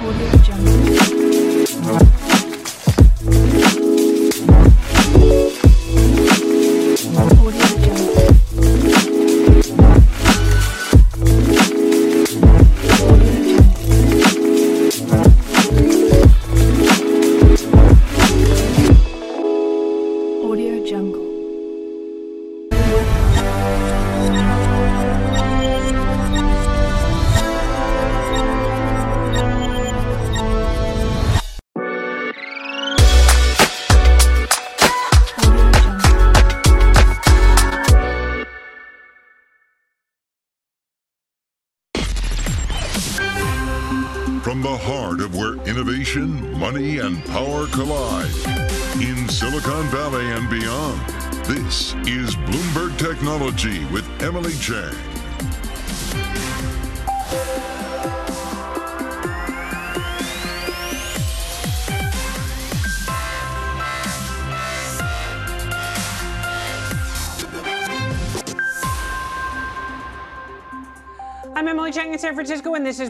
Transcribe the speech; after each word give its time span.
Audio 0.00 0.47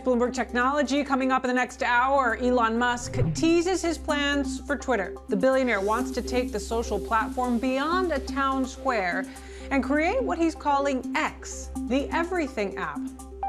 Bloomberg 0.08 0.32
Technology. 0.32 1.04
Coming 1.04 1.30
up 1.32 1.44
in 1.44 1.48
the 1.48 1.54
next 1.54 1.82
hour, 1.82 2.38
Elon 2.40 2.78
Musk 2.78 3.18
teases 3.34 3.82
his 3.82 3.98
plans 3.98 4.58
for 4.60 4.74
Twitter. 4.74 5.14
The 5.28 5.36
billionaire 5.36 5.82
wants 5.82 6.12
to 6.12 6.22
take 6.22 6.50
the 6.50 6.58
social 6.58 6.98
platform 6.98 7.58
beyond 7.58 8.12
a 8.12 8.18
town 8.18 8.64
square 8.64 9.26
and 9.70 9.84
create 9.84 10.22
what 10.22 10.38
he's 10.38 10.54
calling 10.54 11.12
X, 11.14 11.68
the 11.88 12.08
everything 12.08 12.74
app. 12.78 12.98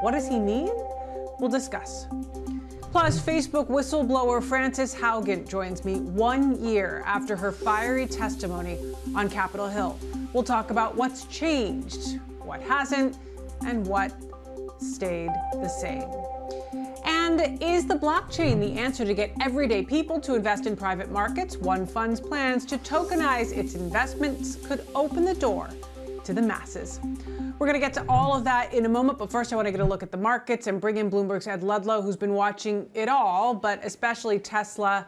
What 0.02 0.10
does 0.10 0.28
he 0.28 0.38
mean? 0.38 0.68
We'll 1.38 1.48
discuss. 1.48 2.04
Plus, 2.92 3.18
Facebook 3.18 3.68
whistleblower 3.68 4.42
Frances 4.42 4.94
Haugen 4.94 5.48
joins 5.48 5.82
me 5.82 6.00
one 6.00 6.62
year 6.62 7.02
after 7.06 7.36
her 7.36 7.52
fiery 7.52 8.06
testimony 8.06 8.78
on 9.14 9.30
Capitol 9.30 9.68
Hill. 9.68 9.98
We'll 10.34 10.42
talk 10.42 10.70
about 10.70 10.94
what's 10.94 11.24
changed, 11.24 12.20
what 12.40 12.60
hasn't, 12.60 13.16
and 13.64 13.86
what 13.86 14.12
stayed 14.78 15.30
the 15.54 15.68
same. 15.68 16.10
And 17.04 17.62
is 17.62 17.86
the 17.86 17.94
blockchain 17.94 18.60
the 18.60 18.78
answer 18.78 19.04
to 19.04 19.14
get 19.14 19.32
everyday 19.40 19.82
people 19.82 20.20
to 20.20 20.34
invest 20.34 20.66
in 20.66 20.76
private 20.76 21.10
markets? 21.10 21.56
One 21.56 21.86
Fund's 21.86 22.20
plans 22.20 22.64
to 22.66 22.78
tokenize 22.78 23.56
its 23.56 23.74
investments 23.74 24.56
could 24.56 24.86
open 24.94 25.24
the 25.24 25.34
door 25.34 25.70
to 26.24 26.32
the 26.32 26.42
masses. 26.42 27.00
We're 27.58 27.66
going 27.66 27.80
to 27.80 27.86
get 27.86 27.92
to 27.94 28.04
all 28.08 28.34
of 28.36 28.44
that 28.44 28.72
in 28.72 28.86
a 28.86 28.88
moment, 28.88 29.18
but 29.18 29.30
first 29.30 29.52
I 29.52 29.56
want 29.56 29.66
to 29.66 29.72
get 29.72 29.80
a 29.80 29.84
look 29.84 30.02
at 30.02 30.10
the 30.10 30.16
markets 30.16 30.66
and 30.66 30.80
bring 30.80 30.96
in 30.96 31.10
Bloomberg's 31.10 31.46
Ed 31.46 31.62
Ludlow, 31.62 32.02
who's 32.02 32.16
been 32.16 32.34
watching 32.34 32.88
it 32.94 33.08
all, 33.08 33.54
but 33.54 33.80
especially 33.84 34.38
Tesla 34.38 35.06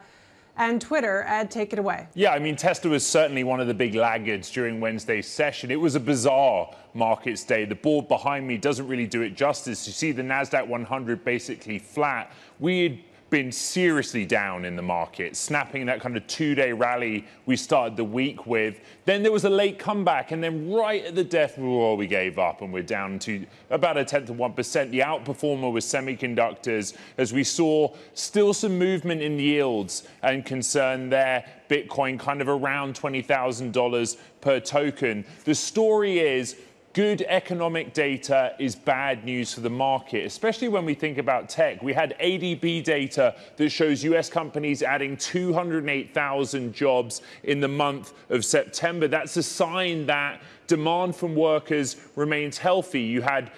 and 0.57 0.81
Twitter. 0.81 1.23
Ed, 1.27 1.49
take 1.49 1.73
it 1.73 1.79
away. 1.79 2.07
Yeah, 2.13 2.31
I 2.31 2.39
mean, 2.39 2.55
Tesla 2.55 2.91
was 2.91 3.05
certainly 3.05 3.43
one 3.43 3.59
of 3.59 3.67
the 3.67 3.73
big 3.73 3.95
laggards 3.95 4.51
during 4.51 4.79
Wednesday's 4.79 5.27
session. 5.27 5.71
It 5.71 5.79
was 5.79 5.95
a 5.95 5.99
bizarre 5.99 6.69
markets 6.93 7.43
day. 7.43 7.65
The 7.65 7.75
board 7.75 8.07
behind 8.07 8.47
me 8.47 8.57
doesn't 8.57 8.87
really 8.87 9.07
do 9.07 9.21
it 9.21 9.35
justice. 9.35 9.85
You 9.87 9.93
see 9.93 10.11
the 10.11 10.21
NASDAQ 10.21 10.67
100 10.67 11.25
basically 11.25 11.79
flat. 11.79 12.31
We 12.59 12.83
had 12.83 12.99
been 13.33 13.51
seriously 13.51 14.27
down 14.27 14.63
in 14.63 14.75
the 14.75 14.81
market, 14.83 15.35
snapping 15.35 15.87
that 15.87 15.99
kind 15.99 16.15
of 16.15 16.27
two 16.27 16.53
day 16.53 16.71
rally 16.71 17.25
we 17.47 17.55
started 17.55 17.97
the 17.97 18.03
week 18.03 18.45
with. 18.45 18.79
Then 19.05 19.23
there 19.23 19.31
was 19.31 19.43
a 19.43 19.49
late 19.49 19.79
comeback, 19.79 20.31
and 20.31 20.43
then 20.43 20.71
right 20.71 21.03
at 21.03 21.15
the 21.15 21.23
death 21.23 21.57
roar, 21.57 21.97
we 21.97 22.05
gave 22.05 22.37
up 22.37 22.61
and 22.61 22.71
we're 22.71 22.83
down 22.83 23.17
to 23.19 23.43
about 23.71 23.97
a 23.97 24.05
tenth 24.05 24.29
of 24.29 24.35
1%. 24.35 24.91
The 24.91 24.99
outperformer 24.99 25.73
was 25.73 25.83
semiconductors, 25.83 26.95
as 27.17 27.33
we 27.33 27.43
saw 27.43 27.95
still 28.13 28.53
some 28.53 28.77
movement 28.77 29.23
in 29.23 29.39
yields 29.39 30.07
and 30.21 30.45
concern 30.45 31.09
there. 31.09 31.43
Bitcoin 31.71 32.19
kind 32.19 32.39
of 32.39 32.47
around 32.47 32.93
$20,000 32.93 34.17
per 34.41 34.59
token. 34.59 35.25
The 35.43 35.55
story 35.55 36.19
is 36.19 36.55
good 36.93 37.23
economic 37.27 37.93
data 37.93 38.53
is 38.59 38.75
bad 38.75 39.25
news 39.25 39.53
for 39.53 39.61
the 39.61 39.69
market, 39.69 40.25
especially 40.25 40.67
when 40.67 40.85
we 40.85 40.93
think 40.93 41.17
about 41.17 41.49
tech. 41.49 41.81
We 41.81 41.91
had 41.91 42.15
ADP 42.19 42.83
data 42.83 43.35
that 43.57 43.69
shows 43.69 44.03
US 44.03 44.29
companies 44.29 44.83
adding 44.83 45.17
208,000 45.17 46.73
jobs 46.73 47.21
in 47.43 47.59
the 47.59 47.67
month 47.67 48.13
of 48.29 48.45
September. 48.45 49.07
That's 49.07 49.35
a 49.37 49.43
sign 49.43 50.05
that 50.05 50.41
demand 50.67 51.15
from 51.15 51.35
workers 51.35 51.97
remains 52.15 52.59
healthy. 52.59 53.01
You 53.01 53.21
had 53.23 53.51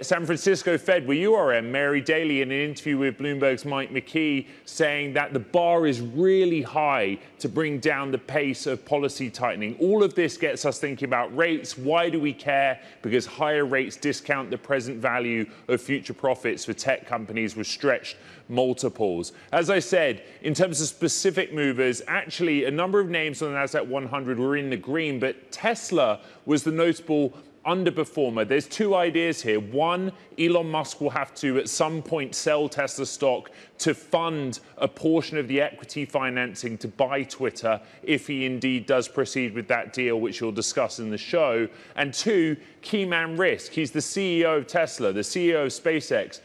San 0.00 0.24
Francisco 0.26 0.78
Fed, 0.78 1.08
where 1.08 1.16
you 1.16 1.34
are, 1.34 1.52
Em, 1.52 1.72
Mary 1.72 2.00
Daly, 2.00 2.40
in 2.40 2.52
an 2.52 2.60
interview 2.60 2.98
with 2.98 3.18
Bloomberg's 3.18 3.64
Mike 3.64 3.90
McKee, 3.90 4.46
saying 4.64 5.12
that 5.14 5.32
the 5.32 5.40
bar 5.40 5.88
is 5.88 6.00
really 6.00 6.62
high 6.62 7.18
to 7.40 7.48
bring 7.48 7.80
down 7.80 8.12
the 8.12 8.18
pace 8.18 8.68
of 8.68 8.84
policy 8.84 9.28
tightening. 9.28 9.74
All 9.80 10.04
of 10.04 10.14
this 10.14 10.36
gets 10.36 10.64
us 10.64 10.78
thinking 10.78 11.08
about 11.08 11.36
rates. 11.36 11.76
Why 11.76 12.10
do 12.10 12.20
we 12.20 12.32
care? 12.32 12.80
Because 13.02 13.26
higher 13.26 13.64
rates 13.64 13.96
discount 13.96 14.50
the 14.50 14.58
present 14.58 14.98
value 14.98 15.50
of 15.66 15.80
future 15.80 16.14
profits 16.14 16.64
for 16.64 16.74
tech 16.74 17.04
companies 17.04 17.56
with 17.56 17.66
stretched 17.66 18.16
multiples. 18.48 19.32
As 19.50 19.68
I 19.68 19.80
said, 19.80 20.22
in 20.42 20.54
terms 20.54 20.80
of 20.80 20.86
specific 20.86 21.52
movers, 21.52 22.02
actually 22.06 22.66
a 22.66 22.70
number 22.70 23.00
of 23.00 23.08
names 23.08 23.42
on 23.42 23.52
the 23.52 23.58
NASDAQ 23.58 23.88
100 23.88 24.38
were 24.38 24.56
in 24.56 24.70
the 24.70 24.76
green, 24.76 25.18
but 25.18 25.50
Tesla 25.50 26.20
was 26.46 26.62
the 26.62 26.70
notable 26.70 27.34
underperformer. 27.64 28.46
There's 28.46 28.66
two 28.66 28.94
ideas 28.94 29.42
here. 29.42 29.60
One, 29.60 30.12
Elon 30.38 30.70
Musk 30.70 31.00
will 31.00 31.10
have 31.10 31.34
to 31.36 31.58
at 31.58 31.68
some 31.68 32.02
point 32.02 32.34
sell 32.34 32.68
Tesla 32.68 33.06
stock 33.06 33.50
to 33.78 33.94
fund 33.94 34.60
a 34.78 34.88
portion 34.88 35.38
of 35.38 35.48
the 35.48 35.60
equity 35.60 36.04
financing 36.04 36.76
to 36.78 36.88
buy 36.88 37.22
Twitter 37.24 37.80
if 38.02 38.26
he 38.26 38.44
indeed 38.46 38.86
does 38.86 39.08
proceed 39.08 39.54
with 39.54 39.68
that 39.68 39.92
deal, 39.92 40.20
which 40.20 40.40
you'll 40.40 40.52
discuss 40.52 40.98
in 40.98 41.10
the 41.10 41.18
show. 41.18 41.68
And 41.96 42.12
two, 42.12 42.56
key 42.80 43.04
man 43.04 43.36
risk. 43.36 43.72
He's 43.72 43.90
the 43.90 44.00
CEO 44.00 44.58
of 44.58 44.66
Tesla, 44.66 45.12
the 45.12 45.20
CEO 45.20 45.64
of 45.64 45.68
SpaceX. 45.68 46.40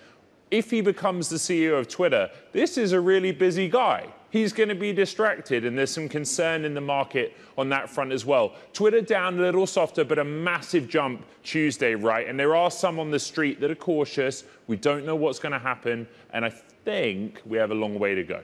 If 0.49 0.71
he 0.71 0.81
becomes 0.81 1.29
the 1.29 1.37
CEO 1.37 1.79
of 1.79 1.87
Twitter, 1.87 2.29
this 2.53 2.77
is 2.77 2.93
a 2.93 3.01
really 3.01 3.31
busy 3.31 3.67
guy 3.67 4.07
he's 4.29 4.53
going 4.53 4.69
to 4.69 4.75
be 4.75 4.93
distracted, 4.93 5.65
and 5.65 5.77
there's 5.77 5.91
some 5.91 6.09
concern 6.09 6.65
in 6.65 6.73
the 6.73 6.81
market 6.81 7.35
on 7.57 7.69
that 7.69 7.89
front 7.89 8.11
as 8.11 8.25
well. 8.25 8.53
Twitter 8.73 9.01
down 9.01 9.39
a 9.39 9.41
little 9.41 9.67
softer, 9.67 10.03
but 10.03 10.19
a 10.19 10.23
massive 10.23 10.87
jump 10.87 11.25
Tuesday, 11.43 11.95
right? 11.95 12.27
And 12.27 12.39
there 12.39 12.55
are 12.55 12.71
some 12.71 12.99
on 12.99 13.11
the 13.11 13.19
street 13.19 13.59
that 13.61 13.71
are 13.71 13.75
cautious. 13.75 14.43
We 14.67 14.77
don't 14.77 15.05
know 15.05 15.15
what's 15.15 15.39
going 15.39 15.53
to 15.53 15.59
happen, 15.59 16.07
and 16.33 16.45
I 16.45 16.49
think 16.49 17.41
we 17.45 17.57
have 17.57 17.71
a 17.71 17.75
long 17.75 17.99
way 17.99 18.15
to 18.15 18.23
go. 18.23 18.41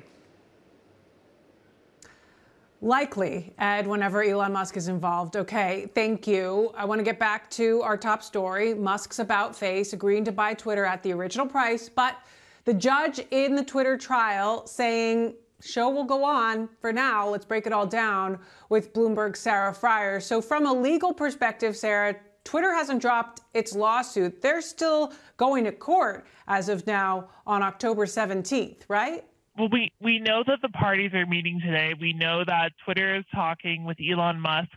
Likely, 2.82 3.54
Ed, 3.60 3.88
whenever 3.88 4.22
Elon 4.22 4.52
Musk 4.52 4.76
is 4.76 4.90
involved. 4.90 5.38
Okay, 5.38 5.90
thank 5.96 6.28
you. 6.28 6.74
I 6.76 6.84
want 6.84 7.00
to 7.00 7.04
get 7.04 7.18
back 7.18 7.50
to 7.52 7.82
our 7.82 7.96
top 7.96 8.22
story 8.22 8.74
Musk's 8.74 9.20
about 9.20 9.56
face 9.56 9.94
agreeing 9.94 10.26
to 10.26 10.34
buy 10.34 10.54
Twitter 10.54 10.84
at 10.84 11.02
the 11.02 11.14
original 11.14 11.48
price, 11.48 11.88
but 11.88 12.18
the 12.66 12.74
judge 12.74 13.22
in 13.32 13.56
the 13.56 13.64
Twitter 13.64 13.98
trial 13.98 14.68
saying 14.68 15.34
show 15.64 15.90
will 15.90 16.04
go 16.04 16.24
on 16.24 16.70
for 16.80 16.94
now. 16.94 17.30
Let's 17.30 17.46
break 17.46 17.66
it 17.66 17.74
all 17.74 17.88
down 17.88 18.40
with 18.70 18.94
Bloomberg's 18.94 19.40
Sarah 19.40 19.74
Frier. 19.74 20.22
So, 20.22 20.42
from 20.42 20.66
a 20.66 20.74
legal 20.74 21.14
perspective, 21.14 21.76
Sarah, 21.76 22.16
Twitter 22.44 22.74
hasn't 22.74 23.02
dropped 23.02 23.42
its 23.54 23.74
lawsuit. 23.74 24.42
They're 24.42 24.62
still 24.62 25.14
going 25.38 25.64
to 25.66 25.72
court 25.72 26.26
as 26.48 26.70
of 26.70 26.86
now 26.86 27.30
on 27.48 27.64
October 27.64 28.06
17th, 28.06 28.82
right? 28.88 29.24
Well, 29.58 29.70
we, 29.72 29.92
we 30.02 30.20
know 30.20 30.44
that 30.48 30.60
the 30.62 30.70
parties 30.70 31.14
are 31.14 31.26
meeting 31.26 31.62
today. 31.64 31.94
We 32.00 32.14
know 32.14 32.44
that 32.46 32.72
Twitter 32.84 33.16
is 33.16 33.24
talking 33.34 33.86
with 33.86 33.98
Elon 34.02 34.40
Musk. 34.40 34.70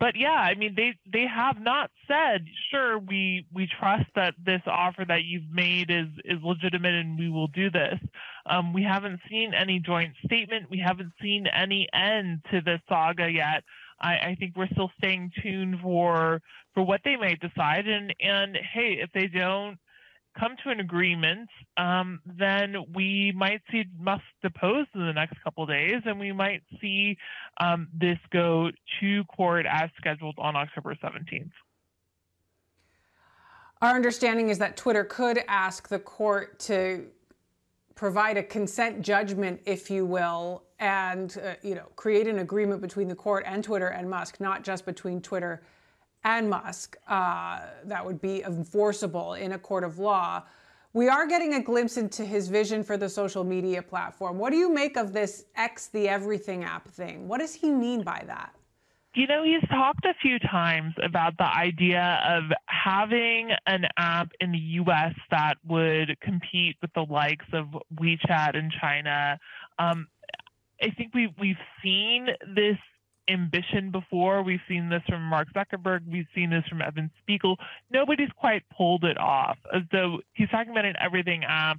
But 0.00 0.16
yeah, 0.16 0.30
I 0.30 0.54
mean, 0.54 0.74
they, 0.74 0.96
they 1.12 1.26
have 1.26 1.60
not 1.60 1.90
said, 2.08 2.44
sure, 2.70 2.98
we, 2.98 3.46
we 3.54 3.68
trust 3.78 4.06
that 4.16 4.34
this 4.44 4.62
offer 4.66 5.04
that 5.06 5.24
you've 5.24 5.48
made 5.52 5.90
is, 5.90 6.08
is 6.24 6.42
legitimate 6.42 6.94
and 6.94 7.16
we 7.16 7.28
will 7.30 7.46
do 7.46 7.70
this. 7.70 8.00
Um, 8.46 8.72
we 8.72 8.82
haven't 8.82 9.20
seen 9.30 9.54
any 9.54 9.78
joint 9.78 10.14
statement. 10.24 10.70
We 10.70 10.78
haven't 10.78 11.12
seen 11.20 11.46
any 11.46 11.88
end 11.92 12.42
to 12.50 12.60
the 12.60 12.80
saga 12.88 13.30
yet. 13.30 13.62
I, 14.00 14.14
I 14.14 14.36
think 14.38 14.56
we're 14.56 14.68
still 14.68 14.90
staying 14.98 15.30
tuned 15.42 15.80
for 15.80 16.40
for 16.74 16.82
what 16.82 17.00
they 17.04 17.16
may 17.16 17.36
decide. 17.36 17.86
And 17.86 18.14
and 18.20 18.56
hey, 18.56 18.98
if 19.00 19.10
they 19.12 19.28
don't 19.28 19.78
come 20.38 20.56
to 20.64 20.70
an 20.70 20.80
agreement, 20.80 21.48
um, 21.76 22.20
then 22.26 22.74
we 22.94 23.32
might 23.36 23.60
see 23.70 23.84
Musk 23.98 24.24
deposed 24.42 24.88
in 24.94 25.06
the 25.06 25.12
next 25.12 25.42
couple 25.44 25.66
days, 25.66 26.02
and 26.04 26.18
we 26.18 26.32
might 26.32 26.62
see 26.80 27.16
um, 27.60 27.88
this 27.94 28.18
go 28.32 28.70
to 29.00 29.24
court 29.24 29.66
as 29.68 29.90
scheduled 29.98 30.36
on 30.38 30.56
October 30.56 30.94
17th. 30.94 31.50
Our 33.82 33.96
understanding 33.96 34.48
is 34.48 34.58
that 34.58 34.76
Twitter 34.76 35.04
could 35.04 35.40
ask 35.48 35.88
the 35.88 35.98
court 35.98 36.60
to 36.60 37.06
provide 37.94 38.36
a 38.36 38.42
consent 38.42 39.02
judgment, 39.02 39.60
if 39.66 39.90
you 39.90 40.04
will, 40.04 40.64
and 40.78 41.38
uh, 41.44 41.54
you 41.62 41.74
know 41.74 41.86
create 41.96 42.26
an 42.26 42.40
agreement 42.40 42.80
between 42.80 43.08
the 43.08 43.14
court 43.14 43.44
and 43.46 43.62
Twitter 43.62 43.88
and 43.88 44.08
Musk, 44.08 44.40
not 44.40 44.64
just 44.64 44.84
between 44.84 45.20
Twitter 45.20 45.62
and 46.24 46.48
Musk. 46.48 46.96
Uh, 47.08 47.60
that 47.84 48.04
would 48.04 48.20
be 48.20 48.42
enforceable 48.42 49.34
in 49.34 49.52
a 49.52 49.58
court 49.58 49.84
of 49.84 49.98
law. 49.98 50.42
We 50.94 51.08
are 51.08 51.26
getting 51.26 51.54
a 51.54 51.62
glimpse 51.62 51.96
into 51.96 52.24
his 52.24 52.48
vision 52.48 52.84
for 52.84 52.96
the 52.96 53.08
social 53.08 53.44
media 53.44 53.82
platform. 53.82 54.38
What 54.38 54.50
do 54.50 54.56
you 54.56 54.72
make 54.72 54.96
of 54.96 55.12
this 55.12 55.46
X 55.56 55.88
the 55.88 56.08
Everything 56.08 56.64
app 56.64 56.86
thing? 56.88 57.28
What 57.28 57.40
does 57.40 57.54
he 57.54 57.70
mean 57.70 58.02
by 58.02 58.22
that? 58.26 58.54
You 59.14 59.26
know, 59.26 59.44
he's 59.44 59.68
talked 59.68 60.06
a 60.06 60.14
few 60.22 60.38
times 60.38 60.94
about 61.02 61.36
the 61.36 61.44
idea 61.44 62.18
of 62.26 62.44
having 62.64 63.50
an 63.66 63.84
app 63.98 64.32
in 64.40 64.52
the 64.52 64.58
US 64.58 65.12
that 65.30 65.58
would 65.66 66.18
compete 66.20 66.76
with 66.80 66.92
the 66.94 67.02
likes 67.02 67.44
of 67.52 67.66
WeChat 67.94 68.54
in 68.54 68.70
China. 68.80 69.38
Um, 69.78 70.08
I 70.80 70.90
think 70.96 71.14
we, 71.14 71.32
we've 71.38 71.56
seen 71.82 72.28
this 72.54 72.78
ambition 73.28 73.90
before. 73.90 74.42
We've 74.42 74.60
seen 74.66 74.88
this 74.88 75.02
from 75.06 75.22
Mark 75.22 75.48
Zuckerberg. 75.54 76.00
We've 76.10 76.26
seen 76.34 76.48
this 76.48 76.64
from 76.68 76.80
Evan 76.80 77.10
Spiegel. 77.20 77.56
Nobody's 77.90 78.32
quite 78.36 78.62
pulled 78.76 79.04
it 79.04 79.18
off. 79.18 79.58
So 79.92 80.20
he's 80.32 80.48
talking 80.48 80.72
about 80.72 80.86
an 80.86 80.96
everything 80.98 81.44
app. 81.44 81.78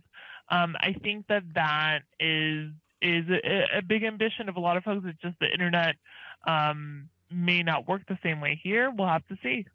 Um, 0.49 0.75
I 0.79 0.93
think 1.01 1.27
that 1.27 1.43
that 1.55 1.99
is 2.19 2.69
is 3.01 3.25
a, 3.29 3.79
a, 3.79 3.81
big 3.81 4.03
ambition 4.03 4.47
of 4.47 4.55
a 4.55 4.61
lot 4.61 4.77
of 4.77 4.83
folks. 4.83 5.05
It's 5.05 5.19
just 5.21 5.37
the 5.39 5.51
internet 5.51 5.95
um, 6.47 7.09
may 7.33 7.63
not 7.63 7.87
work 7.87 8.03
the 8.07 8.17
same 8.23 8.41
way 8.41 8.59
here. 8.61 8.91
We'll 8.91 9.07
have 9.07 9.27
to 9.27 9.37
see. 9.43 9.65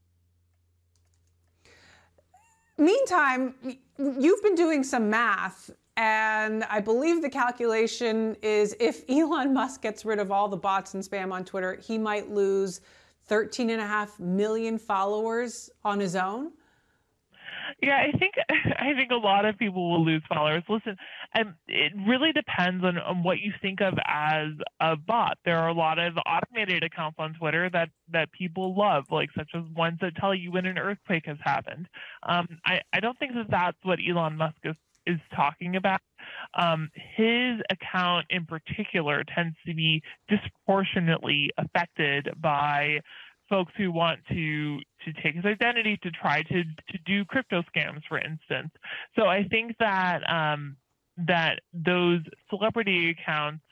Meantime, 2.76 3.54
you've 3.98 4.42
been 4.42 4.54
doing 4.54 4.84
some 4.84 5.10
math 5.10 5.70
and 5.98 6.62
I 6.70 6.78
believe 6.78 7.22
the 7.22 7.28
calculation 7.28 8.36
is 8.40 8.76
if 8.78 9.02
Elon 9.10 9.52
Musk 9.52 9.82
gets 9.82 10.04
rid 10.04 10.20
of 10.20 10.30
all 10.30 10.46
the 10.46 10.56
bots 10.56 10.94
and 10.94 11.02
spam 11.02 11.32
on 11.32 11.44
Twitter, 11.44 11.74
he 11.74 11.98
might 11.98 12.30
lose 12.30 12.80
13 13.26 13.70
and 13.70 13.80
a 13.80 13.86
half 13.86 14.18
million 14.20 14.78
followers 14.78 15.70
on 15.84 15.98
his 15.98 16.14
own. 16.14 16.52
Yeah, 17.82 17.96
I 17.96 18.16
think 18.16 18.34
I 18.48 18.94
think 18.94 19.10
a 19.10 19.16
lot 19.16 19.44
of 19.44 19.58
people 19.58 19.90
will 19.90 20.04
lose 20.04 20.22
followers. 20.28 20.62
Listen, 20.68 20.96
and 21.34 21.54
it 21.66 21.92
really 22.06 22.32
depends 22.32 22.84
on, 22.84 22.98
on 22.98 23.22
what 23.22 23.38
you 23.40 23.52
think 23.60 23.80
of 23.80 23.94
as 24.06 24.48
a 24.80 24.96
bot. 24.96 25.36
There 25.44 25.58
are 25.58 25.68
a 25.68 25.74
lot 25.74 25.98
of 25.98 26.14
automated 26.26 26.82
accounts 26.82 27.16
on 27.18 27.34
Twitter 27.34 27.68
that 27.72 27.90
that 28.12 28.32
people 28.32 28.74
love, 28.76 29.04
like 29.10 29.28
such 29.36 29.50
as 29.54 29.62
ones 29.76 29.98
that 30.00 30.16
tell 30.16 30.34
you 30.34 30.52
when 30.52 30.66
an 30.66 30.78
earthquake 30.78 31.26
has 31.26 31.38
happened. 31.42 31.86
Um, 32.22 32.46
I 32.64 32.80
I 32.92 33.00
don't 33.00 33.18
think 33.18 33.34
that 33.34 33.50
that's 33.50 33.78
what 33.82 33.98
Elon 34.06 34.36
Musk 34.36 34.56
is 34.64 34.76
is 35.06 35.18
talking 35.34 35.76
about. 35.76 36.00
Um, 36.54 36.90
his 37.16 37.60
account 37.70 38.26
in 38.30 38.44
particular 38.44 39.24
tends 39.34 39.56
to 39.66 39.74
be 39.74 40.02
disproportionately 40.28 41.50
affected 41.56 42.28
by 42.40 43.00
folks 43.48 43.72
who 43.76 43.90
want 43.90 44.20
to 44.28 44.78
to 45.04 45.12
take 45.22 45.34
his 45.34 45.44
identity 45.44 45.98
to 46.02 46.10
try 46.10 46.42
to 46.42 46.64
to 46.64 46.98
do 47.06 47.24
crypto 47.24 47.62
scams, 47.74 48.02
for 48.08 48.18
instance. 48.18 48.70
So 49.16 49.26
I 49.26 49.44
think 49.44 49.74
that 49.78 50.20
um, 50.30 50.76
that 51.26 51.60
those 51.72 52.20
celebrity 52.48 53.10
accounts 53.10 53.62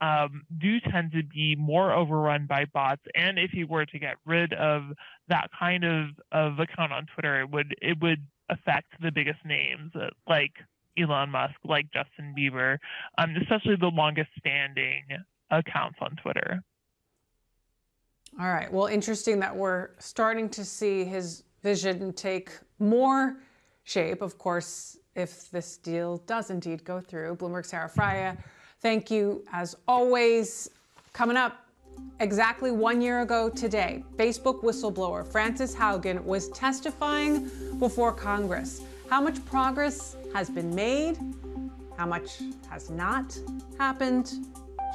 um, 0.00 0.42
do 0.58 0.78
tend 0.80 1.12
to 1.12 1.22
be 1.22 1.56
more 1.56 1.92
overrun 1.92 2.46
by 2.46 2.64
bots. 2.72 3.02
And 3.14 3.38
if 3.38 3.50
he 3.50 3.64
were 3.64 3.86
to 3.86 3.98
get 3.98 4.16
rid 4.24 4.52
of 4.52 4.82
that 5.28 5.48
kind 5.58 5.84
of, 5.84 6.08
of 6.32 6.58
account 6.58 6.92
on 6.92 7.06
Twitter, 7.14 7.40
it 7.40 7.50
would 7.50 7.74
it 7.82 8.00
would 8.00 8.24
affect 8.48 8.86
the 9.02 9.10
biggest 9.10 9.44
names 9.44 9.92
like 10.28 10.52
Elon 10.98 11.30
Musk, 11.30 11.54
like 11.64 11.86
Justin 11.92 12.34
Bieber, 12.36 12.78
um, 13.18 13.34
especially 13.40 13.76
the 13.76 13.88
longest 13.88 14.30
standing 14.38 15.04
accounts 15.50 15.98
on 16.00 16.16
Twitter. 16.22 16.62
All 18.40 18.52
right. 18.52 18.72
Well, 18.72 18.86
interesting 18.86 19.40
that 19.40 19.54
we're 19.54 19.90
starting 19.98 20.48
to 20.50 20.64
see 20.64 21.04
his 21.04 21.44
vision 21.62 22.12
take 22.12 22.50
more 22.78 23.38
shape. 23.84 24.22
Of 24.22 24.38
course, 24.38 24.98
if 25.18 25.50
this 25.50 25.76
deal 25.76 26.18
does 26.26 26.50
indeed 26.50 26.84
go 26.84 27.00
through, 27.00 27.36
Bloomberg 27.36 27.66
Sarah 27.66 27.90
Frier, 27.90 28.36
thank 28.80 29.10
you 29.10 29.44
as 29.52 29.76
always. 29.88 30.70
Coming 31.12 31.36
up, 31.36 31.66
exactly 32.20 32.70
one 32.70 33.00
year 33.00 33.22
ago 33.22 33.48
today, 33.48 34.04
Facebook 34.16 34.62
whistleblower 34.62 35.26
Frances 35.26 35.74
Haugen 35.74 36.22
was 36.22 36.48
testifying 36.50 37.50
before 37.78 38.12
Congress. 38.12 38.82
How 39.10 39.20
much 39.20 39.44
progress 39.46 40.16
has 40.34 40.48
been 40.48 40.72
made? 40.74 41.18
How 41.96 42.06
much 42.06 42.38
has 42.70 42.88
not 42.88 43.36
happened? 43.78 44.32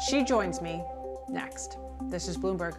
She 0.09 0.23
joins 0.23 0.61
me 0.61 0.81
next. 1.27 1.77
This 2.03 2.29
is 2.29 2.37
Bloomberg. 2.37 2.75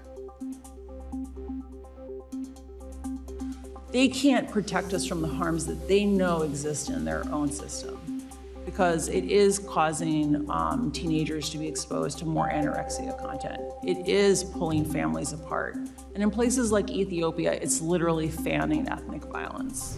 They 3.94 4.08
can't 4.08 4.50
protect 4.50 4.92
us 4.92 5.06
from 5.06 5.22
the 5.22 5.28
harms 5.28 5.66
that 5.66 5.86
they 5.86 6.04
know 6.04 6.42
exist 6.42 6.90
in 6.90 7.04
their 7.04 7.22
own 7.30 7.48
system 7.48 8.28
because 8.64 9.06
it 9.06 9.22
is 9.22 9.60
causing 9.60 10.50
um, 10.50 10.90
teenagers 10.90 11.48
to 11.50 11.58
be 11.58 11.68
exposed 11.68 12.18
to 12.18 12.24
more 12.24 12.48
anorexia 12.48 13.16
content. 13.16 13.60
It 13.84 14.08
is 14.08 14.42
pulling 14.42 14.84
families 14.84 15.32
apart. 15.32 15.76
And 15.76 16.24
in 16.24 16.32
places 16.32 16.72
like 16.72 16.90
Ethiopia, 16.90 17.52
it's 17.52 17.80
literally 17.80 18.28
fanning 18.28 18.88
ethnic 18.88 19.22
violence. 19.26 19.96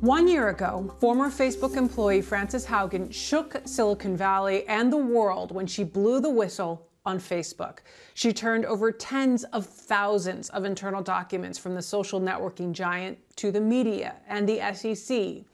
One 0.00 0.28
year 0.28 0.48
ago, 0.48 0.94
former 0.98 1.28
Facebook 1.28 1.76
employee 1.76 2.22
Frances 2.22 2.64
Haugen 2.64 3.12
shook 3.12 3.60
Silicon 3.66 4.16
Valley 4.16 4.66
and 4.66 4.90
the 4.90 4.96
world 4.96 5.52
when 5.52 5.66
she 5.66 5.84
blew 5.84 6.22
the 6.22 6.30
whistle 6.30 6.88
on 7.04 7.18
Facebook. 7.18 7.80
She 8.14 8.32
turned 8.32 8.64
over 8.64 8.92
tens 8.92 9.44
of 9.44 9.66
thousands 9.66 10.48
of 10.48 10.64
internal 10.64 11.02
documents 11.02 11.58
from 11.58 11.74
the 11.74 11.82
social 11.82 12.18
networking 12.18 12.72
giant 12.72 13.18
to 13.36 13.52
the 13.52 13.60
media 13.60 14.14
and 14.26 14.48
the 14.48 14.60
SEC. 14.72 15.44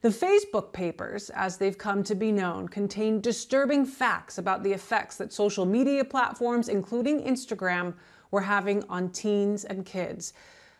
The 0.00 0.08
Facebook 0.08 0.72
papers, 0.72 1.30
as 1.30 1.56
they've 1.56 1.78
come 1.78 2.02
to 2.02 2.16
be 2.16 2.32
known, 2.32 2.66
contain 2.66 3.20
disturbing 3.20 3.86
facts 3.86 4.38
about 4.38 4.64
the 4.64 4.72
effects 4.72 5.18
that 5.18 5.32
social 5.32 5.66
media 5.66 6.04
platforms, 6.04 6.68
including 6.68 7.22
Instagram, 7.22 7.94
were 8.32 8.40
having 8.40 8.82
on 8.88 9.10
teens 9.10 9.64
and 9.64 9.86
kids. 9.86 10.32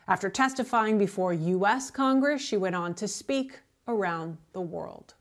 After 0.06 0.28
testifying 0.28 0.98
before 0.98 1.32
U.S. 1.32 1.90
Congress, 1.90 2.42
she 2.42 2.58
went 2.58 2.74
on 2.74 2.94
to 2.94 3.08
speak 3.08 3.60
around 3.88 4.36
the 4.52 4.60
world. 4.60 5.14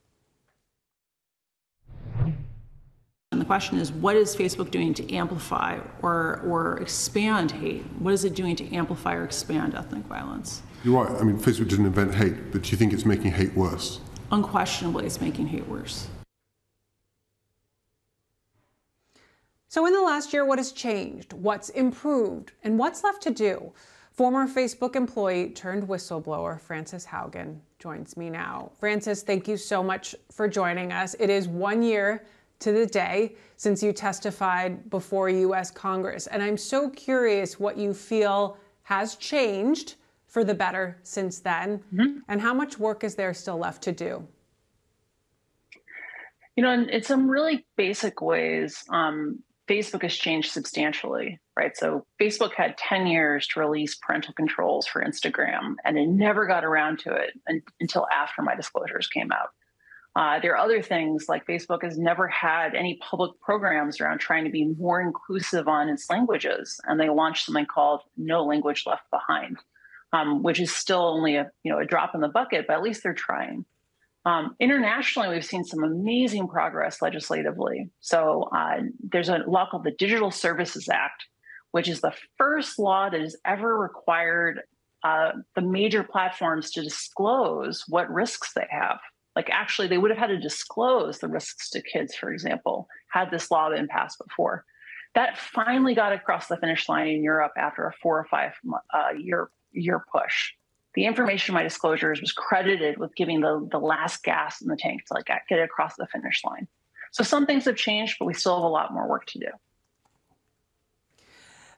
And 3.32 3.42
the 3.42 3.46
question 3.46 3.80
is, 3.80 3.92
what 3.92 4.16
is 4.16 4.36
Facebook 4.36 4.72
doing 4.72 4.94
to 4.96 5.13
amplify 5.13 5.80
or, 6.02 6.42
or 6.46 6.78
expand 6.80 7.52
hate? 7.52 7.84
What 7.98 8.13
is 8.13 8.25
it 8.25 8.36
doing 8.36 8.56
to 8.58 8.75
amplify 8.75 9.16
or 9.16 9.24
expand 9.24 9.74
ethnic 9.74 10.04
violence? 10.04 10.62
You're 10.84 11.04
right. 11.04 11.20
I 11.20 11.24
mean, 11.24 11.40
Facebook 11.40 11.70
didn't 11.70 11.86
invent 11.86 12.13
hate, 12.13 12.52
but 12.52 12.63
do 12.63 12.72
you 12.72 12.78
think 12.78 12.94
it's 12.94 13.06
making 13.06 13.32
hate 13.32 13.56
worse? 13.56 14.02
Unquestionably, 14.32 15.06
it's 15.06 15.22
making 15.22 15.48
hate 15.48 15.68
worse. 15.68 16.08
So, 19.68 19.88
in 19.88 19.94
the 19.94 20.02
last 20.02 20.34
year, 20.34 20.46
what 20.46 20.60
has 20.60 20.72
changed? 20.72 21.34
What's 21.34 21.70
improved? 21.70 22.52
And 22.63 22.78
what's 22.78 23.04
left 23.04 23.24
to 23.24 23.32
do? 23.32 23.74
Former 24.13 24.48
Facebook 24.48 24.96
employee 24.96 25.50
turned 25.50 25.88
whistleblower 25.88 26.62
Frances 26.62 27.03
Haugen 27.03 27.58
joins 27.79 28.15
me 28.15 28.29
now. 28.29 28.72
Frances, 28.79 29.24
thank 29.24 29.48
you 29.48 29.58
so 29.58 29.82
much 29.82 30.13
for 30.32 30.48
joining 30.48 30.91
us. 30.91 31.15
It 31.20 31.32
is 31.32 31.48
one 31.48 31.82
year 31.82 32.24
to 32.60 32.72
the 32.72 32.86
day 32.86 33.36
since 33.58 33.82
you 33.82 33.91
testified 33.91 34.88
before 34.91 35.29
US 35.29 35.72
Congress, 35.72 36.27
and 36.27 36.43
I'm 36.43 36.58
so 36.58 36.91
curious 36.91 37.60
what 37.60 37.75
you 37.75 37.91
feel 37.91 38.58
has 38.84 39.15
changed 39.15 39.96
for 40.27 40.43
the 40.43 40.53
better 40.53 41.00
since 41.01 41.39
then, 41.39 41.79
mm-hmm. 41.91 42.20
and 42.27 42.39
how 42.39 42.53
much 42.53 42.77
work 42.77 43.03
is 43.03 43.15
there 43.15 43.34
still 43.34 43.58
left 43.58 43.82
to 43.84 43.91
do? 43.91 44.27
You 46.55 46.62
know, 46.62 46.72
in, 46.72 46.88
in 46.89 47.01
some 47.01 47.27
really 47.27 47.65
basic 47.77 48.22
ways, 48.22 48.84
um, 48.89 49.39
Facebook 49.67 50.03
has 50.03 50.15
changed 50.15 50.51
substantially 50.51 51.39
right? 51.58 51.76
So 51.78 52.06
Facebook 52.22 52.54
had 52.54 52.78
10 52.78 53.08
years 53.08 53.48
to 53.48 53.60
release 53.60 53.96
parental 53.96 54.34
controls 54.34 54.88
for 54.88 55.04
Instagram, 55.04 55.76
and 55.86 55.98
it 55.98 56.08
never 56.08 56.48
got 56.48 56.66
around 56.66 57.00
to 57.00 57.14
it 57.14 57.40
until 57.80 58.08
after 58.12 58.42
my 58.42 58.56
disclosures 58.56 59.08
came 59.08 59.32
out. 59.32 59.50
Uh, 60.16 60.40
there 60.40 60.54
are 60.54 60.64
other 60.64 60.82
things 60.82 61.26
like 61.28 61.46
Facebook 61.48 61.84
has 61.84 61.98
never 61.98 62.28
had 62.28 62.76
any 62.76 63.00
public 63.02 63.32
programs 63.42 64.00
around 64.00 64.20
trying 64.20 64.44
to 64.44 64.52
be 64.52 64.66
more 64.66 65.02
inclusive 65.02 65.68
on 65.68 65.90
its 65.90 66.10
languages, 66.10 66.80
and 66.86 67.00
they 67.00 67.10
launched 67.10 67.46
something 67.46 67.66
called 67.66 68.02
No 68.16 68.44
Language 68.44 68.84
Left 68.86 69.10
Behind, 69.10 69.58
um, 70.12 70.44
which 70.44 70.60
is 70.60 70.72
still 70.72 71.04
only 71.04 71.36
a 71.36 71.50
you 71.64 71.72
know 71.72 71.80
a 71.80 71.86
drop 71.86 72.14
in 72.14 72.22
the 72.22 72.28
bucket, 72.28 72.66
but 72.68 72.76
at 72.76 72.84
least 72.84 73.02
they're 73.02 73.16
trying. 73.16 73.66
Um, 74.26 74.56
internationally, 74.60 75.30
we've 75.30 75.44
seen 75.44 75.66
some 75.66 75.84
amazing 75.84 76.48
progress 76.48 77.02
legislatively. 77.02 77.90
So 78.00 78.50
uh, 78.56 78.82
there's 79.02 79.30
a 79.30 79.40
law 79.48 79.68
called 79.70 79.84
the 79.84 79.92
Digital 79.92 80.32
Services 80.32 80.88
Act, 80.88 81.26
which 81.74 81.89
is 81.89 82.01
the 82.01 82.13
first 82.38 82.77
law 82.77 83.10
that 83.10 83.20
has 83.20 83.36
ever 83.46 83.75
required 83.75 84.62
uh, 85.03 85.32
the 85.56 85.62
major 85.62 86.03
platforms 86.03 86.70
to 86.70 86.84
disclose 86.84 87.84
what 87.88 88.13
risks 88.13 88.53
they 88.53 88.68
have. 88.70 89.00
Like, 89.36 89.50
actually, 89.50 89.88
they 89.88 89.98
would 89.98 90.12
have 90.12 90.20
had 90.20 90.27
to 90.27 90.39
disclose 90.39 91.18
the 91.18 91.27
risks 91.27 91.72
to 91.72 91.82
kids, 91.82 92.13
for 92.13 92.32
example, 92.32 92.88
had 93.10 93.32
this 93.32 93.50
law 93.50 93.72
been 93.72 93.88
passed 93.88 94.22
before. 94.24 94.65
That 95.15 95.36
finally 95.36 95.96
got 95.96 96.13
across 96.13 96.46
the 96.48 96.58
finish 96.58 96.88
line 96.88 97.08
in 97.08 97.24
Europe 97.24 97.53
after 97.58 97.88
a 97.88 97.94
four 98.03 98.20
or 98.20 98.25
five 98.25 98.51
uh, 98.94 99.18
year 99.18 99.50
year 99.72 100.06
push. 100.12 100.51
The 100.94 101.08
information 101.08 101.53
in 101.53 101.56
my 101.56 101.63
disclosures 101.63 102.22
was 102.22 102.32
credited 102.32 103.00
with 103.00 103.15
giving 103.15 103.42
the, 103.42 103.68
the 103.72 103.80
last 103.80 104.24
gas 104.24 104.62
in 104.62 104.68
the 104.68 104.77
tank 104.77 105.06
to 105.08 105.15
like 105.15 105.25
get 105.25 105.58
it 105.58 105.63
across 105.63 105.96
the 105.96 106.06
finish 106.13 106.44
line. 106.46 106.68
So 107.12 107.24
some 107.24 107.48
things 107.48 107.65
have 107.65 107.77
changed, 107.77 108.18
but 108.20 108.25
we 108.25 108.36
still 108.36 108.58
have 108.58 108.63
a 108.63 108.68
lot 108.68 108.94
more 108.94 109.10
work 109.10 109.25
to 109.27 109.39
do. 109.39 109.48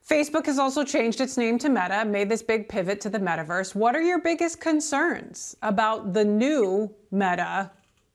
Facebook 0.09 0.45
has 0.45 0.59
also 0.59 0.83
changed 0.83 1.19
its 1.19 1.35
name 1.35 1.57
to 1.57 1.67
Meta, 1.67 2.05
made 2.05 2.29
this 2.29 2.43
big 2.43 2.69
pivot 2.69 3.01
to 3.01 3.09
the 3.09 3.17
metaverse. 3.17 3.73
What 3.73 3.95
are 3.95 4.01
your 4.01 4.19
biggest 4.19 4.61
concerns 4.61 5.57
about 5.63 6.13
the 6.13 6.23
new 6.23 6.93
Meta 7.11 7.71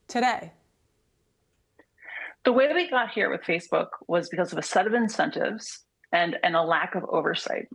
today? 0.06 0.52
The 2.44 2.52
way 2.52 2.72
we 2.72 2.88
got 2.88 3.10
here 3.10 3.28
with 3.28 3.42
Facebook 3.42 3.88
was 4.06 4.28
because 4.28 4.52
of 4.52 4.58
a 4.58 4.62
set 4.62 4.86
of 4.86 4.94
incentives 4.94 5.80
and, 6.12 6.36
and 6.44 6.54
a 6.54 6.62
lack 6.62 6.94
of 6.94 7.04
oversight. 7.10 7.68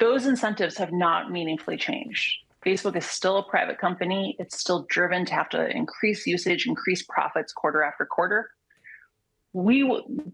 Those 0.00 0.26
incentives 0.26 0.76
have 0.76 0.92
not 0.92 1.30
meaningfully 1.30 1.76
changed. 1.76 2.38
Facebook 2.66 2.96
is 2.96 3.06
still 3.06 3.38
a 3.38 3.48
private 3.48 3.78
company. 3.78 4.34
It's 4.40 4.58
still 4.58 4.84
driven 4.88 5.24
to 5.26 5.34
have 5.34 5.48
to 5.50 5.70
increase 5.70 6.26
usage, 6.26 6.66
increase 6.66 7.04
profits 7.04 7.52
quarter 7.52 7.84
after 7.84 8.04
quarter 8.04 8.50
we 9.56 9.84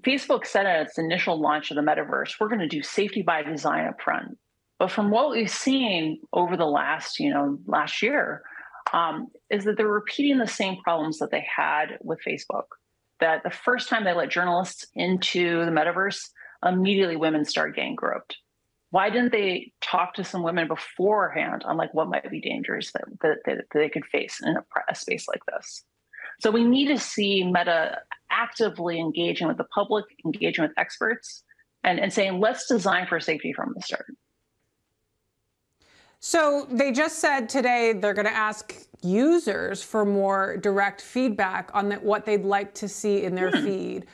Facebook 0.00 0.44
said 0.44 0.66
at 0.66 0.84
its 0.84 0.98
initial 0.98 1.40
launch 1.40 1.70
of 1.70 1.76
the 1.76 1.80
metaverse, 1.80 2.40
we're 2.40 2.48
going 2.48 2.58
to 2.58 2.66
do 2.66 2.82
safety 2.82 3.22
by 3.22 3.44
design 3.44 3.86
up 3.86 4.00
front. 4.02 4.36
But 4.80 4.90
from 4.90 5.12
what 5.12 5.30
we've 5.30 5.48
seen 5.48 6.18
over 6.32 6.56
the 6.56 6.66
last, 6.66 7.20
you 7.20 7.32
know, 7.32 7.56
last 7.66 8.02
year, 8.02 8.42
um, 8.92 9.28
is 9.48 9.62
that 9.62 9.76
they're 9.76 9.86
repeating 9.86 10.38
the 10.38 10.48
same 10.48 10.78
problems 10.82 11.20
that 11.20 11.30
they 11.30 11.46
had 11.56 11.98
with 12.02 12.18
Facebook. 12.26 12.64
That 13.20 13.44
the 13.44 13.50
first 13.50 13.88
time 13.88 14.02
they 14.02 14.12
let 14.12 14.28
journalists 14.28 14.88
into 14.96 15.64
the 15.64 15.70
metaverse, 15.70 16.18
immediately 16.66 17.14
women 17.14 17.44
started 17.44 17.76
getting 17.76 17.94
groped. 17.94 18.36
Why 18.90 19.08
didn't 19.08 19.30
they 19.30 19.70
talk 19.80 20.14
to 20.14 20.24
some 20.24 20.42
women 20.42 20.66
beforehand 20.66 21.62
on 21.64 21.76
like 21.76 21.94
what 21.94 22.08
might 22.08 22.28
be 22.28 22.40
dangers 22.40 22.90
that, 22.92 23.04
that, 23.20 23.36
that 23.46 23.64
they 23.72 23.88
could 23.88 24.04
face 24.06 24.40
in 24.44 24.56
a, 24.56 24.64
a 24.88 24.96
space 24.96 25.28
like 25.28 25.42
this? 25.46 25.84
So 26.40 26.50
we 26.50 26.64
need 26.64 26.88
to 26.88 26.98
see 26.98 27.44
Meta 27.44 27.98
actively 28.32 28.98
engaging 28.98 29.46
with 29.46 29.58
the 29.58 29.64
public, 29.64 30.04
engaging 30.24 30.62
with 30.62 30.72
experts, 30.76 31.44
and, 31.84 32.00
and 32.00 32.12
saying, 32.12 32.40
let's 32.40 32.66
design 32.66 33.06
for 33.06 33.20
safety 33.20 33.52
from 33.52 33.72
the 33.74 33.82
start. 33.82 34.06
So 36.24 36.68
they 36.70 36.92
just 36.92 37.18
said 37.18 37.48
today 37.48 37.92
they're 37.92 38.14
going 38.14 38.26
to 38.26 38.32
ask 38.32 38.74
users 39.02 39.82
for 39.82 40.04
more 40.04 40.56
direct 40.56 41.00
feedback 41.00 41.70
on 41.74 41.88
the, 41.88 41.96
what 41.96 42.24
they'd 42.24 42.44
like 42.44 42.74
to 42.74 42.88
see 42.88 43.24
in 43.24 43.34
their 43.34 43.50
hmm. 43.50 43.64
feed, 43.64 44.06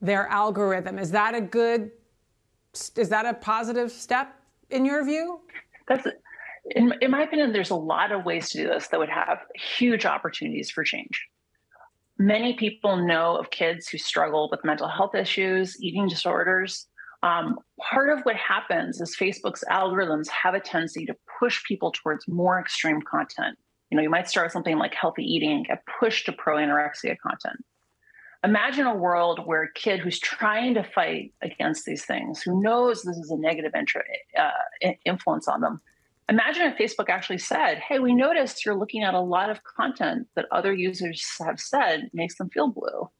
their 0.00 0.26
algorithm. 0.26 0.98
Is 0.98 1.12
that 1.12 1.36
a 1.36 1.40
good? 1.40 1.92
Is 2.96 3.08
that 3.10 3.26
a 3.26 3.34
positive 3.34 3.92
step 3.92 4.34
in 4.70 4.84
your 4.84 5.04
view? 5.04 5.40
That's 5.86 6.06
in, 6.70 6.94
in 7.00 7.12
my 7.12 7.22
opinion. 7.22 7.52
There's 7.52 7.70
a 7.70 7.76
lot 7.76 8.10
of 8.10 8.24
ways 8.24 8.50
to 8.50 8.58
do 8.58 8.66
this 8.66 8.88
that 8.88 8.98
would 8.98 9.10
have 9.10 9.38
huge 9.54 10.04
opportunities 10.04 10.68
for 10.68 10.82
change. 10.82 11.28
Many 12.18 12.54
people 12.54 12.96
know 12.96 13.36
of 13.36 13.50
kids 13.50 13.88
who 13.88 13.98
struggle 13.98 14.48
with 14.50 14.64
mental 14.64 14.88
health 14.88 15.14
issues, 15.14 15.76
eating 15.82 16.08
disorders. 16.08 16.86
Um, 17.22 17.58
part 17.80 18.10
of 18.10 18.24
what 18.24 18.36
happens 18.36 19.00
is 19.00 19.16
Facebook's 19.16 19.64
algorithms 19.70 20.28
have 20.28 20.54
a 20.54 20.60
tendency 20.60 21.06
to 21.06 21.16
push 21.38 21.62
people 21.64 21.92
towards 21.92 22.26
more 22.28 22.58
extreme 22.60 23.00
content. 23.02 23.58
You 23.90 23.96
know, 23.96 24.02
you 24.02 24.10
might 24.10 24.28
start 24.28 24.46
with 24.46 24.52
something 24.52 24.78
like 24.78 24.94
healthy 24.94 25.22
eating, 25.22 25.64
get 25.68 25.82
pushed 26.00 26.26
to 26.26 26.32
pro 26.32 26.56
anorexia 26.56 27.16
content. 27.18 27.64
Imagine 28.44 28.86
a 28.86 28.94
world 28.94 29.46
where 29.46 29.62
a 29.62 29.72
kid 29.72 30.00
who's 30.00 30.18
trying 30.18 30.74
to 30.74 30.82
fight 30.82 31.32
against 31.42 31.84
these 31.84 32.04
things, 32.04 32.42
who 32.42 32.60
knows 32.60 33.02
this 33.02 33.16
is 33.16 33.30
a 33.30 33.36
negative 33.36 33.72
uh, 34.36 34.50
influence 35.04 35.46
on 35.46 35.60
them, 35.60 35.80
Imagine 36.28 36.62
if 36.66 36.78
Facebook 36.78 37.08
actually 37.08 37.38
said, 37.38 37.78
Hey, 37.78 37.98
we 37.98 38.14
noticed 38.14 38.64
you're 38.64 38.78
looking 38.78 39.02
at 39.02 39.14
a 39.14 39.20
lot 39.20 39.50
of 39.50 39.62
content 39.64 40.28
that 40.36 40.46
other 40.50 40.72
users 40.72 41.26
have 41.40 41.60
said 41.60 42.10
makes 42.12 42.36
them 42.36 42.48
feel 42.50 42.68
blue. 42.68 43.10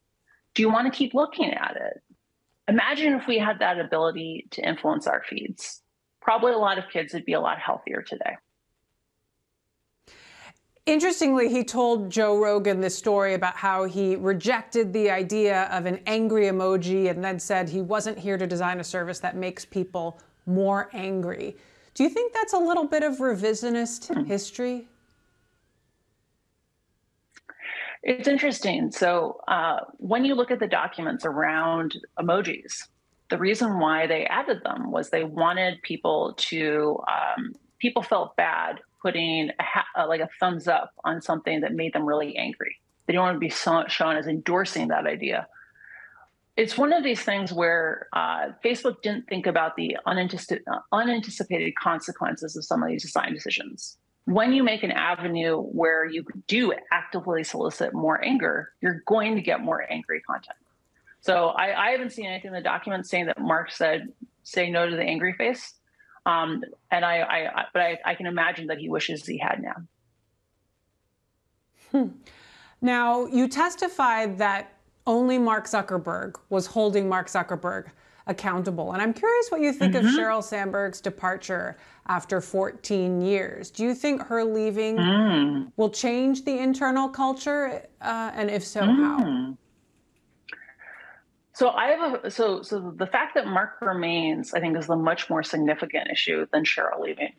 Do 0.55 0.63
you 0.63 0.71
want 0.71 0.93
to 0.93 0.97
keep 0.97 1.15
looking 1.15 1.53
at 1.53 1.77
it? 1.77 2.03
Imagine 2.69 3.15
if 3.15 3.27
we 3.27 3.39
had 3.39 3.59
that 3.59 3.81
ability 3.81 4.47
to 4.53 4.67
influence 4.67 5.07
our 5.07 5.23
feeds. 5.29 5.83
Probably 6.21 6.53
a 6.53 6.59
lot 6.59 6.79
of 6.79 6.85
kids 6.93 7.13
would 7.13 7.25
be 7.25 7.33
a 7.33 7.41
lot 7.41 7.59
healthier 7.59 8.03
today. 8.03 8.37
Interestingly, 10.85 11.49
he 11.49 11.63
told 11.63 12.11
Joe 12.11 12.39
Rogan 12.39 12.81
this 12.81 12.99
story 12.99 13.35
about 13.35 13.55
how 13.55 13.85
he 13.85 14.17
rejected 14.17 14.93
the 14.93 15.11
idea 15.11 15.65
of 15.65 15.87
an 15.87 16.01
angry 16.07 16.47
emoji 16.47 17.09
and 17.09 17.23
then 17.23 17.39
said 17.39 17.69
he 17.69 17.81
wasn't 17.81 18.19
here 18.19 18.37
to 18.37 18.49
design 18.49 18.81
a 18.81 18.85
service 18.85 19.21
that 19.21 19.37
makes 19.37 19.65
people 19.65 20.21
more 20.45 20.91
angry. 20.93 21.57
Do 21.95 22.05
you 22.05 22.09
think 22.09 22.33
that's 22.33 22.53
a 22.53 22.59
little 22.59 22.87
bit 22.87 23.03
of 23.03 23.19
revisionist 23.19 24.13
hmm. 24.13 24.25
history? 24.25 24.89
It's 28.03 28.27
interesting. 28.27 28.91
So, 28.91 29.41
uh, 29.47 29.81
when 29.99 30.25
you 30.25 30.35
look 30.35 30.51
at 30.51 30.59
the 30.59 30.67
documents 30.67 31.25
around 31.25 31.95
emojis, 32.19 32.89
the 33.31 33.39
reason 33.39 33.79
why 33.79 34.07
they 34.07 34.27
added 34.27 34.63
them 34.65 34.91
was 34.91 35.11
they 35.11 35.25
wanted 35.25 35.81
people 35.83 36.35
to, 36.37 36.99
um, 37.09 37.53
people 37.79 38.03
felt 38.03 38.37
bad 38.37 38.81
putting 39.01 39.51
a 39.51 39.63
ha- 39.63 39.87
uh, 39.97 40.09
like 40.09 40.21
a 40.21 40.29
thumbs 40.41 40.67
up 40.67 40.93
on 41.05 41.23
something 41.23 41.61
that 41.61 41.75
made 41.75 41.93
them 41.93 42.05
really 42.05 42.37
angry. 42.37 42.77
They 43.07 43.13
don't 43.13 43.23
want 43.23 43.37
to 43.37 43.41
be 43.41 43.51
so- 43.51 43.87
shown 43.87 44.17
as 44.17 44.27
endorsing 44.27 44.89
that 44.89 45.07
idea 45.07 45.47
it's 46.57 46.77
one 46.77 46.93
of 46.93 47.03
these 47.03 47.21
things 47.21 47.53
where 47.53 48.09
uh, 48.13 48.49
Facebook 48.65 49.01
didn't 49.03 49.27
think 49.27 49.47
about 49.47 49.75
the 49.77 49.97
unanticipated, 50.07 51.75
consequences 51.77 52.57
of 52.57 52.65
some 52.65 52.83
of 52.83 52.89
these 52.91 53.03
design 53.03 53.33
decisions. 53.33 53.97
When 54.27 54.53
you 54.53 54.63
make 54.63 54.83
an 54.83 54.93
avenue 54.93 55.59
where 55.59 56.05
you 56.05 56.25
do 56.47 56.73
actively 56.93 57.43
solicit 57.43 57.95
more 57.95 58.23
anger, 58.23 58.73
you're 58.81 59.03
going 59.07 59.35
to 59.35 59.41
get 59.41 59.61
more 59.61 59.85
angry 59.91 60.21
content. 60.21 60.57
So 61.21 61.49
I, 61.49 61.89
I 61.89 61.91
haven't 61.93 62.11
seen 62.11 62.27
anything 62.27 62.49
in 62.49 62.55
the 62.55 62.61
document 62.61 63.07
saying 63.07 63.27
that 63.27 63.41
Mark 63.41 63.71
said, 63.71 64.09
say 64.43 64.71
no 64.71 64.89
to 64.89 64.95
the 64.95 65.03
angry 65.03 65.33
face. 65.33 65.75
Um, 66.27 66.63
and 66.91 67.05
I, 67.05 67.23
I, 67.23 67.65
but 67.73 67.83
I, 67.83 67.99
I, 68.05 68.15
can 68.15 68.27
imagine 68.27 68.69
that 68.69 68.79
he 68.79 68.89
wishes 68.89 69.27
he 69.27 69.39
had 69.39 69.61
now. 69.61 69.75
Hmm. 71.91 72.09
Now, 72.81 73.27
you 73.27 73.49
testified 73.49 74.39
that 74.39 74.73
only 75.07 75.39
Mark 75.39 75.67
Zuckerberg 75.67 76.37
was 76.51 76.67
holding 76.67 77.09
Mark 77.09 77.29
Zuckerberg 77.29 77.91
accountable. 78.27 78.93
And 78.93 79.03
I'm 79.03 79.13
curious 79.13 79.51
what 79.51 79.61
you 79.61 79.73
think 79.73 79.95
mm-hmm. 79.95 80.07
of 80.07 80.15
Sheryl 80.15 80.43
Sandberg's 80.43 81.01
departure 81.01 81.77
after 82.07 82.41
14 82.41 83.21
years. 83.21 83.71
Do 83.71 83.83
you 83.83 83.95
think 83.95 84.23
her 84.23 84.45
leaving 84.45 84.97
mm. 84.97 85.73
will 85.77 85.91
change 85.91 86.45
the 86.45 86.59
internal 86.59 87.09
culture? 87.09 87.83
Uh, 88.01 88.31
and 88.35 88.51
if 88.51 88.65
so, 88.65 88.83
mm. 88.83 88.97
how? 88.97 89.57
So 91.55 91.71
I 91.71 91.89
have 91.89 92.25
a 92.25 92.31
so 92.31 92.63
so 92.63 92.95
the 92.97 93.07
fact 93.07 93.35
that 93.35 93.47
Mark 93.47 93.73
remains, 93.83 94.55
I 94.55 94.61
think, 94.61 94.77
is 94.77 94.87
the 94.87 94.97
much 94.97 95.29
more 95.29 95.43
significant 95.43 96.09
issue 96.11 96.47
than 96.53 96.65
Sheryl 96.65 97.01
leaving. 97.01 97.33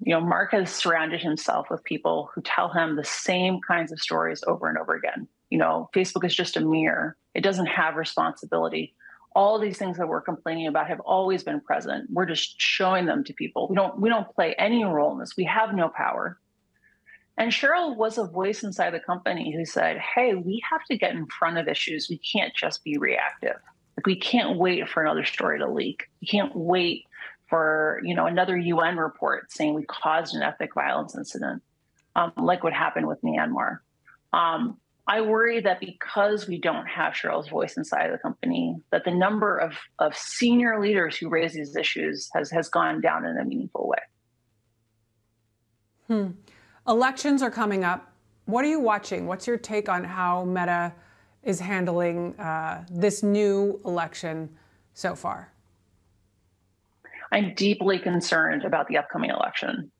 You 0.00 0.14
know, 0.14 0.20
Mark 0.20 0.52
has 0.52 0.70
surrounded 0.70 1.20
himself 1.20 1.68
with 1.70 1.82
people 1.82 2.30
who 2.34 2.42
tell 2.42 2.68
him 2.68 2.94
the 2.94 3.04
same 3.04 3.60
kinds 3.66 3.90
of 3.90 3.98
stories 3.98 4.44
over 4.46 4.68
and 4.68 4.78
over 4.78 4.94
again 4.94 5.26
you 5.50 5.58
know, 5.58 5.88
Facebook 5.94 6.24
is 6.24 6.34
just 6.34 6.56
a 6.56 6.60
mirror. 6.60 7.16
It 7.34 7.42
doesn't 7.42 7.66
have 7.66 7.96
responsibility. 7.96 8.94
All 9.34 9.58
these 9.58 9.78
things 9.78 9.98
that 9.98 10.08
we're 10.08 10.22
complaining 10.22 10.66
about 10.66 10.88
have 10.88 11.00
always 11.00 11.44
been 11.44 11.60
present. 11.60 12.08
We're 12.10 12.26
just 12.26 12.60
showing 12.60 13.06
them 13.06 13.22
to 13.24 13.34
people. 13.34 13.68
We 13.68 13.76
don't 13.76 14.00
we 14.00 14.08
don't 14.08 14.34
play 14.34 14.54
any 14.58 14.82
role 14.84 15.12
in 15.12 15.18
this. 15.18 15.36
We 15.36 15.44
have 15.44 15.74
no 15.74 15.88
power. 15.88 16.38
And 17.38 17.52
Sheryl 17.52 17.96
was 17.96 18.16
a 18.16 18.24
voice 18.24 18.62
inside 18.62 18.94
the 18.94 19.00
company 19.00 19.54
who 19.54 19.66
said, 19.66 19.98
"Hey, 19.98 20.34
we 20.34 20.62
have 20.70 20.82
to 20.86 20.96
get 20.96 21.14
in 21.14 21.26
front 21.26 21.58
of 21.58 21.68
issues. 21.68 22.08
We 22.08 22.18
can't 22.18 22.54
just 22.54 22.82
be 22.82 22.96
reactive." 22.96 23.56
Like 23.96 24.06
we 24.06 24.16
can't 24.16 24.58
wait 24.58 24.88
for 24.88 25.02
another 25.02 25.24
story 25.24 25.58
to 25.58 25.70
leak. 25.70 26.08
We 26.20 26.28
can't 26.28 26.54
wait 26.54 27.04
for 27.48 28.00
you 28.02 28.14
know 28.14 28.26
another 28.26 28.56
UN 28.56 28.96
report 28.96 29.52
saying 29.52 29.74
we 29.74 29.84
caused 29.84 30.34
an 30.34 30.42
ethnic 30.42 30.74
violence 30.74 31.14
incident, 31.14 31.62
um, 32.14 32.32
like 32.36 32.64
what 32.64 32.72
happened 32.72 33.06
with 33.06 33.20
Myanmar. 33.22 33.78
Um, 34.32 34.78
I 35.08 35.20
worry 35.20 35.60
that 35.60 35.78
because 35.78 36.48
we 36.48 36.60
don't 36.60 36.86
have 36.86 37.12
Sheryl's 37.12 37.48
voice 37.48 37.76
inside 37.76 38.12
the 38.12 38.18
company, 38.18 38.76
that 38.90 39.04
the 39.04 39.12
number 39.12 39.56
of, 39.56 39.72
of 40.00 40.16
senior 40.16 40.80
leaders 40.80 41.16
who 41.16 41.28
raise 41.28 41.52
these 41.52 41.76
issues 41.76 42.28
has, 42.34 42.50
has 42.50 42.68
gone 42.68 43.00
down 43.00 43.24
in 43.24 43.38
a 43.38 43.44
meaningful 43.44 43.88
way. 43.88 43.98
Hmm. 46.08 46.30
Elections 46.88 47.42
are 47.42 47.50
coming 47.50 47.84
up. 47.84 48.12
What 48.46 48.64
are 48.64 48.68
you 48.68 48.80
watching? 48.80 49.26
What's 49.26 49.46
your 49.46 49.58
take 49.58 49.88
on 49.88 50.02
how 50.02 50.44
Meta 50.44 50.92
is 51.42 51.60
handling 51.60 52.38
uh, 52.38 52.84
this 52.90 53.22
new 53.22 53.80
election 53.84 54.48
so 54.94 55.14
far? 55.14 55.52
I'm 57.32 57.54
deeply 57.54 57.98
concerned 57.98 58.64
about 58.64 58.88
the 58.88 58.98
upcoming 58.98 59.30
election. 59.30 59.90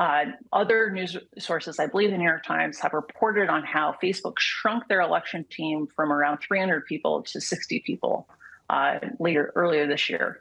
Uh, 0.00 0.24
other 0.54 0.90
news 0.90 1.14
sources, 1.38 1.78
I 1.78 1.86
believe 1.86 2.10
the 2.10 2.16
New 2.16 2.24
York 2.24 2.42
Times, 2.42 2.78
have 2.80 2.94
reported 2.94 3.50
on 3.50 3.62
how 3.62 3.94
Facebook 4.02 4.38
shrunk 4.38 4.88
their 4.88 5.02
election 5.02 5.44
team 5.50 5.86
from 5.94 6.10
around 6.10 6.38
300 6.38 6.86
people 6.86 7.22
to 7.24 7.38
60 7.38 7.80
people 7.80 8.26
uh, 8.70 8.98
later 9.18 9.52
earlier 9.54 9.86
this 9.86 10.08
year. 10.08 10.40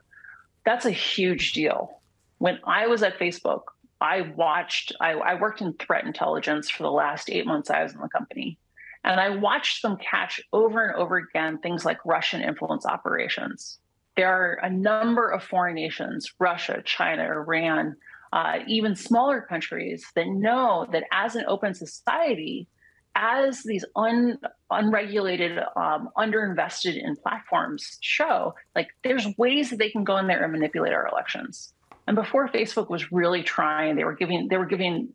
That's 0.66 0.86
a 0.86 0.92
huge 0.92 1.52
deal. 1.52 2.00
When 2.38 2.60
I 2.64 2.88
was 2.88 3.04
at 3.04 3.20
Facebook, 3.20 3.64
I 4.00 4.22
watched. 4.22 4.94
I, 5.02 5.12
I 5.12 5.34
worked 5.34 5.60
in 5.60 5.74
threat 5.74 6.06
intelligence 6.06 6.70
for 6.70 6.84
the 6.84 6.92
last 6.92 7.30
eight 7.30 7.46
months 7.46 7.70
I 7.70 7.84
was 7.84 7.94
in 7.94 8.00
the 8.00 8.08
company, 8.08 8.58
and 9.04 9.20
I 9.20 9.30
watched 9.30 9.82
them 9.82 9.98
catch 9.98 10.40
over 10.54 10.86
and 10.86 10.96
over 10.96 11.18
again 11.18 11.58
things 11.58 11.84
like 11.84 11.98
Russian 12.06 12.42
influence 12.42 12.86
operations. 12.86 13.78
There 14.16 14.34
are 14.34 14.54
a 14.64 14.70
number 14.70 15.30
of 15.30 15.44
foreign 15.44 15.76
nations, 15.76 16.32
Russia, 16.40 16.82
China, 16.86 17.24
Iran, 17.24 17.98
uh, 18.32 18.60
even 18.68 18.96
smaller 18.96 19.42
countries 19.42 20.06
that 20.16 20.28
know 20.28 20.88
that 20.92 21.04
as 21.12 21.36
an 21.36 21.46
open 21.48 21.74
society, 21.74 22.68
as 23.16 23.64
these 23.64 23.84
un, 23.96 24.38
unregulated, 24.70 25.60
um, 25.76 26.10
underinvested 26.18 27.02
in 27.02 27.16
platforms 27.16 27.98
show, 28.02 28.54
like 28.76 28.90
there's 29.04 29.28
ways 29.38 29.70
that 29.70 29.80
they 29.80 29.90
can 29.90 30.04
go 30.04 30.18
in 30.18 30.28
there 30.28 30.44
and 30.44 30.52
manipulate 30.52 30.94
our 30.94 31.08
elections. 31.08 31.74
And 32.08 32.16
before 32.16 32.48
Facebook 32.48 32.90
was 32.90 33.12
really 33.12 33.44
trying, 33.44 33.96
they 33.96 34.04
were 34.04 34.16
giving, 34.16 34.48
they 34.48 34.58
were 34.58 34.66
giving 34.66 35.10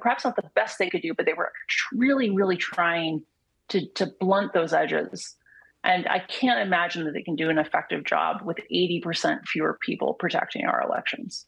perhaps 0.00 0.24
not 0.24 0.36
the 0.36 0.50
best 0.54 0.78
they 0.78 0.88
could 0.88 1.02
do, 1.02 1.12
but 1.12 1.26
they 1.26 1.34
were 1.34 1.52
really, 1.92 2.30
really 2.30 2.56
trying 2.56 3.22
to, 3.68 3.86
to 3.94 4.06
blunt 4.20 4.52
those 4.52 4.72
edges. 4.72 5.36
And 5.84 6.06
I 6.08 6.18
can't 6.18 6.60
imagine 6.60 7.04
that 7.04 7.12
they 7.12 7.22
can 7.22 7.36
do 7.36 7.50
an 7.50 7.58
effective 7.58 8.04
job 8.04 8.42
with 8.42 8.58
80% 8.72 9.46
fewer 9.46 9.78
people 9.80 10.14
protecting 10.14 10.66
our 10.66 10.82
elections. 10.82 11.46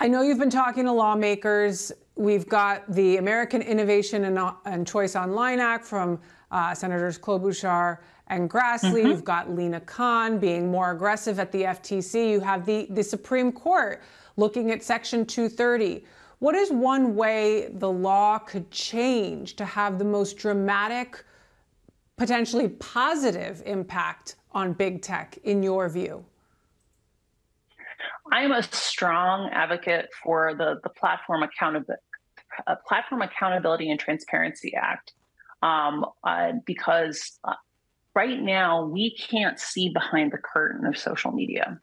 I 0.00 0.06
know 0.06 0.22
you've 0.22 0.38
been 0.38 0.48
talking 0.48 0.84
to 0.84 0.92
lawmakers. 0.92 1.90
We've 2.14 2.48
got 2.48 2.88
the 2.88 3.16
American 3.16 3.62
Innovation 3.62 4.26
and, 4.26 4.38
and 4.64 4.86
Choice 4.86 5.16
Online 5.16 5.58
Act 5.58 5.84
from 5.84 6.20
uh, 6.52 6.72
Senators 6.72 7.18
Klobuchar 7.18 7.98
and 8.28 8.48
Grassley. 8.48 9.00
Mm-hmm. 9.00 9.08
You've 9.08 9.24
got 9.24 9.50
Lina 9.50 9.80
Khan 9.80 10.38
being 10.38 10.70
more 10.70 10.92
aggressive 10.92 11.40
at 11.40 11.50
the 11.50 11.62
FTC. 11.62 12.30
You 12.30 12.38
have 12.38 12.64
the, 12.64 12.86
the 12.90 13.02
Supreme 13.02 13.50
Court 13.50 14.00
looking 14.36 14.70
at 14.70 14.84
Section 14.84 15.26
230. 15.26 16.04
What 16.38 16.54
is 16.54 16.70
one 16.70 17.16
way 17.16 17.68
the 17.68 17.90
law 17.90 18.38
could 18.38 18.70
change 18.70 19.56
to 19.56 19.64
have 19.64 19.98
the 19.98 20.04
most 20.04 20.36
dramatic, 20.36 21.24
potentially 22.16 22.68
positive 22.68 23.64
impact 23.66 24.36
on 24.52 24.74
big 24.74 25.02
tech, 25.02 25.38
in 25.42 25.60
your 25.60 25.88
view? 25.88 26.24
I'm 28.32 28.52
a 28.52 28.62
strong 28.62 29.50
advocate 29.52 30.10
for 30.22 30.54
the, 30.54 30.80
the 30.82 30.90
platform 30.90 31.42
accountability. 31.42 32.02
Uh, 32.66 32.74
platform 32.86 33.22
Accountability 33.22 33.90
and 33.90 34.00
Transparency 34.00 34.74
Act 34.74 35.12
um, 35.62 36.04
uh, 36.24 36.52
because 36.66 37.38
uh, 37.44 37.54
right 38.14 38.40
now 38.40 38.84
we 38.84 39.16
can't 39.16 39.60
see 39.60 39.90
behind 39.90 40.32
the 40.32 40.38
curtain 40.38 40.86
of 40.86 40.96
social 40.96 41.30
media. 41.30 41.78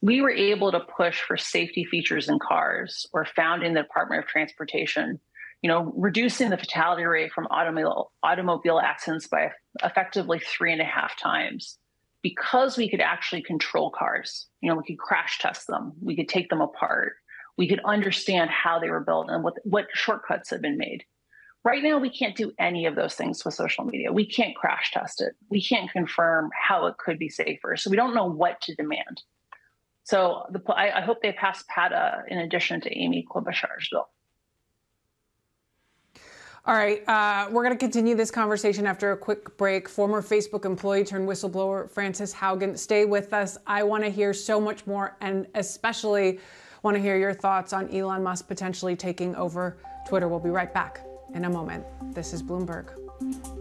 We 0.00 0.20
were 0.20 0.30
able 0.30 0.72
to 0.72 0.80
push 0.80 1.20
for 1.20 1.36
safety 1.36 1.84
features 1.84 2.28
in 2.28 2.38
cars 2.38 3.06
or 3.12 3.24
found 3.24 3.62
in 3.62 3.74
the 3.74 3.82
Department 3.82 4.24
of 4.24 4.28
Transportation, 4.28 5.20
you 5.62 5.68
know, 5.68 5.92
reducing 5.96 6.50
the 6.50 6.56
fatality 6.56 7.04
rate 7.04 7.32
from 7.32 7.46
automobile, 7.50 8.12
automobile 8.22 8.78
accidents 8.78 9.28
by 9.28 9.52
effectively 9.82 10.40
three 10.40 10.72
and 10.72 10.80
a 10.80 10.84
half 10.84 11.18
times 11.18 11.78
because 12.26 12.76
we 12.76 12.90
could 12.90 13.00
actually 13.00 13.40
control 13.40 13.88
cars, 13.88 14.48
you 14.60 14.68
know, 14.68 14.74
we 14.74 14.82
could 14.82 14.98
crash 14.98 15.38
test 15.38 15.68
them, 15.68 15.92
we 16.02 16.16
could 16.16 16.28
take 16.28 16.50
them 16.50 16.60
apart, 16.60 17.12
we 17.56 17.68
could 17.68 17.78
understand 17.84 18.50
how 18.50 18.80
they 18.80 18.90
were 18.90 18.98
built 18.98 19.28
and 19.30 19.44
what, 19.44 19.54
what 19.62 19.86
shortcuts 19.94 20.50
have 20.50 20.60
been 20.60 20.76
made. 20.76 21.04
Right 21.64 21.84
now, 21.84 21.98
we 21.98 22.10
can't 22.10 22.34
do 22.34 22.50
any 22.58 22.84
of 22.86 22.96
those 22.96 23.14
things 23.14 23.44
with 23.44 23.54
social 23.54 23.84
media. 23.84 24.12
We 24.12 24.26
can't 24.26 24.56
crash 24.56 24.90
test 24.90 25.20
it. 25.20 25.34
We 25.50 25.62
can't 25.62 25.88
confirm 25.88 26.50
how 26.52 26.86
it 26.86 26.98
could 26.98 27.16
be 27.16 27.28
safer. 27.28 27.76
So 27.76 27.90
we 27.90 27.96
don't 27.96 28.14
know 28.14 28.28
what 28.28 28.60
to 28.62 28.74
demand. 28.74 29.22
So 30.02 30.46
the, 30.50 30.60
I, 30.72 30.98
I 30.98 31.00
hope 31.02 31.22
they 31.22 31.30
pass 31.30 31.62
PATA 31.68 32.24
in 32.26 32.38
addition 32.38 32.80
to 32.80 32.98
Amy 32.98 33.24
Klobuchar's 33.30 33.88
bill. 33.88 34.08
All 36.66 36.74
right, 36.74 37.08
uh, 37.08 37.48
we're 37.52 37.62
going 37.62 37.76
to 37.76 37.78
continue 37.78 38.16
this 38.16 38.32
conversation 38.32 38.88
after 38.88 39.12
a 39.12 39.16
quick 39.16 39.56
break. 39.56 39.88
Former 39.88 40.20
Facebook 40.20 40.64
employee 40.64 41.04
turned 41.04 41.28
whistleblower 41.28 41.88
Frances 41.88 42.34
Haugen, 42.34 42.76
stay 42.76 43.04
with 43.04 43.32
us. 43.32 43.56
I 43.68 43.84
want 43.84 44.02
to 44.02 44.10
hear 44.10 44.34
so 44.34 44.60
much 44.60 44.84
more, 44.84 45.16
and 45.20 45.46
especially 45.54 46.40
want 46.82 46.96
to 46.96 47.00
hear 47.00 47.16
your 47.16 47.32
thoughts 47.32 47.72
on 47.72 47.88
Elon 47.94 48.24
Musk 48.24 48.48
potentially 48.48 48.96
taking 48.96 49.36
over 49.36 49.76
Twitter. 50.08 50.26
We'll 50.26 50.40
be 50.40 50.50
right 50.50 50.74
back 50.74 51.06
in 51.34 51.44
a 51.44 51.50
moment. 51.50 51.84
This 52.12 52.32
is 52.32 52.42
Bloomberg. 52.42 53.55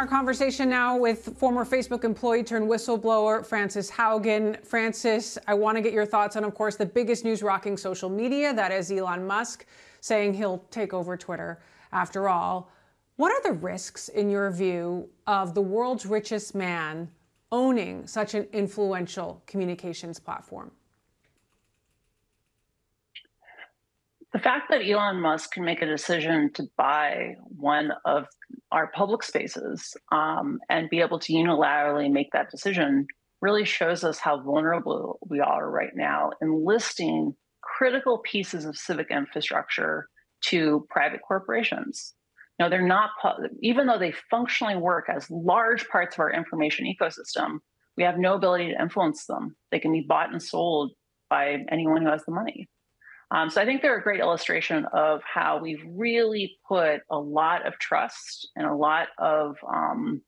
Our 0.00 0.06
conversation 0.06 0.70
now 0.70 0.96
with 0.96 1.36
former 1.36 1.62
Facebook 1.62 2.04
employee 2.04 2.42
turned 2.42 2.66
whistleblower 2.66 3.44
Frances 3.44 3.90
Haugen. 3.90 4.58
Frances, 4.64 5.36
I 5.46 5.52
want 5.52 5.76
to 5.76 5.82
get 5.82 5.92
your 5.92 6.06
thoughts 6.06 6.36
on, 6.36 6.44
of 6.44 6.54
course, 6.54 6.76
the 6.76 6.86
biggest 6.86 7.22
news 7.22 7.42
rocking 7.42 7.76
social 7.76 8.08
media 8.08 8.54
that 8.54 8.72
is 8.72 8.90
Elon 8.90 9.26
Musk 9.26 9.66
saying 10.00 10.32
he'll 10.32 10.64
take 10.70 10.94
over 10.94 11.18
Twitter 11.18 11.60
after 11.92 12.30
all. 12.30 12.72
What 13.16 13.30
are 13.30 13.42
the 13.42 13.58
risks, 13.58 14.08
in 14.08 14.30
your 14.30 14.50
view, 14.50 15.06
of 15.26 15.52
the 15.52 15.60
world's 15.60 16.06
richest 16.06 16.54
man 16.54 17.10
owning 17.52 18.06
such 18.06 18.32
an 18.32 18.48
influential 18.54 19.42
communications 19.46 20.18
platform? 20.18 20.70
The 24.32 24.38
fact 24.38 24.70
that 24.70 24.86
Elon 24.86 25.20
Musk 25.20 25.52
can 25.52 25.64
make 25.64 25.82
a 25.82 25.86
decision 25.86 26.50
to 26.54 26.64
buy 26.76 27.34
one 27.48 27.92
of 28.04 28.26
our 28.70 28.90
public 28.94 29.22
spaces 29.22 29.94
um, 30.12 30.58
and 30.68 30.88
be 30.88 31.00
able 31.00 31.18
to 31.18 31.32
unilaterally 31.32 32.10
make 32.10 32.28
that 32.32 32.50
decision 32.50 33.06
really 33.42 33.64
shows 33.64 34.04
us 34.04 34.18
how 34.18 34.40
vulnerable 34.40 35.18
we 35.28 35.40
are 35.40 35.68
right 35.70 35.94
now 35.94 36.30
in 36.40 36.64
listing 36.64 37.34
critical 37.62 38.18
pieces 38.18 38.64
of 38.64 38.76
civic 38.76 39.10
infrastructure 39.10 40.08
to 40.42 40.86
private 40.90 41.20
corporations. 41.26 42.14
Know, 42.58 42.68
they're 42.68 42.86
not, 42.86 43.10
even 43.62 43.86
though 43.86 43.98
they 43.98 44.12
functionally 44.30 44.76
work 44.76 45.06
as 45.08 45.30
large 45.30 45.88
parts 45.88 46.16
of 46.16 46.20
our 46.20 46.30
information 46.30 46.84
ecosystem, 46.84 47.60
we 47.96 48.02
have 48.02 48.18
no 48.18 48.34
ability 48.34 48.68
to 48.68 48.80
influence 48.80 49.24
them. 49.24 49.56
They 49.70 49.78
can 49.78 49.92
be 49.92 50.04
bought 50.06 50.30
and 50.30 50.42
sold 50.42 50.92
by 51.30 51.56
anyone 51.72 52.02
who 52.02 52.10
has 52.10 52.22
the 52.26 52.32
money. 52.32 52.68
Um, 53.32 53.48
so 53.48 53.60
I 53.60 53.64
think 53.64 53.80
they're 53.80 53.98
a 53.98 54.02
great 54.02 54.20
illustration 54.20 54.86
of 54.92 55.20
how 55.22 55.58
we've 55.58 55.82
really 55.86 56.58
put 56.66 57.02
a 57.10 57.18
lot 57.18 57.66
of 57.66 57.78
trust 57.78 58.48
and 58.56 58.66
a 58.66 58.74
lot 58.74 59.08
of 59.18 59.56
um, 59.72 60.20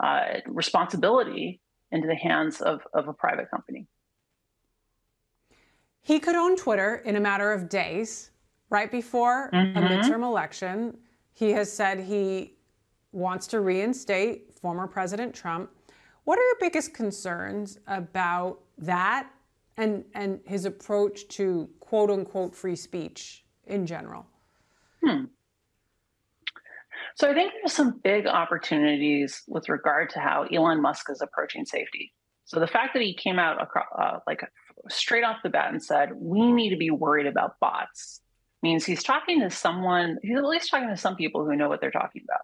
uh, 0.00 0.40
responsibility 0.46 1.60
into 1.92 2.08
the 2.08 2.16
hands 2.16 2.60
of, 2.60 2.80
of 2.94 3.08
a 3.08 3.12
private 3.12 3.50
company. 3.50 3.86
He 6.02 6.18
could 6.18 6.34
own 6.34 6.56
Twitter 6.56 6.96
in 7.04 7.16
a 7.16 7.20
matter 7.20 7.52
of 7.52 7.68
days, 7.68 8.30
right 8.70 8.90
before 8.90 9.50
mm-hmm. 9.52 9.76
a 9.76 9.80
midterm 9.82 10.22
election. 10.22 10.96
He 11.34 11.50
has 11.52 11.72
said 11.72 12.00
he 12.00 12.54
wants 13.12 13.46
to 13.48 13.60
reinstate 13.60 14.58
former 14.58 14.86
President 14.86 15.34
Trump. 15.34 15.70
What 16.24 16.38
are 16.38 16.42
your 16.42 16.56
biggest 16.60 16.92
concerns 16.92 17.78
about 17.86 18.60
that 18.78 19.30
and, 19.76 20.04
and 20.14 20.40
his 20.44 20.64
approach 20.64 21.28
to 21.28 21.68
quote 21.88 22.10
unquote 22.10 22.54
free 22.54 22.76
speech 22.76 23.44
in 23.66 23.86
general? 23.86 24.26
Hmm. 25.02 25.24
So 27.16 27.30
I 27.30 27.34
think 27.34 27.52
there's 27.54 27.72
some 27.72 27.98
big 28.04 28.26
opportunities 28.26 29.42
with 29.48 29.70
regard 29.70 30.10
to 30.10 30.20
how 30.20 30.42
Elon 30.52 30.82
Musk 30.82 31.06
is 31.10 31.22
approaching 31.22 31.64
safety. 31.64 32.12
So 32.44 32.60
the 32.60 32.66
fact 32.66 32.92
that 32.92 33.02
he 33.02 33.14
came 33.14 33.38
out 33.38 33.62
across, 33.62 33.86
uh, 33.98 34.18
like 34.26 34.42
straight 34.90 35.24
off 35.24 35.38
the 35.42 35.48
bat 35.48 35.70
and 35.70 35.82
said 35.82 36.10
we 36.14 36.52
need 36.52 36.70
to 36.70 36.76
be 36.76 36.90
worried 36.90 37.26
about 37.26 37.58
bots 37.58 38.20
means 38.62 38.84
he's 38.84 39.02
talking 39.02 39.40
to 39.40 39.50
someone. 39.50 40.18
He's 40.22 40.36
at 40.36 40.44
least 40.44 40.70
talking 40.70 40.88
to 40.90 40.96
some 40.96 41.16
people 41.16 41.46
who 41.46 41.56
know 41.56 41.70
what 41.70 41.80
they're 41.80 41.90
talking 41.90 42.22
about. 42.28 42.42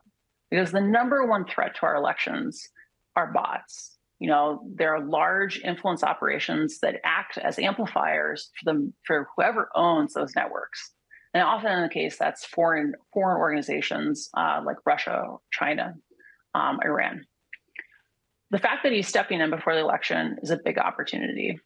Because 0.50 0.72
the 0.72 0.80
number 0.80 1.26
one 1.26 1.44
threat 1.44 1.74
to 1.76 1.82
our 1.86 1.96
elections 1.96 2.68
are 3.14 3.32
bots. 3.32 3.93
You 4.24 4.30
know, 4.30 4.62
there 4.74 4.94
are 4.94 5.04
large 5.04 5.60
influence 5.60 6.02
operations 6.02 6.78
that 6.80 6.94
act 7.04 7.36
as 7.36 7.58
amplifiers 7.58 8.48
for 8.56 8.64
them 8.64 8.94
for 9.06 9.28
whoever 9.36 9.68
owns 9.74 10.14
those 10.14 10.34
networks. 10.34 10.92
And 11.34 11.42
often 11.42 11.70
in 11.72 11.82
the 11.82 11.90
case, 11.90 12.16
that's 12.16 12.46
foreign 12.46 12.94
foreign 13.12 13.38
organizations 13.38 14.30
uh, 14.34 14.62
like 14.64 14.78
Russia, 14.86 15.24
China, 15.52 15.92
um, 16.54 16.78
Iran. 16.82 17.26
The 18.50 18.62
fact 18.66 18.82
that 18.84 18.92
he's 18.92 19.08
stepping 19.08 19.42
in 19.42 19.50
before 19.50 19.74
the 19.74 19.82
election 19.82 20.38
is 20.42 20.50
a 20.50 20.64
big 20.64 20.78
opportunity. 20.78 21.58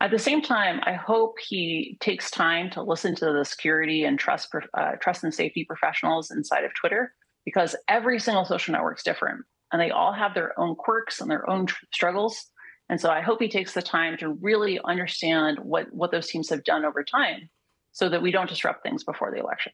At 0.00 0.12
the 0.12 0.18
same 0.28 0.40
time, 0.40 0.78
I 0.84 0.92
hope 0.92 1.34
he 1.40 1.96
takes 1.98 2.30
time 2.30 2.70
to 2.74 2.82
listen 2.92 3.16
to 3.16 3.32
the 3.32 3.44
security 3.44 4.04
and 4.04 4.20
trust 4.20 4.54
uh, 4.78 4.92
trust 5.00 5.24
and 5.24 5.34
safety 5.34 5.64
professionals 5.64 6.30
inside 6.30 6.64
of 6.64 6.70
Twitter, 6.80 7.12
because 7.44 7.74
every 7.88 8.20
single 8.20 8.44
social 8.44 8.70
network 8.70 8.98
is 8.98 9.02
different, 9.02 9.40
and 9.74 9.82
they 9.82 9.90
all 9.90 10.12
have 10.12 10.34
their 10.34 10.58
own 10.58 10.76
quirks 10.76 11.20
and 11.20 11.28
their 11.28 11.50
own 11.50 11.66
tr- 11.66 11.84
struggles. 11.92 12.46
And 12.88 13.00
so 13.00 13.10
I 13.10 13.20
hope 13.20 13.42
he 13.42 13.48
takes 13.48 13.74
the 13.74 13.82
time 13.82 14.16
to 14.18 14.28
really 14.28 14.78
understand 14.84 15.58
what 15.58 15.92
what 15.92 16.12
those 16.12 16.28
teams 16.28 16.48
have 16.50 16.62
done 16.62 16.84
over 16.84 17.02
time 17.02 17.50
so 17.90 18.08
that 18.08 18.22
we 18.22 18.30
don't 18.30 18.48
disrupt 18.48 18.84
things 18.84 19.02
before 19.02 19.32
the 19.32 19.40
election. 19.40 19.72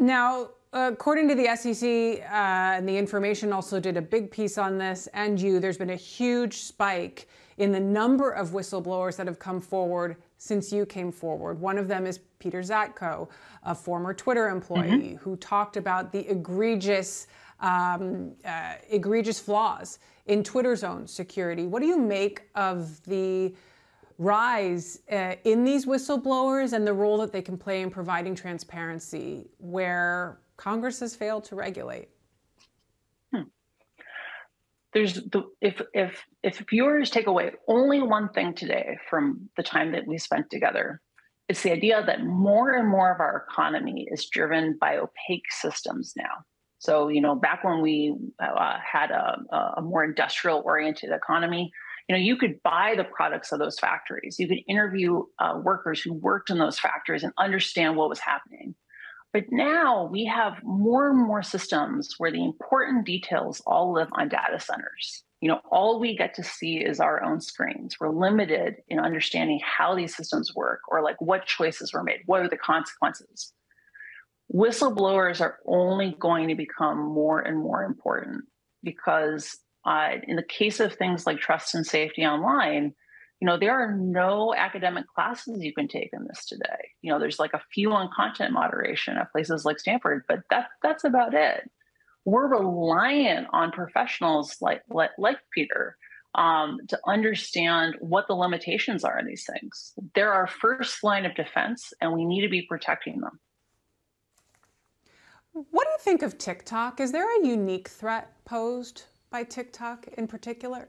Now, 0.00 0.48
according 0.72 1.28
to 1.28 1.36
the 1.36 1.54
SEC, 1.54 1.88
uh, 2.28 2.76
and 2.76 2.88
the 2.88 2.98
information 2.98 3.52
also 3.52 3.78
did 3.78 3.96
a 3.96 4.02
big 4.02 4.32
piece 4.32 4.58
on 4.58 4.76
this, 4.76 5.06
and 5.14 5.40
you, 5.40 5.60
there's 5.60 5.78
been 5.78 5.90
a 5.90 5.96
huge 5.96 6.54
spike 6.54 7.28
in 7.58 7.70
the 7.70 7.78
number 7.78 8.30
of 8.30 8.50
whistleblowers 8.50 9.16
that 9.16 9.28
have 9.28 9.38
come 9.38 9.60
forward 9.60 10.16
since 10.38 10.72
you 10.72 10.84
came 10.84 11.12
forward. 11.12 11.60
One 11.60 11.78
of 11.78 11.86
them 11.86 12.04
is 12.06 12.18
Peter 12.38 12.60
Zatko, 12.60 13.28
a 13.62 13.74
former 13.74 14.12
Twitter 14.12 14.48
employee, 14.48 14.88
mm-hmm. 14.88 15.16
who 15.16 15.36
talked 15.36 15.76
about 15.76 16.12
the 16.12 16.28
egregious, 16.28 17.26
um, 17.64 18.32
uh, 18.44 18.74
egregious 18.90 19.40
flaws 19.40 19.98
in 20.26 20.44
Twitter's 20.44 20.84
own 20.84 21.06
security. 21.06 21.66
What 21.66 21.80
do 21.80 21.86
you 21.88 21.98
make 21.98 22.42
of 22.54 23.02
the 23.04 23.54
rise 24.18 25.00
uh, 25.10 25.34
in 25.44 25.64
these 25.64 25.86
whistleblowers 25.86 26.74
and 26.74 26.86
the 26.86 26.92
role 26.92 27.18
that 27.18 27.32
they 27.32 27.42
can 27.42 27.56
play 27.56 27.80
in 27.80 27.90
providing 27.90 28.34
transparency 28.34 29.46
where 29.58 30.38
Congress 30.56 31.00
has 31.00 31.16
failed 31.16 31.44
to 31.44 31.56
regulate? 31.56 32.10
Hmm. 33.32 33.44
There's 34.92 35.14
the, 35.14 35.44
if 35.60 35.80
if 35.94 36.22
if 36.42 36.62
viewers 36.68 37.10
take 37.10 37.26
away 37.26 37.52
only 37.66 38.02
one 38.02 38.28
thing 38.28 38.54
today 38.54 38.98
from 39.08 39.48
the 39.56 39.62
time 39.62 39.90
that 39.92 40.06
we 40.06 40.18
spent 40.18 40.50
together, 40.50 41.00
it's 41.48 41.62
the 41.62 41.72
idea 41.72 42.04
that 42.06 42.24
more 42.24 42.74
and 42.74 42.88
more 42.88 43.12
of 43.12 43.20
our 43.20 43.46
economy 43.48 44.06
is 44.10 44.26
driven 44.26 44.76
by 44.78 44.98
opaque 44.98 45.50
systems 45.50 46.12
now. 46.14 46.44
So 46.84 47.08
you 47.08 47.22
know, 47.22 47.34
back 47.34 47.64
when 47.64 47.80
we 47.80 48.14
uh, 48.38 48.76
had 48.78 49.10
a, 49.10 49.38
a 49.78 49.80
more 49.80 50.04
industrial 50.04 50.62
oriented 50.66 51.10
economy, 51.12 51.72
you 52.08 52.14
know 52.14 52.20
you 52.20 52.36
could 52.36 52.62
buy 52.62 52.92
the 52.94 53.04
products 53.04 53.52
of 53.52 53.58
those 53.58 53.78
factories. 53.78 54.36
You 54.38 54.46
could 54.46 54.60
interview 54.68 55.22
uh, 55.38 55.60
workers 55.64 56.02
who 56.02 56.12
worked 56.12 56.50
in 56.50 56.58
those 56.58 56.78
factories 56.78 57.22
and 57.22 57.32
understand 57.38 57.96
what 57.96 58.10
was 58.10 58.18
happening. 58.20 58.74
But 59.32 59.44
now 59.50 60.10
we 60.12 60.26
have 60.26 60.62
more 60.62 61.08
and 61.08 61.18
more 61.18 61.42
systems 61.42 62.16
where 62.18 62.30
the 62.30 62.44
important 62.44 63.06
details 63.06 63.62
all 63.66 63.94
live 63.94 64.08
on 64.12 64.28
data 64.28 64.60
centers. 64.60 65.24
You 65.40 65.48
know 65.48 65.60
all 65.70 65.98
we 65.98 66.14
get 66.14 66.34
to 66.34 66.42
see 66.42 66.84
is 66.84 67.00
our 67.00 67.24
own 67.24 67.40
screens. 67.40 67.96
We're 67.98 68.10
limited 68.10 68.74
in 68.88 68.98
understanding 68.98 69.58
how 69.64 69.96
these 69.96 70.14
systems 70.14 70.54
work 70.54 70.80
or 70.88 71.02
like 71.02 71.18
what 71.18 71.46
choices 71.46 71.94
were 71.94 72.02
made 72.02 72.20
what 72.26 72.42
are 72.42 72.48
the 72.50 72.58
consequences 72.58 73.54
whistleblowers 74.52 75.40
are 75.40 75.58
only 75.66 76.16
going 76.18 76.48
to 76.48 76.54
become 76.54 76.98
more 76.98 77.40
and 77.40 77.58
more 77.58 77.82
important 77.84 78.44
because 78.82 79.58
uh, 79.84 80.12
in 80.26 80.36
the 80.36 80.42
case 80.42 80.80
of 80.80 80.94
things 80.94 81.26
like 81.26 81.38
trust 81.38 81.74
and 81.74 81.86
safety 81.86 82.24
online, 82.24 82.94
you 83.40 83.46
know, 83.46 83.58
there 83.58 83.72
are 83.72 83.92
no 83.92 84.54
academic 84.54 85.06
classes 85.14 85.62
you 85.62 85.74
can 85.74 85.88
take 85.88 86.10
in 86.12 86.24
this 86.26 86.46
today. 86.46 86.88
You 87.02 87.12
know, 87.12 87.18
there's 87.18 87.38
like 87.38 87.52
a 87.52 87.62
few 87.72 87.92
on 87.92 88.08
content 88.14 88.52
moderation 88.52 89.18
at 89.18 89.32
places 89.32 89.64
like 89.64 89.78
Stanford, 89.78 90.22
but 90.28 90.40
that 90.50 90.68
that's 90.82 91.04
about 91.04 91.34
it. 91.34 91.70
We're 92.24 92.48
reliant 92.48 93.48
on 93.52 93.70
professionals 93.70 94.56
like 94.60 94.82
like, 94.88 95.10
like 95.18 95.38
Peter 95.52 95.96
um, 96.34 96.78
to 96.88 96.98
understand 97.06 97.96
what 98.00 98.26
the 98.28 98.34
limitations 98.34 99.04
are 99.04 99.18
in 99.18 99.26
these 99.26 99.46
things. 99.46 99.92
They're 100.14 100.32
our 100.32 100.46
first 100.46 101.04
line 101.04 101.26
of 101.26 101.34
defense, 101.34 101.92
and 102.00 102.12
we 102.12 102.24
need 102.24 102.42
to 102.42 102.48
be 102.48 102.62
protecting 102.62 103.20
them. 103.20 103.40
What 105.54 105.84
do 105.84 105.90
you 105.90 105.98
think 106.00 106.22
of 106.22 106.36
TikTok? 106.36 106.98
Is 106.98 107.12
there 107.12 107.28
a 107.40 107.46
unique 107.46 107.86
threat 107.86 108.44
posed 108.44 109.04
by 109.30 109.44
TikTok 109.44 110.08
in 110.18 110.26
particular? 110.26 110.88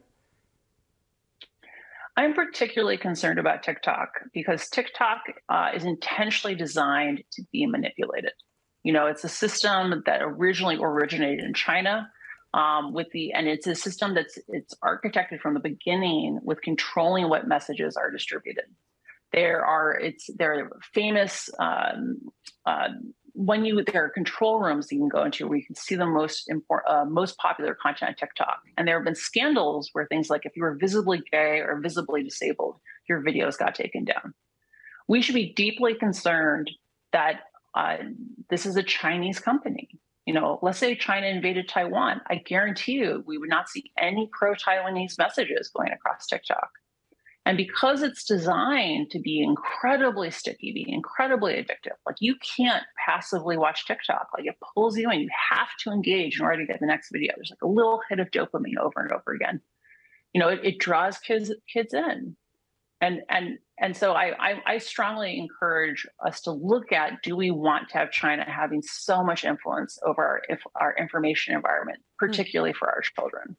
I'm 2.18 2.34
particularly 2.34 2.98
concerned 2.98 3.38
about 3.38 3.62
TikTok 3.62 4.10
because 4.34 4.68
TikTok 4.70 5.20
uh, 5.50 5.70
is 5.76 5.84
intentionally 5.84 6.56
designed 6.56 7.24
to 7.34 7.44
be 7.52 7.68
manipulated. 7.68 8.32
You 8.82 8.94
know, 8.94 9.06
it's 9.06 9.24
a 9.24 9.30
system 9.30 10.02
that 10.08 10.22
originally 10.24 10.78
originated 10.82 11.46
in 11.46 11.54
China. 11.54 12.10
Um, 12.56 12.94
with 12.94 13.08
the 13.12 13.34
and 13.34 13.48
it's 13.48 13.68
a 13.68 13.76
system 13.76 14.16
that's 14.16 14.40
it's 14.48 14.74
architected 14.82 15.42
from 15.42 15.56
the 15.56 15.60
beginning 15.60 16.40
with 16.42 16.62
controlling 16.62 17.28
what 17.28 17.48
messages 17.48 17.98
are 17.98 18.10
distributed. 18.10 18.64
There 19.34 19.64
are 19.64 19.92
it's 19.94 20.28
there 20.38 20.54
are 20.54 20.80
famous 20.94 21.50
um, 21.60 22.22
uh, 22.66 22.88
when 23.36 23.66
you 23.66 23.84
there 23.84 24.06
are 24.06 24.10
control 24.10 24.62
rooms 24.62 24.90
you 24.92 24.98
can 24.98 25.10
go 25.10 25.24
into 25.24 25.46
where 25.48 25.58
you 25.58 25.66
can 25.66 25.76
see 25.76 25.96
the 25.96 26.06
most 26.06 26.50
important, 26.50 26.90
uh, 26.90 27.06
most 27.06 27.38
popular 27.38 27.76
content 27.76 28.10
on 28.10 28.16
TikTok. 28.16 28.62
And 28.78 28.88
there 28.88 28.98
have 28.98 29.04
been 29.04 29.16
scandals 29.16 29.90
where 29.92 30.08
things 30.08 30.30
like 30.30 30.46
if 30.46 30.56
you 30.56 30.64
were 30.64 30.76
visibly 30.76 31.22
gay 31.32 31.60
or 31.60 31.80
visibly 31.82 32.24
disabled, 32.24 32.78
your 33.10 33.22
videos 33.22 33.58
got 33.58 33.76
taken 33.76 34.06
down. 34.06 34.34
We 35.08 35.22
should 35.22 35.36
be 35.36 35.54
deeply 35.54 35.96
concerned 35.96 36.72
that 37.12 37.42
uh, 37.76 37.98
this 38.50 38.66
is 38.66 38.78
a 38.78 38.84
Chinese 38.84 39.40
company. 39.40 39.90
You 40.26 40.34
know, 40.34 40.58
let's 40.62 40.80
say 40.80 40.96
China 40.96 41.28
invaded 41.28 41.68
Taiwan. 41.68 42.22
I 42.28 42.36
guarantee 42.36 42.94
you, 42.94 43.24
we 43.28 43.38
would 43.38 43.50
not 43.50 43.70
see 43.70 43.92
any 43.98 44.30
pro-Taiwanese 44.32 45.18
messages 45.18 45.70
going 45.76 45.92
across 45.92 46.26
TikTok. 46.26 46.70
And 47.46 47.58
because 47.58 48.02
it's 48.02 48.24
designed 48.24 49.12
to 49.12 49.20
be 49.20 49.42
incredibly 49.42 50.32
sticky, 50.32 50.72
be 50.72 50.92
incredibly 50.92 51.54
addictive, 51.54 51.94
like 52.06 52.16
you 52.20 52.36
can't 52.58 52.84
passively 53.06 53.56
watch 53.56 53.86
TikTok. 53.86 54.30
Like 54.36 54.48
it 54.48 54.58
pulls 54.74 54.98
you 54.98 55.12
in. 55.12 55.20
You 55.20 55.30
have 55.52 55.68
to 55.84 55.92
engage 55.92 56.40
in 56.40 56.46
order 56.46 56.66
to 56.66 56.66
get 56.66 56.80
the 56.80 56.88
next 56.88 57.12
video. 57.12 57.34
There's 57.36 57.52
like 57.52 57.62
a 57.62 57.68
little 57.68 58.02
hit 58.10 58.20
of 58.20 58.32
dopamine 58.32 58.80
over 58.82 59.00
and 59.00 59.12
over 59.12 59.32
again. 59.34 59.62
You 60.34 60.42
know, 60.42 60.50
it, 60.50 60.62
it 60.64 60.80
draws 60.80 61.20
kids 61.20 61.54
kids 61.72 61.94
in. 61.94 62.36
And 63.00 63.22
and 63.30 63.60
and 63.80 63.96
so 63.96 64.14
I, 64.14 64.34
I 64.40 64.62
I 64.66 64.78
strongly 64.80 65.38
encourage 65.38 66.08
us 66.26 66.42
to 66.42 66.52
look 66.52 66.92
at 66.92 67.22
do 67.22 67.36
we 67.36 67.52
want 67.52 67.90
to 67.90 68.00
have 68.00 68.12
China 68.12 68.44
having 68.50 68.82
so 68.82 69.24
much 69.24 69.44
influence 69.44 70.00
over 70.04 70.26
our, 70.26 70.42
if 70.50 70.62
our 70.82 70.96
information 70.98 71.54
environment, 71.54 72.00
hmm. 72.20 72.26
particularly 72.26 72.72
mm-hmm. 72.72 72.80
for 72.80 72.90
our 72.90 73.02
children. 73.02 73.56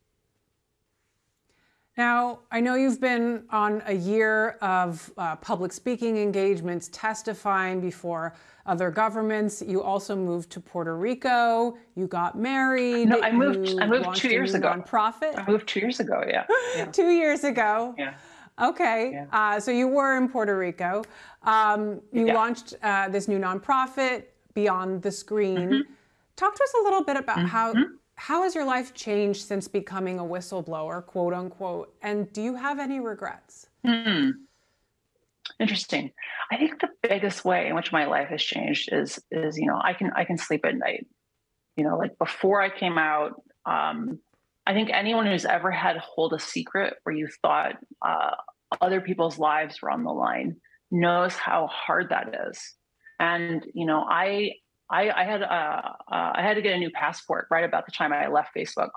Now, 1.96 2.40
I 2.50 2.60
know 2.60 2.74
you've 2.74 3.00
been 3.00 3.44
on 3.48 3.82
a 3.86 3.94
year 3.94 4.58
of 4.60 5.10
uh, 5.16 5.36
public 5.36 5.72
speaking 5.72 6.18
engagements, 6.18 6.90
testifying 6.92 7.80
before 7.80 8.34
other 8.66 8.90
governments. 8.90 9.62
You 9.66 9.82
also 9.82 10.14
moved 10.14 10.50
to 10.50 10.60
Puerto 10.60 10.94
Rico. 10.96 11.78
You 11.94 12.06
got 12.06 12.38
married. 12.38 13.08
No, 13.08 13.22
I 13.22 13.32
moved. 13.32 13.80
I 13.80 13.86
moved 13.86 14.14
two 14.14 14.28
years 14.28 14.52
ago. 14.52 14.68
Nonprofit. 14.68 15.38
I 15.38 15.50
moved 15.50 15.66
two 15.68 15.80
years 15.80 15.98
ago. 16.00 16.22
Yeah. 16.28 16.44
yeah. 16.76 16.84
two 16.92 17.08
years 17.08 17.44
ago. 17.44 17.94
Yeah. 17.96 18.14
Okay. 18.60 19.12
Yeah. 19.12 19.26
Uh, 19.32 19.58
so 19.58 19.70
you 19.70 19.88
were 19.88 20.18
in 20.18 20.28
Puerto 20.28 20.58
Rico. 20.58 21.02
Um, 21.44 22.02
you 22.12 22.26
yeah. 22.26 22.34
launched 22.34 22.74
uh, 22.82 23.08
this 23.08 23.26
new 23.26 23.38
nonprofit, 23.38 24.24
Beyond 24.52 25.00
the 25.00 25.10
Screen. 25.10 25.56
Mm-hmm. 25.56 25.92
Talk 26.34 26.54
to 26.54 26.62
us 26.62 26.74
a 26.80 26.84
little 26.84 27.04
bit 27.04 27.16
about 27.16 27.38
mm-hmm. 27.38 27.46
how 27.46 27.72
how 28.16 28.42
has 28.42 28.54
your 28.54 28.64
life 28.64 28.94
changed 28.94 29.46
since 29.46 29.68
becoming 29.68 30.18
a 30.18 30.24
whistleblower, 30.24 31.04
quote 31.04 31.34
unquote? 31.34 31.94
And 32.02 32.32
do 32.32 32.42
you 32.42 32.54
have 32.54 32.78
any 32.78 32.98
regrets? 32.98 33.68
Hmm. 33.84 34.30
Interesting. 35.60 36.10
I 36.50 36.56
think 36.56 36.80
the 36.80 36.88
biggest 37.02 37.44
way 37.44 37.68
in 37.68 37.76
which 37.76 37.92
my 37.92 38.06
life 38.06 38.28
has 38.28 38.42
changed 38.42 38.88
is 38.92 39.18
is 39.30 39.56
you 39.56 39.66
know 39.66 39.80
I 39.82 39.92
can 39.92 40.10
I 40.16 40.24
can 40.24 40.38
sleep 40.38 40.64
at 40.64 40.76
night. 40.76 41.06
You 41.76 41.84
know, 41.84 41.96
like 41.96 42.18
before 42.18 42.60
I 42.60 42.70
came 42.70 42.98
out, 42.98 43.42
um, 43.64 44.18
I 44.66 44.72
think 44.72 44.90
anyone 44.92 45.26
who's 45.26 45.44
ever 45.44 45.70
had 45.70 45.98
hold 45.98 46.32
a 46.32 46.40
secret 46.40 46.94
where 47.04 47.14
you 47.14 47.28
thought 47.42 47.74
uh, 48.02 48.34
other 48.80 49.00
people's 49.00 49.38
lives 49.38 49.80
were 49.80 49.90
on 49.90 50.02
the 50.02 50.10
line 50.10 50.56
knows 50.90 51.34
how 51.34 51.68
hard 51.68 52.08
that 52.10 52.34
is. 52.48 52.74
And 53.20 53.64
you 53.72 53.86
know, 53.86 54.04
I 54.08 54.52
I, 54.90 55.10
I 55.10 55.24
had 55.24 55.42
uh, 55.42 55.82
uh, 56.12 56.32
I 56.34 56.42
had 56.42 56.54
to 56.54 56.62
get 56.62 56.74
a 56.74 56.78
new 56.78 56.90
passport 56.90 57.46
right 57.50 57.64
about 57.64 57.86
the 57.86 57.92
time 57.92 58.12
I 58.12 58.28
left 58.28 58.50
Facebook, 58.56 58.90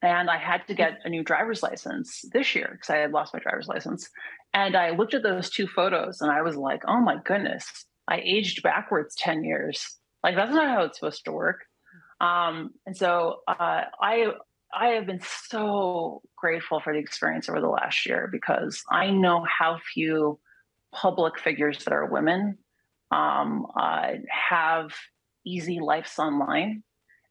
and 0.00 0.30
I 0.30 0.38
had 0.38 0.66
to 0.68 0.74
get 0.74 0.98
a 1.04 1.08
new 1.08 1.22
driver's 1.22 1.62
license 1.62 2.24
this 2.32 2.54
year 2.54 2.70
because 2.72 2.90
I 2.90 2.98
had 2.98 3.12
lost 3.12 3.34
my 3.34 3.40
driver's 3.40 3.68
license. 3.68 4.08
And 4.54 4.76
I 4.76 4.90
looked 4.90 5.14
at 5.14 5.22
those 5.22 5.50
two 5.50 5.66
photos 5.66 6.20
and 6.20 6.30
I 6.30 6.42
was 6.42 6.56
like, 6.56 6.82
oh 6.86 7.00
my 7.00 7.16
goodness, 7.24 7.66
I 8.08 8.20
aged 8.24 8.62
backwards 8.62 9.14
ten 9.16 9.44
years. 9.44 9.84
Like 10.22 10.36
that's 10.36 10.54
not 10.54 10.68
how 10.68 10.82
it's 10.82 10.98
supposed 10.98 11.24
to 11.24 11.32
work. 11.32 11.60
Um, 12.20 12.70
and 12.86 12.96
so 12.96 13.40
uh, 13.48 13.82
I 14.00 14.26
I 14.74 14.88
have 14.90 15.06
been 15.06 15.20
so 15.48 16.22
grateful 16.36 16.80
for 16.80 16.92
the 16.92 16.98
experience 16.98 17.48
over 17.48 17.60
the 17.60 17.68
last 17.68 18.06
year 18.06 18.28
because 18.30 18.82
I 18.90 19.10
know 19.10 19.44
how 19.44 19.78
few 19.94 20.38
public 20.92 21.38
figures 21.38 21.84
that 21.84 21.92
are 21.92 22.06
women 22.06 22.58
um, 23.12 23.66
uh, 23.76 24.12
have 24.28 24.92
easy 25.44 25.80
lives 25.80 26.18
online. 26.18 26.82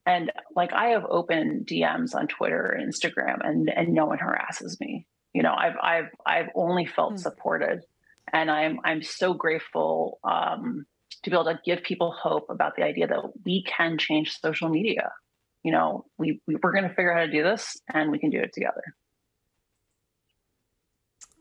And 0.05 0.31
like 0.55 0.73
I 0.73 0.89
have 0.89 1.05
open 1.09 1.65
DMs 1.69 2.15
on 2.15 2.27
Twitter 2.27 2.67
and 2.67 2.91
Instagram, 2.91 3.37
and 3.43 3.69
and 3.69 3.93
no 3.93 4.05
one 4.05 4.17
harasses 4.17 4.79
me. 4.79 5.05
You 5.33 5.43
know, 5.43 5.53
I've 5.53 5.75
I've 5.81 6.09
I've 6.25 6.49
only 6.55 6.85
felt 6.85 7.13
mm. 7.13 7.19
supported, 7.19 7.81
and 8.33 8.49
I'm 8.49 8.79
I'm 8.83 9.03
so 9.03 9.33
grateful 9.33 10.19
um, 10.23 10.85
to 11.23 11.29
be 11.29 11.35
able 11.35 11.45
to 11.45 11.59
give 11.63 11.83
people 11.83 12.11
hope 12.11 12.47
about 12.49 12.75
the 12.75 12.83
idea 12.83 13.07
that 13.07 13.21
we 13.45 13.63
can 13.63 13.97
change 13.99 14.39
social 14.39 14.69
media. 14.69 15.11
You 15.63 15.71
know, 15.71 16.05
we, 16.17 16.41
we 16.47 16.55
we're 16.61 16.73
going 16.73 16.89
to 16.89 16.89
figure 16.89 17.13
out 17.13 17.19
how 17.19 17.25
to 17.27 17.31
do 17.31 17.43
this, 17.43 17.77
and 17.93 18.11
we 18.11 18.17
can 18.17 18.31
do 18.31 18.39
it 18.39 18.53
together. 18.53 18.83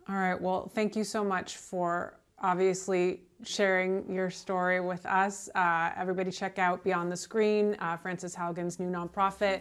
All 0.07 0.16
right. 0.16 0.40
Well, 0.40 0.70
thank 0.74 0.96
you 0.96 1.05
so 1.05 1.24
much 1.24 1.57
for 1.57 2.20
obviously 2.38 3.22
sharing 3.44 4.12
your 4.12 4.31
story 4.31 4.81
with 4.81 5.05
us. 5.07 5.48
Uh, 5.55 5.90
everybody 5.96 6.31
check 6.31 6.59
out 6.59 6.83
Beyond 6.85 7.11
the 7.11 7.16
Screen, 7.16 7.76
uh, 7.81 7.96
Frances 7.96 8.35
Haugen's 8.35 8.79
new 8.79 8.90
nonprofit. 8.90 9.61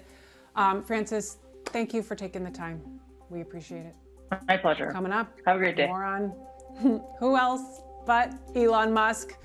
Um, 0.55 0.83
Frances, 0.83 1.37
thank 1.67 1.93
you 1.93 2.01
for 2.01 2.15
taking 2.15 2.43
the 2.43 2.51
time. 2.51 2.81
We 3.29 3.41
appreciate 3.41 3.85
it. 3.85 3.95
My 4.47 4.57
pleasure. 4.57 4.91
Coming 4.91 5.11
up. 5.11 5.31
Have 5.45 5.55
a 5.55 5.59
great 5.59 5.75
day. 5.75 5.87
More 5.87 6.03
on 6.03 6.33
who 7.19 7.37
else 7.37 7.81
but 8.05 8.33
Elon 8.55 8.91
Musk, 8.91 9.37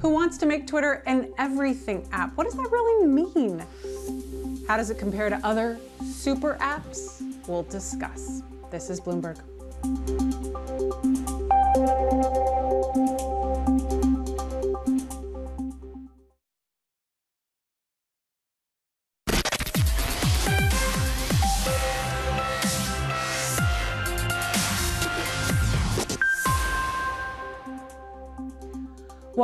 who 0.00 0.08
wants 0.08 0.38
to 0.38 0.46
make 0.46 0.66
Twitter 0.66 1.04
an 1.06 1.32
everything 1.38 2.08
app. 2.10 2.36
What 2.36 2.44
does 2.44 2.54
that 2.54 2.68
really 2.68 3.06
mean? 3.06 3.64
How 4.66 4.76
does 4.76 4.90
it 4.90 4.98
compare 4.98 5.30
to 5.30 5.36
other 5.46 5.78
super 6.04 6.56
apps? 6.60 7.22
We'll 7.46 7.62
discuss. 7.62 8.42
This 8.72 8.90
is 8.90 9.00
Bloomberg. 9.00 9.38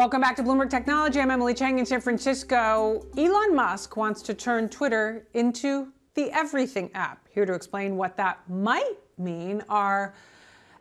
Welcome 0.05 0.21
back 0.21 0.37
to 0.37 0.43
Bloomberg 0.43 0.69
Technology. 0.69 1.19
I'm 1.19 1.31
Emily 1.31 1.55
Chang 1.55 1.79
in 1.79 1.87
San 1.87 1.99
Francisco. 1.99 3.07
Elon 3.17 3.57
Musk 3.57 3.97
wants 3.97 4.21
to 4.21 4.35
turn 4.35 4.69
Twitter 4.69 5.27
into 5.33 5.95
the 6.13 6.31
everything 6.31 6.91
app. 6.93 7.27
Here 7.31 7.47
to 7.47 7.55
explain 7.55 7.97
what 7.97 8.15
that 8.19 8.39
might 8.47 8.99
mean 9.17 9.63
are 9.67 10.13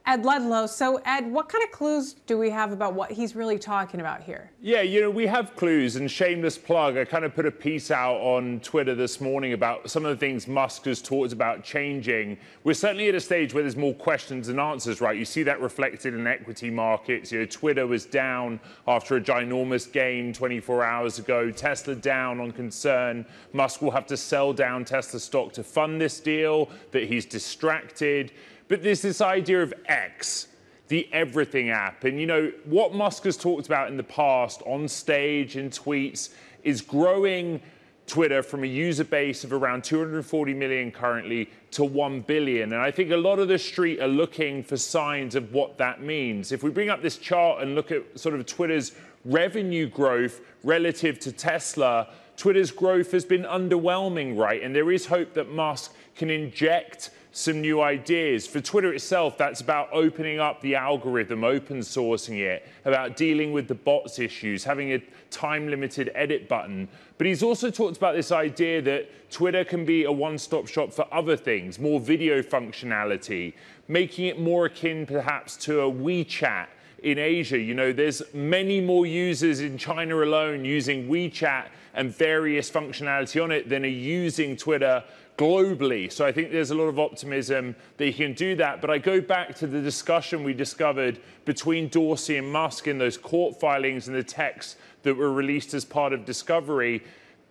Ed 0.06 0.26
Ludlow. 0.26 0.68
So, 0.68 1.02
Ed, 1.06 1.32
what 1.32 1.48
kind 1.48 1.64
of 1.64 1.72
clues 1.72 2.16
do 2.28 2.38
we 2.38 2.50
have 2.50 2.74
about 2.74 2.94
what 2.94 3.10
he's 3.10 3.38
really 3.38 3.58
talking 3.58 4.02
about 4.02 4.22
here? 4.22 4.52
Yeah, 4.62 4.82
you 4.82 5.00
know, 5.00 5.10
we 5.10 5.26
have 5.28 5.56
clues, 5.56 5.96
and 5.96 6.12
shameless 6.12 6.58
plug. 6.58 6.98
I 6.98 7.06
kind 7.06 7.24
of 7.24 7.34
put 7.34 7.46
a 7.46 7.52
piece 7.52 7.90
out 7.90 8.18
on 8.18 8.60
Twitter 8.60 8.96
this 8.96 9.22
morning 9.22 9.54
about 9.54 9.90
some 9.90 10.04
of 10.04 10.12
the 10.12 10.18
things 10.18 10.46
Musk 10.46 10.86
has 10.86 11.02
talked 11.02 11.32
about 11.32 11.64
changing. 11.64 12.38
We're 12.66 12.74
certainly 12.74 13.08
at 13.08 13.16
a 13.16 13.22
stage 13.22 13.54
where 13.54 13.64
there's 13.64 13.78
more 13.78 13.94
questions 13.94 14.48
than 14.48 14.60
answers, 14.60 15.00
right? 15.00 15.18
You 15.18 15.24
see 15.24 15.44
that 15.44 15.62
reflected 15.62 16.14
in 16.14 16.28
equity 16.28 16.70
markets. 16.70 17.32
You 17.32 17.40
know, 17.40 17.46
Twitter 17.46 17.88
was 17.88 18.06
down 18.06 18.60
after 18.88 19.16
a 19.16 19.22
ginormous 19.22 19.90
gain 19.90 20.34
24 20.34 20.84
hours 20.84 21.18
ago. 21.18 21.50
Tesla 21.50 21.96
down 21.96 22.42
on 22.42 22.52
concern. 22.52 23.26
Musk 23.54 23.82
will 23.82 23.92
have 23.92 24.08
to 24.08 24.18
sell 24.18 24.52
down 24.52 24.84
Tesla 24.84 25.20
stock 25.20 25.54
to 25.54 25.64
fund 25.64 26.02
this 26.02 26.20
deal, 26.20 26.70
that 26.92 27.04
he's 27.04 27.26
distracted. 27.26 28.34
But 28.74 28.82
there's 28.82 29.04
this 29.04 29.22
idea 29.22 29.62
of 29.62 29.72
X, 29.86 30.48
the 30.88 31.08
everything 31.14 31.70
app. 31.70 32.06
And 32.06 32.20
you 32.20 32.26
know, 32.26 32.52
what 32.66 32.92
Musk 32.92 33.26
has 33.26 33.38
talked 33.38 33.68
about 33.68 33.88
in 33.88 33.98
the 33.98 34.04
past 34.04 34.64
on 34.66 34.88
stage 34.88 35.58
in 35.58 35.70
tweets 35.70 36.30
is 36.64 36.82
growing 36.82 37.62
Twitter 38.08 38.42
from 38.42 38.64
a 38.64 38.66
user 38.66 39.04
base 39.04 39.44
of 39.44 39.54
around 39.54 39.84
240 39.84 40.56
million 40.56 40.92
currently 40.92 41.52
to 41.70 41.84
1 41.84 42.22
billion. 42.22 42.74
And 42.74 42.82
I 42.82 42.90
think 42.90 43.12
a 43.12 43.16
lot 43.16 43.38
of 43.38 43.48
the 43.48 43.60
street 43.60 44.02
are 44.02 44.08
looking 44.08 44.64
for 44.64 44.76
signs 44.76 45.36
of 45.36 45.54
what 45.54 45.78
that 45.78 46.02
means. 46.02 46.52
If 46.52 46.64
we 46.64 46.72
bring 46.72 46.90
up 46.90 47.04
this 47.04 47.18
chart 47.18 47.62
and 47.62 47.76
look 47.76 47.92
at 47.92 48.20
sort 48.20 48.34
of 48.34 48.44
Twitter's 48.48 48.94
revenue 49.24 49.88
growth 49.88 50.42
relative 50.64 51.20
to 51.20 51.32
Tesla, 51.32 52.08
Twitter's 52.38 52.72
growth 52.72 53.12
has 53.12 53.24
been 53.24 53.44
underwhelming, 53.44 54.36
right? 54.36 54.64
And 54.64 54.76
there 54.76 54.92
is 54.92 55.06
hope 55.06 55.36
that 55.36 55.52
Musk 55.52 55.94
can 56.16 56.32
inject 56.32 57.12
some 57.34 57.62
new 57.62 57.82
ideas. 57.82 58.46
For 58.46 58.62
Twitter 58.62 58.94
itself, 58.94 59.40
that's 59.40 59.60
about 59.60 59.90
opening 59.92 60.40
up 60.40 60.62
the 60.62 60.76
algorithm, 60.76 61.44
open 61.44 61.80
sourcing 61.80 62.40
it, 62.40 62.68
about 62.86 63.18
dealing 63.18 63.52
with 63.52 63.68
the 63.68 63.76
bots 63.76 64.20
issues, 64.20 64.64
having 64.64 64.94
a 64.94 65.00
time 65.32 65.68
limited 65.68 66.12
edit 66.14 66.48
button. 66.48 66.88
But 67.18 67.26
he's 67.26 67.42
also 67.42 67.72
talked 67.72 67.98
about 67.98 68.16
this 68.16 68.32
idea 68.32 68.84
that 68.84 69.32
Twitter 69.32 69.66
can 69.66 69.84
be 69.84 70.04
a 70.04 70.12
one 70.12 70.38
stop 70.38 70.68
shop 70.68 70.94
for 70.94 71.08
other 71.12 71.36
things, 71.36 71.80
more 71.80 72.00
video 72.00 72.44
functionality, 72.44 73.54
making 73.88 74.28
it 74.28 74.40
more 74.40 74.68
akin 74.68 75.08
perhaps 75.08 75.58
to 75.58 75.82
a 75.82 75.92
WeChat 75.92 76.68
in 77.02 77.18
Asia. 77.18 77.58
You 77.58 77.74
know, 77.74 77.92
there's 77.92 78.22
many 78.34 78.80
more 78.80 79.08
users 79.08 79.60
in 79.60 79.80
China 79.80 80.24
alone 80.24 80.66
using 80.66 81.08
WeChat 81.08 81.66
and 81.96 82.16
various 82.16 82.70
functionality 82.70 83.44
on 83.44 83.52
it 83.52 83.70
than 83.70 83.84
are 83.86 83.88
using 83.88 84.56
Twitter 84.56 85.04
globally. 85.38 86.12
So 86.12 86.26
I 86.26 86.32
think 86.32 86.52
there's 86.52 86.72
a 86.72 86.76
lot 86.76 86.86
of 86.86 87.00
optimism 87.00 87.76
that 87.98 88.06
he 88.06 88.14
can 88.14 88.34
do 88.34 88.56
that. 88.58 88.82
But 88.82 88.90
I 88.90 88.98
go 88.98 89.20
back 89.22 89.56
to 89.56 89.68
the 89.68 89.82
discussion 89.82 90.44
we 90.44 90.54
discovered 90.54 91.20
between 91.46 91.90
Dorsey 91.90 92.38
and 92.38 92.52
Musk 92.52 92.88
in 92.88 92.98
those 92.98 93.18
court 93.18 93.60
filings 93.60 94.08
and 94.08 94.16
the 94.16 94.24
texts 94.24 94.76
that 95.04 95.16
were 95.16 95.32
released 95.32 95.74
as 95.74 95.86
part 95.86 96.14
of 96.14 96.26
discovery. 96.26 97.04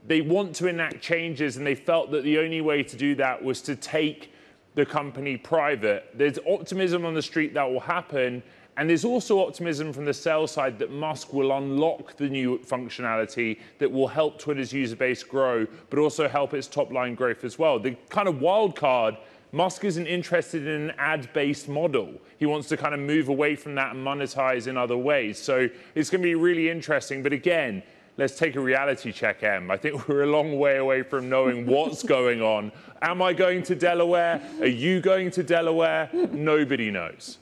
They 0.07 0.21
want 0.21 0.55
to 0.57 0.67
enact 0.67 1.01
changes, 1.01 1.57
and 1.57 1.67
they 1.67 1.75
felt 1.75 2.11
that 2.11 2.25
the 2.25 2.39
only 2.39 2.61
way 2.61 2.83
to 2.83 2.97
do 2.97 3.15
that 3.17 3.43
was 3.43 3.61
to 3.63 3.77
take 3.77 4.33
the 4.75 4.87
company 4.87 5.37
private. 5.37 6.09
There's 6.15 6.39
optimism 6.49 7.05
on 7.05 7.15
the 7.15 7.23
street 7.23 7.55
that 7.55 7.71
will 7.71 7.81
happen. 7.81 8.43
And 8.77 8.89
there's 8.89 9.05
also 9.05 9.47
optimism 9.47 9.93
from 9.93 10.07
the 10.07 10.15
sell 10.15 10.47
side 10.47 10.79
that 10.79 10.91
Musk 10.91 11.33
will 11.33 11.53
unlock 11.53 12.17
the 12.17 12.29
new 12.29 12.59
functionality 12.61 13.59
that 13.79 13.91
will 13.91 14.09
help 14.09 14.39
Twitter's 14.39 14.73
user 14.73 14.97
base 14.97 15.23
grow, 15.23 15.67
but 15.91 15.99
also 15.99 16.27
help 16.27 16.55
its 16.55 16.67
top 16.67 16.91
line 16.91 17.15
growth 17.15 17.45
as 17.45 17.59
well. 17.59 17.79
The 17.79 17.97
kind 18.09 18.29
of 18.29 18.41
wild 18.41 18.75
card 18.75 19.17
Musk 19.55 19.85
isn't 19.85 20.07
interested 20.07 20.67
in 20.67 20.89
an 20.89 20.93
ad 20.97 21.31
based 21.35 21.69
model. 21.69 22.15
He 22.39 22.47
wants 22.47 22.69
to 22.69 22.77
kind 22.79 22.95
of 22.95 23.01
move 23.01 23.29
away 23.29 23.55
from 23.55 23.75
that 23.75 23.95
and 23.95 24.05
monetize 24.05 24.67
in 24.67 24.79
other 24.79 24.97
ways. 24.97 25.39
So 25.39 25.69
it's 25.95 26.09
going 26.09 26.23
to 26.23 26.27
be 26.27 26.35
really 26.35 26.71
interesting. 26.71 27.23
But 27.23 27.35
again, 27.35 27.83
let's 28.17 28.39
take 28.39 28.57
a 28.57 28.61
reality 28.61 29.13
check, 29.13 29.43
Em. 29.43 29.71
I 29.71 29.77
think 29.77 30.09
we're 30.09 30.23
a 30.23 30.27
long 30.27 30.59
way 30.59 30.79
away 30.79 31.03
from 31.03 31.29
knowing 31.29 31.67
what's 31.67 32.03
going 32.19 32.41
on. 32.41 32.73
Am 33.03 33.21
I 33.21 33.35
going 33.35 33.63
to 33.65 33.75
Delaware? 33.75 34.41
Are 34.61 34.67
you 34.67 35.03
going 35.03 35.31
to 35.33 35.43
Delaware? 35.43 36.09
Nobody 36.33 36.91
knows. 36.91 37.37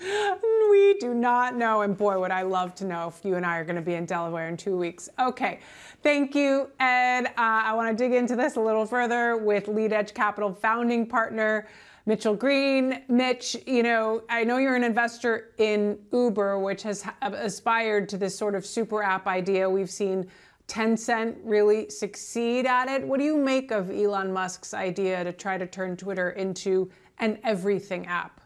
We 0.00 0.96
do 1.00 1.14
not 1.14 1.56
know. 1.56 1.82
And 1.82 1.96
boy, 1.96 2.20
would 2.20 2.30
I 2.30 2.42
love 2.42 2.74
to 2.76 2.84
know 2.84 3.08
if 3.08 3.24
you 3.24 3.36
and 3.36 3.46
I 3.46 3.56
are 3.58 3.64
going 3.64 3.76
to 3.76 3.82
be 3.82 3.94
in 3.94 4.04
Delaware 4.04 4.48
in 4.48 4.56
two 4.56 4.76
weeks. 4.76 5.08
Okay. 5.18 5.60
Thank 6.02 6.34
you, 6.34 6.70
Ed. 6.78 7.26
Uh, 7.26 7.32
I 7.36 7.72
want 7.74 7.96
to 7.96 8.04
dig 8.04 8.12
into 8.12 8.36
this 8.36 8.56
a 8.56 8.60
little 8.60 8.86
further 8.86 9.36
with 9.36 9.68
Lead 9.68 9.92
Edge 9.92 10.14
Capital 10.14 10.52
founding 10.52 11.06
partner. 11.06 11.66
Mitchell 12.06 12.36
Green. 12.36 13.02
Mitch, 13.08 13.56
you 13.66 13.82
know, 13.82 14.22
I 14.28 14.44
know 14.44 14.58
you're 14.58 14.76
an 14.76 14.84
investor 14.84 15.52
in 15.58 15.98
Uber, 16.12 16.60
which 16.60 16.84
has 16.84 17.04
aspired 17.20 18.08
to 18.10 18.16
this 18.16 18.36
sort 18.36 18.54
of 18.54 18.64
super 18.64 19.02
app 19.02 19.26
idea. 19.26 19.68
We've 19.68 19.90
seen 19.90 20.28
Tencent 20.68 21.36
really 21.42 21.90
succeed 21.90 22.66
at 22.66 22.88
it. 22.88 23.06
What 23.06 23.18
do 23.18 23.24
you 23.24 23.36
make 23.36 23.72
of 23.72 23.90
Elon 23.90 24.32
Musk's 24.32 24.72
idea 24.72 25.24
to 25.24 25.32
try 25.32 25.58
to 25.58 25.66
turn 25.66 25.96
Twitter 25.96 26.30
into 26.30 26.90
an 27.18 27.38
everything 27.42 28.06
app? 28.06 28.40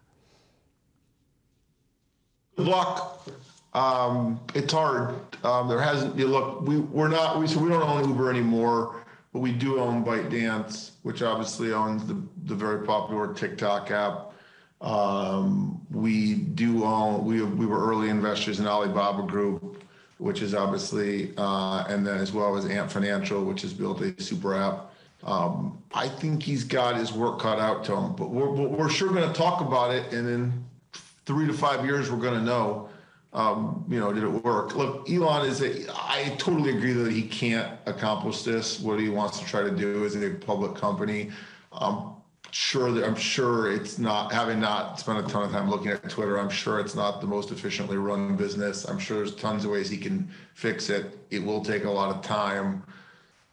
Luck. 2.61 3.29
Um, 3.73 4.40
it's 4.55 4.73
hard. 4.73 5.14
Um, 5.44 5.68
there 5.68 5.81
hasn't. 5.81 6.18
You 6.18 6.27
look, 6.27 6.62
we 6.62 6.79
we're 6.79 7.09
not. 7.09 7.38
We 7.38 7.46
so 7.46 7.61
we 7.61 7.68
don't 7.68 7.83
own 7.83 8.09
Uber 8.09 8.31
anymore, 8.31 9.05
but 9.33 9.40
we 9.40 9.53
do 9.53 9.79
own 9.79 10.05
ByteDance, 10.05 10.92
which 11.03 11.23
obviously 11.23 11.73
owns 11.73 12.07
the 12.07 12.20
the 12.44 12.55
very 12.55 12.85
popular 12.85 13.33
TikTok 13.33 13.90
app. 13.90 14.33
Um, 14.81 15.81
we 15.90 16.35
do 16.35 16.85
own. 16.85 17.25
We 17.25 17.42
we 17.42 17.66
were 17.66 17.87
early 17.88 18.09
investors 18.09 18.59
in 18.59 18.66
Alibaba 18.66 19.23
Group, 19.23 19.85
which 20.18 20.42
is 20.42 20.55
obviously, 20.55 21.33
uh, 21.37 21.85
and 21.88 22.05
then 22.05 22.18
as 22.18 22.33
well 22.33 22.57
as 22.57 22.66
Ant 22.66 22.90
Financial, 22.90 23.44
which 23.44 23.62
has 23.62 23.73
built 23.73 24.01
a 24.01 24.20
super 24.20 24.55
app. 24.55 24.92
Um, 25.23 25.83
I 25.92 26.09
think 26.09 26.42
he's 26.42 26.64
got 26.64 26.96
his 26.96 27.12
work 27.12 27.40
cut 27.40 27.59
out 27.59 27.85
to 27.85 27.94
him, 27.94 28.14
but 28.16 28.31
we're, 28.31 28.51
we're 28.51 28.88
sure 28.88 29.12
going 29.12 29.31
to 29.31 29.38
talk 29.38 29.61
about 29.61 29.94
it. 29.94 30.12
And 30.12 30.27
in 30.27 30.64
three 31.31 31.47
to 31.47 31.53
five 31.53 31.85
years, 31.85 32.11
we're 32.11 32.19
going 32.19 32.35
to 32.35 32.45
know, 32.45 32.88
um, 33.33 33.85
you 33.88 34.01
know, 34.01 34.12
did 34.12 34.25
it 34.25 34.29
work? 34.29 34.75
Look, 34.75 35.09
Elon 35.09 35.47
is 35.47 35.62
a, 35.62 35.88
I 35.95 36.35
totally 36.38 36.77
agree 36.77 36.93
that 36.93 37.12
he 37.12 37.23
can't 37.23 37.79
accomplish 37.87 38.43
this. 38.43 38.81
What 38.81 38.99
he 38.99 39.09
wants 39.09 39.38
to 39.38 39.47
try 39.47 39.62
to 39.62 39.71
do 39.71 40.03
is 40.03 40.16
a 40.16 40.31
public 40.31 40.75
company. 40.75 41.31
Um, 41.71 42.16
sure 42.51 42.90
that 42.90 43.05
I'm 43.05 43.14
sure 43.14 43.71
it's 43.71 43.97
not 43.97 44.33
having 44.33 44.59
not 44.59 44.99
spent 44.99 45.25
a 45.25 45.29
ton 45.31 45.45
of 45.45 45.53
time 45.53 45.71
looking 45.71 45.93
at 45.93 46.11
Twitter. 46.11 46.37
I'm 46.37 46.51
sure 46.51 46.81
it's 46.81 46.97
not 46.97 47.21
the 47.21 47.29
most 47.29 47.53
efficiently 47.53 47.97
run 47.97 48.35
business. 48.35 48.85
I'm 48.85 48.99
sure 48.99 49.19
there's 49.19 49.37
tons 49.37 49.64
of 49.64 49.71
ways 49.71 49.88
he 49.88 49.99
can 49.99 50.29
fix 50.55 50.90
it. 50.90 51.16
It 51.31 51.45
will 51.45 51.64
take 51.64 51.85
a 51.85 51.90
lot 51.90 52.12
of 52.12 52.23
time. 52.23 52.83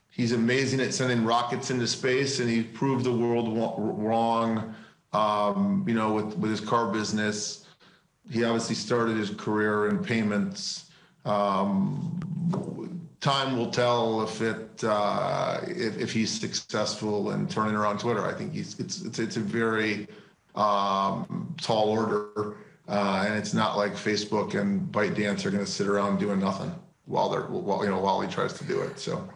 He's 0.10 0.32
amazing 0.32 0.80
at 0.80 0.96
sending 0.96 1.24
rockets 1.24 1.70
into 1.70 1.86
space, 1.86 2.40
and 2.40 2.50
he 2.50 2.64
proved 2.64 3.06
the 3.06 3.14
world 3.14 3.56
wrong. 3.78 4.74
Um, 5.14 5.86
you 5.88 5.94
know, 5.94 6.12
with 6.12 6.36
with 6.38 6.50
his 6.50 6.60
car 6.60 6.92
business, 6.92 7.67
he 8.30 8.44
obviously 8.44 8.76
started 8.76 9.18
his 9.18 9.30
career 9.32 9.88
in 9.90 10.04
payments. 10.04 10.90
Um, 11.26 13.08
time 13.20 13.58
will 13.58 13.72
tell 13.72 14.22
if 14.24 14.42
it 14.42 14.84
uh, 14.84 15.60
if, 15.68 15.98
if 15.98 16.12
he's 16.12 16.32
successful 16.32 17.32
in 17.32 17.48
turning 17.48 17.76
around 17.76 18.00
Twitter. 18.00 18.26
I 18.26 18.34
think 18.34 18.54
he's 18.54 18.80
it's 18.80 19.02
it's 19.02 19.20
it's 19.20 19.38
a 19.38 19.42
very 19.42 20.08
um, 20.56 21.56
tall 21.62 21.90
order, 21.90 22.58
uh, 22.88 23.26
and 23.28 23.36
it's 23.36 23.54
not 23.54 23.78
like 23.78 23.94
Facebook 23.94 24.60
and 24.60 24.92
ByteDance 24.92 25.46
are 25.46 25.52
going 25.52 25.66
to 25.66 25.72
sit 25.72 25.88
around 25.88 26.20
doing 26.20 26.40
nothing 26.40 26.74
while 27.06 27.30
they're 27.30 27.44
while 27.44 27.84
you 27.84 27.90
know 27.90 28.00
while 28.00 28.22
he 28.22 28.28
tries 28.28 28.54
to 28.54 28.64
do 28.66 28.82
it. 28.82 29.00
So. 29.00 29.28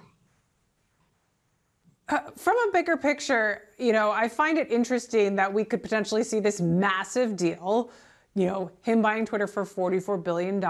Uh, 2.10 2.19
from 2.36 2.58
a 2.67 2.71
bigger 2.73 2.97
picture, 2.97 3.62
you 3.77 3.93
know, 3.93 4.12
I 4.12 4.27
find 4.27 4.58
it 4.58 4.69
interesting 4.69 5.38
that 5.38 5.54
we 5.54 5.63
could 5.63 5.82
potentially 5.82 6.25
see 6.25 6.41
this 6.41 6.60
massive 6.60 7.38
deal, 7.38 7.89
you 8.36 8.46
know, 8.46 8.72
him 8.82 9.02
buying 9.02 9.26
Twitter 9.26 9.48
for 9.48 9.65
$44 9.65 10.24
billion, 10.24 10.62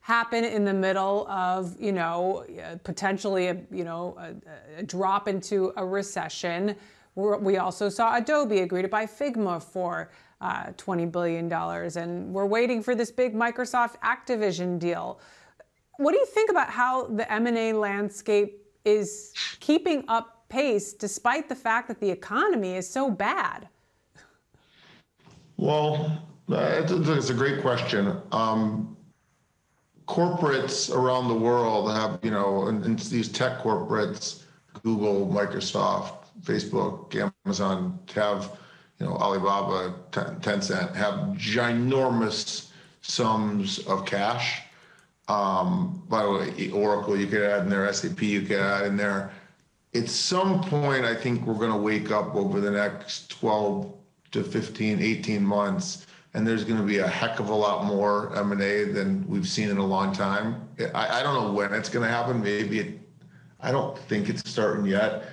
happen 0.00 0.44
in 0.44 0.64
the 0.64 0.72
middle 0.72 1.28
of, 1.28 1.76
you 1.78 1.92
know, 1.92 2.44
potentially 2.84 3.48
a, 3.48 3.60
you 3.70 3.84
know, 3.84 4.16
a, 4.18 4.78
a 4.78 4.82
drop 4.82 5.28
into 5.28 5.72
a 5.76 5.84
recession. 5.84 6.74
We 7.14 7.56
also 7.56 7.88
saw 7.88 8.16
Adobe 8.16 8.60
agree 8.60 8.82
to 8.82 8.88
buy 8.88 9.06
Figma 9.06 9.62
for 9.62 10.10
uh, 10.40 10.66
$20 10.76 11.10
billion, 11.10 11.52
and 11.52 12.32
we're 12.32 12.46
waiting 12.46 12.82
for 12.82 12.94
this 12.94 13.10
big 13.10 13.34
Microsoft 13.34 13.96
Activision 14.04 14.78
deal. 14.78 15.20
What 15.96 16.12
do 16.12 16.18
you 16.18 16.26
think 16.26 16.48
about 16.48 16.70
how 16.70 17.06
the 17.06 17.30
M&A 17.30 17.72
landscape 17.72 18.64
is 18.84 19.34
keeping 19.58 20.04
up 20.06 20.48
pace 20.48 20.92
despite 20.92 21.48
the 21.48 21.54
fact 21.54 21.88
that 21.88 22.00
the 22.00 22.08
economy 22.08 22.76
is 22.76 22.88
so 22.88 23.10
bad? 23.10 23.68
Well, 25.56 26.22
it's 26.48 27.30
a 27.30 27.34
great 27.34 27.60
question. 27.60 28.16
Um, 28.32 28.96
corporates 30.06 30.94
around 30.94 31.28
the 31.28 31.34
world 31.34 31.90
have, 31.92 32.18
you 32.22 32.30
know, 32.30 32.68
and, 32.68 32.84
and 32.84 32.98
these 32.98 33.28
tech 33.28 33.58
corporates, 33.58 34.42
Google, 34.82 35.28
Microsoft, 35.28 36.14
Facebook, 36.42 37.30
Amazon, 37.44 37.98
have, 38.14 38.58
you 38.98 39.06
know, 39.06 39.12
Alibaba, 39.16 39.94
Tencent, 40.10 40.94
have 40.94 41.14
ginormous 41.36 42.70
sums 43.02 43.80
of 43.80 44.06
cash. 44.06 44.62
Um, 45.28 46.02
by 46.08 46.22
the 46.22 46.30
way, 46.30 46.70
Oracle, 46.70 47.18
you 47.18 47.26
could 47.26 47.42
add 47.42 47.64
in 47.64 47.68
there, 47.68 47.92
SAP, 47.92 48.22
you 48.22 48.42
could 48.42 48.60
add 48.60 48.86
in 48.86 48.96
there. 48.96 49.30
At 49.94 50.08
some 50.08 50.62
point, 50.62 51.04
I 51.04 51.14
think 51.14 51.46
we're 51.46 51.54
going 51.54 51.70
to 51.70 51.76
wake 51.76 52.10
up 52.10 52.34
over 52.34 52.60
the 52.60 52.70
next 52.70 53.30
12 53.30 53.92
to 54.32 54.42
15, 54.42 55.02
18 55.02 55.42
months 55.42 56.06
and 56.34 56.46
there's 56.46 56.64
going 56.64 56.78
to 56.78 56.86
be 56.86 56.98
a 56.98 57.06
heck 57.06 57.40
of 57.40 57.48
a 57.48 57.54
lot 57.54 57.84
more 57.84 58.36
M&A 58.36 58.84
than 58.84 59.26
we've 59.28 59.48
seen 59.48 59.70
in 59.70 59.78
a 59.78 59.86
long 59.86 60.12
time. 60.12 60.68
I, 60.94 61.20
I 61.20 61.22
don't 61.22 61.34
know 61.34 61.52
when 61.52 61.72
it's 61.72 61.88
going 61.88 62.06
to 62.06 62.14
happen. 62.14 62.42
Maybe 62.42 62.80
it, 62.80 63.00
I 63.60 63.70
don't 63.70 63.98
think 63.98 64.28
it's 64.28 64.48
starting 64.48 64.86
yet. 64.86 65.24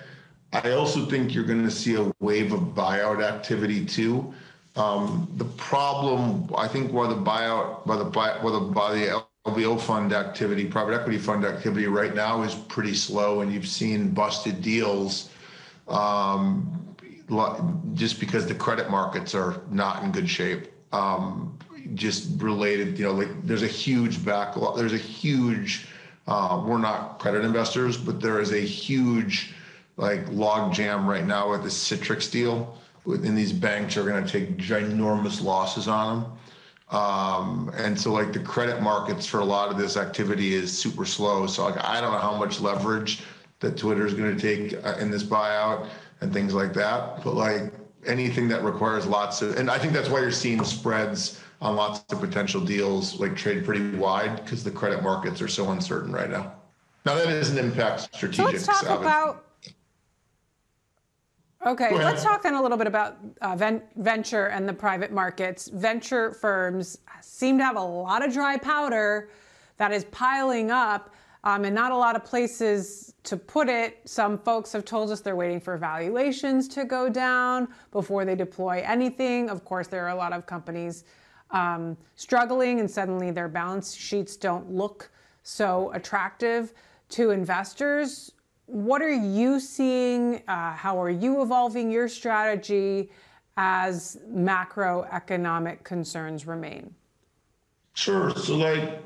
I 0.53 0.71
also 0.71 1.05
think 1.05 1.33
you're 1.33 1.43
going 1.43 1.63
to 1.63 1.71
see 1.71 1.95
a 1.95 2.11
wave 2.21 2.53
of 2.53 2.59
buyout 2.59 3.21
activity 3.21 3.85
too. 3.85 4.33
Um, 4.77 5.29
the 5.35 5.45
problem, 5.45 6.49
I 6.57 6.67
think, 6.67 6.93
why 6.93 7.07
the 7.07 7.15
buyout, 7.15 7.85
by 7.85 7.97
the 7.97 8.05
buy, 8.05 8.37
why 8.41 8.51
the, 8.51 8.59
by 8.59 8.93
the 8.93 9.23
LBO 9.45 9.79
fund 9.79 10.13
activity, 10.13 10.65
private 10.65 10.93
equity 10.93 11.17
fund 11.17 11.45
activity 11.45 11.87
right 11.87 12.15
now 12.15 12.41
is 12.43 12.55
pretty 12.55 12.93
slow, 12.93 13.41
and 13.41 13.53
you've 13.53 13.67
seen 13.67 14.11
busted 14.11 14.61
deals. 14.61 15.29
Um, 15.87 16.81
just 17.93 18.19
because 18.19 18.45
the 18.45 18.55
credit 18.55 18.89
markets 18.89 19.33
are 19.33 19.61
not 19.71 20.03
in 20.03 20.11
good 20.11 20.29
shape 20.29 20.67
um, 20.95 21.57
just 21.93 22.41
related, 22.41 22.97
you 22.97 23.05
know, 23.05 23.13
like 23.13 23.29
there's 23.43 23.63
a 23.63 23.67
huge 23.67 24.23
backlog. 24.23 24.77
There's 24.77 24.93
a 24.93 24.97
huge, 24.97 25.87
uh, 26.27 26.63
we're 26.65 26.77
not 26.77 27.19
credit 27.19 27.43
investors, 27.43 27.97
but 27.97 28.21
there 28.21 28.39
is 28.39 28.51
a 28.51 28.59
huge 28.59 29.53
like 29.97 30.27
log 30.29 30.73
jam 30.73 31.07
right 31.07 31.25
now 31.25 31.51
with 31.51 31.63
the 31.63 31.69
Citrix 31.69 32.31
deal. 32.31 32.77
And 33.05 33.37
these 33.37 33.53
banks 33.53 33.97
are 33.97 34.03
going 34.03 34.23
to 34.23 34.29
take 34.29 34.57
ginormous 34.57 35.41
losses 35.41 35.87
on 35.87 36.21
them. 36.21 36.31
Um, 36.91 37.71
and 37.75 37.99
so 37.99 38.11
like 38.11 38.33
the 38.33 38.39
credit 38.39 38.81
markets 38.81 39.25
for 39.25 39.39
a 39.39 39.45
lot 39.45 39.69
of 39.69 39.77
this 39.77 39.97
activity 39.97 40.53
is 40.53 40.75
super 40.75 41.05
slow. 41.05 41.47
So 41.47 41.65
like 41.65 41.83
I 41.83 42.01
don't 42.01 42.11
know 42.11 42.19
how 42.19 42.35
much 42.35 42.61
leverage 42.61 43.23
that 43.59 43.77
Twitter 43.77 44.05
is 44.05 44.13
going 44.13 44.35
to 44.35 44.41
take 44.41 44.85
uh, 44.85 44.95
in 44.99 45.09
this 45.09 45.23
buyout 45.23 45.87
and 46.21 46.33
things 46.33 46.53
like 46.53 46.73
that. 46.73 47.23
But 47.23 47.35
like 47.35 47.73
anything 48.07 48.47
that 48.49 48.63
requires 48.63 49.05
lots 49.05 49.41
of, 49.41 49.57
and 49.57 49.69
I 49.69 49.77
think 49.77 49.93
that's 49.93 50.09
why 50.09 50.19
you're 50.19 50.31
seeing 50.31 50.63
spreads 50.63 51.41
on 51.61 51.75
lots 51.75 52.03
of 52.11 52.19
potential 52.19 52.61
deals 52.61 53.19
like 53.19 53.35
trade 53.35 53.65
pretty 53.65 53.95
wide 53.97 54.43
because 54.43 54.63
the 54.63 54.71
credit 54.71 55.01
markets 55.03 55.41
are 55.41 55.47
so 55.47 55.71
uncertain 55.71 56.11
right 56.11 56.29
now. 56.29 56.53
Now 57.05 57.15
that 57.15 57.25
doesn't 57.25 57.57
impact 57.57 58.13
strategic. 58.13 58.59
So 58.59 58.71
let's 58.71 58.83
talk 58.83 58.99
about. 58.99 59.45
Okay, 61.65 61.95
let's 61.95 62.23
talk 62.23 62.43
then 62.43 62.53
a 62.53 62.61
little 62.61 62.77
bit 62.77 62.85
about 62.85 63.17
uh, 63.41 63.55
ven- 63.55 63.81
venture 63.95 64.47
and 64.47 64.69
the 64.69 64.73
private 64.73 65.11
markets. 65.11 65.67
Venture 65.69 66.31
firms 66.31 66.99
seem 67.21 67.57
to 67.57 67.63
have 67.63 67.75
a 67.75 67.81
lot 67.81 68.23
of 68.23 68.31
dry 68.31 68.57
powder 68.57 69.29
that 69.77 69.91
is 69.91 70.05
piling 70.05 70.69
up 70.69 71.15
um, 71.45 71.63
and 71.63 71.75
not 71.75 71.91
a 71.91 71.95
lot 71.95 72.15
of 72.15 72.23
places 72.25 73.13
to 73.23 73.37
put 73.37 73.69
it. 73.69 74.01
Some 74.05 74.37
folks 74.39 74.73
have 74.73 74.83
told 74.83 75.11
us 75.11 75.21
they're 75.21 75.35
waiting 75.35 75.59
for 75.59 75.77
valuations 75.77 76.67
to 76.69 76.85
go 76.85 77.07
down 77.07 77.67
before 77.91 78.25
they 78.25 78.35
deploy 78.35 78.83
anything. 78.85 79.49
Of 79.49 79.63
course, 79.63 79.87
there 79.87 80.03
are 80.05 80.09
a 80.09 80.15
lot 80.15 80.33
of 80.33 80.45
companies 80.47 81.05
um, 81.51 81.95
struggling, 82.15 82.79
and 82.79 82.89
suddenly 82.89 83.29
their 83.29 83.47
balance 83.47 83.93
sheets 83.93 84.35
don't 84.35 84.71
look 84.71 85.11
so 85.43 85.91
attractive 85.93 86.73
to 87.09 87.29
investors. 87.29 88.31
What 88.65 89.03
are 89.03 89.13
you 89.13 89.59
seeing? 89.59 90.41
Uh, 90.47 90.73
how 90.73 90.99
are 90.99 91.11
you 91.11 91.43
evolving 91.43 91.91
your 91.91 92.07
strategy 92.07 93.11
as 93.57 94.17
macroeconomic 94.27 95.83
concerns 95.83 96.47
remain? 96.47 96.93
Sure. 97.93 98.31
So, 98.31 98.55
like, 98.55 99.01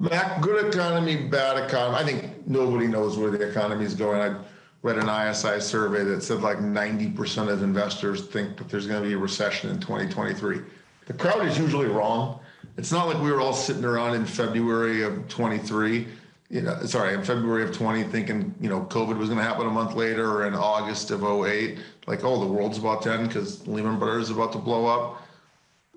Mac, 0.00 0.40
good 0.40 0.72
economy, 0.72 1.16
bad 1.16 1.68
economy. 1.68 1.96
I 1.96 2.04
think 2.04 2.46
nobody 2.46 2.86
knows 2.86 3.18
where 3.18 3.32
the 3.32 3.48
economy 3.48 3.84
is 3.84 3.94
going. 3.94 4.20
I 4.20 4.38
read 4.82 4.96
an 4.96 5.08
ISI 5.08 5.60
survey 5.60 6.04
that 6.04 6.22
said 6.22 6.40
like 6.40 6.58
90% 6.58 7.48
of 7.48 7.64
investors 7.64 8.28
think 8.28 8.56
that 8.58 8.68
there's 8.68 8.86
going 8.86 9.02
to 9.02 9.08
be 9.08 9.14
a 9.14 9.18
recession 9.18 9.70
in 9.70 9.80
2023. 9.80 10.60
The 11.06 11.12
crowd 11.14 11.44
is 11.46 11.58
usually 11.58 11.88
wrong. 11.88 12.38
It's 12.76 12.92
not 12.92 13.08
like 13.08 13.20
we 13.20 13.32
were 13.32 13.40
all 13.40 13.52
sitting 13.52 13.84
around 13.84 14.14
in 14.14 14.24
February 14.24 15.02
of 15.02 15.26
23, 15.26 16.06
you 16.48 16.62
know, 16.62 16.80
sorry, 16.84 17.14
in 17.14 17.24
February 17.24 17.64
of 17.64 17.72
20 17.72 18.04
thinking, 18.04 18.54
you 18.60 18.68
know, 18.68 18.82
COVID 18.82 19.18
was 19.18 19.28
going 19.28 19.40
to 19.40 19.44
happen 19.44 19.66
a 19.66 19.70
month 19.70 19.94
later 19.94 20.30
or 20.30 20.46
in 20.46 20.54
August 20.54 21.10
of 21.10 21.24
08, 21.24 21.80
like, 22.06 22.22
oh, 22.22 22.38
the 22.38 22.46
world's 22.46 22.78
about 22.78 23.02
to 23.02 23.12
end 23.12 23.26
because 23.26 23.66
Lehman 23.66 23.98
Brothers 23.98 24.24
is 24.24 24.30
about 24.30 24.52
to 24.52 24.58
blow 24.58 24.86
up. 24.86 25.22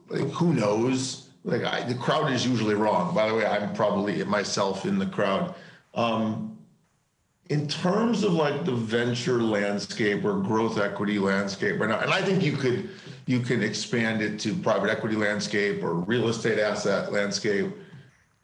Like, 0.09 0.27
who 0.31 0.55
knows? 0.55 1.20
Like 1.43 1.63
I, 1.63 1.83
the 1.83 1.95
crowd 1.95 2.31
is 2.31 2.45
usually 2.45 2.75
wrong. 2.75 3.15
By 3.15 3.27
the 3.27 3.35
way, 3.35 3.45
I'm 3.45 3.73
probably 3.73 4.23
myself 4.23 4.85
in 4.85 4.99
the 4.99 5.05
crowd. 5.05 5.55
Um, 5.93 6.57
in 7.49 7.67
terms 7.67 8.23
of 8.23 8.31
like 8.33 8.63
the 8.63 8.71
venture 8.71 9.41
landscape 9.41 10.23
or 10.23 10.39
growth 10.39 10.77
equity 10.77 11.19
landscape 11.19 11.79
right 11.79 11.89
now, 11.89 11.99
and 11.99 12.11
I 12.11 12.21
think 12.21 12.43
you 12.43 12.55
could 12.55 12.89
you 13.25 13.39
can 13.39 13.61
expand 13.61 14.21
it 14.21 14.39
to 14.41 14.53
private 14.55 14.89
equity 14.89 15.15
landscape 15.15 15.83
or 15.83 15.95
real 15.95 16.29
estate 16.29 16.59
asset 16.59 17.11
landscape. 17.11 17.71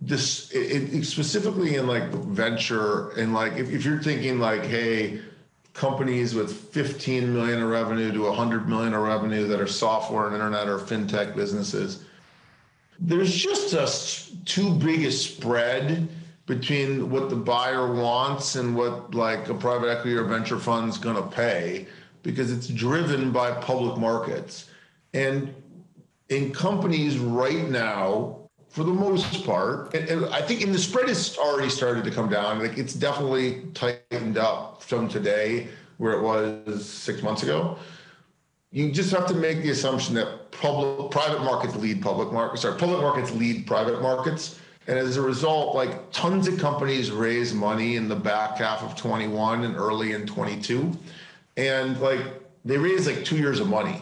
This 0.01 0.51
it, 0.51 0.93
it 0.93 1.05
specifically 1.05 1.75
in 1.75 1.87
like 1.87 2.09
venture 2.09 3.11
and 3.11 3.33
like 3.33 3.53
if, 3.53 3.71
if 3.71 3.85
you're 3.85 4.01
thinking 4.01 4.39
like, 4.39 4.65
hey, 4.65 5.21
companies 5.73 6.35
with 6.35 6.51
15 6.51 7.33
million 7.33 7.61
of 7.61 7.69
revenue 7.69 8.11
to 8.11 8.23
100 8.23 8.67
million 8.67 8.93
of 8.93 9.03
revenue 9.03 9.47
that 9.47 9.61
are 9.61 9.67
software 9.67 10.25
and 10.25 10.35
internet 10.35 10.67
or 10.67 10.79
fintech 10.79 11.35
businesses 11.35 12.03
there's 12.99 13.35
just 13.35 13.73
a 13.73 14.45
too 14.45 14.73
big 14.73 15.03
a 15.03 15.11
spread 15.11 16.07
between 16.45 17.09
what 17.09 17.29
the 17.29 17.35
buyer 17.35 17.93
wants 17.93 18.55
and 18.55 18.75
what 18.75 19.13
like 19.13 19.49
a 19.49 19.53
private 19.53 19.89
equity 19.89 20.15
or 20.15 20.23
venture 20.23 20.57
fund's 20.57 20.97
going 20.97 21.15
to 21.15 21.29
pay 21.29 21.85
because 22.23 22.51
it's 22.51 22.67
driven 22.67 23.31
by 23.31 23.51
public 23.51 23.97
markets. 23.97 24.69
And 25.13 25.53
in 26.29 26.51
companies 26.53 27.17
right 27.17 27.69
now 27.69 28.37
for 28.69 28.83
the 28.83 28.91
most 28.91 29.45
part 29.45 29.93
and, 29.93 30.09
and 30.09 30.25
i 30.25 30.41
think 30.41 30.61
in 30.61 30.73
the 30.73 30.77
spread 30.77 31.07
has 31.07 31.37
already 31.37 31.69
started 31.69 32.03
to 32.03 32.11
come 32.11 32.29
down. 32.29 32.59
Like 32.59 32.77
it's 32.77 32.93
definitely 32.93 33.63
tightened 33.73 34.37
up 34.37 34.83
from 34.83 35.07
today 35.07 35.67
where 35.97 36.13
it 36.13 36.21
was 36.21 36.87
six 36.87 37.21
months 37.21 37.43
ago 37.43 37.77
you 38.77 38.91
just 38.91 39.11
have 39.11 39.25
to 39.25 39.33
make 39.33 39.63
the 39.63 39.71
assumption 39.71 40.13
that 40.13 40.51
public 40.51 41.09
private 41.09 41.41
markets 41.41 41.75
lead 41.77 41.99
public 41.99 42.31
markets 42.31 42.61
sorry 42.61 42.77
public 42.77 43.01
markets 43.01 43.31
lead 43.31 43.65
private 43.65 44.03
markets. 44.03 44.59
And 44.85 44.99
as 44.99 45.17
a 45.17 45.21
result 45.21 45.75
like 45.75 46.11
tons 46.11 46.47
of 46.47 46.59
companies 46.59 47.09
raise 47.09 47.55
money 47.55 47.95
in 47.95 48.07
the 48.07 48.15
back 48.15 48.59
half 48.59 48.83
of 48.83 48.95
21 48.95 49.63
and 49.63 49.75
early 49.75 50.11
in 50.11 50.27
22 50.27 50.95
and 51.57 51.99
like 51.99 52.21
they 52.65 52.77
raise 52.77 53.07
like 53.07 53.25
two 53.25 53.37
years 53.37 53.59
of 53.59 53.67
money. 53.67 53.99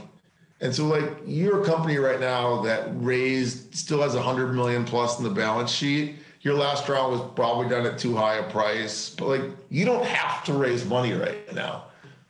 And 0.59 0.75
so 0.75 0.87
like 0.87 1.09
you're 1.25 1.61
a 1.61 1.65
company 1.65 1.97
right 1.97 2.19
now 2.19 2.61
that 2.63 2.89
raised 2.95 3.73
still 3.73 4.01
has 4.01 4.13
100 4.13 4.53
million 4.53 4.83
plus 4.83 5.17
in 5.19 5.23
the 5.23 5.29
balance 5.29 5.71
sheet. 5.71 6.17
Your 6.41 6.55
last 6.55 6.89
round 6.89 7.13
was 7.13 7.21
probably 7.33 7.69
done 7.69 7.85
at 7.85 7.97
too 7.97 8.13
high 8.13 8.39
a 8.39 8.51
price. 8.51 9.09
But 9.09 9.27
like 9.27 9.43
you 9.69 9.85
don't 9.85 10.05
have 10.05 10.43
to 10.43 10.53
raise 10.53 10.83
money 10.83 11.13
right 11.13 11.53
now. 11.55 11.85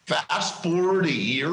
Fast 0.06 0.62
forward 0.62 1.08
a 1.08 1.12
year 1.12 1.50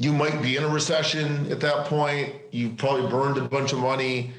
you 0.00 0.14
might 0.14 0.40
be 0.40 0.56
in 0.56 0.64
a 0.64 0.68
recession 0.68 1.52
at 1.52 1.60
that 1.60 1.84
point. 1.84 2.34
You've 2.52 2.78
probably 2.78 3.10
burned 3.10 3.36
a 3.36 3.42
bunch 3.42 3.74
of 3.74 3.80
money. 3.80 4.32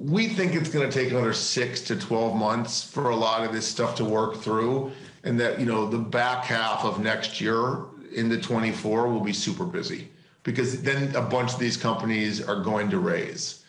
We 0.00 0.28
think 0.28 0.54
it's 0.54 0.70
going 0.70 0.90
to 0.90 0.98
take 0.98 1.10
another 1.10 1.34
six 1.34 1.82
to 1.82 1.96
12 1.96 2.34
months 2.34 2.82
for 2.82 3.10
a 3.10 3.14
lot 3.14 3.44
of 3.44 3.52
this 3.52 3.68
stuff 3.68 3.96
to 3.96 4.04
work 4.06 4.36
through. 4.36 4.92
And 5.22 5.38
that, 5.38 5.60
you 5.60 5.66
know, 5.66 5.86
the 5.86 5.98
back 5.98 6.46
half 6.46 6.86
of 6.86 7.00
next 7.00 7.38
year 7.38 7.80
into 8.14 8.40
24 8.40 9.08
will 9.08 9.20
be 9.20 9.34
super 9.34 9.66
busy 9.66 10.08
because 10.42 10.80
then 10.80 11.14
a 11.14 11.20
bunch 11.20 11.52
of 11.52 11.58
these 11.58 11.76
companies 11.76 12.40
are 12.40 12.62
going 12.62 12.88
to 12.88 12.98
raise. 12.98 13.62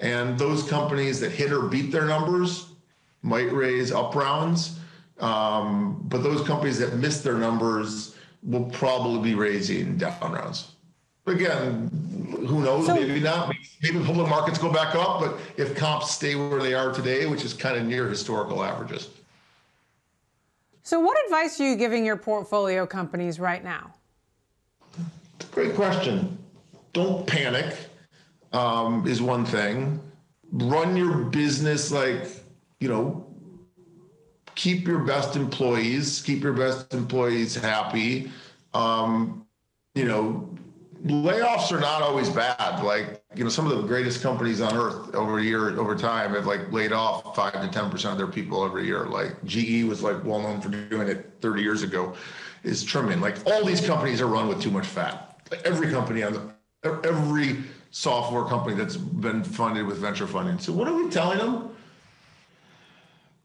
And 0.00 0.36
those 0.36 0.68
companies 0.68 1.20
that 1.20 1.30
hit 1.30 1.52
or 1.52 1.68
beat 1.68 1.92
their 1.92 2.06
numbers 2.06 2.66
might 3.22 3.52
raise 3.52 3.92
up 3.92 4.16
rounds. 4.16 4.80
Um, 5.20 6.02
but 6.08 6.24
those 6.24 6.44
companies 6.44 6.80
that 6.80 6.96
miss 6.96 7.20
their 7.20 7.38
numbers 7.38 8.16
will 8.42 8.64
probably 8.70 9.30
be 9.30 9.36
raising 9.36 9.96
down 9.96 10.32
rounds. 10.32 10.69
Again, 11.30 11.88
who 12.46 12.62
knows? 12.62 12.86
So- 12.86 12.94
maybe 12.94 13.20
not. 13.20 13.54
Maybe 13.82 14.04
public 14.04 14.28
markets 14.28 14.58
go 14.58 14.70
back 14.70 14.94
up, 14.94 15.20
but 15.20 15.38
if 15.56 15.74
comps 15.74 16.10
stay 16.10 16.34
where 16.34 16.60
they 16.60 16.74
are 16.74 16.92
today, 16.92 17.24
which 17.26 17.44
is 17.44 17.54
kind 17.54 17.78
of 17.78 17.86
near 17.86 18.06
historical 18.08 18.62
averages. 18.62 19.08
So, 20.82 21.00
what 21.00 21.16
advice 21.24 21.58
are 21.60 21.68
you 21.68 21.76
giving 21.76 22.04
your 22.04 22.16
portfolio 22.16 22.84
companies 22.84 23.40
right 23.40 23.62
now? 23.64 23.94
Great 25.52 25.74
question. 25.74 26.36
Don't 26.92 27.26
panic 27.26 27.74
um, 28.52 29.06
is 29.06 29.22
one 29.22 29.46
thing. 29.46 30.00
Run 30.52 30.96
your 30.96 31.14
business 31.24 31.90
like, 31.90 32.26
you 32.80 32.88
know, 32.88 33.26
keep 34.56 34.86
your 34.86 34.98
best 34.98 35.36
employees, 35.36 36.20
keep 36.20 36.42
your 36.42 36.52
best 36.52 36.92
employees 36.92 37.54
happy. 37.54 38.30
Um, 38.74 39.46
you 39.94 40.04
know, 40.04 40.48
layoffs 41.04 41.72
are 41.72 41.80
not 41.80 42.02
always 42.02 42.28
bad. 42.28 42.82
Like, 42.82 43.22
you 43.34 43.44
know, 43.44 43.50
some 43.50 43.70
of 43.70 43.76
the 43.76 43.86
greatest 43.86 44.22
companies 44.22 44.60
on 44.60 44.76
earth 44.76 45.14
over 45.14 45.40
year, 45.40 45.78
over 45.78 45.94
time 45.94 46.34
have 46.34 46.46
like 46.46 46.70
laid 46.72 46.92
off 46.92 47.34
five 47.34 47.52
to 47.52 47.78
10% 47.78 48.12
of 48.12 48.18
their 48.18 48.26
people 48.26 48.64
every 48.64 48.86
year. 48.86 49.06
Like 49.06 49.42
GE 49.44 49.84
was 49.84 50.02
like 50.02 50.22
well 50.24 50.40
known 50.40 50.60
for 50.60 50.68
doing 50.68 51.08
it 51.08 51.32
30 51.40 51.62
years 51.62 51.82
ago 51.82 52.14
is 52.62 52.84
trimming. 52.84 53.20
Like 53.20 53.36
all 53.46 53.64
these 53.64 53.84
companies 53.84 54.20
are 54.20 54.26
run 54.26 54.48
with 54.48 54.60
too 54.60 54.70
much 54.70 54.86
fat. 54.86 55.40
Like 55.50 55.62
every 55.64 55.90
company 55.90 56.22
on 56.22 56.54
the, 56.82 57.00
every 57.04 57.58
software 57.90 58.44
company 58.44 58.76
that's 58.76 58.96
been 58.96 59.42
funded 59.42 59.86
with 59.86 59.98
venture 59.98 60.26
funding. 60.26 60.58
So 60.58 60.72
what 60.72 60.86
are 60.86 60.94
we 60.94 61.08
telling 61.10 61.38
them? 61.38 61.70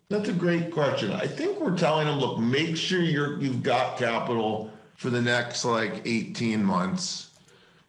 That's 0.09 0.29
a 0.29 0.33
great 0.33 0.71
question. 0.71 1.11
I 1.11 1.25
think 1.25 1.59
we're 1.59 1.75
telling 1.75 2.05
them, 2.05 2.19
look, 2.19 2.37
make 2.37 2.77
sure 2.77 3.01
you're 3.01 3.39
you've 3.41 3.63
got 3.63 3.97
capital 3.97 4.71
for 4.95 5.09
the 5.09 5.21
next 5.21 5.65
like 5.65 6.01
18 6.05 6.63
months. 6.63 7.24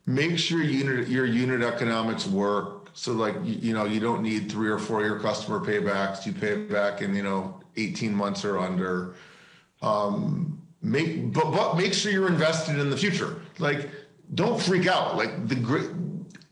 Make 0.07 0.39
sure 0.39 0.63
unit 0.63 1.09
your 1.09 1.27
unit 1.27 1.63
economics 1.63 2.27
work. 2.27 2.91
So 2.95 3.13
like 3.13 3.35
you, 3.45 3.55
you 3.55 3.75
know, 3.75 3.85
you 3.85 4.01
don't 4.01 4.23
need 4.23 4.51
three 4.51 4.69
or 4.69 4.79
four 4.79 5.03
year 5.03 5.19
customer 5.19 5.61
paybacks. 5.61 6.25
You 6.25 6.33
pay 6.33 6.55
back 6.57 7.03
in, 7.03 7.15
you 7.15 7.23
know, 7.23 7.61
18 7.77 8.15
months 8.15 8.45
or 8.45 8.59
under. 8.59 9.15
Um, 9.83 10.63
make 10.81 11.33
but 11.33 11.51
but 11.51 11.77
make 11.77 11.93
sure 11.93 12.13
you're 12.13 12.29
invested 12.29 12.79
in 12.79 12.89
the 12.89 12.97
future. 12.97 13.41
Like 13.59 13.91
don't 14.35 14.61
freak 14.61 14.87
out. 14.87 15.17
Like 15.17 15.49
the 15.49 15.57
great 15.57 15.91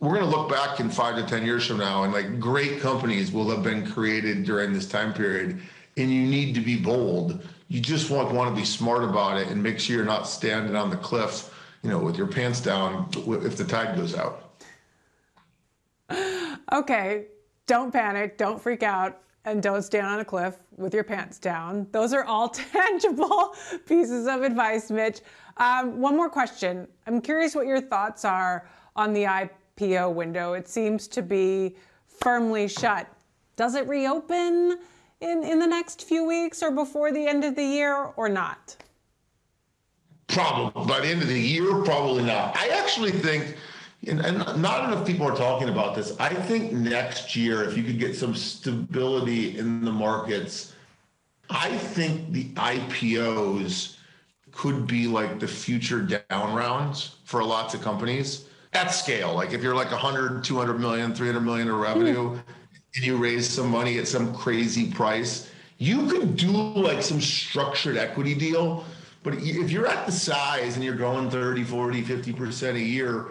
we're 0.04 0.18
going 0.18 0.30
to 0.30 0.36
look 0.36 0.50
back 0.50 0.80
in 0.80 0.90
five 0.90 1.16
to 1.16 1.24
10 1.24 1.46
years 1.46 1.66
from 1.66 1.78
now 1.78 2.02
and 2.04 2.12
like 2.12 2.38
great 2.38 2.80
companies 2.80 3.32
will 3.32 3.48
have 3.48 3.62
been 3.62 3.86
created 3.86 4.44
during 4.44 4.72
this 4.72 4.86
time 4.86 5.14
period 5.14 5.60
and 5.96 6.12
you 6.12 6.26
need 6.26 6.54
to 6.54 6.60
be 6.60 6.76
bold 6.76 7.46
you 7.68 7.80
just 7.80 8.10
want, 8.10 8.30
want 8.30 8.54
to 8.54 8.60
be 8.60 8.66
smart 8.66 9.02
about 9.02 9.38
it 9.38 9.48
and 9.48 9.62
make 9.62 9.80
sure 9.80 9.96
you're 9.96 10.04
not 10.04 10.28
standing 10.28 10.76
on 10.76 10.90
the 10.90 10.96
cliff 10.96 11.53
you 11.84 11.90
know 11.90 11.98
with 11.98 12.16
your 12.16 12.26
pants 12.26 12.60
down 12.60 13.08
if 13.14 13.56
the 13.56 13.64
tide 13.64 13.96
goes 13.96 14.16
out 14.16 14.44
Okay, 16.72 17.26
don't 17.66 17.92
panic, 17.92 18.36
don't 18.36 18.60
freak 18.60 18.82
out, 18.82 19.20
and 19.44 19.62
don't 19.62 19.82
stand 19.82 20.06
on 20.06 20.20
a 20.20 20.24
cliff 20.24 20.56
with 20.76 20.94
your 20.94 21.04
pants 21.04 21.38
down. 21.38 21.86
Those 21.92 22.12
are 22.12 22.24
all 22.24 22.48
tangible 22.72 23.54
pieces 23.86 24.26
of 24.26 24.42
advice, 24.42 24.90
Mitch. 24.90 25.20
Um, 25.58 26.00
one 26.00 26.16
more 26.16 26.30
question. 26.30 26.88
I'm 27.06 27.20
curious 27.20 27.54
what 27.54 27.66
your 27.66 27.80
thoughts 27.80 28.24
are 28.24 28.68
on 28.96 29.12
the 29.12 29.24
IPO 29.24 30.14
window. 30.14 30.54
It 30.54 30.68
seems 30.68 31.06
to 31.08 31.22
be 31.22 31.76
firmly 32.06 32.66
shut. 32.66 33.06
Does 33.56 33.74
it 33.74 33.86
reopen 33.86 34.78
in, 35.20 35.44
in 35.44 35.58
the 35.58 35.66
next 35.66 36.02
few 36.08 36.24
weeks 36.24 36.62
or 36.62 36.70
before 36.70 37.12
the 37.12 37.24
end 37.24 37.44
of 37.44 37.54
the 37.54 37.64
year 37.64 37.94
or 38.16 38.28
not? 38.28 38.74
Probably 40.34 40.84
by 40.86 41.00
the 41.00 41.08
end 41.08 41.22
of 41.22 41.28
the 41.28 41.40
year, 41.40 41.82
probably 41.82 42.24
not. 42.24 42.56
I 42.56 42.68
actually 42.68 43.12
think, 43.12 43.56
and, 44.06 44.20
and 44.20 44.38
not 44.60 44.84
enough 44.84 45.06
people 45.06 45.26
are 45.26 45.36
talking 45.36 45.68
about 45.68 45.94
this. 45.94 46.18
I 46.18 46.34
think 46.34 46.72
next 46.72 47.34
year, 47.36 47.64
if 47.64 47.76
you 47.76 47.82
could 47.82 47.98
get 47.98 48.16
some 48.16 48.34
stability 48.34 49.58
in 49.58 49.84
the 49.84 49.92
markets, 49.92 50.74
I 51.50 51.76
think 51.76 52.32
the 52.32 52.44
IPOs 52.54 53.96
could 54.52 54.86
be 54.86 55.06
like 55.06 55.40
the 55.40 55.48
future 55.48 56.00
down 56.30 56.54
rounds 56.54 57.16
for 57.24 57.42
lots 57.42 57.74
of 57.74 57.82
companies 57.82 58.46
at 58.72 58.88
scale. 58.88 59.34
Like 59.34 59.52
if 59.52 59.62
you're 59.62 59.74
like 59.74 59.90
100, 59.90 60.44
200 60.44 60.74
million, 60.74 61.14
300 61.14 61.40
million 61.40 61.68
in 61.68 61.76
revenue, 61.76 62.30
hmm. 62.30 62.38
and 62.96 63.04
you 63.04 63.16
raise 63.16 63.48
some 63.48 63.70
money 63.70 63.98
at 63.98 64.08
some 64.08 64.34
crazy 64.34 64.90
price, 64.90 65.50
you 65.78 66.06
could 66.08 66.36
do 66.36 66.50
like 66.50 67.02
some 67.02 67.20
structured 67.20 67.96
equity 67.96 68.34
deal. 68.34 68.84
But 69.24 69.34
if 69.38 69.70
you're 69.70 69.86
at 69.86 70.04
the 70.06 70.12
size 70.12 70.76
and 70.76 70.84
you're 70.84 70.94
growing 70.94 71.30
30, 71.30 71.64
40, 71.64 72.02
50% 72.02 72.74
a 72.74 72.78
year, 72.78 73.28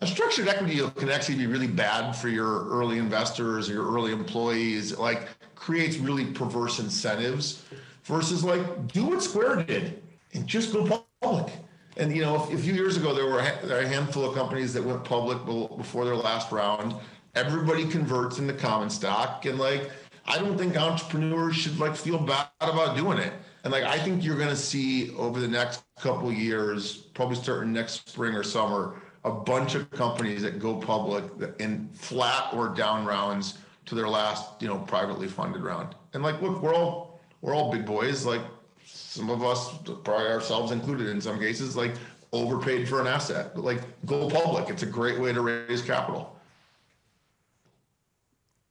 a 0.00 0.06
structured 0.06 0.48
equity 0.48 0.76
deal 0.76 0.90
can 0.90 1.10
actually 1.10 1.36
be 1.36 1.46
really 1.46 1.66
bad 1.66 2.12
for 2.12 2.28
your 2.28 2.68
early 2.68 2.98
investors 2.98 3.68
or 3.68 3.72
your 3.72 3.92
early 3.92 4.12
employees. 4.12 4.96
Like 4.96 5.28
creates 5.56 5.96
really 5.96 6.24
perverse 6.26 6.78
incentives 6.78 7.64
versus 8.04 8.44
like 8.44 8.86
do 8.92 9.06
what 9.06 9.22
Square 9.22 9.64
did 9.64 10.02
and 10.34 10.46
just 10.46 10.72
go 10.72 11.04
public. 11.20 11.52
And 11.96 12.14
you 12.14 12.22
know, 12.22 12.36
a 12.44 12.56
few 12.56 12.74
years 12.74 12.96
ago, 12.96 13.12
there 13.12 13.26
were 13.26 13.40
a 13.40 13.88
handful 13.88 14.24
of 14.24 14.36
companies 14.36 14.72
that 14.74 14.84
went 14.84 15.04
public 15.04 15.44
before 15.76 16.04
their 16.04 16.16
last 16.16 16.52
round. 16.52 16.94
Everybody 17.34 17.88
converts 17.88 18.38
into 18.38 18.52
common 18.52 18.90
stock, 18.90 19.44
and 19.46 19.58
like, 19.58 19.90
I 20.26 20.38
don't 20.38 20.56
think 20.56 20.76
entrepreneurs 20.76 21.56
should 21.56 21.78
like 21.78 21.96
feel 21.96 22.18
bad 22.18 22.48
about 22.60 22.96
doing 22.96 23.18
it. 23.18 23.32
And 23.64 23.72
like, 23.72 23.84
I 23.84 23.98
think 23.98 24.22
you're 24.22 24.36
going 24.36 24.50
to 24.50 24.56
see 24.56 25.10
over 25.14 25.40
the 25.40 25.48
next 25.48 25.82
couple 25.98 26.30
years, 26.30 26.96
probably 26.96 27.36
starting 27.36 27.72
next 27.72 28.06
spring 28.08 28.34
or 28.34 28.42
summer, 28.42 29.00
a 29.24 29.32
bunch 29.32 29.74
of 29.74 29.90
companies 29.90 30.42
that 30.42 30.58
go 30.58 30.76
public 30.76 31.24
in 31.58 31.88
flat 31.94 32.52
or 32.52 32.68
down 32.68 33.06
rounds 33.06 33.58
to 33.86 33.94
their 33.94 34.08
last, 34.08 34.60
you 34.60 34.68
know, 34.68 34.78
privately 34.78 35.28
funded 35.28 35.62
round. 35.62 35.94
And 36.12 36.22
like, 36.22 36.42
look, 36.42 36.62
we're 36.62 36.74
all 36.74 37.20
we're 37.40 37.54
all 37.54 37.72
big 37.72 37.86
boys. 37.86 38.26
Like 38.26 38.42
some 38.84 39.30
of 39.30 39.42
us, 39.42 39.74
probably 40.04 40.26
ourselves 40.26 40.70
included 40.70 41.08
in 41.08 41.20
some 41.20 41.38
cases, 41.38 41.74
like 41.74 41.94
overpaid 42.32 42.86
for 42.86 43.00
an 43.00 43.06
asset. 43.06 43.52
But 43.54 43.64
like 43.64 43.80
go 44.04 44.28
public. 44.28 44.68
It's 44.68 44.82
a 44.82 44.86
great 44.86 45.18
way 45.18 45.32
to 45.32 45.40
raise 45.40 45.80
capital. 45.80 46.38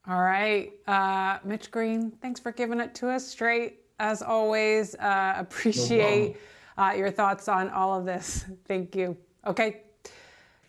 All 0.07 0.21
right, 0.21 0.73
uh, 0.85 1.39
Mitch 1.45 1.71
Green, 1.71 2.11
thanks 2.21 2.37
for 2.37 2.51
giving 2.51 2.81
it 2.81 2.93
to 2.95 3.09
us 3.09 3.25
straight 3.25 3.82
as 4.03 4.21
always. 4.21 4.95
Uh, 4.95 5.33
appreciate 5.37 6.35
uh, 6.77 6.93
your 6.95 7.09
thoughts 7.09 7.47
on 7.47 7.69
all 7.69 7.97
of 7.97 8.05
this. 8.05 8.45
Thank 8.67 8.95
you. 8.95 9.17
Okay, 9.47 9.81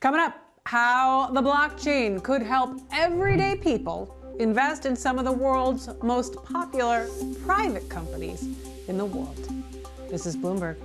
coming 0.00 0.20
up 0.20 0.34
how 0.64 1.30
the 1.32 1.42
blockchain 1.42 2.22
could 2.22 2.42
help 2.42 2.80
everyday 2.92 3.56
people 3.56 4.16
invest 4.38 4.86
in 4.86 4.96
some 4.96 5.18
of 5.18 5.24
the 5.24 5.32
world's 5.32 5.88
most 6.02 6.42
popular 6.44 7.08
private 7.44 7.88
companies 7.88 8.48
in 8.88 8.96
the 8.96 9.04
world. 9.04 9.48
This 10.08 10.26
is 10.26 10.36
Bloomberg. 10.36 10.76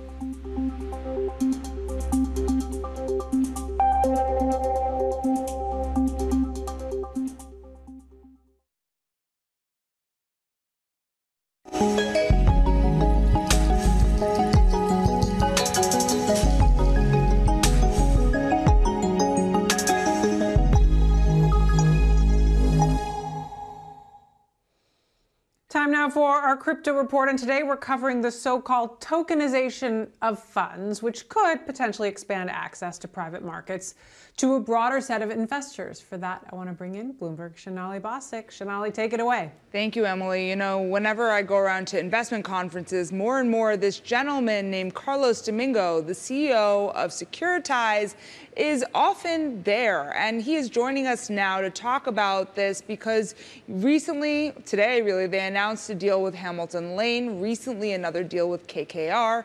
Time 25.90 25.98
now 26.02 26.08
for 26.08 26.36
our 26.36 26.56
crypto 26.56 26.92
report, 26.96 27.28
and 27.28 27.36
today 27.36 27.64
we're 27.64 27.76
covering 27.76 28.20
the 28.20 28.30
so 28.30 28.60
called 28.60 29.00
tokenization 29.00 30.06
of 30.22 30.38
funds, 30.38 31.02
which 31.02 31.28
could 31.28 31.66
potentially 31.66 32.08
expand 32.08 32.48
access 32.48 32.96
to 32.96 33.08
private 33.08 33.42
markets 33.42 33.96
to 34.40 34.54
a 34.54 34.60
broader 34.60 35.02
set 35.02 35.20
of 35.20 35.30
investors. 35.30 36.00
For 36.00 36.16
that, 36.16 36.46
I 36.50 36.54
want 36.56 36.70
to 36.70 36.72
bring 36.72 36.94
in 36.94 37.12
Bloomberg 37.12 37.58
Sonali 37.58 38.00
Basak. 38.00 38.50
Sonali, 38.50 38.90
take 38.90 39.12
it 39.12 39.20
away. 39.20 39.52
Thank 39.70 39.94
you, 39.94 40.06
Emily. 40.06 40.48
You 40.48 40.56
know, 40.56 40.80
whenever 40.80 41.30
I 41.30 41.42
go 41.42 41.58
around 41.58 41.88
to 41.88 42.00
investment 42.00 42.42
conferences, 42.42 43.12
more 43.12 43.40
and 43.40 43.50
more 43.50 43.76
this 43.76 44.00
gentleman 44.00 44.70
named 44.70 44.94
Carlos 44.94 45.42
Domingo, 45.42 46.00
the 46.00 46.14
CEO 46.14 46.90
of 46.94 47.10
Securitize, 47.10 48.14
is 48.56 48.82
often 48.94 49.62
there. 49.64 50.16
And 50.16 50.40
he 50.40 50.56
is 50.56 50.70
joining 50.70 51.06
us 51.06 51.28
now 51.28 51.60
to 51.60 51.68
talk 51.68 52.06
about 52.06 52.56
this 52.56 52.80
because 52.80 53.34
recently, 53.68 54.54
today 54.64 55.02
really, 55.02 55.26
they 55.26 55.46
announced 55.46 55.90
a 55.90 55.94
deal 55.94 56.22
with 56.22 56.34
Hamilton 56.34 56.96
Lane, 56.96 57.42
recently 57.42 57.92
another 57.92 58.24
deal 58.24 58.48
with 58.48 58.66
KKR. 58.66 59.44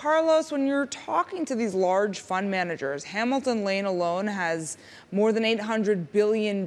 Carlos, 0.00 0.50
when 0.50 0.66
you're 0.66 0.86
talking 0.86 1.44
to 1.44 1.54
these 1.54 1.74
large 1.74 2.20
fund 2.20 2.50
managers, 2.50 3.04
Hamilton 3.04 3.64
Lane 3.64 3.84
alone 3.84 4.26
has 4.26 4.78
more 5.12 5.30
than 5.30 5.42
$800 5.42 6.10
billion 6.10 6.64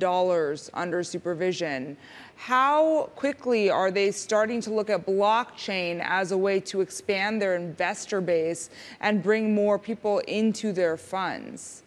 under 0.72 1.04
supervision. 1.04 1.98
How 2.36 3.10
quickly 3.16 3.72
are 3.72 3.90
they 3.90 4.12
starting 4.12 4.62
to 4.62 4.72
look 4.72 4.92
at 4.92 5.08
blockchain 5.08 6.00
as 6.06 6.32
a 6.32 6.38
way 6.38 6.60
to 6.60 6.82
expand 6.82 7.42
their 7.42 7.56
investor 7.56 8.22
base 8.22 8.70
and 9.02 9.24
bring 9.24 9.56
more 9.56 9.80
people 9.80 10.20
into 10.28 10.72
their 10.72 10.96
funds? 10.96 11.82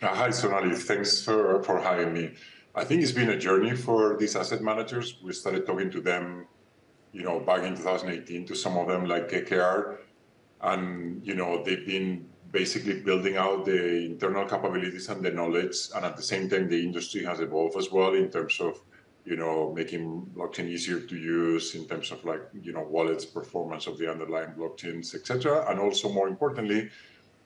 Uh, 0.00 0.08
hi, 0.08 0.30
Sonali. 0.30 0.74
Thanks 0.74 1.22
for, 1.22 1.62
for 1.64 1.78
having 1.78 2.14
me. 2.14 2.32
I 2.74 2.82
think 2.82 3.02
it's 3.02 3.12
been 3.12 3.28
a 3.28 3.38
journey 3.38 3.76
for 3.76 4.16
these 4.16 4.34
asset 4.34 4.62
managers. 4.62 5.18
We 5.22 5.34
started 5.34 5.66
talking 5.66 5.90
to 5.90 6.00
them, 6.00 6.46
you 7.12 7.24
know, 7.24 7.40
back 7.40 7.62
in 7.62 7.76
2018 7.76 8.46
to 8.46 8.54
some 8.54 8.78
of 8.78 8.88
them 8.88 9.04
like 9.04 9.30
KKR 9.30 9.98
and 10.62 11.26
you 11.26 11.34
know 11.34 11.62
they've 11.64 11.86
been 11.86 12.26
basically 12.50 13.00
building 13.02 13.36
out 13.36 13.64
the 13.64 14.06
internal 14.06 14.44
capabilities 14.46 15.08
and 15.08 15.22
the 15.24 15.30
knowledge 15.30 15.76
and 15.94 16.04
at 16.04 16.16
the 16.16 16.22
same 16.22 16.48
time 16.48 16.68
the 16.68 16.82
industry 16.82 17.24
has 17.24 17.40
evolved 17.40 17.76
as 17.76 17.90
well 17.90 18.14
in 18.14 18.30
terms 18.30 18.60
of 18.60 18.80
you 19.24 19.36
know 19.36 19.72
making 19.74 20.24
blockchain 20.34 20.68
easier 20.68 21.00
to 21.00 21.16
use 21.16 21.74
in 21.74 21.86
terms 21.86 22.10
of 22.12 22.24
like 22.24 22.42
you 22.62 22.72
know 22.72 22.82
wallets 22.82 23.24
performance 23.24 23.86
of 23.86 23.98
the 23.98 24.10
underlying 24.10 24.52
blockchains 24.52 25.14
etc 25.14 25.66
and 25.68 25.80
also 25.80 26.08
more 26.08 26.28
importantly 26.28 26.88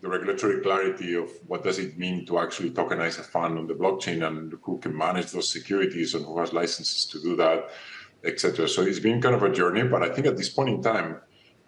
the 0.02 0.08
regulatory 0.08 0.60
clarity 0.62 1.14
of 1.14 1.30
what 1.46 1.62
does 1.64 1.78
it 1.78 1.98
mean 1.98 2.24
to 2.26 2.38
actually 2.38 2.70
tokenize 2.70 3.18
a 3.18 3.22
fund 3.22 3.58
on 3.58 3.66
the 3.66 3.74
blockchain 3.74 4.26
and 4.26 4.54
who 4.62 4.78
can 4.78 4.96
manage 4.96 5.32
those 5.32 5.50
securities 5.50 6.14
and 6.14 6.24
who 6.24 6.38
has 6.38 6.52
licenses 6.52 7.06
to 7.06 7.20
do 7.20 7.34
that 7.34 7.70
etc 8.24 8.68
so 8.68 8.82
it's 8.82 8.98
been 8.98 9.20
kind 9.20 9.34
of 9.34 9.42
a 9.42 9.50
journey 9.50 9.82
but 9.82 10.02
i 10.02 10.08
think 10.14 10.26
at 10.26 10.36
this 10.36 10.50
point 10.50 10.68
in 10.68 10.82
time 10.82 11.16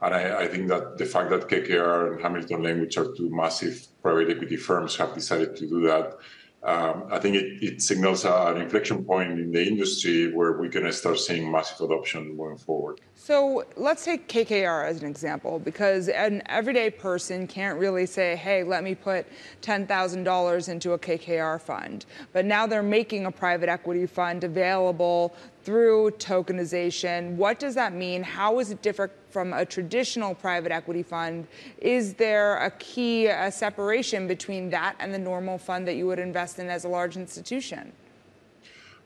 and 0.03 0.15
I, 0.15 0.43
I, 0.43 0.49
think 0.49 0.69
that 0.69 0.99
the 0.99 1.07
fact 1.07 1.31
that 1.31 1.49
KKR 1.49 2.13
and 2.13 2.21
Hamilton 2.21 2.63
Lane, 2.63 2.81
which 2.81 2.99
are 2.99 3.13
two 3.17 3.31
massive 3.31 3.87
private 4.03 4.31
equity 4.31 4.57
firms, 4.57 4.97
have 4.97 5.15
decided 5.15 5.55
to 5.57 5.69
do 5.69 5.81
that, 5.83 6.19
um, 6.65 7.09
I 7.11 7.19
think 7.19 7.35
it, 7.35 7.63
it, 7.63 7.83
signals 7.83 8.25
an 8.25 8.61
inflection 8.61 9.05
point 9.05 9.33
in 9.33 9.51
the 9.51 9.67
industry 9.67 10.33
where 10.33 10.53
we're 10.53 10.69
going 10.69 10.87
to 10.87 10.93
start 10.93 11.19
seeing 11.19 11.51
massive 11.51 11.81
adoption 11.81 12.37
going 12.37 12.57
forward. 12.57 13.01
So 13.17 13.65
let's 13.77 14.05
take 14.05 14.29
KKR 14.29 14.87
as 14.87 15.03
an 15.03 15.09
example, 15.09 15.59
because 15.59 16.09
an 16.09 16.43
everyday 16.47 16.91
person 16.91 17.49
can't 17.49 17.81
really 17.81 18.07
say, 18.07 18.37
hey, 18.37 18.63
let 18.63 18.85
me 18.85 18.95
put 18.95 19.27
$10,000 19.63 20.69
into 20.69 20.93
a 20.93 20.99
KKR 20.99 21.61
fund. 21.61 22.07
But 22.33 22.45
now 22.45 22.69
they're 22.69 22.83
making 22.83 23.27
a 23.27 23.33
private 23.33 23.69
equity 23.69 24.07
fund 24.07 24.45
available 24.45 25.35
through 25.65 26.11
tokenization. 26.13 27.37
What 27.37 27.59
does 27.59 27.75
that 27.75 27.93
mean? 27.93 28.23
How 28.23 28.59
is 28.59 28.71
it 28.71 28.83
different 28.83 29.13
from 29.31 29.53
a 29.53 29.65
traditional 29.65 30.35
private 30.35 30.73
equity 30.73 31.03
fund? 31.03 31.47
Is 31.79 32.15
there 32.15 32.57
a 32.59 32.71
key 32.73 33.27
a 33.27 33.51
separation 33.51 34.27
between 34.27 34.71
that 34.71 34.97
and 34.99 35.15
the 35.15 35.19
normal 35.19 35.59
fund 35.59 35.87
that 35.89 35.95
you 35.95 36.07
would 36.07 36.19
invest 36.19 36.59
in 36.59 36.69
as 36.69 36.85
a 36.85 36.89
large 36.89 37.17
institution? 37.17 37.93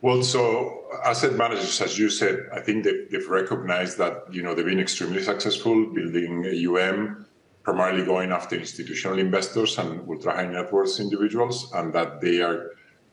Well, 0.02 0.22
so 0.22 0.84
asset 1.04 1.34
managers, 1.34 1.80
as 1.80 1.98
you 1.98 2.10
said, 2.10 2.48
I 2.52 2.60
think 2.60 2.84
they've, 2.84 3.10
they've 3.10 3.28
recognized 3.28 3.98
that 3.98 4.32
you 4.32 4.42
know 4.42 4.54
they've 4.54 4.64
been 4.64 4.78
extremely 4.78 5.22
successful 5.22 5.86
building 5.92 6.44
UM, 6.44 7.26
primarily 7.62 8.04
going 8.04 8.30
after 8.30 8.56
institutional 8.56 9.18
investors 9.18 9.78
and 9.78 10.06
ultra 10.08 10.32
high 10.32 10.46
net 10.46 10.72
worth 10.72 11.00
individuals, 11.00 11.72
and 11.72 11.92
that 11.94 12.20
they 12.20 12.42
are, 12.42 12.72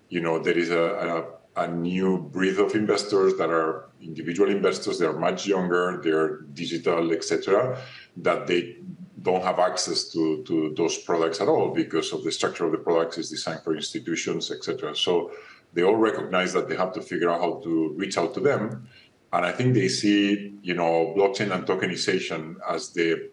you 0.10 0.20
know, 0.20 0.39
there 0.39 0.58
is 0.58 0.72
a, 0.72 0.84
a, 1.08 1.43
a 1.56 1.68
new 1.68 2.18
breed 2.18 2.58
of 2.58 2.74
investors 2.76 3.36
that 3.38 3.49
are 3.49 3.89
individual 4.01 4.49
investors. 4.49 4.99
They 4.99 5.06
are 5.06 5.18
much 5.18 5.45
younger, 5.45 6.01
they're 6.04 6.41
digital, 6.54 7.12
etc. 7.12 7.80
That 8.18 8.47
they 8.47 8.78
don't 9.22 9.43
have 9.43 9.60
access 9.60 10.10
to, 10.10 10.43
to 10.43 10.74
those 10.76 10.97
products 10.97 11.39
at 11.39 11.47
all 11.47 11.74
because 11.74 12.12
of 12.12 12.24
the 12.24 12.32
structure 12.32 12.66
of 12.66 12.72
the 12.72 12.78
products 12.78 13.18
is 13.18 13.30
designed 13.30 13.62
for 13.64 13.76
institutions, 13.76 14.51
etc. 14.51 14.95
So 14.95 15.32
they 15.74 15.84
all 15.84 15.95
recognize 15.95 16.54
that 16.54 16.68
they 16.68 16.76
have 16.76 16.93
to 16.93 17.01
figure 17.01 17.30
out 17.30 17.39
how 17.39 17.62
to 17.64 17.93
reach 17.97 18.18
out 18.18 18.34
to 18.36 18.39
them. 18.39 18.88
And 19.32 19.45
I 19.45 19.51
think 19.51 19.74
they 19.74 19.88
see, 19.88 20.54
you 20.62 20.76
know, 20.76 21.14
blockchain 21.18 21.54
and 21.54 21.66
tokenization 21.66 22.56
as 22.70 22.89
the 22.89 23.32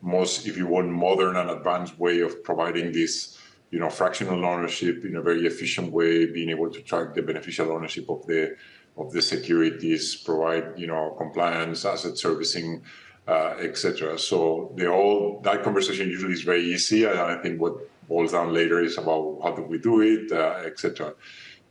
most, 0.00 0.46
if 0.46 0.56
you 0.56 0.66
want, 0.66 0.88
modern 0.88 1.36
and 1.36 1.50
advanced 1.50 1.98
way 1.98 2.20
of 2.20 2.42
providing 2.42 2.92
this, 2.92 3.38
you 3.72 3.80
know, 3.80 3.90
fractional 3.90 4.44
ownership 4.44 5.04
in 5.04 5.16
a 5.16 5.22
very 5.22 5.46
efficient 5.46 5.90
way, 5.90 6.26
being 6.26 6.50
able 6.50 6.70
to 6.70 6.80
track 6.82 7.14
the 7.14 7.22
beneficial 7.22 7.72
ownership 7.72 8.08
of 8.08 8.24
the 8.26 8.54
of 8.98 9.10
the 9.12 9.22
securities, 9.22 10.14
provide, 10.16 10.78
you 10.78 10.86
know, 10.86 11.14
compliance, 11.16 11.86
asset 11.86 12.18
servicing, 12.18 12.82
uh, 13.26 13.54
etc. 13.58 14.18
So 14.18 14.74
they 14.76 14.86
all 14.86 15.40
that 15.42 15.62
conversation 15.62 16.08
usually 16.08 16.34
is 16.34 16.42
very 16.42 16.64
easy, 16.64 17.04
and 17.04 17.18
I 17.18 17.40
think 17.42 17.60
what 17.60 17.74
boils 18.08 18.32
down 18.32 18.52
later 18.52 18.78
is 18.80 18.98
about 18.98 19.40
how 19.42 19.52
do 19.52 19.62
we 19.62 19.78
do 19.78 20.02
it, 20.02 20.30
uh, 20.30 20.66
etc. 20.66 21.14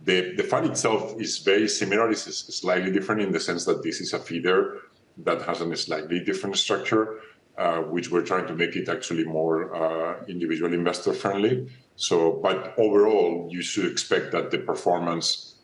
The, 0.04 0.34
the 0.36 0.44
fund 0.44 0.66
itself 0.66 1.22
is 1.22 1.38
very 1.38 1.68
similar. 1.68 2.10
It's 2.10 2.24
slightly 2.56 2.92
different 2.92 3.22
in 3.22 3.32
the 3.32 3.40
sense 3.40 3.66
that 3.66 3.84
this 3.84 4.02
is 4.02 4.14
a 4.14 4.20
feeder 4.20 4.80
that 5.20 5.44
has 5.44 5.62
a 5.62 5.78
slightly 5.78 6.20
different 6.22 6.58
structure, 6.58 7.20
uh, 7.58 7.82
which 7.82 8.10
we're 8.10 8.26
trying 8.26 8.48
to 8.48 8.56
make 8.56 8.76
it 8.76 8.90
actually 8.90 9.26
more 9.26 9.76
uh, 9.76 10.26
individual 10.28 10.74
investor 10.74 11.14
friendly. 11.14 11.70
So, 12.02 12.40
but 12.42 12.74
overall, 12.80 13.48
you 13.52 13.62
should 13.62 13.86
expect 13.86 14.32
that 14.32 14.50
the 14.50 14.58
performance 14.58 15.60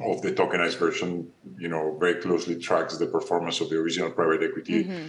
of 0.00 0.22
the 0.22 0.32
tokenized 0.32 0.78
version, 0.78 1.30
you 1.58 1.68
know, 1.68 1.96
very 2.00 2.14
closely 2.14 2.56
tracks 2.56 2.96
the 2.96 3.06
performance 3.06 3.60
of 3.60 3.68
the 3.68 3.76
original 3.76 4.10
private 4.10 4.42
equity. 4.42 4.84
Mm-hmm 4.84 5.08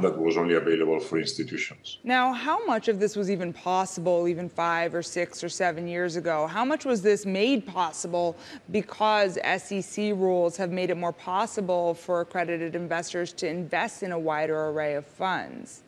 that 0.00 0.18
was 0.18 0.36
only 0.36 0.54
available 0.54 1.00
for 1.00 1.18
institutions. 1.18 1.98
Now, 2.04 2.32
how 2.32 2.64
much 2.66 2.88
of 2.88 2.98
this 2.98 3.16
was 3.16 3.30
even 3.30 3.52
possible 3.52 4.28
even 4.28 4.48
five 4.48 4.94
or 4.94 5.02
six 5.02 5.42
or 5.42 5.48
seven 5.48 5.86
years 5.86 6.16
ago? 6.16 6.46
How 6.46 6.64
much 6.64 6.84
was 6.84 7.02
this 7.02 7.26
made 7.26 7.66
possible 7.66 8.36
because 8.70 9.38
SEC 9.58 10.12
rules 10.14 10.56
have 10.56 10.70
made 10.70 10.90
it 10.90 10.96
more 10.96 11.12
possible 11.12 11.94
for 11.94 12.20
accredited 12.20 12.74
investors 12.74 13.32
to 13.34 13.48
invest 13.48 14.02
in 14.02 14.12
a 14.12 14.18
wider 14.18 14.68
array 14.68 14.94
of 14.94 15.06
funds? 15.06 15.81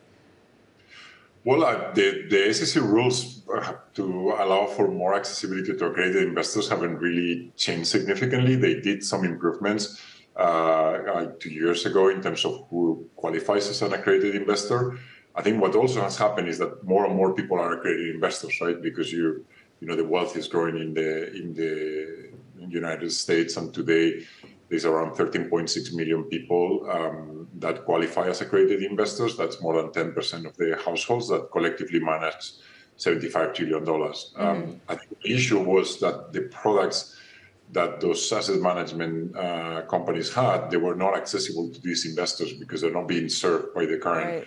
Well, 1.45 1.63
uh, 1.63 1.93
the, 1.93 2.25
the 2.27 2.51
SEC 2.55 2.81
rules 2.81 3.43
uh, 3.47 3.73
to 3.93 4.31
allow 4.39 4.65
for 4.65 4.87
more 4.87 5.13
accessibility 5.13 5.77
to 5.77 5.85
accredited 5.85 6.23
investors 6.23 6.67
haven't 6.67 6.97
really 6.97 7.51
changed 7.55 7.85
significantly. 7.85 8.55
They 8.55 8.81
did 8.81 9.03
some 9.03 9.23
improvements 9.23 10.01
uh, 10.35 11.27
two 11.39 11.51
years 11.51 11.85
ago 11.85 12.09
in 12.09 12.23
terms 12.23 12.45
of 12.45 12.65
who 12.71 13.07
qualifies 13.15 13.69
as 13.69 13.83
an 13.83 13.93
accredited 13.93 14.33
investor. 14.33 14.97
I 15.35 15.43
think 15.43 15.61
what 15.61 15.75
also 15.75 16.01
has 16.01 16.17
happened 16.17 16.47
is 16.47 16.57
that 16.57 16.83
more 16.83 17.05
and 17.05 17.15
more 17.15 17.35
people 17.35 17.59
are 17.59 17.73
accredited 17.73 18.15
investors, 18.15 18.59
right? 18.59 18.81
Because 18.81 19.13
you, 19.13 19.45
you 19.81 19.87
know, 19.87 19.95
the 19.95 20.03
wealth 20.03 20.35
is 20.35 20.47
growing 20.47 20.77
in 20.77 20.95
the 20.95 21.31
in 21.31 21.53
the 21.53 22.31
United 22.67 23.11
States, 23.11 23.55
and 23.57 23.71
today 23.71 24.25
there's 24.69 24.85
around 24.85 25.11
13.6 25.11 25.93
million 25.93 26.23
people 26.23 26.89
um, 26.89 27.34
that 27.59 27.85
qualify 27.85 28.27
as 28.27 28.41
accredited 28.41 28.83
investors. 28.83 29.37
That's 29.37 29.61
more 29.61 29.81
than 29.81 29.91
10% 29.91 30.45
of 30.45 30.55
the 30.57 30.77
households 30.83 31.29
that 31.29 31.51
collectively 31.51 31.99
manage 31.99 32.53
75 32.97 33.53
trillion 33.53 33.83
dollars. 33.83 34.33
Um, 34.37 34.81
I 34.87 34.95
think 34.95 35.19
the 35.21 35.33
issue 35.33 35.59
was 35.61 35.99
that 35.99 36.31
the 36.33 36.41
products 36.41 37.15
that 37.71 37.99
those 37.99 38.31
asset 38.31 38.61
management 38.61 39.35
uh, 39.35 39.81
companies 39.89 40.33
had, 40.33 40.69
they 40.69 40.77
were 40.77 40.95
not 40.95 41.15
accessible 41.17 41.69
to 41.73 41.81
these 41.81 42.05
investors 42.05 42.53
because 42.53 42.81
they're 42.81 42.91
not 42.91 43.07
being 43.07 43.27
served 43.27 43.73
by 43.73 43.85
the 43.85 43.97
current, 43.97 44.45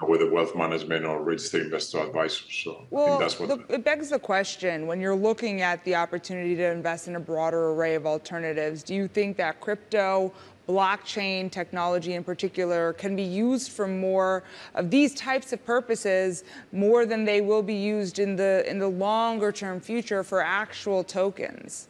Right. 0.00 0.08
whether 0.08 0.30
wealth 0.30 0.54
management 0.56 1.04
or 1.04 1.22
registered 1.22 1.62
investor 1.62 1.98
advisors. 2.00 2.46
So 2.64 2.72
I 2.72 2.84
Well, 2.90 3.06
think 3.06 3.18
that's 3.20 3.38
what. 3.40 3.48
the, 3.68 3.74
it 3.74 3.84
begs 3.84 4.08
the 4.10 4.18
question 4.18 4.86
when 4.86 5.00
you're 5.00 5.14
looking 5.14 5.60
at 5.60 5.84
the 5.84 5.94
opportunity 5.94 6.54
to 6.56 6.70
invest 6.70 7.08
in 7.08 7.16
a 7.16 7.20
broader 7.20 7.70
array 7.70 7.94
of 7.94 8.06
alternatives, 8.06 8.82
do 8.82 8.94
you 8.94 9.06
think 9.06 9.36
that 9.36 9.60
crypto, 9.60 10.32
blockchain 10.68 11.50
technology 11.50 12.14
in 12.14 12.24
particular, 12.24 12.92
can 12.94 13.16
be 13.16 13.22
used 13.22 13.72
for 13.72 13.86
more 13.86 14.42
of 14.74 14.90
these 14.90 15.14
types 15.14 15.52
of 15.52 15.64
purposes 15.64 16.44
more 16.72 17.06
than 17.06 17.24
they 17.24 17.40
will 17.40 17.62
be 17.62 17.74
used 17.74 18.18
in 18.18 18.36
the 18.36 18.68
in 18.68 18.78
the 18.78 18.88
longer 18.88 19.52
term 19.52 19.80
future 19.80 20.22
for 20.22 20.42
actual 20.42 21.04
tokens? 21.04 21.88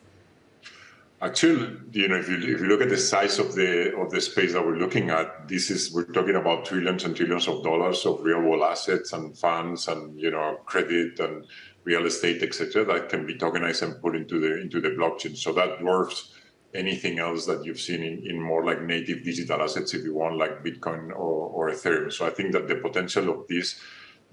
Actually, 1.22 1.78
you 1.92 2.08
know, 2.08 2.16
if 2.16 2.28
you 2.28 2.36
if 2.36 2.60
you 2.60 2.66
look 2.66 2.82
at 2.82 2.90
the 2.90 2.96
size 2.96 3.38
of 3.38 3.54
the 3.54 3.96
of 3.96 4.10
the 4.10 4.20
space 4.20 4.52
that 4.52 4.64
we're 4.64 4.76
looking 4.76 5.08
at, 5.08 5.48
this 5.48 5.70
is 5.70 5.90
we're 5.92 6.04
talking 6.04 6.36
about 6.36 6.66
trillions 6.66 7.04
and 7.04 7.16
trillions 7.16 7.48
of 7.48 7.64
dollars 7.64 8.04
of 8.04 8.20
real 8.20 8.42
world 8.42 8.62
assets 8.62 9.14
and 9.14 9.36
funds 9.36 9.88
and 9.88 10.20
you 10.20 10.30
know 10.30 10.60
credit 10.66 11.18
and 11.20 11.46
real 11.84 12.04
estate, 12.04 12.42
etc., 12.42 12.84
that 12.84 13.08
can 13.08 13.24
be 13.24 13.34
tokenized 13.34 13.80
and 13.82 14.02
put 14.02 14.14
into 14.14 14.38
the 14.38 14.60
into 14.60 14.78
the 14.78 14.90
blockchain. 14.90 15.34
So 15.34 15.54
that 15.54 15.78
dwarfs 15.78 16.32
anything 16.76 17.18
else 17.18 17.46
that 17.46 17.64
you've 17.64 17.80
seen 17.80 18.02
in, 18.02 18.26
in 18.26 18.40
more 18.40 18.64
like 18.64 18.82
native 18.82 19.24
digital 19.24 19.62
assets, 19.62 19.94
if 19.94 20.04
you 20.04 20.14
want, 20.14 20.36
like 20.36 20.62
Bitcoin 20.62 21.10
or, 21.10 21.48
or 21.56 21.70
Ethereum. 21.70 22.12
So 22.12 22.26
I 22.26 22.30
think 22.30 22.52
that 22.52 22.68
the 22.68 22.76
potential 22.76 23.28
of 23.30 23.48
this 23.48 23.80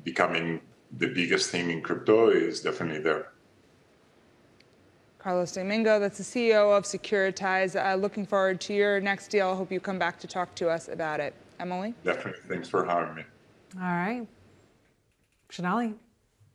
becoming 0.04 0.62
the 0.98 1.08
biggest 1.08 1.50
thing 1.50 1.70
in 1.70 1.82
crypto 1.82 2.30
is 2.30 2.62
definitely 2.62 3.00
there. 3.00 3.30
Carlos 5.18 5.54
Domingo, 5.54 6.00
that's 6.00 6.18
the 6.18 6.24
CEO 6.24 6.78
of 6.78 6.84
Securitize. 6.84 7.82
Uh, 7.82 7.96
looking 7.96 8.26
forward 8.26 8.60
to 8.62 8.74
your 8.74 9.00
next 9.00 9.30
deal. 9.30 9.50
I 9.52 9.56
hope 9.56 9.72
you 9.72 9.80
come 9.80 9.98
back 9.98 10.20
to 10.20 10.28
talk 10.28 10.54
to 10.56 10.70
us 10.70 10.90
about 10.90 11.22
it. 11.22 11.34
Emily? 11.60 11.94
Definitely. 12.04 12.42
Thanks 12.50 12.68
for 12.68 12.84
having 12.84 13.16
me. 13.16 13.24
All 13.76 13.82
right. 13.84 14.28
Sonali, 15.50 15.94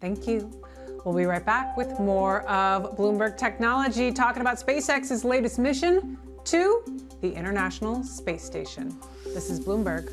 thank 0.01 0.27
you. 0.27 0.51
We'll 1.05 1.15
be 1.15 1.25
right 1.25 1.45
back 1.45 1.77
with 1.77 1.99
more 1.99 2.43
of 2.43 2.97
Bloomberg 2.97 3.37
Technology 3.37 4.13
talking 4.13 4.41
about 4.41 4.59
SpaceX's 4.59 5.25
latest 5.25 5.59
mission 5.59 6.19
to 6.45 6.83
the 7.21 7.33
International 7.33 8.03
Space 8.03 8.43
Station. 8.43 8.97
This 9.25 9.51
is 9.51 9.61
Bloomberg. 9.61 10.13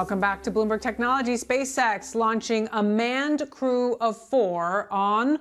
Welcome 0.00 0.18
back 0.18 0.42
to 0.44 0.50
Bloomberg 0.50 0.80
Technology. 0.80 1.34
SpaceX 1.34 2.14
launching 2.14 2.70
a 2.72 2.82
manned 2.82 3.50
crew 3.50 3.98
of 4.00 4.16
four 4.16 4.88
on 4.90 5.38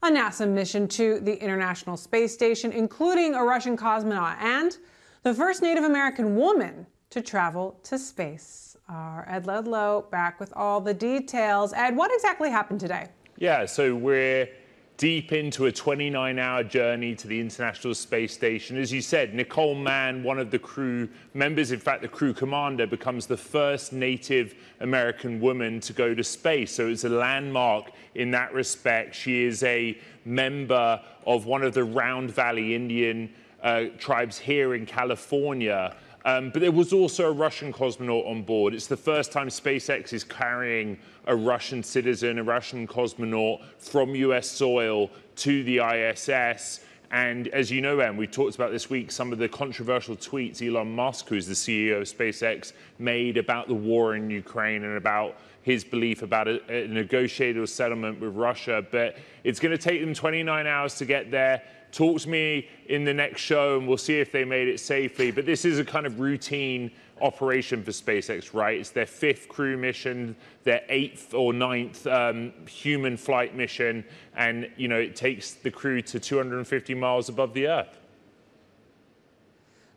a 0.00 0.08
NASA 0.08 0.48
mission 0.48 0.86
to 0.86 1.18
the 1.18 1.34
International 1.42 1.96
Space 1.96 2.32
Station, 2.32 2.70
including 2.70 3.34
a 3.34 3.42
Russian 3.42 3.76
cosmonaut 3.76 4.36
and 4.38 4.78
the 5.24 5.34
first 5.34 5.60
Native 5.60 5.82
American 5.82 6.36
woman 6.36 6.86
to 7.10 7.20
travel 7.20 7.80
to 7.82 7.98
space. 7.98 8.76
Our 8.88 9.26
Ed 9.28 9.48
Ludlow 9.48 10.06
back 10.12 10.38
with 10.38 10.52
all 10.54 10.80
the 10.80 10.94
details. 10.94 11.72
Ed, 11.72 11.96
what 11.96 12.12
exactly 12.14 12.48
happened 12.48 12.78
today? 12.78 13.08
Yeah, 13.38 13.66
so 13.66 13.96
we're 13.96 14.48
deep 14.96 15.32
into 15.32 15.66
a 15.66 15.72
29 15.72 16.38
hour 16.38 16.64
journey 16.64 17.14
to 17.14 17.28
the 17.28 17.38
International 17.38 17.94
Space 17.94 18.32
Station. 18.32 18.78
As 18.78 18.92
you 18.92 19.02
said, 19.02 19.34
Nicole 19.34 19.74
Mann, 19.74 20.22
one 20.22 20.38
of 20.38 20.50
the 20.50 20.58
crew 20.58 21.08
members, 21.34 21.70
in 21.70 21.78
fact, 21.78 22.02
the 22.02 22.08
crew 22.08 22.32
commander, 22.32 22.86
becomes 22.86 23.26
the 23.26 23.36
first 23.36 23.92
Native 23.92 24.54
American 24.80 25.40
woman 25.40 25.80
to 25.80 25.92
go 25.92 26.14
to 26.14 26.24
space. 26.24 26.72
So 26.72 26.88
it's 26.88 27.04
a 27.04 27.10
landmark 27.10 27.90
in 28.14 28.30
that 28.30 28.54
respect. 28.54 29.14
She 29.14 29.44
is 29.44 29.62
a 29.64 29.98
member 30.24 31.00
of 31.26 31.44
one 31.44 31.62
of 31.62 31.74
the 31.74 31.84
Round 31.84 32.30
Valley 32.30 32.74
Indian 32.74 33.30
uh, 33.62 33.84
tribes 33.98 34.38
here 34.38 34.74
in 34.74 34.86
California. 34.86 35.94
Um, 36.26 36.50
but 36.50 36.60
there 36.60 36.72
was 36.72 36.92
also 36.92 37.28
a 37.28 37.32
Russian 37.32 37.72
cosmonaut 37.72 38.28
on 38.28 38.42
board. 38.42 38.74
It's 38.74 38.88
the 38.88 38.96
first 38.96 39.30
time 39.30 39.46
SpaceX 39.46 40.12
is 40.12 40.24
carrying 40.24 40.98
a 41.26 41.36
Russian 41.36 41.84
citizen, 41.84 42.40
a 42.40 42.42
Russian 42.42 42.88
cosmonaut 42.88 43.62
from 43.78 44.12
US 44.16 44.48
soil 44.50 45.08
to 45.36 45.62
the 45.62 45.78
ISS. 45.78 46.80
And 47.12 47.46
as 47.48 47.70
you 47.70 47.80
know, 47.80 48.00
Em, 48.00 48.16
we 48.16 48.26
talked 48.26 48.56
about 48.56 48.72
this 48.72 48.90
week 48.90 49.12
some 49.12 49.32
of 49.32 49.38
the 49.38 49.48
controversial 49.48 50.16
tweets 50.16 50.66
Elon 50.66 50.92
Musk, 50.92 51.28
who's 51.28 51.46
the 51.46 51.54
CEO 51.54 52.00
of 52.00 52.08
SpaceX, 52.08 52.72
made 52.98 53.36
about 53.36 53.68
the 53.68 53.74
war 53.74 54.16
in 54.16 54.28
Ukraine 54.28 54.82
and 54.82 54.96
about 54.96 55.36
his 55.62 55.84
belief 55.84 56.22
about 56.22 56.48
a, 56.48 56.60
a 56.68 56.88
negotiated 56.88 57.68
settlement 57.68 58.20
with 58.20 58.34
Russia. 58.34 58.84
But 58.90 59.16
it's 59.44 59.60
going 59.60 59.76
to 59.76 59.82
take 59.82 60.00
them 60.00 60.12
29 60.12 60.66
hours 60.66 60.96
to 60.96 61.04
get 61.04 61.30
there 61.30 61.62
talk 61.96 62.20
to 62.20 62.28
me 62.28 62.68
in 62.88 63.04
the 63.04 63.14
next 63.14 63.40
show 63.40 63.78
and 63.78 63.88
we'll 63.88 63.96
see 63.96 64.20
if 64.20 64.30
they 64.30 64.44
made 64.44 64.68
it 64.68 64.78
safely. 64.78 65.30
But 65.30 65.46
this 65.46 65.64
is 65.64 65.78
a 65.78 65.84
kind 65.84 66.04
of 66.04 66.20
routine 66.20 66.90
operation 67.22 67.82
for 67.82 67.90
SpaceX, 67.90 68.52
right? 68.52 68.78
It's 68.78 68.90
their 68.90 69.06
fifth 69.06 69.48
crew 69.48 69.78
mission, 69.78 70.36
their 70.64 70.82
eighth 70.90 71.32
or 71.32 71.54
ninth 71.54 72.06
um, 72.06 72.52
human 72.68 73.16
flight 73.16 73.56
mission, 73.56 74.04
and 74.36 74.70
you 74.76 74.88
know 74.88 74.98
it 74.98 75.16
takes 75.16 75.52
the 75.52 75.70
crew 75.70 76.02
to 76.02 76.20
250 76.20 76.94
miles 76.94 77.30
above 77.30 77.54
the 77.54 77.66
Earth. 77.66 77.98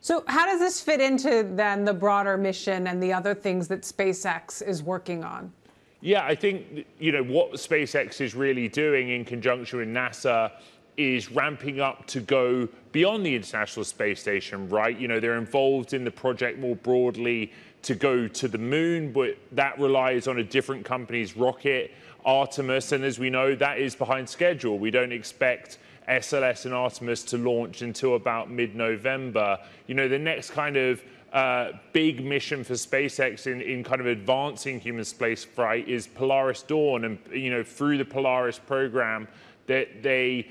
So, 0.00 0.24
how 0.26 0.46
does 0.46 0.60
this 0.60 0.80
fit 0.80 1.02
into 1.02 1.46
then 1.52 1.84
the 1.84 1.92
broader 1.92 2.38
mission 2.38 2.86
and 2.86 3.02
the 3.02 3.12
other 3.12 3.34
things 3.34 3.68
that 3.68 3.82
SpaceX 3.82 4.66
is 4.66 4.82
working 4.82 5.22
on? 5.22 5.52
Yeah, 6.00 6.24
I 6.24 6.34
think 6.34 6.86
you 6.98 7.12
know 7.12 7.22
what 7.22 7.52
SpaceX 7.52 8.22
is 8.22 8.34
really 8.34 8.68
doing 8.68 9.10
in 9.10 9.26
conjunction 9.26 9.80
with 9.80 9.88
NASA 9.88 10.52
is 11.00 11.30
ramping 11.30 11.80
up 11.80 12.06
to 12.06 12.20
go 12.20 12.68
beyond 12.92 13.24
the 13.24 13.34
International 13.34 13.84
Space 13.84 14.20
Station, 14.20 14.68
right? 14.68 14.98
You 14.98 15.08
know, 15.08 15.20
they're 15.20 15.38
involved 15.38 15.94
in 15.94 16.04
the 16.04 16.10
project 16.10 16.58
more 16.58 16.76
broadly 16.76 17.52
to 17.82 17.94
go 17.94 18.28
to 18.28 18.48
the 18.48 18.58
moon, 18.58 19.12
but 19.12 19.36
that 19.52 19.78
relies 19.78 20.28
on 20.28 20.38
a 20.38 20.44
different 20.44 20.84
company's 20.84 21.36
rocket, 21.36 21.92
Artemis, 22.24 22.92
and 22.92 23.02
as 23.04 23.18
we 23.18 23.30
know, 23.30 23.54
that 23.54 23.78
is 23.78 23.94
behind 23.94 24.28
schedule. 24.28 24.78
We 24.78 24.90
don't 24.90 25.12
expect 25.12 25.78
SLS 26.08 26.66
and 26.66 26.74
Artemis 26.74 27.22
to 27.24 27.38
launch 27.38 27.82
until 27.82 28.16
about 28.16 28.50
mid-November. 28.50 29.58
You 29.86 29.94
know, 29.94 30.08
the 30.08 30.18
next 30.18 30.50
kind 30.50 30.76
of 30.76 31.02
uh, 31.32 31.72
big 31.92 32.24
mission 32.24 32.64
for 32.64 32.74
SpaceX 32.74 33.46
in, 33.46 33.60
in 33.62 33.84
kind 33.84 34.00
of 34.00 34.06
advancing 34.06 34.80
human 34.80 35.04
space 35.04 35.44
flight 35.44 35.88
is 35.88 36.06
Polaris 36.06 36.62
Dawn, 36.62 37.04
and 37.04 37.18
you 37.32 37.50
know, 37.50 37.62
through 37.62 37.98
the 37.98 38.04
Polaris 38.04 38.58
program, 38.58 39.28
that 39.66 40.02
they 40.02 40.48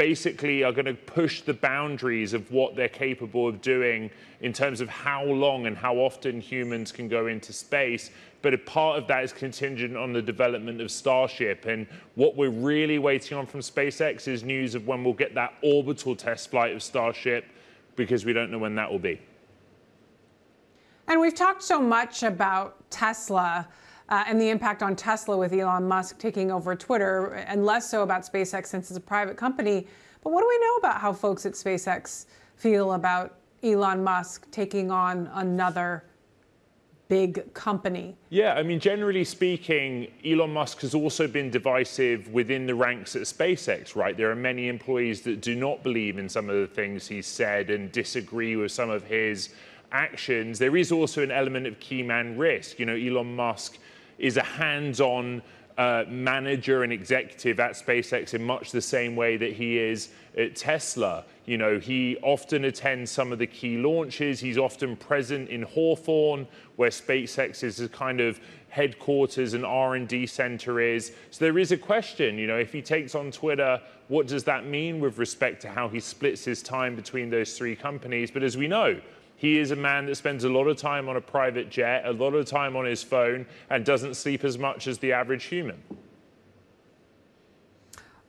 basically 0.00 0.64
are 0.64 0.72
going 0.72 0.86
to 0.86 0.94
push 0.94 1.42
the 1.42 1.52
boundaries 1.52 2.32
of 2.32 2.50
what 2.50 2.74
they're 2.74 2.88
capable 2.88 3.46
of 3.46 3.60
doing 3.60 4.10
in 4.40 4.50
terms 4.50 4.80
of 4.80 4.88
how 4.88 5.22
long 5.22 5.66
and 5.66 5.76
how 5.76 5.94
often 5.96 6.40
humans 6.40 6.90
can 6.90 7.06
go 7.06 7.26
into 7.26 7.52
space. 7.52 8.10
But 8.40 8.54
a 8.54 8.58
part 8.58 8.96
of 8.96 9.06
that 9.08 9.24
is 9.24 9.30
contingent 9.34 9.98
on 9.98 10.14
the 10.14 10.22
development 10.22 10.80
of 10.80 10.90
Starship. 10.90 11.66
And 11.66 11.86
what 12.14 12.34
we're 12.34 12.48
really 12.48 12.98
waiting 12.98 13.36
on 13.36 13.44
from 13.44 13.60
SpaceX 13.60 14.26
is 14.26 14.42
news 14.42 14.74
of 14.74 14.86
when 14.86 15.04
we'll 15.04 15.12
get 15.12 15.34
that 15.34 15.52
orbital 15.62 16.16
test 16.16 16.50
flight 16.50 16.74
of 16.74 16.82
Starship, 16.82 17.44
because 17.94 18.24
we 18.24 18.32
don't 18.32 18.50
know 18.50 18.56
when 18.56 18.74
that 18.76 18.90
will 18.90 18.98
be. 18.98 19.20
And 21.08 21.20
we've 21.20 21.34
talked 21.34 21.62
so 21.62 21.78
much 21.78 22.22
about 22.22 22.88
Tesla. 22.88 23.68
Uh, 24.10 24.24
and 24.26 24.40
the 24.40 24.50
impact 24.50 24.82
on 24.82 24.96
Tesla 24.96 25.36
with 25.36 25.52
Elon 25.52 25.86
Musk 25.86 26.18
taking 26.18 26.50
over 26.50 26.74
Twitter, 26.74 27.34
and 27.46 27.64
less 27.64 27.88
so 27.88 28.02
about 28.02 28.22
SpaceX 28.22 28.66
since 28.66 28.90
it's 28.90 28.98
a 28.98 29.00
private 29.00 29.36
company. 29.36 29.86
But 30.22 30.32
what 30.32 30.40
do 30.40 30.48
we 30.48 30.58
know 30.58 30.74
about 30.76 31.00
how 31.00 31.12
folks 31.12 31.46
at 31.46 31.52
SpaceX 31.52 32.26
feel 32.56 32.94
about 32.94 33.36
Elon 33.62 34.02
Musk 34.02 34.50
taking 34.50 34.90
on 34.90 35.30
another 35.34 36.04
big 37.06 37.54
company? 37.54 38.16
Yeah, 38.30 38.54
I 38.54 38.64
mean, 38.64 38.80
generally 38.80 39.24
speaking, 39.24 40.08
Elon 40.24 40.52
Musk 40.52 40.80
has 40.80 40.94
also 40.94 41.28
been 41.28 41.48
divisive 41.48 42.28
within 42.28 42.66
the 42.66 42.74
ranks 42.74 43.14
at 43.14 43.22
SpaceX, 43.22 43.94
right? 43.94 44.16
There 44.16 44.30
are 44.30 44.36
many 44.36 44.68
employees 44.68 45.20
that 45.22 45.40
do 45.40 45.54
not 45.54 45.84
believe 45.84 46.18
in 46.18 46.28
some 46.28 46.50
of 46.50 46.56
the 46.56 46.66
things 46.66 47.06
he's 47.06 47.26
said 47.26 47.70
and 47.70 47.92
disagree 47.92 48.56
with 48.56 48.72
some 48.72 48.90
of 48.90 49.04
his 49.04 49.50
actions. 49.92 50.58
There 50.58 50.76
is 50.76 50.90
also 50.90 51.22
an 51.22 51.30
element 51.30 51.66
of 51.66 51.78
key 51.78 52.02
man 52.02 52.36
risk. 52.36 52.78
You 52.78 52.86
know, 52.86 52.94
Elon 52.94 53.36
Musk 53.36 53.78
is 54.20 54.36
a 54.36 54.42
hands 54.42 55.00
on 55.00 55.42
uh, 55.78 56.04
manager 56.08 56.82
and 56.82 56.92
executive 56.92 57.58
at 57.58 57.72
SpaceX 57.72 58.34
in 58.34 58.44
much 58.44 58.70
the 58.70 58.82
same 58.82 59.16
way 59.16 59.38
that 59.38 59.52
he 59.52 59.78
is 59.78 60.10
at 60.36 60.54
Tesla. 60.54 61.24
You 61.46 61.56
know, 61.56 61.78
he 61.78 62.18
often 62.22 62.66
attends 62.66 63.10
some 63.10 63.32
of 63.32 63.38
the 63.38 63.46
key 63.46 63.78
launches. 63.78 64.40
He's 64.40 64.58
often 64.58 64.94
present 64.94 65.48
in 65.48 65.62
Hawthorne, 65.62 66.46
where 66.76 66.90
SpaceX 66.90 67.64
is 67.64 67.80
a 67.80 67.88
kind 67.88 68.20
of 68.20 68.38
headquarters 68.68 69.54
and 69.54 69.64
R&D 69.64 70.26
center 70.26 70.80
is. 70.80 71.12
So 71.30 71.44
there 71.44 71.58
is 71.58 71.72
a 71.72 71.78
question, 71.78 72.38
you 72.38 72.46
know, 72.46 72.58
if 72.58 72.72
he 72.72 72.82
takes 72.82 73.14
on 73.14 73.30
Twitter, 73.30 73.80
what 74.08 74.26
does 74.26 74.44
that 74.44 74.66
mean 74.66 75.00
with 75.00 75.18
respect 75.18 75.62
to 75.62 75.70
how 75.70 75.88
he 75.88 75.98
splits 75.98 76.44
his 76.44 76.62
time 76.62 76.94
between 76.94 77.30
those 77.30 77.56
three 77.56 77.74
companies? 77.74 78.30
But 78.30 78.42
as 78.42 78.56
we 78.56 78.68
know, 78.68 79.00
he 79.40 79.58
is 79.58 79.70
a 79.70 79.76
man 79.76 80.04
that 80.04 80.16
spends 80.16 80.44
a 80.44 80.50
lot 80.50 80.66
of 80.66 80.76
time 80.76 81.08
on 81.08 81.16
a 81.16 81.20
private 81.20 81.70
jet, 81.70 82.04
a 82.04 82.12
lot 82.12 82.34
of 82.34 82.44
time 82.44 82.76
on 82.76 82.84
his 82.84 83.02
phone, 83.02 83.46
and 83.70 83.86
doesn't 83.86 84.12
sleep 84.12 84.44
as 84.44 84.58
much 84.58 84.86
as 84.86 84.98
the 84.98 85.14
average 85.14 85.44
human. 85.44 85.82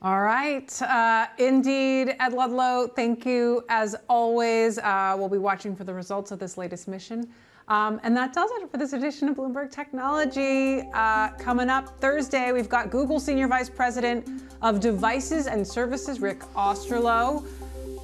All 0.01 0.21
right. 0.21 0.81
Uh, 0.81 1.27
indeed, 1.37 2.15
Ed 2.17 2.31
Ludlow, 2.31 2.87
thank 2.87 3.25
you 3.25 3.65
as 3.67 3.93
always. 4.07 4.77
Uh, 4.77 5.13
we'll 5.17 5.27
be 5.27 5.37
watching 5.37 5.75
for 5.75 5.83
the 5.83 5.93
results 5.93 6.31
of 6.31 6.39
this 6.39 6.57
latest 6.57 6.87
mission. 6.87 7.27
Um, 7.67 7.99
and 8.03 8.15
that 8.15 8.31
does 8.31 8.49
it 8.53 8.71
for 8.71 8.77
this 8.77 8.93
edition 8.93 9.27
of 9.27 9.35
Bloomberg 9.35 9.69
Technology. 9.69 10.89
Uh, 10.93 11.31
coming 11.31 11.69
up 11.69 11.99
Thursday, 11.99 12.53
we've 12.53 12.69
got 12.69 12.89
Google 12.89 13.19
Senior 13.19 13.49
Vice 13.49 13.69
President 13.69 14.43
of 14.61 14.79
Devices 14.79 15.47
and 15.47 15.67
Services, 15.67 16.21
Rick 16.21 16.39
Osterloh, 16.55 17.45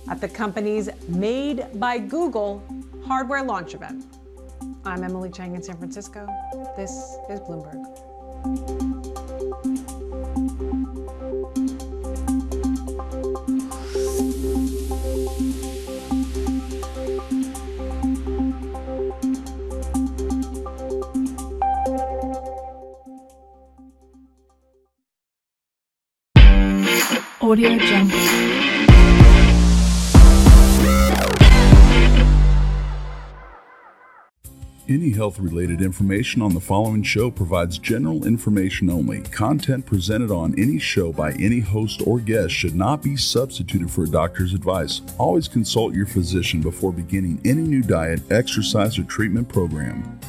at 0.09 0.19
the 0.19 0.27
company's 0.27 0.89
Made 1.07 1.67
by 1.75 1.99
Google 1.99 2.61
hardware 3.07 3.41
launch 3.41 3.73
event. 3.73 4.05
I'm 4.83 5.01
Emily 5.01 5.29
Chang 5.29 5.55
in 5.55 5.63
San 5.63 5.77
Francisco. 5.77 6.27
This 6.75 6.91
is 7.29 7.39
Bloomberg. 7.39 7.85
Audio 27.39 27.77
Jungle. 27.77 28.56
Any 34.89 35.09
health 35.09 35.37
related 35.37 35.81
information 35.81 36.41
on 36.41 36.53
the 36.53 36.61
following 36.61 37.03
show 37.03 37.29
provides 37.29 37.77
general 37.77 38.25
information 38.25 38.89
only. 38.89 39.19
Content 39.23 39.85
presented 39.85 40.31
on 40.31 40.57
any 40.57 40.79
show 40.79 41.11
by 41.11 41.33
any 41.33 41.59
host 41.59 42.01
or 42.05 42.19
guest 42.19 42.53
should 42.53 42.73
not 42.73 43.03
be 43.03 43.17
substituted 43.17 43.91
for 43.91 44.05
a 44.05 44.09
doctor's 44.09 44.53
advice. 44.53 45.01
Always 45.17 45.49
consult 45.49 45.93
your 45.93 46.05
physician 46.05 46.61
before 46.61 46.93
beginning 46.93 47.41
any 47.43 47.63
new 47.63 47.81
diet, 47.81 48.21
exercise, 48.31 48.97
or 48.97 49.03
treatment 49.03 49.49
program. 49.49 50.21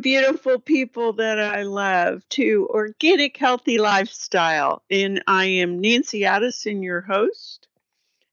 Beautiful 0.00 0.58
people 0.58 1.12
that 1.14 1.38
I 1.38 1.62
love, 1.62 2.28
to 2.30 2.68
Organic 2.70 3.36
Healthy 3.36 3.78
Lifestyle. 3.78 4.82
And 4.90 5.22
I 5.26 5.44
am 5.44 5.80
Nancy 5.80 6.24
Addison, 6.24 6.82
your 6.82 7.00
host. 7.00 7.68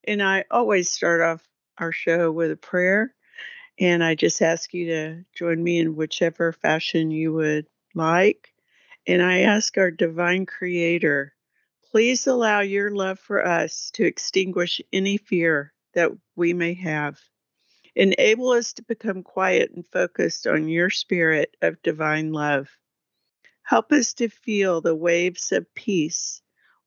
And 0.06 0.22
I 0.22 0.46
always 0.50 0.92
start 0.92 1.22
off 1.22 1.48
our 1.78 1.92
show 1.92 2.32
with 2.32 2.52
a 2.52 2.58
prayer. 2.58 3.14
And 3.80 4.04
I 4.04 4.16
just 4.16 4.42
ask 4.42 4.74
you 4.74 4.88
to 4.88 5.24
join 5.36 5.64
me 5.64 5.80
in 5.80 5.96
whichever 5.96 6.54
fashion 6.54 7.12
you 7.12 7.34
would 7.34 7.68
like. 7.94 8.52
And 9.08 9.22
I 9.22 9.42
ask 9.42 9.78
our 9.78 9.92
divine 9.92 10.46
creator, 10.46 11.34
please 11.92 12.26
allow 12.28 12.62
your 12.62 12.92
love 12.92 13.20
for 13.20 13.46
us 13.46 13.92
to 13.94 14.06
extinguish 14.06 14.82
any 14.92 15.18
fear 15.18 15.74
that 15.94 16.12
we 16.36 16.54
may 16.54 16.74
have. 16.74 17.20
Enable 17.96 18.50
us 18.50 18.74
to 18.74 18.84
become 18.84 19.24
quiet 19.24 19.72
and 19.76 19.86
focused 19.88 20.48
on 20.48 20.68
your 20.68 20.90
spirit 20.90 21.56
of 21.62 21.82
divine 21.82 22.32
love. 22.32 22.70
Help 23.64 23.92
us 23.92 24.14
to 24.16 24.30
feel 24.30 24.82
the 24.82 24.96
waves 24.96 25.52
of 25.52 25.74
peace 25.76 26.42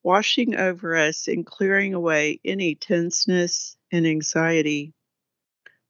washing 0.07 0.55
over 0.55 0.97
us 0.97 1.27
and 1.27 1.45
clearing 1.45 1.93
away 1.93 2.39
any 2.45 2.77
tenseness 2.77 3.77
and 3.91 4.07
anxiety. 4.07 4.95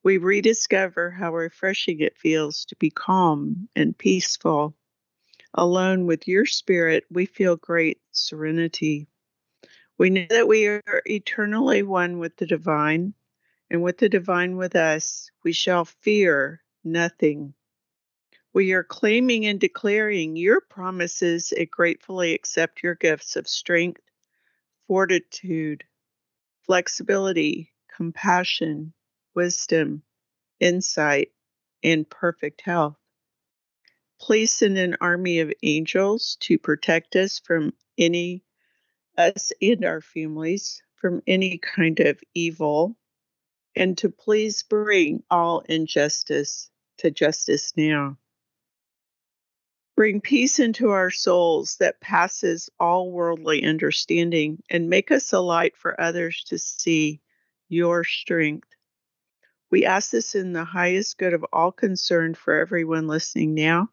We 0.02 0.16
rediscover 0.16 1.10
how 1.10 1.34
refreshing 1.34 2.00
it 2.00 2.16
feels 2.16 2.64
to 2.66 2.76
be 2.76 2.88
calm 2.88 3.68
and 3.76 3.96
peaceful. 3.96 4.74
Alone 5.52 6.06
with 6.06 6.26
your 6.26 6.46
spirit, 6.46 7.04
we 7.10 7.26
feel 7.26 7.56
great 7.56 8.00
serenity. 8.10 9.06
We 9.98 10.08
know 10.08 10.26
that 10.30 10.48
we 10.48 10.66
are 10.66 11.02
eternally 11.04 11.82
one 11.82 12.18
with 12.18 12.36
the 12.36 12.46
divine 12.46 13.12
and 13.70 13.82
with 13.82 13.98
the 13.98 14.08
divine 14.08 14.56
with 14.56 14.76
us, 14.76 15.30
we 15.42 15.52
shall 15.52 15.84
fear 15.84 16.62
nothing. 16.84 17.54
We 18.52 18.72
are 18.72 18.84
claiming 18.84 19.44
and 19.46 19.60
declaring 19.60 20.36
your 20.36 20.60
promises 20.60 21.52
and 21.52 21.70
gratefully 21.70 22.32
accept 22.32 22.82
your 22.82 22.94
gifts 22.94 23.36
of 23.36 23.48
strength, 23.48 24.00
fortitude, 24.86 25.84
flexibility, 26.64 27.72
compassion, 27.94 28.92
wisdom, 29.34 30.02
insight, 30.60 31.32
and 31.82 32.08
perfect 32.08 32.62
health. 32.62 32.96
Please 34.20 34.52
send 34.52 34.78
an 34.78 34.96
army 35.00 35.40
of 35.40 35.52
angels 35.62 36.36
to 36.40 36.58
protect 36.58 37.16
us 37.16 37.40
from 37.40 37.74
any, 37.98 38.42
us 39.18 39.52
and 39.60 39.84
our 39.84 40.00
families, 40.00 40.82
from 40.94 41.20
any 41.26 41.58
kind 41.58 42.00
of 42.00 42.18
evil 42.32 42.96
and 43.76 43.98
to 43.98 44.08
please 44.08 44.62
bring 44.62 45.22
all 45.30 45.60
injustice 45.60 46.70
to 46.98 47.10
justice 47.10 47.74
now. 47.76 48.16
Bring 49.96 50.20
peace 50.20 50.58
into 50.58 50.90
our 50.90 51.10
souls 51.10 51.76
that 51.76 52.00
passes 52.00 52.70
all 52.80 53.10
worldly 53.10 53.64
understanding 53.64 54.62
and 54.70 54.90
make 54.90 55.10
us 55.10 55.32
a 55.32 55.40
light 55.40 55.76
for 55.76 55.98
others 56.00 56.44
to 56.48 56.58
see 56.58 57.20
your 57.68 58.02
strength. 58.04 58.68
We 59.70 59.84
ask 59.84 60.10
this 60.10 60.34
in 60.34 60.52
the 60.52 60.64
highest 60.64 61.18
good 61.18 61.34
of 61.34 61.44
all 61.52 61.72
concerned 61.72 62.36
for 62.36 62.54
everyone 62.54 63.06
listening 63.06 63.54
now 63.54 63.88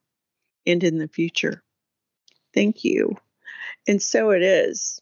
and 0.65 0.83
in 0.83 0.97
the 0.97 1.07
future. 1.07 1.63
Thank 2.53 2.83
you. 2.83 3.17
And 3.87 4.01
so 4.01 4.31
it 4.31 4.43
is. 4.43 5.01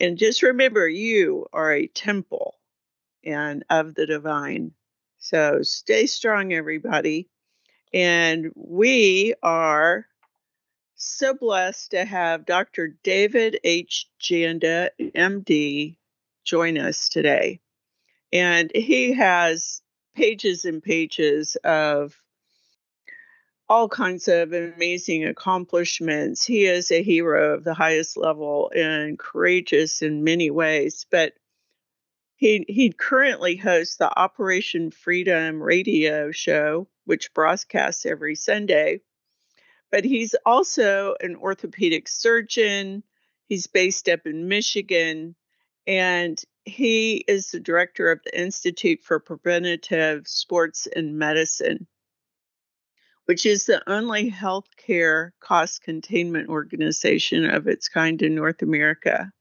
And 0.00 0.18
just 0.18 0.42
remember, 0.42 0.88
you 0.88 1.46
are 1.52 1.72
a 1.72 1.86
temple 1.86 2.56
and 3.24 3.64
of 3.70 3.94
the 3.94 4.06
divine. 4.06 4.72
So 5.18 5.62
stay 5.62 6.06
strong, 6.06 6.52
everybody. 6.52 7.28
And 7.94 8.50
we 8.54 9.34
are 9.42 10.06
so 10.94 11.34
blessed 11.34 11.90
to 11.92 12.04
have 12.04 12.46
Dr. 12.46 12.96
David 13.02 13.58
H. 13.64 14.06
Janda, 14.20 14.90
MD, 15.00 15.96
join 16.44 16.78
us 16.78 17.08
today. 17.08 17.60
And 18.32 18.70
he 18.74 19.12
has 19.12 19.82
pages 20.14 20.64
and 20.64 20.82
pages 20.82 21.56
of 21.64 22.16
all 23.68 23.88
kinds 23.88 24.28
of 24.28 24.52
amazing 24.52 25.24
accomplishments. 25.24 26.44
He 26.44 26.66
is 26.66 26.90
a 26.90 27.02
hero 27.02 27.54
of 27.54 27.64
the 27.64 27.74
highest 27.74 28.16
level 28.16 28.70
and 28.74 29.18
courageous 29.18 30.02
in 30.02 30.24
many 30.24 30.50
ways. 30.50 31.06
But 31.10 31.34
he 32.42 32.64
he 32.66 32.90
currently 32.90 33.54
hosts 33.54 33.98
the 33.98 34.18
Operation 34.18 34.90
Freedom 34.90 35.62
radio 35.62 36.32
show, 36.32 36.88
which 37.04 37.32
broadcasts 37.34 38.04
every 38.04 38.34
Sunday. 38.34 39.00
But 39.92 40.04
he's 40.04 40.34
also 40.44 41.14
an 41.20 41.36
orthopedic 41.36 42.08
surgeon. 42.08 43.04
He's 43.46 43.68
based 43.68 44.08
up 44.08 44.26
in 44.26 44.48
Michigan, 44.48 45.36
and 45.86 46.42
he 46.64 47.18
is 47.28 47.52
the 47.52 47.60
director 47.60 48.10
of 48.10 48.20
the 48.24 48.36
Institute 48.36 49.04
for 49.04 49.20
Preventative 49.20 50.26
Sports 50.26 50.88
and 50.96 51.16
Medicine, 51.16 51.86
which 53.26 53.46
is 53.46 53.66
the 53.66 53.88
only 53.88 54.32
healthcare 54.32 55.30
cost 55.38 55.84
containment 55.84 56.48
organization 56.48 57.48
of 57.48 57.68
its 57.68 57.88
kind 57.88 58.20
in 58.20 58.34
North 58.34 58.62
America. 58.62 59.32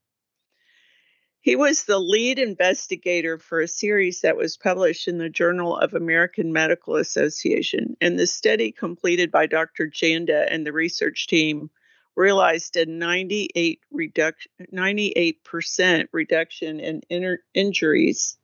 He 1.43 1.55
was 1.55 1.85
the 1.85 1.97
lead 1.97 2.37
investigator 2.37 3.39
for 3.39 3.61
a 3.61 3.67
series 3.67 4.21
that 4.21 4.37
was 4.37 4.57
published 4.57 5.07
in 5.07 5.17
the 5.17 5.27
Journal 5.27 5.75
of 5.75 5.95
American 5.95 6.53
Medical 6.53 6.97
Association. 6.97 7.97
And 7.99 8.17
the 8.17 8.27
study 8.27 8.71
completed 8.71 9.31
by 9.31 9.47
Dr. 9.47 9.87
Janda 9.87 10.45
and 10.47 10.63
the 10.65 10.71
research 10.71 11.25
team 11.25 11.71
realized 12.15 12.77
a 12.77 12.85
98 12.85 13.79
reduction, 13.89 14.51
98% 14.71 16.07
reduction 16.11 16.79
in 16.79 17.39
injuries, 17.55 18.37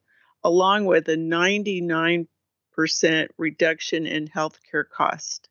along 0.43 0.85
with 0.85 1.07
a 1.07 1.17
99% 1.17 2.27
reduction 3.37 4.07
in 4.07 4.27
healthcare 4.27 4.89
cost. 4.89 5.49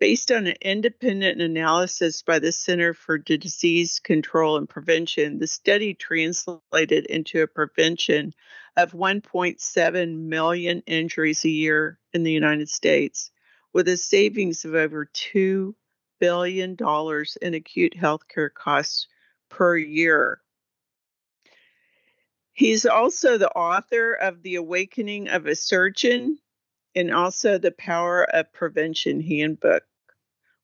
Based 0.00 0.32
on 0.32 0.46
an 0.46 0.56
independent 0.62 1.42
analysis 1.42 2.22
by 2.22 2.38
the 2.38 2.52
Center 2.52 2.94
for 2.94 3.18
Disease 3.18 4.00
Control 4.00 4.56
and 4.56 4.66
Prevention, 4.66 5.38
the 5.38 5.46
study 5.46 5.92
translated 5.92 7.04
into 7.04 7.42
a 7.42 7.46
prevention 7.46 8.32
of 8.78 8.92
1.7 8.92 10.16
million 10.16 10.82
injuries 10.86 11.44
a 11.44 11.50
year 11.50 11.98
in 12.14 12.22
the 12.22 12.32
United 12.32 12.70
States, 12.70 13.30
with 13.74 13.88
a 13.88 13.98
savings 13.98 14.64
of 14.64 14.74
over 14.74 15.04
$2 15.04 15.74
billion 16.18 16.78
in 17.42 17.54
acute 17.54 17.94
healthcare 17.94 18.52
costs 18.54 19.06
per 19.50 19.76
year. 19.76 20.40
He's 22.54 22.86
also 22.86 23.36
the 23.36 23.50
author 23.50 24.14
of 24.14 24.42
The 24.42 24.54
Awakening 24.54 25.28
of 25.28 25.44
a 25.44 25.54
Surgeon 25.54 26.38
and 26.94 27.12
also 27.12 27.58
The 27.58 27.72
Power 27.72 28.24
of 28.24 28.50
Prevention 28.54 29.20
Handbook 29.20 29.84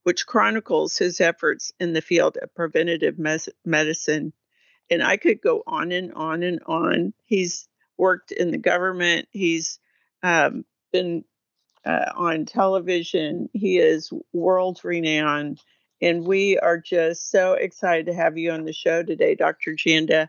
which 0.07 0.25
chronicles 0.25 0.97
his 0.97 1.21
efforts 1.21 1.73
in 1.81 1.93
the 1.93 2.01
field 2.01 2.39
of 2.41 2.55
preventative 2.55 3.19
mes- 3.19 3.49
medicine. 3.65 4.33
And 4.89 5.03
I 5.03 5.17
could 5.17 5.41
go 5.41 5.65
on 5.67 5.91
and 5.91 6.15
on 6.15 6.45
and 6.45 6.61
on. 6.65 7.13
He's 7.25 7.67
worked 7.99 8.31
in 8.31 8.53
the 8.53 8.59
government, 8.59 9.27
he's 9.33 9.81
um, 10.23 10.65
been 10.93 11.25
uh, 11.85 12.13
on 12.15 12.45
television, 12.47 13.51
he 13.53 13.79
is 13.79 14.13
world 14.33 14.81
renowned. 14.85 15.61
And 16.01 16.25
we 16.25 16.57
are 16.57 16.79
just 16.79 17.33
so 17.33 17.55
excited 17.55 18.07
to 18.07 18.15
have 18.15 18.39
you 18.39 18.53
on 18.53 18.65
the 18.65 18.73
show 18.73 19.03
today, 19.03 19.35
Dr. 19.35 19.73
Janda. 19.73 20.29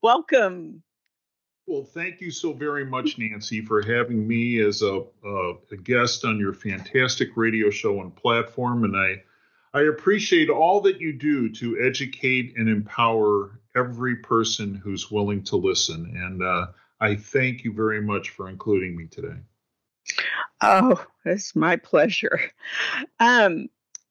Welcome. 0.00 0.82
Well, 1.68 1.84
thank 1.84 2.22
you 2.22 2.30
so 2.30 2.54
very 2.54 2.86
much, 2.86 3.18
Nancy, 3.18 3.60
for 3.60 3.82
having 3.82 4.26
me 4.26 4.58
as 4.60 4.80
a, 4.80 5.02
a, 5.22 5.76
guest 5.82 6.24
on 6.24 6.38
your 6.38 6.54
fantastic 6.54 7.36
radio 7.36 7.68
show 7.68 8.00
and 8.00 8.16
platform. 8.16 8.84
And 8.84 8.96
I, 8.96 9.22
I 9.74 9.82
appreciate 9.82 10.48
all 10.48 10.80
that 10.80 10.98
you 10.98 11.12
do 11.12 11.50
to 11.56 11.78
educate 11.78 12.54
and 12.56 12.70
empower 12.70 13.60
every 13.76 14.16
person 14.16 14.76
who's 14.76 15.10
willing 15.10 15.44
to 15.44 15.56
listen. 15.56 16.10
And 16.16 16.42
uh, 16.42 16.68
I 17.02 17.16
thank 17.16 17.64
you 17.64 17.74
very 17.74 18.00
much 18.00 18.30
for 18.30 18.48
including 18.48 18.96
me 18.96 19.06
today. 19.06 19.36
Oh, 20.62 21.04
it's 21.26 21.54
my 21.54 21.76
pleasure. 21.76 22.40
Um, 23.20 23.68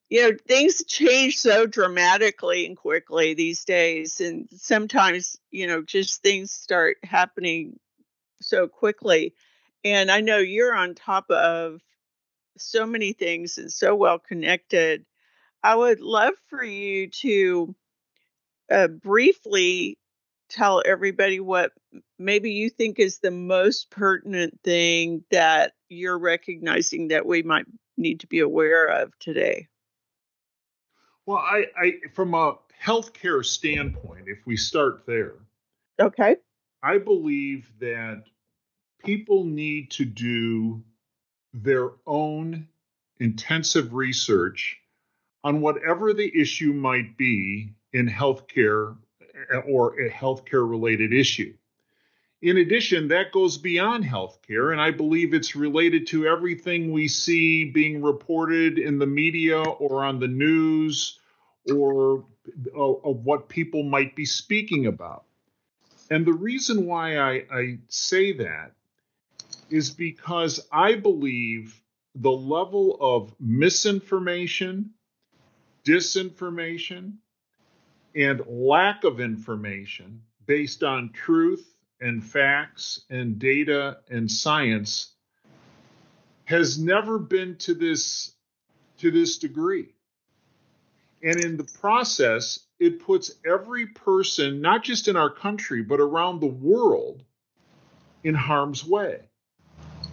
you 0.10 0.22
know 0.22 0.38
things 0.48 0.84
change 0.86 1.38
so 1.38 1.66
dramatically 1.66 2.66
and 2.66 2.78
quickly 2.78 3.34
these 3.34 3.66
days 3.66 4.22
and 4.22 4.48
sometimes 4.56 5.38
you 5.52 5.68
know 5.68 5.82
just 5.82 6.22
things 6.22 6.52
start 6.52 6.98
happening 7.04 7.80
so 8.42 8.68
quickly. 8.68 9.34
And 9.84 10.12
i 10.12 10.22
know 10.22 10.38
you're 10.38 10.76
on 10.76 10.96
top 10.96 11.30
of 11.30 11.82
so 12.58 12.86
many 12.86 13.14
things 13.14 13.58
and 13.58 13.72
so 13.72 13.96
well 13.96 14.20
connected. 14.20 15.06
I 15.64 15.76
would 15.76 16.00
love 16.00 16.34
for 16.48 16.64
you 16.64 17.10
to 17.10 17.76
uh, 18.72 18.88
briefly 18.88 19.98
tell 20.50 20.82
everybody 20.86 21.40
what 21.40 21.72
maybe 22.18 22.52
you 22.52 22.70
think 22.70 23.00
is 23.00 23.20
the 23.20 23.32
most 23.32 23.92
pertinent 23.92 24.60
thing 24.64 25.24
that 25.32 25.74
you're 25.90 26.18
recognizing 26.18 27.10
that 27.10 27.26
we 27.26 27.44
might 27.44 27.66
need 27.98 28.22
to 28.22 28.28
be 28.28 28.40
aware 28.40 28.88
of 28.88 29.18
today 29.20 29.68
well, 31.28 31.38
I, 31.38 31.66
I 31.78 31.94
from 32.14 32.34
a 32.34 32.56
healthcare 32.84 33.46
standpoint, 33.46 34.24
if 34.28 34.40
we 34.48 34.58
start 34.58 35.06
there, 35.06 35.34
okay, 36.00 36.38
I 36.82 36.98
believe 36.98 37.72
that 37.80 38.24
people 39.04 39.44
need 39.44 39.92
to 39.92 40.06
do 40.06 40.84
their 41.54 41.92
own 42.08 42.68
intensive 43.20 43.94
research 43.94 44.78
on 45.44 45.62
whatever 45.62 46.14
the 46.14 46.32
issue 46.34 46.74
might 46.74 47.18
be 47.18 47.74
in 47.94 48.08
healthcare 48.08 48.96
eh, 49.52 49.58
or 49.68 50.00
a 50.00 50.10
healthcare 50.10 50.68
related 50.68 51.14
issue. 51.14 51.54
In 52.42 52.58
addition, 52.58 53.08
that 53.08 53.32
goes 53.32 53.58
beyond 53.58 54.04
healthcare, 54.04 54.72
and 54.72 54.80
I 54.80 54.92
believe 54.92 55.34
it's 55.34 55.56
related 55.56 56.06
to 56.08 56.28
everything 56.28 56.92
we 56.92 57.08
see 57.08 57.66
being 57.66 58.04
reported 58.04 58.78
in 58.78 59.00
the 59.00 59.08
media 59.08 59.60
or 59.60 60.04
on 60.06 60.20
the 60.20 60.28
news 60.28 61.20
or 61.74 62.26
uh, 62.76 62.80
of 62.80 63.26
what 63.26 63.50
people 63.50 63.82
might 63.82 64.16
be 64.16 64.26
speaking 64.26 64.86
about. 64.86 65.24
And 66.12 66.26
the 66.26 66.34
reason 66.34 66.86
why 66.86 67.18
I, 67.18 67.46
I 67.52 67.78
say 67.90 68.34
that 68.34 68.74
is 69.70 69.90
because 69.90 70.66
I 70.72 70.94
believe 70.94 71.82
the 72.16 72.32
level 72.32 72.98
of 73.02 73.34
misinformation, 73.40 74.92
disinformation, 75.84 77.14
and 78.16 78.42
lack 78.48 79.04
of 79.04 79.20
information 79.20 80.22
based 80.46 80.84
on 80.84 81.12
truth 81.12 81.77
and 82.00 82.24
facts 82.24 83.02
and 83.10 83.40
data 83.40 83.98
and 84.10 84.32
science 84.32 85.14
has 86.46 86.80
never 86.80 87.20
been 87.20 87.58
to 87.58 87.74
this 87.74 88.34
to 88.98 89.12
this 89.12 89.38
degree 89.38 89.94
and 91.24 91.44
in 91.44 91.58
the 91.58 91.64
process, 91.64 92.60
it 92.80 93.00
puts 93.00 93.32
every 93.46 93.88
person, 93.88 94.62
not 94.62 94.84
just 94.84 95.08
in 95.08 95.16
our 95.16 95.30
country, 95.30 95.82
but 95.82 96.00
around 96.00 96.40
the 96.40 96.48
world, 96.48 97.24
in 98.24 98.36
harm's 98.36 98.86
way. 98.86 99.22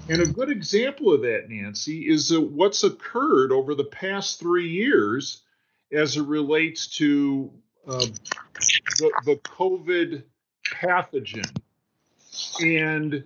And 0.09 0.21
a 0.21 0.27
good 0.27 0.51
example 0.51 1.13
of 1.13 1.23
that, 1.23 1.49
Nancy, 1.49 2.09
is 2.09 2.37
what's 2.37 2.85
occurred 2.85 3.53
over 3.53 3.75
the 3.75 3.85
past 3.85 4.39
three 4.39 4.69
years 4.69 5.43
as 5.93 6.17
it 6.17 6.25
relates 6.27 6.87
to 6.99 7.51
uh, 7.87 8.07
the, 8.99 9.13
the 9.25 9.37
COVID 9.37 10.23
pathogen 10.67 11.51
and 12.61 13.25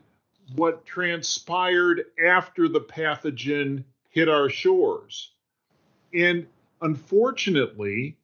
what 0.57 0.87
transpired 0.87 2.05
after 2.25 2.69
the 2.69 2.81
pathogen 2.81 3.85
hit 4.11 4.29
our 4.29 4.49
shores. 4.49 5.33
And 6.15 6.47
unfortunately, 6.81 8.17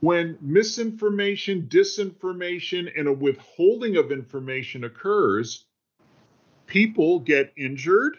when 0.00 0.38
misinformation, 0.40 1.68
disinformation, 1.70 2.90
and 2.98 3.08
a 3.08 3.12
withholding 3.12 3.96
of 3.96 4.12
information 4.12 4.84
occurs, 4.84 5.64
people 6.66 7.20
get 7.20 7.52
injured, 7.56 8.16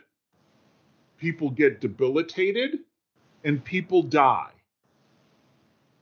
people 1.18 1.50
get 1.50 1.82
debilitated, 1.82 2.80
and 3.44 3.64
people 3.64 4.04
die. 4.04 4.52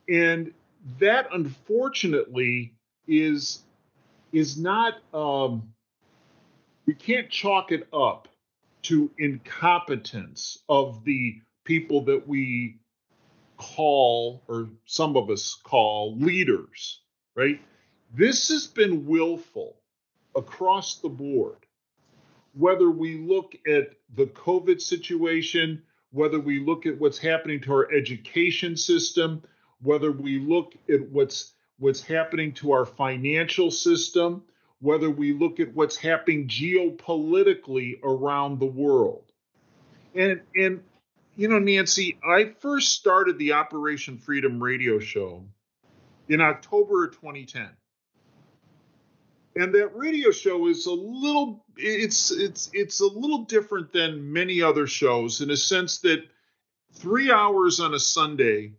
And 0.08 0.52
that, 0.98 1.28
unfortunately, 1.32 2.74
is 3.06 3.62
is 4.32 4.58
not 4.58 4.94
um, 5.14 5.72
we 6.86 6.94
can't 6.94 7.28
chalk 7.28 7.72
it 7.72 7.88
up 7.92 8.28
to 8.82 9.10
incompetence 9.18 10.58
of 10.68 11.04
the 11.04 11.40
people 11.64 12.02
that 12.02 12.26
we 12.26 12.78
call, 13.56 14.42
or 14.48 14.68
some 14.84 15.16
of 15.16 15.28
us 15.28 15.58
call, 15.64 16.16
leaders, 16.16 17.00
right? 17.34 17.60
This 18.14 18.48
has 18.48 18.66
been 18.66 19.06
willful 19.06 19.76
across 20.36 20.98
the 21.00 21.08
board. 21.08 21.56
Whether 22.54 22.90
we 22.90 23.18
look 23.18 23.54
at 23.66 23.90
the 24.14 24.26
COVID 24.26 24.80
situation, 24.80 25.82
whether 26.12 26.38
we 26.38 26.60
look 26.60 26.86
at 26.86 26.98
what's 26.98 27.18
happening 27.18 27.60
to 27.62 27.72
our 27.72 27.92
education 27.92 28.76
system, 28.76 29.42
whether 29.82 30.12
we 30.12 30.38
look 30.38 30.74
at 30.88 31.10
what's 31.10 31.52
what's 31.78 32.00
happening 32.00 32.52
to 32.52 32.72
our 32.72 32.86
financial 32.86 33.70
system, 33.70 34.42
whether 34.80 35.10
we 35.10 35.32
look 35.32 35.60
at 35.60 35.74
what's 35.74 35.96
happening 35.96 36.48
geopolitically 36.48 37.98
around 38.02 38.58
the 38.58 38.66
world. 38.66 39.24
And 40.14 40.40
and 40.54 40.82
you 41.36 41.48
know, 41.48 41.58
Nancy, 41.58 42.18
I 42.26 42.54
first 42.60 42.94
started 42.94 43.38
the 43.38 43.52
Operation 43.52 44.16
Freedom 44.16 44.62
radio 44.62 44.98
show 44.98 45.44
in 46.28 46.40
October 46.40 47.04
of 47.04 47.12
2010. 47.12 47.68
And 49.56 49.74
that 49.74 49.96
radio 49.96 50.30
show 50.30 50.66
is 50.68 50.86
a 50.86 50.92
little 50.92 51.64
it's 51.76 52.30
it's 52.30 52.70
it's 52.72 53.00
a 53.00 53.06
little 53.06 53.44
different 53.44 53.92
than 53.92 54.32
many 54.32 54.62
other 54.62 54.86
shows 54.86 55.40
in 55.40 55.50
a 55.50 55.56
sense 55.56 55.98
that 55.98 56.24
3 56.94 57.30
hours 57.30 57.80
on 57.80 57.94
a 57.94 58.00
Sunday 58.00 58.72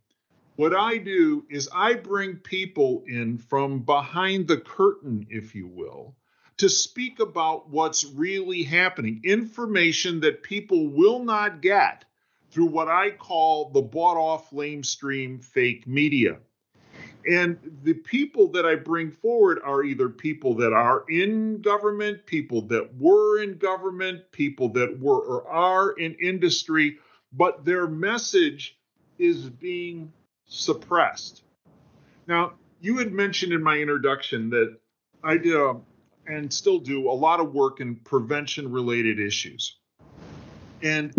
What 0.57 0.75
I 0.75 0.97
do 0.97 1.45
is 1.51 1.69
I 1.71 1.93
bring 1.93 2.37
people 2.37 3.03
in 3.07 3.37
from 3.37 3.81
behind 3.81 4.47
the 4.47 4.57
curtain, 4.57 5.27
if 5.29 5.53
you 5.53 5.67
will, 5.67 6.15
to 6.57 6.67
speak 6.67 7.19
about 7.19 7.69
what's 7.69 8.03
really 8.05 8.63
happening, 8.63 9.21
information 9.23 10.19
that 10.21 10.41
people 10.41 10.87
will 10.87 11.23
not 11.23 11.61
get 11.61 12.05
through 12.49 12.65
what 12.65 12.87
I 12.87 13.11
call 13.11 13.69
the 13.69 13.83
bought 13.83 14.17
off 14.17 14.49
lamestream 14.49 15.45
fake 15.45 15.85
media. 15.85 16.39
And 17.29 17.59
the 17.83 17.93
people 17.93 18.47
that 18.53 18.65
I 18.65 18.73
bring 18.73 19.11
forward 19.11 19.59
are 19.63 19.83
either 19.83 20.09
people 20.09 20.55
that 20.55 20.73
are 20.73 21.05
in 21.07 21.61
government, 21.61 22.25
people 22.25 22.63
that 22.63 22.95
were 22.97 23.43
in 23.43 23.59
government, 23.59 24.31
people 24.31 24.69
that 24.69 24.99
were 24.99 25.19
or 25.19 25.47
are 25.47 25.91
in 25.91 26.15
industry, 26.15 26.97
but 27.31 27.63
their 27.63 27.85
message 27.85 28.79
is 29.19 29.51
being 29.51 30.11
suppressed. 30.47 31.43
Now, 32.25 32.53
you 32.79 32.97
had 32.97 33.11
mentioned 33.11 33.53
in 33.53 33.61
my 33.63 33.77
introduction 33.77 34.49
that 34.51 34.77
I 35.23 35.37
did 35.37 35.55
a, 35.55 35.75
and 36.25 36.51
still 36.51 36.79
do 36.79 37.09
a 37.09 37.13
lot 37.13 37.39
of 37.39 37.53
work 37.53 37.79
in 37.79 37.95
prevention 37.95 38.71
related 38.71 39.19
issues. 39.19 39.77
And 40.83 41.13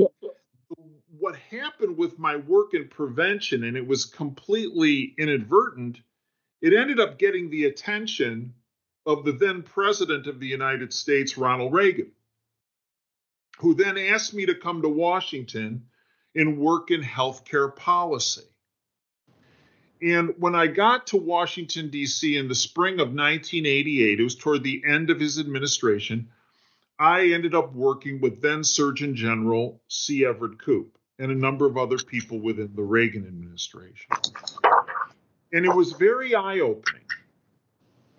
what 1.18 1.37
happened 1.37 1.97
with 1.97 2.18
my 2.18 2.37
work 2.37 2.74
in 2.74 2.89
prevention, 2.89 3.64
and 3.64 3.76
it 3.76 3.87
was 3.87 4.05
completely 4.05 5.14
inadvertent, 5.18 6.01
it 6.61 6.74
ended 6.74 7.01
up 7.01 7.18
getting 7.18 7.51
the 7.51 7.64
attention 7.64 8.55
of 9.07 9.24
the 9.24 9.33
then 9.33 9.62
president 9.62 10.26
of 10.26 10.39
the 10.39 10.47
United 10.47 10.93
States, 10.93 11.39
Ronald 11.39 11.72
Reagan, 11.72 12.12
who 13.59 13.74
then 13.74 13.99
asked 13.99 14.35
me 14.35 14.47
to 14.47 14.55
come 14.55 14.83
to 14.83 14.89
Washington 14.89 15.87
and 16.35 16.59
work 16.59 16.91
in 16.91 17.03
healthcare 17.03 17.74
policy. 17.74 18.43
And 20.01 20.35
when 20.39 20.55
I 20.55 20.69
got 20.69 21.09
to 21.09 21.17
Washington, 21.17 21.91
D.C. 21.91 22.37
in 22.37 22.49
the 22.49 22.55
spring 22.55 22.95
of 22.95 23.09
1988, 23.09 24.21
it 24.21 24.23
was 24.23 24.37
toward 24.37 24.63
the 24.63 24.83
end 24.87 25.11
of 25.11 25.19
his 25.19 25.39
administration, 25.39 26.29
I 26.99 27.29
ended 27.29 27.55
up 27.55 27.75
working 27.75 28.21
with 28.21 28.41
then 28.41 28.65
Surgeon 28.65 29.15
General 29.15 29.81
C. 29.89 30.25
Everett 30.25 30.59
Koop 30.59 30.97
and 31.19 31.31
a 31.31 31.35
number 31.35 31.67
of 31.67 31.77
other 31.77 31.99
people 31.99 32.41
within 32.41 32.73
the 32.75 32.83
Reagan 32.83 33.27
administration. 33.27 34.11
And 35.53 35.65
it 35.65 35.75
was 35.75 35.93
very 35.93 36.35
eye 36.35 36.61
opening. 36.61 37.03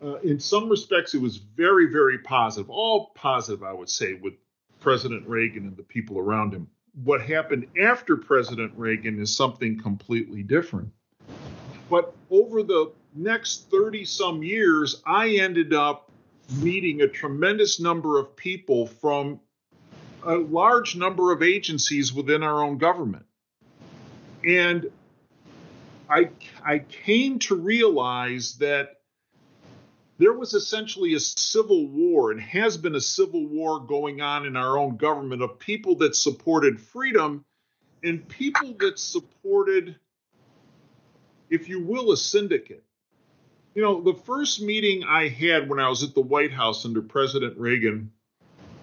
Uh, 0.02 0.16
in 0.20 0.40
some 0.40 0.70
respects, 0.70 1.14
it 1.14 1.22
was 1.22 1.38
very, 1.38 1.92
very 1.92 2.20
positive, 2.20 2.70
all 2.70 3.12
positive, 3.16 3.64
I 3.64 3.74
would 3.74 3.90
say, 3.90 4.14
with 4.14 4.34
President 4.80 5.28
Reagan 5.28 5.68
and 5.68 5.76
the 5.76 5.84
people 5.84 6.18
around 6.18 6.54
him. 6.54 6.68
What 7.04 7.22
happened 7.22 7.68
after 7.82 8.16
President 8.18 8.72
Reagan 8.76 9.20
is 9.20 9.36
something 9.36 9.80
completely 9.80 10.42
different. 10.42 10.90
But 11.90 12.16
over 12.30 12.64
the 12.64 12.92
next 13.16 13.70
30 13.72 14.06
some 14.06 14.44
years, 14.44 15.02
I 15.06 15.30
ended 15.38 15.74
up 15.74 16.12
meeting 16.62 17.02
a 17.02 17.08
tremendous 17.08 17.80
number 17.80 18.20
of 18.20 18.36
people 18.36 18.88
from 18.88 19.40
a 20.24 20.36
large 20.36 20.96
number 20.96 21.32
of 21.32 21.42
agencies 21.42 22.14
within 22.14 22.44
our 22.44 22.64
own 22.64 22.78
government. 22.78 23.26
And 24.44 24.90
I, 26.10 26.30
I 26.66 26.80
came 26.80 27.40
to 27.40 27.56
realize 27.56 28.56
that 28.58 29.00
there 30.18 30.34
was 30.34 30.54
essentially 30.54 31.14
a 31.14 31.20
civil 31.20 31.88
war 31.88 32.32
and 32.32 32.42
has 32.42 32.78
been 32.78 32.96
a 32.96 33.02
civil 33.02 33.48
war 33.48 33.80
going 33.80 34.20
on 34.20 34.46
in 34.46 34.58
our 34.58 34.78
own 34.78 34.98
government 34.98 35.42
of 35.42 35.60
people 35.60 35.96
that 35.96 36.16
supported 36.16 36.80
freedom 36.80 37.46
and 38.04 38.28
people 38.28 38.74
that 38.80 39.00
supported, 39.00 39.96
if 41.50 41.70
you 41.70 41.84
will, 41.84 42.12
a 42.12 42.18
syndicate. 42.18 42.84
You 43.76 43.82
know, 43.82 44.02
the 44.02 44.14
first 44.14 44.62
meeting 44.62 45.04
I 45.04 45.28
had 45.28 45.70
when 45.70 45.80
I 45.80 45.90
was 45.90 46.04
at 46.04 46.16
the 46.16 46.22
White 46.22 46.52
House 46.52 46.86
under 46.86 47.02
President 47.02 47.58
Reagan 47.58 48.12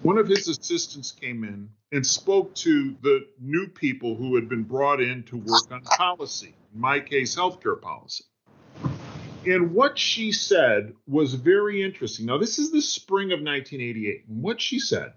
one 0.03 0.17
of 0.17 0.27
his 0.27 0.47
assistants 0.47 1.11
came 1.11 1.43
in 1.43 1.69
and 1.91 2.05
spoke 2.05 2.53
to 2.55 2.95
the 3.01 3.27
new 3.39 3.67
people 3.67 4.15
who 4.15 4.35
had 4.35 4.47
been 4.47 4.63
brought 4.63 5.01
in 5.01 5.23
to 5.23 5.37
work 5.37 5.71
on 5.71 5.81
policy, 5.81 6.53
in 6.73 6.79
my 6.79 6.99
case, 6.99 7.35
healthcare 7.35 7.81
policy. 7.81 8.23
And 9.45 9.73
what 9.73 9.97
she 9.97 10.31
said 10.31 10.93
was 11.07 11.33
very 11.33 11.81
interesting. 11.81 12.25
Now, 12.25 12.37
this 12.37 12.59
is 12.59 12.71
the 12.71 12.81
spring 12.81 13.31
of 13.31 13.39
1988. 13.39 14.25
And 14.27 14.41
what 14.43 14.61
she 14.61 14.79
said 14.79 15.13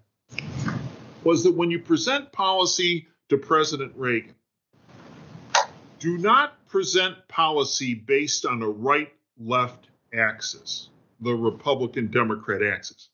was 1.24 1.44
that 1.44 1.54
when 1.54 1.70
you 1.70 1.80
present 1.80 2.32
policy 2.32 3.08
to 3.28 3.36
President 3.36 3.92
Reagan, 3.96 4.34
do 5.98 6.16
not 6.16 6.58
present 6.70 7.16
policy 7.26 7.94
based 7.94 8.46
on 8.46 8.62
a 8.62 8.68
right 8.68 9.12
left 9.38 9.88
axis, 10.14 10.88
the 11.20 11.34
Republican 11.34 12.06
Democrat 12.06 12.62
axis. 12.62 13.08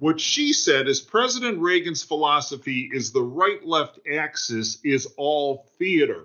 What 0.00 0.20
she 0.20 0.52
said 0.52 0.88
is 0.88 1.00
President 1.00 1.58
Reagan's 1.58 2.02
philosophy 2.02 2.90
is 2.92 3.12
the 3.12 3.22
right 3.22 3.64
left 3.64 4.00
axis 4.12 4.78
is 4.84 5.06
all 5.16 5.68
theater. 5.78 6.24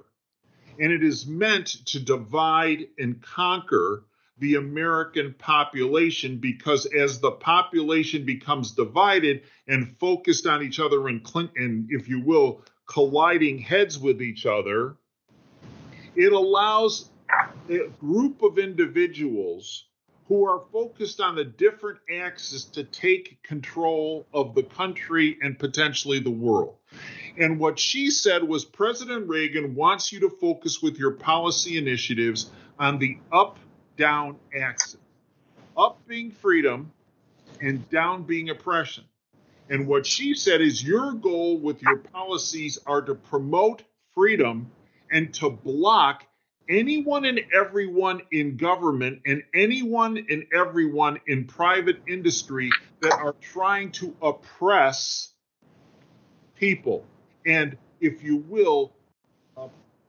And 0.80 0.92
it 0.92 1.04
is 1.04 1.28
meant 1.28 1.86
to 1.88 2.00
divide 2.00 2.88
and 2.98 3.22
conquer 3.22 4.06
the 4.40 4.56
American 4.56 5.36
population 5.38 6.38
because 6.38 6.88
as 6.88 7.20
the 7.20 7.32
population 7.32 8.26
becomes 8.26 8.72
divided 8.72 9.44
and 9.68 9.96
focused 10.00 10.48
on 10.48 10.64
each 10.64 10.80
other 10.80 11.08
and, 11.08 11.26
and 11.56 11.88
if 11.90 12.08
you 12.10 12.22
will, 12.22 12.64
colliding 12.88 13.60
heads 13.60 14.00
with 14.00 14.22
each 14.24 14.48
other, 14.48 14.98
it 16.16 16.32
allows 16.32 17.10
a 17.70 17.88
group 18.00 18.42
of 18.42 18.58
individuals 18.58 19.86
who 20.28 20.46
are 20.46 20.64
focused 20.72 21.20
on 21.20 21.38
a 21.40 21.44
different 21.44 22.00
axis 22.10 22.64
to 22.66 22.84
take 22.86 23.42
control 23.44 24.26
of 24.34 24.56
the 24.56 24.64
country 24.64 25.38
and 25.42 25.60
potentially 25.60 26.20
the 26.20 26.32
world. 26.32 26.76
And 27.38 27.60
what 27.60 27.78
she 27.78 28.10
said 28.10 28.44
was 28.44 28.64
President 28.64 29.28
Reagan 29.28 29.76
wants 29.76 30.12
you 30.12 30.20
to 30.22 30.30
focus 30.30 30.82
with 30.82 30.98
your 30.98 31.12
policy 31.12 31.78
initiatives 31.78 32.52
on 32.80 33.00
the 33.00 33.18
up 33.32 33.58
down 33.98 34.38
axis. 34.60 34.98
Up 35.76 36.00
being 36.08 36.32
freedom 36.32 36.92
and 37.62 37.88
down 37.90 38.24
being 38.24 38.50
oppression. 38.50 39.04
And 39.70 39.88
what 39.88 40.06
she 40.06 40.36
said 40.36 40.62
is 40.62 40.84
your 40.84 41.14
goal 41.14 41.58
with 41.58 41.82
your 41.82 41.98
policies 41.98 42.78
are 42.86 43.02
to 43.02 43.16
promote 43.16 43.84
freedom 44.14 44.70
and 45.14 45.34
to 45.36 45.50
block 45.50 46.26
anyone 46.68 47.24
and 47.26 47.40
everyone 47.56 48.22
in 48.32 48.58
government 48.58 49.22
and 49.26 49.44
anyone 49.54 50.18
and 50.30 50.46
everyone 50.54 51.20
in 51.28 51.46
private 51.46 51.98
industry 52.08 52.70
that 53.02 53.14
are 53.14 53.36
trying 53.40 53.92
to 53.92 54.16
oppress 54.22 55.30
people 56.56 57.06
and, 57.46 57.78
if 58.02 58.24
you 58.24 58.38
will, 58.38 58.94
uh, 59.56 59.68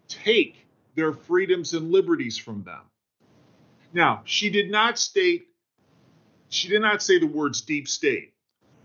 take 0.09 0.67
their 0.95 1.13
freedoms 1.13 1.75
and 1.75 1.91
liberties 1.91 2.39
from 2.39 2.63
them. 2.63 2.81
Now, 3.93 4.23
she 4.25 4.49
did 4.49 4.71
not 4.71 4.99
state, 4.99 5.49
she 6.49 6.69
did 6.69 6.81
not 6.81 7.03
say 7.03 7.19
the 7.19 7.27
words 7.27 7.61
deep 7.61 7.89
state 7.89 8.33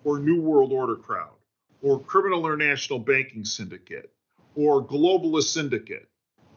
or 0.03 0.19
New 0.19 0.41
World 0.41 0.73
Order 0.73 0.95
crowd 0.95 1.33
or 1.81 1.99
criminal 1.99 2.45
international 2.45 2.99
banking 2.99 3.45
syndicate 3.45 4.11
or 4.55 4.85
globalist 4.85 5.53
syndicate 5.53 6.09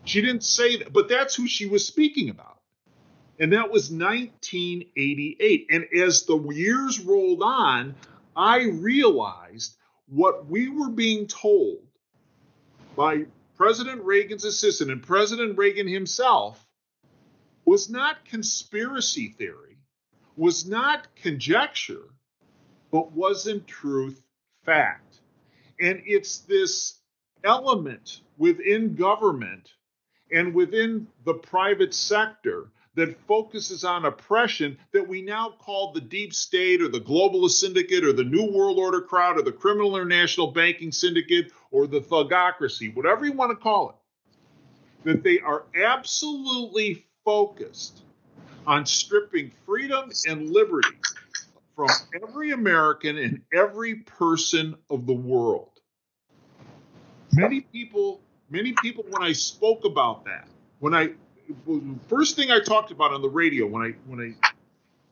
she 0.05 0.21
didn't 0.21 0.45
say 0.45 0.79
that, 0.79 0.93
but 0.93 1.09
that's 1.09 1.35
who 1.35 1.47
she 1.47 1.67
was 1.67 1.87
speaking 1.87 2.31
about. 2.31 2.59
And 3.39 3.53
that 3.53 3.71
was 3.71 3.91
1988. 3.91 5.67
And 5.71 5.87
as 6.01 6.25
the 6.25 6.39
years 6.51 7.01
rolled 7.01 7.43
on, 7.43 7.95
I 8.37 8.65
realized 8.65 9.77
what 10.07 10.47
we 10.47 10.69
were 10.69 10.91
being 10.91 11.27
told 11.27 11.79
by 12.97 13.27
President 13.57 14.03
Reagan's 14.03 14.45
assistant 14.45 14.91
and 14.91 15.03
President 15.03 15.57
Reagan 15.57 15.89
himself 15.89 16.65
was 17.65 17.89
not 17.89 18.25
conspiracy 18.25 19.29
theory, 19.29 19.79
was 20.37 20.67
not 20.67 21.07
conjecture, 21.15 22.11
but 22.91 23.13
was 23.13 23.47
in 23.47 23.65
truth 23.65 24.23
fact. 24.65 25.21
And 25.81 26.03
it's 26.05 26.41
this 26.41 27.02
element 27.45 28.21
within 28.39 28.95
government 28.95 29.73
and 30.33 30.55
within 30.55 31.07
the 31.25 31.35
private 31.35 31.95
sector 31.95 32.69
that 32.95 33.19
focuses 33.27 33.85
on 33.85 34.05
oppression 34.05 34.77
that 34.93 35.07
we 35.07 35.23
now 35.23 35.55
call 35.59 35.93
the 35.93 36.01
deep 36.01 36.35
state 36.35 36.83
or 36.83 36.89
the 36.89 37.01
globalist 37.01 37.53
syndicate 37.53 38.05
or 38.05 38.13
the 38.13 38.25
new 38.25 38.53
world 38.53 38.79
order 38.79 39.01
crowd 39.01 39.39
or 39.39 39.43
the 39.43 39.53
criminal 39.53 39.97
international 39.97 40.49
banking 40.49 40.93
syndicate 40.93 41.53
or 41.71 41.87
the 41.87 42.01
thugocracy, 42.01 42.95
whatever 42.95 43.25
you 43.25 43.33
want 43.33 43.51
to 43.51 43.57
call 43.57 43.91
it, 43.91 43.97
that 45.05 45.23
they 45.23 45.41
are 45.41 45.65
absolutely 45.75 47.05
focused 47.25 48.03
on 48.67 48.85
stripping 48.85 49.51
freedom 49.65 50.11
and 50.29 50.51
liberty 50.51 50.97
from 51.75 51.89
every 52.23 52.51
American 52.51 53.17
and 53.19 53.41
every 53.53 53.97
person 53.97 54.77
of 54.91 55.07
the 55.07 55.15
world. 55.15 55.72
Many 57.35 57.61
people 57.61 58.21
many 58.51 58.73
people 58.83 59.05
when 59.09 59.23
I 59.23 59.33
spoke 59.33 59.85
about 59.85 60.25
that, 60.27 60.47
when 60.79 60.95
I 60.95 61.11
first 62.09 62.37
thing 62.37 62.51
I 62.51 62.61
talked 62.61 62.91
about 62.91 63.13
on 63.13 63.23
the 63.23 63.29
radio 63.29 63.67
when 63.67 63.83
I 63.83 63.95
when 64.07 64.21
I 64.21 64.53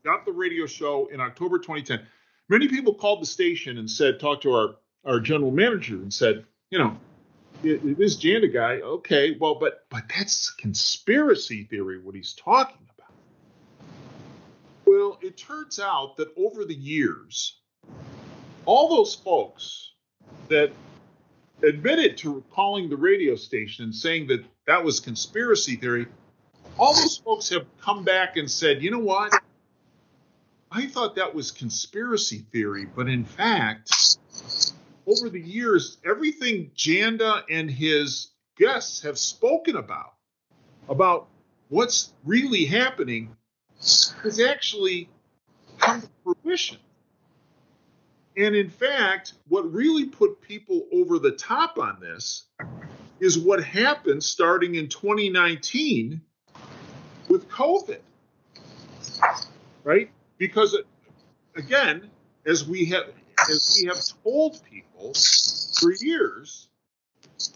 got 0.05 0.25
the 0.25 0.33
radio 0.33 0.67
show 0.67 1.07
in 1.07 1.21
October 1.21 1.59
2010. 1.59 2.01
Many 2.49 2.69
people 2.69 2.95
called 2.95 3.23
the 3.23 3.27
station 3.27 3.79
and 3.79 3.89
said, 3.89 4.19
talked 4.19 4.43
to 4.43 4.53
our 4.53 4.77
our 5.05 5.21
general 5.21 5.51
manager 5.51 5.95
and 5.95 6.13
said, 6.13 6.45
you 6.71 6.79
know, 6.79 6.97
this 7.63 8.17
Janda 8.17 8.53
guy, 8.53 8.81
okay, 8.81 9.37
well, 9.39 9.55
but 9.55 9.87
but 9.91 10.03
that's 10.15 10.51
conspiracy 10.51 11.65
theory. 11.65 12.01
What 12.01 12.15
he's 12.15 12.35
talking 12.35 12.87
about. 12.97 13.13
Well, 14.87 15.19
it 15.23 15.37
turns 15.37 15.79
out 15.79 16.17
that 16.17 16.29
over 16.37 16.65
the 16.65 16.75
years, 16.75 17.61
all 18.67 18.89
those 18.89 19.15
folks 19.15 19.93
that 20.49 20.73
admitted 21.63 22.17
to 22.19 22.43
calling 22.51 22.89
the 22.89 22.97
radio 22.97 23.35
station 23.37 23.85
and 23.85 23.95
saying 23.95 24.27
that 24.29 24.45
that 24.67 24.85
was 24.85 25.01
conspiracy 25.01 25.77
theory, 25.77 26.07
all 26.79 26.95
those 26.95 27.19
folks 27.19 27.49
have 27.51 27.67
come 27.81 28.05
back 28.05 28.37
and 28.37 28.51
said, 28.51 28.83
you 28.83 28.91
know 28.91 28.99
what? 28.99 29.33
I 30.71 30.87
thought 30.87 31.17
that 31.17 31.35
was 31.35 31.51
conspiracy 31.51 32.47
theory, 32.53 32.87
but 32.87 33.09
in 33.09 33.25
fact, 33.25 33.91
over 35.07 35.29
the 35.29 35.41
years, 35.41 35.99
everything 36.05 36.71
Janda 36.77 37.43
and 37.51 37.71
his 37.71 38.29
guests 38.57 39.03
have 39.03 39.19
spoken 39.19 39.77
about, 39.77 40.15
about 40.89 41.29
what's 41.69 42.13
really 42.25 42.65
happening, 42.65 43.37
has 43.79 44.41
actually 44.41 45.09
come 45.79 46.03
to 46.03 46.09
fruition. 46.23 46.79
And 48.41 48.57
in 48.57 48.71
fact, 48.71 49.35
what 49.49 49.71
really 49.71 50.07
put 50.07 50.41
people 50.41 50.87
over 50.95 51.19
the 51.19 51.33
top 51.33 51.79
on 51.79 51.99
this 52.01 52.47
is 53.21 53.39
what 53.39 53.63
happened 53.63 54.25
starting 54.25 54.77
in 54.77 54.89
2019 54.89 56.23
with 57.29 57.47
COVID. 57.51 57.99
Right? 59.85 60.11
Because 60.39 60.75
again, 61.55 62.09
as 62.47 62.67
we 62.67 62.87
have 62.87 63.11
as 63.51 63.79
we 63.79 63.89
have 63.89 64.01
told 64.25 64.65
people 64.65 65.13
for 65.79 65.93
years, 66.01 66.69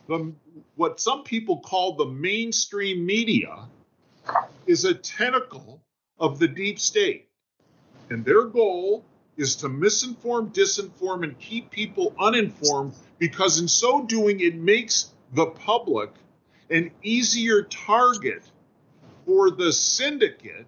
the, 0.07 0.35
what 0.75 1.01
some 1.01 1.25
people 1.25 1.61
call 1.61 1.97
the 1.97 2.07
mainstream 2.07 3.07
media 3.07 3.69
is 4.67 4.85
a 4.85 4.93
tentacle 4.93 5.81
of 6.19 6.39
the 6.39 6.49
deep 6.49 6.79
state. 6.79 7.31
And 8.11 8.23
their 8.23 8.45
goal 8.45 9.07
is 9.37 9.57
to 9.57 9.69
misinform, 9.69 10.53
disinform, 10.53 11.25
and 11.25 11.39
keep 11.39 11.71
people 11.71 12.15
uninformed 12.19 12.95
because, 13.19 13.61
in 13.61 13.69
so 13.69 14.05
doing, 14.05 14.41
it 14.41 14.55
makes 14.55 15.13
the 15.33 15.47
public 15.47 16.11
an 16.71 16.91
easier 17.03 17.63
target 17.63 18.43
for 19.27 19.51
the 19.51 19.73
syndicate 19.73 20.67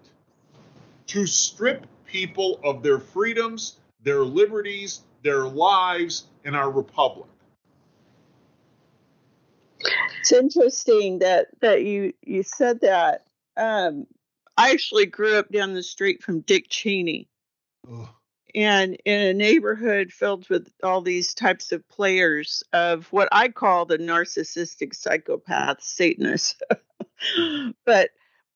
to 1.07 1.25
strip 1.25 1.87
people 2.05 2.59
of 2.63 2.83
their 2.83 2.99
freedoms, 2.99 3.77
their 4.03 4.23
liberties, 4.23 5.01
their 5.23 5.45
lives, 5.45 6.25
and 6.43 6.55
our 6.55 6.71
republic. 6.71 7.29
It's 10.19 10.31
interesting 10.31 11.19
that 11.19 11.47
that 11.61 11.83
you 11.83 12.13
you 12.21 12.43
said 12.43 12.81
that. 12.81 13.25
Um, 13.55 14.07
I 14.57 14.71
actually 14.71 15.05
grew 15.05 15.35
up 15.35 15.49
down 15.51 15.73
the 15.73 15.83
street 15.83 16.21
from 16.21 16.41
Dick 16.41 16.65
Cheney. 16.69 17.29
Ugh 17.89 18.09
and 18.57 18.97
in 19.05 19.21
a 19.21 19.33
neighborhood 19.35 20.11
filled 20.11 20.49
with 20.49 20.67
all 20.81 21.01
these 21.01 21.35
types 21.35 21.71
of 21.71 21.87
players 21.89 22.63
of 22.73 23.05
what 23.13 23.29
I 23.31 23.49
call 23.49 23.85
the 23.85 23.99
narcissistic 23.99 24.95
psychopath 24.95 25.83
Satanists. 25.83 26.59
but 27.85 28.09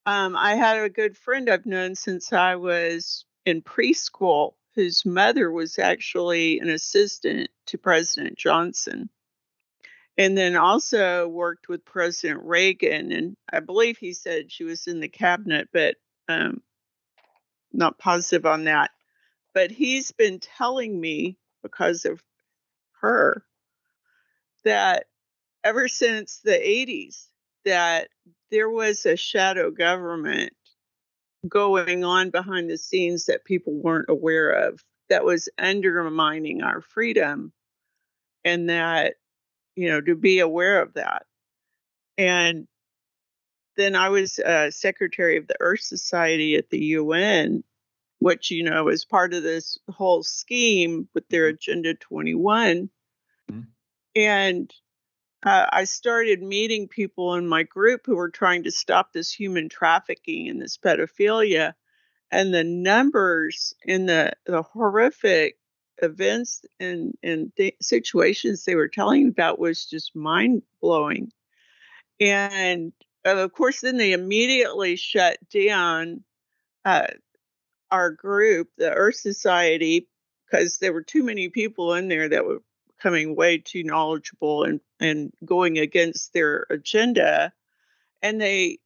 um, 0.08 0.36
I 0.36 0.56
had 0.56 0.78
a 0.80 0.90
good 0.90 1.16
friend 1.16 1.48
I've 1.48 1.68
known 1.68 1.94
since 1.94 2.34
I 2.34 2.56
was 2.56 3.26
in 3.46 3.62
preschool, 3.62 4.56
whose 4.74 5.06
mother 5.06 5.52
was 5.52 5.78
actually 5.78 6.60
an 6.60 6.70
assistant 6.70 7.52
to 7.68 7.78
President 7.78 8.40
Johnson. 8.40 9.08
And 10.18 10.36
then 10.36 10.56
also 10.56 11.28
worked 11.28 11.70
with 11.70 11.86
President 11.86 12.42
Reagan. 12.44 13.12
And 13.12 13.38
I 13.54 13.60
believe 13.60 14.00
he 14.00 14.14
said 14.14 14.52
she 14.52 14.64
was 14.64 14.88
in 14.88 15.00
the 15.00 15.08
cabinet, 15.08 15.70
but 15.72 15.98
um, 16.28 16.64
not 17.72 18.00
positive 18.00 18.48
on 18.48 18.64
that 18.64 18.90
but 19.54 19.72
he's 19.72 20.12
been 20.12 20.40
telling 20.40 21.00
me 21.00 21.38
because 21.64 22.06
of 22.06 22.22
her 23.02 23.44
that 24.64 25.06
ever 25.64 25.88
since 25.88 26.40
the 26.44 26.52
80s 26.52 27.28
that 27.66 28.10
there 28.50 28.70
was 28.70 29.06
a 29.06 29.16
shadow 29.16 29.72
government 29.72 30.54
going 31.48 32.04
on 32.04 32.30
behind 32.30 32.70
the 32.70 32.78
scenes 32.78 33.26
that 33.26 33.46
people 33.46 33.74
weren't 33.74 34.10
aware 34.10 34.52
of 34.52 34.84
that 35.10 35.26
was 35.26 35.50
undermining 35.58 36.62
our 36.62 36.82
freedom 36.82 37.52
and 38.46 38.70
that 38.70 39.16
you 39.76 39.90
know 39.90 40.02
to 40.02 40.16
be 40.16 40.40
aware 40.40 40.82
of 40.82 40.94
that. 40.94 41.26
And 42.18 42.68
then 43.78 43.96
i 43.96 44.10
was 44.10 44.38
uh, 44.40 44.70
secretary 44.70 45.38
of 45.38 45.48
the 45.48 45.56
earth 45.60 45.82
society 45.82 46.56
at 46.56 46.70
the 46.70 46.80
un 46.80 47.64
which 48.22 48.52
you 48.52 48.64
know 48.64 48.88
is 48.88 49.04
part 49.04 49.34
of 49.34 49.42
this 49.42 49.80
whole 49.90 50.22
scheme 50.22 51.10
with 51.14 51.28
their 51.30 51.48
mm-hmm. 51.48 51.56
agenda 51.56 51.96
21 51.96 52.90
mm-hmm. 53.52 53.62
and 54.16 54.72
uh, 55.44 55.66
i 55.72 55.84
started 55.84 56.42
meeting 56.42 56.88
people 56.88 57.34
in 57.34 57.48
my 57.48 57.64
group 57.64 58.02
who 58.06 58.16
were 58.16 58.30
trying 58.30 58.64
to 58.64 58.72
stop 58.72 59.12
this 59.12 59.32
human 59.32 59.68
trafficking 59.68 60.48
and 60.48 60.62
this 60.62 60.78
pedophilia 60.78 61.74
and 62.34 62.54
the 62.54 62.64
numbers 62.64 63.74
in 63.84 64.06
the, 64.06 64.32
the 64.46 64.62
horrific 64.62 65.58
events 66.02 66.62
and, 66.80 67.14
and 67.22 67.52
th- 67.58 67.76
situations 67.82 68.64
they 68.64 68.76
were 68.76 68.88
telling 68.88 69.28
about 69.28 69.60
was 69.60 69.86
just 69.88 70.16
mind 70.16 70.62
blowing 70.80 71.32
and 72.20 72.94
uh, 73.26 73.36
of 73.36 73.52
course 73.52 73.82
then 73.82 73.98
they 73.98 74.14
immediately 74.14 74.96
shut 74.96 75.38
down 75.50 76.24
uh, 76.86 77.08
our 77.92 78.12
group, 78.12 78.70
the 78.78 78.92
Earth 78.92 79.18
Society, 79.18 80.08
because 80.46 80.78
there 80.78 80.94
were 80.94 81.04
too 81.04 81.24
many 81.24 81.50
people 81.50 81.94
in 81.94 82.08
there 82.08 82.30
that 82.30 82.46
were 82.46 82.62
becoming 82.98 83.36
way 83.36 83.58
too 83.58 83.84
knowledgeable 83.84 84.64
and, 84.64 84.80
and 85.00 85.34
going 85.46 85.78
against 85.78 86.34
their 86.34 86.66
agenda. 86.70 87.52
And 88.22 88.40
they 88.40 88.80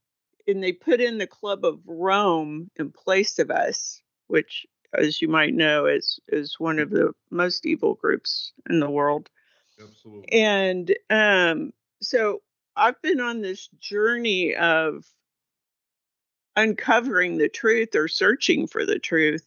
and 0.48 0.64
they 0.64 0.72
put 0.72 1.02
in 1.02 1.18
the 1.18 1.28
Club 1.28 1.66
of 1.66 1.80
Rome 1.86 2.70
in 2.76 2.92
place 2.92 3.40
of 3.40 3.50
us, 3.50 4.02
which, 4.28 4.66
as 4.94 5.22
you 5.22 5.28
might 5.28 5.54
know, 5.54 5.86
is 5.88 6.20
is 6.28 6.60
one 6.60 6.80
of 6.80 6.90
the 6.90 7.14
most 7.30 7.66
evil 7.66 7.96
groups 7.96 8.54
in 8.70 8.80
the 8.80 8.90
world. 8.90 9.30
Absolutely. 9.82 10.32
And 10.32 10.96
um, 11.10 11.74
so 12.02 12.42
I've 12.76 13.02
been 13.02 13.20
on 13.20 13.42
this 13.42 13.68
journey 13.80 14.56
of 14.56 15.06
uncovering 16.56 17.38
the 17.38 17.50
truth 17.50 17.96
or 17.96 18.08
searching 18.08 18.68
for 18.68 18.86
the 18.86 19.00
truth 19.00 19.46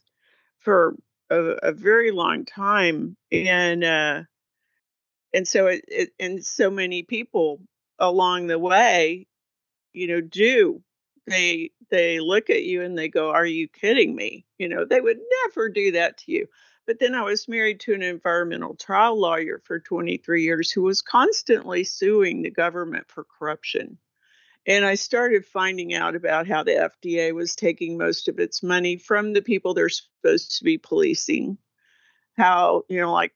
for 0.59 0.97
a, 1.30 1.36
a 1.36 1.72
very 1.72 2.10
long 2.10 2.44
time 2.44 3.16
and 3.32 3.85
uh 3.85 4.22
and 5.32 5.47
so 5.47 5.66
it, 5.66 5.85
it 5.89 6.10
and 6.18 6.44
so 6.44 6.70
many 6.70 7.02
people 7.02 7.60
along 7.98 8.47
the 8.47 8.59
way 8.59 9.26
you 9.93 10.06
know 10.06 10.20
do. 10.20 10.82
They 11.26 11.72
they 11.90 12.20
look 12.20 12.48
at 12.48 12.64
you 12.64 12.82
and 12.82 12.97
they 12.97 13.09
go 13.09 13.30
are 13.30 13.47
you 13.47 13.68
kidding 13.68 14.14
me? 14.14 14.47
You 14.59 14.68
know 14.68 14.85
they 14.85 15.01
would 15.01 15.18
never 15.44 15.68
do 15.68 15.93
that 15.93 16.18
to 16.18 16.32
you. 16.32 16.47
But 16.86 17.01
then 17.01 17.14
i 17.14 17.22
was 17.22 17.48
married 17.48 17.80
to 17.80 17.93
an 17.93 18.02
environmental 18.02 18.74
trial 18.74 19.18
lawyer 19.20 19.60
for 19.64 19.78
23 19.78 20.43
years 20.43 20.70
who 20.70 20.82
was 20.82 21.02
constantly 21.02 21.85
suing 21.85 22.40
the 22.43 22.51
government 22.51 23.06
for 23.09 23.24
corruption 23.24 23.98
and 24.68 24.84
I 24.84 24.96
started 24.96 25.46
finding 25.46 25.94
out 25.94 26.14
about 26.14 26.46
how 26.46 26.62
the 26.62 26.90
FDA 27.02 27.32
was 27.32 27.56
taking 27.56 27.96
most 27.96 28.28
of 28.28 28.38
its 28.38 28.62
money 28.62 28.98
from 28.98 29.32
the 29.32 29.40
people 29.40 29.72
they're 29.72 29.88
supposed 29.88 30.58
to 30.58 30.64
be 30.64 30.76
policing. 30.76 31.56
How, 32.36 32.82
you 32.90 33.00
know, 33.00 33.10
like 33.10 33.32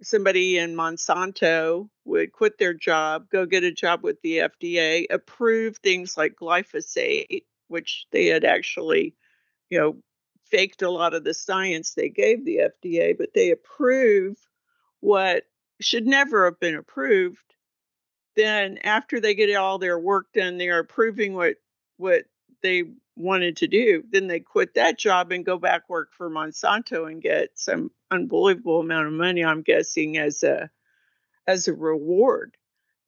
somebody 0.00 0.58
in 0.58 0.76
Monsanto 0.76 1.88
would 2.04 2.30
quit 2.30 2.58
their 2.58 2.72
job, 2.72 3.28
go 3.30 3.46
get 3.46 3.64
a 3.64 3.72
job 3.72 4.04
with 4.04 4.22
the 4.22 4.38
FDA, 4.38 5.06
approve 5.10 5.78
things 5.78 6.16
like 6.16 6.36
glyphosate, 6.40 7.42
which 7.66 8.06
they 8.12 8.26
had 8.26 8.44
actually, 8.44 9.16
you 9.70 9.78
know, 9.78 9.96
faked 10.44 10.82
a 10.82 10.90
lot 10.90 11.14
of 11.14 11.24
the 11.24 11.34
science 11.34 11.94
they 11.94 12.08
gave 12.08 12.44
the 12.44 12.70
FDA, 12.84 13.18
but 13.18 13.34
they 13.34 13.50
approve 13.50 14.36
what 15.00 15.42
should 15.80 16.06
never 16.06 16.44
have 16.44 16.60
been 16.60 16.76
approved 16.76 17.55
then 18.36 18.78
after 18.78 19.20
they 19.20 19.34
get 19.34 19.54
all 19.56 19.78
their 19.78 19.98
work 19.98 20.32
done, 20.32 20.58
they 20.58 20.68
are 20.68 20.84
proving 20.84 21.34
what 21.34 21.56
what 21.96 22.24
they 22.62 22.84
wanted 23.16 23.56
to 23.58 23.66
do. 23.66 24.04
Then 24.10 24.26
they 24.26 24.40
quit 24.40 24.74
that 24.74 24.98
job 24.98 25.32
and 25.32 25.44
go 25.44 25.58
back 25.58 25.88
work 25.88 26.10
for 26.12 26.30
Monsanto 26.30 27.10
and 27.10 27.22
get 27.22 27.50
some 27.54 27.90
unbelievable 28.10 28.80
amount 28.80 29.06
of 29.06 29.12
money. 29.14 29.44
I'm 29.44 29.62
guessing 29.62 30.18
as 30.18 30.42
a 30.42 30.70
as 31.46 31.68
a 31.68 31.74
reward. 31.74 32.56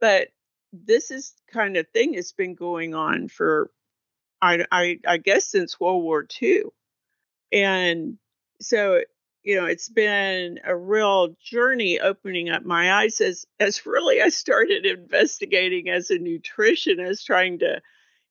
But 0.01 0.29
this 0.73 1.11
is 1.11 1.35
kind 1.53 1.77
of 1.77 1.89
thing 1.89 2.13
that's 2.13 2.33
been 2.33 2.55
going 2.55 2.95
on 2.95 3.29
for 3.29 3.71
I, 4.41 4.65
I, 4.71 5.01
I 5.07 5.17
guess 5.17 5.47
since 5.47 5.81
World 5.81 6.03
War 6.03 6.27
II. 6.41 6.65
And 7.53 8.19
so, 8.61 9.03
you 9.43 9.57
know, 9.57 9.67
it's 9.67 9.89
been 9.89 10.61
a 10.65 10.77
real 10.77 11.35
journey 11.43 12.01
opening 12.01 12.51
up 12.51 12.65
my 12.65 12.93
eyes 12.93 13.21
as, 13.21 13.47
as 13.61 13.87
really 13.87 14.21
I 14.21 14.29
started 14.29 14.85
investigating 14.85 15.89
as 15.89 16.11
a 16.11 16.19
nutritionist, 16.19 17.25
trying 17.25 17.61
to 17.61 17.81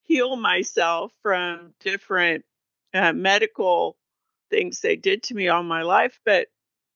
heal 0.03 0.35
myself 0.35 1.11
from 1.21 1.73
different 1.79 2.45
uh, 2.93 3.13
medical 3.13 3.97
things 4.49 4.79
they 4.79 4.95
did 4.95 5.23
to 5.23 5.33
me 5.33 5.47
all 5.47 5.63
my 5.63 5.81
life. 5.81 6.19
But, 6.25 6.47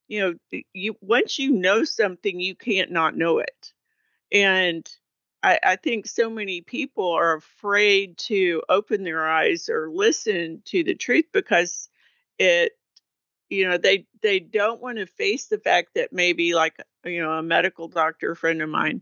you 0.08 0.20
know, 0.52 0.62
you 0.74 0.96
once 1.02 1.40
you 1.40 1.52
know 1.52 1.84
something, 1.84 2.40
you 2.40 2.56
can't 2.56 2.92
not 2.92 3.16
know 3.16 3.40
it. 3.40 3.74
And 4.32 4.90
I, 5.44 5.60
I 5.64 5.76
think 5.78 6.06
so 6.06 6.30
many 6.30 6.62
people 6.62 7.12
are 7.12 7.36
afraid 7.36 8.18
to 8.20 8.62
open 8.70 9.04
their 9.04 9.28
eyes 9.28 9.70
or 9.70 9.90
listen 9.90 10.62
to 10.66 10.84
the 10.84 10.96
truth 10.96 11.26
because 11.34 11.90
it 12.38 12.74
you 13.52 13.70
know 13.70 13.78
they 13.78 14.08
they 14.22 14.40
don't 14.40 14.82
want 14.82 14.98
to 14.98 15.06
face 15.06 15.48
the 15.48 15.60
fact 15.60 15.90
that 15.96 16.14
maybe 16.14 16.56
like 16.56 16.76
you 17.06 17.22
know 17.22 17.34
a 17.34 17.44
medical 17.44 17.88
doctor 17.88 18.34
friend 18.34 18.62
of 18.62 18.70
mine 18.70 19.02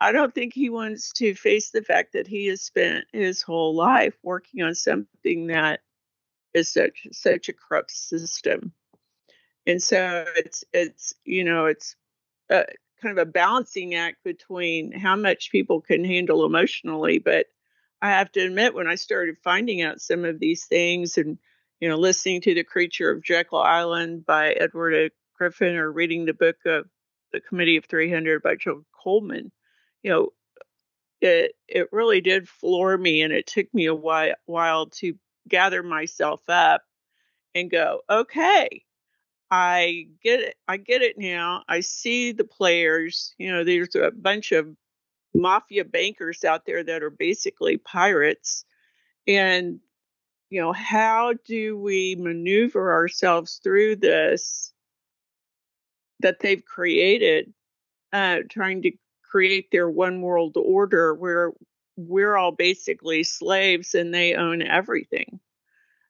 i 0.00 0.10
don't 0.10 0.34
think 0.34 0.52
he 0.54 0.70
wants 0.70 1.12
to 1.12 1.34
face 1.34 1.70
the 1.70 1.82
fact 1.82 2.14
that 2.14 2.26
he 2.26 2.46
has 2.46 2.62
spent 2.62 3.04
his 3.12 3.42
whole 3.42 3.74
life 3.74 4.16
working 4.22 4.62
on 4.62 4.74
something 4.74 5.48
that 5.48 5.80
is 6.54 6.72
such 6.72 7.06
such 7.12 7.48
a 7.48 7.52
corrupt 7.52 7.90
system 7.90 8.72
and 9.66 9.82
so 9.82 10.24
it's 10.36 10.64
it's 10.72 11.14
you 11.24 11.44
know 11.44 11.66
it's 11.66 11.94
uh, 12.50 12.64
kind 13.00 13.18
of 13.18 13.22
a 13.22 13.30
balancing 13.30 13.94
act 13.94 14.22
between 14.24 14.92
how 14.92 15.16
much 15.16 15.50
people 15.50 15.80
can 15.80 16.04
handle 16.04 16.44
emotionally. 16.44 17.18
But 17.18 17.46
I 18.02 18.10
have 18.10 18.32
to 18.32 18.40
admit, 18.40 18.74
when 18.74 18.88
I 18.88 18.94
started 18.94 19.36
finding 19.42 19.82
out 19.82 20.00
some 20.00 20.24
of 20.24 20.38
these 20.38 20.66
things 20.66 21.18
and, 21.18 21.38
you 21.80 21.88
know, 21.88 21.96
listening 21.96 22.40
to 22.42 22.54
The 22.54 22.64
Creature 22.64 23.10
of 23.10 23.22
Jekyll 23.24 23.58
Island 23.58 24.26
by 24.26 24.52
Edward 24.52 24.94
A. 24.94 25.10
Griffin 25.36 25.76
or 25.76 25.90
reading 25.90 26.26
the 26.26 26.34
book 26.34 26.56
of 26.66 26.86
The 27.32 27.40
Committee 27.40 27.78
of 27.78 27.86
300 27.86 28.42
by 28.42 28.56
Joe 28.56 28.84
Coleman, 28.92 29.50
you 30.02 30.10
know, 30.10 30.28
it 31.20 31.54
it 31.68 31.88
really 31.92 32.20
did 32.20 32.48
floor 32.48 32.96
me 32.96 33.22
and 33.22 33.32
it 33.32 33.46
took 33.46 33.72
me 33.74 33.86
a 33.86 33.94
while, 33.94 34.34
while 34.46 34.86
to 34.86 35.14
gather 35.48 35.82
myself 35.82 36.40
up 36.48 36.82
and 37.54 37.70
go, 37.70 38.00
okay, 38.08 38.84
I 39.50 40.06
get 40.22 40.40
it. 40.40 40.54
I 40.68 40.76
get 40.76 41.02
it 41.02 41.18
now. 41.18 41.64
I 41.68 41.80
see 41.80 42.32
the 42.32 42.44
players. 42.44 43.34
You 43.38 43.52
know, 43.52 43.64
there's 43.64 43.94
a 43.96 44.10
bunch 44.10 44.52
of 44.52 44.68
mafia 45.34 45.84
bankers 45.84 46.44
out 46.44 46.64
there 46.64 46.82
that 46.84 47.02
are 47.02 47.10
basically 47.10 47.76
pirates. 47.76 48.64
And, 49.26 49.80
you 50.50 50.60
know, 50.60 50.72
how 50.72 51.34
do 51.46 51.78
we 51.78 52.16
maneuver 52.18 52.92
ourselves 52.92 53.60
through 53.62 53.96
this 53.96 54.72
that 56.18 56.40
they've 56.40 56.64
created, 56.64 57.54
uh, 58.12 58.40
trying 58.48 58.82
to 58.82 58.90
create 59.22 59.70
their 59.70 59.88
one 59.88 60.20
world 60.20 60.56
order 60.56 61.14
where 61.14 61.52
we're 61.96 62.36
all 62.36 62.52
basically 62.52 63.22
slaves 63.22 63.94
and 63.94 64.12
they 64.12 64.34
own 64.34 64.60
everything? 64.60 65.38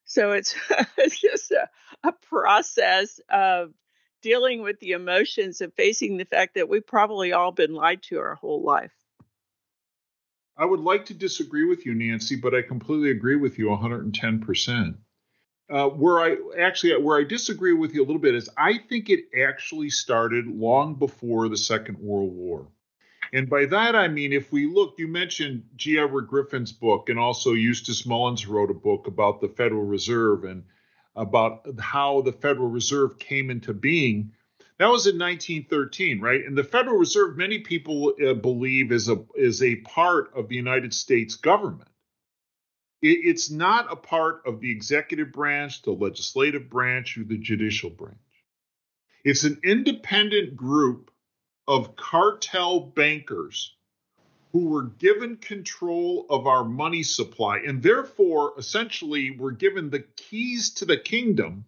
So 0.06 0.32
it's, 0.32 0.54
it's 0.96 1.20
just 1.20 1.50
a, 1.50 1.68
a 2.02 2.12
process 2.12 3.20
of 3.28 3.72
dealing 4.22 4.62
with 4.62 4.80
the 4.80 4.92
emotions 4.92 5.60
of 5.60 5.74
facing 5.74 6.16
the 6.16 6.24
fact 6.24 6.54
that 6.54 6.68
we've 6.68 6.86
probably 6.86 7.32
all 7.32 7.52
been 7.52 7.74
lied 7.74 8.02
to 8.04 8.18
our 8.18 8.36
whole 8.36 8.62
life. 8.62 8.92
I 10.60 10.66
would 10.66 10.80
like 10.80 11.06
to 11.06 11.14
disagree 11.14 11.64
with 11.64 11.86
you, 11.86 11.94
Nancy, 11.94 12.36
but 12.36 12.54
I 12.54 12.60
completely 12.60 13.10
agree 13.10 13.36
with 13.36 13.58
you 13.58 13.68
110%. 13.68 14.94
Uh, 15.70 15.88
where 15.88 16.18
I 16.18 16.36
actually 16.60 17.00
where 17.00 17.16
I 17.16 17.24
disagree 17.24 17.72
with 17.72 17.94
you 17.94 18.02
a 18.02 18.04
little 18.04 18.20
bit 18.20 18.34
is 18.34 18.50
I 18.58 18.76
think 18.76 19.08
it 19.08 19.20
actually 19.40 19.88
started 19.88 20.46
long 20.46 20.96
before 20.96 21.48
the 21.48 21.56
Second 21.56 21.98
World 21.98 22.34
War. 22.34 22.66
And 23.32 23.48
by 23.48 23.64
that, 23.66 23.94
I 23.94 24.08
mean, 24.08 24.32
if 24.32 24.52
we 24.52 24.66
look, 24.66 24.96
you 24.98 25.08
mentioned 25.08 25.62
G. 25.76 25.98
Edward 25.98 26.26
Griffin's 26.26 26.72
book, 26.72 27.08
and 27.08 27.18
also 27.18 27.52
Eustace 27.52 28.04
Mullins 28.04 28.46
wrote 28.46 28.70
a 28.70 28.74
book 28.74 29.06
about 29.06 29.40
the 29.40 29.48
Federal 29.48 29.84
Reserve 29.84 30.44
and 30.44 30.64
about 31.16 31.66
how 31.78 32.20
the 32.20 32.32
Federal 32.32 32.68
Reserve 32.68 33.18
came 33.18 33.48
into 33.48 33.72
being. 33.72 34.32
That 34.80 34.88
was 34.88 35.06
in 35.06 35.18
1913, 35.18 36.22
right? 36.22 36.42
And 36.42 36.56
the 36.56 36.64
Federal 36.64 36.96
Reserve, 36.96 37.36
many 37.36 37.58
people 37.58 38.14
uh, 38.26 38.32
believe, 38.32 38.92
is 38.92 39.10
a 39.10 39.22
is 39.34 39.62
a 39.62 39.76
part 39.76 40.32
of 40.34 40.48
the 40.48 40.56
United 40.56 40.94
States 40.94 41.34
government. 41.34 41.90
It, 43.02 43.18
it's 43.24 43.50
not 43.50 43.92
a 43.92 43.96
part 43.96 44.40
of 44.46 44.58
the 44.60 44.70
executive 44.70 45.32
branch, 45.32 45.82
the 45.82 45.90
legislative 45.90 46.70
branch, 46.70 47.18
or 47.18 47.24
the 47.24 47.36
judicial 47.36 47.90
branch. 47.90 48.16
It's 49.22 49.44
an 49.44 49.60
independent 49.62 50.56
group 50.56 51.10
of 51.68 51.94
cartel 51.96 52.80
bankers 52.80 53.76
who 54.52 54.70
were 54.70 54.84
given 54.84 55.36
control 55.36 56.24
of 56.30 56.46
our 56.46 56.64
money 56.64 57.02
supply 57.02 57.58
and 57.58 57.82
therefore 57.82 58.54
essentially 58.56 59.30
were 59.30 59.52
given 59.52 59.90
the 59.90 60.06
keys 60.16 60.70
to 60.76 60.86
the 60.86 60.96
kingdom 60.96 61.66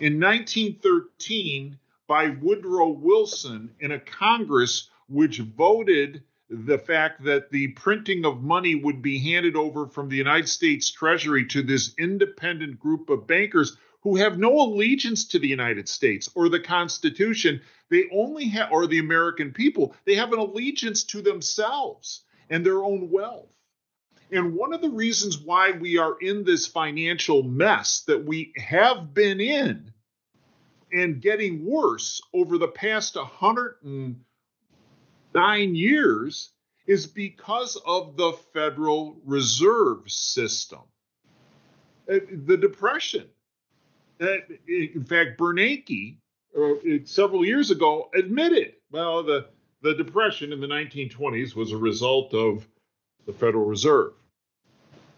in 0.00 0.18
1913 0.18 1.78
by 2.06 2.28
Woodrow 2.28 2.88
Wilson 2.90 3.74
in 3.80 3.92
a 3.92 3.98
Congress 3.98 4.90
which 5.08 5.38
voted 5.38 6.22
the 6.50 6.78
fact 6.78 7.24
that 7.24 7.50
the 7.50 7.68
printing 7.68 8.24
of 8.24 8.42
money 8.42 8.74
would 8.74 9.00
be 9.00 9.18
handed 9.18 9.56
over 9.56 9.86
from 9.86 10.08
the 10.08 10.16
United 10.16 10.48
States 10.48 10.90
Treasury 10.90 11.46
to 11.46 11.62
this 11.62 11.94
independent 11.98 12.78
group 12.78 13.08
of 13.08 13.26
bankers 13.26 13.76
who 14.02 14.16
have 14.16 14.38
no 14.38 14.60
allegiance 14.60 15.24
to 15.28 15.38
the 15.38 15.48
United 15.48 15.88
States 15.88 16.30
or 16.34 16.50
the 16.50 16.60
Constitution. 16.60 17.62
They 17.88 18.04
only 18.12 18.44
have, 18.48 18.70
or 18.70 18.86
the 18.86 18.98
American 18.98 19.52
people, 19.52 19.96
they 20.04 20.14
have 20.16 20.32
an 20.34 20.38
allegiance 20.38 21.04
to 21.04 21.22
themselves 21.22 22.24
and 22.50 22.64
their 22.64 22.84
own 22.84 23.10
wealth. 23.10 23.48
And 24.30 24.54
one 24.54 24.74
of 24.74 24.82
the 24.82 24.90
reasons 24.90 25.38
why 25.38 25.70
we 25.70 25.96
are 25.96 26.18
in 26.20 26.44
this 26.44 26.66
financial 26.66 27.42
mess 27.42 28.00
that 28.06 28.24
we 28.24 28.52
have 28.58 29.14
been 29.14 29.40
in 29.40 29.93
and 30.94 31.20
getting 31.20 31.62
worse 31.64 32.22
over 32.32 32.56
the 32.56 32.68
past 32.68 33.16
109 33.16 35.74
years 35.74 36.50
is 36.86 37.06
because 37.06 37.76
of 37.86 38.16
the 38.16 38.32
Federal 38.52 39.16
Reserve 39.24 40.10
System. 40.10 40.80
Uh, 42.08 42.18
the 42.46 42.56
Depression 42.56 43.28
in 44.20 45.04
fact, 45.04 45.38
Bernanke, 45.38 46.16
uh, 46.56 46.74
several 47.04 47.44
years 47.44 47.70
ago, 47.70 48.10
admitted, 48.14 48.74
well, 48.90 49.22
the, 49.22 49.46
the 49.82 49.94
Depression 49.94 50.52
in 50.52 50.60
the 50.60 50.66
1920s 50.66 51.54
was 51.54 51.72
a 51.72 51.76
result 51.76 52.32
of 52.34 52.66
the 53.26 53.32
Federal 53.32 53.64
Reserve. 53.64 54.12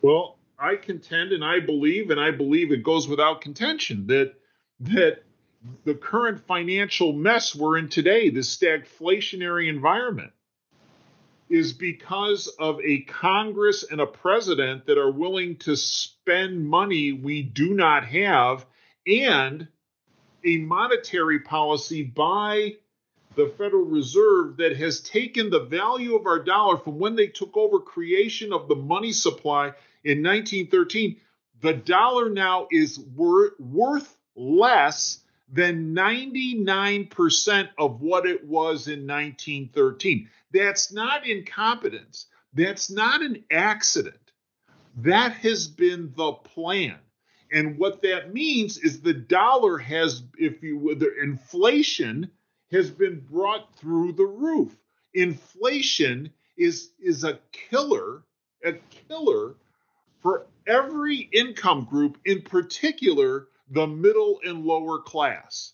Well, 0.03 0.39
I 0.59 0.77
contend 0.77 1.33
and 1.33 1.45
I 1.45 1.61
believe, 1.61 2.11
and 2.11 2.21
I 2.21 2.31
believe 2.31 2.73
it 2.73 2.83
goes 2.83 3.09
without 3.09 3.41
contention, 3.41 4.07
that 4.07 4.35
that 4.81 5.25
the 5.85 5.95
current 5.95 6.47
financial 6.47 7.13
mess 7.13 7.55
we're 7.55 7.79
in 7.79 7.89
today, 7.89 8.31
this 8.31 8.57
stagflationary 8.57 9.69
environment, 9.69 10.33
is 11.49 11.73
because 11.73 12.49
of 12.59 12.81
a 12.81 13.03
Congress 13.03 13.85
and 13.85 14.01
a 14.01 14.07
president 14.07 14.87
that 14.87 14.99
are 14.99 15.11
willing 15.11 15.57
to 15.57 15.77
spend 15.77 16.67
money 16.67 17.13
we 17.13 17.43
do 17.43 17.75
not 17.75 18.05
have 18.05 18.67
and 19.07 19.69
a 20.45 20.57
monetary 20.59 21.41
policy 21.41 22.03
by 22.03 22.75
the 23.37 23.53
Federal 23.59 23.85
Reserve 23.85 24.57
that 24.57 24.77
has 24.77 25.01
taken 25.01 25.51
the 25.51 25.65
value 25.65 26.17
of 26.17 26.27
our 26.27 26.39
dollar 26.39 26.79
from 26.79 26.99
when 26.99 27.15
they 27.15 27.27
took 27.27 27.57
over 27.57 27.79
creation 27.79 28.53
of 28.53 28.67
the 28.67 28.75
money 28.75 29.13
supply 29.13 29.67
in 30.05 30.23
1913. 30.23 31.17
The 31.61 31.75
dollar 31.75 32.31
now 32.31 32.67
is 32.71 32.99
wor- 32.99 33.53
worth 33.59 34.17
less 34.35 35.21
than 35.53 35.95
99% 35.95 37.69
of 37.79 38.01
what 38.01 38.27
it 38.27 38.45
was 38.45 38.89
in 38.89 39.07
1913. 39.07 40.29
That's 40.53 40.93
not 40.93 41.27
incompetence. 41.27 42.27
That's 42.53 42.91
not 42.91 43.23
an 43.23 43.45
accident. 43.51 44.33
That 44.97 45.33
has 45.33 45.69
been 45.69 46.13
the 46.17 46.33
plan. 46.33 46.97
And 47.53 47.79
what 47.79 48.03
that 48.03 48.35
means 48.35 48.79
is 48.79 49.01
the 49.01 49.13
dollar 49.13 49.79
has, 49.79 50.23
if 50.37 50.63
you 50.63 50.79
would, 50.79 50.99
the 50.99 51.15
inflation 51.23 52.31
has 52.73 52.91
been 52.91 53.21
brought 53.21 53.75
through 53.77 54.13
the 54.13 54.27
roof. 54.27 54.77
Inflation 55.15 56.31
is 56.57 56.91
is 56.99 57.23
a 57.23 57.39
killer, 57.53 58.25
a 58.65 58.73
killer 58.91 59.55
for 60.21 60.47
every 60.67 61.29
income 61.33 61.85
group, 61.89 62.19
in 62.25 62.43
particular 62.43 63.47
the 63.71 63.87
middle 63.87 64.41
and 64.45 64.65
lower 64.65 64.99
class. 65.01 65.73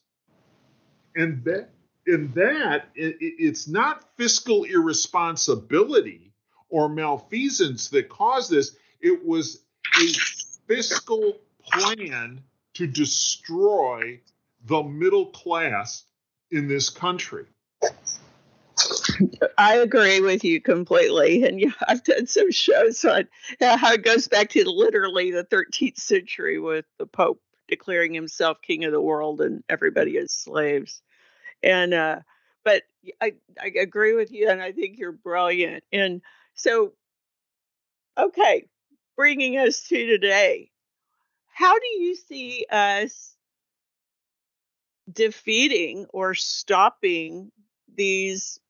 And 1.14 1.44
that 1.44 1.70
in 2.06 2.32
that 2.32 2.88
it, 2.94 3.16
it's 3.20 3.68
not 3.68 4.08
fiscal 4.16 4.64
irresponsibility 4.64 6.32
or 6.68 6.88
malfeasance 6.88 7.90
that 7.90 8.08
caused 8.08 8.50
this. 8.50 8.76
It 9.00 9.24
was 9.24 9.62
a 10.00 10.06
fiscal 10.66 11.38
plan 11.70 12.40
to 12.74 12.86
destroy 12.86 14.20
the 14.64 14.82
middle 14.82 15.26
class 15.26 16.04
in 16.50 16.68
this 16.68 16.88
country. 16.88 17.44
I 19.58 19.76
agree 19.76 20.20
with 20.20 20.44
you 20.44 20.60
completely. 20.60 21.44
And 21.44 21.60
yeah, 21.60 21.72
I've 21.86 22.02
done 22.04 22.26
some 22.26 22.50
shows 22.50 23.04
on 23.04 23.28
how 23.60 23.92
it 23.92 24.02
goes 24.02 24.28
back 24.28 24.50
to 24.50 24.68
literally 24.68 25.30
the 25.30 25.44
13th 25.44 25.98
century 25.98 26.58
with 26.58 26.86
the 26.98 27.06
Pope 27.06 27.40
declaring 27.72 28.12
himself 28.12 28.60
king 28.60 28.84
of 28.84 28.92
the 28.92 29.00
world 29.00 29.40
and 29.40 29.64
everybody 29.66 30.18
as 30.18 30.30
slaves. 30.30 31.00
And, 31.62 31.94
uh, 31.94 32.18
but 32.64 32.82
I, 33.18 33.32
I 33.58 33.72
agree 33.80 34.14
with 34.14 34.30
you 34.30 34.50
and 34.50 34.60
I 34.60 34.72
think 34.72 34.98
you're 34.98 35.10
brilliant. 35.10 35.84
And 35.90 36.20
so, 36.54 36.92
okay, 38.18 38.66
bringing 39.16 39.56
us 39.56 39.84
to 39.84 40.06
today, 40.06 40.70
how 41.46 41.78
do 41.78 41.86
you 41.86 42.14
see 42.14 42.66
us 42.70 43.34
defeating 45.10 46.04
or 46.10 46.34
stopping 46.34 47.50
these 47.94 48.60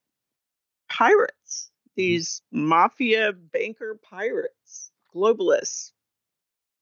pirates, 0.88 1.72
these 1.96 2.40
mafia 2.52 3.32
banker 3.32 3.98
pirates, 4.00 4.92
globalists 5.12 5.90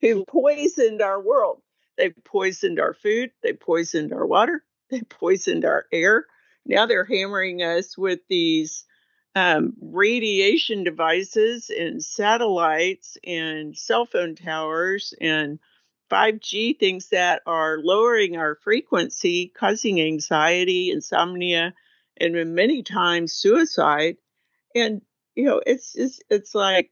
who 0.00 0.24
poisoned 0.24 1.02
our 1.02 1.20
world. 1.20 1.62
They 2.00 2.08
poisoned 2.24 2.80
our 2.80 2.94
food, 2.94 3.30
they 3.42 3.52
poisoned 3.52 4.14
our 4.14 4.26
water, 4.26 4.64
they 4.90 5.02
poisoned 5.02 5.66
our 5.66 5.84
air. 5.92 6.24
Now 6.64 6.86
they're 6.86 7.04
hammering 7.04 7.62
us 7.62 7.98
with 7.98 8.20
these 8.26 8.86
um, 9.34 9.74
radiation 9.82 10.82
devices 10.82 11.70
and 11.70 12.02
satellites 12.02 13.18
and 13.22 13.76
cell 13.76 14.06
phone 14.06 14.34
towers 14.34 15.12
and 15.20 15.58
5G 16.10 16.78
things 16.78 17.10
that 17.10 17.42
are 17.46 17.78
lowering 17.78 18.38
our 18.38 18.56
frequency, 18.56 19.52
causing 19.54 20.00
anxiety, 20.00 20.90
insomnia, 20.90 21.74
and 22.16 22.54
many 22.54 22.82
times 22.82 23.34
suicide. 23.34 24.16
And 24.74 25.02
you 25.34 25.44
know, 25.44 25.60
it's 25.66 25.94
it's 25.96 26.20
it's 26.30 26.54
like, 26.54 26.90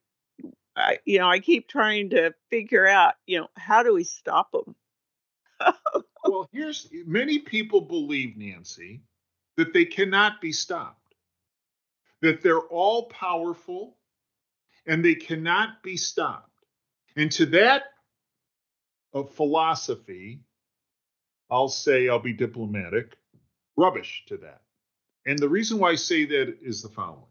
I, 0.77 0.99
you 1.07 1.19
know, 1.19 1.29
I 1.31 1.41
keep 1.41 1.67
trying 1.67 2.11
to 2.11 2.35
figure 2.51 2.87
out, 2.87 3.15
you 3.27 3.41
know, 3.41 3.49
how 3.57 3.83
do 3.83 3.95
we 3.95 4.05
stop 4.05 4.53
them? 4.53 4.77
Well, 6.25 6.49
here's 6.53 6.89
many 7.07 7.39
people 7.39 7.81
believe 7.81 8.37
Nancy 8.37 9.03
that 9.57 9.73
they 9.73 9.85
cannot 9.85 10.41
be 10.41 10.53
stopped, 10.53 11.15
that 12.23 12.43
they're 12.43 12.61
all 12.61 13.09
powerful, 13.09 13.97
and 14.87 15.05
they 15.05 15.15
cannot 15.15 15.83
be 15.83 15.97
stopped. 15.97 16.51
And 17.17 17.31
to 17.33 17.47
that 17.47 17.85
of 19.13 19.31
philosophy, 19.33 20.41
I'll 21.51 21.69
say, 21.69 22.09
I'll 22.09 22.19
be 22.21 22.33
diplomatic, 22.33 23.17
rubbish 23.77 24.25
to 24.29 24.37
that. 24.39 24.63
And 25.27 25.39
the 25.39 25.49
reason 25.49 25.79
why 25.79 25.91
I 25.91 25.95
say 25.97 26.25
that 26.27 26.59
is 26.63 26.83
the 26.83 26.89
following 26.89 27.25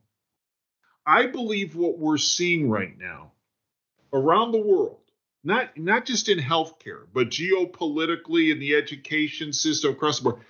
I 1.06 1.28
believe 1.28 1.76
what 1.76 1.98
we're 1.98 2.18
seeing 2.18 2.70
right 2.70 2.98
now 2.98 3.32
around 4.12 4.52
the 4.52 4.62
world, 4.62 5.00
not, 5.48 5.78
not 5.78 6.06
just 6.06 6.28
in 6.28 6.40
healthcare, 6.40 7.06
but 7.14 7.30
geopolitically 7.30 8.52
in 8.52 8.60
the 8.60 8.76
education 8.76 9.54
system 9.54 9.94
across 9.94 10.20
the 10.20 10.26
board, 10.26 10.42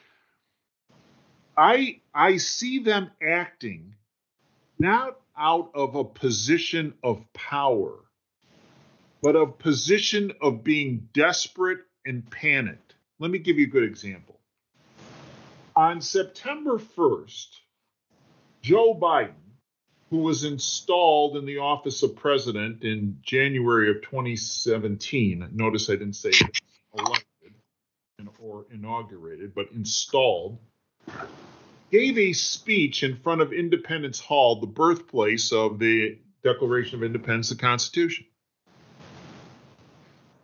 I, 1.55 2.01
I 2.15 2.37
see 2.37 2.79
them 2.79 3.11
acting 3.21 3.93
not 4.79 5.19
out 5.37 5.69
of 5.75 5.93
a 5.93 6.03
position 6.03 6.95
of 7.03 7.21
power, 7.33 7.93
but 9.21 9.35
a 9.35 9.45
position 9.45 10.31
of 10.41 10.63
being 10.63 11.07
desperate 11.13 11.81
and 12.03 12.27
panicked. 12.31 12.95
Let 13.19 13.29
me 13.29 13.37
give 13.37 13.59
you 13.59 13.67
a 13.67 13.69
good 13.69 13.83
example. 13.83 14.39
On 15.75 16.01
September 16.01 16.79
1st, 16.79 17.49
Joe 18.63 18.95
Biden, 18.99 19.46
who 20.09 20.17
was 20.17 20.43
installed 20.43 21.35
in 21.35 21.45
the 21.45 21.57
office 21.57 22.01
of 22.01 22.15
president 22.15 22.83
in 22.83 23.17
January 23.21 23.89
of 23.89 24.01
2017, 24.01 25.49
notice 25.51 25.89
I 25.89 25.93
didn't 25.93 26.13
say 26.13 26.31
elected 26.97 27.53
or 28.39 28.65
inaugurated, 28.71 29.53
but 29.53 29.71
installed, 29.73 30.59
gave 31.91 32.17
a 32.17 32.33
speech 32.33 33.03
in 33.03 33.15
front 33.15 33.41
of 33.41 33.51
Independence 33.51 34.19
Hall, 34.19 34.59
the 34.59 34.67
birthplace 34.67 35.51
of 35.51 35.79
the 35.79 36.17
Declaration 36.43 36.95
of 36.95 37.03
Independence, 37.03 37.49
the 37.49 37.55
Constitution. 37.55 38.25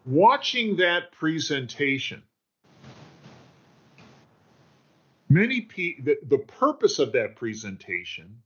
Watching 0.06 0.76
that 0.78 1.14
presentation, 1.14 2.24
many 5.30 5.62
people, 5.62 6.04
the, 6.06 6.18
the 6.28 6.40
purpose 6.40 7.00
of 7.00 7.14
that 7.14 7.38
presentation 7.38 8.42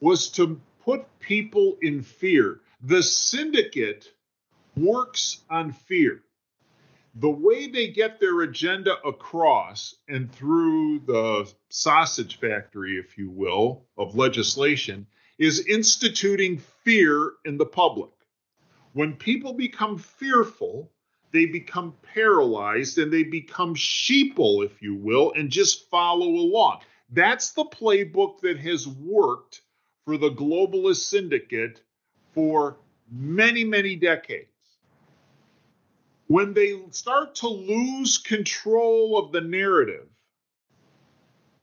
was 0.00 0.28
to 0.30 0.60
put 0.84 1.06
people 1.20 1.76
in 1.82 2.02
fear. 2.02 2.60
The 2.82 3.02
syndicate 3.02 4.12
works 4.76 5.40
on 5.50 5.72
fear. 5.72 6.22
The 7.16 7.30
way 7.30 7.66
they 7.68 7.88
get 7.88 8.20
their 8.20 8.42
agenda 8.42 8.96
across 9.04 9.96
and 10.08 10.30
through 10.32 11.00
the 11.00 11.52
sausage 11.68 12.38
factory, 12.38 12.98
if 12.98 13.18
you 13.18 13.28
will, 13.28 13.86
of 13.96 14.14
legislation 14.14 15.06
is 15.36 15.66
instituting 15.66 16.58
fear 16.84 17.32
in 17.44 17.58
the 17.58 17.66
public. 17.66 18.10
When 18.92 19.14
people 19.14 19.52
become 19.52 19.98
fearful, 19.98 20.92
they 21.32 21.46
become 21.46 21.94
paralyzed 22.14 22.98
and 22.98 23.12
they 23.12 23.24
become 23.24 23.74
sheeple, 23.74 24.64
if 24.64 24.80
you 24.80 24.94
will, 24.94 25.32
and 25.32 25.50
just 25.50 25.90
follow 25.90 26.28
along. 26.28 26.80
That's 27.10 27.50
the 27.50 27.64
playbook 27.64 28.40
that 28.40 28.58
has 28.58 28.86
worked 28.86 29.62
for 30.08 30.16
the 30.16 30.30
globalist 30.30 31.04
syndicate 31.04 31.82
for 32.32 32.78
many, 33.10 33.62
many 33.62 33.94
decades. 33.94 34.48
When 36.28 36.54
they 36.54 36.80
start 36.92 37.34
to 37.34 37.48
lose 37.48 38.16
control 38.16 39.18
of 39.18 39.32
the 39.32 39.42
narrative 39.42 40.06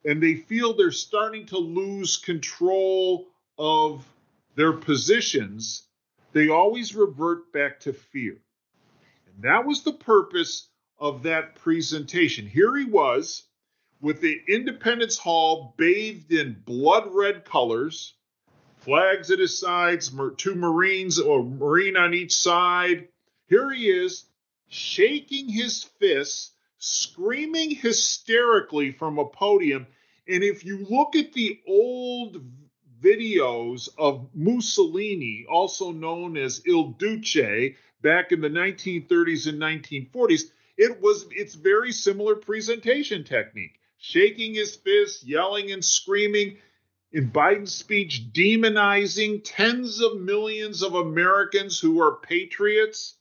and 0.06 0.22
they 0.22 0.36
feel 0.36 0.76
they're 0.76 0.92
starting 0.92 1.48
to 1.48 1.58
lose 1.58 2.18
control 2.18 3.26
of 3.58 4.06
their 4.54 4.74
positions, 4.74 5.88
they 6.32 6.50
always 6.50 6.94
revert 6.94 7.52
back 7.52 7.80
to 7.80 7.94
fear. 7.94 8.38
And 9.26 9.44
that 9.44 9.66
was 9.66 9.82
the 9.82 9.94
purpose 9.94 10.70
of 11.00 11.24
that 11.24 11.56
presentation. 11.56 12.46
Here 12.46 12.78
he 12.78 12.86
was 12.86 13.42
with 14.02 14.22
the 14.22 14.40
Independence 14.48 15.18
Hall 15.18 15.74
bathed 15.78 16.32
in 16.32 16.62
blood 16.64 17.08
red 17.12 17.44
colors, 17.44 18.15
flags 18.86 19.32
at 19.32 19.40
his 19.40 19.58
sides, 19.58 20.14
two 20.38 20.56
Marines 20.56 21.20
or 21.20 21.44
Marine 21.44 21.98
on 21.98 22.14
each 22.14 22.34
side. 22.34 23.08
Here 23.48 23.72
he 23.72 23.90
is 23.90 24.26
shaking 24.70 25.50
his 25.50 25.84
fists, 25.84 26.52
screaming 26.78 27.72
hysterically 27.72 28.92
from 28.92 29.18
a 29.18 29.26
podium. 29.26 29.88
And 30.28 30.44
if 30.44 30.64
you 30.64 30.86
look 30.90 31.16
at 31.16 31.34
the 31.34 31.60
old 31.68 32.44
videos 33.02 33.90
of 33.98 34.30
Mussolini, 34.36 35.46
also 35.50 35.92
known 35.92 36.38
as 36.38 36.62
Il 36.66 36.90
Duce, 37.00 37.76
back 38.02 38.32
in 38.32 38.40
the 38.40 38.50
1930s 38.50 39.48
and 39.48 39.60
1940s, 39.60 40.44
it 40.78 41.02
was 41.02 41.26
it's 41.32 41.56
very 41.56 41.92
similar 41.92 42.36
presentation 42.36 43.24
technique. 43.24 43.80
Shaking 43.98 44.54
his 44.54 44.76
fist, 44.76 45.24
yelling 45.24 45.72
and 45.72 45.84
screaming. 45.84 46.58
In 47.16 47.32
Biden's 47.32 47.74
speech, 47.74 48.34
demonizing 48.34 49.40
tens 49.46 50.02
of 50.02 50.20
millions 50.20 50.84
of 50.84 50.96
Americans 50.96 51.80
who 51.80 52.02
are 52.02 52.18
patriots. 52.18 53.16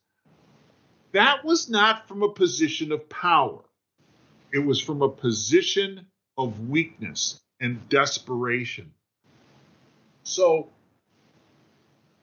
That 1.12 1.44
was 1.44 1.70
not 1.70 2.08
from 2.08 2.24
a 2.24 2.32
position 2.32 2.90
of 2.90 3.08
power. 3.08 3.60
It 4.52 4.58
was 4.58 4.80
from 4.80 5.00
a 5.02 5.08
position 5.08 6.08
of 6.36 6.68
weakness 6.68 7.40
and 7.60 7.88
desperation. 7.88 8.92
So, 10.24 10.70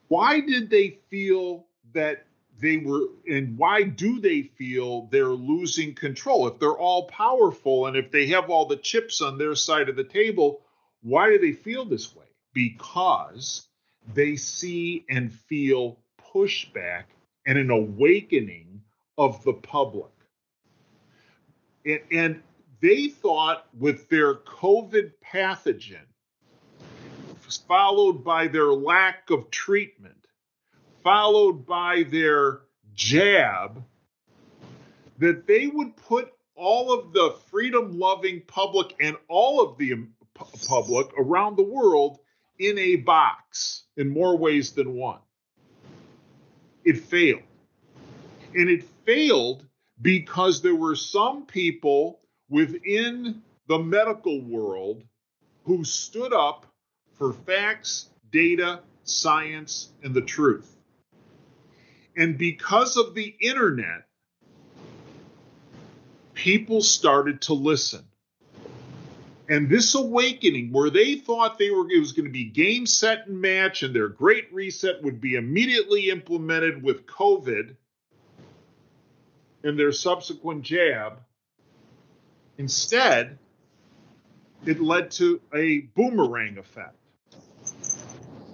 why 0.09 0.41
did 0.41 0.69
they 0.69 0.99
feel 1.09 1.67
that 1.93 2.25
they 2.59 2.77
were 2.79 3.05
and 3.29 3.57
why 3.57 3.83
do 3.83 4.19
they 4.19 4.41
feel 4.41 5.03
they're 5.03 5.27
losing 5.27 5.95
control 5.95 6.49
if 6.49 6.59
they're 6.59 6.77
all 6.77 7.07
powerful 7.07 7.87
and 7.87 7.95
if 7.95 8.11
they 8.11 8.27
have 8.27 8.49
all 8.49 8.65
the 8.65 8.75
chips 8.75 9.21
on 9.21 9.37
their 9.37 9.55
side 9.55 9.87
of 9.87 9.95
the 9.95 10.03
table 10.03 10.63
why 11.01 11.29
do 11.29 11.39
they 11.39 11.53
feel 11.53 11.85
this 11.85 12.15
way? 12.15 12.25
Because 12.53 13.67
they 14.13 14.35
see 14.35 15.05
and 15.09 15.31
feel 15.31 15.97
pushback 16.33 17.03
and 17.45 17.57
an 17.57 17.69
awakening 17.69 18.81
of 19.17 19.43
the 19.43 19.53
public. 19.53 20.11
And, 21.85 21.99
and 22.11 22.43
they 22.81 23.07
thought 23.07 23.67
with 23.79 24.09
their 24.09 24.35
covid 24.35 25.11
pathogen 25.23 26.05
followed 27.67 28.23
by 28.23 28.47
their 28.47 28.71
lack 28.71 29.29
of 29.29 29.49
treatment 29.51 30.27
followed 31.03 31.65
by 31.65 32.03
their 32.09 32.61
jab 32.93 33.83
that 35.19 35.45
they 35.47 35.67
would 35.67 35.95
put 35.95 36.33
all 36.55 36.91
of 36.91 37.13
the 37.13 37.35
freedom 37.49 37.97
loving 37.97 38.41
public 38.47 38.95
and 38.99 39.15
all 39.27 39.61
of 39.61 39.77
the 39.77 39.91
public 40.67 41.07
around 41.17 41.57
the 41.57 41.63
world 41.63 42.19
in 42.59 42.77
a 42.77 42.97
box 42.97 43.83
in 43.97 44.09
more 44.09 44.37
ways 44.37 44.71
than 44.71 44.93
one. 44.93 45.19
It 46.83 46.99
failed. 46.99 47.43
And 48.53 48.69
it 48.69 48.83
failed 49.05 49.65
because 50.01 50.61
there 50.61 50.75
were 50.75 50.95
some 50.95 51.45
people 51.45 52.19
within 52.49 53.41
the 53.67 53.79
medical 53.79 54.41
world 54.41 55.03
who 55.63 55.83
stood 55.83 56.33
up 56.33 56.65
for 57.13 57.33
facts, 57.33 58.09
data, 58.31 58.81
science, 59.03 59.89
and 60.03 60.13
the 60.13 60.21
truth. 60.21 60.75
And 62.17 62.37
because 62.37 62.97
of 62.97 63.15
the 63.15 63.35
internet, 63.39 64.05
people 66.33 66.81
started 66.81 67.41
to 67.43 67.53
listen. 67.53 68.03
And 69.51 69.69
this 69.69 69.95
awakening, 69.95 70.71
where 70.71 70.89
they 70.89 71.15
thought 71.15 71.59
they 71.59 71.71
were 71.71 71.85
it 71.91 71.99
was 71.99 72.13
going 72.13 72.25
to 72.25 72.31
be 72.31 72.45
game, 72.45 72.85
set, 72.85 73.27
and 73.27 73.41
match, 73.41 73.83
and 73.83 73.93
their 73.93 74.07
great 74.07 74.47
reset 74.53 75.03
would 75.03 75.19
be 75.19 75.35
immediately 75.35 76.09
implemented 76.09 76.81
with 76.81 77.05
COVID 77.05 77.75
and 79.65 79.77
their 79.77 79.91
subsequent 79.91 80.61
jab, 80.61 81.19
instead, 82.57 83.37
it 84.65 84.79
led 84.79 85.11
to 85.11 85.41
a 85.53 85.79
boomerang 85.79 86.57
effect. 86.57 86.95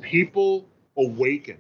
People 0.02 0.68
awakened. 0.98 1.60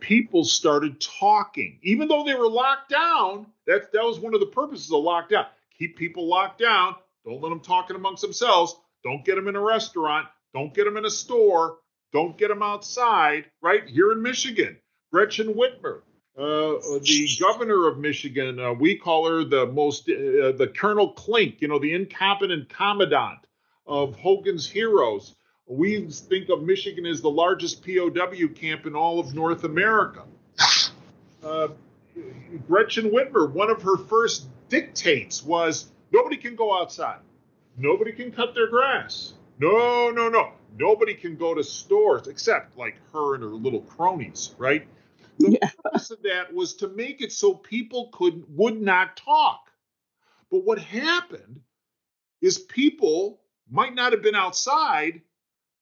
People 0.00 0.44
started 0.44 0.98
talking, 0.98 1.78
even 1.82 2.08
though 2.08 2.24
they 2.24 2.34
were 2.34 2.48
locked 2.48 2.88
down. 2.88 3.48
That 3.66 3.92
that 3.92 4.02
was 4.02 4.18
one 4.18 4.32
of 4.32 4.40
the 4.40 4.46
purposes 4.46 4.90
of 4.90 5.04
lockdown. 5.04 5.44
Keep 5.78 5.98
people 5.98 6.26
locked 6.26 6.58
down. 6.58 6.94
Don't 7.24 7.42
let 7.42 7.50
them 7.50 7.60
talking 7.60 7.96
amongst 7.96 8.22
themselves. 8.22 8.76
Don't 9.02 9.24
get 9.24 9.36
them 9.36 9.48
in 9.48 9.56
a 9.56 9.60
restaurant. 9.60 10.26
Don't 10.52 10.72
get 10.74 10.84
them 10.84 10.96
in 10.96 11.04
a 11.04 11.10
store. 11.10 11.78
Don't 12.12 12.38
get 12.38 12.48
them 12.48 12.62
outside. 12.62 13.46
Right 13.60 13.88
here 13.88 14.12
in 14.12 14.22
Michigan, 14.22 14.76
Gretchen 15.12 15.54
Whitmer, 15.54 16.02
uh, 16.36 16.78
the 17.00 17.28
governor 17.40 17.88
of 17.88 17.98
Michigan, 17.98 18.58
uh, 18.58 18.72
we 18.72 18.96
call 18.96 19.28
her 19.28 19.44
the 19.44 19.66
most, 19.66 20.08
uh, 20.08 20.52
the 20.52 20.72
Colonel 20.76 21.12
Klink, 21.12 21.60
you 21.60 21.68
know, 21.68 21.78
the 21.78 21.94
incompetent 21.94 22.68
commandant 22.68 23.40
of 23.86 24.16
Hogan's 24.16 24.68
Heroes. 24.68 25.34
We 25.66 26.08
think 26.08 26.50
of 26.50 26.62
Michigan 26.62 27.06
as 27.06 27.20
the 27.20 27.30
largest 27.30 27.84
POW 27.84 28.48
camp 28.54 28.86
in 28.86 28.94
all 28.94 29.18
of 29.18 29.34
North 29.34 29.64
America. 29.64 30.24
Uh, 31.42 31.68
Gretchen 32.68 33.10
Whitmer, 33.10 33.50
one 33.50 33.70
of 33.70 33.82
her 33.82 33.96
first 33.96 34.46
dictates 34.68 35.42
was 35.42 35.90
nobody 36.12 36.36
can 36.36 36.56
go 36.56 36.78
outside. 36.78 37.20
Nobody 37.76 38.12
can 38.12 38.30
cut 38.30 38.54
their 38.54 38.68
grass. 38.68 39.34
No, 39.58 40.10
no, 40.10 40.28
no. 40.28 40.52
Nobody 40.76 41.14
can 41.14 41.36
go 41.36 41.54
to 41.54 41.62
stores 41.62 42.26
except 42.26 42.76
like 42.76 42.96
her 43.12 43.34
and 43.34 43.42
her 43.42 43.50
little 43.50 43.82
cronies, 43.82 44.54
right? 44.58 44.86
The 45.38 45.58
yeah. 45.60 45.70
purpose 45.82 46.10
of 46.10 46.22
that 46.22 46.52
was 46.52 46.74
to 46.76 46.88
make 46.88 47.20
it 47.20 47.32
so 47.32 47.54
people 47.54 48.10
could 48.12 48.44
would 48.48 48.80
not 48.80 49.16
talk. 49.16 49.70
But 50.50 50.64
what 50.64 50.78
happened 50.78 51.60
is 52.40 52.58
people 52.58 53.40
might 53.70 53.94
not 53.94 54.12
have 54.12 54.22
been 54.22 54.34
outside, 54.34 55.22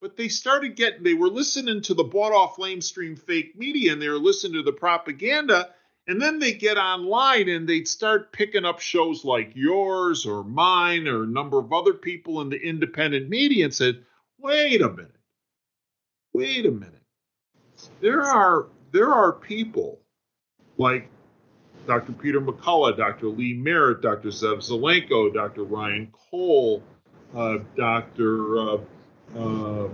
but 0.01 0.17
they 0.17 0.29
started 0.29 0.77
getting 0.77 1.03
they 1.03 1.15
were 1.15 1.29
listening 1.29 1.83
to 1.83 1.95
the 1.95 2.05
bought 2.05 2.33
off 2.33 2.57
lamestream 2.57 3.19
fake 3.19 3.57
media 3.57 3.93
and 3.93 4.01
they 4.01 4.09
were 4.09 4.19
listening 4.19 4.55
to 4.55 4.63
the 4.63 4.73
propaganda. 4.73 5.71
And 6.09 6.21
then 6.21 6.41
they 6.41 6.53
get 6.53 6.79
online 6.79 7.49
and 7.49 7.69
they'd 7.69 7.87
start 7.87 8.33
picking 8.33 8.65
up 8.65 8.81
shows 8.81 9.25
like 9.25 9.53
yours 9.55 10.27
or 10.27 10.43
mine 10.43 11.07
or 11.07 11.23
a 11.23 11.29
number 11.29 11.59
of 11.59 11.73
other 11.73 11.95
people 11.95 12.41
in 12.41 12.49
the 12.49 12.61
independent 12.61 13.29
media 13.29 13.67
and 13.67 13.75
said, 13.75 14.05
wait 14.39 14.83
a 14.83 14.91
minute. 14.91 15.15
Wait 16.33 16.67
a 16.67 16.71
minute. 16.71 17.03
There 18.01 18.23
are 18.23 18.67
there 18.91 19.11
are 19.13 19.33
people 19.33 20.01
like 20.77 21.09
Dr. 21.87 22.13
Peter 22.13 22.41
McCullough, 22.41 22.97
Dr. 22.97 23.29
Lee 23.29 23.55
Merritt, 23.55 24.03
Dr. 24.03 24.29
Zev 24.29 24.59
Zelenko, 24.59 25.33
Dr. 25.33 25.65
Ryan 25.65 26.13
Cole, 26.31 26.83
uh, 27.35 27.59
Dr. 27.77 28.59
Uh, 28.59 28.79
uh, 29.37 29.89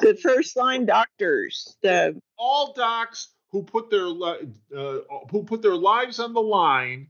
the 0.00 0.16
first 0.22 0.56
line 0.56 0.86
doctors, 0.86 1.76
the 1.82 2.20
all 2.38 2.72
docs 2.74 3.28
who 3.50 3.62
put 3.62 3.90
their 3.90 4.06
uh, 4.06 4.98
who 5.30 5.42
put 5.44 5.62
their 5.62 5.76
lives 5.76 6.20
on 6.20 6.32
the 6.32 6.42
line 6.42 7.08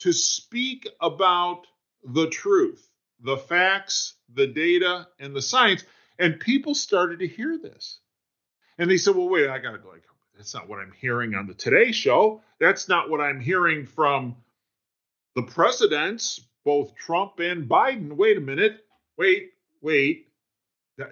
to 0.00 0.12
speak 0.12 0.88
about 1.00 1.66
the 2.04 2.28
truth, 2.28 2.88
the 3.20 3.36
facts, 3.36 4.14
the 4.34 4.46
data, 4.46 5.06
and 5.18 5.34
the 5.34 5.42
science. 5.42 5.84
And 6.18 6.40
people 6.40 6.74
started 6.74 7.20
to 7.20 7.28
hear 7.28 7.58
this. 7.58 7.98
And 8.78 8.90
they 8.90 8.96
said, 8.96 9.14
well, 9.14 9.28
wait, 9.28 9.48
I 9.48 9.58
got 9.58 9.72
to 9.72 9.78
go. 9.78 9.90
Like, 9.90 10.04
that's 10.36 10.54
not 10.54 10.68
what 10.68 10.78
I'm 10.78 10.92
hearing 10.92 11.34
on 11.34 11.46
the 11.46 11.54
Today 11.54 11.92
Show. 11.92 12.40
That's 12.58 12.88
not 12.88 13.10
what 13.10 13.20
I'm 13.20 13.40
hearing 13.40 13.86
from 13.86 14.36
the 15.34 15.42
presidents, 15.42 16.40
both 16.64 16.94
Trump 16.94 17.40
and 17.40 17.68
Biden. 17.68 18.12
Wait 18.12 18.38
a 18.38 18.40
minute. 18.40 18.84
Wait, 19.18 19.50
wait. 19.82 20.29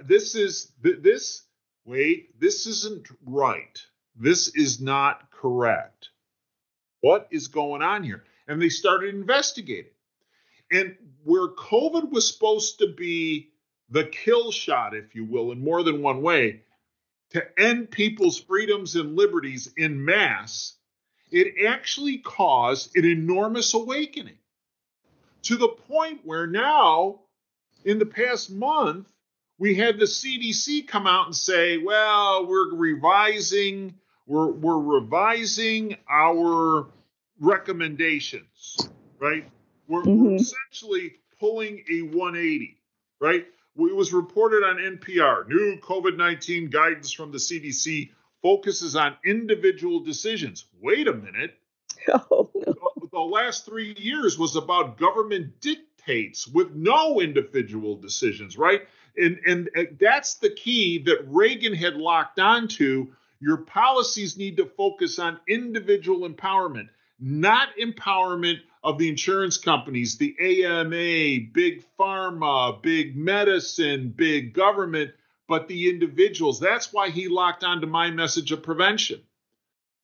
This 0.04 0.34
is, 0.34 0.72
this, 0.82 1.42
wait, 1.84 2.38
this 2.40 2.66
isn't 2.66 3.08
right. 3.24 3.78
This 4.16 4.48
is 4.54 4.80
not 4.80 5.30
correct. 5.30 6.10
What 7.00 7.28
is 7.30 7.48
going 7.48 7.82
on 7.82 8.02
here? 8.02 8.24
And 8.48 8.60
they 8.60 8.68
started 8.68 9.14
investigating. 9.14 9.92
And 10.70 10.96
where 11.24 11.48
COVID 11.48 12.10
was 12.10 12.32
supposed 12.32 12.78
to 12.80 12.92
be 12.94 13.50
the 13.90 14.04
kill 14.04 14.50
shot, 14.50 14.94
if 14.94 15.14
you 15.14 15.24
will, 15.24 15.52
in 15.52 15.62
more 15.62 15.82
than 15.82 16.02
one 16.02 16.22
way, 16.22 16.62
to 17.30 17.60
end 17.60 17.90
people's 17.90 18.40
freedoms 18.40 18.96
and 18.96 19.16
liberties 19.16 19.72
in 19.76 20.04
mass, 20.04 20.74
it 21.30 21.66
actually 21.66 22.18
caused 22.18 22.96
an 22.96 23.04
enormous 23.04 23.74
awakening 23.74 24.38
to 25.42 25.56
the 25.56 25.68
point 25.68 26.20
where 26.24 26.46
now, 26.46 27.20
in 27.84 27.98
the 27.98 28.06
past 28.06 28.50
month, 28.50 29.06
we 29.58 29.74
had 29.74 29.98
the 29.98 30.04
CDC 30.04 30.86
come 30.86 31.06
out 31.06 31.26
and 31.26 31.34
say, 31.34 31.78
well, 31.78 32.46
we're 32.46 32.74
revising, 32.74 33.94
we're, 34.26 34.50
we're 34.50 34.78
revising 34.78 35.96
our 36.08 36.86
recommendations, 37.40 38.78
right? 39.18 39.50
We're, 39.88 40.02
mm-hmm. 40.02 40.24
we're 40.24 40.34
essentially 40.36 41.14
pulling 41.40 41.84
a 41.90 42.02
180, 42.02 42.76
right? 43.20 43.46
it 43.86 43.94
was 43.94 44.12
reported 44.12 44.64
on 44.64 44.76
NPR. 44.76 45.46
New 45.46 45.76
COVID 45.80 46.16
19 46.16 46.68
guidance 46.70 47.12
from 47.12 47.30
the 47.30 47.38
CDC 47.38 48.10
focuses 48.42 48.96
on 48.96 49.16
individual 49.24 50.00
decisions. 50.00 50.66
Wait 50.80 51.08
a 51.08 51.14
minute. 51.14 51.54
Oh, 52.30 52.50
no. 52.54 52.74
The 53.12 53.18
last 53.18 53.66
three 53.66 53.94
years 53.98 54.38
was 54.38 54.56
about 54.56 54.96
government 54.96 55.60
dictates 55.60 56.46
with 56.46 56.74
no 56.74 57.20
individual 57.20 57.96
decisions, 57.96 58.56
right? 58.56 58.82
And, 59.16 59.38
and 59.46 59.70
uh, 59.76 59.82
that's 60.00 60.34
the 60.34 60.50
key 60.50 61.02
that 61.04 61.26
Reagan 61.26 61.74
had 61.74 61.94
locked 61.94 62.38
onto. 62.38 63.12
Your 63.40 63.58
policies 63.58 64.36
need 64.36 64.56
to 64.56 64.66
focus 64.66 65.18
on 65.18 65.40
individual 65.48 66.28
empowerment, 66.28 66.88
not 67.20 67.68
empowerment 67.80 68.58
of 68.82 68.98
the 68.98 69.08
insurance 69.08 69.56
companies, 69.56 70.18
the 70.18 70.36
AMA, 70.40 71.50
big 71.52 71.84
pharma, 71.98 72.80
big 72.82 73.16
medicine, 73.16 74.12
big 74.16 74.54
government, 74.54 75.12
but 75.48 75.68
the 75.68 75.88
individuals. 75.88 76.60
That's 76.60 76.92
why 76.92 77.10
he 77.10 77.28
locked 77.28 77.64
onto 77.64 77.86
my 77.86 78.10
message 78.10 78.52
of 78.52 78.62
prevention, 78.62 79.22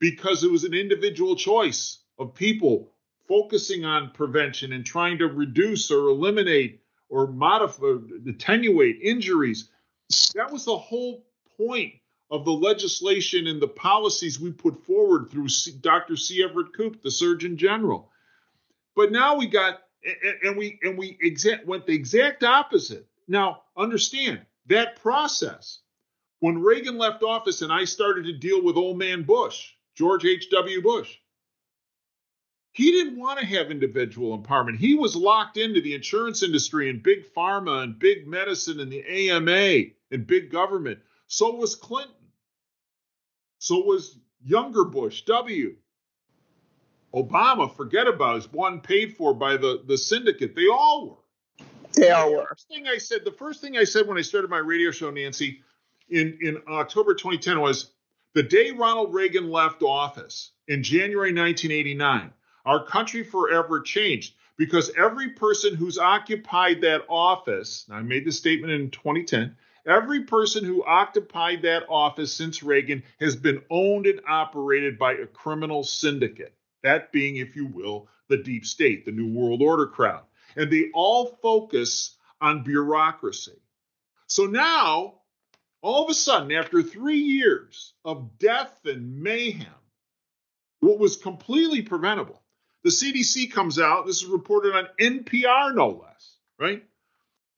because 0.00 0.42
it 0.42 0.50
was 0.50 0.64
an 0.64 0.74
individual 0.74 1.36
choice 1.36 1.98
of 2.18 2.34
people 2.34 2.90
focusing 3.28 3.84
on 3.84 4.10
prevention 4.10 4.72
and 4.72 4.84
trying 4.84 5.18
to 5.18 5.26
reduce 5.26 5.90
or 5.90 6.08
eliminate 6.08 6.82
or 7.08 7.26
modify, 7.26 7.86
uh, 7.86 7.98
attenuate 8.28 8.98
injuries. 9.02 9.70
That 10.34 10.50
was 10.50 10.64
the 10.64 10.76
whole 10.76 11.24
point 11.56 11.94
of 12.30 12.44
the 12.44 12.52
legislation 12.52 13.46
and 13.46 13.60
the 13.60 13.68
policies 13.68 14.40
we 14.40 14.50
put 14.50 14.84
forward 14.84 15.30
through 15.30 15.48
Dr. 15.80 16.16
C. 16.16 16.42
Everett 16.42 16.74
Koop, 16.76 17.02
the 17.02 17.10
Surgeon 17.10 17.56
General. 17.56 18.10
But 18.96 19.12
now 19.12 19.36
we 19.36 19.46
got 19.46 19.80
and 20.42 20.56
we 20.56 20.78
and 20.82 20.98
we 20.98 21.18
exact 21.20 21.66
went 21.66 21.86
the 21.86 21.94
exact 21.94 22.44
opposite. 22.44 23.06
Now 23.28 23.62
understand 23.76 24.40
that 24.66 24.96
process. 24.96 25.80
When 26.40 26.60
Reagan 26.60 26.98
left 26.98 27.22
office 27.22 27.62
and 27.62 27.72
I 27.72 27.84
started 27.84 28.24
to 28.26 28.32
deal 28.32 28.62
with 28.62 28.76
old 28.76 28.98
man 28.98 29.22
Bush, 29.22 29.72
George 29.94 30.24
H.W. 30.24 30.82
Bush, 30.82 31.16
he 32.74 32.90
didn't 32.90 33.16
want 33.16 33.38
to 33.38 33.46
have 33.46 33.70
individual 33.70 34.36
empowerment. 34.36 34.78
He 34.78 34.96
was 34.96 35.14
locked 35.14 35.56
into 35.56 35.80
the 35.80 35.94
insurance 35.94 36.42
industry 36.42 36.90
and 36.90 37.00
big 37.00 37.24
pharma 37.32 37.84
and 37.84 37.96
big 37.96 38.26
medicine 38.26 38.80
and 38.80 38.90
the 38.90 39.04
AMA 39.06 39.92
and 40.10 40.26
big 40.26 40.50
government. 40.50 40.98
So 41.28 41.54
was 41.54 41.76
Clinton. 41.76 42.16
So 43.60 43.78
was 43.78 44.18
younger 44.44 44.84
Bush 44.84 45.22
W. 45.22 45.76
Obama, 47.14 47.72
forget 47.74 48.08
about 48.08 48.44
it, 48.44 48.52
one 48.52 48.80
paid 48.80 49.16
for 49.16 49.32
by 49.32 49.56
the, 49.56 49.84
the 49.86 49.96
syndicate. 49.96 50.56
They 50.56 50.66
all 50.66 51.08
were. 51.08 51.64
They 51.92 52.10
all 52.10 52.32
were. 52.32 52.38
The 52.38 52.46
first 52.48 52.68
thing 52.68 52.88
I 52.88 52.98
said, 52.98 53.24
the 53.24 53.30
first 53.30 53.60
thing 53.60 53.78
I 53.78 53.84
said 53.84 54.08
when 54.08 54.18
I 54.18 54.22
started 54.22 54.50
my 54.50 54.58
radio 54.58 54.90
show, 54.90 55.12
Nancy, 55.12 55.60
in, 56.08 56.36
in 56.42 56.60
October 56.68 57.14
2010 57.14 57.60
was 57.60 57.92
the 58.34 58.42
day 58.42 58.72
Ronald 58.72 59.14
Reagan 59.14 59.48
left 59.48 59.84
office 59.84 60.50
in 60.66 60.82
January 60.82 61.32
1989, 61.32 62.32
our 62.64 62.84
country 62.84 63.22
forever 63.22 63.80
changed 63.80 64.34
because 64.56 64.92
every 64.96 65.30
person 65.30 65.74
who's 65.74 65.98
occupied 65.98 66.80
that 66.80 67.02
office, 67.08 67.86
I 67.90 68.00
made 68.02 68.24
this 68.24 68.38
statement 68.38 68.72
in 68.72 68.90
2010, 68.90 69.56
every 69.86 70.24
person 70.24 70.64
who 70.64 70.84
occupied 70.84 71.62
that 71.62 71.84
office 71.88 72.32
since 72.32 72.62
Reagan 72.62 73.02
has 73.20 73.36
been 73.36 73.62
owned 73.70 74.06
and 74.06 74.20
operated 74.28 74.98
by 74.98 75.14
a 75.14 75.26
criminal 75.26 75.82
syndicate. 75.82 76.54
That 76.82 77.12
being, 77.12 77.36
if 77.36 77.56
you 77.56 77.66
will, 77.66 78.08
the 78.28 78.36
deep 78.36 78.64
state, 78.64 79.04
the 79.04 79.12
New 79.12 79.32
World 79.32 79.62
Order 79.62 79.86
crowd. 79.86 80.22
And 80.56 80.70
they 80.70 80.90
all 80.94 81.26
focus 81.42 82.16
on 82.40 82.62
bureaucracy. 82.62 83.60
So 84.26 84.46
now, 84.46 85.14
all 85.82 86.04
of 86.04 86.10
a 86.10 86.14
sudden, 86.14 86.52
after 86.52 86.82
three 86.82 87.18
years 87.18 87.94
of 88.04 88.38
death 88.38 88.80
and 88.84 89.22
mayhem, 89.22 89.66
what 90.80 90.98
was 90.98 91.16
completely 91.16 91.82
preventable, 91.82 92.42
the 92.84 92.90
CDC 92.90 93.50
comes 93.50 93.78
out, 93.78 94.06
this 94.06 94.22
is 94.22 94.26
reported 94.26 94.74
on 94.74 94.86
NPR 95.00 95.74
no 95.74 95.88
less, 95.88 96.36
right? 96.58 96.84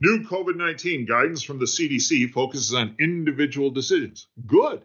New 0.00 0.24
COVID 0.24 0.56
19 0.56 1.06
guidance 1.06 1.42
from 1.42 1.58
the 1.58 1.64
CDC 1.64 2.30
focuses 2.30 2.74
on 2.74 2.96
individual 3.00 3.70
decisions. 3.70 4.28
Good. 4.46 4.82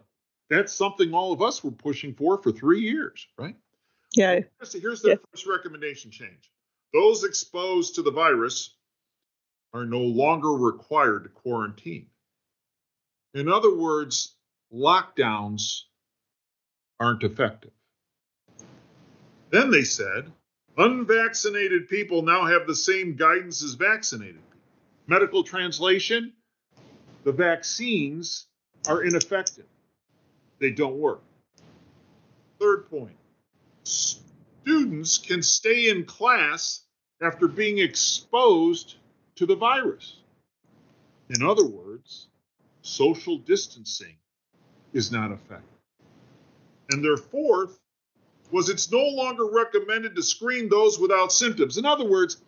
That's 0.50 0.72
something 0.72 1.14
all 1.14 1.32
of 1.32 1.40
us 1.40 1.62
were 1.62 1.70
pushing 1.70 2.14
for 2.14 2.42
for 2.42 2.50
three 2.50 2.80
years, 2.80 3.26
right? 3.38 3.56
Yeah. 4.14 4.40
So 4.62 4.80
Here's 4.80 5.00
the 5.00 5.10
yeah. 5.10 5.14
first 5.30 5.46
recommendation 5.46 6.10
change 6.10 6.50
those 6.92 7.24
exposed 7.24 7.94
to 7.94 8.02
the 8.02 8.10
virus 8.10 8.74
are 9.72 9.86
no 9.86 10.00
longer 10.00 10.50
required 10.50 11.24
to 11.24 11.30
quarantine. 11.30 12.06
In 13.34 13.48
other 13.48 13.74
words, 13.74 14.34
lockdowns 14.72 15.82
aren't 17.00 17.22
effective. 17.22 17.72
Then 19.52 19.70
they 19.70 19.84
said 19.84 20.32
unvaccinated 20.78 21.86
people 21.86 22.22
now 22.22 22.46
have 22.46 22.66
the 22.66 22.74
same 22.74 23.14
guidance 23.14 23.62
as 23.62 23.74
vaccinated 23.74 24.36
people. 24.50 24.58
Medical 25.06 25.44
translation 25.44 26.32
the 27.24 27.32
vaccines 27.32 28.46
are 28.88 29.04
ineffective, 29.04 29.66
they 30.58 30.70
don't 30.70 30.98
work. 30.98 31.22
Third 32.58 32.88
point 32.88 33.16
students 33.84 35.18
can 35.18 35.42
stay 35.42 35.90
in 35.90 36.04
class 36.04 36.84
after 37.20 37.46
being 37.46 37.78
exposed 37.78 38.96
to 39.36 39.44
the 39.44 39.56
virus. 39.56 40.16
In 41.28 41.42
other 41.42 41.66
words, 41.66 42.28
social 42.80 43.36
distancing 43.38 44.16
is 44.94 45.12
not 45.12 45.30
effective. 45.30 45.68
And 46.90 47.04
their 47.04 47.16
fourth 47.16 47.78
was 48.52 48.68
it's 48.68 48.90
no 48.92 49.02
longer 49.02 49.46
recommended 49.46 50.14
to 50.14 50.22
screen 50.22 50.68
those 50.68 50.98
without 50.98 51.32
symptoms. 51.32 51.78
In 51.78 51.86
other 51.86 52.04
words, 52.04 52.42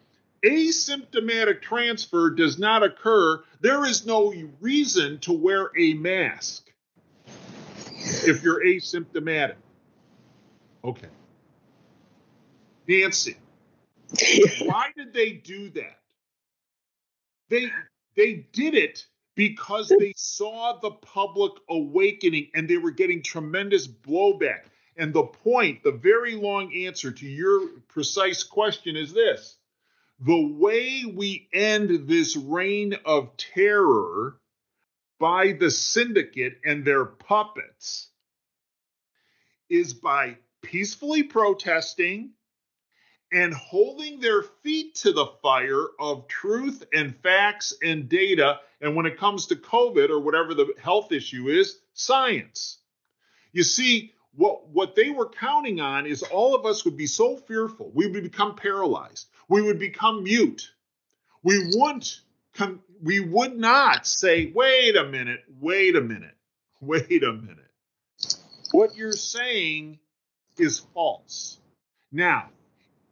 asymptomatic 0.44 1.62
transfer 1.62 2.31
does 2.31 2.59
not 2.59 2.82
occur. 2.82 3.43
There 3.60 3.85
is 3.85 4.06
no 4.06 4.32
reason 4.60 5.18
to 5.20 5.32
wear 5.32 5.70
a 5.76 5.94
mask 5.94 6.70
if 7.26 8.43
you're 8.43 8.64
asymptomatic. 8.64 9.56
Okay. 10.85 11.09
Nancy, 12.86 13.36
why 14.62 14.89
did 14.97 15.14
they 15.14 15.32
do 15.32 15.70
that? 15.70 15.98
They 17.48 17.70
they 18.14 18.47
did 18.52 18.74
it 18.74 19.06
because 19.35 19.89
they 19.89 20.12
saw 20.16 20.78
the 20.81 20.90
public 20.90 21.52
awakening 21.68 22.48
and 22.55 22.68
they 22.68 22.76
were 22.76 22.90
getting 22.90 23.22
tremendous 23.22 23.89
blowback. 23.89 24.64
And 24.96 25.12
the 25.12 25.24
point, 25.24 25.82
the 25.82 25.92
very 25.92 26.34
long 26.34 26.72
answer 26.74 27.10
to 27.10 27.26
your 27.26 27.68
precise 27.88 28.42
question 28.42 28.96
is 28.96 29.12
this 29.12 29.56
the 30.20 30.46
way 30.46 31.04
we 31.04 31.48
end 31.52 32.08
this 32.08 32.36
reign 32.36 32.94
of 33.04 33.36
terror 33.36 34.38
by 35.18 35.52
the 35.52 35.70
syndicate 35.70 36.60
and 36.64 36.84
their 36.84 37.04
puppets 37.04 38.10
is 39.68 39.94
by 39.94 40.36
peacefully 40.62 41.24
protesting 41.24 42.30
and 43.32 43.52
holding 43.52 44.20
their 44.20 44.42
feet 44.42 44.94
to 44.94 45.12
the 45.12 45.26
fire 45.42 45.86
of 45.98 46.28
truth 46.28 46.84
and 46.92 47.16
facts 47.16 47.74
and 47.82 48.08
data. 48.08 48.60
And 48.80 48.94
when 48.94 49.06
it 49.06 49.18
comes 49.18 49.46
to 49.46 49.56
COVID 49.56 50.10
or 50.10 50.20
whatever 50.20 50.54
the 50.54 50.72
health 50.80 51.10
issue 51.10 51.48
is, 51.48 51.80
science. 51.94 52.78
You 53.52 53.64
see, 53.64 54.12
what, 54.36 54.69
what 54.69 54.94
they 54.94 55.11
were 55.11 55.28
counting 55.28 55.81
on 55.81 56.06
is 56.06 56.23
all 56.23 56.55
of 56.55 56.66
us 56.66 56.85
would 56.85 56.97
be 56.97 57.06
so 57.06 57.36
fearful, 57.36 57.90
we 57.94 58.06
would 58.06 58.23
become 58.23 58.56
paralyzed, 58.56 59.28
we 59.48 59.62
would 59.62 59.78
become 59.78 60.24
mute. 60.24 60.70
We 61.43 61.70
wouldn't 61.74 62.20
we 63.02 63.20
would 63.20 63.56
not 63.56 64.06
say, 64.06 64.52
wait 64.55 64.97
a 64.97 65.05
minute, 65.05 65.40
wait 65.61 65.97
a 65.97 66.01
minute, 66.01 66.35
wait 66.81 67.23
a 67.23 67.32
minute. 67.32 67.59
What 68.73 68.97
you're 68.97 69.12
saying 69.12 69.98
is 70.59 70.78
false. 70.78 71.59
Now, 72.12 72.48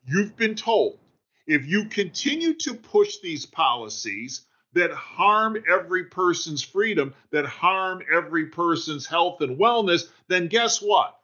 you've 0.06 0.36
been 0.36 0.54
told 0.54 0.98
if 1.46 1.66
you 1.66 1.86
continue 1.86 2.54
to 2.54 2.74
push 2.74 3.18
these 3.18 3.46
policies 3.46 4.46
that 4.74 4.92
harm 4.92 5.56
every 5.70 6.04
person's 6.04 6.62
freedom, 6.62 7.14
that 7.30 7.46
harm 7.46 8.02
every 8.12 8.46
person's 8.46 9.06
health 9.06 9.40
and 9.40 9.58
wellness, 9.58 10.08
then 10.28 10.48
guess 10.48 10.80
what? 10.80 11.18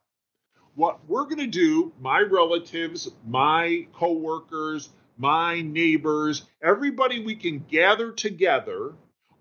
What 0.75 1.01
we're 1.09 1.25
going 1.25 1.39
to 1.39 1.47
do, 1.47 1.93
my 2.01 2.20
relatives, 2.20 3.11
my 3.27 3.87
coworkers, 3.93 4.91
my 5.16 5.61
neighbors, 5.61 6.43
everybody 6.62 7.25
we 7.25 7.35
can 7.35 7.65
gather 7.69 8.12
together, 8.12 8.93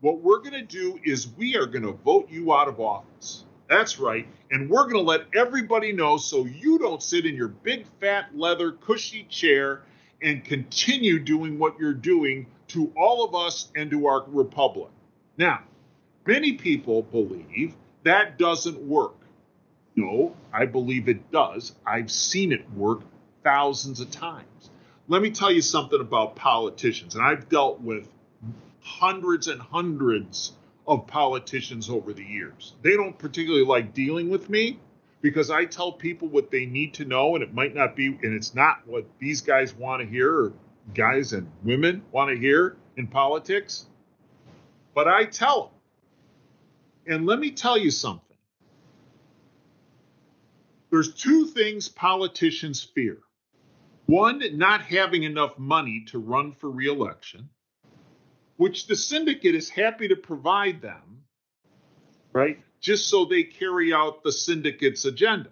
what 0.01 0.21
we're 0.21 0.39
going 0.39 0.53
to 0.53 0.63
do 0.63 0.99
is 1.03 1.27
we 1.37 1.55
are 1.55 1.65
going 1.65 1.85
to 1.85 1.91
vote 1.91 2.29
you 2.29 2.53
out 2.53 2.67
of 2.67 2.79
office. 2.79 3.45
That's 3.69 3.99
right. 3.99 4.27
And 4.49 4.69
we're 4.69 4.83
going 4.83 4.95
to 4.95 5.01
let 5.01 5.25
everybody 5.35 5.91
know 5.91 6.17
so 6.17 6.45
you 6.45 6.79
don't 6.79 7.03
sit 7.03 7.25
in 7.25 7.35
your 7.35 7.49
big, 7.49 7.85
fat, 7.99 8.29
leather, 8.33 8.71
cushy 8.71 9.23
chair 9.23 9.81
and 10.21 10.43
continue 10.43 11.19
doing 11.19 11.59
what 11.59 11.77
you're 11.79 11.93
doing 11.93 12.47
to 12.69 12.91
all 12.97 13.23
of 13.23 13.35
us 13.35 13.71
and 13.75 13.89
to 13.91 14.07
our 14.07 14.23
republic. 14.27 14.89
Now, 15.37 15.61
many 16.25 16.53
people 16.53 17.03
believe 17.03 17.73
that 18.03 18.37
doesn't 18.37 18.79
work. 18.79 19.15
No, 19.95 20.35
I 20.53 20.65
believe 20.65 21.09
it 21.09 21.31
does. 21.31 21.75
I've 21.85 22.11
seen 22.11 22.51
it 22.51 22.69
work 22.71 23.01
thousands 23.43 23.99
of 23.99 24.11
times. 24.11 24.69
Let 25.07 25.21
me 25.21 25.31
tell 25.31 25.51
you 25.51 25.61
something 25.61 25.99
about 25.99 26.35
politicians, 26.35 27.15
and 27.15 27.23
I've 27.23 27.49
dealt 27.49 27.81
with 27.81 28.07
hundreds 28.81 29.47
and 29.47 29.61
hundreds 29.61 30.53
of 30.87 31.07
politicians 31.07 31.89
over 31.89 32.13
the 32.13 32.23
years. 32.23 32.73
They 32.81 32.95
don't 32.95 33.17
particularly 33.17 33.65
like 33.65 33.93
dealing 33.93 34.29
with 34.29 34.49
me 34.49 34.79
because 35.21 35.49
I 35.49 35.65
tell 35.65 35.91
people 35.91 36.27
what 36.27 36.51
they 36.51 36.65
need 36.65 36.93
to 36.95 37.05
know, 37.05 37.35
and 37.35 37.43
it 37.43 37.53
might 37.53 37.73
not 37.73 37.95
be, 37.95 38.07
and 38.07 38.33
it's 38.33 38.53
not 38.53 38.85
what 38.85 39.05
these 39.19 39.41
guys 39.41 39.73
want 39.73 40.01
to 40.01 40.07
hear, 40.07 40.31
or 40.33 40.53
guys 40.93 41.33
and 41.33 41.49
women 41.63 42.03
want 42.11 42.29
to 42.29 42.37
hear 42.37 42.77
in 42.95 43.07
politics. 43.07 43.85
But 44.93 45.07
I 45.07 45.25
tell 45.25 45.71
them. 47.05 47.15
And 47.15 47.25
let 47.25 47.39
me 47.39 47.51
tell 47.51 47.77
you 47.77 47.91
something. 47.91 48.37
There's 50.89 51.13
two 51.13 51.45
things 51.45 51.89
politicians 51.89 52.83
fear. 52.83 53.19
One, 54.05 54.41
not 54.57 54.81
having 54.81 55.23
enough 55.23 55.57
money 55.59 56.05
to 56.07 56.19
run 56.19 56.53
for 56.53 56.69
reelection 56.69 57.49
which 58.57 58.87
the 58.87 58.95
syndicate 58.95 59.55
is 59.55 59.69
happy 59.69 60.07
to 60.07 60.15
provide 60.15 60.81
them, 60.81 61.23
right? 62.33 62.59
Just 62.81 63.07
so 63.07 63.25
they 63.25 63.43
carry 63.43 63.93
out 63.93 64.23
the 64.23 64.31
syndicate's 64.31 65.05
agenda. 65.05 65.51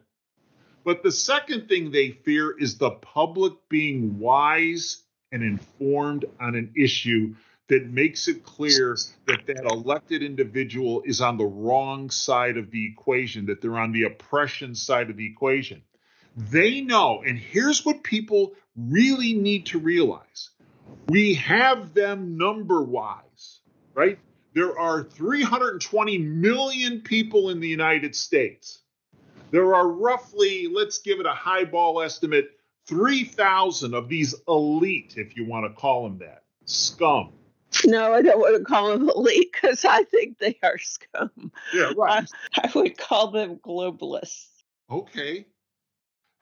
But 0.83 1.01
the 1.01 1.11
second 1.11 1.67
thing 1.67 1.89
they 1.89 2.11
fear 2.11 2.55
is 2.59 2.77
the 2.77 2.91
public 2.91 3.53
being 3.69 4.19
wise 4.19 5.03
and 5.35 5.43
informed 5.43 6.23
on 6.39 6.55
an 6.55 6.71
issue 6.77 7.35
that 7.67 7.85
makes 7.87 8.29
it 8.29 8.45
clear 8.45 8.95
that 9.27 9.45
that 9.47 9.65
elected 9.65 10.23
individual 10.23 11.01
is 11.05 11.19
on 11.19 11.37
the 11.37 11.45
wrong 11.45 12.09
side 12.09 12.55
of 12.55 12.71
the 12.71 12.87
equation, 12.87 13.45
that 13.47 13.61
they're 13.61 13.77
on 13.77 13.91
the 13.91 14.03
oppression 14.03 14.73
side 14.73 15.09
of 15.09 15.17
the 15.17 15.25
equation. 15.25 15.81
They 16.37 16.79
know, 16.79 17.21
and 17.21 17.37
here's 17.37 17.85
what 17.85 18.01
people 18.01 18.53
really 18.77 19.33
need 19.33 19.65
to 19.67 19.79
realize 19.79 20.51
we 21.07 21.33
have 21.33 21.93
them 21.93 22.37
number 22.37 22.81
wise, 22.81 23.59
right? 23.93 24.17
There 24.53 24.79
are 24.79 25.03
320 25.03 26.17
million 26.17 27.01
people 27.01 27.49
in 27.49 27.59
the 27.59 27.67
United 27.67 28.15
States. 28.15 28.79
There 29.51 29.75
are 29.75 29.87
roughly, 29.87 30.69
let's 30.73 30.99
give 30.99 31.19
it 31.19 31.25
a 31.25 31.33
highball 31.33 32.01
estimate, 32.01 32.51
3,000 32.87 33.93
of 33.93 34.09
these 34.09 34.35
elite, 34.47 35.15
if 35.17 35.35
you 35.35 35.45
want 35.45 35.65
to 35.65 35.79
call 35.79 36.03
them 36.03 36.19
that, 36.19 36.43
scum. 36.65 37.33
No, 37.83 38.13
I 38.13 38.21
don't 38.21 38.39
want 38.39 38.57
to 38.57 38.63
call 38.63 38.91
them 38.91 39.09
elite 39.09 39.51
because 39.51 39.83
I 39.85 40.03
think 40.03 40.37
they 40.37 40.57
are 40.63 40.77
scum. 40.77 41.51
Yeah, 41.73 41.91
right. 41.97 42.29
I, 42.55 42.67
I 42.67 42.71
would 42.75 42.97
call 42.97 43.31
them 43.31 43.57
globalists. 43.57 44.47
Okay. 44.89 45.45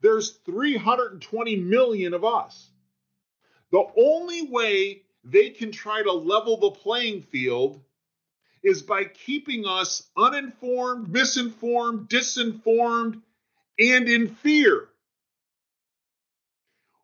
There's 0.01 0.31
320 0.45 1.55
million 1.55 2.13
of 2.13 2.25
us. 2.25 2.69
The 3.71 3.85
only 3.97 4.43
way 4.43 5.03
they 5.23 5.49
can 5.49 5.71
try 5.71 6.03
to 6.03 6.11
level 6.11 6.57
the 6.57 6.71
playing 6.71 7.21
field 7.23 7.81
is 8.61 8.81
by 8.81 9.05
keeping 9.05 9.65
us 9.65 10.09
uninformed, 10.15 11.09
misinformed, 11.09 12.09
disinformed, 12.09 13.21
and 13.79 14.07
in 14.07 14.27
fear. 14.35 14.89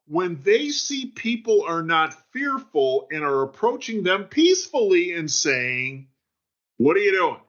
When 0.10 0.42
they 0.42 0.70
see 0.70 1.06
people 1.06 1.64
are 1.68 1.84
not 1.84 2.32
fearful 2.32 3.08
and 3.12 3.24
are 3.24 3.44
approaching 3.44 4.02
them 4.02 4.24
peacefully 4.24 5.14
and 5.14 5.30
saying, 5.30 6.08
What 6.78 6.98
are 6.98 7.02
you 7.02 7.12
doing? 7.12 7.42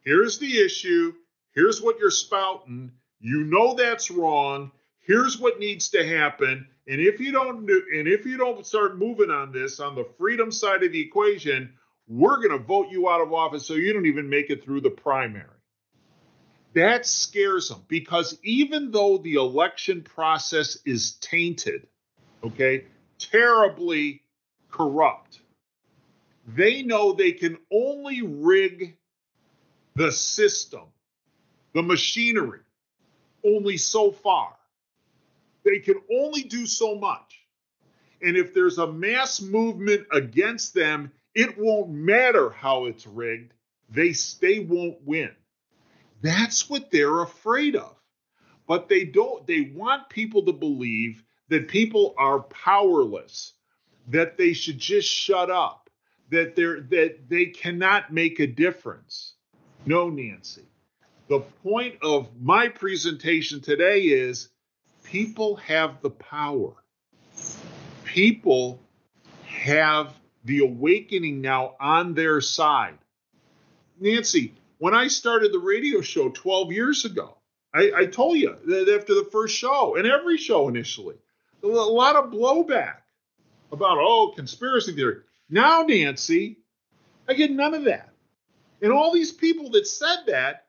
Here's 0.00 0.38
the 0.38 0.58
issue. 0.58 1.14
Here's 1.52 1.80
what 1.80 2.00
you're 2.00 2.10
spouting. 2.10 2.90
You 3.20 3.44
know 3.44 3.74
that's 3.74 4.10
wrong. 4.10 4.72
Here's 4.98 5.38
what 5.38 5.60
needs 5.60 5.90
to 5.90 6.04
happen. 6.04 6.66
And 6.88 7.00
if 7.00 7.20
you 7.20 7.30
don't 7.30 7.66
do, 7.66 7.84
and 7.96 8.08
if 8.08 8.26
you 8.26 8.36
don't 8.36 8.66
start 8.66 8.98
moving 8.98 9.30
on 9.30 9.52
this 9.52 9.78
on 9.78 9.94
the 9.94 10.04
freedom 10.18 10.50
side 10.50 10.82
of 10.82 10.90
the 10.90 11.00
equation, 11.00 11.72
we're 12.08 12.36
going 12.36 12.50
to 12.50 12.58
vote 12.58 12.88
you 12.90 13.08
out 13.08 13.20
of 13.20 13.32
office 13.32 13.64
so 13.64 13.74
you 13.74 13.92
don't 13.92 14.06
even 14.06 14.28
make 14.28 14.50
it 14.50 14.64
through 14.64 14.80
the 14.80 14.90
primary. 14.90 15.53
That 16.74 17.06
scares 17.06 17.68
them 17.68 17.84
because 17.86 18.36
even 18.42 18.90
though 18.90 19.18
the 19.18 19.34
election 19.34 20.02
process 20.02 20.76
is 20.84 21.12
tainted, 21.14 21.86
okay, 22.42 22.86
terribly 23.18 24.22
corrupt, 24.70 25.40
they 26.48 26.82
know 26.82 27.12
they 27.12 27.32
can 27.32 27.58
only 27.72 28.22
rig 28.22 28.96
the 29.94 30.10
system, 30.10 30.82
the 31.72 31.82
machinery, 31.82 32.60
only 33.44 33.76
so 33.76 34.10
far. 34.10 34.56
They 35.64 35.78
can 35.78 36.00
only 36.12 36.42
do 36.42 36.66
so 36.66 36.96
much. 36.96 37.46
And 38.20 38.36
if 38.36 38.52
there's 38.52 38.78
a 38.78 38.92
mass 38.92 39.40
movement 39.40 40.06
against 40.10 40.74
them, 40.74 41.12
it 41.34 41.56
won't 41.56 41.90
matter 41.90 42.50
how 42.50 42.86
it's 42.86 43.06
rigged. 43.06 43.52
They, 43.90 44.12
they 44.40 44.60
won't 44.60 44.98
win. 45.04 45.30
That's 46.24 46.70
what 46.70 46.90
they're 46.90 47.20
afraid 47.20 47.76
of. 47.76 47.94
But 48.66 48.88
they 48.88 49.04
don't, 49.04 49.46
they 49.46 49.70
want 49.74 50.08
people 50.08 50.46
to 50.46 50.54
believe 50.54 51.22
that 51.50 51.68
people 51.68 52.14
are 52.16 52.40
powerless, 52.40 53.52
that 54.08 54.38
they 54.38 54.54
should 54.54 54.78
just 54.78 55.06
shut 55.06 55.50
up, 55.50 55.90
that 56.30 56.56
they're 56.56 56.80
that 56.80 57.28
they 57.28 57.44
cannot 57.44 58.10
make 58.10 58.40
a 58.40 58.46
difference. 58.46 59.34
No, 59.84 60.08
Nancy. 60.08 60.64
The 61.28 61.40
point 61.62 61.96
of 62.00 62.30
my 62.40 62.68
presentation 62.68 63.60
today 63.60 64.04
is 64.04 64.48
people 65.02 65.56
have 65.56 66.00
the 66.00 66.10
power. 66.10 66.72
People 68.04 68.80
have 69.44 70.14
the 70.44 70.60
awakening 70.60 71.42
now 71.42 71.74
on 71.78 72.14
their 72.14 72.40
side. 72.40 72.96
Nancy, 74.00 74.54
when 74.84 74.92
I 74.92 75.08
started 75.08 75.50
the 75.50 75.58
radio 75.58 76.02
show 76.02 76.28
12 76.28 76.70
years 76.70 77.06
ago, 77.06 77.38
I, 77.72 77.90
I 77.96 78.04
told 78.04 78.36
you 78.36 78.54
that 78.66 78.94
after 78.94 79.14
the 79.14 79.26
first 79.32 79.56
show, 79.56 79.96
and 79.96 80.06
every 80.06 80.36
show 80.36 80.68
initially, 80.68 81.14
a 81.62 81.66
lot 81.66 82.16
of 82.16 82.30
blowback 82.30 82.96
about, 83.72 83.96
oh, 83.98 84.34
conspiracy 84.36 84.92
theory. 84.92 85.22
Now, 85.48 85.84
Nancy, 85.84 86.58
I 87.26 87.32
get 87.32 87.50
none 87.50 87.72
of 87.72 87.84
that. 87.84 88.10
And 88.82 88.92
all 88.92 89.10
these 89.10 89.32
people 89.32 89.70
that 89.70 89.86
said 89.86 90.24
that 90.26 90.66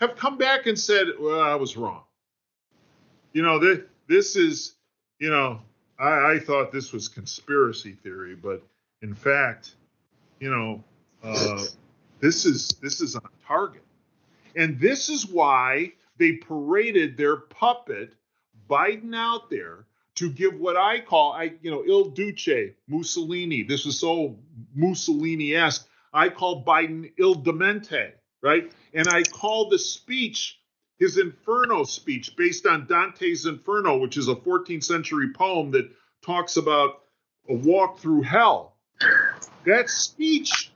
have 0.00 0.16
come 0.16 0.38
back 0.38 0.66
and 0.66 0.76
said, 0.76 1.06
well, 1.20 1.40
I 1.40 1.54
was 1.54 1.76
wrong. 1.76 2.02
You 3.32 3.42
know, 3.42 3.60
this, 4.08 4.34
is, 4.34 4.74
you 5.20 5.30
know, 5.30 5.60
I, 6.00 6.32
I 6.32 6.38
thought 6.40 6.72
this 6.72 6.92
was 6.92 7.06
conspiracy 7.06 7.92
theory, 7.92 8.34
but 8.34 8.60
in 9.02 9.14
fact, 9.14 9.76
you 10.40 10.50
know, 10.50 10.82
uh, 11.22 11.62
this 12.20 12.46
is 12.46 12.68
this 12.80 13.00
is 13.00 13.14
on 13.14 13.28
target, 13.46 13.84
and 14.54 14.80
this 14.80 15.08
is 15.08 15.26
why 15.26 15.92
they 16.18 16.32
paraded 16.32 17.16
their 17.16 17.36
puppet 17.36 18.14
Biden 18.68 19.14
out 19.14 19.50
there 19.50 19.86
to 20.16 20.30
give 20.30 20.54
what 20.58 20.76
I 20.76 21.00
call 21.00 21.32
I 21.32 21.54
you 21.62 21.70
know 21.70 21.84
Il 21.84 22.10
Duce 22.10 22.72
Mussolini. 22.88 23.62
This 23.62 23.86
is 23.86 24.00
so 24.00 24.38
Mussolini-esque. 24.74 25.86
I 26.12 26.30
call 26.30 26.64
Biden 26.64 27.12
Il 27.18 27.34
Demente, 27.36 28.12
right? 28.42 28.72
And 28.94 29.06
I 29.08 29.22
call 29.22 29.68
the 29.68 29.78
speech 29.78 30.58
his 30.98 31.18
Inferno 31.18 31.84
speech 31.84 32.36
based 32.36 32.66
on 32.66 32.86
Dante's 32.86 33.44
Inferno, 33.44 33.98
which 33.98 34.16
is 34.16 34.28
a 34.28 34.34
14th 34.34 34.84
century 34.84 35.32
poem 35.34 35.70
that 35.72 35.90
talks 36.24 36.56
about 36.56 37.02
a 37.48 37.54
walk 37.54 37.98
through 37.98 38.22
hell. 38.22 38.76
That 39.66 39.90
speech 39.90 40.72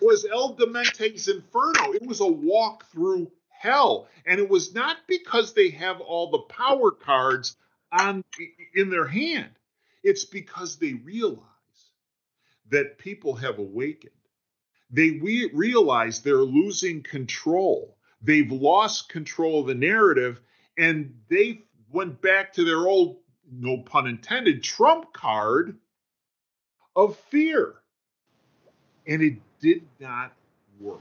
was 0.00 0.26
El 0.30 0.54
Demente's 0.54 1.28
Inferno. 1.28 1.92
It 1.92 2.06
was 2.06 2.20
a 2.20 2.26
walk 2.26 2.86
through 2.86 3.30
hell. 3.48 4.08
And 4.26 4.38
it 4.40 4.48
was 4.48 4.74
not 4.74 4.98
because 5.06 5.52
they 5.52 5.70
have 5.70 6.00
all 6.00 6.30
the 6.30 6.38
power 6.54 6.90
cards 6.90 7.56
on 7.92 8.24
in 8.74 8.90
their 8.90 9.06
hand. 9.06 9.50
It's 10.02 10.24
because 10.24 10.76
they 10.76 10.94
realize 10.94 11.40
that 12.70 12.98
people 12.98 13.34
have 13.36 13.58
awakened. 13.58 14.12
They 14.90 15.10
re- 15.22 15.50
realize 15.52 16.22
they're 16.22 16.36
losing 16.36 17.02
control. 17.02 17.96
They've 18.22 18.50
lost 18.50 19.08
control 19.08 19.60
of 19.60 19.66
the 19.66 19.74
narrative 19.74 20.40
and 20.78 21.14
they 21.28 21.62
went 21.90 22.20
back 22.20 22.52
to 22.54 22.64
their 22.64 22.86
old, 22.86 23.18
no 23.50 23.78
pun 23.78 24.06
intended, 24.06 24.62
trump 24.62 25.12
card 25.12 25.76
of 26.94 27.16
fear. 27.30 27.74
And 29.06 29.22
it 29.22 29.38
did 29.60 29.82
not 30.00 30.32
work 30.80 31.00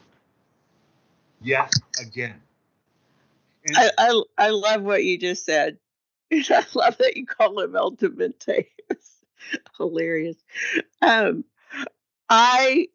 yet 1.41 1.73
again. 2.01 2.41
And 3.65 3.77
I, 3.77 3.89
I, 3.97 4.23
I 4.37 4.49
love 4.49 4.83
what 4.83 5.03
you 5.03 5.17
just 5.17 5.45
said. 5.45 5.77
I 6.33 6.65
love 6.73 6.97
that 6.97 7.17
you 7.17 7.25
call 7.25 7.59
him 7.59 7.75
El 7.75 7.91
Demente. 7.91 8.67
It's 8.89 9.15
hilarious. 9.77 10.37
Um, 11.01 11.43
I 12.29 12.87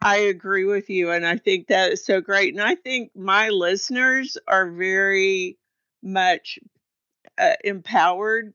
I 0.00 0.16
agree 0.18 0.64
with 0.64 0.90
you, 0.90 1.10
and 1.10 1.26
I 1.26 1.36
think 1.36 1.68
that 1.68 1.92
is 1.92 2.04
so 2.04 2.20
great. 2.20 2.54
And 2.54 2.62
I 2.62 2.76
think 2.76 3.10
my 3.16 3.48
listeners 3.48 4.38
are 4.46 4.70
very 4.70 5.58
much 6.02 6.58
uh, 7.36 7.54
empowered, 7.64 8.54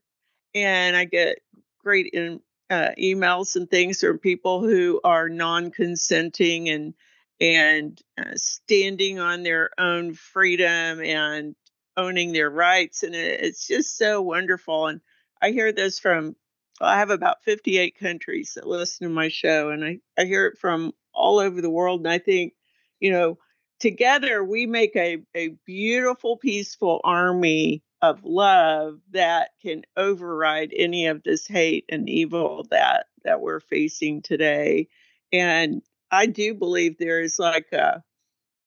and 0.55 0.95
I 0.95 1.05
get 1.05 1.39
great 1.79 2.07
in, 2.13 2.39
uh, 2.69 2.89
emails 2.99 3.55
and 3.55 3.69
things 3.69 3.99
from 3.99 4.19
people 4.19 4.61
who 4.61 4.99
are 5.03 5.29
non-consenting 5.29 6.69
and 6.69 6.93
and 7.41 7.99
uh, 8.17 8.35
standing 8.35 9.19
on 9.19 9.43
their 9.43 9.71
own 9.77 10.13
freedom 10.13 11.01
and 11.01 11.55
owning 11.97 12.31
their 12.31 12.49
rights 12.49 13.03
and 13.03 13.15
it, 13.15 13.41
it's 13.43 13.67
just 13.67 13.97
so 13.97 14.21
wonderful. 14.21 14.87
And 14.87 15.01
i 15.41 15.51
hear 15.51 15.71
this 15.71 15.99
from 15.99 16.35
i 16.81 16.97
have 16.97 17.09
about 17.09 17.43
58 17.43 17.99
countries 17.99 18.53
that 18.55 18.67
listen 18.67 19.07
to 19.07 19.13
my 19.13 19.27
show 19.27 19.69
and 19.69 19.83
i, 19.83 19.99
I 20.17 20.25
hear 20.25 20.47
it 20.47 20.57
from 20.57 20.93
all 21.13 21.39
over 21.39 21.61
the 21.61 21.69
world 21.69 22.01
and 22.01 22.09
i 22.09 22.17
think 22.17 22.53
you 22.99 23.11
know 23.11 23.37
together 23.83 24.41
we 24.45 24.65
make 24.65 24.95
a, 24.95 25.17
a 25.35 25.49
beautiful 25.65 26.37
peaceful 26.37 27.01
army 27.03 27.83
of 28.01 28.23
love 28.23 28.97
that 29.11 29.49
can 29.61 29.81
override 29.97 30.71
any 30.73 31.07
of 31.07 31.21
this 31.23 31.45
hate 31.45 31.83
and 31.89 32.09
evil 32.09 32.65
that 32.71 33.07
that 33.25 33.41
we're 33.41 33.59
facing 33.59 34.21
today. 34.21 34.87
And 35.33 35.81
i 36.09 36.27
do 36.27 36.53
believe 36.53 36.97
there 36.97 37.21
is 37.21 37.37
like 37.37 37.73
a 37.73 38.01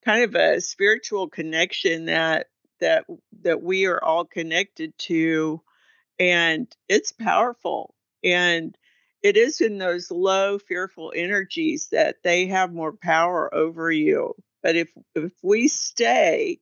kind 0.04 0.22
of 0.24 0.34
a 0.34 0.60
spiritual 0.60 1.30
connection 1.30 2.04
that 2.04 2.48
that 2.80 3.06
that 3.40 3.62
we 3.62 3.86
are 3.86 4.04
all 4.04 4.26
connected 4.26 4.92
to 4.98 5.62
and 6.18 6.70
it's 6.90 7.12
powerful. 7.12 7.94
And 8.22 8.76
it 9.22 9.38
is 9.38 9.62
in 9.62 9.78
those 9.78 10.10
low 10.10 10.58
fearful 10.58 11.10
energies 11.16 11.88
that 11.92 12.16
they 12.22 12.48
have 12.48 12.70
more 12.70 12.92
power 12.92 13.52
over 13.54 13.90
you 13.90 14.34
but 14.66 14.74
if 14.74 14.90
if 15.14 15.32
we 15.44 15.68
stay 15.68 16.58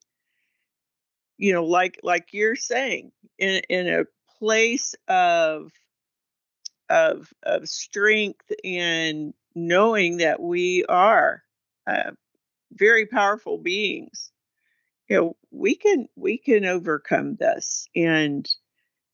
you 1.38 1.54
know 1.54 1.64
like 1.64 1.98
like 2.02 2.28
you're 2.32 2.54
saying 2.56 3.10
in 3.38 3.62
in 3.70 3.88
a 3.88 4.04
place 4.38 4.94
of 5.08 5.72
of 6.90 7.32
of 7.44 7.66
strength 7.66 8.52
and 8.62 9.32
knowing 9.54 10.18
that 10.18 10.38
we 10.38 10.84
are 10.84 11.42
uh, 11.86 12.10
very 12.72 13.06
powerful 13.06 13.56
beings 13.56 14.32
you 15.08 15.16
know, 15.16 15.36
we 15.50 15.74
can 15.74 16.08
we 16.16 16.38
can 16.38 16.64
overcome 16.64 17.36
this, 17.36 17.88
and 17.94 18.48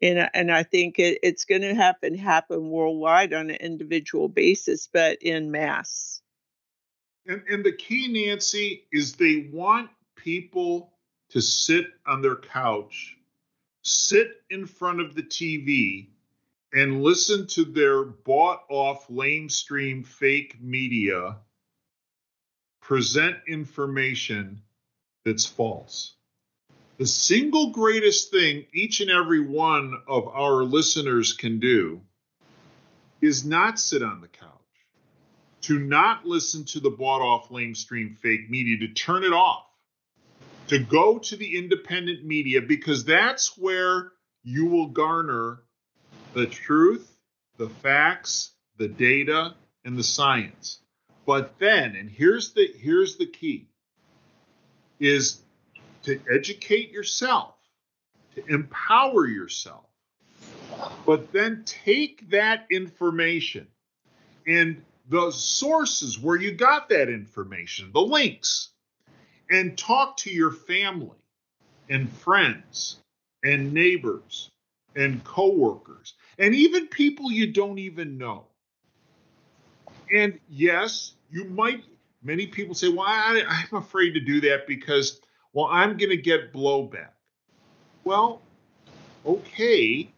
and 0.00 0.30
and 0.34 0.52
I 0.52 0.62
think 0.62 0.98
it, 0.98 1.18
it's 1.22 1.44
going 1.44 1.62
to 1.62 1.74
happen 1.74 2.14
happen 2.14 2.70
worldwide 2.70 3.34
on 3.34 3.50
an 3.50 3.56
individual 3.56 4.28
basis, 4.28 4.88
but 4.92 5.18
in 5.22 5.50
mass. 5.50 6.22
And 7.31 7.44
and 7.48 7.65
the 7.65 7.70
key, 7.70 8.09
Nancy, 8.09 8.89
is 8.90 9.15
they 9.15 9.48
want 9.52 9.89
people 10.16 10.93
to 11.28 11.40
sit 11.40 11.86
on 12.05 12.23
their 12.23 12.35
couch, 12.35 13.16
sit 13.82 14.43
in 14.51 14.66
front 14.66 15.01
of 15.01 15.15
the 15.15 15.23
TV, 15.23 16.09
and 16.73 17.05
listen 17.05 17.47
to 17.47 17.65
their 17.65 18.02
bought 18.02 18.65
off 18.69 19.07
lamestream 19.07 20.05
fake 20.05 20.61
media 20.61 21.36
present 22.81 23.36
information 23.47 24.62
that's 25.24 25.47
false. 25.47 26.15
The 26.98 27.07
single 27.07 27.70
greatest 27.70 28.32
thing 28.32 28.66
each 28.74 29.01
and 29.01 29.11
every 29.11 29.40
one 29.40 30.02
of 30.09 30.27
our 30.27 30.65
listeners 30.65 31.32
can 31.32 31.61
do 31.61 32.01
is 33.20 33.44
not 33.44 33.78
sit 33.78 34.02
on 34.02 34.20
the 34.20 34.27
couch, 34.27 34.59
to 35.62 35.78
not 35.78 36.26
listen 36.26 36.64
to 36.64 36.80
the 36.80 36.90
bought 36.90 37.20
off 37.20 37.50
lamestream 37.50 38.16
fake 38.18 38.48
media, 38.50 38.78
to 38.78 38.88
turn 38.88 39.24
it 39.24 39.32
off, 39.32 39.66
to 40.68 40.78
go 40.78 41.18
to 41.18 41.36
the 41.36 41.56
independent 41.58 42.24
media, 42.24 42.60
because 42.62 43.04
that's 43.04 43.58
where 43.58 44.12
you 44.42 44.66
will 44.66 44.86
garner 44.88 45.60
the 46.34 46.46
truth, 46.46 47.16
the 47.56 47.68
facts, 47.68 48.52
the 48.78 48.88
data, 48.88 49.54
and 49.84 49.98
the 49.98 50.02
science. 50.02 50.80
But 51.26 51.58
then, 51.58 51.96
and 51.96 52.10
here's 52.10 52.52
the 52.52 52.66
here's 52.78 53.16
the 53.16 53.26
key 53.26 53.68
is 54.98 55.40
to 56.02 56.20
educate 56.32 56.90
yourself, 56.90 57.54
to 58.34 58.44
empower 58.46 59.26
yourself, 59.26 59.86
but 61.06 61.32
then 61.32 61.62
take 61.64 62.30
that 62.30 62.66
information 62.70 63.66
and 64.46 64.82
the 65.10 65.30
sources 65.32 66.18
where 66.20 66.36
you 66.36 66.52
got 66.52 66.88
that 66.88 67.08
information, 67.08 67.90
the 67.92 68.00
links, 68.00 68.70
and 69.50 69.76
talk 69.76 70.16
to 70.16 70.30
your 70.30 70.52
family 70.52 71.18
and 71.88 72.08
friends 72.08 73.00
and 73.42 73.72
neighbors 73.72 74.50
and 74.94 75.22
coworkers 75.24 76.14
and 76.38 76.54
even 76.54 76.86
people 76.86 77.32
you 77.32 77.52
don't 77.52 77.78
even 77.78 78.16
know. 78.16 78.46
And 80.14 80.38
yes, 80.48 81.14
you 81.28 81.44
might 81.44 81.82
many 82.22 82.46
people 82.46 82.74
say, 82.74 82.88
well, 82.88 83.06
I, 83.06 83.42
I'm 83.48 83.78
afraid 83.78 84.12
to 84.12 84.20
do 84.20 84.40
that 84.42 84.66
because, 84.68 85.20
well, 85.52 85.66
I'm 85.66 85.96
going 85.96 86.10
to 86.10 86.16
get 86.16 86.52
blowback. 86.52 87.10
Well, 88.04 88.42
okay, 89.26 90.12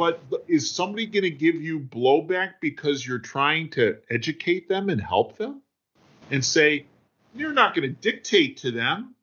but 0.00 0.22
is 0.48 0.70
somebody 0.70 1.04
going 1.04 1.24
to 1.24 1.30
give 1.30 1.56
you 1.56 1.78
blowback 1.78 2.54
because 2.62 3.06
you're 3.06 3.18
trying 3.18 3.68
to 3.68 3.98
educate 4.08 4.66
them 4.66 4.88
and 4.88 4.98
help 4.98 5.36
them? 5.36 5.60
And 6.30 6.42
say, 6.42 6.86
you're 7.34 7.52
not 7.52 7.74
going 7.74 7.86
to 7.86 8.00
dictate 8.00 8.56
to 8.58 8.70
them. 8.70 9.14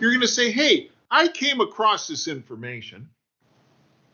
You're 0.00 0.12
going 0.12 0.22
to 0.22 0.28
say, 0.28 0.50
hey, 0.50 0.88
I 1.10 1.28
came 1.28 1.60
across 1.60 2.08
this 2.08 2.26
information 2.26 3.10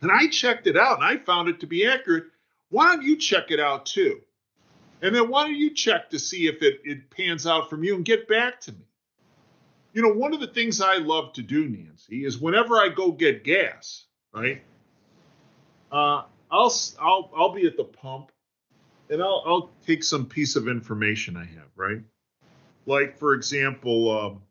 and 0.03 0.11
I 0.11 0.27
checked 0.27 0.66
it 0.66 0.77
out 0.77 0.97
and 1.01 1.05
I 1.05 1.16
found 1.19 1.49
it 1.49 1.61
to 1.61 1.69
be 1.69 1.87
accurate. 1.87 2.24
Why 2.70 2.89
don't 2.89 3.05
you 3.05 3.16
check 3.16 3.53
it 3.53 3.61
out 3.61 3.87
too? 3.87 4.20
And 5.03 5.15
then 5.15 5.28
why 5.28 5.45
don't 5.45 5.57
you 5.57 5.73
check 5.73 6.11
to 6.11 6.19
see 6.19 6.49
if 6.49 6.61
it, 6.61 6.81
it 6.82 7.09
pans 7.11 7.47
out 7.47 7.70
from 7.70 7.85
you 7.85 7.95
and 7.95 8.05
get 8.05 8.27
back 8.27 8.61
to 8.62 8.73
me? 8.73 8.85
You 9.93 10.03
know, 10.03 10.12
one 10.12 10.35
of 10.35 10.41
the 10.41 10.49
things 10.49 10.81
I 10.81 10.97
love 10.97 11.35
to 11.35 11.43
do, 11.43 11.69
Nancy, 11.69 12.24
is 12.24 12.39
whenever 12.39 12.78
I 12.78 12.89
go 12.89 13.12
get 13.12 13.45
gas, 13.45 14.07
right? 14.35 14.62
Uh, 15.91 16.23
I'll 16.51 16.75
I'll 17.01 17.31
I'll 17.37 17.53
be 17.53 17.67
at 17.67 17.77
the 17.77 17.85
pump, 17.85 18.33
and 19.09 19.23
I'll 19.23 19.43
I'll 19.47 19.71
take 19.87 20.05
some 20.05 20.27
piece 20.27 20.57
of 20.57 20.69
information 20.69 21.37
I 21.37 21.45
have, 21.45 21.69
right? 21.77 22.03
Like 22.87 23.19
for 23.19 23.35
example, 23.35 24.19
um, 24.19 24.43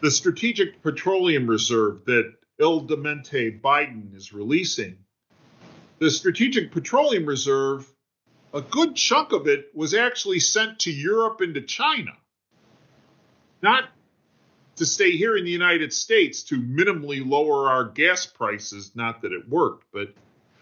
the 0.00 0.10
Strategic 0.10 0.82
Petroleum 0.82 1.46
Reserve 1.46 2.04
that 2.06 2.32
Il 2.58 2.80
Demente 2.82 3.60
Biden 3.60 4.14
is 4.14 4.32
releasing. 4.32 4.98
The 5.98 6.10
Strategic 6.10 6.72
Petroleum 6.72 7.26
Reserve 7.26 7.90
a 8.54 8.62
good 8.62 8.94
chunk 8.94 9.32
of 9.32 9.48
it 9.48 9.70
was 9.74 9.94
actually 9.94 10.38
sent 10.38 10.78
to 10.80 10.92
Europe 10.92 11.40
and 11.40 11.54
to 11.54 11.60
China, 11.60 12.12
not 13.60 13.88
to 14.76 14.86
stay 14.86 15.12
here 15.12 15.36
in 15.36 15.44
the 15.44 15.50
United 15.50 15.92
States 15.92 16.42
to 16.44 16.60
minimally 16.60 17.26
lower 17.26 17.70
our 17.70 17.84
gas 17.84 18.26
prices. 18.26 18.92
Not 18.94 19.22
that 19.22 19.32
it 19.32 19.48
worked, 19.48 19.86
but 19.92 20.12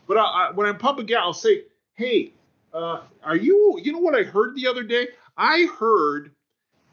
but 0.06 0.16
I, 0.16 0.22
I, 0.22 0.51
when 0.52 0.66
I'm 0.66 0.78
pumping 0.78 1.06
gas, 1.06 1.20
I'll 1.22 1.32
say, 1.32 1.64
"Hey, 1.94 2.34
uh, 2.72 3.01
are 3.22 3.36
you? 3.36 3.78
You 3.82 3.93
know 3.93 3.98
what 3.98 4.14
I 4.14 4.22
heard 4.22 4.55
the 4.55 4.66
other 4.66 4.82
day? 4.82 5.09
I 5.36 5.66
heard 5.78 6.32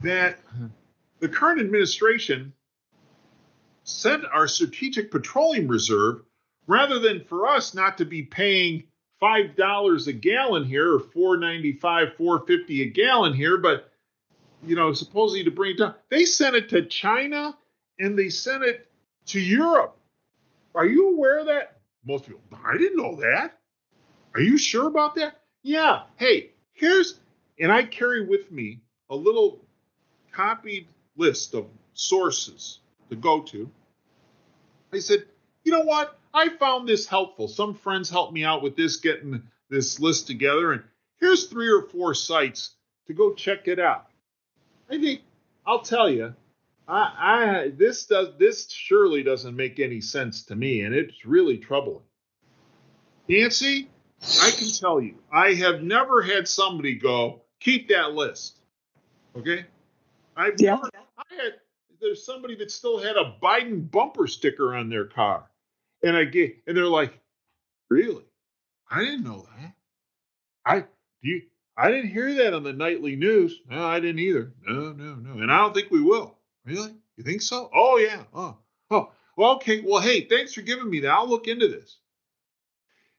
that 0.02 0.40
the 1.20 1.28
current 1.28 1.60
administration 1.60 2.54
sent 3.84 4.24
our 4.26 4.48
strategic 4.48 5.12
petroleum 5.12 5.68
reserve 5.68 6.22
rather 6.68 7.00
than 7.00 7.24
for 7.26 7.48
us 7.48 7.74
not 7.74 7.98
to 7.98 8.06
be 8.06 8.22
paying 8.22 8.84
five 9.20 9.56
dollars 9.56 10.08
a 10.08 10.14
gallon 10.14 10.64
here, 10.64 10.96
or 10.96 11.00
four 11.00 11.38
ninety 11.38 11.74
five, 11.74 12.14
four 12.18 12.46
fifty 12.46 12.84
a 12.84 12.86
gallon 12.86 13.34
here, 13.34 13.58
but 13.58 13.89
you 14.66 14.76
know, 14.76 14.94
supposedly 14.94 15.44
to 15.44 15.52
bring 15.52 15.72
it 15.72 15.78
down, 15.78 15.96
they 16.10 16.26
sent 16.26 16.56
it 16.56 16.70
to 16.70 16.86
China 16.86 17.58
and 18.00 18.18
they 18.18 18.30
sent 18.30 18.64
it 18.64 18.90
to 19.28 19.40
Europe. 19.40 19.98
Are 20.76 20.86
you 20.86 21.10
aware 21.10 21.40
of 21.40 21.48
that? 21.48 21.78
Most 22.06 22.26
people, 22.26 22.42
I 22.66 22.78
didn't 22.78 22.98
know 22.98 23.16
that. 23.18 23.58
Are 24.36 24.42
you 24.42 24.58
sure 24.58 24.88
about 24.88 25.16
that? 25.16 25.42
Yeah. 25.64 26.04
Hey, 26.18 26.52
here's, 26.74 27.20
and 27.60 27.72
I 27.72 27.84
carry 27.84 28.26
with 28.26 28.52
me 28.52 28.82
a 29.10 29.16
little 29.16 29.60
copied 30.32 30.88
list 31.18 31.54
of 31.54 31.68
sources 31.94 32.80
to 33.10 33.16
go 33.16 33.42
to. 33.42 33.70
I 34.94 35.00
said, 35.00 35.26
you 35.64 35.72
know 35.72 35.82
what? 35.82 36.18
I 36.34 36.50
found 36.50 36.88
this 36.88 37.08
helpful. 37.08 37.48
Some 37.48 37.74
friends 37.74 38.10
helped 38.10 38.34
me 38.34 38.44
out 38.44 38.62
with 38.62 38.76
this, 38.76 38.98
getting 38.98 39.42
this 39.70 40.00
list 40.00 40.28
together. 40.28 40.72
And 40.74 40.84
here's 41.20 41.48
three 41.48 41.70
or 41.72 41.82
four 41.82 42.14
sites 42.14 42.76
to 43.08 43.14
go 43.14 43.34
check 43.34 43.68
it 43.68 43.80
out. 43.80 44.08
I 44.90 44.98
think 44.98 45.22
I'll 45.66 45.82
tell 45.82 46.10
you, 46.10 46.34
I, 46.88 47.14
I 47.18 47.72
this 47.78 48.06
does 48.06 48.30
this 48.40 48.70
surely 48.70 49.24
doesn't 49.24 49.56
make 49.56 49.80
any 49.80 50.02
sense 50.02 50.44
to 50.46 50.56
me, 50.56 50.82
and 50.82 50.96
it's 50.96 51.26
really 51.26 51.58
troubling. 51.58 52.02
Nancy, 53.28 53.90
I 54.42 54.52
can 54.52 54.72
tell 54.72 55.00
you, 55.00 55.16
I 55.32 55.54
have 55.54 55.84
never 55.84 56.22
had 56.22 56.48
somebody 56.48 56.96
go 56.96 57.44
keep 57.60 57.90
that 57.90 58.14
list. 58.14 58.58
Okay, 59.36 59.66
I've 60.36 60.56
yeah. 60.58 60.76
never. 60.76 60.90
I 61.18 61.36
had 61.36 61.54
there's 62.02 62.26
somebody 62.26 62.56
that 62.56 62.72
still 62.72 62.98
had 62.98 63.18
a 63.18 63.36
Biden 63.42 63.90
bumper 63.90 64.28
sticker 64.28 64.76
on 64.76 64.90
their 64.90 65.06
car. 65.06 65.50
And 66.04 66.16
I 66.16 66.24
get, 66.26 66.58
and 66.66 66.76
they're 66.76 66.86
like, 66.86 67.20
really? 67.90 68.24
I 68.90 69.00
didn't 69.00 69.24
know 69.24 69.46
that. 69.58 69.74
I 70.66 70.80
do 70.82 71.30
you 71.30 71.42
I 71.80 71.90
didn't 71.92 72.12
hear 72.12 72.34
that 72.34 72.54
on 72.54 72.64
the 72.64 72.74
nightly 72.74 73.16
news. 73.16 73.62
No, 73.70 73.86
I 73.86 74.02
didn't 74.02 74.20
either. 74.20 74.52
No, 74.68 74.92
no, 74.92 75.16
no. 75.16 75.42
And 75.42 75.50
I 75.50 75.60
don't 75.60 75.74
think 75.74 75.90
we 75.90 76.02
will. 76.02 76.36
Really? 76.66 76.94
You 77.16 77.24
think 77.24 77.42
so? 77.42 77.70
Oh 77.74 77.98
yeah. 77.98 78.24
Oh. 78.34 78.58
Oh. 78.92 79.12
Well, 79.38 79.56
okay. 79.56 79.80
Well, 79.80 80.02
hey, 80.02 80.26
thanks 80.28 80.54
for 80.54 80.62
giving 80.62 80.90
me 80.90 81.00
that. 81.00 81.12
I'll 81.12 81.30
look 81.30 81.48
into 81.48 81.70
this. 81.70 82.00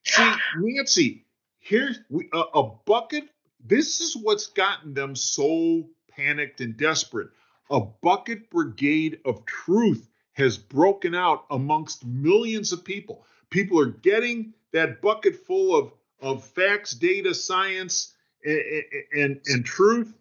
See, 0.04 0.32
Nancy, 0.58 1.24
here's 1.58 2.00
a, 2.34 2.38
a 2.38 2.70
bucket. 2.84 3.24
This 3.64 4.02
is 4.02 4.14
what's 4.14 4.48
gotten 4.48 4.92
them 4.92 5.16
so 5.16 5.88
panicked 6.10 6.60
and 6.60 6.76
desperate. 6.76 7.30
A 7.70 7.80
bucket 7.80 8.50
brigade 8.50 9.20
of 9.24 9.46
truth 9.46 10.06
has 10.34 10.58
broken 10.58 11.14
out 11.14 11.46
amongst 11.50 12.04
millions 12.04 12.72
of 12.72 12.84
people. 12.84 13.24
People 13.48 13.80
are 13.80 13.86
getting 13.86 14.52
that 14.72 15.00
bucket 15.00 15.46
full 15.46 15.74
of, 15.74 15.92
of 16.20 16.44
facts, 16.44 16.92
data, 16.92 17.34
science, 17.34 18.14
and, 18.44 19.40
and, 19.46 19.64
truth 19.64 20.14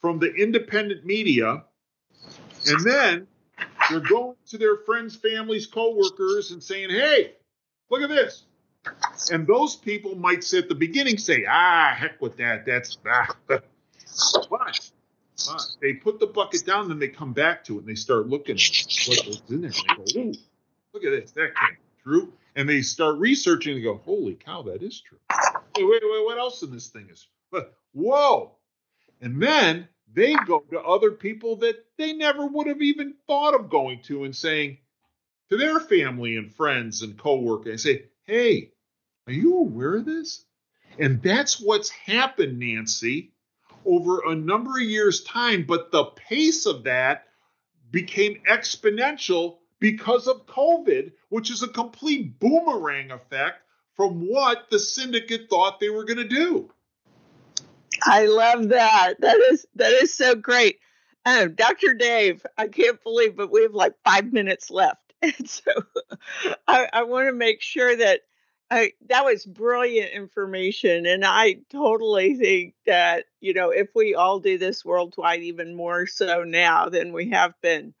from 0.00 0.18
the 0.18 0.32
independent 0.34 1.04
media. 1.04 1.64
And 2.66 2.84
then 2.84 3.26
they're 3.90 4.00
going 4.00 4.36
to 4.48 4.58
their 4.58 4.76
friends, 4.78 5.16
families, 5.16 5.66
coworkers 5.66 6.50
and 6.50 6.62
saying, 6.62 6.90
hey, 6.90 7.32
look 7.90 8.02
at 8.02 8.08
this. 8.08 8.44
And 9.30 9.46
those 9.46 9.76
people 9.76 10.16
might 10.16 10.42
say 10.42 10.58
at 10.58 10.68
the 10.68 10.74
beginning 10.74 11.16
say, 11.18 11.44
ah, 11.48 11.94
heck 11.96 12.20
with 12.20 12.36
that. 12.38 12.66
That's 12.66 12.98
ah. 13.06 13.26
but 13.46 13.64
they 15.80 15.94
put 15.94 16.20
the 16.20 16.26
bucket 16.26 16.66
down, 16.66 16.88
then 16.88 16.98
they 16.98 17.08
come 17.08 17.32
back 17.32 17.64
to 17.64 17.76
it 17.76 17.80
and 17.80 17.88
they 17.88 17.94
start 17.94 18.28
looking 18.28 18.56
at 18.56 18.62
what's 19.06 19.42
in 19.48 19.62
there. 19.62 19.70
And 19.88 20.06
they 20.06 20.12
go, 20.12 20.32
look 20.92 21.04
at 21.04 21.10
this. 21.10 21.32
That 21.32 21.54
can't 21.54 21.76
be 21.76 22.02
true. 22.02 22.32
And 22.54 22.68
they 22.68 22.82
start 22.82 23.18
researching 23.18 23.74
and 23.74 23.82
go, 23.82 24.00
holy 24.04 24.34
cow, 24.34 24.62
that 24.62 24.82
is 24.82 25.00
true. 25.00 25.18
Wait, 25.76 25.84
wait, 25.88 26.02
wait, 26.02 26.24
what 26.24 26.38
else 26.38 26.62
in 26.62 26.70
this 26.70 26.88
thing 26.88 27.08
is? 27.10 27.28
But 27.52 27.74
whoa. 27.92 28.56
And 29.20 29.40
then 29.40 29.88
they 30.12 30.34
go 30.46 30.60
to 30.70 30.80
other 30.80 31.12
people 31.12 31.56
that 31.56 31.84
they 31.98 32.14
never 32.14 32.46
would 32.46 32.66
have 32.66 32.82
even 32.82 33.14
thought 33.26 33.54
of 33.54 33.70
going 33.70 34.02
to 34.04 34.24
and 34.24 34.34
saying 34.34 34.78
to 35.50 35.58
their 35.58 35.78
family 35.78 36.36
and 36.36 36.50
friends 36.50 37.02
and 37.02 37.18
coworkers 37.18 37.70
and 37.70 37.80
say, 37.80 38.06
"Hey, 38.24 38.72
are 39.26 39.32
you 39.32 39.58
aware 39.58 39.96
of 39.96 40.06
this?" 40.06 40.46
And 40.98 41.22
that's 41.22 41.60
what's 41.60 41.90
happened, 41.90 42.58
Nancy, 42.58 43.32
over 43.84 44.22
a 44.26 44.34
number 44.34 44.78
of 44.78 44.82
years' 44.82 45.22
time. 45.22 45.64
But 45.64 45.92
the 45.92 46.06
pace 46.06 46.66
of 46.66 46.84
that 46.84 47.28
became 47.90 48.42
exponential 48.48 49.58
because 49.78 50.26
of 50.26 50.46
COVID, 50.46 51.12
which 51.28 51.50
is 51.50 51.62
a 51.62 51.68
complete 51.68 52.38
boomerang 52.38 53.10
effect 53.10 53.62
from 53.94 54.26
what 54.26 54.70
the 54.70 54.78
syndicate 54.78 55.50
thought 55.50 55.80
they 55.80 55.90
were 55.90 56.04
going 56.04 56.16
to 56.16 56.24
do. 56.24 56.72
I 58.04 58.26
love 58.26 58.68
that. 58.70 59.14
That 59.20 59.38
is 59.52 59.66
that 59.76 59.92
is 59.92 60.14
so 60.14 60.34
great. 60.34 60.78
Um, 61.24 61.54
Dr. 61.54 61.94
Dave, 61.94 62.44
I 62.58 62.66
can't 62.68 63.02
believe, 63.02 63.36
but 63.36 63.52
we 63.52 63.62
have 63.62 63.74
like 63.74 63.94
five 64.04 64.32
minutes 64.32 64.70
left, 64.70 65.12
and 65.22 65.48
so 65.48 65.70
I, 66.66 66.88
I 66.92 67.02
want 67.04 67.28
to 67.28 67.32
make 67.32 67.62
sure 67.62 67.94
that 67.96 68.22
I, 68.70 68.92
that 69.08 69.24
was 69.24 69.44
brilliant 69.44 70.12
information, 70.12 71.06
and 71.06 71.24
I 71.24 71.58
totally 71.70 72.34
think 72.34 72.74
that 72.86 73.26
you 73.40 73.54
know 73.54 73.70
if 73.70 73.88
we 73.94 74.14
all 74.14 74.40
do 74.40 74.58
this 74.58 74.84
worldwide, 74.84 75.42
even 75.42 75.74
more 75.74 76.06
so 76.06 76.44
now 76.44 76.88
than 76.88 77.12
we 77.12 77.30
have 77.30 77.54
been, 77.60 77.94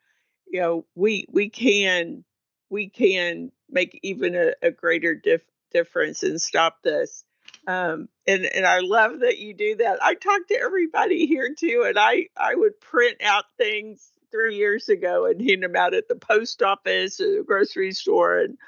you 0.48 0.60
know, 0.60 0.86
we 0.94 1.26
we 1.30 1.48
can 1.48 2.24
we 2.70 2.88
can 2.88 3.52
make 3.70 3.98
even 4.02 4.34
a, 4.34 4.52
a 4.62 4.70
greater 4.70 5.14
dif- 5.14 5.42
difference 5.72 6.22
and 6.22 6.40
stop 6.40 6.82
this. 6.82 7.24
Um, 7.66 8.08
and 8.26 8.44
and 8.44 8.66
I 8.66 8.80
love 8.80 9.20
that 9.20 9.38
you 9.38 9.54
do 9.54 9.76
that. 9.76 10.02
I 10.02 10.14
talk 10.14 10.48
to 10.48 10.58
everybody 10.58 11.26
here 11.26 11.54
too, 11.56 11.84
and 11.86 11.98
I 11.98 12.26
I 12.36 12.54
would 12.54 12.80
print 12.80 13.18
out 13.22 13.44
things 13.56 14.08
three 14.30 14.56
years 14.56 14.88
ago 14.88 15.26
and 15.26 15.40
hand 15.40 15.62
them 15.62 15.76
out 15.76 15.94
at 15.94 16.08
the 16.08 16.16
post 16.16 16.62
office 16.62 17.20
or 17.20 17.38
the 17.38 17.44
grocery 17.46 17.92
store, 17.92 18.38
and 18.38 18.58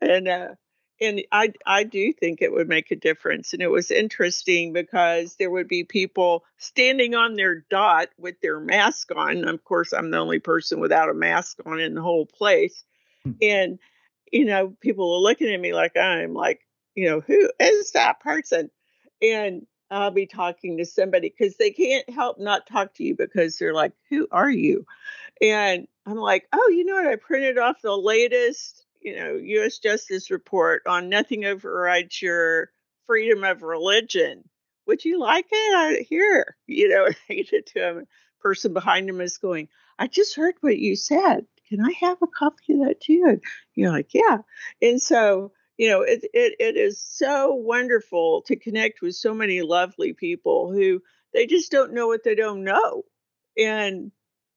and 0.00 0.28
uh, 0.28 0.48
and 1.00 1.22
I 1.32 1.52
I 1.64 1.84
do 1.84 2.12
think 2.12 2.42
it 2.42 2.52
would 2.52 2.68
make 2.68 2.90
a 2.90 2.96
difference. 2.96 3.54
And 3.54 3.62
it 3.62 3.70
was 3.70 3.90
interesting 3.90 4.74
because 4.74 5.36
there 5.36 5.50
would 5.50 5.68
be 5.68 5.84
people 5.84 6.44
standing 6.58 7.14
on 7.14 7.34
their 7.34 7.64
dot 7.70 8.08
with 8.18 8.40
their 8.42 8.60
mask 8.60 9.10
on. 9.16 9.48
Of 9.48 9.64
course, 9.64 9.94
I'm 9.94 10.10
the 10.10 10.18
only 10.18 10.38
person 10.38 10.80
without 10.80 11.08
a 11.08 11.14
mask 11.14 11.58
on 11.64 11.80
in 11.80 11.94
the 11.94 12.02
whole 12.02 12.26
place, 12.26 12.84
hmm. 13.22 13.32
and 13.40 13.78
you 14.30 14.44
know, 14.44 14.74
people 14.80 15.14
are 15.14 15.20
looking 15.20 15.52
at 15.52 15.60
me 15.60 15.72
like 15.72 15.96
I'm 15.96 16.34
like 16.34 16.60
you 16.94 17.08
know, 17.08 17.20
who 17.20 17.50
is 17.60 17.92
that 17.92 18.20
person? 18.20 18.70
And 19.20 19.66
I'll 19.90 20.10
be 20.10 20.26
talking 20.26 20.78
to 20.78 20.86
somebody 20.86 21.32
because 21.36 21.56
they 21.56 21.70
can't 21.70 22.08
help 22.10 22.38
not 22.38 22.66
talk 22.66 22.94
to 22.94 23.04
you 23.04 23.14
because 23.16 23.58
they're 23.58 23.74
like, 23.74 23.92
who 24.10 24.26
are 24.30 24.50
you? 24.50 24.86
And 25.40 25.86
I'm 26.06 26.16
like, 26.16 26.46
oh, 26.52 26.68
you 26.74 26.84
know 26.84 26.94
what? 26.94 27.06
I 27.06 27.16
printed 27.16 27.58
off 27.58 27.82
the 27.82 27.96
latest, 27.96 28.84
you 29.00 29.16
know, 29.16 29.34
U.S. 29.34 29.78
Justice 29.78 30.30
Report 30.30 30.82
on 30.86 31.08
nothing 31.08 31.44
overrides 31.44 32.20
your 32.20 32.70
freedom 33.06 33.44
of 33.44 33.62
religion. 33.62 34.44
Would 34.86 35.04
you 35.04 35.18
like 35.18 35.46
it? 35.50 35.74
I 35.74 36.06
here, 36.08 36.56
you 36.66 36.88
know, 36.88 37.08
get 37.28 37.52
it 37.52 37.66
to 37.68 37.88
him. 37.88 38.06
Person 38.40 38.74
behind 38.74 39.08
him 39.08 39.20
is 39.20 39.38
going, 39.38 39.68
I 39.98 40.06
just 40.06 40.36
heard 40.36 40.54
what 40.60 40.78
you 40.78 40.96
said. 40.96 41.46
Can 41.68 41.80
I 41.80 41.92
have 42.00 42.18
a 42.22 42.26
copy 42.26 42.74
of 42.74 42.80
that 42.80 43.00
too? 43.00 43.24
And 43.26 43.42
you're 43.74 43.90
like, 43.90 44.12
yeah. 44.12 44.38
And 44.82 45.00
so 45.00 45.52
you 45.76 45.88
know, 45.88 46.02
it, 46.02 46.24
it, 46.32 46.54
it 46.60 46.76
is 46.76 47.00
so 47.00 47.54
wonderful 47.54 48.42
to 48.42 48.56
connect 48.56 49.02
with 49.02 49.14
so 49.14 49.34
many 49.34 49.62
lovely 49.62 50.12
people 50.12 50.72
who 50.72 51.00
they 51.32 51.46
just 51.46 51.72
don't 51.72 51.92
know 51.92 52.06
what 52.06 52.22
they 52.24 52.34
don't 52.34 52.62
know. 52.62 53.02
And 53.58 54.12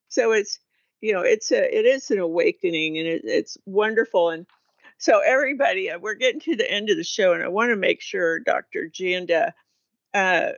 so 0.09 0.31
it's, 0.31 0.59
you 1.01 1.13
know, 1.13 1.21
it's 1.21 1.51
a, 1.51 1.77
it 1.77 1.85
is 1.85 2.11
an 2.11 2.19
awakening 2.19 2.97
and 2.99 3.07
it, 3.07 3.21
it's 3.25 3.57
wonderful. 3.65 4.29
And 4.29 4.45
so 4.99 5.19
everybody, 5.19 5.89
uh, 5.89 5.99
we're 5.99 6.15
getting 6.15 6.41
to 6.41 6.55
the 6.55 6.69
end 6.69 6.89
of 6.89 6.97
the 6.97 7.03
show 7.03 7.33
and 7.33 7.43
I 7.43 7.47
want 7.47 7.71
to 7.71 7.75
make 7.75 8.01
sure 8.01 8.39
Dr. 8.39 8.89
Janda, 8.91 9.53
uh, 10.13 10.51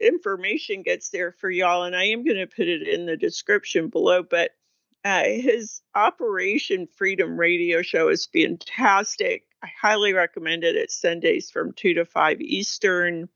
information 0.00 0.82
gets 0.82 1.10
there 1.10 1.32
for 1.32 1.50
y'all. 1.50 1.82
And 1.82 1.96
I 1.96 2.04
am 2.06 2.24
going 2.24 2.38
to 2.38 2.46
put 2.46 2.68
it 2.68 2.86
in 2.86 3.06
the 3.06 3.16
description 3.16 3.88
below, 3.88 4.22
but 4.22 4.52
uh, 5.04 5.24
his 5.24 5.80
Operation 5.94 6.86
Freedom 6.86 7.38
radio 7.38 7.82
show 7.82 8.08
is 8.08 8.26
fantastic. 8.26 9.47
I 9.62 9.68
highly 9.80 10.12
recommend 10.12 10.64
it. 10.64 10.76
It's 10.76 11.00
Sundays 11.00 11.50
from 11.50 11.72
2 11.72 11.94
to 11.94 12.04
5 12.04 12.40
Eastern. 12.40 13.28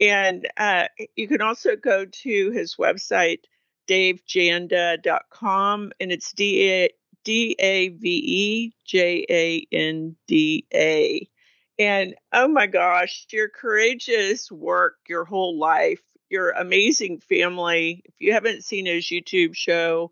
And 0.00 0.48
uh, 0.56 0.88
you 1.16 1.28
can 1.28 1.42
also 1.42 1.76
go 1.76 2.04
to 2.04 2.50
his 2.50 2.76
website, 2.76 3.40
davejanda.com, 3.88 5.92
and 6.00 6.12
it's 6.12 6.32
D 6.32 6.70
A 6.70 6.88
D 7.24 7.56
A 7.58 7.88
V 7.88 8.08
E 8.08 8.74
J 8.84 9.26
A 9.30 9.66
N 9.70 10.16
D 10.26 10.66
A. 10.74 11.28
And 11.78 12.14
oh 12.32 12.48
my 12.48 12.66
gosh, 12.66 13.26
your 13.30 13.48
courageous 13.48 14.50
work 14.50 14.96
your 15.08 15.24
whole 15.24 15.58
life, 15.58 16.00
your 16.30 16.50
amazing 16.50 17.20
family. 17.20 18.02
If 18.06 18.14
you 18.18 18.32
haven't 18.32 18.64
seen 18.64 18.86
his 18.86 19.04
YouTube 19.04 19.54
show, 19.54 20.10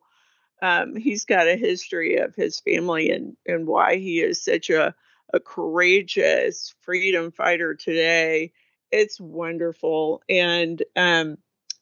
um, 0.60 0.96
he's 0.96 1.24
got 1.24 1.48
a 1.48 1.56
history 1.56 2.16
of 2.16 2.34
his 2.34 2.60
family 2.60 3.10
and, 3.10 3.36
and 3.46 3.66
why 3.66 3.96
he 3.96 4.20
is 4.20 4.44
such 4.44 4.70
a 4.70 4.94
a 5.32 5.40
courageous 5.40 6.74
freedom 6.80 7.30
fighter 7.30 7.74
today. 7.74 8.52
It's 8.90 9.20
wonderful. 9.20 10.22
And 10.28 10.82
um, 10.96 11.38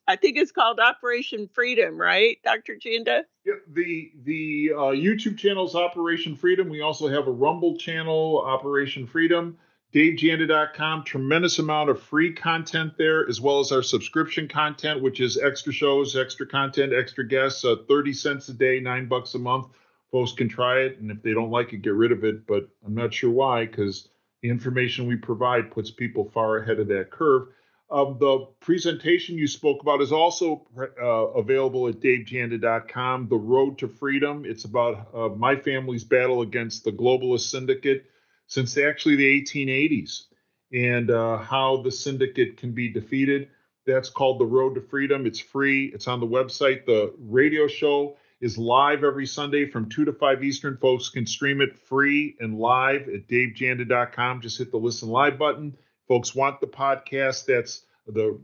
I 0.07 0.17
think 0.17 0.37
it's 0.37 0.53
called 0.53 0.79
Operation 0.79 1.49
Freedom, 1.53 1.97
right, 1.97 2.39
Dr. 2.45 2.77
Janda? 2.77 3.23
Yeah, 3.45 3.55
the 3.69 4.13
the 4.23 4.71
uh, 4.75 4.81
YouTube 4.93 5.39
channel 5.39 5.67
is 5.67 5.75
Operation 5.75 6.37
Freedom. 6.37 6.69
We 6.69 6.81
also 6.81 7.09
have 7.09 7.27
a 7.27 7.33
Rumble 7.33 7.77
channel, 7.77 8.43
Operation 8.45 9.07
Freedom. 9.07 9.59
DaveJanda.com, 9.93 11.03
tremendous 11.03 11.59
amount 11.59 11.91
of 11.91 12.01
free 12.01 12.33
content 12.33 12.93
there, 12.97 13.29
as 13.29 13.41
well 13.41 13.59
as 13.59 13.73
our 13.73 13.83
subscription 13.83 14.47
content, 14.47 15.03
which 15.03 15.21
is 15.21 15.37
extra 15.37 15.73
shows, 15.73 16.17
extra 16.17 16.47
content, 16.47 16.93
extra 16.93 17.27
guests, 17.27 17.65
uh, 17.65 17.75
30 17.89 18.13
cents 18.13 18.49
a 18.49 18.55
day, 18.55 18.79
nine 18.79 19.09
bucks 19.09 19.35
a 19.35 19.39
month 19.41 19.67
folks 20.11 20.33
can 20.33 20.49
try 20.49 20.81
it, 20.81 20.99
and 20.99 21.11
if 21.11 21.23
they 21.23 21.33
don't 21.33 21.51
like 21.51 21.73
it, 21.73 21.83
get 21.83 21.95
rid 21.95 22.13
of 22.13 22.25
it. 22.25 22.47
But 22.47 22.69
I'm 22.85 22.95
not 22.95 23.15
sure 23.15 23.31
why, 23.31 23.67
because 23.67 24.09
the 24.43 24.51
information 24.51 25.07
we 25.07 25.17
provide 25.17 25.71
puts 25.71 25.91
people 25.91 26.31
far 26.33 26.59
ahead 26.59 26.81
of 26.81 26.89
that 26.89 27.11
curve. 27.11 27.49
Um, 27.91 28.19
the 28.21 28.47
presentation 28.61 29.37
you 29.37 29.49
spoke 29.49 29.83
about 29.83 30.01
is 30.01 30.13
also 30.13 30.65
uh, 30.79 31.05
available 31.05 31.89
at 31.89 32.01
davejanda.com. 32.01 33.29
The 33.29 33.37
Road 33.37 33.79
to 33.79 33.89
Freedom. 33.89 34.45
It's 34.47 34.65
about 34.65 35.09
uh, 35.13 35.29
my 35.31 35.57
family's 35.57 36.05
battle 36.05 36.43
against 36.43 36.85
the 36.85 36.93
globalist 36.93 37.51
syndicate 37.51 38.05
since 38.47 38.77
actually 38.79 39.17
the 39.17 39.43
1880s 39.43 40.27
and 40.73 41.11
uh, 41.11 41.39
how 41.39 41.83
the 41.83 41.91
syndicate 41.91 42.57
can 42.57 42.73
be 42.73 42.89
defeated. 42.89 43.49
That's 43.87 44.09
called 44.09 44.39
The 44.39 44.47
Road 44.47 44.75
to 44.77 44.81
Freedom. 44.81 45.27
It's 45.27 45.41
free, 45.41 45.87
it's 45.87 46.07
on 46.07 46.21
the 46.21 46.27
website. 46.27 46.87
The 46.87 47.13
radio 47.19 47.67
show 47.67 48.17
is 48.41 48.57
live 48.57 49.05
every 49.05 49.27
Sunday 49.27 49.69
from 49.69 49.89
2 49.89 50.07
to 50.07 50.13
5 50.13 50.45
Eastern. 50.45 50.77
Folks 50.79 51.09
can 51.11 51.27
stream 51.27 51.61
it 51.61 51.79
free 51.79 52.37
and 52.41 52.59
live 52.59 53.09
at 53.09 53.29
davejanda.com. 53.29 54.41
Just 54.41 54.59
hit 54.59 54.71
the 54.71 54.79
listen 54.79 55.09
live 55.09 55.39
button. 55.39 55.77
Folks 56.09 56.35
want 56.35 56.61
the 56.61 56.67
podcast, 56.67 57.47
that's 57.47 57.85
the 58.07 58.41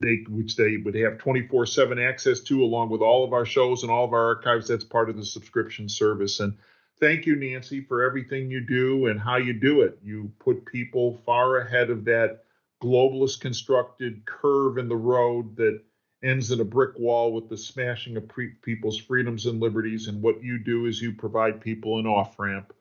they 0.00 0.24
which 0.28 0.56
they 0.56 0.76
would 0.78 0.94
have 0.94 1.18
24/7 1.18 1.98
access 1.98 2.40
to 2.40 2.62
along 2.64 2.90
with 2.90 3.00
all 3.00 3.24
of 3.24 3.32
our 3.32 3.44
shows 3.44 3.82
and 3.82 3.90
all 3.92 4.04
of 4.04 4.12
our 4.12 4.36
archives 4.36 4.68
that's 4.68 4.84
part 4.84 5.10
of 5.10 5.16
the 5.16 5.24
subscription 5.24 5.88
service 5.88 6.40
and 6.40 6.54
thank 6.98 7.26
you 7.26 7.36
Nancy 7.36 7.80
for 7.80 8.02
everything 8.02 8.50
you 8.50 8.60
do 8.60 9.06
and 9.06 9.20
how 9.20 9.36
you 9.36 9.52
do 9.52 9.82
it 9.82 9.98
you 10.02 10.32
put 10.38 10.64
people 10.64 11.20
far 11.24 11.58
ahead 11.58 11.90
of 11.90 12.04
that 12.06 12.44
globalist 12.82 13.40
constructed 13.40 14.24
curve 14.26 14.78
in 14.78 14.88
the 14.88 14.96
road 14.96 15.56
that 15.56 15.80
ends 16.24 16.50
in 16.50 16.60
a 16.60 16.64
brick 16.64 16.98
wall 16.98 17.32
with 17.32 17.48
the 17.48 17.56
smashing 17.56 18.16
of 18.16 18.26
pre- 18.28 18.54
people's 18.62 18.98
freedoms 18.98 19.46
and 19.46 19.60
liberties. 19.60 20.08
And 20.08 20.22
what 20.22 20.42
you 20.42 20.58
do 20.58 20.86
is 20.86 21.00
you 21.00 21.12
provide 21.12 21.60
people 21.60 21.98
an 21.98 22.06
off 22.06 22.38
ramp 22.38 22.72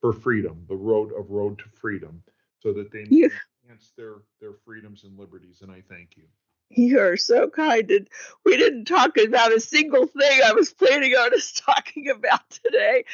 for 0.00 0.12
freedom, 0.12 0.64
the 0.68 0.76
road 0.76 1.12
of 1.12 1.30
road 1.30 1.58
to 1.58 1.64
freedom, 1.68 2.22
so 2.60 2.72
that 2.72 2.90
they 2.90 3.04
yeah. 3.10 3.28
enhance 3.64 3.92
their 3.96 4.16
their 4.40 4.54
freedoms 4.64 5.04
and 5.04 5.18
liberties. 5.18 5.60
And 5.62 5.70
I 5.70 5.82
thank 5.88 6.16
you. 6.16 6.24
You 6.70 7.00
are 7.00 7.16
so 7.16 7.48
kind. 7.48 7.90
And 7.90 8.08
we 8.44 8.56
didn't 8.56 8.84
talk 8.84 9.16
about 9.16 9.54
a 9.54 9.60
single 9.60 10.06
thing 10.06 10.40
I 10.44 10.52
was 10.52 10.72
planning 10.72 11.12
on 11.12 11.34
us 11.34 11.52
talking 11.66 12.10
about 12.10 12.48
today. 12.50 13.04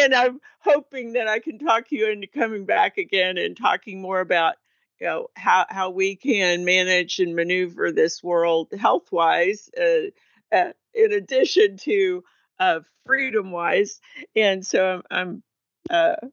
And 0.00 0.14
I'm 0.14 0.40
hoping 0.60 1.12
that 1.12 1.28
I 1.28 1.38
can 1.38 1.58
talk 1.58 1.90
you 1.90 2.08
into 2.10 2.26
coming 2.26 2.64
back 2.64 2.96
again 2.96 3.36
and 3.36 3.56
talking 3.56 4.00
more 4.00 4.20
about 4.20 4.54
you 5.02 5.08
know 5.08 5.26
how 5.34 5.66
how 5.68 5.90
we 5.90 6.14
can 6.14 6.64
manage 6.64 7.18
and 7.18 7.34
maneuver 7.34 7.90
this 7.90 8.22
world 8.22 8.68
health 8.78 9.10
wise 9.10 9.68
uh, 9.76 10.54
uh, 10.54 10.72
in 10.94 11.12
addition 11.12 11.76
to 11.76 12.22
uh, 12.60 12.80
freedom 13.04 13.50
wise 13.50 14.00
and 14.36 14.64
so 14.64 15.02
i'm, 15.10 15.42
I'm 15.90 16.22
uh, 16.22 16.28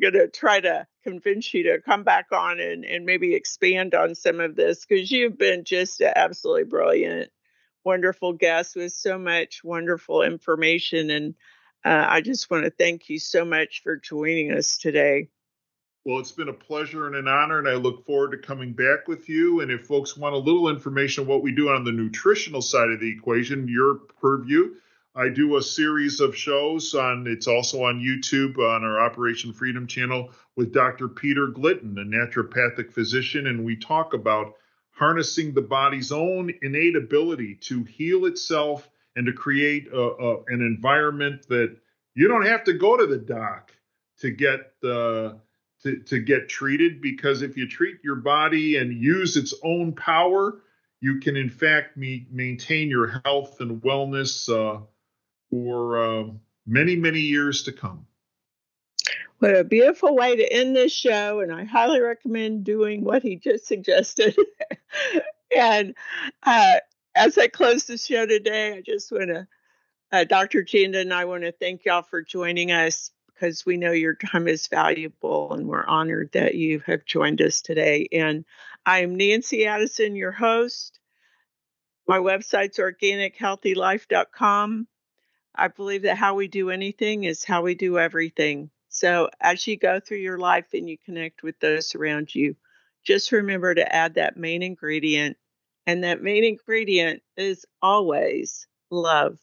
to 0.00 0.28
try 0.28 0.60
to 0.60 0.86
convince 1.04 1.52
you 1.52 1.64
to 1.64 1.82
come 1.82 2.02
back 2.02 2.26
on 2.32 2.58
and, 2.58 2.84
and 2.84 3.04
maybe 3.04 3.34
expand 3.34 3.94
on 3.94 4.14
some 4.14 4.40
of 4.40 4.56
this 4.56 4.86
because 4.86 5.10
you've 5.10 5.38
been 5.38 5.62
just 5.64 6.00
absolutely 6.00 6.64
brilliant 6.64 7.30
wonderful 7.84 8.32
guest 8.32 8.76
with 8.76 8.92
so 8.92 9.18
much 9.18 9.62
wonderful 9.62 10.22
information. 10.22 11.10
And 11.10 11.34
uh, 11.84 12.06
I 12.08 12.20
just 12.22 12.50
want 12.50 12.64
to 12.64 12.70
thank 12.70 13.08
you 13.08 13.18
so 13.18 13.44
much 13.44 13.82
for 13.82 13.96
joining 13.96 14.52
us 14.52 14.78
today. 14.78 15.28
Well, 16.04 16.18
it's 16.18 16.32
been 16.32 16.50
a 16.50 16.52
pleasure 16.52 17.06
and 17.06 17.16
an 17.16 17.28
honor, 17.28 17.58
and 17.58 17.66
I 17.66 17.74
look 17.74 18.04
forward 18.04 18.32
to 18.32 18.46
coming 18.46 18.74
back 18.74 19.08
with 19.08 19.26
you. 19.26 19.62
And 19.62 19.70
if 19.70 19.86
folks 19.86 20.18
want 20.18 20.34
a 20.34 20.38
little 20.38 20.68
information 20.68 21.22
on 21.22 21.28
what 21.28 21.42
we 21.42 21.50
do 21.50 21.70
on 21.70 21.82
the 21.82 21.92
nutritional 21.92 22.60
side 22.60 22.90
of 22.90 23.00
the 23.00 23.10
equation, 23.10 23.66
your 23.68 23.94
purview, 24.20 24.74
I 25.14 25.30
do 25.30 25.56
a 25.56 25.62
series 25.62 26.20
of 26.20 26.36
shows 26.36 26.94
on. 26.94 27.26
It's 27.26 27.46
also 27.46 27.84
on 27.84 28.00
YouTube 28.00 28.58
on 28.58 28.84
our 28.84 29.00
Operation 29.00 29.54
Freedom 29.54 29.86
channel 29.86 30.30
with 30.56 30.74
Dr. 30.74 31.08
Peter 31.08 31.46
Glidden, 31.46 31.96
a 31.98 32.04
naturopathic 32.04 32.92
physician, 32.92 33.46
and 33.46 33.64
we 33.64 33.74
talk 33.74 34.12
about 34.12 34.56
harnessing 34.90 35.54
the 35.54 35.62
body's 35.62 36.12
own 36.12 36.52
innate 36.60 36.96
ability 36.96 37.54
to 37.62 37.82
heal 37.84 38.26
itself 38.26 38.90
and 39.16 39.24
to 39.24 39.32
create 39.32 39.88
a, 39.90 39.98
a, 39.98 40.36
an 40.48 40.60
environment 40.60 41.48
that 41.48 41.74
you 42.14 42.28
don't 42.28 42.44
have 42.44 42.64
to 42.64 42.74
go 42.74 42.96
to 42.96 43.06
the 43.06 43.16
doc 43.16 43.72
to 44.18 44.30
get 44.30 44.74
the 44.82 45.38
to, 45.84 45.98
to 45.98 46.18
get 46.18 46.48
treated 46.48 47.00
because 47.00 47.42
if 47.42 47.56
you 47.56 47.68
treat 47.68 47.98
your 48.02 48.16
body 48.16 48.76
and 48.76 48.92
use 48.92 49.36
its 49.36 49.54
own 49.62 49.92
power, 49.92 50.62
you 51.00 51.20
can 51.20 51.36
in 51.36 51.50
fact 51.50 51.96
me, 51.96 52.26
maintain 52.30 52.88
your 52.88 53.20
health 53.24 53.60
and 53.60 53.82
wellness 53.82 54.48
uh, 54.48 54.80
for 55.50 56.02
uh, 56.02 56.24
many, 56.66 56.96
many 56.96 57.20
years 57.20 57.62
to 57.64 57.72
come. 57.72 58.06
What 59.38 59.54
a 59.54 59.64
beautiful 59.64 60.16
way 60.16 60.36
to 60.36 60.52
end 60.52 60.74
this 60.74 60.92
show, 60.92 61.40
and 61.40 61.52
I 61.52 61.64
highly 61.64 62.00
recommend 62.00 62.64
doing 62.64 63.04
what 63.04 63.22
he 63.22 63.36
just 63.36 63.66
suggested. 63.66 64.34
and 65.56 65.94
uh, 66.44 66.76
as 67.14 67.36
I 67.36 67.48
close 67.48 67.84
the 67.84 67.98
show 67.98 68.24
today, 68.24 68.72
I 68.72 68.80
just 68.80 69.12
want 69.12 69.28
to, 69.28 69.46
uh, 70.12 70.24
Dr. 70.24 70.62
Janda 70.62 71.02
and 71.02 71.12
I 71.12 71.26
want 71.26 71.42
to 71.42 71.52
thank 71.52 71.84
y'all 71.84 72.02
for 72.02 72.22
joining 72.22 72.70
us 72.72 73.10
because 73.34 73.66
we 73.66 73.76
know 73.76 73.92
your 73.92 74.14
time 74.14 74.48
is 74.48 74.68
valuable 74.68 75.52
and 75.52 75.66
we're 75.66 75.86
honored 75.86 76.30
that 76.32 76.54
you 76.54 76.82
have 76.86 77.04
joined 77.04 77.42
us 77.42 77.62
today. 77.62 78.08
And 78.12 78.44
I'm 78.86 79.16
Nancy 79.16 79.66
Addison, 79.66 80.16
your 80.16 80.32
host. 80.32 80.98
My 82.06 82.18
website's 82.18 82.78
organichealthylife.com. 82.78 84.86
I 85.56 85.68
believe 85.68 86.02
that 86.02 86.16
how 86.16 86.34
we 86.34 86.48
do 86.48 86.70
anything 86.70 87.24
is 87.24 87.44
how 87.44 87.62
we 87.62 87.74
do 87.74 87.98
everything. 87.98 88.70
So 88.88 89.30
as 89.40 89.66
you 89.66 89.76
go 89.76 90.00
through 90.00 90.18
your 90.18 90.38
life 90.38 90.66
and 90.72 90.88
you 90.88 90.96
connect 91.04 91.42
with 91.42 91.58
those 91.60 91.94
around 91.94 92.34
you, 92.34 92.56
just 93.04 93.32
remember 93.32 93.74
to 93.74 93.94
add 93.94 94.14
that 94.14 94.36
main 94.36 94.62
ingredient. 94.62 95.36
And 95.86 96.04
that 96.04 96.22
main 96.22 96.44
ingredient 96.44 97.22
is 97.36 97.66
always 97.82 98.66
love. 98.90 99.38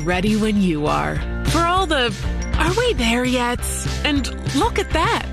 Ready 0.00 0.36
when 0.36 0.60
you 0.60 0.86
are. 0.86 1.16
For 1.46 1.60
all 1.60 1.86
the 1.86 2.14
are 2.58 2.74
we 2.74 2.92
there 2.94 3.24
yet? 3.24 3.60
And 4.04 4.28
look 4.54 4.78
at 4.78 4.90
that! 4.90 5.28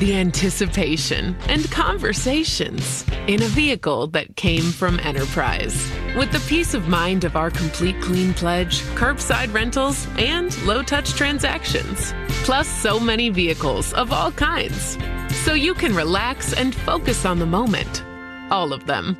The 0.00 0.16
anticipation 0.16 1.36
and 1.48 1.70
conversations 1.70 3.04
in 3.28 3.42
a 3.42 3.46
vehicle 3.46 4.08
that 4.08 4.34
came 4.36 4.64
from 4.64 4.98
Enterprise. 5.00 5.74
With 6.16 6.32
the 6.32 6.44
peace 6.48 6.74
of 6.74 6.88
mind 6.88 7.24
of 7.24 7.36
our 7.36 7.50
complete 7.50 8.00
clean 8.02 8.34
pledge, 8.34 8.80
curbside 8.96 9.52
rentals, 9.52 10.06
and 10.18 10.56
low 10.64 10.82
touch 10.82 11.12
transactions. 11.12 12.12
Plus, 12.44 12.68
so 12.68 12.98
many 12.98 13.28
vehicles 13.30 13.94
of 13.94 14.12
all 14.12 14.32
kinds. 14.32 14.98
So 15.44 15.54
you 15.54 15.74
can 15.74 15.94
relax 15.94 16.52
and 16.52 16.74
focus 16.74 17.24
on 17.24 17.38
the 17.38 17.46
moment. 17.46 18.04
All 18.50 18.72
of 18.72 18.86
them. 18.86 19.16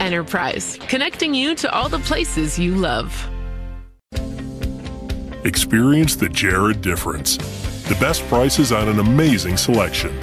Enterprise, 0.00 0.78
connecting 0.88 1.32
you 1.32 1.54
to 1.54 1.72
all 1.72 1.88
the 1.88 2.00
places 2.00 2.58
you 2.58 2.74
love. 2.74 3.28
Experience 5.44 6.14
the 6.14 6.28
Jared 6.28 6.80
difference. 6.82 7.36
The 7.88 7.96
best 7.96 8.22
prices 8.28 8.70
on 8.70 8.88
an 8.88 9.00
amazing 9.00 9.56
selection. 9.56 10.16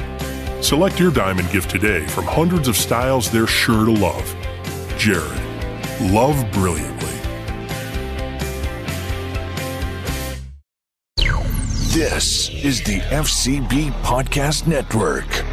Select 0.64 0.98
your 0.98 1.12
diamond 1.12 1.50
gift 1.52 1.70
today 1.70 2.08
from 2.08 2.24
hundreds 2.24 2.70
of 2.70 2.78
styles 2.78 3.30
they're 3.30 3.46
sure 3.46 3.84
to 3.84 3.92
love. 3.92 4.34
Jared. 4.98 5.42
Love 6.14 6.50
brilliantly. 6.54 7.10
This 11.92 12.50
is 12.52 12.82
the 12.84 13.02
FCB 13.10 13.92
Podcast 14.04 14.68
Network. 14.68 15.49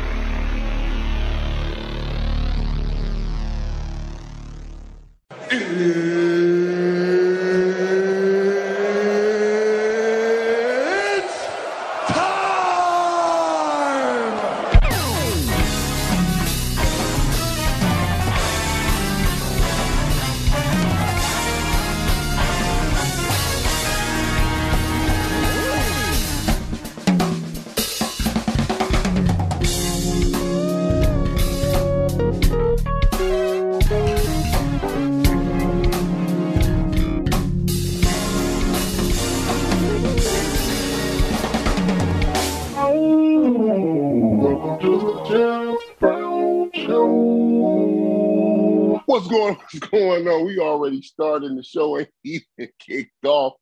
Already 50.77 51.03
started 51.03 51.57
the 51.57 51.63
show 51.63 51.99
ain't 51.99 52.09
even 52.25 52.69
kicked 52.79 53.25
off. 53.25 53.55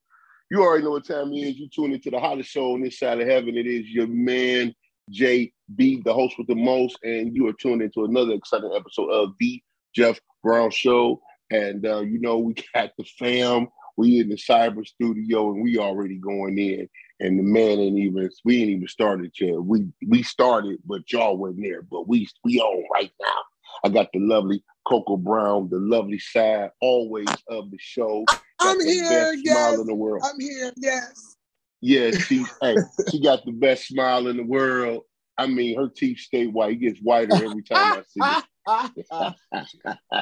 You 0.50 0.62
already 0.62 0.84
know 0.84 0.90
what 0.90 1.06
time 1.06 1.32
it 1.32 1.38
is. 1.38 1.56
You 1.56 1.68
tune 1.68 1.92
into 1.92 2.10
the 2.10 2.20
hottest 2.20 2.50
show 2.50 2.74
on 2.74 2.82
this 2.82 2.98
side 2.98 3.20
of 3.20 3.28
heaven. 3.28 3.56
It 3.56 3.66
is 3.66 3.88
your 3.88 4.06
man 4.06 4.74
JB, 5.12 6.04
the 6.04 6.12
host 6.12 6.36
with 6.38 6.46
the 6.46 6.54
most, 6.54 6.98
and 7.02 7.34
you 7.34 7.48
are 7.48 7.52
tuned 7.52 7.82
into 7.82 8.04
another 8.04 8.32
exciting 8.32 8.72
episode 8.74 9.08
of 9.10 9.30
the 9.38 9.62
Jeff 9.94 10.18
Brown 10.42 10.70
Show. 10.70 11.20
And 11.50 11.86
uh, 11.86 12.00
you 12.00 12.20
know 12.20 12.38
we 12.38 12.54
got 12.74 12.90
the 12.98 13.04
fam. 13.18 13.68
We 13.96 14.20
in 14.20 14.28
the 14.28 14.36
cyber 14.36 14.84
studio, 14.86 15.52
and 15.52 15.62
we 15.62 15.78
already 15.78 16.16
going 16.16 16.58
in. 16.58 16.88
And 17.20 17.38
the 17.38 17.44
man 17.44 17.78
ain't 17.78 17.98
even 17.98 18.28
we 18.44 18.60
ain't 18.60 18.70
even 18.70 18.88
started 18.88 19.32
yet. 19.40 19.62
We 19.62 19.86
we 20.06 20.22
started, 20.22 20.78
but 20.84 21.10
y'all 21.12 21.36
wasn't 21.36 21.62
there. 21.62 21.82
But 21.82 22.08
we 22.08 22.28
we 22.44 22.58
on 22.60 22.84
right 22.92 23.12
now. 23.20 23.42
I 23.84 23.88
got 23.88 24.08
the 24.12 24.20
lovely 24.20 24.62
Coco 24.86 25.16
Brown, 25.16 25.68
the 25.70 25.78
lovely 25.78 26.18
side 26.18 26.70
always 26.80 27.28
of 27.48 27.70
the 27.70 27.78
show. 27.78 28.24
I'm 28.60 28.78
the 28.78 28.84
here, 28.84 29.32
yes. 29.34 29.54
smile 29.54 29.80
in 29.80 29.86
the 29.86 29.94
world. 29.94 30.22
I'm 30.24 30.38
here, 30.38 30.72
yes. 30.76 31.36
Yeah, 31.80 32.12
she 32.12 32.44
hey, 32.62 32.76
she 33.10 33.20
got 33.20 33.44
the 33.44 33.52
best 33.52 33.88
smile 33.88 34.26
in 34.28 34.36
the 34.36 34.44
world. 34.44 35.02
I 35.36 35.46
mean, 35.46 35.76
her 35.76 35.88
teeth 35.88 36.18
stay 36.18 36.46
white. 36.46 36.72
It 36.72 36.76
gets 36.76 37.00
whiter 37.00 37.34
every 37.34 37.62
time 37.62 37.92
I 37.92 38.02
see 38.08 38.20
it. 38.20 38.44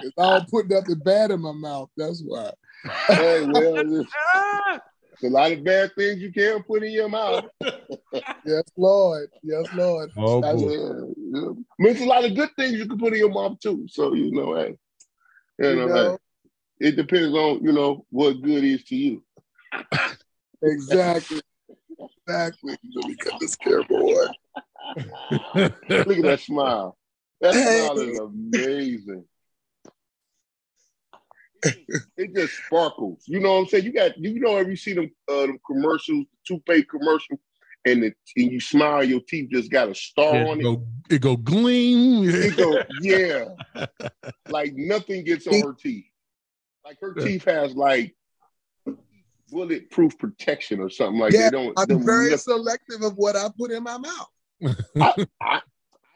it's 0.02 0.14
all 0.16 0.44
putting 0.50 0.76
nothing 0.76 0.98
bad 1.04 1.30
in 1.30 1.40
my 1.40 1.52
mouth. 1.52 1.90
That's 1.96 2.22
why. 2.26 2.50
hey, 3.08 3.46
well, 3.46 3.84
a 5.24 5.28
lot 5.28 5.52
of 5.52 5.64
bad 5.64 5.92
things 5.96 6.20
you 6.20 6.32
can't 6.32 6.66
put 6.66 6.82
in 6.82 6.92
your 6.92 7.08
mouth. 7.08 7.44
yes, 8.44 8.64
Lord. 8.76 9.28
Yes, 9.42 9.66
Lord. 9.74 10.10
Oh, 10.16 10.40
That's- 10.40 10.60
boy. 10.62 10.72
Yeah. 10.72 11.48
I 11.50 11.82
mean, 11.82 11.92
it's 11.92 12.00
a 12.00 12.06
lot 12.06 12.24
of 12.24 12.34
good 12.34 12.50
things 12.56 12.74
you 12.74 12.86
can 12.86 12.98
put 12.98 13.12
in 13.12 13.18
your 13.20 13.30
mouth 13.30 13.58
too. 13.60 13.86
So 13.88 14.14
you 14.14 14.30
know, 14.32 14.54
hey, 14.56 14.76
you 15.58 15.68
You 15.68 15.76
know, 15.76 15.86
know. 15.86 16.18
hey, 16.80 16.88
it 16.88 16.96
depends 16.96 17.34
on 17.34 17.62
you 17.64 17.72
know 17.72 18.04
what 18.10 18.42
good 18.42 18.64
is 18.64 18.84
to 18.84 18.96
you. 18.96 19.24
exactly. 20.62 21.40
Exactly. 22.26 22.76
Let 22.94 23.08
me 23.08 23.14
cut 23.16 23.40
this 23.40 23.56
camera 23.56 23.84
boy. 23.84 24.24
Look 25.54 26.18
at 26.18 26.22
that 26.22 26.40
smile. 26.40 26.96
That 27.40 27.54
smile 27.54 27.98
is 27.98 28.18
amazing. 28.18 29.24
it 32.16 32.34
just 32.34 32.54
sparkles. 32.66 33.24
You 33.26 33.40
know 33.40 33.52
what 33.54 33.60
I'm 33.60 33.66
saying? 33.66 33.84
You 33.84 33.92
got 33.92 34.18
you 34.18 34.40
know 34.40 34.56
ever 34.56 34.74
see 34.76 34.94
them 34.94 35.10
uh 35.30 35.46
them 35.46 35.58
commercials, 35.66 36.26
toothpaste 36.46 36.88
commercial, 36.88 37.38
and 37.84 38.04
it, 38.04 38.14
and 38.36 38.52
you 38.52 38.60
smile, 38.60 39.04
your 39.04 39.20
teeth 39.20 39.50
just 39.50 39.70
got 39.70 39.88
a 39.88 39.94
star 39.94 40.36
It 40.36 40.48
on 40.48 40.60
it. 40.60 40.62
go, 40.62 40.86
it 41.10 41.20
go 41.20 41.36
gleam. 41.36 42.28
It 42.28 42.56
go, 42.56 42.78
yeah. 43.00 43.44
like 44.48 44.74
nothing 44.74 45.24
gets 45.24 45.46
on 45.46 45.60
her 45.60 45.74
teeth. 45.74 46.06
Like 46.84 46.98
her 47.00 47.14
teeth 47.14 47.44
has 47.44 47.74
like 47.74 48.14
bulletproof 49.50 50.18
protection 50.18 50.80
or 50.80 50.90
something 50.90 51.20
like 51.20 51.32
yeah, 51.32 51.50
they 51.50 51.50
don't. 51.50 51.78
I'm 51.78 52.04
very 52.04 52.30
nip- 52.30 52.40
selective 52.40 53.02
of 53.02 53.16
what 53.16 53.36
I 53.36 53.48
put 53.56 53.70
in 53.70 53.82
my 53.82 53.98
mouth. 53.98 54.28
I, 55.00 55.26
I, 55.40 55.60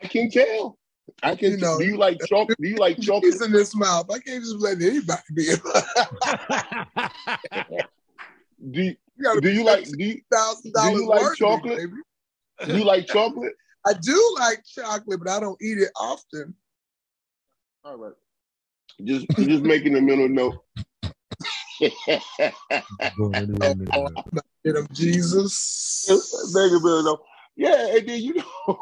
I 0.02 0.06
can 0.09 0.31
tell. 0.31 0.78
I 1.22 1.36
can. 1.36 1.52
You 1.52 1.58
know, 1.58 1.78
do 1.78 1.84
you 1.84 1.96
like 1.96 2.18
chocolate? 2.26 2.58
Do 2.60 2.68
you 2.68 2.76
like 2.76 2.96
chocolate? 3.00 3.34
It's 3.34 3.44
in 3.44 3.52
this 3.52 3.74
mouth. 3.74 4.10
I 4.10 4.18
can't 4.18 4.42
just 4.42 4.56
let 4.56 4.80
anybody 4.80 5.22
be. 5.34 5.46
Do 8.72 8.82
you, 8.82 8.96
gotta 9.22 9.40
do 9.40 9.52
you 9.52 9.64
like 9.64 9.84
do 9.84 9.92
you, 9.98 10.20
do 10.62 10.90
you 10.90 11.06
like 11.06 11.20
worth 11.20 11.26
of 11.26 11.32
it, 11.32 11.36
chocolate? 11.36 11.78
baby. 11.78 11.92
Do 12.66 12.78
you 12.78 12.84
like 12.84 13.06
chocolate? 13.06 13.52
I 13.86 13.92
do 13.92 14.36
like 14.40 14.64
chocolate, 14.64 15.20
but 15.22 15.30
I 15.30 15.38
don't 15.40 15.60
eat 15.62 15.78
it 15.78 15.90
often. 15.94 16.54
All 17.84 17.96
right. 17.96 18.14
Just 19.04 19.26
just 19.36 19.62
making 19.62 19.94
a 19.94 20.00
mental 20.00 20.28
note. 20.28 20.64
Get 21.80 21.92
him, 24.64 24.88
Jesus. 24.92 26.08
Making 26.54 26.76
a 26.76 26.80
mental 26.80 27.02
note. 27.04 27.22
Yeah, 27.56 27.96
and 27.96 28.08
then 28.08 28.20
you 28.20 28.34
know, 28.34 28.80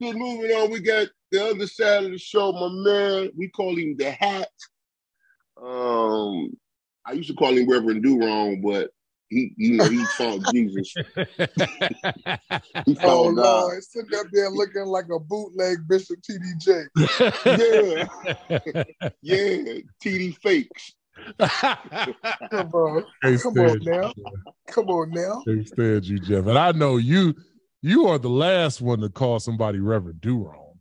then 0.00 0.18
moving 0.18 0.50
on, 0.52 0.70
we 0.70 0.80
got 0.80 1.08
the 1.32 1.50
other 1.50 1.66
side 1.66 2.04
of 2.04 2.10
the 2.12 2.18
show. 2.18 2.52
My 2.52 2.68
man, 2.68 3.30
we 3.36 3.48
call 3.48 3.76
him 3.76 3.96
the 3.96 4.10
Hat. 4.10 4.48
Um, 5.60 6.52
I 7.04 7.12
used 7.12 7.30
to 7.30 7.34
call 7.34 7.56
him 7.56 7.68
Reverend 7.68 8.02
Do 8.02 8.20
Wrong, 8.20 8.60
but 8.60 8.90
he, 9.28 9.52
you 9.56 9.78
know, 9.78 9.84
he 9.84 10.04
found 10.04 10.44
Jesus. 10.52 10.94
He 12.84 12.94
found 12.94 13.06
Oh 13.06 13.32
God. 13.32 13.42
Lord, 13.42 13.82
sitting 13.84 14.18
up 14.18 14.26
there 14.32 14.50
looking 14.50 14.86
like 14.86 15.06
a 15.14 15.18
bootleg 15.18 15.78
Bishop 15.88 16.18
TDJ. 16.20 16.86
yeah, 17.46 18.04
yeah, 19.22 19.80
TD 20.02 20.36
fakes. 20.38 20.94
Come 22.50 22.72
on, 22.72 23.04
Can't 23.22 23.42
come 23.42 23.58
on 23.58 23.80
stand 23.80 23.84
now, 23.84 24.12
come 24.68 24.88
on 24.88 25.10
now. 25.10 25.42
Can't 25.46 25.66
stand 25.66 26.04
you, 26.06 26.18
Jeff. 26.18 26.46
And 26.46 26.58
I 26.58 26.72
know 26.72 26.96
you. 26.96 27.34
You 27.82 28.06
are 28.06 28.18
the 28.18 28.30
last 28.30 28.80
one 28.80 29.00
to 29.00 29.08
call 29.08 29.40
somebody 29.40 29.80
Reverend 29.80 30.20
Do 30.20 30.44
wrong. 30.44 30.71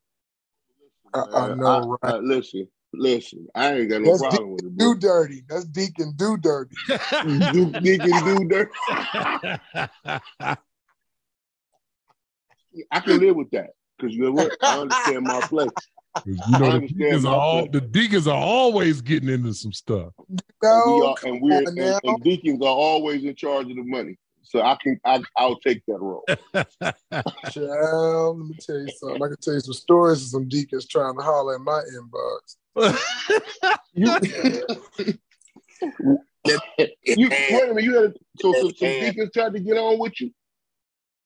I, 1.13 1.19
I 1.19 1.45
uh, 1.51 1.55
know, 1.55 1.97
I- 2.01 2.07
I- 2.07 2.11
uh, 2.11 2.17
listen, 2.19 2.67
listen. 2.93 3.47
I 3.55 3.73
ain't 3.73 3.89
got 3.89 4.01
no 4.01 4.09
That's 4.11 4.21
problem 4.21 4.51
with 4.51 4.65
it. 4.65 4.77
Do 4.77 4.95
dirty. 4.95 5.43
That's 5.47 5.65
Deacon 5.65 6.13
Do 6.15 6.37
dirty. 6.37 6.75
Do, 7.23 7.71
Deacon 7.81 8.23
do 8.25 8.47
dirty. 8.47 8.71
I 12.91 12.99
can 13.01 13.19
live 13.19 13.35
with 13.35 13.51
that 13.51 13.71
because 13.97 14.15
you 14.15 14.23
know 14.23 14.31
what? 14.31 14.53
I 14.61 14.79
understand 14.79 15.25
my 15.25 15.41
place. 15.41 15.69
You 16.25 16.35
I 16.55 16.59
know, 16.59 16.65
the 16.65 16.71
understand 16.75 16.99
deacons, 16.99 17.25
are 17.25 17.35
all, 17.35 17.67
the 17.69 17.81
deacons 17.81 18.27
are 18.27 18.37
always 18.37 19.01
getting 19.01 19.29
into 19.29 19.53
some 19.53 19.73
stuff. 19.73 20.13
And 20.61 20.85
we 20.85 21.01
are, 21.01 21.15
and 21.23 21.41
we're 21.41 21.63
and, 21.65 21.99
and 22.03 22.23
deacons 22.23 22.61
are 22.61 22.67
always 22.67 23.23
in 23.23 23.35
charge 23.35 23.69
of 23.69 23.75
the 23.75 23.83
money. 23.83 24.17
So 24.43 24.61
I 24.61 24.77
can 24.81 24.99
I, 25.05 25.21
I'll 25.37 25.59
take 25.59 25.83
that 25.87 25.99
role. 25.99 26.25
Child, 27.51 28.39
let 28.39 28.47
me 28.47 28.55
tell 28.59 28.77
you 28.77 28.89
something. 28.89 29.23
I 29.23 29.27
can 29.27 29.37
tell 29.41 29.53
you 29.53 29.59
some 29.59 29.73
stories 29.73 30.23
of 30.23 30.29
some 30.29 30.49
deacons 30.49 30.87
trying 30.87 31.15
to 31.17 31.23
holler 31.23 31.55
in 31.55 31.63
my 31.63 31.81
inbox. 31.95 32.57
you 33.93 34.07
wait 37.29 37.59
a 37.63 37.67
minute, 37.67 37.83
you 37.83 37.95
had 37.95 38.13
so, 38.39 38.53
so 38.53 38.69
some 38.69 38.99
deacons 38.99 39.29
tried 39.33 39.53
to 39.53 39.59
get 39.59 39.77
on 39.77 39.99
with 39.99 40.19
you. 40.19 40.31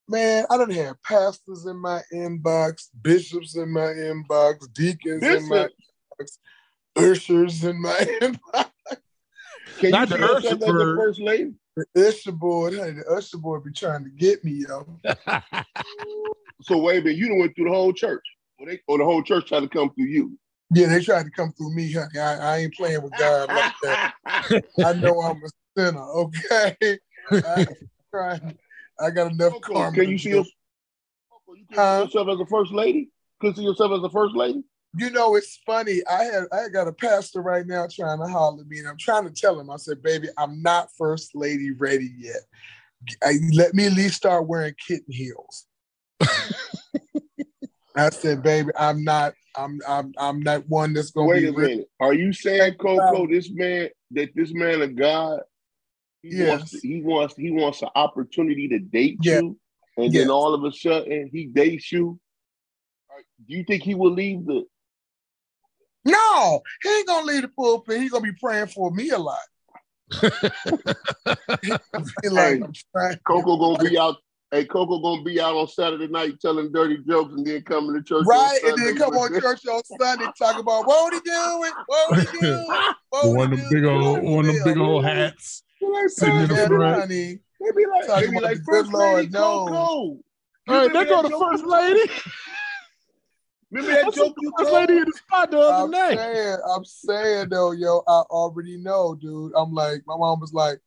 Man, 0.07 0.45
I 0.51 0.57
don't 0.57 0.73
have 0.73 1.01
pastors 1.01 1.65
in 1.65 1.77
my 1.77 2.01
inbox, 2.13 2.89
bishops 3.01 3.55
in 3.55 3.71
my 3.71 3.87
inbox, 3.87 4.71
deacons 4.73 5.23
in 5.23 5.49
my 5.49 5.67
inbox, 6.19 6.37
ushers 6.95 7.63
in 7.63 7.81
my 7.81 7.91
inbox. 8.21 8.69
Can 9.79 9.91
Not 9.91 10.09
you 10.09 10.15
the 10.15 10.15
see 10.15 10.21
yourself 10.21 10.61
as 10.61 10.63
usher 10.63 10.73
the 10.73 10.95
first 10.97 11.19
lady? 11.19 11.53
The 11.75 12.07
usher 12.07 12.31
board, 12.31 12.75
honey, 12.75 12.91
the 12.93 13.05
usher 13.11 13.37
board 13.37 13.63
be 13.63 13.71
trying 13.71 14.03
to 14.03 14.09
get 14.09 14.43
me, 14.43 14.65
yo. 14.67 14.99
So 16.61 16.77
wait 16.77 16.99
a 16.99 17.01
minute, 17.03 17.17
you 17.17 17.27
done 17.27 17.39
went 17.39 17.55
through 17.55 17.65
the 17.65 17.75
whole 17.75 17.93
church. 17.93 18.23
Or, 18.59 18.65
they, 18.65 18.79
or 18.87 18.97
the 18.97 19.03
whole 19.05 19.21
church 19.21 19.47
tried 19.47 19.59
to 19.59 19.67
come 19.69 19.93
through 19.93 20.05
you. 20.05 20.39
Yeah, 20.73 20.87
they 20.87 21.01
tried 21.01 21.23
to 21.23 21.31
come 21.31 21.51
through 21.51 21.75
me, 21.75 21.91
honey. 21.91 22.17
I, 22.17 22.37
I 22.37 22.57
ain't 22.59 22.73
playing 22.73 23.03
with 23.03 23.13
God 23.19 23.49
like 23.49 23.73
that. 23.83 24.13
I 24.83 24.93
know 24.95 25.19
I'm 25.21 25.41
a 25.43 25.49
sinner, 25.77 26.01
okay? 26.01 26.75
I, 27.31 27.59
ain't 27.59 27.69
trying- 28.09 28.57
I 28.99 29.09
got 29.11 29.31
enough 29.33 29.59
karma. 29.61 29.95
Can 29.95 30.09
you 30.09 30.17
see 30.17 30.29
do. 30.31 30.37
You 30.37 31.65
can 31.69 31.77
see 31.77 32.17
yourself 32.17 32.29
as 32.29 32.39
a 32.39 32.45
first 32.45 32.71
lady? 32.71 33.09
Can 33.41 33.49
you 33.49 33.55
see 33.55 33.63
yourself 33.63 33.91
as 33.91 34.03
a 34.03 34.09
first 34.09 34.35
lady? 34.35 34.63
You 34.97 35.09
know, 35.09 35.35
it's 35.35 35.59
funny. 35.65 36.01
I 36.09 36.23
had 36.23 36.43
I 36.51 36.69
got 36.69 36.87
a 36.87 36.93
pastor 36.93 37.41
right 37.41 37.65
now 37.65 37.87
trying 37.91 38.19
to 38.19 38.27
holler 38.27 38.61
at 38.61 38.67
me, 38.67 38.79
and 38.79 38.87
I'm 38.87 38.97
trying 38.97 39.25
to 39.25 39.31
tell 39.31 39.59
him. 39.59 39.69
I 39.69 39.75
said, 39.77 40.01
"Baby, 40.01 40.29
I'm 40.37 40.61
not 40.61 40.89
first 40.97 41.35
lady 41.35 41.71
ready 41.71 42.11
yet. 42.17 42.41
I, 43.23 43.33
let 43.53 43.73
me 43.73 43.87
at 43.87 43.93
least 43.93 44.15
start 44.15 44.47
wearing 44.47 44.73
kitten 44.87 45.11
heels." 45.11 45.67
I 47.95 48.09
said, 48.11 48.41
"Baby, 48.43 48.69
I'm 48.77 49.03
not. 49.03 49.33
I'm 49.57 49.79
I'm 49.87 50.13
I'm 50.17 50.39
not 50.41 50.67
one 50.69 50.93
that's 50.93 51.11
gonna 51.11 51.27
Wait 51.27 51.41
be 51.41 51.47
a 51.47 51.53
ready." 51.53 51.73
minute. 51.73 51.89
Are 51.99 52.13
you 52.13 52.31
saying, 52.31 52.75
Coco, 52.75 53.27
this 53.27 53.49
man 53.51 53.89
that 54.11 54.29
this 54.35 54.53
man 54.53 54.81
of 54.81 54.95
God, 54.95 55.41
he 56.21 56.43
wants 56.45 56.73
Yes. 56.73 56.81
he 56.81 57.01
wants 57.01 57.35
he 57.35 57.51
wants 57.51 57.81
an 57.81 57.89
opportunity 57.95 58.67
to 58.69 58.79
date 58.79 59.19
Yeah. 59.21 59.41
you, 59.41 59.59
and 59.97 60.13
Yes. 60.13 60.21
then 60.23 60.29
all 60.29 60.53
of 60.53 60.63
a 60.63 60.71
sudden 60.71 61.29
he 61.31 61.47
dates 61.47 61.91
you. 61.91 62.19
Do 63.47 63.55
you 63.55 63.63
think 63.65 63.83
he 63.83 63.95
will 63.95 64.11
leave 64.11 64.45
the? 64.45 64.63
No, 66.05 66.61
he 66.83 66.89
ain't 66.89 67.07
gonna 67.07 67.25
leave 67.25 67.41
the 67.41 67.47
pulpit. 67.47 67.99
He's 67.99 68.11
gonna 68.11 68.23
be 68.23 68.37
praying 68.39 68.67
for 68.67 68.91
me 68.91 69.09
a 69.09 69.17
lot. 69.17 69.37
He 71.61 71.77
gonna 71.93 72.05
be 72.21 72.29
like, 72.29 72.61
Hey, 72.93 73.17
Coco 73.25 73.57
gonna 73.57 73.89
be 73.89 73.97
out. 73.97 74.17
Hey, 74.51 74.65
Coco 74.65 74.99
gonna 74.99 75.23
be 75.23 75.41
out 75.41 75.55
on 75.55 75.67
Saturday 75.67 76.07
night 76.07 76.39
telling 76.39 76.71
dirty 76.71 76.99
jokes, 77.07 77.33
and 77.33 77.45
then 77.45 77.63
coming 77.63 77.95
to 77.95 78.03
church. 78.03 78.25
on 78.25 78.27
Right, 78.27 78.59
and 78.63 78.77
then 78.77 78.95
come 78.97 79.15
on 79.15 79.29
church 79.41 79.65
on 79.65 79.81
Sunday 79.99 80.27
talk 80.37 80.59
about 80.59 80.85
what 80.85 81.13
he 81.13 81.19
doing, 81.21 81.71
what 81.87 82.19
he 82.19 82.25
doing, 82.31 82.81
what 83.09 83.35
one 83.35 83.53
of 83.53 83.59
them 83.59 83.69
big 83.71 83.85
old, 83.85 84.23
one 84.23 84.45
of 84.45 84.55
them 84.55 84.63
big 84.63 84.77
old 84.77 85.03
hats 85.03 85.63
sitting 86.07 86.41
in 86.41 86.49
the 86.49 86.55
Yeah, 86.55 86.67
front. 86.67 87.01
honey. 87.01 87.39
They 87.59 87.71
be 87.75 87.85
like, 87.87 88.07
they 88.07 88.29
be 88.29 88.39
like, 88.39 88.57
the 88.57 88.63
first 88.63 88.93
lady. 88.93 89.31
Coco. 89.31 89.75
All 89.75 90.21
right, 90.67 90.93
there 90.93 91.05
go 91.05 91.23
the 91.23 91.29
first 91.29 91.65
lady. 91.65 92.11
Remember 93.75 94.01
that 94.03 94.13
joke 94.13 94.35
you 94.39 94.53
told? 94.57 94.73
lady 94.73 94.93
in 94.93 95.05
the 95.05 95.11
spot 95.11 95.51
the 95.51 95.59
other 95.59 95.83
I'm 95.83 95.91
night. 95.91 96.17
saying, 96.17 96.57
I'm 96.73 96.85
saying 96.85 97.49
though, 97.49 97.71
yo, 97.71 98.03
I 98.07 98.21
already 98.29 98.77
know, 98.77 99.15
dude. 99.15 99.51
I'm 99.53 99.73
like, 99.73 100.01
my 100.07 100.15
mom 100.15 100.39
was 100.39 100.53
like, 100.53 100.79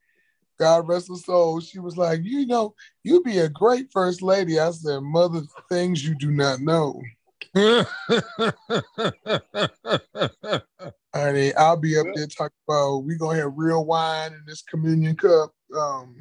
God 0.59 0.89
rest 0.89 1.09
her 1.09 1.17
soul. 1.17 1.61
She 1.61 1.81
was 1.81 1.99
like, 1.99 2.21
you 2.23 2.47
know, 2.47 2.75
you'd 3.05 3.25
be 3.25 3.41
a 3.41 3.49
great 3.51 3.93
first 3.93 4.23
lady. 4.23 4.59
I 4.59 4.71
said, 4.71 5.01
mother, 5.01 5.43
things 5.69 6.03
you 6.03 6.15
do 6.15 6.31
not 6.31 6.61
know. 6.61 7.03
Honey, 11.15 11.55
I'll 11.55 11.77
be 11.77 11.99
up 11.99 12.07
there 12.15 12.27
talking 12.27 12.57
about 12.67 12.99
we 13.01 13.17
gonna 13.17 13.39
have 13.39 13.53
real 13.55 13.85
wine 13.85 14.33
in 14.33 14.43
this 14.47 14.63
communion 14.63 15.15
cup. 15.15 15.53
Um, 15.77 16.17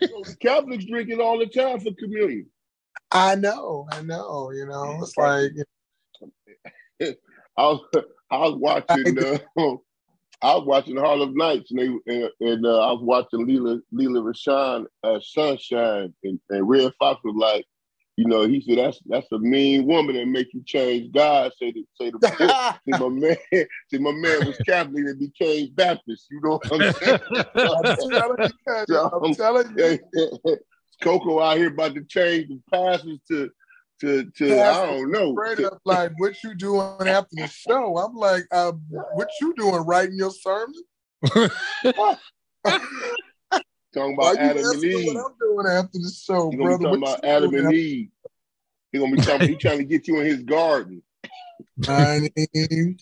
You 0.00 0.08
know, 0.08 0.24
the 0.24 0.36
Catholics 0.40 0.86
drink 0.86 1.10
it 1.10 1.20
all 1.20 1.38
the 1.38 1.46
time 1.46 1.80
for 1.80 1.90
communion. 1.98 2.46
I 3.10 3.34
know, 3.36 3.86
I 3.90 4.02
know. 4.02 4.50
You 4.52 4.66
know, 4.66 4.98
it's 5.02 5.16
like 5.16 5.52
I 7.56 7.62
was 7.62 7.80
I 8.30 8.38
was 8.38 8.54
watching 8.56 9.18
uh, 9.18 9.38
I 10.42 10.54
was 10.54 10.66
watching 10.66 10.96
Harlem 10.96 11.34
Nights 11.34 11.70
and 11.70 11.80
they 11.80 12.12
and, 12.12 12.30
and 12.40 12.66
uh, 12.66 12.80
I 12.80 12.92
was 12.92 13.02
watching 13.02 13.46
Leela 13.46 13.80
Lela 13.92 14.20
Rochon 14.20 14.86
uh, 15.02 15.20
Sunshine 15.20 16.14
and, 16.24 16.40
and 16.50 16.68
Redd 16.68 16.92
Foxx 16.98 17.20
was 17.24 17.36
like, 17.36 17.64
you 18.16 18.26
know, 18.26 18.46
he 18.46 18.60
said 18.60 18.78
that's 18.78 19.00
that's 19.06 19.26
a 19.32 19.38
mean 19.38 19.86
woman 19.86 20.16
that 20.16 20.26
make 20.26 20.52
you 20.52 20.62
change 20.66 21.12
God. 21.12 21.52
Say 21.58 21.72
the 21.72 21.84
say 22.00 22.10
the 22.10 22.18
see 22.86 22.92
my 22.92 23.08
man 23.10 23.36
see 23.90 23.98
my 23.98 24.12
man 24.12 24.44
was 24.44 24.58
Catholic 24.66 25.04
and 25.04 25.18
became 25.18 25.72
Baptist. 25.74 26.26
You 26.30 26.40
know 26.42 26.60
what 26.66 26.72
I'm 26.72 26.84
saying? 26.84 27.18
I'm 27.58 27.86
telling 28.14 28.38
you, 28.88 29.10
I'm 29.22 29.34
telling 29.34 29.78
you. 29.78 30.58
Coco 31.02 31.40
out 31.40 31.56
here 31.58 31.68
about 31.68 31.94
to 31.94 32.04
change 32.04 32.48
the 32.48 32.60
pastors 32.72 33.18
to 33.28 33.50
to 34.00 34.30
to 34.36 34.60
I 34.62 34.86
don't 34.86 35.10
know. 35.10 35.32
Straight 35.34 35.58
to- 35.58 35.72
up, 35.72 35.80
like, 35.84 36.12
what 36.18 36.34
you 36.44 36.54
doing 36.54 37.06
after 37.06 37.34
the 37.36 37.46
show? 37.48 37.96
I'm 37.98 38.14
like, 38.14 38.44
uh, 38.52 38.72
what 39.14 39.28
you 39.40 39.54
doing? 39.56 39.84
Writing 39.86 40.16
your 40.16 40.30
sermon? 40.32 40.74
talking 42.64 44.14
about 44.14 44.36
Adam 44.38 44.58
and 44.64 44.84
Eve. 44.84 45.06
what 45.14 45.24
I'm 45.26 45.32
doing 45.40 45.66
after 45.66 45.98
the 45.98 46.10
show, 46.14 46.50
gonna 46.50 46.62
brother? 46.62 46.78
be 46.78 46.84
talking 46.84 47.00
What 47.00 47.18
about 47.20 47.24
Adam 47.24 47.54
and 47.54 47.64
after- 47.66 47.76
Eve. 47.76 48.08
He 48.92 48.98
gonna 48.98 49.16
be 49.16 49.22
talking. 49.22 49.48
he 49.48 49.56
trying 49.56 49.78
to 49.78 49.84
get 49.84 50.06
you 50.08 50.20
in 50.20 50.26
his 50.26 50.42
garden. 50.42 51.02
I 51.88 52.20
mean, 52.36 52.98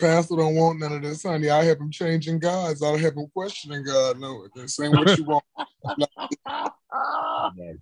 Pastor 0.00 0.36
don't 0.36 0.54
want 0.54 0.80
none 0.80 0.92
of 0.92 1.02
this, 1.02 1.22
honey. 1.22 1.50
I 1.50 1.64
have 1.64 1.78
him 1.78 1.90
changing 1.90 2.38
gods. 2.38 2.82
I 2.82 2.96
have 2.96 3.14
him 3.16 3.26
questioning 3.34 3.84
God. 3.84 4.18
No, 4.18 4.46
this 4.54 4.80
ain't 4.80 4.96
what 4.96 5.16
you 5.18 5.24
want. 5.24 5.44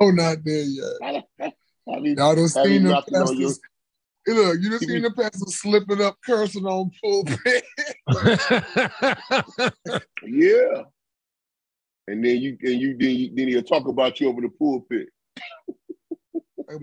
oh, 0.00 0.10
not 0.10 0.38
there 0.44 0.64
yet. 0.64 1.24
Y'all 1.86 2.34
done 2.34 2.38
have 2.38 2.50
seen 2.50 2.72
you 2.72 2.78
them 2.80 2.88
knocking 2.90 3.14
on 3.16 3.36
your- 3.38 3.48
pastors. 3.48 3.60
Hey, 4.26 4.32
Look, 4.34 4.58
you 4.60 4.70
done 4.70 4.78
seen 4.80 5.02
the 5.02 5.10
pastors 5.10 5.56
slipping 5.56 6.02
up, 6.02 6.16
cursing 6.24 6.66
on 6.66 6.90
pulpit. 7.02 7.64
Yeah. 10.26 10.82
And 12.08 12.24
then 12.24 12.36
you 12.38 12.56
and 12.62 12.80
you 12.80 12.96
then, 12.98 13.10
you, 13.10 13.30
then 13.34 13.48
he'll 13.48 13.62
talk 13.62 13.86
about 13.86 14.20
you 14.20 14.28
over 14.28 14.40
the 14.40 14.48
pulpit. 14.48 15.08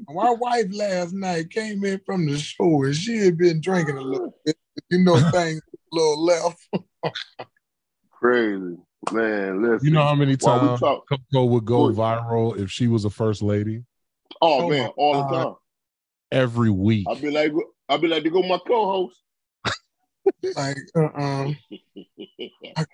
My 0.07 0.31
wife 0.31 0.65
last 0.71 1.13
night 1.13 1.49
came 1.51 1.83
in 1.85 1.99
from 2.05 2.25
the 2.25 2.37
show 2.37 2.83
and 2.83 2.95
she 2.95 3.17
had 3.17 3.37
been 3.37 3.61
drinking 3.61 3.97
a 3.97 4.01
little 4.01 4.35
bit. 4.45 4.57
You 4.89 4.99
know, 4.99 5.17
things 5.31 5.61
a 5.61 5.95
little 5.95 6.23
left. 6.23 6.67
Crazy. 8.11 8.77
Man, 9.11 9.61
listen. 9.61 9.87
You 9.87 9.91
know 9.93 10.03
how 10.03 10.15
many 10.15 10.35
while 10.39 10.59
we 10.61 10.67
times 10.67 10.79
talk- 10.79 11.05
Coco 11.09 11.45
would 11.45 11.65
go 11.65 11.89
viral 11.89 12.57
if 12.57 12.71
she 12.71 12.87
was 12.87 13.05
a 13.05 13.09
first 13.09 13.41
lady? 13.41 13.83
Oh, 14.41 14.65
Oh, 14.65 14.69
man, 14.69 14.83
my 14.83 14.87
all 14.97 15.13
the 15.13 15.43
time. 15.45 15.55
Every 16.31 16.69
week. 16.71 17.05
I'll 17.07 17.15
be 17.15 17.29
like, 17.31 17.51
I'll 17.87 17.97
be 17.97 18.07
like 18.07 18.23
to 18.23 18.29
go 18.29 18.41
my 18.43 18.59
co-host. 18.67 19.21
Like, 20.55 20.77
uh-uh. 20.95 21.51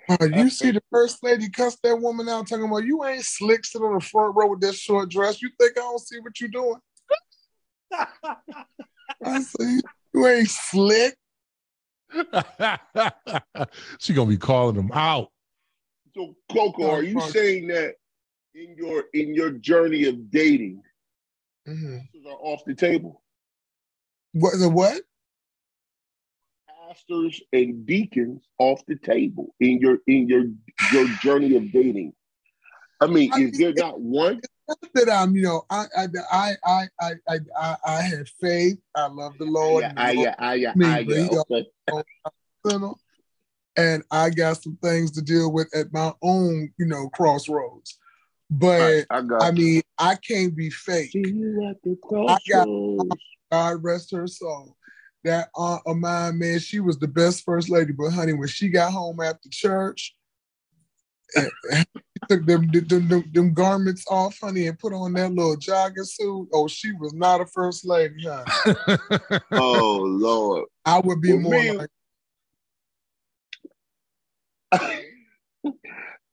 Uh, 0.09 0.25
you 0.35 0.49
see 0.49 0.71
the 0.71 0.83
first 0.91 1.23
lady 1.23 1.49
cuss 1.49 1.77
that 1.83 1.95
woman 1.95 2.27
out 2.29 2.47
talking 2.47 2.65
about 2.65 2.83
you 2.83 3.03
ain't 3.05 3.23
slick 3.23 3.65
sitting 3.65 3.87
on 3.87 3.95
the 3.95 3.99
front 4.01 4.35
row 4.35 4.47
with 4.47 4.61
that 4.61 4.75
short 4.75 5.09
dress. 5.09 5.41
You 5.41 5.49
think 5.59 5.77
I 5.77 5.81
don't 5.81 5.99
see 5.99 6.19
what 6.19 6.39
you're 6.39 6.49
doing? 6.49 6.75
I 9.25 9.41
see 9.41 9.81
you 10.13 10.27
ain't 10.27 10.49
slick. 10.49 11.15
she 13.99 14.13
gonna 14.13 14.29
be 14.29 14.37
calling 14.37 14.75
them 14.75 14.91
out. 14.93 15.31
So 16.15 16.35
Coco, 16.51 16.91
are 16.91 17.03
you 17.03 17.19
saying 17.21 17.67
that 17.67 17.95
in 18.53 18.75
your 18.77 19.05
in 19.13 19.33
your 19.33 19.51
journey 19.51 20.05
of 20.05 20.29
dating, 20.31 20.83
Mhm. 21.67 22.07
are 22.27 22.31
off 22.31 22.65
the 22.65 22.75
table? 22.75 23.23
What 24.33 24.57
the 24.59 24.69
what? 24.69 25.03
Pastors 26.87 27.41
and 27.53 27.85
deacons 27.85 28.43
off 28.57 28.85
the 28.87 28.97
table 28.97 29.55
in 29.59 29.79
your 29.79 29.99
in 30.07 30.27
your 30.27 30.45
your 30.93 31.07
journey 31.21 31.55
of 31.55 31.71
dating. 31.71 32.13
I 33.01 33.07
mean, 33.07 33.31
is 33.35 33.57
there 33.57 33.73
not 33.73 33.99
one? 33.99 34.41
That 34.93 35.09
I'm, 35.09 35.35
you 35.35 35.41
know, 35.41 35.63
I 35.69 35.85
I 35.97 36.07
I 36.31 36.51
I 36.63 36.85
I 36.99 37.13
I, 37.27 37.39
I, 37.59 37.75
I 37.85 38.01
have 38.01 38.29
faith. 38.39 38.77
I 38.95 39.07
love 39.07 39.37
the 39.37 39.45
Lord. 39.45 39.83
Yeah, 39.83 39.89
and 39.89 39.99
I, 39.99 40.11
yeah, 40.11 40.35
I, 40.39 40.53
yeah, 40.53 40.73
I, 40.81 40.99
yeah, 40.99 41.27
okay. 41.31 41.67
and 43.75 44.03
I 44.11 44.29
got 44.29 44.61
some 44.63 44.77
things 44.81 45.11
to 45.11 45.21
deal 45.21 45.51
with 45.51 45.75
at 45.75 45.91
my 45.91 46.13
own, 46.21 46.71
you 46.77 46.85
know, 46.85 47.09
crossroads. 47.09 47.97
But 48.49 48.81
Right, 48.81 49.05
I 49.09 49.47
I 49.47 49.51
mean, 49.51 49.81
I 49.97 50.15
can't 50.15 50.55
be 50.55 50.69
fake. 50.69 51.13
you 51.13 51.67
at 51.69 51.81
the 51.83 51.97
I 52.27 52.37
got. 52.49 52.67
God 53.51 53.83
rest 53.83 54.11
her 54.11 54.27
soul. 54.27 54.77
That 55.23 55.49
aunt 55.55 55.81
of 55.85 55.97
mine, 55.97 56.39
man, 56.39 56.59
she 56.59 56.79
was 56.79 56.97
the 56.97 57.07
best 57.07 57.43
first 57.43 57.69
lady. 57.69 57.91
But 57.91 58.11
honey, 58.11 58.33
when 58.33 58.47
she 58.47 58.69
got 58.69 58.91
home 58.93 59.19
after 59.19 59.49
church, 59.49 59.67
and, 59.67 59.81
and 59.81 60.07
she 60.07 60.20
took 62.29 62.45
them, 62.45 62.69
them, 62.71 63.07
them, 63.07 63.23
them 63.33 63.53
garments 63.53 64.03
off, 64.09 64.37
honey, 64.41 64.67
and 64.67 64.77
put 64.79 64.93
on 64.93 65.13
that 65.13 65.31
little 65.33 65.55
jogging 65.57 66.03
suit. 66.03 66.49
Oh, 66.53 66.67
she 66.67 66.91
was 66.93 67.13
not 67.13 67.41
a 67.41 67.45
first 67.45 67.85
lady, 67.85 68.23
honey. 68.25 68.51
Oh 69.53 69.99
Lord. 70.01 70.65
I 70.85 70.99
would 70.99 71.21
be 71.21 71.33
Well, 71.33 71.41
more 71.41 71.61
me- 71.61 71.71
like 71.77 71.89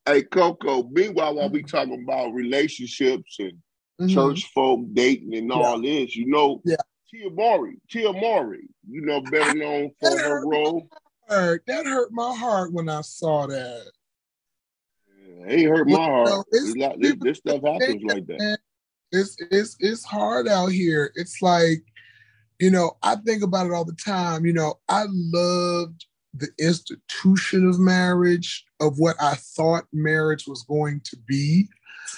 Hey 0.07 0.23
Coco, 0.23 0.85
meanwhile, 0.91 1.35
while 1.35 1.51
we 1.51 1.63
talking 1.63 2.03
about 2.03 2.33
relationships 2.33 3.37
and 3.41 3.59
Mhm. 4.01 4.15
church 4.15 4.51
folk 4.55 4.81
dating 4.93 5.35
and 5.35 5.51
all 5.53 5.83
this, 5.83 6.15
you 6.15 6.27
know, 6.29 6.63
Yeah. 6.65 6.77
Tia 7.11 7.31
Mowry, 7.31 7.81
Tia 7.91 8.13
Mowry, 8.13 8.69
you 8.89 9.01
know, 9.01 9.21
better 9.21 9.51
known 9.51 9.91
for 10.01 10.19
her 10.21 10.47
role. 10.47 10.89
That 11.29 11.85
hurt 11.85 12.13
my 12.13 12.35
heart 12.35 12.73
when 12.73 12.89
I 12.89 13.01
saw 13.01 13.47
that. 13.49 13.91
It 15.47 15.69
hurt 15.69 15.89
my 15.89 15.97
heart. 15.97 16.47
It's 16.53 16.77
like- 16.77 16.99
this, 17.01 17.17
this 17.21 17.39
stuff 17.39 17.63
happens 17.63 18.03
like 18.05 18.27
that. 18.27 18.59
It's 19.11 19.37
it's 19.51 19.77
it's 19.81 20.05
hard 20.05 20.49
out 20.49 20.67
here. 20.67 21.13
It's 21.15 21.41
like, 21.41 21.83
you 22.59 22.71
know, 22.71 22.99
I 23.03 23.17
think 23.17 23.43
about 23.43 23.67
it 23.67 23.73
all 23.73 23.87
the 23.87 23.97
time. 24.05 24.45
You 24.45 24.53
know, 24.53 24.75
I 24.89 25.07
loved 25.09 26.05
the 26.35 26.49
institution 26.59 27.69
of 27.69 27.79
marriage, 27.79 28.65
of 28.81 28.99
what 28.99 29.17
I 29.21 29.35
thought 29.35 29.85
marriage 29.93 30.47
was 30.47 30.63
going 30.65 31.01
to 31.05 31.17
be. 31.27 31.69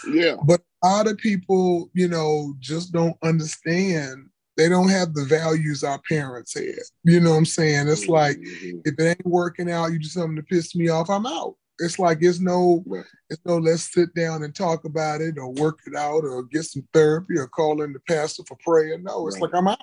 Yeah. 0.09 0.37
But 0.45 0.61
a 0.83 0.89
lot 0.89 1.07
of 1.09 1.17
people, 1.19 1.91
you 1.95 2.09
know, 2.09 2.55
just 2.61 2.93
don't 2.93 3.17
understand. 3.23 4.29
They 4.57 4.69
don't 4.69 4.89
have 4.89 5.15
the 5.15 5.25
values 5.25 5.85
our 5.85 6.01
parents 6.09 6.55
had. 6.55 6.65
You 7.05 7.21
know 7.21 7.31
what 7.31 7.37
I'm 7.37 7.47
saying? 7.47 7.89
It's 7.89 8.09
like 8.09 8.37
mm-hmm. 8.37 8.81
if 8.85 8.95
it 8.99 9.03
ain't 9.03 9.27
working 9.27 9.71
out, 9.71 9.93
you 9.93 9.99
do 9.99 10.09
something 10.09 10.37
to 10.37 10.43
piss 10.43 10.75
me 10.75 10.89
off, 10.89 11.09
I'm 11.09 11.27
out. 11.27 11.55
It's 11.81 11.99
like 11.99 12.19
it's 12.21 12.41
no, 12.41 12.85
it's 13.31 13.41
no. 13.45 13.57
Let's 13.57 13.93
sit 13.93 14.15
down 14.15 14.43
and 14.43 14.55
talk 14.55 14.85
about 14.85 15.21
it, 15.23 15.39
or 15.39 15.51
work 15.51 15.79
it 15.87 15.97
out, 15.97 16.25
or 16.25 16.43
get 16.43 16.65
some 16.65 16.87
therapy, 16.93 17.39
or 17.39 17.49
call 17.49 17.83
in 17.83 17.93
the 17.93 18.01
pastor 18.01 18.43
for 18.47 18.57
prayer. 18.57 18.99
No, 18.99 19.27
it's 19.27 19.41
like 19.41 19.55
I'm 19.55 19.67
out. 19.67 19.79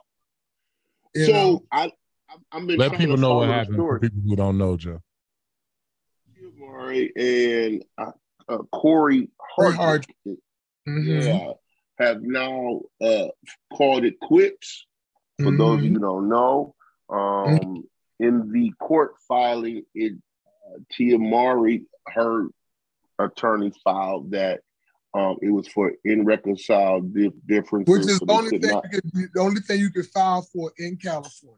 You 1.16 1.26
so 1.26 1.34
know? 1.34 1.64
I, 1.72 1.86
I, 2.30 2.36
I've 2.52 2.68
been 2.68 2.78
Let 2.78 2.92
people 2.98 3.16
to 3.16 3.22
know 3.22 3.30
follow 3.30 3.40
what 3.40 3.48
the 3.48 3.54
happened 3.54 3.78
for 3.78 4.00
people 4.00 4.22
who 4.28 4.36
don't 4.36 4.58
know, 4.60 4.78
Joe. 4.78 5.02
Mowry 6.60 7.12
and 7.16 7.84
uh, 7.98 8.12
uh, 8.48 8.64
Cory 8.72 9.30
Cory 9.56 9.74
Hardrict, 9.74 10.38
Mhm. 10.88 11.24
yeah, 11.26 11.54
have 11.98 12.22
now 12.22 12.82
uh, 13.02 13.28
called 13.74 14.06
it 14.06 14.20
quits. 14.20 14.86
For 15.42 15.52
those 15.56 15.80
of 15.80 15.86
you 15.86 15.94
who 15.94 16.00
don't 16.00 16.30
know, 16.30 16.76
um, 17.10 17.84
in 18.20 18.52
the 18.52 18.72
court 18.80 19.14
filing, 19.28 19.84
it 19.94 20.14
uh, 20.14 20.18
Tia 20.92 21.18
Mowry, 21.18 21.86
her 22.08 22.48
attorney 23.20 23.72
filed 23.84 24.32
that 24.32 24.62
um, 25.14 25.38
it 25.42 25.50
was 25.50 25.68
for 25.68 25.94
irreconcilable 26.04 27.08
di- 27.10 27.32
differences. 27.48 27.92
Which 27.92 28.08
is 28.08 28.18
so 28.18 28.26
the 28.26 28.34
only 28.34 28.60
thing 28.60 28.70
not- 28.70 28.86
you 28.92 29.02
could, 29.02 29.30
the 29.34 29.40
only 29.40 29.62
thing 29.62 29.80
you 29.80 29.90
could 29.90 30.08
file 30.08 30.42
for 30.42 30.72
in 30.78 30.98
California. 30.98 31.58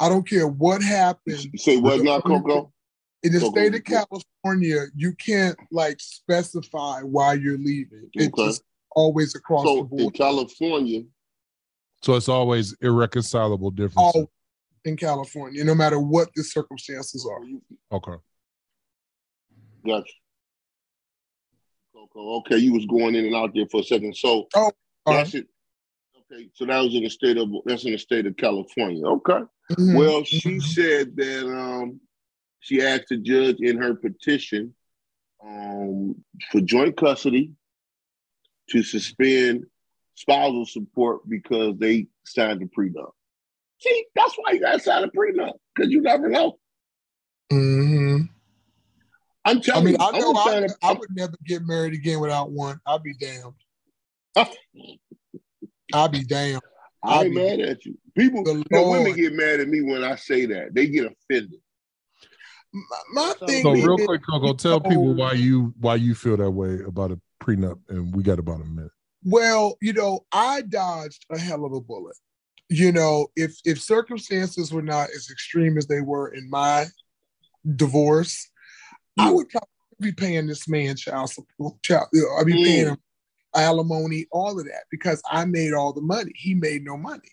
I 0.00 0.08
don't 0.08 0.26
care 0.28 0.46
what 0.46 0.82
happens. 0.82 1.46
Say 1.56 1.76
what 1.76 1.98
The 1.98 2.04
now, 2.04 2.20
Coco? 2.20 2.72
In 3.24 3.32
the 3.32 3.40
Coco, 3.40 3.50
state 3.50 3.74
of 3.74 3.84
California, 3.84 4.84
you 4.94 5.12
can't 5.14 5.58
like 5.72 5.98
specify 6.00 7.00
why 7.02 7.34
you're 7.34 7.58
leaving. 7.58 8.08
It's 8.14 8.28
Okay. 8.32 8.46
just 8.46 8.62
always 8.94 9.34
across 9.34 9.64
the 9.64 9.82
board. 9.82 10.00
in 10.02 10.10
California, 10.12 11.02
So 12.02 12.14
it's 12.14 12.28
always 12.28 12.74
irreconcilable 12.80 13.72
differences. 13.72 14.14
all 14.14 14.30
in 14.84 14.96
California, 14.96 15.64
no 15.64 15.74
matter 15.74 15.98
what 15.98 16.28
the 16.34 16.42
circumstances 16.42 17.28
are. 17.30 17.96
Okay. 17.96 18.20
Gotcha. 19.86 20.12
Coco. 21.94 22.38
Okay, 22.38 22.56
you 22.58 22.72
was 22.72 22.86
going 22.86 23.14
in 23.14 23.26
and 23.26 23.34
out 23.34 23.52
there 23.54 23.66
for 23.70 23.80
a 23.80 23.84
second. 23.84 24.16
So 24.16 24.48
oh, 24.54 24.72
that's 25.06 25.34
it. 25.34 25.46
Okay, 26.30 26.48
so 26.54 26.66
that 26.66 26.80
was 26.80 26.94
in 26.94 27.04
the 27.04 27.10
state 27.10 27.36
of 27.38 27.48
that's 27.64 27.84
in 27.84 27.92
the 27.92 27.98
state 27.98 28.26
of 28.26 28.36
California. 28.36 29.06
Okay. 29.06 29.40
Mhm, 29.72 29.96
Well, 29.96 30.24
she 30.24 30.60
said 30.60 31.16
that 31.16 31.46
um 31.46 32.00
she 32.60 32.82
asked 32.82 33.08
the 33.08 33.16
judge 33.16 33.56
in 33.60 33.78
her 33.78 33.94
petition 33.94 34.74
um 35.44 36.14
for 36.50 36.60
joint 36.60 36.96
custody 36.96 37.52
to 38.70 38.82
suspend 38.82 39.64
spousal 40.14 40.66
support 40.66 41.28
because 41.28 41.78
they 41.78 42.06
signed 42.24 42.62
a 42.62 42.66
prenup. 42.66 43.12
See, 43.80 44.04
that's 44.14 44.34
why 44.36 44.52
you 44.52 44.60
gotta 44.60 44.80
sign 44.80 45.04
a 45.04 45.08
prenup, 45.08 45.52
because 45.74 45.90
you 45.90 46.00
never 46.00 46.28
know. 46.28 46.58
Mm-hmm. 47.52 48.24
I'm 49.44 49.56
I 49.56 49.60
telling 49.60 49.84
mean, 49.84 49.96
you, 49.98 50.06
I 50.06 50.10
know 50.18 50.32
gonna 50.32 50.38
I, 50.38 50.44
sign 50.50 50.64
a- 50.64 50.86
I 50.86 50.92
would 50.92 51.08
never 51.14 51.34
get 51.46 51.62
married 51.66 51.94
again 51.94 52.20
without 52.20 52.50
one. 52.50 52.80
I'd 52.86 53.02
be 53.02 53.14
damned. 53.14 53.54
I'd 55.94 56.12
be 56.12 56.24
damned. 56.24 56.60
I 57.04 57.18
I'd 57.20 57.26
ain't 57.26 57.34
be 57.34 57.40
mad 57.42 57.60
at 57.60 57.84
you. 57.86 57.96
People, 58.16 58.42
The 58.44 58.54
you 58.54 58.64
know, 58.70 58.90
women 58.90 59.14
get 59.14 59.32
mad 59.32 59.60
at 59.60 59.68
me 59.68 59.80
when 59.82 60.02
I 60.04 60.16
say 60.16 60.46
that. 60.46 60.74
They 60.74 60.88
get 60.88 61.06
offended. 61.06 61.60
My 63.14 63.32
thing 63.46 63.62
So 63.62 63.70
real 63.72 63.98
is- 63.98 64.06
quick, 64.06 64.22
Coco, 64.28 64.52
tell 64.54 64.80
people 64.80 65.14
why 65.14 65.32
you 65.32 65.72
why 65.80 65.94
you 65.94 66.14
feel 66.14 66.36
that 66.36 66.50
way 66.50 66.80
about 66.86 67.12
a 67.12 67.20
prenup, 67.42 67.78
and 67.88 68.14
we 68.14 68.22
got 68.22 68.38
about 68.38 68.60
a 68.60 68.64
minute. 68.64 68.90
Well, 69.24 69.78
you 69.80 69.92
know, 69.94 70.26
I 70.32 70.62
dodged 70.62 71.24
a 71.30 71.38
hell 71.38 71.64
of 71.64 71.72
a 71.72 71.80
bullet. 71.80 72.16
You 72.68 72.92
know, 72.92 73.28
if 73.34 73.58
if 73.64 73.80
circumstances 73.80 74.72
were 74.72 74.82
not 74.82 75.08
as 75.16 75.30
extreme 75.30 75.78
as 75.78 75.86
they 75.86 76.00
were 76.02 76.28
in 76.28 76.50
my 76.50 76.86
divorce, 77.76 78.50
I 79.18 79.30
would 79.30 79.48
probably 79.48 79.68
be 80.00 80.12
paying 80.12 80.46
this 80.46 80.68
man 80.68 80.96
child 80.96 81.30
support, 81.30 81.82
child, 81.82 82.08
I'd 82.38 82.46
be 82.46 82.52
paying 82.64 82.86
him 82.88 82.98
alimony, 83.54 84.26
all 84.30 84.58
of 84.60 84.66
that, 84.66 84.84
because 84.90 85.22
I 85.30 85.44
made 85.46 85.72
all 85.72 85.92
the 85.92 86.02
money. 86.02 86.32
He 86.34 86.54
made 86.54 86.84
no 86.84 86.96
money. 86.98 87.30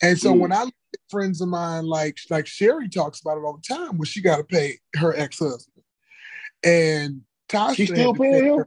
And 0.00 0.18
so 0.18 0.32
Mm. 0.32 0.38
when 0.38 0.52
I 0.52 0.62
look 0.64 0.74
at 0.94 1.00
friends 1.10 1.40
of 1.40 1.48
mine, 1.48 1.84
like 1.86 2.18
like 2.30 2.46
Sherry 2.46 2.88
talks 2.88 3.20
about 3.20 3.38
it 3.38 3.44
all 3.44 3.60
the 3.60 3.74
time, 3.74 3.98
where 3.98 4.06
she 4.06 4.22
got 4.22 4.36
to 4.36 4.44
pay 4.44 4.78
her 4.94 5.14
ex 5.16 5.40
husband, 5.40 5.84
and 6.62 7.22
Tasha 7.48 7.74
She 7.74 7.86
still 7.86 8.14
paying 8.14 8.40
pay 8.40 8.46
him? 8.46 8.64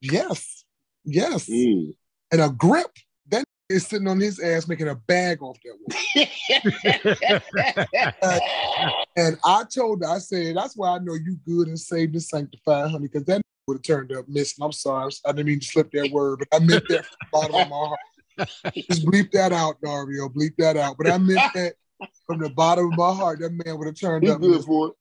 Yes, 0.00 0.64
yes, 1.04 1.48
Mm. 1.48 1.94
and 2.32 2.40
a 2.40 2.48
grip. 2.48 2.96
That 3.68 3.74
is 3.74 3.86
sitting 3.86 4.08
on 4.08 4.20
his 4.20 4.38
ass 4.40 4.66
making 4.68 4.88
a 4.88 4.94
bag 4.94 5.42
off 5.42 5.58
that 5.64 5.76
woman. 6.14 7.40
and 9.16 9.38
I 9.44 9.64
told 9.64 10.02
her, 10.02 10.08
I 10.08 10.18
said, 10.18 10.56
that's 10.56 10.76
why 10.76 10.90
I 10.96 10.98
know 10.98 11.14
you 11.14 11.36
good 11.46 11.68
and 11.68 11.78
saved 11.78 12.14
and 12.14 12.22
sanctified, 12.22 12.90
honey, 12.90 13.08
because 13.08 13.24
that 13.24 13.42
would 13.66 13.76
have 13.76 13.82
turned 13.82 14.12
up 14.12 14.28
missing. 14.28 14.64
I'm 14.64 14.72
sorry, 14.72 15.12
I 15.26 15.32
didn't 15.32 15.46
mean 15.46 15.60
to 15.60 15.66
slip 15.66 15.90
that 15.92 16.10
word, 16.10 16.38
but 16.38 16.48
I 16.52 16.64
meant 16.64 16.84
that 16.88 17.04
from 17.04 17.16
the 17.20 17.26
bottom 17.32 17.54
of 17.56 17.68
my 17.68 17.76
heart. 17.76 18.00
Just 18.90 19.04
bleep 19.04 19.30
that 19.32 19.52
out, 19.52 19.80
Dario. 19.82 20.28
Bleep 20.28 20.56
that 20.58 20.76
out. 20.76 20.96
But 20.96 21.10
I 21.10 21.18
meant 21.18 21.40
that 21.54 21.74
from 22.26 22.38
the 22.38 22.50
bottom 22.50 22.92
of 22.92 22.98
my 22.98 23.12
heart. 23.12 23.40
That 23.40 23.50
man 23.50 23.76
would 23.78 23.86
have 23.86 23.98
turned 23.98 24.24
He 24.24 24.30
up. 24.30 24.40
good 24.40 24.50
missing. 24.50 24.62
for 24.62 24.94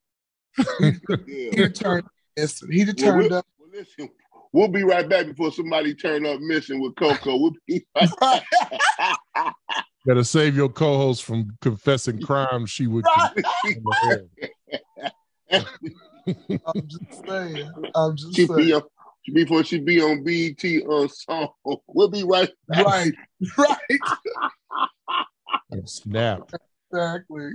He'd 1.28 1.60
have 1.60 1.74
turned 1.74 2.08
missing. 2.36 2.72
He'd 2.72 2.88
have 2.88 2.98
turned 2.98 3.30
we'll, 3.30 3.36
up. 3.36 3.46
well, 3.60 3.70
listen, 3.72 4.10
we'll 4.54 4.68
be 4.68 4.84
right 4.84 5.08
back 5.08 5.28
before 5.28 5.52
somebody 5.52 5.94
turn 5.94 6.26
up 6.26 6.40
missing 6.40 6.82
with 6.82 6.96
Coco. 6.96 7.38
We'll 7.38 7.54
be 7.68 7.86
right 7.96 8.10
back. 8.20 8.46
Gotta 10.08 10.24
save 10.24 10.56
your 10.56 10.70
co-host 10.70 11.24
from 11.26 11.58
confessing 11.60 12.22
crimes 12.22 12.70
she 12.70 12.88
would. 12.88 13.06
I'm 15.52 15.68
just 16.88 17.28
saying. 17.28 17.72
I'm 17.94 18.16
just 18.16 18.36
she 18.36 18.48
be 18.48 18.48
saying. 18.48 18.74
on, 18.74 18.84
before 19.34 19.64
she 19.64 19.80
be 19.80 20.02
on 20.02 20.24
BET 20.24 20.64
on 20.88 21.10
song. 21.10 21.50
We'll 21.88 22.08
be 22.10 22.24
right 22.24 22.50
back. 22.70 22.86
Right, 22.86 23.14
right. 23.58 24.00
Snap. 25.86 26.52
Exactly. 26.92 27.50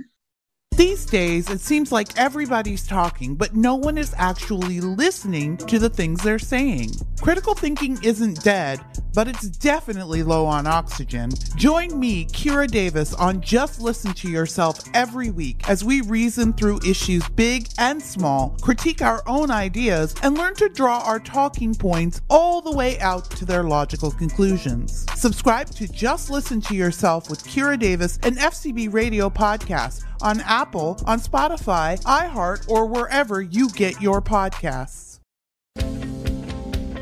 These 0.75 1.05
days, 1.05 1.51
it 1.51 1.61
seems 1.61 1.91
like 1.91 2.17
everybody's 2.17 2.87
talking, 2.87 3.35
but 3.35 3.55
no 3.55 3.75
one 3.75 3.95
is 3.95 4.11
actually 4.17 4.81
listening 4.81 5.55
to 5.57 5.77
the 5.77 5.89
things 5.89 6.23
they're 6.23 6.39
saying. 6.39 6.93
Critical 7.21 7.53
thinking 7.53 7.99
isn't 8.01 8.43
dead, 8.43 8.81
but 9.13 9.27
it's 9.27 9.49
definitely 9.49 10.23
low 10.23 10.47
on 10.47 10.65
oxygen. 10.65 11.29
Join 11.55 11.99
me, 11.99 12.25
Kira 12.25 12.67
Davis, 12.67 13.13
on 13.13 13.39
Just 13.39 13.81
Listen 13.81 14.13
to 14.15 14.29
Yourself 14.31 14.79
every 14.95 15.29
week 15.29 15.69
as 15.69 15.83
we 15.83 16.01
reason 16.01 16.53
through 16.53 16.79
issues 16.83 17.27
big 17.29 17.69
and 17.77 18.01
small, 18.01 18.57
critique 18.61 19.03
our 19.03 19.21
own 19.27 19.51
ideas, 19.51 20.15
and 20.23 20.37
learn 20.37 20.55
to 20.55 20.69
draw 20.69 21.03
our 21.05 21.19
talking 21.19 21.75
points 21.75 22.19
all 22.31 22.61
the 22.61 22.71
way 22.71 22.99
out 22.99 23.29
to 23.31 23.45
their 23.45 23.63
logical 23.63 24.09
conclusions. 24.09 25.05
Subscribe 25.15 25.69
to 25.69 25.87
Just 25.87 26.31
Listen 26.31 26.59
to 26.61 26.73
Yourself 26.73 27.29
with 27.29 27.43
Kira 27.43 27.77
Davis, 27.77 28.17
an 28.23 28.37
FCB 28.37 28.91
radio 28.91 29.29
podcast 29.29 30.03
on 30.23 30.41
Apple, 30.41 30.99
on 31.05 31.19
Spotify, 31.19 32.01
iHeart, 32.03 32.67
or 32.69 32.85
wherever 32.87 33.41
you 33.41 33.69
get 33.69 34.01
your 34.01 34.21
podcasts. 34.21 35.19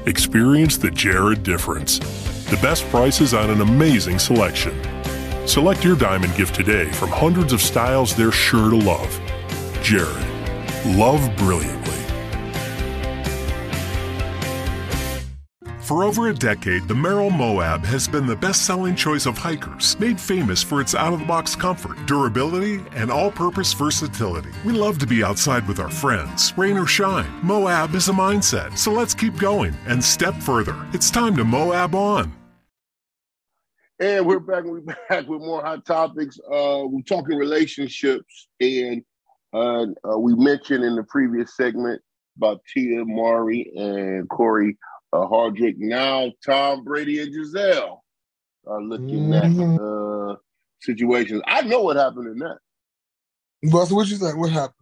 Experience 0.07 0.77
the 0.77 0.89
Jared 0.89 1.43
difference. 1.43 1.99
The 2.49 2.57
best 2.57 2.83
prices 2.89 3.33
on 3.33 3.51
an 3.51 3.61
amazing 3.61 4.19
selection. 4.19 4.73
Select 5.47 5.85
your 5.85 5.95
diamond 5.95 6.35
gift 6.35 6.55
today 6.55 6.91
from 6.91 7.09
hundreds 7.09 7.53
of 7.53 7.61
styles 7.61 8.15
they're 8.15 8.31
sure 8.31 8.71
to 8.71 8.75
love. 8.77 9.21
Jared. 9.83 10.25
Love 10.97 11.35
brilliantly. 11.37 12.00
For 15.81 16.03
over 16.03 16.27
a 16.29 16.33
decade, 16.33 16.87
the 16.87 16.93
Merrell 16.93 17.35
Moab 17.35 17.83
has 17.85 18.07
been 18.07 18.27
the 18.27 18.35
best 18.35 18.67
selling 18.67 18.95
choice 18.95 19.25
of 19.25 19.35
hikers, 19.35 19.99
made 19.99 20.21
famous 20.21 20.61
for 20.61 20.79
its 20.79 20.93
out 20.93 21.11
of 21.11 21.19
the 21.19 21.25
box 21.25 21.55
comfort, 21.55 21.97
durability, 22.05 22.85
and 22.91 23.09
all 23.09 23.31
purpose 23.31 23.73
versatility. 23.73 24.51
We 24.63 24.73
love 24.73 24.99
to 24.99 25.07
be 25.07 25.23
outside 25.23 25.67
with 25.67 25.79
our 25.79 25.89
friends, 25.89 26.55
rain 26.55 26.77
or 26.77 26.85
shine. 26.85 27.27
Moab 27.41 27.95
is 27.95 28.09
a 28.09 28.11
mindset, 28.11 28.77
so 28.77 28.91
let's 28.91 29.15
keep 29.15 29.35
going 29.37 29.75
and 29.87 30.03
step 30.03 30.35
further. 30.35 30.75
It's 30.93 31.09
time 31.09 31.35
to 31.37 31.43
Moab 31.43 31.95
on. 31.95 32.31
And 33.99 34.27
we're 34.27 34.39
back. 34.39 34.63
We're 34.65 34.81
back 34.81 35.27
with 35.27 35.41
more 35.41 35.63
hot 35.63 35.83
topics. 35.83 36.37
Uh, 36.39 36.85
we're 36.85 37.01
talking 37.07 37.37
relationships, 37.37 38.49
and 38.59 39.03
uh, 39.51 39.87
uh, 40.07 40.19
we 40.19 40.35
mentioned 40.35 40.83
in 40.83 40.95
the 40.95 41.03
previous 41.03 41.57
segment 41.57 42.03
about 42.37 42.61
Tia 42.71 43.03
Mowry 43.03 43.71
and 43.75 44.29
Cory 44.29 44.77
uh, 45.13 45.17
Hardrict. 45.27 45.77
Now 45.77 46.31
Tom 46.45 46.83
Brady 46.83 47.19
and 47.21 47.33
Gisele 47.33 48.03
are 48.67 48.81
looking 48.81 49.33
at 49.33 49.45
uh, 49.81 50.35
situations. 50.81 51.41
I 51.47 51.61
know 51.61 51.81
what 51.81 51.97
happened 51.97 52.27
in 52.27 52.39
that. 52.39 52.57
Well, 53.63 53.85
so 53.85 53.95
what 53.95 54.07
you 54.07 54.17
think? 54.17 54.37
What 54.37 54.51
happened? 54.51 54.75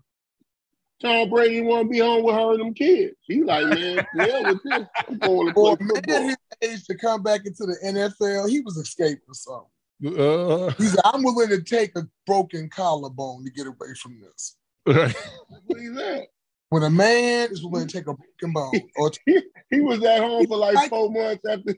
Tom 1.01 1.29
Brady 1.29 1.61
want 1.61 1.85
to 1.87 1.89
be 1.89 1.99
home 1.99 2.23
with 2.23 2.35
her 2.35 2.51
and 2.51 2.59
them 2.59 2.73
kids. 2.73 3.15
He 3.21 3.41
like, 3.43 3.67
man, 3.67 4.05
yeah, 4.15 4.49
with 4.51 4.61
this, 4.63 4.85
I'm 5.07 5.17
going 5.19 5.47
to 5.47 5.53
For 5.53 5.77
play 5.77 5.85
a 5.85 5.87
football. 5.95 6.21
his 6.27 6.37
age 6.61 6.83
to 6.87 6.95
come 6.97 7.23
back 7.23 7.41
into 7.45 7.65
the 7.65 7.77
NFL, 7.85 8.49
he 8.49 8.59
was 8.59 8.75
escaping 8.75 9.33
something. 9.33 10.19
Uh, 10.19 10.71
He 10.77 10.85
said, 10.87 10.99
I'm 11.05 11.23
willing 11.23 11.49
to 11.49 11.61
take 11.61 11.95
a 11.97 12.05
broken 12.25 12.69
collarbone 12.69 13.45
to 13.45 13.51
get 13.51 13.67
away 13.67 13.93
from 14.01 14.19
this. 14.19 14.57
What 14.85 15.79
is 15.79 15.95
that? 15.95 16.27
When 16.69 16.83
a 16.83 16.89
man 16.89 17.51
is 17.51 17.63
willing 17.65 17.87
to 17.87 17.93
take 17.97 18.07
a 18.07 18.13
broken 18.13 18.53
bone, 18.53 18.89
or 18.95 19.11
he, 19.25 19.41
he 19.71 19.81
was 19.81 20.03
at 20.03 20.19
home 20.19 20.45
for 20.47 20.57
like 20.57 20.89
four 20.89 21.11
months 21.11 21.43
after. 21.49 21.75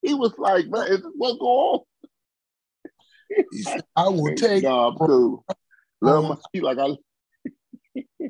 He 0.00 0.14
was 0.14 0.32
like, 0.36 0.66
man, 0.68 0.88
is 0.88 1.02
this 1.02 1.12
what's 1.16 1.38
going 1.38 1.50
on? 1.50 1.80
he 3.52 3.62
said, 3.62 3.84
I 3.96 4.08
will 4.08 4.34
take. 4.34 4.64
Nah, 4.64 4.88
I'm 4.88 4.96
cool. 4.96 5.44
Love 6.00 6.24
my 6.24 6.36
he 6.52 6.60
like 6.60 6.78
I. 6.78 6.96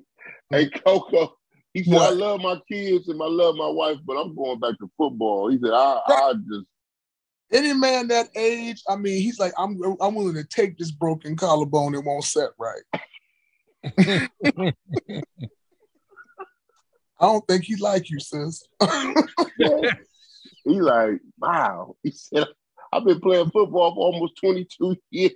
hey 0.50 0.68
Coco, 0.68 1.34
he 1.72 1.84
said 1.84 1.96
I 1.96 2.10
love 2.10 2.42
my 2.42 2.60
kids 2.70 3.08
and 3.08 3.22
I 3.22 3.26
love 3.26 3.54
my 3.56 3.68
wife, 3.68 3.96
but 4.04 4.14
I'm 4.14 4.34
going 4.34 4.60
back 4.60 4.76
to 4.78 4.90
football. 4.98 5.48
He 5.48 5.58
said 5.58 5.72
I, 5.72 6.00
I 6.06 6.34
just 6.34 6.66
Any 7.52 7.72
man 7.72 8.08
that 8.08 8.28
age, 8.36 8.82
I 8.88 8.96
mean, 8.96 9.22
he's 9.22 9.38
like, 9.38 9.52
I'm 9.56 9.80
I'm 10.00 10.14
willing 10.14 10.34
to 10.34 10.44
take 10.44 10.76
this 10.76 10.90
broken 10.90 11.36
collarbone. 11.36 11.94
It 11.94 12.04
won't 12.04 12.24
set 12.24 12.50
right. 12.58 12.82
I 17.22 17.26
don't 17.26 17.46
think 17.46 17.64
he 17.64 17.76
like 17.76 18.10
you, 18.10 18.18
sis. 18.18 18.64
he 20.64 20.80
like 20.80 21.20
wow. 21.38 21.94
He 22.02 22.10
said 22.10 22.46
I've 22.92 23.04
been 23.04 23.20
playing 23.20 23.50
football 23.50 23.94
for 23.94 24.12
almost 24.12 24.34
22 24.40 24.96
years. 25.10 25.32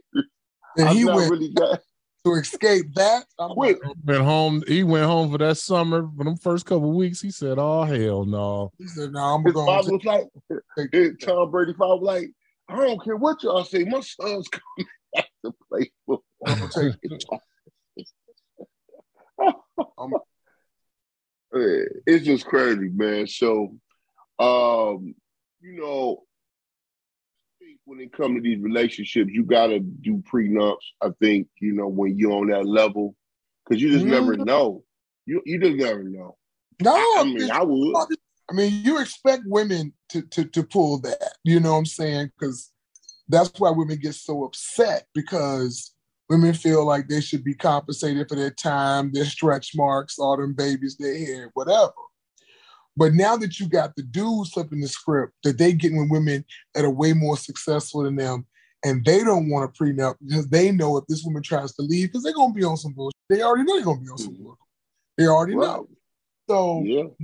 And 0.76 0.88
I've 0.88 0.96
he 0.96 1.04
not 1.04 1.16
went 1.16 1.30
really 1.30 1.52
got 1.52 1.80
to 2.24 2.32
escape 2.34 2.92
that. 2.96 3.24
I'm 3.38 3.50
quick. 3.50 3.78
went 4.04 4.22
home. 4.22 4.62
He 4.66 4.82
went 4.82 5.06
home 5.06 5.30
for 5.30 5.38
that 5.38 5.56
summer. 5.56 6.10
For 6.16 6.24
them 6.24 6.36
first 6.36 6.66
couple 6.66 6.92
weeks, 6.92 7.20
he 7.20 7.30
said, 7.30 7.56
"Oh 7.58 7.84
hell 7.84 8.24
no." 8.24 8.72
He 8.78 8.88
said, 8.88 9.12
"No, 9.12 9.20
I'm 9.20 9.44
His 9.44 9.54
going." 9.54 9.66
father 9.66 9.88
to 9.88 9.92
was 9.92 10.04
like, 10.04 10.92
his 10.92 11.12
Tom 11.22 11.50
Brady 11.50 11.72
father 11.72 11.94
was 11.94 12.02
like, 12.02 12.30
I 12.68 12.76
don't 12.84 13.02
care 13.02 13.16
what 13.16 13.42
y'all 13.42 13.64
say, 13.64 13.84
my 13.84 14.00
son's 14.00 14.48
coming 14.48 14.90
back 15.14 15.28
to 15.44 15.54
play 15.68 15.90
football. 16.04 17.40
Eh, 19.38 19.52
it's 22.06 22.24
just 22.24 22.46
crazy, 22.46 22.88
man. 22.88 23.26
So, 23.26 23.76
um, 24.38 25.14
you 25.60 25.72
know, 25.80 26.22
when 27.84 28.00
it 28.00 28.12
comes 28.12 28.36
to 28.36 28.42
these 28.42 28.60
relationships, 28.60 29.30
you 29.32 29.44
gotta 29.44 29.80
do 29.80 30.22
prenups. 30.30 30.76
I 31.00 31.08
think 31.20 31.48
you 31.60 31.72
know 31.72 31.88
when 31.88 32.18
you're 32.18 32.32
on 32.32 32.48
that 32.48 32.66
level, 32.66 33.14
because 33.64 33.82
you 33.82 33.90
just 33.92 34.04
never 34.04 34.36
Mhm. 34.36 34.44
know. 34.46 34.84
You 35.24 35.42
you 35.44 35.60
just 35.60 35.76
never 35.76 36.02
know. 36.02 36.36
No, 36.82 36.92
I 36.94 37.24
mean, 37.24 37.50
I 37.50 37.62
would. 37.62 38.16
I 38.48 38.52
mean, 38.52 38.84
you 38.84 39.00
expect 39.00 39.42
women 39.46 39.92
to 40.10 40.22
to 40.22 40.44
to 40.44 40.62
pull 40.62 41.00
that. 41.00 41.36
You 41.44 41.60
know 41.60 41.72
what 41.72 41.78
I'm 41.78 41.86
saying? 41.86 42.30
Because 42.38 42.70
that's 43.28 43.58
why 43.58 43.70
women 43.70 43.98
get 43.98 44.14
so 44.14 44.44
upset 44.44 45.06
because 45.14 45.92
women 46.28 46.54
feel 46.54 46.84
like 46.84 47.08
they 47.08 47.20
should 47.20 47.44
be 47.44 47.54
compensated 47.54 48.28
for 48.28 48.34
their 48.34 48.50
time, 48.50 49.10
their 49.12 49.24
stretch 49.24 49.72
marks, 49.74 50.18
all 50.18 50.36
them 50.36 50.54
babies 50.54 50.96
they 50.96 51.24
had, 51.24 51.48
whatever. 51.54 51.92
But 52.96 53.12
now 53.12 53.36
that 53.36 53.60
you 53.60 53.68
got 53.68 53.94
the 53.94 54.02
dudes 54.02 54.50
flipping 54.50 54.80
the 54.80 54.88
script, 54.88 55.34
that 55.44 55.58
they 55.58 55.72
getting 55.72 55.98
with 55.98 56.10
women 56.10 56.44
that 56.74 56.84
are 56.84 56.90
way 56.90 57.12
more 57.12 57.36
successful 57.36 58.02
than 58.02 58.16
them, 58.16 58.46
and 58.84 59.04
they 59.04 59.22
don't 59.22 59.50
want 59.50 59.70
a 59.70 59.82
prenup 59.82 60.16
because 60.24 60.48
they 60.48 60.72
know 60.72 60.96
if 60.96 61.04
this 61.06 61.22
woman 61.24 61.42
tries 61.42 61.74
to 61.74 61.82
leave, 61.82 62.08
because 62.08 62.22
they're 62.22 62.32
gonna 62.32 62.54
be 62.54 62.64
on 62.64 62.76
some 62.76 62.92
bullshit. 62.92 63.16
They 63.28 63.42
already 63.42 63.64
know 63.64 63.76
they're 63.76 63.84
gonna 63.84 64.00
be 64.00 64.08
on 64.08 64.18
some 64.18 64.34
mm-hmm. 64.34 64.44
bullshit. 64.44 64.58
They 65.18 65.26
already 65.26 65.56
know. 65.56 65.88
So 66.48 67.14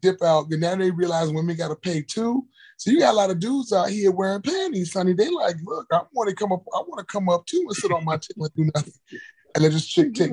dip 0.00 0.22
out. 0.22 0.48
Then 0.48 0.60
now 0.60 0.76
they 0.76 0.90
realize 0.90 1.30
women 1.30 1.56
got 1.56 1.68
to 1.68 1.76
pay 1.76 2.02
too. 2.02 2.46
So 2.80 2.90
you 2.90 2.98
got 3.00 3.12
a 3.12 3.16
lot 3.16 3.30
of 3.30 3.38
dudes 3.40 3.74
out 3.74 3.90
here 3.90 4.10
wearing 4.10 4.40
panties, 4.40 4.94
honey. 4.94 5.12
They 5.12 5.28
like, 5.28 5.56
look, 5.62 5.86
I 5.92 6.00
want 6.14 6.30
to 6.30 6.34
come 6.34 6.50
up. 6.50 6.62
I 6.74 6.78
want 6.78 7.06
to 7.06 7.12
come 7.12 7.28
up 7.28 7.44
too 7.44 7.62
and 7.68 7.76
sit 7.76 7.92
on 7.92 8.06
my 8.06 8.16
tail 8.16 8.42
and 8.46 8.54
do 8.56 8.70
nothing, 8.74 8.94
and 9.54 9.62
let 9.62 9.72
this 9.72 9.86
chick 9.86 10.14
take 10.14 10.30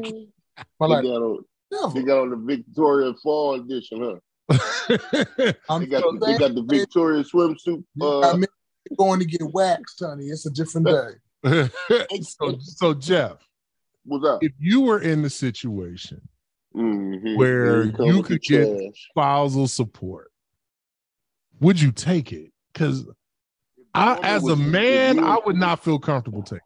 my 0.80 0.88
They 0.88 0.94
life. 0.94 1.04
got 1.04 1.94
They 1.94 2.04
got 2.04 2.20
on 2.22 2.30
the 2.30 2.38
Victoria 2.38 3.14
Fall 3.22 3.56
edition, 3.56 4.00
huh? 4.02 4.54
I'm 5.70 5.82
They 5.82 5.88
got, 5.88 6.04
so 6.04 6.12
the, 6.14 6.26
they 6.26 6.38
got 6.38 6.56
the 6.56 6.64
Victoria 6.64 7.22
swimsuit. 7.26 7.84
Uh, 8.00 8.22
I 8.22 8.38
mean, 8.38 8.46
going 8.98 9.20
to 9.20 9.26
get 9.26 9.42
waxed, 9.52 10.00
honey. 10.00 10.28
It's 10.28 10.46
a 10.46 10.50
different 10.50 10.88
day. 11.44 11.70
so, 12.22 12.56
so 12.62 12.94
Jeff, 12.94 13.46
what's 14.06 14.26
up? 14.26 14.42
If 14.42 14.54
you 14.58 14.80
were 14.80 15.02
in 15.02 15.22
the 15.22 15.30
situation 15.30 16.22
Mhm. 16.74 17.36
where 17.36 17.84
you 17.84 18.24
could 18.24 18.42
get 18.42 18.70
trash. 18.70 19.08
spousal 19.12 19.68
support, 19.68 20.32
would 21.60 21.80
you 21.82 21.92
take 21.92 22.32
it? 22.34 22.52
Because 22.72 23.06
I, 23.94 24.20
as 24.22 24.48
a 24.48 24.56
man, 24.56 25.20
I 25.20 25.40
would 25.46 25.56
not 25.56 25.84
feel 25.84 26.00
comfortable 26.00 26.44
taking. 26.44 26.60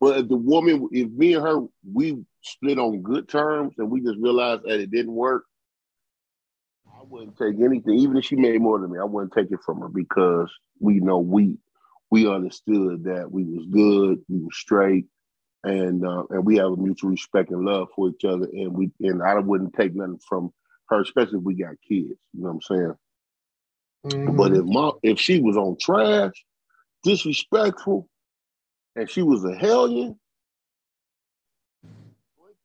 Well, 0.00 0.12
if 0.14 0.28
the 0.28 0.36
woman, 0.36 0.88
if 0.92 1.10
me 1.10 1.34
and 1.34 1.46
her, 1.46 1.60
we 1.90 2.24
split 2.42 2.78
on 2.78 3.02
good 3.02 3.28
terms, 3.28 3.74
and 3.78 3.90
we 3.90 4.00
just 4.02 4.18
realized 4.18 4.64
that 4.64 4.80
it 4.80 4.90
didn't 4.90 5.14
work, 5.14 5.44
I 6.86 7.02
wouldn't 7.02 7.38
take 7.38 7.60
anything. 7.60 7.94
Even 7.98 8.16
if 8.16 8.24
she 8.24 8.36
made 8.36 8.60
more 8.60 8.78
than 8.78 8.92
me, 8.92 8.98
I 8.98 9.04
wouldn't 9.04 9.32
take 9.32 9.50
it 9.50 9.60
from 9.64 9.80
her 9.80 9.88
because 9.88 10.50
we 10.80 11.00
know 11.00 11.18
we 11.18 11.56
we 12.10 12.28
understood 12.28 13.04
that 13.04 13.30
we 13.30 13.44
was 13.44 13.66
good, 13.66 14.18
we 14.28 14.38
was 14.38 14.56
straight, 14.56 15.06
and 15.64 16.06
uh, 16.06 16.24
and 16.30 16.44
we 16.44 16.56
have 16.56 16.72
a 16.72 16.76
mutual 16.76 17.10
respect 17.10 17.50
and 17.50 17.64
love 17.64 17.88
for 17.94 18.10
each 18.10 18.24
other, 18.24 18.46
and 18.52 18.72
we 18.72 18.90
and 19.00 19.22
I 19.22 19.38
wouldn't 19.38 19.74
take 19.74 19.94
nothing 19.94 20.20
from 20.28 20.52
her, 20.88 21.00
especially 21.00 21.38
if 21.38 21.44
we 21.44 21.54
got 21.54 21.74
kids. 21.88 22.18
You 22.32 22.42
know 22.42 22.48
what 22.48 22.54
I'm 22.54 22.62
saying? 22.62 22.94
Mm-hmm. 24.04 24.36
But 24.36 24.52
if 24.52 24.64
my 24.64 24.90
if 25.02 25.18
she 25.18 25.40
was 25.40 25.56
on 25.56 25.76
trash, 25.80 26.32
disrespectful, 27.02 28.08
and 28.94 29.10
she 29.10 29.22
was 29.22 29.44
a 29.44 29.54
hellion, 29.54 30.18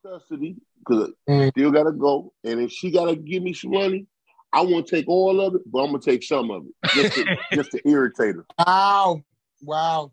custody 0.02 0.56
because 0.78 1.10
Mm. 1.28 1.50
still 1.50 1.70
gotta 1.70 1.92
go. 1.92 2.32
And 2.44 2.60
if 2.60 2.72
she 2.72 2.90
gotta 2.90 3.16
give 3.16 3.42
me 3.42 3.52
some 3.52 3.70
money, 3.70 4.06
I 4.52 4.62
won't 4.62 4.86
take 4.86 5.08
all 5.08 5.40
of 5.40 5.54
it, 5.54 5.62
but 5.66 5.80
I'm 5.80 5.86
gonna 5.86 6.00
take 6.00 6.22
some 6.22 6.50
of 6.50 6.64
it 6.66 6.74
just 6.94 7.14
to, 7.14 7.24
just 7.54 7.70
to 7.72 7.88
irritate 7.88 8.36
her. 8.36 8.46
Wow. 8.58 9.22
Wow. 9.62 10.12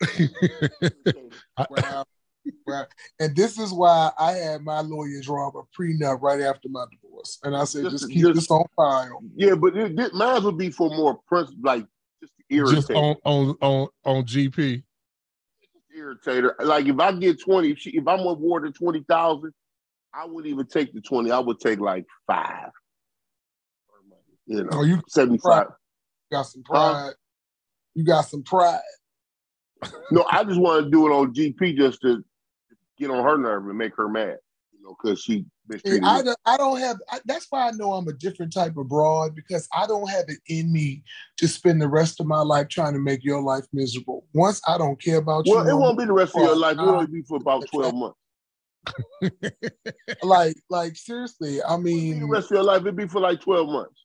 wow. 1.70 2.04
Wow. 2.66 2.86
And 3.20 3.34
this 3.34 3.58
is 3.58 3.72
why 3.72 4.10
I 4.18 4.32
had 4.32 4.62
my 4.62 4.80
lawyer 4.80 5.20
draw 5.22 5.48
up 5.48 5.54
a 5.54 5.62
prenup 5.80 6.20
right 6.20 6.40
after 6.42 6.68
my 6.68 6.84
divorce. 6.90 7.38
And 7.42 7.56
I 7.56 7.64
said, 7.64 7.84
just, 7.84 8.04
Just- 8.04 8.12
keep 8.12 8.22
just- 8.22 8.34
this 8.34 8.50
on 8.50 8.64
file. 8.76 9.22
Yeah, 9.36 9.54
but 9.54 9.76
it, 9.76 9.98
it, 9.98 10.14
mine 10.14 10.42
would 10.44 10.58
be 10.58 10.70
for 10.70 10.88
more 10.90 11.18
prince, 11.26 11.50
like 11.62 11.86
just 12.20 12.34
to 12.36 12.54
irritate. 12.54 12.74
Just 12.76 12.90
on 12.90 13.16
on 13.24 13.56
on 13.60 13.88
on 14.04 14.24
GP. 14.24 14.82
irritate 15.96 16.44
her. 16.44 16.56
Like 16.60 16.86
if 16.86 16.98
I 17.00 17.12
get 17.12 17.40
twenty, 17.40 17.70
if, 17.72 17.78
she, 17.78 17.90
if 17.90 18.06
I'm 18.06 18.20
awarded 18.20 18.74
twenty 18.74 19.04
thousand, 19.08 19.52
I 20.12 20.26
wouldn't 20.26 20.52
even 20.52 20.66
take 20.66 20.92
the 20.92 21.00
twenty. 21.00 21.30
I 21.30 21.38
would 21.38 21.60
take 21.60 21.80
like 21.80 22.04
five. 22.26 22.70
You 24.46 24.64
know, 24.64 24.70
Oh, 24.72 24.82
you 24.82 25.00
seventy 25.08 25.38
five. 25.38 25.66
You 26.30 26.36
got 26.36 26.42
some 26.44 26.62
pride. 26.62 27.12
You 27.94 28.04
got 28.04 28.22
some 28.22 28.42
pride. 28.42 28.80
No, 30.10 30.24
I 30.30 30.44
just 30.44 30.60
want 30.60 30.84
to 30.84 30.90
do 30.90 31.06
it 31.06 31.10
on 31.10 31.32
GP 31.34 31.76
just 31.76 32.00
to 32.02 32.24
get 32.98 33.10
on 33.10 33.22
her 33.24 33.38
nerve 33.38 33.66
and 33.66 33.78
make 33.78 33.94
her 33.96 34.08
mad. 34.08 34.38
You 34.72 34.82
know, 34.82 34.96
because 35.02 35.20
she 35.22 35.44
mistreated 35.68 36.04
I 36.04 36.22
don't, 36.22 36.38
I 36.46 36.56
don't 36.56 36.78
have. 36.78 36.98
I, 37.10 37.18
that's 37.24 37.46
why 37.50 37.68
I 37.68 37.70
know 37.72 37.92
I'm 37.92 38.06
a 38.08 38.12
different 38.12 38.52
type 38.52 38.76
of 38.76 38.88
broad 38.88 39.34
because 39.34 39.68
I 39.72 39.86
don't 39.86 40.08
have 40.08 40.24
it 40.28 40.38
in 40.48 40.72
me 40.72 41.02
to 41.38 41.48
spend 41.48 41.80
the 41.82 41.88
rest 41.88 42.20
of 42.20 42.26
my 42.26 42.40
life 42.40 42.68
trying 42.68 42.92
to 42.94 43.00
make 43.00 43.24
your 43.24 43.42
life 43.42 43.64
miserable. 43.72 44.26
Once 44.34 44.60
I 44.68 44.78
don't 44.78 45.00
care 45.02 45.18
about 45.18 45.46
you, 45.46 45.54
Well, 45.56 45.68
it 45.68 45.74
won't 45.74 45.98
be 45.98 46.04
the 46.04 46.12
rest 46.12 46.36
of 46.36 46.42
your 46.42 46.56
life. 46.56 46.74
It'll 46.74 46.90
only 46.90 47.06
be 47.06 47.22
for 47.22 47.36
about 47.38 47.66
twelve 47.72 47.94
months. 47.94 48.18
like, 50.22 50.56
like 50.70 50.96
seriously. 50.96 51.62
I 51.62 51.76
mean, 51.76 52.20
The 52.20 52.26
rest 52.26 52.46
of 52.46 52.56
your 52.56 52.64
life, 52.64 52.82
it'd 52.82 52.96
be 52.96 53.06
for 53.08 53.20
like 53.20 53.40
twelve 53.40 53.68
months. 53.68 54.04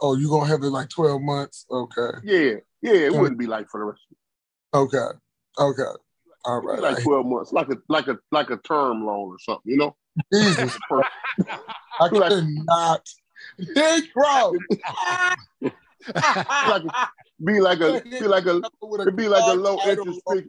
oh, 0.00 0.16
you 0.16 0.28
gonna 0.28 0.46
have 0.46 0.62
it 0.62 0.66
like 0.70 0.88
12 0.88 1.20
months? 1.22 1.64
Okay, 1.70 2.10
Yeah, 2.24 2.54
yeah, 2.80 3.06
it 3.06 3.14
wouldn't 3.14 3.38
be 3.38 3.46
like 3.46 3.68
for 3.68 3.80
the 3.80 3.84
rest. 3.86 4.00
okay, 4.74 5.18
okay. 5.58 5.98
All 6.44 6.58
It'd 6.58 6.68
right. 6.68 6.94
like 6.94 7.02
twelve 7.04 7.26
months, 7.26 7.52
like 7.52 7.68
a 7.68 7.76
like 7.88 8.08
a 8.08 8.18
like 8.32 8.50
a 8.50 8.56
term 8.58 9.06
loan 9.06 9.30
or 9.30 9.38
something. 9.38 9.70
You 9.70 9.76
know. 9.78 9.96
Jesus, 10.32 10.76
I 12.00 12.08
cannot. 12.08 13.08
Hey, 13.74 14.00
bro. 14.14 14.52
like 16.14 16.82
a, 16.84 17.08
be 17.44 17.60
like 17.60 17.80
a 17.80 18.02
be 18.02 18.20
like 18.26 18.46
a 18.46 18.60
it'd 19.00 19.16
be 19.16 19.28
like 19.28 19.44
a 19.44 19.54
low 19.54 19.78
interest 19.86 20.20
fee. 20.30 20.44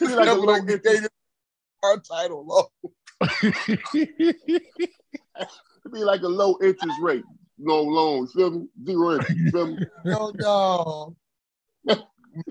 Be 0.00 0.14
like 0.14 0.28
a 0.28 0.34
low 0.34 0.56
interest. 0.56 1.08
Our 1.82 1.98
title 1.98 2.46
low. 2.46 2.70
It'd 3.42 4.36
be 5.92 6.04
like 6.04 6.22
a 6.22 6.28
low 6.28 6.56
interest 6.62 6.98
rate, 7.00 7.24
no 7.58 7.82
loan. 7.82 8.28
Feel 8.28 8.50
me? 8.50 8.68
Zero 8.86 9.14
interest. 9.14 9.52
Feel 9.52 9.66
me? 9.66 9.86
No, 10.04 10.32
no. 10.38 11.16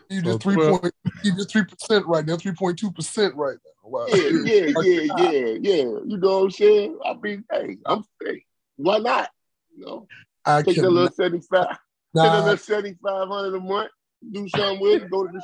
You 0.09 0.21
just 0.21 0.31
So 0.33 0.37
three 0.37 0.55
twelve- 0.55 0.81
point. 0.81 0.93
You 1.23 1.35
just 1.35 1.51
three 1.51 1.65
percent 1.65 2.05
right 2.07 2.25
now. 2.25 2.37
Three 2.37 2.53
point 2.53 2.79
two 2.79 2.91
percent 2.91 3.35
right 3.35 3.57
now. 3.63 3.89
Wow. 3.89 4.05
Yeah, 4.09 4.29
yeah, 4.43 4.71
yeah, 4.83 5.01
yeah, 5.17 5.57
yeah. 5.61 5.83
You 6.05 6.17
know 6.17 6.37
what 6.37 6.43
I'm 6.45 6.51
saying? 6.51 6.97
I 7.05 7.13
mean, 7.15 7.43
hey, 7.51 7.77
I'm 7.85 8.03
hey, 8.23 8.43
why 8.77 8.99
not? 8.99 9.29
You 9.75 9.85
know, 9.85 10.07
I 10.45 10.61
take 10.61 10.75
that 10.77 10.83
little 10.83 10.97
cannot- 11.09 11.15
seventy 11.15 11.45
five, 11.51 11.67
take 11.69 11.77
Nah. 12.13 12.23
that 12.23 12.43
little 12.43 12.57
seventy 12.57 12.97
five 13.03 13.27
hundred 13.27 13.57
a 13.57 13.59
month, 13.59 13.91
do 14.31 14.47
something 14.49 14.79
with 14.79 15.03
it, 15.03 15.11
go 15.11 15.27
to 15.27 15.39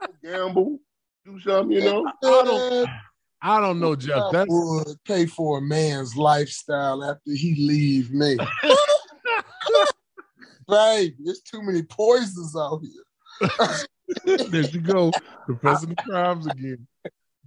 the 0.00 0.08
gamble, 0.22 0.78
do 1.26 1.38
something. 1.40 1.76
You 1.76 1.84
know, 1.84 2.06
I 2.06 2.12
don't. 2.44 2.88
I 3.42 3.58
don't 3.58 3.80
know, 3.80 3.96
Jeff. 3.96 4.32
That 4.32 4.48
would 4.50 5.02
pay 5.06 5.24
for 5.24 5.58
a 5.58 5.62
man's 5.62 6.14
lifestyle 6.14 7.02
after 7.02 7.32
he 7.32 7.54
leave 7.58 8.12
me. 8.12 8.36
Babe, 10.68 11.14
there's 11.18 11.40
too 11.40 11.62
many 11.62 11.82
poisons 11.82 12.54
out 12.56 12.80
here. 12.82 13.02
there 14.24 14.62
you 14.62 14.80
go, 14.80 15.12
confessing 15.46 15.90
the 15.90 15.96
crimes 15.96 16.46
again. 16.46 16.86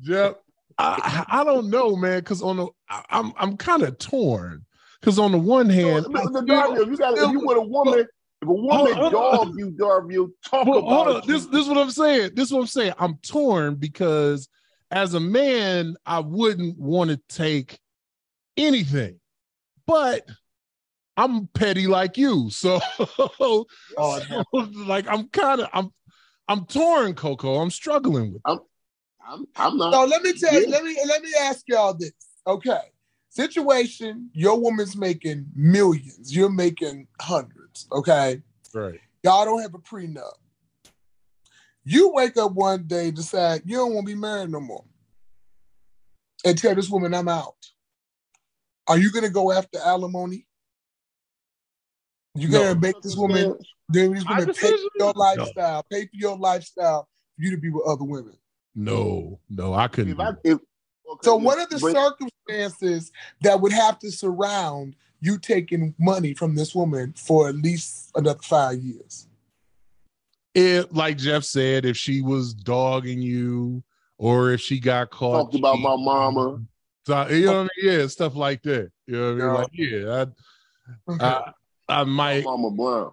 Jeff, 0.01 0.35
I, 0.77 1.25
I 1.29 1.43
don't 1.43 1.69
know, 1.69 1.95
man, 1.95 2.19
because 2.19 2.41
on 2.41 2.57
the 2.57 2.67
I, 2.89 3.03
I'm 3.09 3.33
I'm 3.37 3.57
kind 3.57 3.83
of 3.83 3.97
torn. 3.99 4.65
Because 4.99 5.19
on 5.19 5.31
the 5.33 5.37
one 5.37 5.69
hand, 5.69 6.05
I 6.15 6.23
the 6.25 6.31
feel- 6.31 6.45
Darby, 6.45 6.91
you 6.91 6.97
got 6.97 7.17
if 7.17 7.31
you 7.31 7.39
with 7.41 7.57
a 7.57 7.61
woman, 7.61 7.99
if 7.99 8.47
a 8.47 8.53
woman 8.53 8.93
Hold 8.93 8.97
on. 8.97 9.11
dog 9.11 9.53
you, 9.57 9.71
Darby, 9.71 10.15
talk 10.45 10.65
Well, 10.65 10.79
about 10.79 10.89
hold 10.89 11.07
on. 11.07 11.21
you. 11.27 11.33
This 11.33 11.45
this 11.47 11.61
is 11.63 11.67
what 11.67 11.77
I'm 11.77 11.91
saying. 11.91 12.31
This 12.35 12.45
is 12.47 12.53
what 12.53 12.61
I'm 12.61 12.67
saying. 12.67 12.93
I'm 12.97 13.17
torn 13.17 13.75
because 13.75 14.47
as 14.91 15.13
a 15.13 15.19
man, 15.19 15.95
I 16.05 16.19
wouldn't 16.19 16.77
want 16.77 17.09
to 17.09 17.19
take 17.27 17.79
anything, 18.55 19.19
but 19.85 20.25
I'm 21.15 21.47
petty 21.47 21.87
like 21.87 22.17
you. 22.17 22.49
So, 22.49 22.79
oh, 23.39 23.65
so, 23.97 24.43
like 24.85 25.07
I'm 25.07 25.27
kind 25.29 25.61
of 25.61 25.69
I'm 25.73 25.91
I'm 26.47 26.65
torn, 26.65 27.13
Coco. 27.15 27.55
I'm 27.55 27.69
struggling 27.69 28.33
with. 28.33 28.41
I'm 28.45 28.59
I'm 29.25 29.45
I'm 29.55 29.77
not. 29.77 29.93
So 29.93 30.05
let 30.05 30.23
me 30.23 30.33
tell 30.33 30.53
you, 30.53 30.67
let 30.67 30.83
me 30.83 30.97
let 31.07 31.21
me 31.21 31.29
ask 31.41 31.63
y'all 31.67 31.93
this. 31.93 32.13
Okay. 32.47 32.81
Situation, 33.29 34.29
your 34.33 34.59
woman's 34.59 34.95
making 34.95 35.47
millions, 35.55 36.35
you're 36.35 36.51
making 36.51 37.07
hundreds. 37.19 37.87
Okay. 37.91 38.41
Right. 38.73 38.99
Y'all 39.23 39.45
don't 39.45 39.61
have 39.61 39.73
a 39.73 39.79
prenup. 39.79 40.33
You 41.83 42.11
wake 42.13 42.37
up 42.37 42.53
one 42.53 42.85
day, 42.85 43.11
decide 43.11 43.63
you 43.65 43.77
don't 43.77 43.93
want 43.93 44.07
to 44.07 44.13
be 44.13 44.19
married 44.19 44.51
no 44.51 44.59
more. 44.59 44.85
And 46.45 46.57
tell 46.57 46.75
this 46.75 46.89
woman 46.89 47.13
I'm 47.13 47.27
out. 47.27 47.55
Are 48.87 48.97
you 48.97 49.11
gonna 49.11 49.29
go 49.29 49.51
after 49.51 49.79
alimony? 49.79 50.45
You 52.35 52.49
gonna 52.49 52.79
make 52.79 52.99
this 53.01 53.15
woman 53.15 53.55
then 53.89 54.13
this 54.13 54.25
My 54.25 54.39
woman 54.39 54.47
pay 54.47 54.53
for 54.53 54.67
decision? 54.67 54.89
your 54.97 55.13
No. 55.13 55.19
lifestyle, 55.19 55.83
pay 55.91 56.03
for 56.05 56.11
your 56.15 56.37
lifestyle 56.37 57.07
for 57.35 57.41
you 57.43 57.51
to 57.51 57.57
be 57.57 57.69
with 57.69 57.83
other 57.85 58.03
women. 58.03 58.35
No, 58.75 59.39
no, 59.49 59.73
I 59.73 59.87
couldn't. 59.87 60.17
do 60.17 60.37
If, 60.43 60.59
So 61.21 61.35
what 61.35 61.59
are 61.59 61.67
the 61.67 61.79
but- 61.79 61.93
circumstances 61.93 63.11
that 63.41 63.61
would 63.61 63.71
have 63.71 63.99
to 63.99 64.11
surround 64.11 64.95
you 65.19 65.37
taking 65.37 65.93
money 65.99 66.33
from 66.33 66.55
this 66.55 66.73
woman 66.73 67.13
for 67.13 67.49
at 67.49 67.55
least 67.55 68.11
another 68.15 68.39
five 68.41 68.79
years? 68.81 69.27
If, 70.55 70.87
like 70.91 71.17
Jeff 71.17 71.43
said, 71.43 71.85
if 71.85 71.97
she 71.97 72.21
was 72.21 72.53
dogging 72.53 73.21
you, 73.21 73.83
or 74.17 74.51
if 74.51 74.61
she 74.61 74.79
got 74.79 75.09
caught, 75.11 75.43
Talked 75.51 75.55
about 75.55 75.79
my 75.79 75.95
mama. 75.97 76.63
So, 77.05 77.27
you 77.27 77.45
know 77.47 77.63
what 77.63 77.71
I 77.77 77.81
mean? 77.87 77.99
Yeah, 77.99 78.07
stuff 78.07 78.35
like 78.35 78.61
that. 78.63 78.91
You 79.07 79.17
know 79.17 79.35
what 79.35 79.41
I 79.41 79.77
mean? 79.77 80.05
Like, 80.07 80.29
yeah, 81.19 81.21
I, 81.21 81.25
I, 81.25 81.53
I 81.89 82.03
might. 82.03 82.43
Mama 82.43 82.71
Brown. 82.71 83.11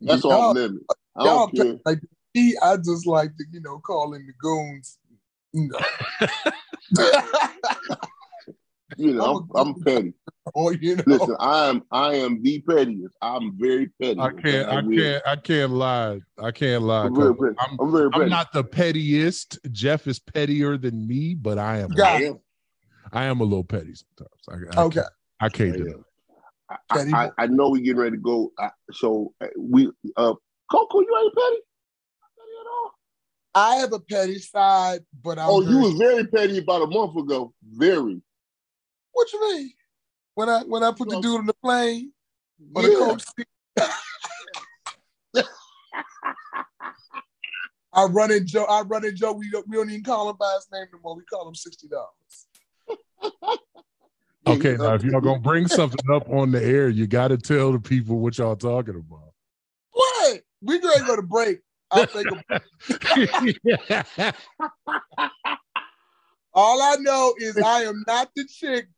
That's 0.00 0.24
Y'all- 0.24 0.32
all 0.32 0.52
limit. 0.54 0.82
I 1.16 1.24
Y'all 1.24 1.46
don't 1.48 1.54
care. 1.54 1.78
like 1.84 2.00
me, 2.34 2.56
I 2.62 2.76
just 2.76 3.06
like 3.06 3.36
to, 3.36 3.44
you 3.50 3.60
know, 3.60 3.78
call 3.78 4.14
in 4.14 4.26
the 4.26 4.32
goons. 4.40 4.98
You 5.52 5.68
know. 5.68 5.78
You 8.96 9.12
know, 9.14 9.46
I'm, 9.54 9.68
I'm 9.68 9.80
petty. 9.82 10.12
or 10.54 10.72
you 10.74 10.96
know. 10.96 11.02
Listen, 11.06 11.36
I 11.40 11.66
am 11.68 11.82
I 11.90 12.14
am 12.14 12.42
the 12.42 12.60
pettiest. 12.68 13.14
I'm 13.22 13.56
very 13.58 13.88
petty. 14.00 14.18
I 14.20 14.30
can't. 14.32 14.68
I 14.68 14.80
will- 14.80 14.96
can't. 14.96 15.22
I 15.26 15.36
can't 15.36 15.72
lie. 15.72 16.20
I 16.42 16.50
can't 16.50 16.82
lie. 16.82 17.06
I'm 17.06 17.14
very 17.14 17.34
'cause 17.34 17.54
petty. 17.56 17.70
I'm, 17.72 17.80
I'm 17.80 17.92
very 17.92 18.10
I'm 18.12 18.28
not 18.28 18.52
the 18.52 18.64
pettiest. 18.64 19.58
Jeff 19.72 20.06
is 20.06 20.18
pettier 20.18 20.76
than 20.76 21.06
me, 21.06 21.34
but 21.34 21.58
I 21.58 21.78
am. 21.78 21.88
Got 21.90 22.22
it. 22.22 22.34
I 23.12 23.24
am 23.24 23.40
a 23.40 23.44
little 23.44 23.64
petty 23.64 23.94
sometimes. 23.94 24.70
I, 24.76 24.80
I 24.80 24.84
Okay. 24.84 25.00
Can't, 25.00 25.12
I 25.40 25.48
can't 25.48 25.76
do 25.76 25.86
it. 25.86 25.96
I, 26.90 26.98
I, 27.14 27.30
I 27.38 27.46
know 27.46 27.70
we're 27.70 27.78
getting 27.82 27.96
ready 27.96 28.16
to 28.16 28.22
go. 28.22 28.52
I, 28.58 28.68
so 28.92 29.32
uh, 29.40 29.46
we 29.58 29.90
uh 30.16 30.34
Coco, 30.70 31.00
you 31.00 31.18
ain't 31.24 31.34
petty. 31.34 31.62
I 33.54 33.76
have 33.76 33.92
a 33.92 33.98
petty 33.98 34.38
side, 34.38 35.00
but 35.24 35.38
I'm 35.38 35.48
oh, 35.48 35.60
you 35.62 35.68
very- 35.70 35.82
was 35.82 35.94
very 35.94 36.26
petty 36.26 36.58
about 36.58 36.82
a 36.82 36.86
month 36.86 37.16
ago. 37.16 37.52
Very. 37.72 38.20
What 39.12 39.32
you 39.32 39.40
mean? 39.40 39.72
When 40.38 40.48
I 40.48 40.60
when 40.60 40.84
I 40.84 40.92
put 40.92 41.10
the 41.10 41.20
dude 41.20 41.40
on 41.40 41.46
the 41.46 41.54
plane 41.54 42.12
or 42.72 42.82
the 42.82 42.90
Yeah. 42.90 42.94
coach 42.94 43.24
seat? 43.36 43.48
I 47.92 48.04
run 48.04 48.30
in 48.30 48.46
Joe. 48.46 48.62
I 48.62 48.82
run 48.82 49.04
in 49.04 49.16
Joe. 49.16 49.32
We 49.32 49.50
don't, 49.50 49.68
we 49.68 49.76
don't 49.76 49.90
even 49.90 50.04
call 50.04 50.30
him 50.30 50.36
by 50.38 50.52
his 50.54 50.68
name 50.72 50.86
no 50.92 51.00
more. 51.02 51.16
We 51.16 51.24
call 51.24 51.48
him 51.48 51.56
sixty 51.56 51.88
dollars. 51.88 52.46
Okay, 54.46 54.76
now 54.76 54.94
if 54.94 55.02
y'all 55.02 55.20
gonna 55.20 55.40
bring 55.40 55.66
something 55.66 56.00
up 56.10 56.30
on 56.30 56.52
the 56.52 56.64
air, 56.64 56.88
you 56.88 57.08
got 57.08 57.28
to 57.28 57.36
tell 57.36 57.72
the 57.72 57.80
people 57.80 58.20
what 58.20 58.38
y'all 58.38 58.56
talking 58.56 58.94
about. 58.94 59.32
What? 59.90 60.42
We 60.62 60.78
going 60.78 61.00
to 61.00 61.06
go 61.06 61.16
to 61.16 61.22
break. 61.22 61.58
I'll 61.90 62.06
take 62.06 62.30
a 62.30 62.36
All 66.54 66.80
I 66.80 66.96
know 67.00 67.34
is 67.38 67.58
I 67.58 67.82
am 67.82 68.02
not 68.06 68.30
the 68.34 68.46
chick 68.46 68.88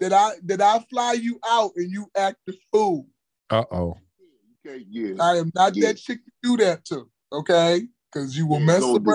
that 0.00 0.12
I 0.12 0.32
that 0.44 0.60
I 0.60 0.84
fly 0.90 1.12
you 1.12 1.38
out 1.46 1.72
and 1.76 1.90
you 1.90 2.06
act 2.16 2.38
the 2.46 2.54
fool. 2.72 3.06
Uh 3.50 3.64
oh. 3.70 3.96
Okay, 4.66 4.84
yeah. 4.88 5.14
I 5.20 5.36
am 5.36 5.50
not 5.54 5.76
Yeah. 5.76 5.88
that 5.88 5.98
chick 5.98 6.24
to 6.24 6.30
do 6.42 6.56
that 6.64 6.84
to. 6.86 7.08
Okay, 7.32 7.82
because 8.12 8.36
you 8.36 8.46
will 8.46 8.60
Yeah, 8.60 8.66
mess 8.66 8.80
don't 8.80 9.04
do 9.04 9.10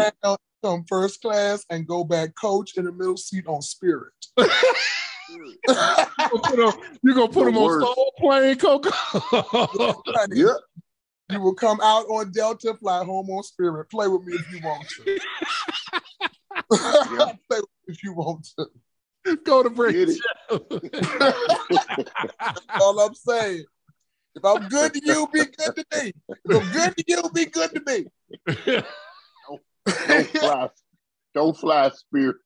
come 0.64 0.84
first 0.88 1.22
class, 1.22 1.66
and 1.70 1.88
go 1.88 2.04
back 2.04 2.34
coach 2.40 2.78
in 2.78 2.86
the 2.86 2.92
middle 2.92 3.18
seat 3.18 3.46
on 3.48 3.62
Spirit. 3.62 4.14
You're 4.38 4.48
gonna 6.18 6.42
put 6.42 6.60
him, 6.60 6.72
put 7.30 7.54
The 7.54 7.60
on. 7.60 7.82
Soul 7.82 8.14
Plane, 8.20 8.58
Coco. 8.58 8.90
yeah. 10.32 10.54
You 11.32 11.40
will 11.42 11.54
come 11.54 11.80
out 11.82 12.06
on 12.08 12.32
Delta, 12.32 12.74
fly 12.74 13.04
home 13.04 13.30
on 13.30 13.44
Spirit. 13.44 13.88
Play 13.90 14.08
with 14.08 14.24
me 14.26 14.34
if 14.34 14.52
you 14.52 14.60
want 14.64 14.88
to. 14.90 15.20
Play 17.50 17.60
with 17.60 17.62
me 17.62 17.66
if 17.88 18.04
you 18.04 18.14
want 18.14 18.48
to. 18.58 18.66
Go 19.46 19.64
to 19.64 19.70
break. 19.70 19.96
All 22.80 23.00
I'm 23.00 23.14
saying. 23.14 23.66
If 24.36 24.46
I'm 24.46 24.68
good 24.68 24.94
to 24.94 25.02
you, 25.04 25.28
be 25.34 25.46
good 25.46 25.76
to 25.76 25.86
me. 25.94 26.14
If 26.46 26.56
I'm 26.56 26.72
good 26.72 26.96
to 26.98 27.04
you, 27.08 27.30
be 27.34 27.46
good 27.46 27.72
to 27.76 27.82
me. 27.86 28.06
Don't 30.08 30.28
fly. 30.30 30.70
Don't 31.34 31.58
fly, 31.58 31.90
spirit. 31.90 32.38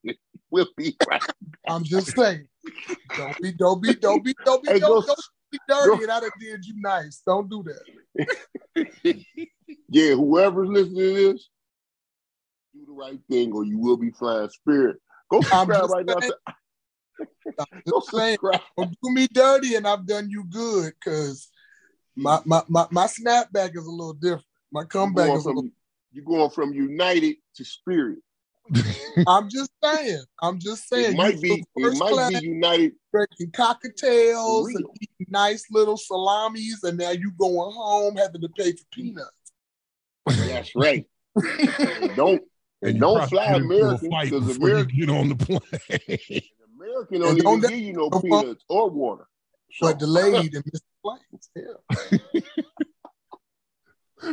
We'll 0.49 0.67
be 0.77 0.97
right. 1.07 1.23
I'm 1.67 1.83
just 1.83 2.15
saying. 2.15 2.47
Don't 3.15 3.39
be, 3.39 3.51
don't 3.51 3.81
be, 3.81 3.95
don't 3.95 4.23
be, 4.23 4.35
don't 4.43 4.63
be, 4.63 4.69
Hey, 4.71 4.79
don't, 4.79 4.89
go- 4.89 5.05
don't 5.05 5.19
be 5.51 5.59
dirty, 5.67 5.97
go- 5.97 6.03
and 6.03 6.11
I 6.11 6.19
done 6.19 6.29
did 6.39 6.65
you 6.65 6.73
nice. 6.77 7.21
Don't 7.25 7.49
do 7.49 7.63
that. 7.63 7.81
Yeah, 9.89 10.15
whoever's 10.15 10.69
listening 10.69 10.95
to 10.95 11.13
this, 11.13 11.49
do 12.73 12.83
the 12.87 12.93
right 12.93 13.19
thing, 13.29 13.53
or 13.53 13.63
you 13.63 13.77
will 13.77 13.97
be 13.97 14.09
flying 14.09 14.49
spirit. 14.49 14.97
Go 15.29 15.41
subscribe 15.41 15.83
just 15.83 15.93
right 15.93 16.05
now. 16.05 16.19
Saying. 17.17 17.27
to- 17.57 17.65
Just 17.87 18.11
saying, 18.11 18.37
don't 18.77 18.91
do 19.01 19.11
me 19.11 19.27
dirty, 19.27 19.75
and 19.75 19.87
I've 19.87 20.05
done 20.05 20.29
you 20.29 20.45
good 20.45 20.93
because 20.99 21.49
my, 22.15 22.39
my 22.45 22.61
my 22.67 22.87
my 22.91 23.05
snapback 23.07 23.75
is 23.75 23.85
a 23.85 23.91
little 23.91 24.13
different. 24.13 24.45
My 24.71 24.81
You're 24.81 24.87
comeback 24.87 25.27
going 25.27 25.37
is 25.37 25.45
a 25.45 25.47
little. 25.49 25.61
from, 25.63 25.71
you're 26.11 26.25
going 26.25 26.49
from 26.49 26.73
united 26.73 27.35
to 27.55 27.65
spirit. 27.65 28.19
I'm 29.27 29.49
just 29.49 29.71
saying. 29.83 30.23
I'm 30.41 30.59
just 30.59 30.87
saying. 30.87 31.13
It 31.13 31.17
might 31.17 31.41
be. 31.41 31.63
flew 31.75 31.91
It 31.91 31.97
might 31.97 32.09
class, 32.13 32.31
be 32.31 32.39
united. 32.47 32.93
drinking 33.13 33.51
cocktails 33.51 34.67
and 34.73 34.85
eating 35.01 35.27
nice 35.29 35.65
little 35.71 35.97
salamis, 35.97 36.83
and 36.83 36.97
now 36.97 37.11
you 37.11 37.31
going 37.37 37.73
home 37.73 38.15
having 38.15 38.41
to 38.41 38.49
pay 38.49 38.71
for 38.71 38.85
peanuts. 38.91 39.31
That's 40.25 40.75
right. 40.75 41.05
And 41.79 42.15
don't 42.15 42.41
and, 42.81 42.89
And 42.89 42.95
you 42.95 43.01
don't 43.01 43.29
fly 43.29 43.45
get 43.47 43.61
into 43.61 43.73
a 43.75 43.77
American 43.79 44.09
because 44.23 44.45
before 44.45 44.69
you 44.69 44.73
American 44.75 44.99
get 44.99 45.09
on 45.09 45.29
the 45.29 45.35
plane. 45.35 46.41
American 46.93 47.21
don't 47.21 47.37
don't 47.39 47.61
give 47.61 47.79
you 47.79 47.93
no 47.93 48.09
no 48.11 48.19
peanuts 48.19 48.63
or 48.69 48.89
water. 48.89 49.27
But 49.81 49.99
delayed 49.99 50.53
and 50.55 50.65
missed 50.71 50.85
flights. 51.01 51.49
Yeah. 51.55 52.39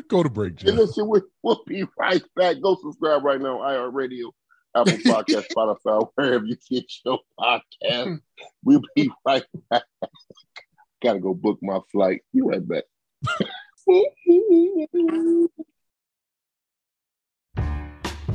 Go 0.08 0.22
to 0.22 0.30
break, 0.30 0.62
And 0.62 0.76
listen, 0.76 1.08
we, 1.08 1.20
we'll 1.42 1.62
be 1.66 1.84
right 1.98 2.22
back. 2.36 2.60
Go 2.62 2.76
subscribe 2.76 3.24
right 3.24 3.40
now 3.40 3.60
on 3.60 3.92
iHeartRadio, 3.92 4.30
Apple 4.76 4.92
Podcast, 5.12 5.46
Spotify, 5.50 6.08
wherever 6.14 6.44
you 6.44 6.56
get 6.70 6.84
your 7.04 7.18
podcast. 7.38 8.20
We'll 8.62 8.82
be 8.94 9.10
right 9.26 9.44
back. 9.68 9.82
Gotta 11.02 11.18
go 11.18 11.34
book 11.34 11.58
my 11.60 11.80
flight. 11.90 12.22
Be 12.32 12.42
right 12.42 12.62
back. 12.66 12.84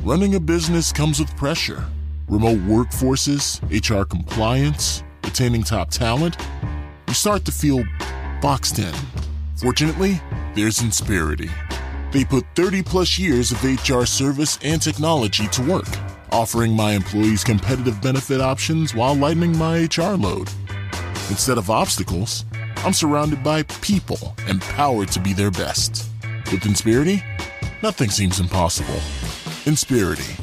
Running 0.02 0.34
a 0.34 0.40
business 0.40 0.92
comes 0.92 1.18
with 1.18 1.34
pressure 1.36 1.86
remote 2.28 2.58
workforces, 2.60 3.60
HR 3.70 4.04
compliance, 4.04 5.02
retaining 5.24 5.62
top 5.62 5.90
talent. 5.90 6.36
You 7.08 7.14
start 7.14 7.44
to 7.44 7.52
feel 7.52 7.84
boxed 8.40 8.78
in. 8.78 8.94
Fortunately, 9.56 10.20
there's 10.54 10.78
Insperity. 10.78 11.50
They 12.12 12.24
put 12.24 12.44
30 12.54 12.82
plus 12.82 13.18
years 13.18 13.52
of 13.52 13.62
HR 13.62 14.04
service 14.04 14.58
and 14.62 14.80
technology 14.80 15.48
to 15.48 15.62
work, 15.62 15.88
offering 16.32 16.74
my 16.74 16.92
employees 16.92 17.44
competitive 17.44 18.00
benefit 18.00 18.40
options 18.40 18.94
while 18.94 19.14
lightening 19.14 19.56
my 19.56 19.88
HR 19.94 20.16
load. 20.16 20.48
Instead 21.28 21.58
of 21.58 21.70
obstacles, 21.70 22.44
I'm 22.78 22.92
surrounded 22.92 23.42
by 23.42 23.64
people 23.82 24.34
empowered 24.48 25.08
to 25.08 25.20
be 25.20 25.32
their 25.32 25.50
best. 25.50 26.08
With 26.52 26.62
Insperity, 26.62 27.22
nothing 27.82 28.10
seems 28.10 28.38
impossible. 28.38 29.00
Insperity, 29.64 30.38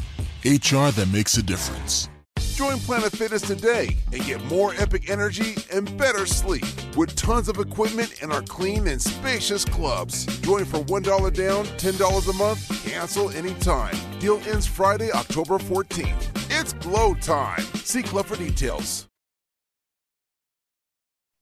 HR 0.46 0.92
that 0.92 1.10
makes 1.14 1.38
a 1.38 1.44
difference. 1.44 2.10
Join 2.56 2.78
Planet 2.80 3.12
Fitness 3.12 3.42
today 3.42 3.96
and 4.12 4.24
get 4.26 4.44
more 4.46 4.74
epic 4.76 5.10
energy 5.10 5.56
and 5.72 5.98
better 5.98 6.26
sleep 6.26 6.66
with 6.96 7.16
tons 7.16 7.50
of 7.50 7.58
equipment 7.58 8.22
in 8.22 8.32
our 8.32 8.42
clean 8.42 8.88
and 8.88 9.02
spacious 9.02 9.66
clubs. 9.66 10.26
Join 10.42 10.66
for 10.66 10.80
$1 10.80 11.34
down, 11.34 11.66
$10 11.66 12.30
a 12.30 12.34
month, 12.34 12.86
cancel 12.86 13.30
anytime. 13.32 13.96
Deal 14.20 14.40
ends 14.48 14.68
Friday, 14.68 15.12
October 15.12 15.58
14th. 15.58 16.30
It's 16.60 16.74
glow 16.74 17.14
time. 17.16 17.62
See 17.76 18.04
club 18.04 18.26
for 18.26 18.36
details. 18.36 19.08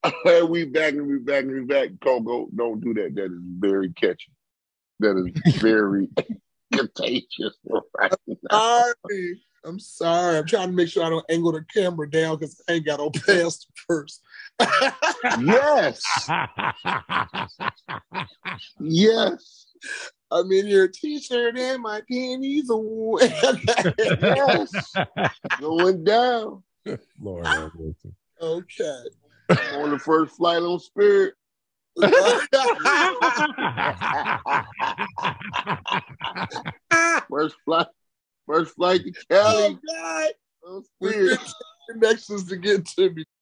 we 0.47 0.65
back 0.65 0.93
and 0.93 1.07
we 1.07 1.19
back 1.19 1.43
and 1.43 1.53
we 1.53 1.61
back. 1.61 1.89
Coco, 2.03 2.47
don't 2.55 2.81
do 2.81 2.93
that. 2.93 3.15
That 3.15 3.25
is 3.25 3.41
very 3.59 3.91
catchy. 3.93 4.31
That 4.99 5.17
is 5.17 5.55
very 5.55 6.07
contagious 6.71 7.55
right 7.97 8.13
now. 8.27 8.91
Sorry. 9.03 9.41
I'm 9.63 9.79
sorry. 9.79 10.37
I'm 10.37 10.47
trying 10.47 10.69
to 10.69 10.73
make 10.73 10.89
sure 10.89 11.03
I 11.03 11.09
don't 11.09 11.25
angle 11.29 11.51
the 11.51 11.63
camera 11.73 12.09
down 12.09 12.37
because 12.37 12.61
I 12.67 12.73
ain't 12.73 12.85
got 12.85 12.99
no 12.99 13.11
past 13.11 13.67
first. 13.87 14.21
Yes. 15.39 16.01
yes. 18.79 19.65
I'm 20.31 20.51
in 20.51 20.67
your 20.67 20.87
t-shirt 20.87 21.57
and 21.57 21.83
my 21.83 22.01
panties 22.09 22.69
away. 22.69 23.33
Yes. 24.21 24.71
Going 25.59 26.03
down. 26.03 26.63
Lord 27.19 27.45
have 27.45 27.71
mercy. 27.75 28.15
okay. 28.41 29.03
On 29.75 29.89
the 29.91 29.99
first 29.99 30.37
flight 30.37 30.61
on 30.61 30.79
Spirit. 30.79 31.33
first 37.29 37.55
flight. 37.65 37.87
First 38.47 38.75
flight 38.75 39.01
to 39.03 39.11
Cali. 39.29 39.63
Oh, 39.63 39.77
God. 39.87 40.31
on 40.67 40.83
We've 40.99 41.37
connections 41.89 42.45
to 42.49 42.57
get 42.57 42.85
to 42.85 43.09
me. 43.11 43.23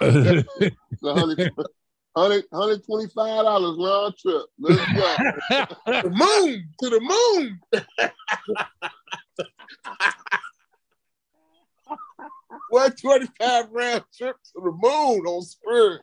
It's 0.00 1.02
a 1.02 1.12
hundred- 1.14 1.50
hundred- 2.16 2.48
$125 2.50 3.78
round 3.78 4.16
trip. 4.16 4.46
Let's 4.58 4.92
go. 4.94 5.16
the 6.02 6.10
moon 6.10 6.68
to 6.80 6.90
the 6.90 7.00
moon. 7.00 7.60
One 12.70 12.90
twenty-five 12.92 13.66
round 13.70 14.04
trip 14.16 14.36
to 14.36 14.60
the 14.62 14.72
moon 14.72 15.26
on 15.26 15.42
Spirit. 15.42 16.00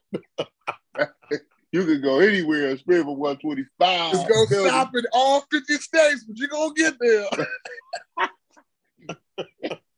You 1.73 1.85
can 1.85 2.01
go 2.01 2.19
anywhere 2.19 2.69
and 2.69 2.79
spend 2.79 3.03
for 3.05 3.15
125. 3.15 4.13
It's 4.13 4.23
gonna 4.29 4.69
stop 4.69 4.95
in 4.95 5.05
all 5.11 5.41
fifty 5.51 5.73
states, 5.77 6.23
but 6.23 6.37
you're 6.37 6.47
gonna 6.47 6.71
get 6.75 6.93
there. 6.99 7.25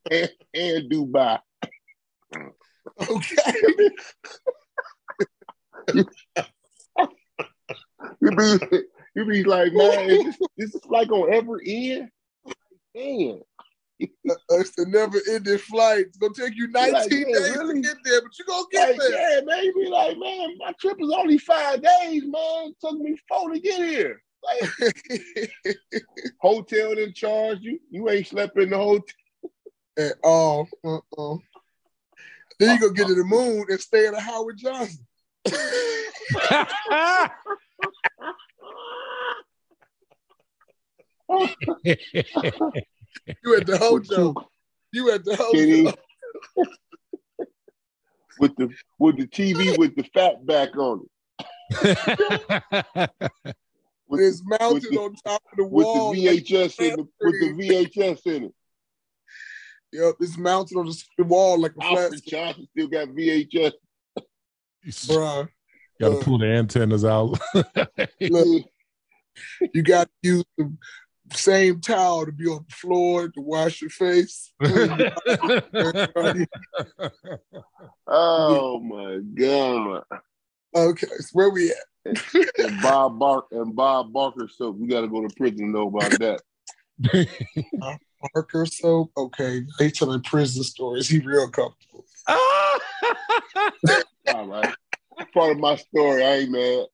and, 0.10 0.30
and 0.54 0.90
Dubai. 0.90 1.40
Okay. 3.10 3.90
you 8.22 8.32
be 8.32 8.58
you 9.16 9.26
be 9.26 9.44
like, 9.44 9.74
man, 9.74 10.10
is 10.10 10.24
this, 10.24 10.38
this 10.58 10.76
is 10.76 10.86
like 10.86 11.12
on 11.12 11.34
every 11.34 11.62
end. 11.66 12.10
Man. 12.96 13.42
It's 14.50 14.78
a 14.78 14.86
never 14.88 15.18
ending 15.30 15.58
flight. 15.58 16.06
It's 16.08 16.18
gonna 16.18 16.34
take 16.34 16.56
you 16.56 16.68
19 16.68 16.94
Like, 16.94 17.10
days 17.10 17.56
really? 17.56 17.76
to 17.76 17.82
get 17.82 17.98
there, 18.04 18.22
but 18.22 18.32
you're 18.38 18.46
gonna 18.48 18.66
get 18.72 18.90
Like, 18.90 18.98
there. 19.00 19.40
yeah, 19.40 19.46
man, 19.46 19.64
you 19.64 19.74
be 19.74 19.88
like, 19.88 20.18
man, 20.18 20.58
my 20.58 20.74
trip 20.80 20.98
is 21.00 21.12
only 21.12 21.38
five 21.38 21.82
days, 21.82 22.24
man. 22.26 22.68
It 22.70 22.76
took 22.82 23.00
me 23.00 23.16
four 23.28 23.52
to 23.54 23.60
get 23.60 23.78
here. 23.80 24.22
Like, 24.44 25.52
hotel 26.42 26.96
didn't 26.96 27.16
charge 27.16 27.60
you. 27.62 27.80
You 27.90 28.10
ain't 28.10 28.28
slept 28.28 28.58
in 28.60 28.70
the 28.72 28.78
hotel. 28.78 29.06
At 29.98 30.14
all. 30.24 30.68
Uh-uh. 30.84 31.38
Then 32.60 32.76
you 32.76 32.80
go 32.80 32.90
get 32.92 33.08
to 33.08 33.16
the 33.16 33.24
moon 33.24 33.66
and 33.70 33.80
stay 33.80 34.08
at 34.08 34.14
a 34.14 34.20
Howard 34.20 34.58
Johnson. 34.58 35.06
You 43.44 43.56
at 43.58 43.66
the 43.66 43.78
hotel. 43.78 44.50
You 44.94 45.12
at 45.12 45.24
the 45.26 45.36
Kenny, 45.52 45.86
hotel. 45.86 45.98
with 48.40 48.56
the 48.58 48.70
with 49.00 49.18
the 49.18 49.28
TV 49.28 49.78
with 49.78 49.96
the 49.96 50.04
fat 50.14 50.46
back 50.46 50.76
on 50.78 51.06
it. 51.06 51.10
With, 54.08 54.22
It's 54.22 54.44
mounted 54.46 54.84
the- 54.92 55.00
on 55.00 55.16
top 55.26 55.42
of 55.52 55.58
the 55.58 55.64
with 55.66 55.84
wall. 55.86 56.14
the 56.14 56.28
VHS 56.28 56.80
in 56.80 56.96
the 56.98 57.08
with 57.22 57.40
the 57.42 57.54
VHS 57.58 58.28
in 58.28 58.44
it. 58.46 58.54
Yep, 59.94 60.16
it's 60.20 60.38
mounted 60.38 60.78
on 60.78 60.86
the 60.86 60.92
s- 60.92 61.08
wall 61.18 61.60
like 61.60 61.72
a 61.72 61.82
flat 61.82 62.04
Alfred 62.04 62.22
Johnson 62.28 62.68
still 62.72 62.88
got 62.88 63.08
VHS. 63.08 63.72
Bruh. 64.88 65.48
Got 66.00 66.10
to 66.10 66.20
pull 66.24 66.38
the 66.38 66.46
antennas 66.46 67.04
out. 67.04 67.40
Look, 68.22 68.66
you 69.74 69.82
got 69.82 70.08
to 70.08 70.30
use 70.30 70.44
the 70.58 70.72
same 71.34 71.82
towel 71.82 72.26
to 72.26 72.32
be 72.32 72.48
on 72.48 72.66
the 72.68 72.76
floor 72.76 73.30
to 73.30 73.42
wash 73.42 73.82
your 73.82 73.90
face. 73.90 74.54
Oh 78.08 78.80
my 78.80 79.18
god! 79.34 80.04
okay, 80.76 81.08
so 81.08 81.30
where 81.34 81.50
we 81.50 81.72
at? 81.72 81.78
And 82.60 82.80
Bob 82.82 83.18
Bark 83.18 83.46
and 83.52 83.76
Bob 83.76 84.14
Barker 84.14 84.48
soap. 84.48 84.78
We 84.78 84.86
got 84.88 85.02
to 85.02 85.08
go 85.08 85.28
to 85.28 85.36
prison 85.36 85.58
to 85.58 85.66
know 85.66 85.88
about 85.88 86.12
that. 86.20 86.42
Barker 88.34 88.68
soap. 88.68 89.12
Okay, 89.18 89.64
they 89.80 89.90
telling 89.90 90.22
prison 90.22 90.62
stories. 90.64 91.10
He 91.10 91.18
real 91.20 91.50
comfortable. 91.50 92.06
All 92.28 92.80
right, 94.48 94.76
part 95.34 95.54
of 95.54 95.58
my 95.58 95.76
story. 95.76 96.24
I 96.24 96.36
ain't 96.36 96.52
mad. 96.52 96.86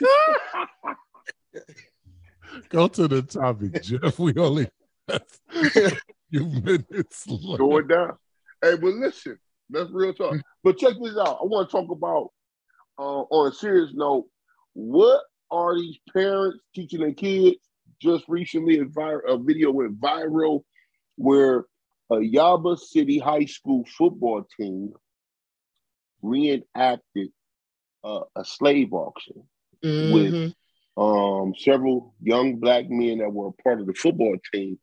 Go 2.68 2.88
to 2.88 3.08
the 3.08 3.22
topic, 3.22 3.82
Jeff. 3.82 4.18
We 4.18 4.34
only 4.34 4.68
have 5.08 5.22
a 5.54 5.90
few 6.30 6.46
minutes 6.46 7.26
left. 7.26 7.58
Go 7.58 7.78
it 7.78 7.88
down. 7.88 8.16
Hey, 8.62 8.76
but 8.76 8.94
listen, 8.94 9.38
that's 9.70 9.90
real 9.90 10.12
talk. 10.14 10.36
But 10.64 10.78
check 10.78 10.94
this 11.02 11.16
out. 11.16 11.38
I 11.40 11.44
want 11.44 11.68
to 11.68 11.72
talk 11.72 11.90
about, 11.90 12.30
uh, 12.98 13.22
on 13.22 13.52
a 13.52 13.54
serious 13.54 13.90
note, 13.94 14.26
what 14.74 15.22
are 15.50 15.76
these 15.78 15.98
parents 16.12 16.58
teaching 16.74 17.00
their 17.00 17.12
kids? 17.12 17.56
Just 18.00 18.24
recently, 18.28 18.78
a, 18.78 18.84
vir- 18.84 19.24
a 19.26 19.38
video 19.38 19.70
went 19.70 20.00
viral 20.00 20.62
where 21.16 21.64
a 22.10 22.20
Yuba 22.20 22.76
City 22.76 23.18
High 23.18 23.44
School 23.44 23.84
football 23.96 24.46
team 24.58 24.92
reenacted 26.22 27.30
uh, 28.04 28.20
a 28.36 28.44
slave 28.44 28.92
auction 28.92 29.42
with 29.82 30.54
um, 30.98 31.54
several 31.56 32.14
young 32.22 32.56
black 32.56 32.90
men 32.90 33.18
that 33.18 33.32
were 33.32 33.48
a 33.48 33.62
part 33.64 33.80
of 33.80 33.86
the 33.86 33.94
football 33.94 34.36
team 34.52 34.78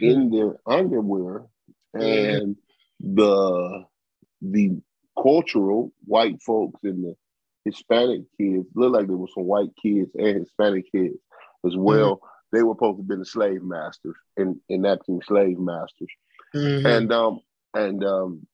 in 0.00 0.30
their 0.30 0.56
underwear, 0.66 1.46
and 2.00 2.56
the 3.00 3.84
the 4.42 4.76
cultural 5.22 5.92
white 6.06 6.42
folks 6.42 6.80
and 6.84 7.04
the 7.04 7.16
Hispanic 7.64 8.22
kids 8.38 8.66
looked 8.74 8.94
like 8.94 9.08
there 9.08 9.16
were 9.16 9.28
some 9.34 9.44
white 9.46 9.70
kids 9.82 10.10
and 10.16 10.40
Hispanic 10.40 10.90
kids 10.92 11.16
as 11.66 11.76
well. 11.76 12.20
They 12.52 12.62
were 12.62 12.74
supposed 12.74 12.98
to 12.98 13.04
be 13.04 13.16
the 13.16 13.24
slave 13.26 13.62
masters 13.62 14.16
and 14.36 14.56
enacting 14.70 15.22
slave 15.22 15.58
masters, 15.58 16.10
and 16.84 17.12
um 17.12 17.40
and 17.74 18.04
um 18.04 18.46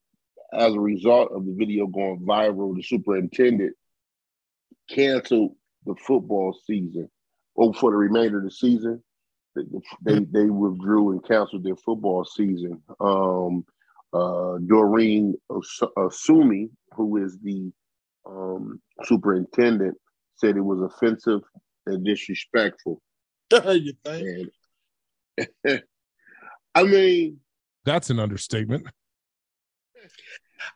as 0.53 0.73
a 0.73 0.79
result 0.79 1.31
of 1.33 1.45
the 1.45 1.53
video 1.53 1.87
going 1.87 2.21
viral, 2.21 2.75
the 2.75 2.83
superintendent 2.83 3.75
canceled 4.89 5.55
the 5.85 5.95
football 5.95 6.57
season 6.65 7.09
or 7.55 7.73
for 7.73 7.91
the 7.91 7.97
remainder 7.97 8.39
of 8.39 8.43
the 8.43 8.51
season. 8.51 9.01
They, 9.55 9.63
they, 10.03 10.19
they 10.31 10.45
withdrew 10.45 11.11
and 11.11 11.27
canceled 11.27 11.63
their 11.63 11.75
football 11.75 12.23
season. 12.23 12.81
Um, 12.99 13.65
uh, 14.13 14.57
Doreen 14.65 15.35
Os- 15.49 15.81
Osumi, 15.97 16.69
who 16.93 17.17
is 17.23 17.37
the 17.43 17.71
um, 18.25 18.81
superintendent, 19.03 19.97
said 20.35 20.55
it 20.55 20.61
was 20.61 20.81
offensive 20.81 21.41
and 21.85 22.05
disrespectful. 22.05 23.01
you 23.51 23.93
think? 24.05 24.49
And 25.65 25.83
I 26.75 26.83
mean, 26.83 27.39
That's 27.83 28.09
an 28.09 28.19
understatement. 28.19 28.87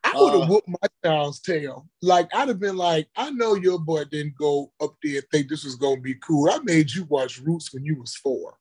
I 0.04 0.14
would 0.16 0.34
have 0.34 0.42
Uh, 0.44 0.48
whooped 0.48 0.68
my 0.68 0.88
child's 1.04 1.40
tail. 1.40 1.88
Like 2.02 2.28
I'd 2.34 2.48
have 2.48 2.60
been 2.60 2.78
like, 2.78 3.08
I 3.16 3.32
know 3.32 3.56
your 3.56 3.80
boy 3.80 4.06
didn't 4.06 4.36
go 4.38 4.72
up 4.82 4.96
there 5.04 5.18
and 5.18 5.26
think 5.32 5.50
this 5.50 5.64
was 5.64 5.76
gonna 5.76 6.02
be 6.02 6.16
cool. 6.16 6.50
I 6.50 6.60
made 6.64 6.92
you 6.92 7.06
watch 7.06 7.40
Roots 7.40 7.74
when 7.74 7.86
you 7.86 8.00
was 8.00 8.16
four. 8.16 8.58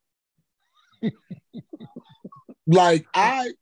like 2.67 3.07
I, 3.15 3.53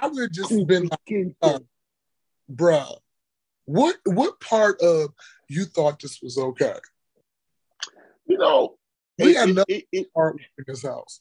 I 0.00 0.06
would 0.08 0.22
have 0.22 0.30
just 0.32 0.66
been 0.66 0.88
like, 0.88 1.34
uh, 1.42 1.58
bruh, 2.52 2.96
what 3.64 3.96
what 4.04 4.40
part 4.40 4.80
of 4.80 5.10
you 5.48 5.64
thought 5.64 6.00
this 6.00 6.20
was 6.22 6.38
okay? 6.38 6.74
you 8.26 8.38
know, 8.38 8.78
We 9.18 9.30
it- 9.30 9.34
got 9.34 9.48
it- 9.48 9.50
enough 9.50 9.64
it- 9.68 9.86
it- 9.92 10.10
in 10.58 10.64
this 10.66 10.82
house. 10.82 11.20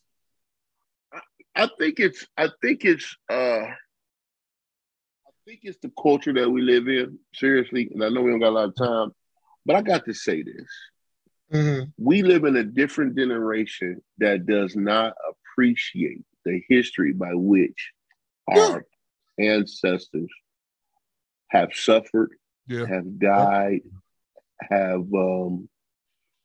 I 1.54 1.70
think 1.78 2.00
it's 2.00 2.26
I 2.38 2.50
think 2.62 2.86
it's 2.86 3.18
uh 3.30 3.34
I 3.34 3.76
think 5.46 5.62
it's 5.64 5.80
the 5.82 5.92
culture 6.02 6.34
that 6.34 6.50
we 6.50 6.62
live 6.62 6.88
in, 6.88 7.18
seriously, 7.34 7.90
and 7.94 8.04
I 8.04 8.10
know 8.10 8.22
we 8.22 8.32
don't 8.32 8.40
got 8.40 8.50
a 8.50 8.52
lot 8.52 8.70
of 8.70 8.76
time, 8.76 9.12
but 9.66 9.76
I 9.76 9.82
got 9.82 10.06
to 10.06 10.14
say 10.14 10.44
this. 10.44 10.68
We 11.98 12.24
live 12.24 12.46
in 12.46 12.56
a 12.56 12.64
different 12.64 13.18
generation 13.18 14.02
that 14.20 14.46
does 14.46 14.76
not 14.76 15.14
appreciate 15.30 16.24
the 16.46 16.62
history 16.70 17.12
by 17.12 17.34
which 17.34 17.92
our 18.50 18.86
ancestors 19.38 20.30
have 21.50 21.74
suffered, 21.74 22.32
Yeah. 22.68 22.86
have 22.86 23.20
died, 23.20 23.82
have 24.62 25.14
um, 25.14 25.68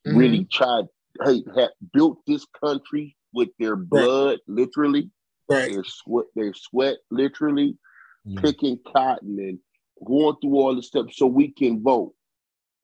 really 0.04 0.44
tried, 0.46 0.86
hey, 1.24 1.44
have 1.56 1.70
built 1.92 2.18
this 2.26 2.44
country 2.60 3.16
with 3.32 3.50
their 3.60 3.76
blood, 3.76 4.40
literally, 4.48 5.10
right. 5.48 5.70
their 5.72 5.84
sweat, 5.84 6.26
their 6.34 6.54
sweat, 6.54 6.96
literally, 7.10 7.78
picking 8.36 8.78
cotton 8.92 9.38
and 9.38 9.58
going 10.06 10.36
through 10.40 10.54
all 10.56 10.74
the 10.74 10.82
stuff 10.82 11.06
so 11.12 11.26
we 11.26 11.48
can 11.48 11.82
vote. 11.82 12.12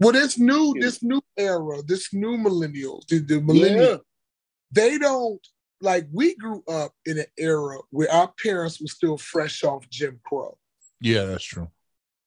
Well, 0.00 0.12
this 0.12 0.38
new 0.38 0.74
this 0.80 1.02
new 1.02 1.22
era, 1.36 1.82
this 1.86 2.12
new 2.12 2.36
millennials, 2.36 3.06
the, 3.06 3.18
the 3.18 3.34
millennials, 3.40 3.88
Yeah. 3.90 3.96
they 4.72 4.98
don't 4.98 5.44
like. 5.80 6.06
We 6.12 6.34
grew 6.36 6.62
up 6.68 6.92
in 7.06 7.18
an 7.18 7.26
era 7.38 7.78
where 7.90 8.10
our 8.10 8.32
parents 8.42 8.80
were 8.80 8.86
still 8.88 9.16
fresh 9.18 9.62
off 9.64 9.88
Jim 9.90 10.20
Crow 10.24 10.56
Yeah, 11.00 11.24
that's 11.24 11.44
true. 11.44 11.68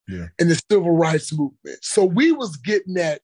Yeah. 0.08 0.28
and 0.40 0.50
the 0.52 0.62
civil 0.70 0.92
rights 0.92 1.34
movement, 1.34 1.80
so 1.82 2.06
we 2.06 2.32
was 2.32 2.58
getting 2.58 2.94
that 2.96 3.22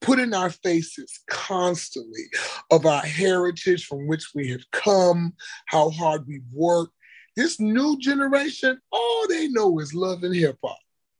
put 0.00 0.18
in 0.18 0.34
our 0.34 0.50
faces 0.50 1.20
constantly 1.28 2.24
of 2.70 2.86
our 2.86 3.02
heritage 3.02 3.86
from 3.86 4.08
which 4.08 4.30
we 4.34 4.48
have 4.50 4.68
come, 4.72 5.34
how 5.66 5.90
hard 5.90 6.26
we've 6.26 6.42
worked. 6.52 6.92
This 7.36 7.58
new 7.58 7.98
generation, 7.98 8.78
all 8.90 9.28
they 9.28 9.48
know 9.48 9.78
is 9.78 9.94
love 9.94 10.22
and 10.22 10.34
hip 10.34 10.58
hop. 10.62 10.78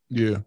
Yeah. 0.08 0.38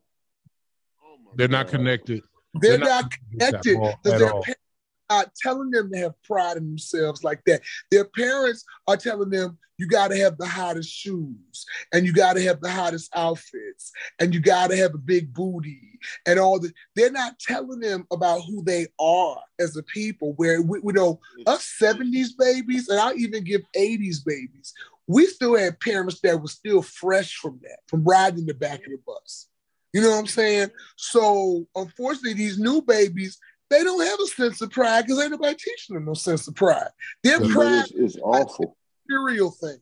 They're 1.35 1.47
not 1.47 1.67
connected. 1.67 2.23
They're, 2.53 2.77
not, 2.77 3.11
connected 3.31 3.77
because 3.77 4.13
at 4.13 4.19
their 4.19 4.33
all. 4.33 4.43
parents 4.43 4.61
are 5.09 5.25
telling 5.41 5.71
them 5.71 5.91
to 5.91 5.97
have 5.97 6.23
pride 6.23 6.57
in 6.57 6.67
themselves 6.67 7.23
like 7.23 7.43
that. 7.45 7.61
Their 7.91 8.05
parents 8.05 8.63
are 8.87 8.97
telling 8.97 9.29
them 9.29 9.57
you 9.77 9.87
got 9.87 10.09
to 10.09 10.17
have 10.17 10.37
the 10.37 10.47
hottest 10.47 10.89
shoes 10.89 11.65
and 11.93 12.05
you 12.05 12.13
got 12.13 12.33
to 12.33 12.41
have 12.43 12.61
the 12.61 12.69
hottest 12.69 13.11
outfits 13.13 13.91
and 14.19 14.33
you 14.33 14.39
got 14.39 14.69
to 14.69 14.77
have 14.77 14.93
a 14.93 14.99
big 14.99 15.33
booty 15.33 15.99
and 16.25 16.39
all 16.39 16.59
the. 16.59 16.71
They're 16.95 17.11
not 17.11 17.39
telling 17.39 17.81
them 17.81 18.07
about 18.11 18.41
who 18.41 18.63
they 18.63 18.87
are 18.99 19.41
as 19.59 19.75
a 19.75 19.83
people. 19.83 20.33
Where 20.37 20.61
we, 20.61 20.79
we 20.79 20.93
know 20.93 21.19
us 21.45 21.77
'70s 21.81 22.29
babies 22.37 22.87
and 22.87 22.99
I 22.99 23.13
even 23.15 23.43
give 23.43 23.63
'80s 23.75 24.23
babies. 24.25 24.73
We 25.07 25.25
still 25.27 25.55
had 25.55 25.79
parents 25.79 26.19
that 26.21 26.41
were 26.41 26.47
still 26.47 26.81
fresh 26.81 27.35
from 27.35 27.59
that, 27.63 27.79
from 27.87 28.03
riding 28.03 28.45
the 28.45 28.53
back 28.53 28.79
of 28.85 28.91
the 28.91 28.99
bus. 29.05 29.47
You 29.93 30.01
know 30.01 30.09
what 30.11 30.19
I'm 30.19 30.27
saying? 30.27 30.69
So 30.97 31.65
unfortunately, 31.75 32.33
these 32.33 32.59
new 32.59 32.81
babies, 32.81 33.37
they 33.69 33.83
don't 33.83 34.05
have 34.05 34.19
a 34.19 34.25
sense 34.27 34.61
of 34.61 34.71
pride 34.71 35.03
because 35.05 35.21
ain't 35.21 35.31
nobody 35.31 35.55
teaching 35.55 35.95
them 35.95 36.05
no 36.05 36.13
sense 36.13 36.47
of 36.47 36.55
pride. 36.55 36.89
Their 37.23 37.39
But 37.39 37.49
pride 37.49 37.85
it's, 37.85 38.15
it's 38.15 38.17
awful. 38.17 38.75
material 39.07 39.51
things. 39.51 39.79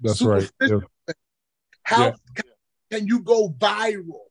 That's 0.00 0.22
right. 0.22 0.50
Yeah. 0.60 0.68
things. 0.68 0.82
How 1.84 2.04
Yeah. 2.06 2.12
can, 2.34 2.44
can 2.90 3.06
you 3.06 3.20
go 3.20 3.50
viral? 3.50 4.24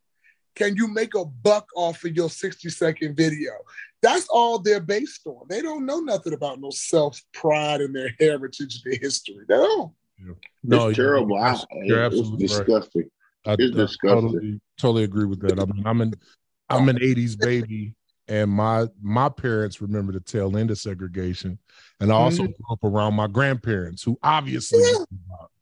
Can 0.56 0.76
you 0.76 0.88
make 0.88 1.16
a 1.16 1.24
buck 1.24 1.68
off 1.76 2.04
of 2.04 2.16
your 2.16 2.30
60 2.30 2.70
second 2.70 3.16
video? 3.16 3.54
That's 4.02 4.28
all 4.30 4.60
they're 4.60 4.82
based 4.82 5.22
on. 5.26 5.46
They 5.48 5.62
don't 5.62 5.86
know 5.86 6.00
nothing 6.00 6.34
about 6.34 6.60
no 6.60 6.72
self 6.72 7.22
pride 7.34 7.82
and 7.82 7.96
their 7.96 8.14
heritage, 8.20 8.84
their 8.84 8.98
history. 9.00 9.46
They 9.48 9.56
don't. 9.56 9.94
No, 10.64 10.88
it's 10.90 10.98
you're- 10.98 11.08
terrible. 11.08 11.38
I, 11.38 11.58
you're 11.84 12.04
it's 12.06 12.16
absolutely 12.16 12.48
right. 12.48 12.66
disgusting. 12.66 13.10
I, 13.46 13.54
It's 13.54 13.76
I 13.76 13.80
disgusting. 13.80 14.22
totally, 14.32 14.62
totally 14.78 15.04
agree 15.04 15.26
with 15.26 15.42
that. 15.42 15.60
I 15.60 15.66
mean, 15.66 15.84
I'm 15.86 16.02
an 16.02 16.14
I'm 16.70 16.88
an 16.90 16.98
'80s 16.98 17.38
baby, 17.40 17.96
and 18.28 18.52
my 18.52 18.88
my 19.02 19.30
parents 19.30 19.82
remember 19.82 20.14
the 20.14 20.20
tail 20.20 20.56
end 20.58 20.70
of 20.72 20.78
segregation, 20.78 21.58
and 22.00 22.12
I 22.12 22.16
also 22.16 22.44
Mhm. 22.44 22.54
grew 22.56 22.66
up 22.72 22.84
around 22.84 23.16
my 23.16 23.28
grandparents, 23.28 24.04
who 24.04 24.18
obviously, 24.22 24.78
it, 24.80 25.08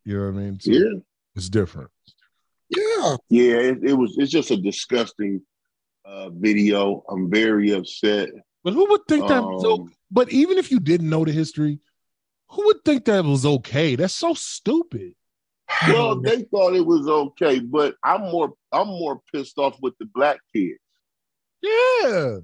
you 0.06 0.18
know 0.18 0.26
what 0.32 0.40
I 0.40 0.44
mean? 0.44 0.60
So 0.60 0.72
Yeah. 0.72 1.00
it's 1.36 1.50
different. 1.50 1.90
Yeah. 2.70 3.16
Yeah, 3.30 3.54
it, 3.60 3.78
it 3.84 3.94
was. 3.94 4.16
It's 4.20 4.32
just 4.32 4.52
a 4.52 4.58
disgusting 4.58 5.42
uh, 6.06 6.30
video. 6.32 7.04
I'm 7.10 7.30
very 7.30 7.72
upset. 7.72 8.30
But 8.64 8.74
who 8.74 8.88
would 8.90 9.02
think 9.08 9.28
that 9.30 9.42
was 9.42 9.64
Um? 9.64 9.92
But 10.12 10.32
even 10.32 10.58
if 10.58 10.70
you 10.70 10.80
didn't 10.80 11.10
know 11.10 11.24
the 11.24 11.32
history, 11.32 11.80
who 12.52 12.66
would 12.66 12.84
think 12.84 13.06
that 13.06 13.24
was 13.24 13.46
okay? 13.46 13.96
That's 13.96 14.14
so 14.16 14.34
stupid. 14.34 15.14
Well, 15.88 16.16
they 16.22 16.44
thought 16.44 16.74
it 16.76 16.86
was 16.86 17.08
okay, 17.08 17.60
but 17.60 17.96
I'm 18.04 18.22
more. 18.22 18.54
I'm 18.72 18.88
more 18.88 19.22
pissed 19.34 19.58
off 19.58 19.78
with 19.82 19.94
the 20.00 20.06
black 20.14 20.40
kids 20.54 20.80
Yeah, 21.62 22.40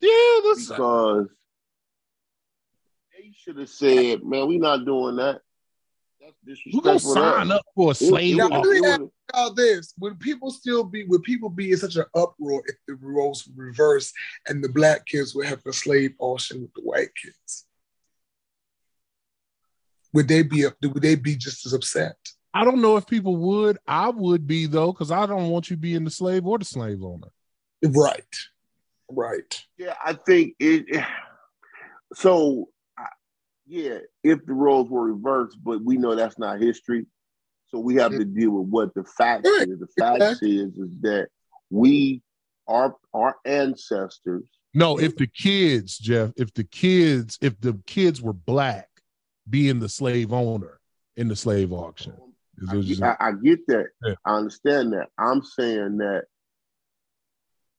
yeah, 0.00 0.40
that's 0.44 0.68
because 0.68 1.28
they 3.16 3.32
should 3.36 3.58
have 3.58 3.68
said, 3.68 4.24
"Man, 4.24 4.48
we're 4.48 4.58
not 4.60 4.84
doing 4.84 5.16
that." 5.16 5.40
That's 6.20 6.60
who 6.64 6.80
gonna 6.80 6.94
disrespectful. 6.98 7.14
to 7.14 7.20
sign 7.20 7.50
us. 7.52 7.58
up 7.58 7.66
for 7.74 7.90
a 7.90 7.94
slave 7.94 8.36
Now, 8.36 8.46
auction? 8.46 8.70
let 8.70 8.80
me 8.80 8.88
ask 8.88 9.00
was- 9.00 9.10
y'all 9.34 9.54
this: 9.54 9.94
Would 9.98 10.20
people 10.20 10.50
still 10.50 10.84
be? 10.84 11.04
Would 11.04 11.22
people 11.22 11.48
be 11.48 11.70
in 11.72 11.76
such 11.78 11.96
an 11.96 12.04
uproar 12.14 12.62
if 12.66 12.76
the 12.88 12.94
roles 12.94 13.46
were 13.48 13.64
reversed 13.66 14.14
and 14.48 14.62
the 14.62 14.68
black 14.68 15.06
kids 15.06 15.34
would 15.34 15.46
have 15.46 15.62
a 15.66 15.72
slave 15.72 16.14
auction 16.18 16.62
with 16.62 16.72
the 16.74 16.82
white 16.82 17.14
kids? 17.20 17.66
Would 20.12 20.28
they 20.28 20.42
be? 20.42 20.66
Would 20.82 21.02
they 21.02 21.14
be 21.14 21.36
just 21.36 21.64
as 21.66 21.72
upset? 21.72 22.16
I 22.54 22.64
don't 22.64 22.82
know 22.82 22.96
if 22.96 23.06
people 23.06 23.36
would. 23.36 23.78
I 23.86 24.10
would 24.10 24.46
be 24.46 24.66
though, 24.66 24.92
because 24.92 25.10
I 25.10 25.26
don't 25.26 25.48
want 25.48 25.70
you 25.70 25.76
being 25.76 26.04
the 26.04 26.10
slave 26.10 26.46
or 26.46 26.58
the 26.58 26.64
slave 26.64 27.02
owner. 27.02 27.28
Right. 27.82 28.36
Right. 29.08 29.62
Yeah, 29.78 29.94
I 30.04 30.12
think 30.14 30.54
it. 30.58 31.04
So, 32.14 32.68
yeah, 33.66 33.98
if 34.22 34.44
the 34.44 34.52
roles 34.52 34.90
were 34.90 35.04
reversed, 35.06 35.56
but 35.64 35.82
we 35.82 35.96
know 35.96 36.14
that's 36.14 36.38
not 36.38 36.60
history, 36.60 37.06
so 37.68 37.78
we 37.78 37.94
have 37.94 38.12
to 38.12 38.24
deal 38.24 38.50
with 38.50 38.68
what 38.68 38.94
the 38.94 39.04
fact 39.04 39.46
Right. 39.46 39.68
is. 39.68 39.78
The 39.80 39.88
facts 39.98 40.42
is 40.42 40.76
is 40.76 40.90
that 41.00 41.28
we, 41.70 42.22
our 42.68 42.96
our 43.14 43.36
ancestors, 43.46 44.44
No, 44.74 44.98
if 44.98 45.16
the 45.16 45.26
kids, 45.26 45.96
Jeff, 45.98 46.32
if 46.36 46.52
the 46.52 46.64
kids, 46.64 47.38
if 47.40 47.58
the 47.60 47.78
kids 47.86 48.20
were 48.20 48.34
black, 48.34 48.88
being 49.48 49.80
the 49.80 49.88
slave 49.88 50.32
owner 50.32 50.80
in 51.16 51.28
the 51.28 51.36
slave 51.36 51.72
auction. 51.72 52.14
I, 52.68 52.76
get- 52.76 53.02
I, 53.02 53.16
I 53.18 53.32
get 53.42 53.66
that. 53.68 53.86
Yeah. 54.04 54.14
I 54.24 54.36
understand 54.36 54.92
that. 54.92 55.08
I'm 55.18 55.42
saying 55.42 55.98
that 55.98 56.24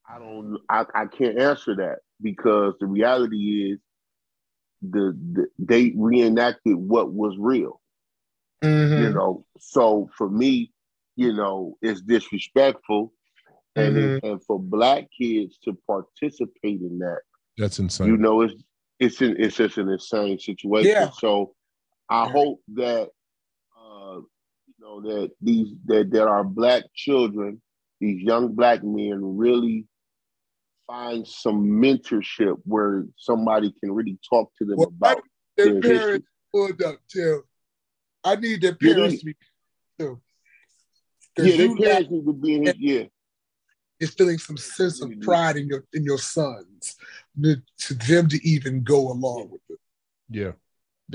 I 0.09 0.19
don't. 0.19 0.58
I, 0.69 0.85
I 0.93 1.06
can't 1.06 1.40
answer 1.40 1.75
that 1.77 2.00
because 2.22 2.74
the 2.80 2.88
reality 2.88 3.72
is 3.72 3.80
the, 4.82 5.17
the 5.33 5.48
they 5.59 5.93
reenacted 5.95 6.75
what 6.75 7.14
was 7.14 7.35
real. 7.40 7.80
Mm-hmm. 8.64 9.03
You 9.03 9.09
know, 9.14 9.45
so 9.59 10.09
for 10.17 10.30
me, 10.30 10.72
you 11.16 11.33
know, 11.33 11.77
it's 11.82 12.01
disrespectful, 12.01 13.14
and 13.75 13.98
it- 13.98 14.24
and 14.24 14.43
for 14.43 14.59
black 14.59 15.08
kids 15.17 15.58
to 15.66 15.77
participate 15.88 16.82
in 16.82 17.00
that, 17.00 17.19
That's 17.58 17.80
insane. 17.80 18.08
you 18.08 18.17
know, 18.17 18.42
it's 18.42 18.53
it's 19.03 19.22
an, 19.22 19.35
it's 19.38 19.57
just 19.57 19.77
an 19.77 19.90
insane 19.90 20.40
situation. 20.40 20.91
Yeah. 20.91 21.09
So 21.19 21.53
I 22.09 22.27
hope 22.30 22.61
that 22.75 23.09
uh, 23.77 24.15
you 24.17 24.73
know 24.80 25.01
that 25.01 25.32
these 25.41 25.69
that 25.85 26.09
there 26.11 26.30
are 26.30 26.43
black 26.43 26.83
children, 26.95 27.61
these 27.99 28.22
young 28.22 28.53
black 28.53 28.83
men, 28.83 29.19
really 29.38 29.85
find 30.88 31.27
some 31.27 31.64
mentorship 31.65 32.57
where 32.65 33.06
somebody 33.17 33.73
can 33.80 33.91
really 33.91 34.17
talk 34.30 34.51
to 34.57 34.65
them 34.65 34.77
Well, 34.77 34.88
about 34.90 35.22
Their 35.57 35.80
their 35.80 35.82
parents 35.82 36.27
pulled 36.53 36.82
up 36.82 36.98
too. 37.07 37.43
I 38.23 38.35
need 38.35 38.61
their 38.61 38.77
Yeah, 38.82 38.93
parents 38.93 39.14
they- 39.15 39.19
to 39.19 39.25
be 39.25 39.35
too. 39.99 40.22
Yeah, 41.38 41.57
their 41.57 41.75
parents 41.75 42.11
need 42.11 42.25
to 42.25 42.33
be 42.33 42.56
in 42.56 42.67
it. 42.67 42.75
Yeah. 42.80 43.03
Is 44.03 44.14
feeling 44.14 44.38
some 44.38 44.57
sense 44.57 45.01
of 45.01 45.11
pride 45.22 45.56
in 45.57 45.67
your 45.67 45.83
in 45.93 46.03
your 46.03 46.17
sons 46.17 46.95
to, 47.41 47.56
to 47.80 47.93
them 47.95 48.27
to 48.30 48.48
even 48.48 48.83
go 48.83 49.11
along 49.11 49.49
with 49.49 49.61
it. 49.69 49.80
Yeah, 50.30 50.51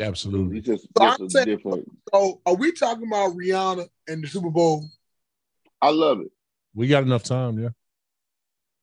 absolutely. 0.04 0.58
It's 0.58 0.66
just, 0.66 0.88
So 0.96 1.16
just 1.18 1.32
saying- 1.32 1.46
different. 1.46 1.88
So 2.12 2.40
are 2.46 2.54
we 2.54 2.72
talking 2.72 3.06
about 3.06 3.36
Rihanna 3.36 3.86
and 4.08 4.22
the 4.24 4.28
Super 4.28 4.50
Bowl? 4.50 4.84
I 5.80 5.90
love 5.90 6.20
it. 6.20 6.32
We 6.74 6.88
got 6.88 7.04
enough 7.04 7.22
time, 7.22 7.58
yeah. 7.58 7.70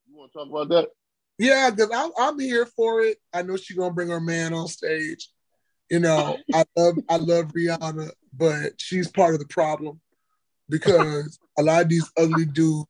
You 0.08 0.18
want 0.18 0.32
to 0.32 0.40
talk 0.40 0.50
about 0.50 0.70
that? 0.70 0.90
Yeah, 1.38 1.70
because 1.70 1.90
I'm 1.94 2.12
I'm 2.18 2.40
here 2.40 2.66
for 2.66 3.02
it. 3.02 3.18
I 3.34 3.42
know 3.42 3.58
she's 3.58 3.78
gonna 3.78 3.94
bring 3.94 4.10
her 4.10 4.22
man 4.22 4.54
on 4.54 4.68
stage. 4.68 5.30
You 5.90 6.00
know, 6.00 6.38
I 6.54 6.64
love 6.78 6.98
I 7.10 7.18
love 7.18 7.52
Rihanna, 7.54 8.12
but 8.34 8.74
she's 8.80 9.10
part 9.12 9.34
of 9.34 9.40
the 9.40 9.48
problem 9.48 10.00
because 10.70 11.38
a 11.60 11.64
lot 11.64 11.82
of 11.84 11.90
these 11.90 12.10
ugly 12.18 12.46
dudes 12.46 12.88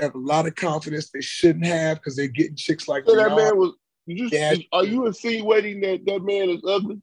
have 0.00 0.14
a 0.14 0.18
lot 0.18 0.46
of 0.46 0.54
confidence 0.54 1.10
they 1.10 1.20
shouldn't 1.20 1.66
have 1.66 1.98
because 1.98 2.16
they're 2.16 2.28
getting 2.28 2.56
chicks 2.56 2.88
like 2.88 3.04
So 3.06 3.16
that 3.16 3.34
man 3.36 3.56
was. 3.56 3.74
You 4.06 4.28
just, 4.28 4.34
Yeah. 4.34 4.54
Are 4.72 4.84
you 4.84 5.06
insinuating 5.06 5.80
that 5.80 6.04
that 6.04 6.22
man 6.22 6.50
is 6.50 6.60
ugly? 6.66 7.00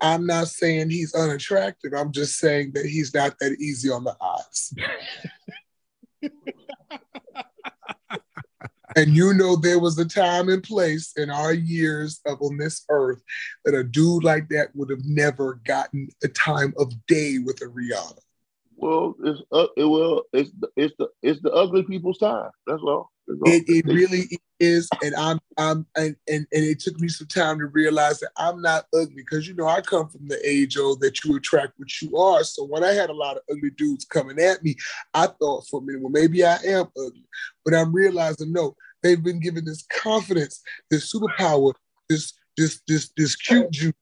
I'm 0.00 0.26
not 0.26 0.48
saying 0.48 0.90
he's 0.90 1.14
unattractive. 1.14 1.92
I'm 1.92 2.12
just 2.12 2.38
saying 2.38 2.72
that 2.74 2.86
he's 2.86 3.12
not 3.12 3.34
that 3.40 3.56
easy 3.60 3.90
on 3.90 4.04
the 4.04 4.16
eyes. 4.22 4.72
and 8.96 9.16
you 9.16 9.34
know, 9.34 9.56
there 9.56 9.80
was 9.80 9.98
a 9.98 10.04
time 10.04 10.48
and 10.48 10.62
place 10.62 11.12
in 11.16 11.30
our 11.30 11.52
years 11.52 12.20
of 12.26 12.40
on 12.40 12.56
this 12.56 12.84
earth 12.88 13.20
that 13.64 13.74
a 13.74 13.82
dude 13.82 14.22
like 14.22 14.48
that 14.50 14.68
would 14.74 14.90
have 14.90 15.04
never 15.04 15.60
gotten 15.66 16.08
a 16.22 16.28
time 16.28 16.72
of 16.78 16.92
day 17.06 17.38
with 17.38 17.60
a 17.62 17.66
Rihanna. 17.66 18.20
Well, 18.80 19.16
it's 19.24 19.40
uh, 19.50 19.66
it 19.76 19.84
will 19.84 20.22
it's 20.32 20.52
the, 20.60 20.68
it's 20.76 20.94
the 20.98 21.08
it's 21.20 21.42
the 21.42 21.50
ugly 21.52 21.82
people's 21.82 22.18
time. 22.18 22.50
That's 22.64 22.80
all. 22.80 23.10
That's 23.26 23.40
all. 23.44 23.52
It, 23.52 23.64
it 23.66 23.84
really 23.86 24.28
is, 24.60 24.88
and 25.02 25.16
I'm 25.16 25.40
I'm 25.56 25.84
and, 25.96 26.14
and 26.28 26.46
and 26.52 26.64
it 26.64 26.78
took 26.78 26.98
me 27.00 27.08
some 27.08 27.26
time 27.26 27.58
to 27.58 27.66
realize 27.66 28.20
that 28.20 28.30
I'm 28.36 28.62
not 28.62 28.86
ugly 28.94 29.16
because 29.16 29.48
you 29.48 29.54
know 29.54 29.66
I 29.66 29.80
come 29.80 30.08
from 30.08 30.28
the 30.28 30.38
age 30.48 30.78
old 30.78 31.00
that 31.00 31.24
you 31.24 31.34
attract 31.34 31.72
what 31.76 32.00
you 32.00 32.16
are. 32.16 32.44
So 32.44 32.64
when 32.66 32.84
I 32.84 32.92
had 32.92 33.10
a 33.10 33.14
lot 33.14 33.36
of 33.36 33.42
ugly 33.50 33.70
dudes 33.76 34.04
coming 34.04 34.38
at 34.38 34.62
me, 34.62 34.76
I 35.12 35.26
thought 35.26 35.66
for 35.68 35.80
a 35.80 35.84
minute, 35.84 36.00
well 36.00 36.10
maybe 36.10 36.44
I 36.44 36.58
am 36.64 36.86
ugly, 36.96 37.26
but 37.64 37.74
I'm 37.74 37.92
realizing 37.92 38.52
no, 38.52 38.76
they've 39.02 39.22
been 39.22 39.40
given 39.40 39.64
this 39.64 39.84
confidence, 39.90 40.62
this 40.88 41.12
superpower, 41.12 41.74
this 42.08 42.32
this 42.56 42.80
this 42.86 43.10
this 43.16 43.34
cute 43.34 43.72
juice. 43.72 43.92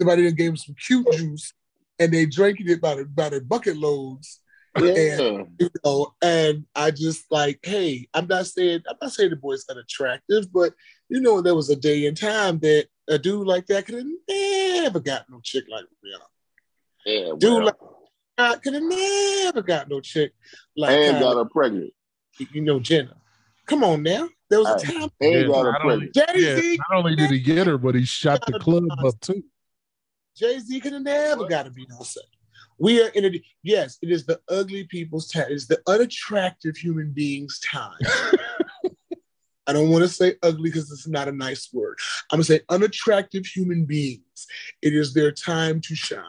Somebody 0.00 0.24
done 0.24 0.34
gave 0.34 0.48
them 0.48 0.56
some 0.56 0.74
cute 0.86 1.10
juice, 1.12 1.52
and 1.98 2.12
they 2.12 2.26
drinking 2.26 2.68
it 2.68 2.80
by 2.80 2.94
the 2.96 3.04
by 3.04 3.28
the 3.28 3.40
bucket 3.40 3.76
loads. 3.76 4.40
Yeah. 4.78 5.18
And 5.20 5.48
you 5.58 5.70
know, 5.84 6.14
and 6.20 6.66
I 6.74 6.90
just 6.90 7.24
like, 7.30 7.60
hey, 7.62 8.08
I'm 8.12 8.26
not 8.26 8.46
saying 8.46 8.82
I'm 8.88 8.96
not 9.00 9.12
saying 9.12 9.30
the 9.30 9.36
boy's 9.36 9.64
unattractive, 9.70 10.52
but 10.52 10.74
you 11.08 11.20
know, 11.20 11.40
there 11.40 11.54
was 11.54 11.70
a 11.70 11.76
day 11.76 12.06
and 12.06 12.16
time 12.16 12.58
that 12.60 12.88
a 13.08 13.18
dude 13.18 13.46
like 13.46 13.66
that 13.66 13.86
could 13.86 13.94
have 13.94 14.06
never 14.28 15.00
got 15.00 15.24
no 15.30 15.40
chick 15.42 15.64
like 15.70 15.84
Rihanna. 15.84 16.26
Yeah, 17.06 17.32
Dude 17.38 17.64
like 17.64 17.74
that 18.36 18.62
could 18.62 18.74
have 18.74 18.82
never 18.82 19.62
got 19.62 19.88
no 19.88 20.00
chick 20.00 20.32
like 20.76 20.90
and 20.90 21.20
got 21.20 21.36
her 21.36 21.44
pregnant. 21.46 21.92
you 22.38 22.60
know, 22.60 22.78
Jenna. 22.80 23.16
Come 23.66 23.82
on 23.82 24.02
now. 24.02 24.28
There 24.50 24.58
was 24.60 24.68
a 24.68 24.86
Hey, 24.86 24.92
time 25.00 25.08
and 25.20 25.46
got 25.48 25.64
her 25.64 25.72
not 25.72 25.84
only, 25.84 26.08
pregnant. 26.08 26.36
yeah, 26.36 26.76
not 26.90 26.98
only 26.98 27.16
did 27.16 27.30
he 27.30 27.40
get 27.40 27.66
her, 27.66 27.78
but 27.78 27.94
he 27.94 28.04
shot 28.04 28.44
the 28.46 28.58
club 28.58 28.84
up 29.04 29.18
too. 29.20 29.42
Jay-Z 30.36 30.80
could 30.80 30.92
have 30.92 31.02
never 31.02 31.46
got 31.48 31.66
a 31.66 31.70
Beyonce. 31.70 32.18
We 32.78 33.02
are 33.02 33.08
in 33.08 33.24
a 33.24 33.30
yes, 33.62 33.96
it 34.02 34.10
is 34.10 34.26
the 34.26 34.38
ugly 34.50 34.84
people's 34.84 35.28
time. 35.28 35.46
It's 35.48 35.66
the 35.66 35.80
unattractive 35.86 36.76
human 36.76 37.10
beings' 37.12 37.58
time. 37.60 37.96
I 39.66 39.72
don't 39.72 39.88
want 39.90 40.04
to 40.04 40.08
say 40.08 40.34
ugly 40.42 40.70
because 40.70 40.92
it's 40.92 41.08
not 41.08 41.26
a 41.26 41.32
nice 41.32 41.72
word. 41.72 41.98
I'm 42.30 42.36
gonna 42.36 42.44
say 42.44 42.60
unattractive 42.68 43.46
human 43.46 43.86
beings. 43.86 44.46
It 44.82 44.94
is 44.94 45.14
their 45.14 45.32
time 45.32 45.80
to 45.82 45.94
shine. 45.96 46.22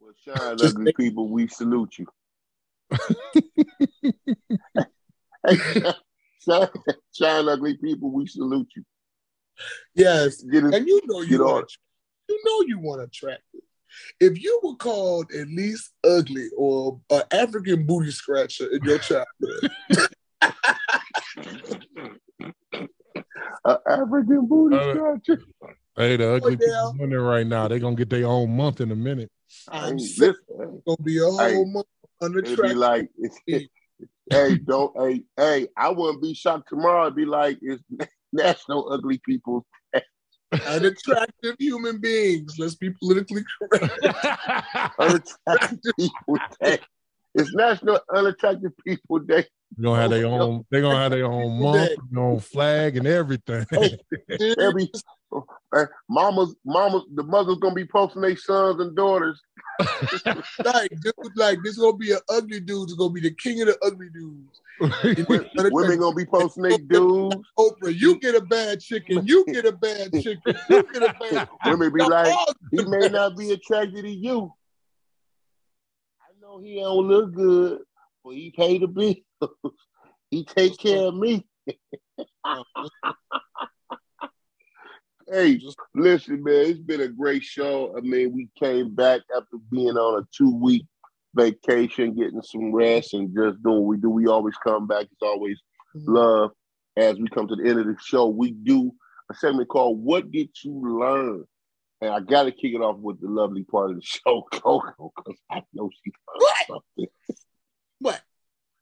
Well, 0.00 0.14
Shine, 0.24 0.56
ugly 0.60 0.92
people, 0.94 1.28
we 1.28 1.46
salute 1.48 1.98
you. 1.98 2.06
shine, 6.40 6.68
shine, 7.12 7.48
ugly 7.48 7.76
people, 7.76 8.10
we 8.10 8.26
salute 8.26 8.68
you. 8.74 8.84
Yes, 9.94 10.42
Get 10.42 10.64
it- 10.64 10.74
and 10.74 10.88
you 10.88 11.00
know 11.04 11.20
you 11.20 11.44
on. 11.46 11.64
Want 12.28 12.28
you 12.28 12.40
know 12.44 12.66
you 12.68 12.78
want 12.78 13.02
attractive. 13.02 13.60
If 14.20 14.42
you 14.42 14.60
were 14.62 14.76
called 14.76 15.30
at 15.32 15.46
least 15.48 15.92
ugly 16.04 16.48
or 16.56 17.00
an 17.10 17.22
African 17.30 17.86
booty 17.86 18.10
scratcher 18.10 18.66
in 18.72 18.82
your 18.84 18.98
childhood, 18.98 19.70
An 23.66 23.76
African 23.88 24.46
booty 24.46 24.76
Uh, 24.76 24.90
scratcher. 24.90 25.42
Hey, 25.96 26.16
the 26.16 26.34
ugly 26.34 26.58
yeah. 26.60 26.90
people 26.90 27.04
in 27.04 27.10
there 27.10 27.22
right 27.22 27.46
now. 27.46 27.68
They're 27.68 27.78
gonna 27.78 27.96
get 27.96 28.10
their 28.10 28.26
own 28.26 28.56
month 28.56 28.80
in 28.80 28.90
a 28.90 28.96
minute. 28.96 29.30
I'm 29.68 29.98
Hey, 29.98 30.04
sick. 30.04 30.34
listen, 30.48 30.82
Gonna 30.86 30.96
be 31.02 31.18
a 31.18 31.24
whole 31.24 31.38
Hey, 31.38 31.64
month 31.64 31.86
It'd 32.20 32.60
be 32.60 32.74
like, 32.74 33.10
hey, 33.46 34.56
don't, 34.56 34.92
hey, 34.98 35.22
hey, 35.36 35.68
I 35.76 35.90
wouldn't 35.90 36.22
be 36.22 36.34
shocked 36.34 36.68
tomorrow. 36.68 37.02
It'd 37.04 37.16
be 37.16 37.26
like, 37.26 37.58
it's 37.62 37.82
National 38.32 38.92
Ugly 38.92 39.20
People. 39.24 39.66
Unattractive 40.66 41.56
human 41.58 41.98
beings. 41.98 42.58
Let's 42.58 42.74
be 42.74 42.90
politically 42.90 43.44
correct. 43.58 43.98
Unattractive 44.98 45.92
People 45.98 46.38
Day. 46.60 46.78
It's 47.34 47.52
National 47.54 48.00
Unattractive 48.14 48.72
People 48.86 49.18
Day. 49.20 49.46
They're 49.76 49.90
gonna 49.90 50.02
have 50.02 50.10
their 50.10 50.26
own. 50.26 50.64
They're 50.70 50.82
gonna 50.82 50.96
have 50.96 51.10
their 51.10 51.26
own 51.26 51.60
month, 51.60 51.90
their 52.10 52.22
own 52.22 52.38
flag, 52.38 52.96
and 52.96 53.06
everything. 53.06 53.66
Oh, 53.76 53.88
Every 54.60 54.88
uh, 55.34 55.86
mamas, 56.08 56.54
mamas, 56.64 57.02
the 57.14 57.22
mothers 57.22 57.58
gonna 57.60 57.74
be 57.74 57.86
posting 57.86 58.22
their 58.22 58.36
sons 58.36 58.80
and 58.80 58.94
daughters. 58.96 59.40
like, 60.64 60.90
dude, 61.00 61.36
like 61.36 61.58
this 61.64 61.78
gonna 61.78 61.96
be 61.96 62.12
an 62.12 62.20
ugly 62.28 62.60
dude. 62.60 62.84
It's 62.84 62.94
gonna 62.94 63.12
be 63.12 63.20
the 63.20 63.32
king 63.32 63.60
of 63.62 63.68
the 63.68 63.78
ugly 63.82 64.08
dudes. 64.10 64.60
Women 65.72 65.98
gonna 65.98 66.14
be 66.14 66.26
posting 66.26 66.64
their 66.64 66.78
dudes. 66.78 67.36
Oprah, 67.58 67.96
you 67.96 68.18
get 68.20 68.34
a 68.34 68.40
bad 68.40 68.80
chicken. 68.80 69.26
You 69.26 69.44
get 69.46 69.64
a 69.64 69.72
bad 69.72 70.12
chicken. 70.12 70.54
You 70.68 70.82
get 70.92 71.02
a 71.02 71.14
bad. 71.18 71.48
Women 71.66 71.92
be 71.92 72.00
Now, 72.00 72.08
like, 72.08 72.34
he 72.70 72.84
may 72.84 73.08
not 73.08 73.36
be 73.36 73.52
attracted 73.52 74.02
to 74.02 74.10
you. 74.10 74.52
I 76.20 76.32
know 76.40 76.60
he 76.60 76.76
don't 76.76 77.08
look 77.08 77.34
good, 77.34 77.80
but 78.24 78.34
he 78.34 78.52
pay 78.56 78.78
the 78.78 78.86
bills. 78.86 79.16
he 80.30 80.44
take 80.44 80.78
care 80.78 81.08
of 81.08 81.16
me. 81.16 81.46
Hey, 85.30 85.60
listen, 85.94 86.42
man, 86.42 86.66
it's 86.66 86.78
been 86.78 87.00
a 87.00 87.08
great 87.08 87.42
show. 87.42 87.94
I 87.96 88.00
mean, 88.00 88.32
we 88.32 88.48
came 88.58 88.94
back 88.94 89.20
after 89.36 89.56
being 89.70 89.96
on 89.96 90.22
a 90.22 90.26
two 90.36 90.54
week 90.54 90.86
vacation, 91.34 92.14
getting 92.14 92.42
some 92.42 92.74
rest, 92.74 93.14
and 93.14 93.34
just 93.34 93.62
doing 93.62 93.80
what 93.80 93.86
we 93.86 93.96
do. 93.96 94.10
We 94.10 94.26
always 94.26 94.54
come 94.56 94.86
back. 94.86 95.04
It's 95.04 95.22
always 95.22 95.60
mm-hmm. 95.96 96.12
love. 96.12 96.50
As 96.96 97.18
we 97.18 97.26
come 97.28 97.48
to 97.48 97.56
the 97.56 97.68
end 97.68 97.80
of 97.80 97.86
the 97.86 97.96
show, 98.00 98.28
we 98.28 98.52
do 98.52 98.92
a 99.30 99.34
segment 99.34 99.68
called 99.68 100.02
"What 100.02 100.30
Did 100.30 100.50
You 100.62 101.00
Learn?" 101.00 101.44
And 102.00 102.10
I 102.10 102.20
got 102.20 102.44
to 102.44 102.52
kick 102.52 102.74
it 102.74 102.80
off 102.80 102.98
with 102.98 103.20
the 103.20 103.28
lovely 103.28 103.64
part 103.64 103.90
of 103.90 103.96
the 103.96 104.02
show, 104.02 104.46
Coco, 104.52 105.12
because 105.16 105.40
I 105.50 105.62
know 105.72 105.90
she 106.04 106.12
learned 106.38 106.82
something. 106.96 107.06
What? 107.98 108.22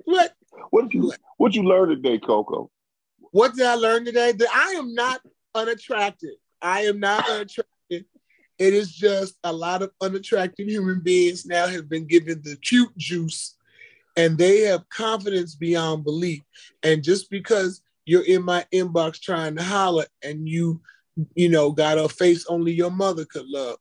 What? 0.04 0.34
What 0.70 0.82
did 0.90 0.94
you 0.94 1.12
What 1.38 1.54
you 1.54 1.62
learn 1.62 1.88
today, 1.88 2.18
Coco? 2.18 2.70
What 3.30 3.54
did 3.54 3.66
I 3.66 3.74
learn 3.74 4.04
today? 4.04 4.32
That 4.32 4.48
I 4.52 4.72
am 4.72 4.94
not 4.94 5.22
unattractive. 5.54 6.34
I 6.60 6.82
am 6.82 7.00
not 7.00 7.28
unattractive. 7.28 8.04
It 8.58 8.74
is 8.74 8.92
just 8.94 9.36
a 9.44 9.52
lot 9.52 9.82
of 9.82 9.90
unattractive 10.00 10.68
human 10.68 11.00
beings 11.00 11.46
now 11.46 11.66
have 11.66 11.88
been 11.88 12.06
given 12.06 12.42
the 12.42 12.56
cute 12.56 12.96
juice 12.96 13.56
and 14.16 14.36
they 14.38 14.60
have 14.60 14.88
confidence 14.88 15.54
beyond 15.54 16.04
belief. 16.04 16.42
And 16.82 17.02
just 17.02 17.30
because 17.30 17.82
you're 18.04 18.24
in 18.24 18.44
my 18.44 18.64
inbox 18.72 19.20
trying 19.20 19.56
to 19.56 19.62
holler 19.62 20.04
and 20.22 20.48
you, 20.48 20.80
you 21.34 21.48
know, 21.48 21.72
got 21.72 21.98
a 21.98 22.08
face 22.08 22.46
only 22.46 22.72
your 22.72 22.90
mother 22.90 23.24
could 23.24 23.46
love, 23.46 23.78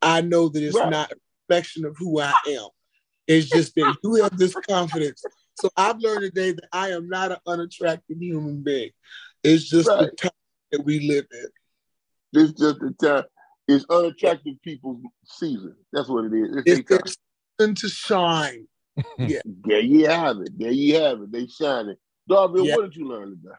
I 0.00 0.20
know 0.20 0.48
that 0.48 0.62
it's 0.62 0.76
Right. 0.76 0.90
not 0.90 1.12
a 1.12 1.16
reflection 1.48 1.84
of 1.84 1.96
who 1.98 2.20
I 2.20 2.32
am. 2.46 2.68
It's 3.26 3.50
just 3.50 3.74
that 3.74 3.96
you 4.02 4.14
have 4.16 4.36
this 4.36 4.54
confidence. 4.68 5.22
So 5.54 5.68
I've 5.76 5.98
learned 5.98 6.22
today 6.22 6.52
that 6.52 6.68
I 6.72 6.90
am 6.90 7.08
not 7.08 7.32
an 7.32 7.38
unattractive 7.46 8.20
human 8.20 8.62
being. 8.62 8.90
It's 9.44 9.68
just 9.68 9.88
the 9.88 9.94
Right. 9.94 10.32
Time 10.72 10.78
that 10.78 10.84
we 10.84 11.00
live 11.08 11.26
in. 11.32 11.46
This 12.32 12.52
just 12.52 12.80
the 12.80 12.94
time. 13.00 13.24
It's 13.68 13.84
unattractive 13.88 14.54
people's 14.62 15.00
season. 15.24 15.76
That's 15.92 16.08
what 16.08 16.24
it 16.24 16.32
is. 16.32 16.56
It's 16.66 16.80
It's 16.80 16.88
their 16.88 16.98
their 16.98 17.12
season 17.58 17.74
to 17.76 17.88
shine. 17.88 18.66
Yeah. 19.18 19.40
There 19.46 19.80
you 19.80 20.06
have 20.06 20.40
it. 20.40 20.50
There 20.58 20.70
you 20.70 20.96
have 20.96 21.22
it. 21.22 21.32
They 21.32 21.46
shining. 21.46 21.96
Darville, 22.30 22.66
Yeah. 22.66 22.76
what 22.76 22.82
did 22.82 22.96
you 22.96 23.08
learn 23.08 23.30
today? 23.30 23.54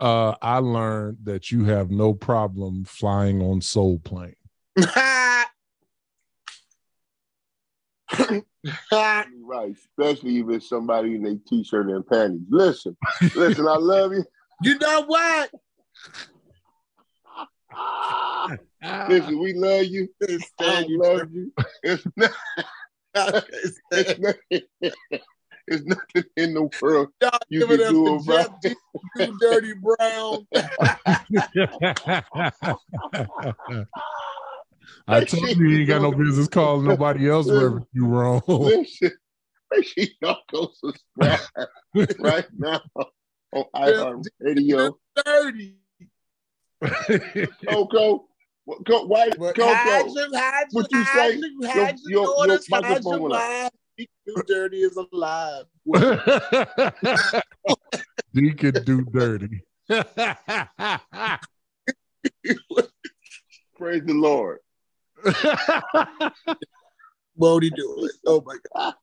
Uh, 0.00 0.34
I 0.42 0.58
learned 0.58 1.18
that 1.24 1.50
you 1.50 1.64
have 1.64 1.90
no 1.90 2.12
problem 2.12 2.84
flying 2.84 3.40
on 3.40 3.62
Soul 3.62 4.00
Plane. 4.00 4.34
right, 8.92 9.74
especially 9.74 10.38
if 10.40 10.48
it's 10.50 10.68
somebody 10.68 11.14
in 11.14 11.24
a 11.24 11.36
t-shirt 11.48 11.88
and 11.88 12.06
panties. 12.06 12.42
Listen, 12.50 12.96
listen, 13.34 13.66
I 13.66 13.76
love 13.76 14.12
you. 14.12 14.24
You 14.64 14.78
know 14.78 15.02
what? 15.06 15.50
Ah. 17.74 18.48
Listen, 19.08 19.38
we 19.38 19.54
love 19.54 19.84
you. 19.84 20.08
I 20.60 20.84
love 20.88 21.32
you. 21.32 21.52
It's 21.82 22.04
not, 22.16 22.32
it's, 23.12 23.80
nothing, 24.18 24.62
it's 25.66 25.84
nothing 25.84 26.24
in 26.36 26.54
the 26.54 26.68
world 26.80 27.08
you 27.48 27.60
Give 27.60 27.68
can 27.68 27.80
it 27.80 27.84
up 27.84 27.90
do 27.90 28.04
to 28.04 28.14
about 28.14 28.50
it. 28.64 28.72
D. 28.72 28.74
You 29.24 29.38
Dirty 29.38 29.74
Brown. 29.74 30.46
I 35.08 35.24
told 35.24 35.56
you 35.56 35.68
you 35.68 35.78
ain't 35.80 35.88
got 35.88 36.02
no 36.02 36.12
business 36.12 36.46
calling 36.48 36.86
nobody 36.86 37.28
else 37.30 37.46
wherever 37.46 37.82
you 37.92 38.06
wrong. 38.06 38.42
Listen, 38.48 39.12
make 39.70 39.86
sure 39.86 40.04
y'all 40.20 40.42
go 40.52 40.70
subscribe 40.74 41.40
right 42.18 42.46
now 42.56 42.80
on 43.52 43.64
iHeartRadio. 43.74 44.94
Dirty. 45.24 45.81
Coco, 47.64 48.26
what- 48.64 48.84
Co- 48.86 49.06
why, 49.06 49.30
Coco, 49.30 49.54
Hide 49.74 50.66
what 50.72 50.90
you 50.92 51.04
say? 51.04 51.34
your, 51.36 51.48
Your, 51.60 51.68
hide 51.68 51.98
your 52.04 52.10
your, 52.10 52.22
your 52.22 52.26
daughters, 52.36 52.68
hide 52.70 52.82
microphone 52.82 53.12
your 53.12 53.20
went 53.22 53.34
up. 53.34 53.40
wives. 53.40 53.70
You 54.24 54.42
dirty 54.46 54.82
is 54.82 54.96
alive. 54.96 55.64
Deacon 58.34 58.84
do 58.84 59.02
dirty. 59.02 59.62
Praise 63.76 64.02
the 64.04 64.14
Lord. 64.14 64.58
Won't 67.36 67.64
he 67.64 67.70
do 67.70 68.04
it? 68.06 68.12
Oh 68.26 68.42
my 68.44 68.56
God. 68.74 68.94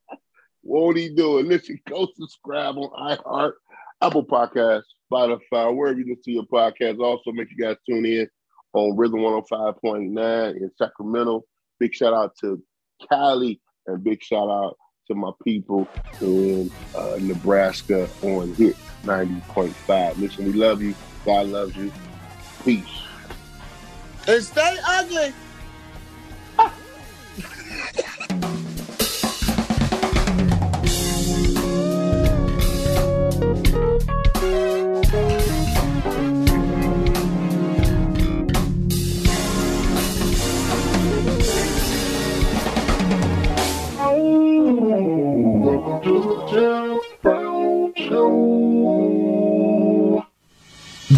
Won't 0.63 0.97
he 0.97 1.09
do 1.09 1.37
it? 1.39 1.45
Listen, 1.45 1.79
go 1.87 2.07
subscribe 2.15 2.77
on 2.77 2.89
iHeart, 3.17 3.53
Apple 4.01 4.25
Podcasts, 4.25 4.83
Spotify, 5.11 5.75
wherever 5.75 5.99
you 5.99 6.05
listen 6.07 6.23
to 6.25 6.31
your 6.31 6.43
podcast. 6.43 6.99
Also, 6.99 7.31
make 7.31 7.49
you 7.51 7.57
guys 7.57 7.75
tune 7.87 8.05
in 8.05 8.29
on 8.73 8.95
Rhythm 8.95 9.19
105.9 9.19 10.55
in 10.55 10.71
Sacramento. 10.77 11.43
Big 11.79 11.93
shout 11.93 12.13
out 12.13 12.35
to 12.41 12.61
Cali 13.09 13.59
and 13.87 14.03
big 14.03 14.23
shout 14.23 14.49
out 14.49 14.77
to 15.07 15.15
my 15.15 15.31
people 15.43 15.87
in 16.21 16.71
uh, 16.95 17.17
Nebraska 17.19 18.07
on 18.21 18.53
Hit 18.53 18.75
90.5. 19.03 20.17
Listen, 20.17 20.45
we 20.45 20.53
love 20.53 20.81
you. 20.81 20.93
God 21.25 21.47
loves 21.47 21.75
you. 21.75 21.91
Peace. 22.63 22.85
And 24.27 24.43
stay 24.43 24.77
ugly. 24.85 25.33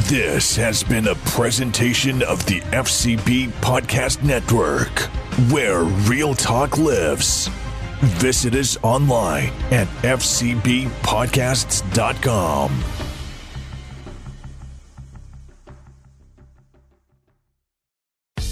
This 0.10 0.56
has 0.56 0.84
been 0.84 1.08
a 1.08 1.16
presentation 1.16 2.22
of 2.24 2.46
the 2.46 2.62
FCB 2.72 3.50
Podcast 3.62 4.24
Network, 4.24 5.00
where 5.52 5.84
real 5.84 6.34
talk 6.36 6.78
lives. 6.78 7.50
Visit 8.02 8.54
us 8.54 8.78
online 8.84 9.52
at 9.72 9.88
fcbpodcasts.com. 10.04 13.01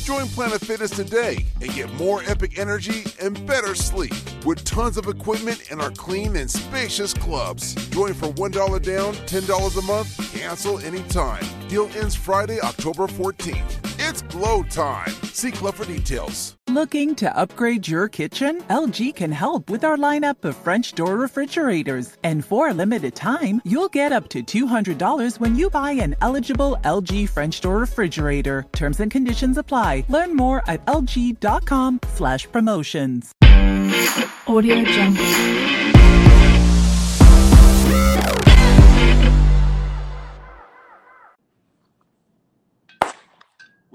Join 0.10 0.26
Planet 0.30 0.60
Fitness 0.60 0.90
today 0.90 1.46
and 1.62 1.72
get 1.76 1.94
more 1.94 2.24
epic 2.24 2.58
energy 2.58 3.04
and 3.22 3.46
better 3.46 3.76
sleep 3.76 4.12
with 4.44 4.64
tons 4.64 4.98
of 4.98 5.06
equipment 5.06 5.70
in 5.70 5.80
our 5.80 5.92
clean 5.92 6.36
and 6.36 6.50
spacious 6.50 7.14
clubs. 7.14 7.76
Join 7.90 8.16
for 8.16 8.30
$1 8.30 8.82
down, 8.82 9.14
$10 9.14 9.78
a 9.78 9.82
month, 9.84 10.34
cancel 10.34 10.80
anytime. 10.80 11.46
Deal 11.68 11.92
ends 11.96 12.16
Friday, 12.16 12.60
October 12.60 13.06
14th. 13.06 13.89
It's 14.02 14.22
glow 14.24 14.64
time. 14.64 15.12
See 15.34 15.52
club 15.52 15.76
for 15.76 15.86
details. 15.86 16.56
Looking 16.70 17.16
to 17.16 17.36
upgrade 17.38 17.86
your 17.86 18.08
kitchen? 18.08 18.62
LG 18.70 19.14
can 19.16 19.32
help 19.32 19.70
with 19.70 19.84
our 19.84 19.98
lineup 19.98 20.44
of 20.46 20.56
French 20.56 20.94
door 20.94 21.18
refrigerators. 21.18 22.16
And 22.24 22.46
for 22.46 22.70
a 22.70 22.74
limited 22.74 23.14
time, 23.16 23.62
you'll 23.66 23.90
get 23.90 24.14
up 24.14 24.30
to 24.30 24.42
$200 24.42 25.40
when 25.42 25.56
you 25.56 25.70
buy 25.70 25.92
an 25.92 26.16
eligible 26.22 26.78
LG 26.84 27.28
French 27.30 27.60
door 27.60 27.80
refrigerator. 27.80 28.66
Terms 28.72 29.02
and 29.02 29.12
conditions 29.12 29.58
apply. 29.58 30.06
Learn 30.08 30.34
more 30.34 30.64
at 30.70 30.86
lg.com 30.86 32.00
slash 32.14 32.50
promotions. 32.52 33.34
Audio 34.48 34.84
Jungle. 34.86 36.29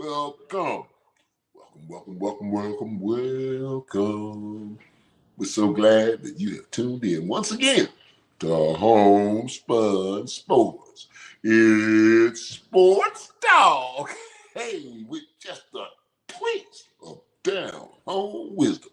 Welcome. 0.05 0.84
Welcome, 1.89 2.18
welcome, 2.18 2.50
welcome, 2.52 3.00
welcome. 3.00 4.78
We're 5.39 5.47
so 5.47 5.73
glad 5.73 6.23
that 6.23 6.39
you 6.39 6.57
have 6.57 6.70
tuned 6.70 7.02
in 7.05 7.26
once 7.26 7.52
again 7.52 7.89
to 8.41 8.74
Homespun 8.74 10.28
Sports. 10.28 11.08
It's 11.42 12.42
Sports 12.42 13.33
Dog. 13.41 14.10
Hey, 14.55 15.07
with 15.08 15.23
just 15.41 15.65
a 15.74 15.86
twist 16.28 16.89
of 17.02 17.23
down 17.42 17.89
home 18.07 18.55
wisdom. 18.57 18.91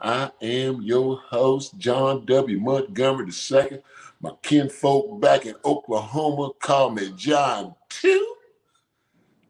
I 0.00 0.32
am 0.42 0.82
your 0.82 1.20
host, 1.28 1.78
John 1.78 2.26
W. 2.26 2.58
Montgomery 2.58 3.30
II. 3.52 3.82
My 4.20 4.32
kinfolk 4.42 5.20
back 5.20 5.46
in 5.46 5.54
Oklahoma 5.64 6.50
call 6.58 6.90
me 6.90 7.12
John 7.16 7.76
2. 7.90 8.34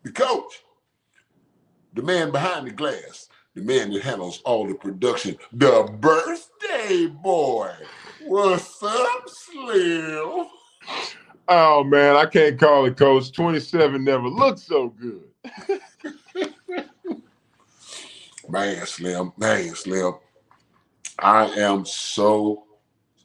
The 0.02 0.12
coach 0.12 0.62
the 1.94 2.02
man 2.02 2.30
behind 2.30 2.66
the 2.66 2.70
glass, 2.70 3.28
the 3.54 3.62
man 3.62 3.90
that 3.90 4.02
handles 4.02 4.40
all 4.44 4.66
the 4.66 4.74
production, 4.74 5.36
the 5.52 5.88
birthday 5.98 7.06
boy. 7.06 7.72
What's 8.24 8.82
up, 8.82 9.28
Slim? 9.28 10.46
Oh 11.48 11.84
man, 11.84 12.16
I 12.16 12.26
can't 12.26 12.58
call 12.58 12.86
it, 12.86 12.96
coach. 12.96 13.32
27 13.32 14.04
never 14.04 14.28
looked 14.28 14.60
so 14.60 14.88
good. 14.90 15.24
man, 18.48 18.86
Slim, 18.86 19.32
man, 19.36 19.74
Slim. 19.74 20.14
I 21.18 21.46
am 21.46 21.84
so 21.84 22.64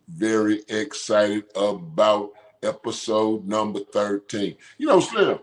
very 0.08 0.64
excited 0.69 1.45
about 1.56 2.32
episode 2.64 3.48
number 3.48 3.80
13. 3.80 4.56
You 4.77 4.88
know, 4.88 5.00
Slim, 5.00 5.40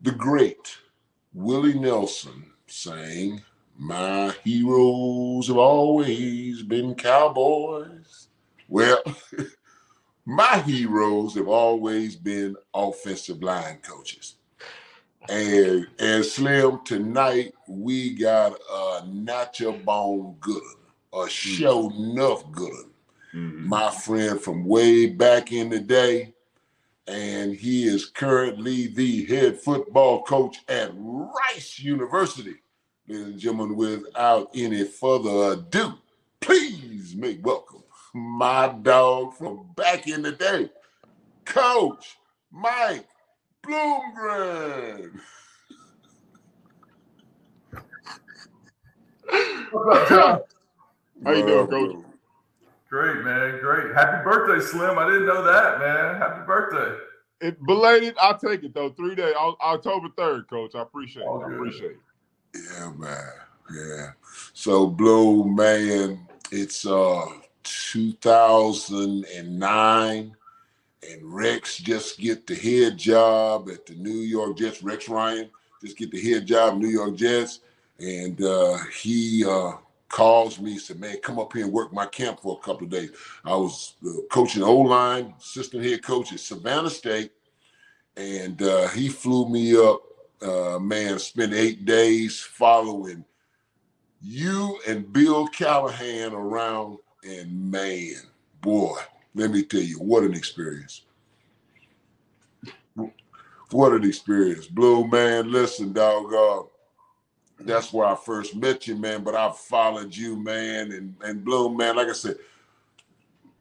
the 0.00 0.12
great 0.12 0.76
Willie 1.34 1.78
Nelson 1.78 2.44
sang, 2.66 3.42
My 3.78 4.34
heroes 4.44 5.48
have 5.48 5.56
always 5.56 6.62
been 6.62 6.94
cowboys. 6.94 8.28
Well, 8.68 9.02
my 10.26 10.58
heroes 10.58 11.34
have 11.34 11.48
always 11.48 12.16
been 12.16 12.56
offensive 12.74 13.42
line 13.42 13.78
coaches. 13.82 14.36
And 15.28 15.86
and 15.98 16.24
Slim, 16.24 16.80
tonight 16.84 17.54
we 17.66 18.14
got 18.14 18.58
a 18.70 19.06
natural 19.06 19.72
bone 19.72 20.36
good, 20.40 20.62
a 21.14 21.28
show 21.28 21.90
enough 21.90 22.50
good. 22.50 22.86
Mm-hmm. 23.32 23.68
My 23.68 23.90
friend 23.90 24.40
from 24.40 24.66
way 24.66 25.06
back 25.06 25.52
in 25.52 25.70
the 25.70 25.80
day, 25.80 26.34
and 27.06 27.54
he 27.54 27.84
is 27.84 28.06
currently 28.06 28.86
the 28.88 29.24
head 29.26 29.58
football 29.60 30.22
coach 30.22 30.58
at 30.68 30.90
Rice 30.94 31.78
University. 31.78 32.56
Ladies 33.08 33.26
and 33.26 33.38
gentlemen, 33.38 33.76
without 33.76 34.50
any 34.54 34.84
further 34.84 35.52
ado, 35.52 35.94
please 36.40 37.14
make 37.16 37.44
welcome 37.44 37.82
my 38.14 38.68
dog 38.82 39.34
from 39.34 39.70
back 39.74 40.06
in 40.06 40.22
the 40.22 40.32
day, 40.32 40.70
Coach 41.44 42.16
Mike 42.50 43.08
Bloomgren. 43.64 45.18
How 51.24 51.32
you 51.32 51.46
doing, 51.46 51.66
coach? 51.68 52.04
Great, 52.92 53.24
man. 53.24 53.58
Great. 53.58 53.92
Happy 53.94 54.22
birthday, 54.22 54.62
Slim. 54.62 54.98
I 54.98 55.06
didn't 55.06 55.24
know 55.24 55.42
that, 55.42 55.78
man. 55.78 56.20
Happy 56.20 56.44
birthday. 56.44 56.94
It 57.40 57.58
belated. 57.64 58.14
I'll 58.20 58.36
take 58.36 58.64
it 58.64 58.74
though. 58.74 58.90
Three 58.90 59.14
days, 59.14 59.32
October 59.34 60.08
third, 60.14 60.46
coach. 60.46 60.74
I 60.74 60.82
appreciate 60.82 61.22
it. 61.22 61.26
All 61.26 61.42
I 61.42 61.54
appreciate 61.54 61.92
it. 61.92 62.00
Yeah, 62.54 62.92
man. 62.94 63.16
Yeah. 63.74 64.10
So 64.52 64.88
Blue 64.88 65.48
man, 65.48 66.28
it's 66.50 66.84
uh 66.84 67.24
2009 67.62 70.36
and 71.10 71.22
Rex 71.22 71.78
just 71.78 72.18
get 72.18 72.46
the 72.46 72.54
head 72.54 72.98
job 72.98 73.70
at 73.70 73.86
the 73.86 73.94
New 73.94 74.10
York 74.10 74.58
Jets. 74.58 74.82
Rex 74.82 75.08
Ryan 75.08 75.48
just 75.82 75.96
get 75.96 76.10
the 76.10 76.20
head 76.20 76.44
job, 76.44 76.76
New 76.76 76.88
York 76.88 77.16
Jets, 77.16 77.60
and 77.98 78.42
uh, 78.42 78.76
he 79.02 79.46
uh, 79.46 79.76
calls 80.12 80.60
me, 80.60 80.78
said, 80.78 81.00
"Man, 81.00 81.16
come 81.22 81.40
up 81.40 81.52
here 81.52 81.64
and 81.64 81.72
work 81.72 81.92
my 81.92 82.06
camp 82.06 82.38
for 82.40 82.56
a 82.56 82.64
couple 82.64 82.84
of 82.84 82.90
days." 82.90 83.10
I 83.44 83.56
was 83.56 83.96
uh, 84.06 84.22
coaching 84.30 84.62
O 84.62 84.76
line, 84.76 85.34
assistant 85.40 85.84
head 85.84 86.04
coach 86.04 86.32
at 86.32 86.38
Savannah 86.38 86.90
State, 86.90 87.32
and 88.16 88.62
uh, 88.62 88.86
he 88.88 89.08
flew 89.08 89.48
me 89.48 89.76
up. 89.76 90.02
Uh, 90.40 90.78
man, 90.78 91.18
spent 91.18 91.52
eight 91.52 91.84
days 91.84 92.40
following 92.40 93.24
you 94.20 94.78
and 94.86 95.12
Bill 95.12 95.46
Callahan 95.48 96.32
around, 96.32 96.98
and 97.24 97.70
man, 97.70 98.14
boy, 98.60 98.96
let 99.34 99.50
me 99.50 99.62
tell 99.62 99.80
you, 99.80 99.98
what 99.98 100.22
an 100.22 100.34
experience. 100.34 101.02
What 103.70 103.92
an 103.92 104.04
experience. 104.04 104.66
Blue 104.66 105.08
man, 105.08 105.50
listen, 105.50 105.92
dog. 105.92 106.32
That's 107.66 107.92
where 107.92 108.06
I 108.06 108.14
first 108.14 108.54
met 108.56 108.86
you, 108.86 108.96
man. 108.96 109.22
But 109.24 109.34
I 109.34 109.50
followed 109.52 110.14
you, 110.14 110.36
man, 110.36 110.92
and 110.92 111.14
and 111.22 111.44
Blue 111.44 111.74
man, 111.74 111.96
like 111.96 112.08
I 112.08 112.12
said, 112.12 112.36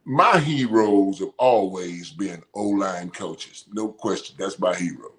my 0.06 0.40
heroes 0.40 1.20
have 1.20 1.32
always 1.38 2.12
been 2.12 2.42
O-line 2.54 3.12
coaches. 3.12 3.66
No 3.72 3.90
question. 3.90 4.36
That's 4.38 4.60
my 4.60 4.76
hero. 4.76 5.12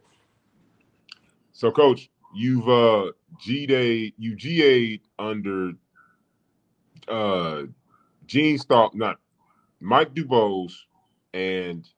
So, 1.52 1.70
coach, 1.70 2.10
you've 2.34 2.68
uh 2.68 3.12
GA 3.40 4.12
you 4.18 4.36
GA'd 4.36 5.00
under 5.18 5.72
uh 7.08 7.62
Gene 8.26 8.58
Stalk, 8.58 8.94
not 8.94 9.18
Mike 9.80 10.14
Dubose 10.14 10.74
and 11.34 11.88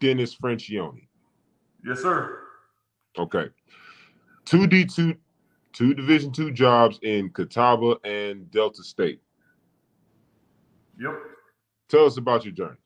Dennis 0.00 0.34
Franchione. 0.34 1.06
Yes, 1.84 2.00
sir. 2.00 2.40
Okay. 3.18 3.48
Two 4.44 4.66
D 4.66 4.84
two 4.84 5.14
two 5.72 5.94
division 5.94 6.32
two 6.32 6.50
jobs 6.50 6.98
in 7.02 7.30
Catawba 7.30 7.96
and 8.04 8.50
Delta 8.50 8.82
State. 8.82 9.20
Yep. 11.00 11.14
Tell 11.88 12.06
us 12.06 12.16
about 12.16 12.44
your 12.44 12.52
journey. 12.52 12.76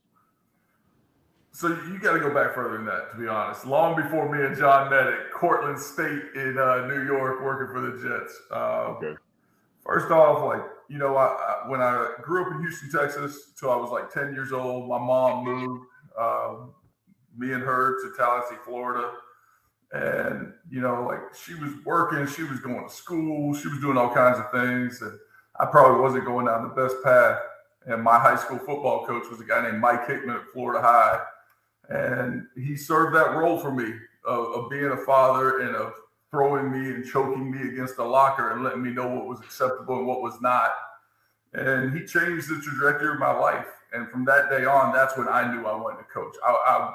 So 1.52 1.68
you 1.68 1.98
got 1.98 2.12
to 2.12 2.20
go 2.20 2.34
back 2.34 2.55
further 2.55 2.76
than 2.76 2.84
that, 2.86 3.12
to 3.12 3.18
be 3.18 3.28
honest. 3.28 3.65
Long 3.65 3.97
before 3.97 4.31
me 4.31 4.44
and 4.44 4.55
John 4.56 4.90
met 4.90 5.06
at 5.06 5.31
Cortland 5.32 5.78
State 5.78 6.23
in 6.34 6.58
uh, 6.58 6.86
New 6.86 7.06
York, 7.06 7.42
working 7.42 7.74
for 7.74 7.81
the 7.81 7.92
Jets. 7.97 8.39
Uh, 8.50 8.94
okay. 8.97 9.15
First 9.82 10.10
off, 10.10 10.44
like 10.44 10.62
you 10.89 10.98
know, 10.98 11.16
I, 11.16 11.26
I, 11.26 11.68
when 11.68 11.81
I 11.81 12.10
grew 12.23 12.44
up 12.44 12.52
in 12.52 12.60
Houston, 12.60 12.90
Texas, 12.90 13.52
till 13.58 13.70
I 13.70 13.76
was 13.76 13.90
like 13.90 14.12
ten 14.12 14.34
years 14.34 14.52
old, 14.52 14.89
my 14.89 14.98
mom 14.98 15.44
moved 15.44 15.86
um, 16.20 16.74
me 17.36 17.52
and 17.52 17.62
her 17.62 18.02
to 18.02 18.16
Tallahassee, 18.16 18.56
Florida, 18.65 19.12
and 19.92 20.52
you 20.70 20.81
know, 20.81 21.05
like 21.05 21.20
she 21.34 21.55
was 21.55 21.73
working, 21.84 22.26
she 22.26 22.44
was 22.44 22.60
going 22.60 22.89
to 22.89 22.94
school, 22.94 23.55
she 23.55 23.68
was 23.68 23.81
doing 23.81 23.97
all 23.97 24.12
kinds 24.12 24.39
of 24.39 24.50
things, 24.50 25.00
and 25.02 25.12
I 25.58 25.66
probably 25.66 26.00
wasn't 26.00 26.26
going 26.26 26.47
down 26.47 26.62
the 26.62 26.82
best 26.82 26.97
path. 27.05 27.39
And 27.86 28.02
my 28.02 28.18
high 28.18 28.36
school 28.36 28.58
football 28.58 29.06
coach 29.06 29.31
was 29.31 29.40
a 29.40 29.44
guy 29.44 29.62
named 29.62 29.81
Mike 29.81 30.08
Hickman 30.08 30.36
at 30.36 30.42
Florida 30.52 30.82
High 30.82 31.20
and 31.89 32.47
he 32.56 32.76
served 32.76 33.15
that 33.15 33.34
role 33.34 33.58
for 33.58 33.70
me 33.70 33.92
of, 34.24 34.47
of, 34.47 34.70
being 34.70 34.90
a 34.90 34.97
father 34.97 35.60
and 35.60 35.76
of 35.76 35.94
throwing 36.31 36.70
me 36.70 36.90
and 36.90 37.06
choking 37.06 37.50
me 37.50 37.68
against 37.68 37.97
the 37.97 38.05
locker 38.05 38.50
and 38.52 38.65
letting 38.65 38.82
me 38.82 38.90
know 38.90 39.08
what 39.08 39.26
was 39.26 39.40
acceptable 39.40 39.98
and 39.98 40.06
what 40.06 40.23
was 40.23 40.40
not. 40.40 40.73
And 41.52 41.97
he 41.97 42.05
changed 42.05 42.48
the 42.48 42.60
trajectory 42.60 43.15
of 43.15 43.20
my 43.20 43.32
life. 43.32 43.66
And 43.92 44.10
from 44.10 44.24
that 44.24 44.50
day 44.50 44.65
on, 44.65 44.92
that's 44.92 45.16
when 45.16 45.28
I 45.28 45.55
knew 45.55 45.65
I 45.65 45.76
wanted 45.76 45.98
to 45.98 46.05
coach. 46.05 46.34
I, 46.44 46.50
I, 46.50 46.94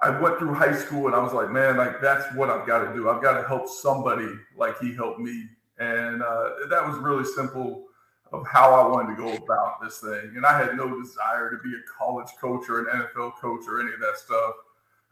I 0.00 0.10
went 0.10 0.38
through 0.38 0.54
high 0.54 0.74
school 0.74 1.06
and 1.06 1.16
I 1.16 1.20
was 1.20 1.32
like, 1.32 1.50
man, 1.50 1.78
like 1.78 2.00
that's 2.00 2.24
what 2.34 2.50
I've 2.50 2.66
got 2.66 2.84
to 2.84 2.94
do. 2.94 3.08
I've 3.08 3.22
got 3.22 3.40
to 3.40 3.48
help 3.48 3.68
somebody 3.68 4.28
like 4.56 4.78
he 4.78 4.94
helped 4.94 5.20
me. 5.20 5.46
And 5.78 6.22
uh, 6.22 6.50
that 6.68 6.86
was 6.86 6.96
really 6.98 7.24
simple 7.24 7.84
of 8.32 8.46
how 8.46 8.72
I 8.74 8.88
wanted 8.88 9.16
to 9.16 9.22
go 9.22 9.32
about 9.42 9.80
this 9.82 9.98
thing. 9.98 10.32
And 10.36 10.44
I 10.44 10.58
had 10.58 10.76
no 10.76 11.00
desire 11.00 11.50
to 11.50 11.58
be 11.62 11.74
a 11.74 11.80
college 11.98 12.28
coach 12.40 12.68
or 12.68 12.80
an 12.80 12.86
NFL 12.86 13.36
coach 13.40 13.64
or 13.68 13.80
any 13.80 13.92
of 13.92 14.00
that 14.00 14.18
stuff. 14.18 14.54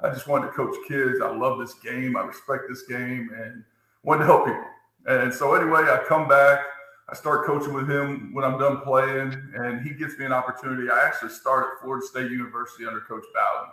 I 0.00 0.10
just 0.10 0.26
wanted 0.26 0.48
to 0.48 0.52
coach 0.52 0.76
kids. 0.86 1.20
I 1.22 1.30
love 1.30 1.58
this 1.58 1.74
game. 1.74 2.16
I 2.16 2.22
respect 2.22 2.64
this 2.68 2.82
game 2.82 3.30
and 3.34 3.64
wanted 4.02 4.20
to 4.20 4.26
help 4.26 4.46
people. 4.46 4.64
And 5.06 5.32
so 5.32 5.54
anyway, 5.54 5.82
I 5.82 6.02
come 6.06 6.28
back. 6.28 6.60
I 7.08 7.14
start 7.14 7.46
coaching 7.46 7.74
with 7.74 7.88
him 7.88 8.32
when 8.32 8.44
I'm 8.44 8.58
done 8.58 8.80
playing, 8.80 9.36
and 9.54 9.86
he 9.86 9.90
gets 9.92 10.18
me 10.18 10.24
an 10.24 10.32
opportunity. 10.32 10.88
I 10.90 11.04
actually 11.04 11.30
start 11.30 11.66
at 11.66 11.82
Florida 11.82 12.04
State 12.06 12.30
University 12.30 12.86
under 12.86 13.00
Coach 13.00 13.24
Bowden. 13.34 13.70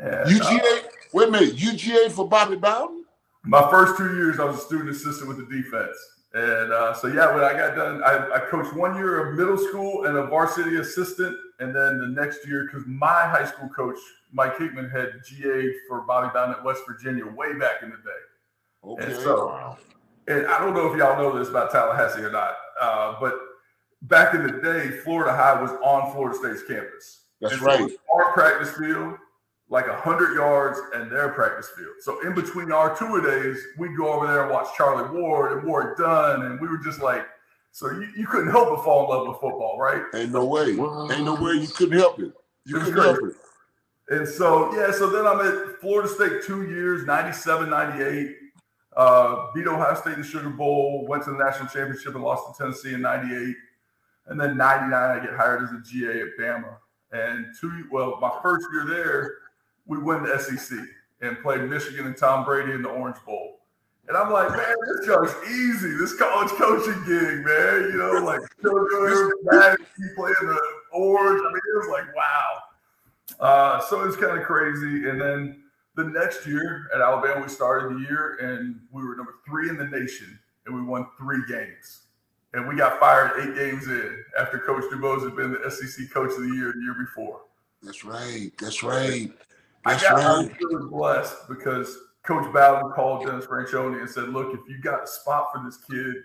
And, 0.00 0.30
UGA? 0.30 0.60
Uh, 0.60 0.88
wait 1.12 1.28
a 1.28 1.30
minute. 1.30 1.56
UGA 1.56 2.10
for 2.10 2.28
Bobby 2.28 2.56
Bowden? 2.56 3.04
My 3.44 3.68
first 3.70 3.96
two 3.96 4.14
years, 4.16 4.38
I 4.38 4.44
was 4.44 4.56
a 4.56 4.60
student 4.60 4.90
assistant 4.90 5.28
with 5.28 5.38
the 5.38 5.56
defense. 5.56 5.96
And 6.32 6.72
uh, 6.72 6.94
so, 6.94 7.08
yeah, 7.08 7.34
when 7.34 7.42
I 7.42 7.52
got 7.52 7.74
done, 7.74 8.02
I, 8.04 8.36
I, 8.36 8.38
coached 8.50 8.72
one 8.74 8.94
year 8.94 9.26
of 9.26 9.36
middle 9.36 9.58
school 9.58 10.04
and 10.04 10.16
a 10.16 10.26
varsity 10.26 10.76
assistant. 10.76 11.36
And 11.58 11.74
then 11.74 11.98
the 11.98 12.06
next 12.06 12.46
year, 12.46 12.66
because 12.66 12.86
my 12.86 13.26
high 13.28 13.44
school 13.44 13.68
coach, 13.68 13.98
Mike 14.32 14.56
Hickman, 14.56 14.88
had 14.90 15.14
GA 15.26 15.72
for 15.88 16.02
Bobby 16.02 16.30
Bowden 16.32 16.54
at 16.54 16.62
West 16.62 16.82
Virginia 16.86 17.26
way 17.26 17.58
back 17.58 17.82
in 17.82 17.90
the 17.90 17.96
day. 17.96 18.84
Okay. 18.84 19.04
And 19.04 19.14
so, 19.16 19.76
and 20.28 20.46
I 20.46 20.58
don't 20.60 20.72
know 20.72 20.92
if 20.92 20.96
y'all 20.96 21.16
know 21.16 21.36
this 21.36 21.48
about 21.48 21.72
Tallahassee 21.72 22.22
or 22.22 22.30
not, 22.30 22.54
uh, 22.80 23.16
but 23.20 23.34
back 24.02 24.34
in 24.34 24.46
the 24.46 24.52
day, 24.52 24.90
Florida 25.02 25.36
High 25.36 25.60
was 25.60 25.72
on 25.82 26.12
Florida 26.12 26.38
State's 26.38 26.62
campus. 26.62 27.22
That's 27.40 27.54
and 27.54 27.62
right. 27.62 27.90
our 28.14 28.32
practice 28.32 28.70
field 28.70 29.18
like 29.70 29.86
100 29.86 30.34
yards 30.34 30.80
and 30.94 31.10
their 31.10 31.28
practice 31.30 31.70
field. 31.76 31.94
So 32.00 32.26
in 32.26 32.34
between 32.34 32.72
our 32.72 32.94
tour 32.96 33.20
days, 33.22 33.56
we'd 33.78 33.96
go 33.96 34.12
over 34.12 34.26
there 34.26 34.42
and 34.42 34.50
watch 34.50 34.66
Charlie 34.76 35.08
Ward 35.16 35.52
and 35.52 35.66
Warrick 35.66 35.96
Dunn. 35.96 36.42
And 36.42 36.60
we 36.60 36.68
were 36.68 36.78
just 36.78 37.00
like, 37.00 37.24
so 37.70 37.88
you, 37.92 38.08
you 38.16 38.26
couldn't 38.26 38.50
help 38.50 38.70
but 38.70 38.84
fall 38.84 39.04
in 39.04 39.10
love 39.10 39.28
with 39.28 39.36
football, 39.40 39.78
right? 39.78 40.02
Ain't 40.12 40.32
no 40.32 40.44
way. 40.44 40.70
Ain't 40.70 41.24
no 41.24 41.36
way 41.40 41.52
you 41.52 41.68
couldn't 41.68 41.96
help 41.96 42.18
it. 42.18 42.32
You 42.66 42.80
couldn't 42.80 43.00
help 43.00 43.18
it. 43.22 43.34
And 44.08 44.26
so, 44.26 44.74
yeah, 44.74 44.90
so 44.90 45.08
then 45.08 45.24
I'm 45.24 45.38
at 45.40 45.80
Florida 45.80 46.08
State 46.08 46.42
two 46.44 46.64
years, 46.64 47.06
97, 47.06 47.70
98. 47.70 48.36
Uh, 48.96 49.52
beat 49.54 49.68
Ohio 49.68 49.94
State 49.94 50.14
in 50.14 50.22
the 50.22 50.26
Sugar 50.26 50.50
Bowl, 50.50 51.06
went 51.06 51.22
to 51.24 51.30
the 51.30 51.38
national 51.38 51.68
championship 51.68 52.16
and 52.16 52.24
lost 52.24 52.56
to 52.56 52.60
Tennessee 52.60 52.94
in 52.94 53.02
98. 53.02 53.54
And 54.26 54.40
then 54.40 54.56
99, 54.56 54.92
I 54.92 55.24
get 55.24 55.34
hired 55.36 55.62
as 55.62 55.70
a 55.70 55.80
GA 55.88 56.22
at 56.22 56.28
Bama. 56.40 56.76
And 57.12 57.46
two, 57.60 57.86
well, 57.92 58.18
my 58.20 58.32
first 58.42 58.66
year 58.72 58.84
there, 58.84 59.34
we 59.86 59.98
win 59.98 60.22
the 60.22 60.38
SEC 60.38 60.78
and 61.20 61.38
played 61.42 61.62
Michigan 61.62 62.06
and 62.06 62.16
Tom 62.16 62.44
Brady 62.44 62.72
in 62.72 62.82
the 62.82 62.88
Orange 62.88 63.18
Bowl. 63.26 63.60
And 64.08 64.16
I'm 64.16 64.32
like, 64.32 64.50
man, 64.50 64.74
this 64.88 65.06
job's 65.06 65.32
easy. 65.48 65.94
This 65.96 66.16
college 66.16 66.50
coaching 66.50 67.00
gig, 67.06 67.44
man. 67.44 67.90
You 67.92 67.98
know, 67.98 68.24
like 68.24 68.40
sugar, 68.60 69.32
Magic, 69.44 69.86
playing 70.16 70.34
the 70.40 70.60
Orange. 70.92 71.40
I 71.40 71.48
mean, 71.48 71.56
it 71.56 71.76
was 71.76 71.88
like, 71.92 72.16
wow. 72.16 72.58
Uh, 73.38 73.80
so 73.82 74.02
it 74.02 74.06
was 74.06 74.16
kind 74.16 74.36
of 74.36 74.44
crazy. 74.44 75.08
And 75.08 75.20
then 75.20 75.62
the 75.94 76.04
next 76.04 76.46
year 76.46 76.88
at 76.94 77.00
Alabama, 77.00 77.42
we 77.42 77.48
started 77.48 77.94
the 77.94 78.00
year 78.00 78.36
and 78.40 78.80
we 78.90 79.04
were 79.04 79.14
number 79.14 79.34
three 79.46 79.68
in 79.68 79.76
the 79.76 79.86
nation 79.86 80.38
and 80.66 80.74
we 80.74 80.82
won 80.82 81.06
three 81.18 81.42
games. 81.48 82.06
And 82.52 82.66
we 82.66 82.74
got 82.74 82.98
fired 82.98 83.32
eight 83.40 83.54
games 83.54 83.86
in 83.86 84.24
after 84.38 84.58
Coach 84.58 84.82
DuBose 84.90 85.22
had 85.22 85.36
been 85.36 85.52
the 85.52 85.70
SEC 85.70 86.10
Coach 86.10 86.30
of 86.30 86.42
the 86.42 86.48
Year 86.48 86.72
the 86.74 86.82
year 86.82 86.96
before. 86.98 87.42
That's 87.80 88.04
right. 88.04 88.50
That's 88.58 88.82
right. 88.82 89.30
That's 89.84 90.04
I 90.04 90.08
got 90.08 90.16
right. 90.16 90.24
I 90.24 90.38
was 90.38 90.50
really 90.60 90.88
blessed 90.90 91.48
because 91.48 91.98
Coach 92.22 92.52
Bowden 92.52 92.92
called 92.92 93.26
Dennis 93.26 93.46
Franchione 93.46 94.00
and 94.00 94.08
said, 94.08 94.28
"Look, 94.28 94.52
if 94.52 94.60
you 94.68 94.80
got 94.82 95.02
a 95.02 95.06
spot 95.06 95.48
for 95.52 95.62
this 95.64 95.78
kid, 95.78 96.16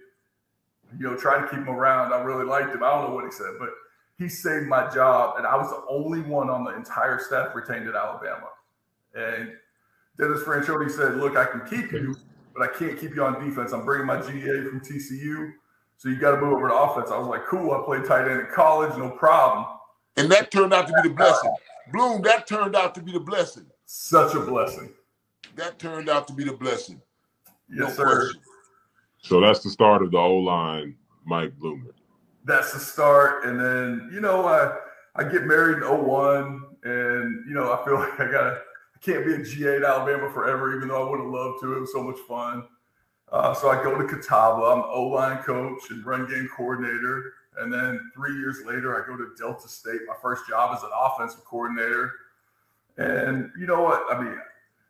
you 0.99 1.09
know, 1.09 1.15
try 1.15 1.39
to 1.39 1.47
keep 1.47 1.59
him 1.59 1.69
around." 1.69 2.13
I 2.13 2.21
really 2.21 2.45
liked 2.45 2.75
him. 2.75 2.83
I 2.83 2.89
don't 2.91 3.09
know 3.09 3.15
what 3.15 3.25
he 3.25 3.31
said, 3.31 3.53
but 3.59 3.69
he 4.17 4.27
saved 4.27 4.67
my 4.67 4.89
job, 4.93 5.37
and 5.37 5.47
I 5.47 5.55
was 5.55 5.69
the 5.69 5.83
only 5.89 6.21
one 6.21 6.49
on 6.49 6.63
the 6.63 6.75
entire 6.75 7.19
staff 7.19 7.55
retained 7.55 7.87
at 7.87 7.95
Alabama. 7.95 8.49
And 9.13 9.53
Dennis 10.17 10.41
Franchione 10.43 10.91
said, 10.91 11.15
"Look, 11.15 11.37
I 11.37 11.45
can 11.45 11.61
keep 11.61 11.93
you, 11.93 12.15
but 12.53 12.69
I 12.69 12.73
can't 12.77 12.99
keep 12.99 13.15
you 13.15 13.23
on 13.23 13.43
defense. 13.43 13.71
I'm 13.71 13.85
bringing 13.85 14.05
my 14.05 14.17
GA 14.17 14.63
from 14.63 14.81
TCU, 14.81 15.53
so 15.97 16.09
you 16.09 16.17
got 16.17 16.31
to 16.31 16.41
move 16.41 16.53
over 16.53 16.67
to 16.67 16.75
offense." 16.75 17.09
I 17.09 17.17
was 17.17 17.27
like, 17.27 17.45
"Cool. 17.45 17.71
I 17.71 17.85
played 17.85 18.03
tight 18.05 18.29
end 18.29 18.41
in 18.41 18.47
college, 18.47 18.97
no 18.97 19.11
problem." 19.11 19.65
And 20.17 20.29
that 20.31 20.51
turned 20.51 20.73
out 20.73 20.87
to 20.87 20.93
be 21.01 21.09
the 21.09 21.13
uh, 21.13 21.17
blessing. 21.17 21.55
Bloom, 21.91 22.21
that 22.23 22.47
turned 22.47 22.75
out 22.75 22.95
to 22.95 23.01
be 23.01 23.11
the 23.11 23.19
blessing. 23.19 23.65
Such 23.85 24.33
a 24.35 24.39
blessing. 24.39 24.91
That 25.55 25.79
turned 25.79 26.09
out 26.09 26.27
to 26.27 26.33
be 26.33 26.43
the 26.43 26.53
blessing. 26.53 27.01
Yes, 27.69 27.79
no 27.79 27.89
sir. 27.89 28.15
Question. 28.15 28.41
So 29.19 29.41
that's 29.41 29.63
the 29.63 29.69
start 29.69 30.03
of 30.03 30.11
the 30.11 30.17
O 30.17 30.35
line, 30.37 30.95
Mike 31.25 31.57
Bloomer. 31.57 31.95
That's 32.43 32.73
the 32.73 32.79
start. 32.79 33.45
And 33.45 33.59
then, 33.59 34.09
you 34.13 34.21
know, 34.21 34.45
I 34.45 34.77
I 35.15 35.23
get 35.23 35.45
married 35.45 35.77
in 35.77 35.83
01 35.83 36.61
and 36.83 37.45
you 37.47 37.53
know, 37.53 37.71
I 37.71 37.83
feel 37.85 37.95
like 37.99 38.19
I 38.19 38.31
gotta 38.31 38.61
I 38.95 38.99
can't 39.01 39.25
be 39.25 39.33
a 39.33 39.43
GA 39.43 39.77
at 39.77 39.83
Alabama 39.83 40.31
forever, 40.31 40.75
even 40.75 40.89
though 40.89 41.07
I 41.07 41.09
would 41.09 41.19
have 41.19 41.29
loved 41.29 41.61
to. 41.61 41.73
It 41.77 41.81
was 41.81 41.91
so 41.91 42.03
much 42.03 42.19
fun. 42.27 42.65
Uh, 43.31 43.53
so 43.53 43.69
I 43.69 43.83
go 43.83 43.97
to 43.97 44.07
Catawba. 44.07 44.63
I'm 44.63 44.83
O 44.87 45.03
line 45.03 45.41
coach 45.43 45.89
and 45.89 46.05
run 46.05 46.27
game 46.27 46.47
coordinator. 46.55 47.33
And 47.59 47.71
then 47.73 48.11
three 48.13 48.37
years 48.37 48.63
later, 48.65 49.01
I 49.01 49.07
go 49.07 49.17
to 49.17 49.31
Delta 49.37 49.67
State. 49.67 50.01
My 50.07 50.15
first 50.21 50.47
job 50.47 50.75
as 50.75 50.83
an 50.83 50.89
offensive 50.93 51.43
coordinator. 51.45 52.13
And 52.97 53.51
you 53.59 53.67
know 53.67 53.81
what? 53.81 54.03
I 54.09 54.21
mean, 54.21 54.37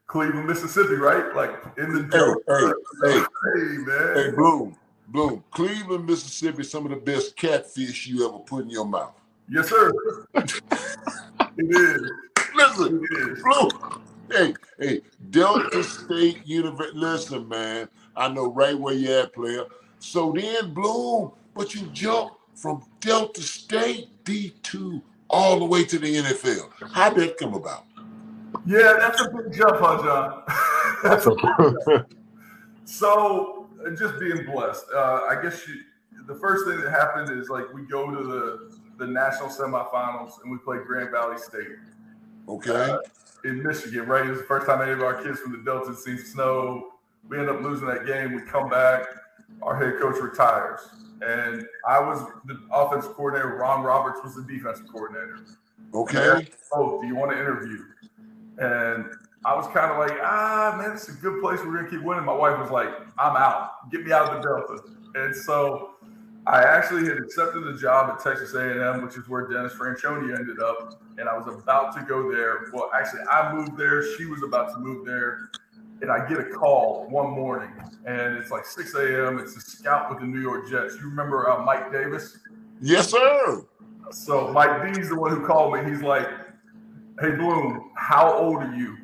Cleveland, 0.07 0.47
Mississippi, 0.47 0.95
right? 0.95 1.35
Like 1.35 1.51
in 1.77 1.93
the 1.93 2.35
hey, 2.47 2.63
hey, 3.03 3.19
hey, 3.55 3.77
man. 3.77 4.15
Hey, 4.15 4.31
Bloom, 4.35 4.75
Bloom. 5.07 5.43
Cleveland, 5.51 6.05
Mississippi, 6.05 6.63
some 6.63 6.85
of 6.85 6.91
the 6.91 6.97
best 6.97 7.35
catfish 7.35 8.07
you 8.07 8.27
ever 8.27 8.39
put 8.39 8.63
in 8.63 8.69
your 8.69 8.85
mouth. 8.85 9.19
Yes, 9.49 9.69
sir. 9.69 9.91
it 10.35 10.51
is. 11.57 12.11
Listen, 12.55 13.03
it 13.03 13.17
is. 13.17 13.43
Bloom. 13.43 13.71
Hey, 14.31 14.53
hey, 14.79 15.01
Delta 15.29 15.83
State 15.83 16.45
University. 16.45 16.97
Listen, 16.97 17.47
man. 17.47 17.87
I 18.15 18.27
know 18.29 18.51
right 18.51 18.77
where 18.77 18.93
you're 18.93 19.23
at, 19.23 19.33
player. 19.33 19.65
So 19.99 20.33
then, 20.35 20.73
Bloom, 20.73 21.31
but 21.53 21.73
you 21.73 21.81
jump 21.93 22.33
from 22.55 22.83
Delta 23.01 23.41
State 23.41 24.07
D2 24.23 25.01
all 25.29 25.59
the 25.59 25.65
way 25.65 25.83
to 25.83 25.99
the 25.99 26.15
NFL. 26.15 26.71
How 26.91 27.09
did 27.09 27.29
that 27.29 27.37
come 27.37 27.53
about? 27.53 27.85
Yeah, 28.65 28.95
that's 28.97 29.21
a 29.21 29.29
big 29.29 29.53
jump, 29.53 29.77
huh, 29.79 30.01
John? 30.03 30.43
that's 31.03 31.27
a 31.27 32.05
so 32.85 33.67
just 33.97 34.19
being 34.19 34.45
blessed. 34.45 34.85
Uh, 34.93 35.21
I 35.29 35.39
guess 35.43 35.67
you, 35.67 35.75
the 36.25 36.35
first 36.35 36.65
thing 36.65 36.81
that 36.81 36.89
happened 36.89 37.37
is 37.37 37.49
like 37.49 37.71
we 37.73 37.83
go 37.83 38.09
to 38.09 38.23
the 38.23 38.79
the 38.97 39.05
national 39.05 39.49
semifinals 39.49 40.41
and 40.41 40.51
we 40.51 40.57
play 40.57 40.77
Grand 40.85 41.11
Valley 41.11 41.37
State. 41.37 41.67
Okay. 42.47 42.71
Uh, 42.71 42.99
in 43.43 43.61
Michigan, 43.61 44.07
right? 44.07 44.25
It 44.25 44.29
was 44.29 44.39
the 44.39 44.45
first 44.45 44.65
time 44.65 44.81
any 44.81 44.91
of 44.91 45.01
our 45.01 45.21
kids 45.21 45.39
from 45.39 45.51
the 45.51 45.57
Delta 45.59 45.89
had 45.89 45.97
seen 45.97 46.17
snow. 46.17 46.93
We 47.27 47.37
end 47.37 47.49
up 47.49 47.61
losing 47.61 47.87
that 47.87 48.05
game. 48.07 48.33
We 48.33 48.41
come 48.41 48.69
back. 48.69 49.03
Our 49.61 49.75
head 49.77 49.99
coach 50.01 50.19
retires 50.21 50.79
and 51.21 51.65
I 51.87 51.99
was 51.99 52.21
the 52.45 52.59
offensive 52.71 53.13
coordinator. 53.13 53.55
Ron 53.55 53.83
Roberts 53.83 54.19
was 54.23 54.35
the 54.35 54.43
defensive 54.43 54.87
coordinator. 54.91 55.39
Okay. 55.93 56.47
Oh, 56.73 57.01
do 57.01 57.07
you 57.07 57.15
want 57.15 57.31
to 57.31 57.39
interview? 57.39 57.83
And 58.57 59.05
I 59.45 59.55
was 59.55 59.67
kind 59.67 59.91
of 59.91 59.97
like, 59.97 60.17
ah, 60.21 60.75
man, 60.77 60.91
it's 60.91 61.07
a 61.09 61.13
good 61.13 61.41
place. 61.41 61.59
We're 61.63 61.75
gonna 61.75 61.89
keep 61.89 62.01
winning. 62.01 62.25
My 62.25 62.33
wife 62.33 62.59
was 62.59 62.71
like, 62.71 62.89
I'm 63.17 63.35
out. 63.35 63.91
Get 63.91 64.05
me 64.05 64.11
out 64.11 64.29
of 64.29 64.41
the 64.41 64.47
Delta. 64.47 64.83
And 65.15 65.35
so 65.35 65.91
I 66.47 66.63
actually 66.63 67.07
had 67.07 67.17
accepted 67.17 67.63
the 67.63 67.73
job 67.73 68.09
at 68.09 68.23
Texas 68.23 68.53
A&M, 68.53 69.01
which 69.03 69.17
is 69.17 69.27
where 69.29 69.47
Dennis 69.47 69.73
Franchione 69.73 70.37
ended 70.37 70.59
up. 70.59 71.01
And 71.17 71.29
I 71.29 71.37
was 71.37 71.47
about 71.47 71.95
to 71.95 72.03
go 72.03 72.31
there. 72.31 72.65
Well, 72.73 72.89
actually, 72.93 73.21
I 73.31 73.53
moved 73.53 73.77
there. 73.77 74.03
She 74.17 74.25
was 74.25 74.43
about 74.43 74.73
to 74.73 74.79
move 74.79 75.05
there 75.05 75.49
and 76.01 76.11
I 76.11 76.27
get 76.27 76.39
a 76.39 76.45
call 76.45 77.07
one 77.09 77.31
morning, 77.31 77.71
and 78.05 78.37
it's 78.37 78.51
like 78.51 78.65
6 78.65 78.95
a.m. 78.95 79.39
It's 79.39 79.55
a 79.55 79.61
scout 79.61 80.09
with 80.09 80.19
the 80.19 80.25
New 80.25 80.41
York 80.41 80.69
Jets. 80.69 80.95
You 80.95 81.09
remember 81.09 81.49
uh, 81.49 81.63
Mike 81.63 81.91
Davis? 81.91 82.37
Yes, 82.81 83.11
sir. 83.11 83.65
So 84.11 84.51
Mike 84.51 84.93
D's 84.93 85.09
the 85.09 85.19
one 85.19 85.31
who 85.31 85.45
called 85.45 85.73
me. 85.73 85.89
He's 85.89 86.01
like, 86.01 86.27
"Hey 87.19 87.31
Bloom, 87.31 87.91
how 87.95 88.33
old 88.33 88.61
are 88.61 88.75
you?" 88.75 88.97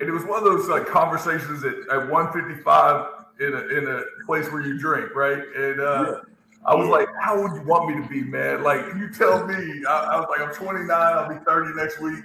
And 0.00 0.08
it 0.08 0.12
was 0.12 0.24
one 0.24 0.38
of 0.38 0.44
those 0.44 0.68
like 0.68 0.86
conversations 0.86 1.64
at, 1.64 1.74
at 1.90 2.10
155 2.10 3.06
in 3.40 3.52
a 3.52 3.78
in 3.78 3.88
a 3.88 4.02
place 4.24 4.50
where 4.50 4.62
you 4.62 4.78
drink, 4.78 5.14
right? 5.14 5.42
And 5.56 5.80
uh, 5.80 6.04
yeah. 6.06 6.16
I 6.64 6.74
was 6.74 6.88
like, 6.88 7.08
"How 7.20 7.40
would 7.40 7.60
you 7.60 7.66
want 7.66 7.94
me 7.94 8.02
to 8.02 8.08
be, 8.08 8.22
man? 8.22 8.62
Like, 8.62 8.86
you 8.96 9.10
tell 9.10 9.46
me." 9.46 9.84
I, 9.86 10.14
I 10.14 10.20
was 10.20 10.28
like, 10.30 10.40
"I'm 10.46 10.54
29. 10.54 10.90
I'll 10.90 11.28
be 11.28 11.44
30 11.44 11.74
next 11.74 12.00
week." 12.00 12.24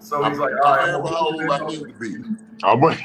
So 0.00 0.22
he's 0.24 0.38
like, 0.38 0.54
"All 0.64 0.76
right, 0.76 0.88
how 0.88 1.02
old 1.02 1.40
I 1.42 1.66
need 1.66 1.80
to 1.80 1.86
be." 1.98 2.16
I'm 2.62 2.80
waiting. 2.80 3.04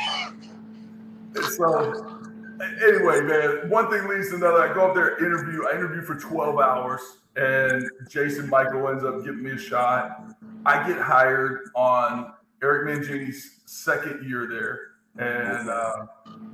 so 1.58 2.22
anyway, 2.62 3.22
man, 3.22 3.70
one 3.70 3.90
thing 3.90 4.08
leads 4.08 4.30
to 4.30 4.36
another. 4.36 4.62
I 4.62 4.74
go 4.74 4.88
up 4.88 4.96
there, 4.96 5.18
interview. 5.24 5.66
I 5.68 5.76
interview 5.76 6.02
for 6.02 6.16
12 6.16 6.60
hours, 6.60 7.02
and 7.36 7.84
Jason 8.10 8.50
Michael 8.50 8.88
ends 8.90 9.04
up 9.04 9.24
giving 9.24 9.44
me 9.44 9.52
a 9.52 9.58
shot. 9.58 10.24
I 10.66 10.88
get 10.88 11.00
hired 11.00 11.70
on 11.76 12.34
Eric 12.62 12.88
Mangini's 12.88 13.62
second 13.66 14.28
year 14.28 14.48
there, 14.48 14.92
and 15.18 15.70
uh, 15.70 16.06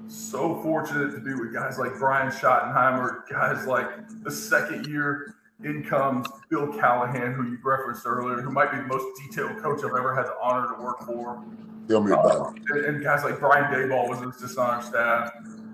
so 0.07 0.61
fortunate 0.61 1.11
to 1.11 1.19
be 1.19 1.33
with 1.33 1.53
guys 1.53 1.77
like 1.77 1.98
Brian 1.98 2.32
Schottenheimer, 2.32 3.27
guys 3.30 3.66
like 3.66 3.90
the 4.24 4.32
second 4.32 4.88
year 4.88 5.35
in 5.64 5.84
comes 5.84 6.27
Bill 6.50 6.68
Callahan, 6.68 7.34
who 7.34 7.44
you 7.44 7.58
referenced 7.64 8.06
earlier, 8.06 8.42
who 8.42 8.52
might 8.52 8.72
be 8.72 8.77
the 8.77 8.84
most 8.84 9.06
detailed 9.19 9.61
coach 9.61 9.80
I've 9.80 9.98
ever 9.98 10.16
had 10.16 10.26
the 10.26 10.36
honor 10.42 10.68
to 10.76 10.82
work 10.82 11.06
for. 11.06 11.44
Tell 11.88 12.02
me 12.02 12.11
about 12.11 12.56
it. 12.56 12.61
Uh, 12.72 12.76
and, 12.76 12.86
and 12.86 13.03
guys 13.03 13.24
like 13.24 13.40
Brian 13.40 13.74
Daboll 13.74 14.10
was 14.10 14.40
just 14.40 14.58
on 14.58 14.69
our 14.69 14.82
staff. 14.82 15.32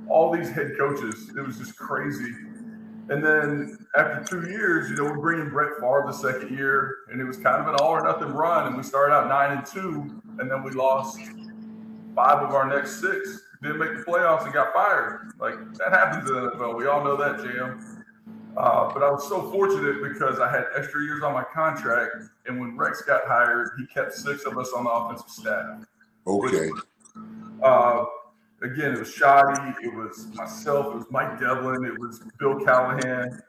All 0.08 0.32
these 0.32 0.50
head 0.50 0.72
coaches, 0.78 1.32
it 1.36 1.46
was 1.46 1.58
just 1.58 1.76
crazy. 1.76 2.34
And 3.10 3.24
then 3.24 3.78
after 3.98 4.24
two 4.24 4.50
years, 4.50 4.90
you 4.90 4.96
know, 4.96 5.12
we 5.12 5.20
bring 5.20 5.42
in 5.42 5.50
Brett 5.50 5.74
Favre 5.80 6.06
the 6.08 6.14
second 6.14 6.56
year, 6.56 7.00
and 7.12 7.20
it 7.20 7.26
was 7.26 7.38
kind 7.38 7.62
of 7.62 7.68
an 7.68 7.76
all 7.82 7.90
or 7.90 8.04
nothing 8.04 8.30
run. 8.30 8.68
And 8.68 8.78
we 8.78 8.84
started 8.84 9.14
out 9.14 9.28
nine 9.28 9.58
and 9.58 9.66
two, 9.66 10.22
and 10.40 10.50
then 10.50 10.64
we 10.64 10.72
lost 10.72 11.20
five 12.16 12.40
of 12.40 12.54
our 12.54 12.68
next 12.68 13.02
six. 13.02 13.42
Didn't 13.62 13.80
make 13.80 13.98
the 13.98 14.04
playoffs 14.04 14.46
and 14.46 14.54
got 14.54 14.74
fired. 14.74 15.32
Like 15.40 15.56
that 15.76 15.92
happens 15.92 16.30
in 16.30 16.36
the 16.36 16.52
NFL. 16.52 16.78
We 16.78 16.88
all 16.88 17.04
know 17.04 17.18
that, 17.18 17.44
Jam. 17.44 17.93
Uh, 18.56 18.94
but 18.94 19.02
I 19.02 19.10
was 19.10 19.28
so 19.28 19.50
fortunate 19.52 20.04
because 20.04 20.40
I 20.40 20.50
had 20.50 20.66
extra 20.76 21.04
years 21.04 21.24
on 21.24 21.34
my 21.34 21.44
contract, 21.44 22.16
and 22.46 22.60
when 22.60 22.78
Rex 22.78 23.02
got 23.02 23.26
hired, 23.26 23.72
he 23.78 23.86
kept 23.88 24.14
six 24.14 24.46
of 24.46 24.58
us 24.58 24.72
on 24.76 24.84
the 24.84 24.90
offensive 24.92 25.30
staff. 25.30 25.80
Okay. 26.28 26.70
Which, 26.70 26.82
uh, 27.64 28.06
again, 28.62 28.94
it 28.94 29.00
was 29.00 29.12
Shoddy, 29.12 29.74
it 29.82 29.94
was 29.94 30.28
myself, 30.34 30.94
it 30.94 30.98
was 30.98 31.06
Mike 31.10 31.40
Devlin, 31.40 31.84
it 31.84 31.98
was 32.00 32.22
Bill 32.38 32.60
Callahan. 32.64 33.42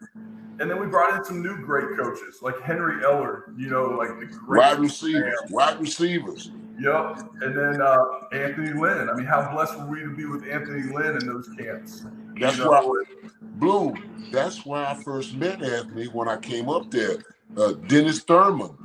And 0.61 0.71
then 0.71 0.81
we 0.81 0.87
brought 0.87 1.19
in 1.19 1.25
some 1.25 1.43
new 1.43 1.59
great 1.65 1.97
coaches 1.99 2.39
like 2.41 2.61
Henry 2.61 3.03
Ellard, 3.03 3.59
you 3.59 3.69
know, 3.69 3.87
like 3.87 4.21
the 4.21 4.27
great 4.27 4.61
wide 4.61 4.79
receivers, 4.79 5.35
wide 5.51 5.81
receivers. 5.81 6.51
Yep. 6.81 7.21
And 7.43 7.57
then 7.57 7.83
uh, 7.83 7.97
Anthony 8.33 8.73
Lynn. 8.73 9.09
I 9.11 9.15
mean, 9.15 9.27
how 9.27 9.53
blessed 9.53 9.79
were 9.81 9.87
we 9.87 10.01
to 10.01 10.11
be 10.11 10.27
with 10.27 10.49
Anthony 10.49 10.93
Lynn 10.93 11.17
in 11.17 11.27
those 11.27 11.49
camps? 11.59 12.05
That's 12.39 12.59
why, 12.59 13.03
Blue. 13.43 13.95
that's 14.33 14.65
where 14.67 14.87
I 14.87 14.95
first 15.03 15.35
met 15.35 15.63
Anthony 15.63 16.07
when 16.07 16.29
I 16.29 16.37
came 16.39 16.69
up 16.69 16.91
there. 16.91 17.19
Uh, 17.57 17.73
Dennis 17.73 18.21
Thurman. 18.21 18.77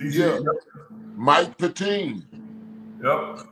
yeah. 0.00 0.38
Yep. 0.38 0.44
Mike 1.16 1.58
Pettine. 1.58 2.24
Yep. 3.02 3.46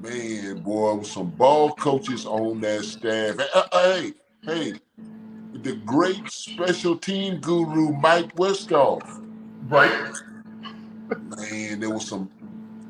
Man, 0.00 0.62
boy, 0.62 0.94
with 0.94 1.06
some 1.06 1.30
ball 1.30 1.72
coaches 1.74 2.24
on 2.24 2.60
that 2.60 2.84
staff. 2.84 3.36
Uh, 3.54 3.62
uh, 3.72 3.94
hey, 3.94 4.12
hey, 4.44 4.72
the 5.62 5.76
great 5.84 6.30
special 6.30 6.96
team 6.96 7.38
guru 7.40 7.92
Mike 7.92 8.34
Westhoff. 8.36 9.02
Right. 9.68 10.12
Man, 11.38 11.80
there 11.80 11.90
was 11.90 12.06
some 12.06 12.30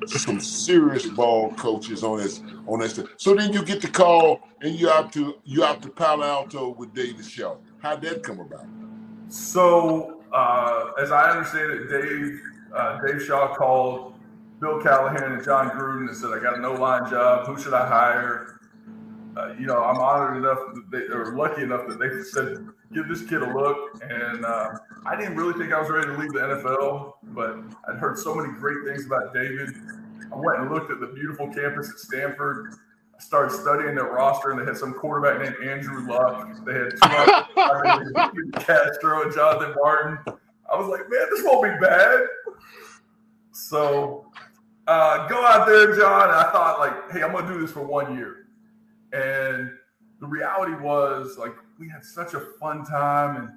some 0.06 0.40
serious 0.40 1.06
ball 1.06 1.52
coaches 1.52 2.02
on 2.02 2.18
this 2.18 2.42
on 2.66 2.80
this. 2.80 3.00
So 3.16 3.34
then 3.34 3.52
you 3.52 3.64
get 3.64 3.80
the 3.80 3.88
call 3.88 4.40
and 4.62 4.74
you 4.74 4.90
out 4.90 5.12
to 5.14 5.36
you 5.44 5.64
out 5.64 5.82
to 5.82 5.88
Palo 5.88 6.24
Alto 6.24 6.70
with 6.70 6.94
David 6.94 7.24
Shaw. 7.24 7.56
How'd 7.82 8.02
that 8.02 8.22
come 8.22 8.40
about? 8.40 8.66
So 9.28 10.22
uh, 10.32 10.92
as 10.98 11.10
I 11.12 11.30
understand 11.30 11.72
it, 11.72 11.88
Dave 11.88 12.40
uh, 12.74 13.00
Dave 13.06 13.22
Shaw 13.22 13.54
called 13.54 14.14
Bill 14.60 14.80
Callahan 14.82 15.32
and 15.32 15.44
Jon 15.44 15.70
Gruden 15.70 16.08
and 16.08 16.16
said, 16.16 16.30
"I 16.30 16.40
got 16.40 16.58
a 16.58 16.60
no 16.60 16.74
line 16.74 17.08
job. 17.08 17.46
Who 17.46 17.60
should 17.60 17.74
I 17.74 17.86
hire?" 17.86 18.60
Uh, 19.36 19.54
you 19.58 19.66
know, 19.66 19.82
I'm 19.82 19.98
honored 19.98 20.36
enough 20.36 20.58
that 20.74 20.90
they 20.90 21.14
or 21.14 21.34
lucky 21.34 21.62
enough 21.62 21.88
that 21.88 21.98
they 21.98 22.22
said, 22.22 22.66
"Give 22.92 23.08
this 23.08 23.22
kid 23.22 23.42
a 23.42 23.52
look." 23.52 24.02
And 24.02 24.44
uh, 24.44 24.70
I 25.06 25.16
didn't 25.16 25.36
really 25.36 25.58
think 25.58 25.72
I 25.72 25.80
was 25.80 25.90
ready 25.90 26.08
to 26.08 26.16
leave 26.16 26.32
the 26.32 26.40
NFL, 26.40 27.14
but 27.22 27.56
I'd 27.88 27.96
heard 27.96 28.18
so 28.18 28.34
many 28.34 28.52
great 28.52 28.84
things 28.84 29.06
about 29.06 29.32
David. 29.32 29.70
I 30.32 30.36
went 30.36 30.60
and 30.60 30.70
looked 30.70 30.90
at 30.90 31.00
the 31.00 31.06
beautiful 31.06 31.48
campus 31.52 31.90
at 31.90 31.98
Stanford. 31.98 32.74
I 33.18 33.22
started 33.22 33.52
studying 33.52 33.94
their 33.94 34.04
roster, 34.04 34.50
and 34.50 34.60
they 34.60 34.64
had 34.64 34.76
some 34.76 34.92
quarterback 34.92 35.40
named 35.40 35.56
Andrew 35.68 36.06
Luck. 36.06 36.50
They 36.66 36.74
had 36.74 36.90
two 36.90 38.50
Castro 38.60 39.22
and 39.22 39.32
Jonathan 39.34 39.74
Martin. 39.82 40.18
I 40.70 40.76
was 40.76 40.88
like, 40.88 41.08
man, 41.08 41.26
this 41.30 41.42
won't 41.44 41.64
be 41.64 41.86
bad. 41.86 42.20
So 43.52 44.26
uh, 44.86 45.26
go 45.28 45.44
out 45.44 45.66
there, 45.66 45.96
John. 45.96 46.28
And 46.28 46.32
I 46.32 46.50
thought, 46.52 46.78
like, 46.78 47.10
hey, 47.10 47.22
I'm 47.22 47.32
going 47.32 47.46
to 47.46 47.52
do 47.52 47.60
this 47.60 47.72
for 47.72 47.84
one 47.84 48.16
year. 48.16 48.46
And 49.12 49.70
the 50.20 50.26
reality 50.26 50.74
was, 50.74 51.38
like, 51.38 51.54
we 51.78 51.88
had 51.88 52.04
such 52.04 52.34
a 52.34 52.40
fun 52.60 52.84
time. 52.84 53.36
And, 53.36 53.48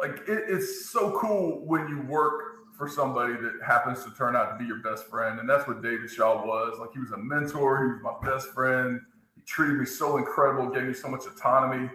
like, 0.00 0.28
it, 0.28 0.44
it's 0.48 0.90
so 0.90 1.16
cool 1.18 1.64
when 1.66 1.88
you 1.88 2.00
work 2.02 2.42
for 2.76 2.88
somebody 2.88 3.34
that 3.34 3.60
happens 3.64 4.02
to 4.04 4.10
turn 4.14 4.34
out 4.34 4.52
to 4.52 4.58
be 4.58 4.64
your 4.64 4.78
best 4.78 5.06
friend. 5.06 5.38
And 5.38 5.48
that's 5.48 5.68
what 5.68 5.82
David 5.82 6.10
Shaw 6.10 6.46
was. 6.46 6.78
Like, 6.78 6.92
he 6.94 6.98
was 6.98 7.10
a 7.10 7.18
mentor, 7.18 7.84
he 7.84 7.92
was 7.92 8.00
my 8.02 8.30
best 8.30 8.48
friend. 8.48 9.00
He 9.36 9.42
treated 9.42 9.76
me 9.76 9.84
so 9.84 10.16
incredible, 10.16 10.70
gave 10.70 10.84
me 10.84 10.94
so 10.94 11.08
much 11.08 11.26
autonomy. 11.26 11.90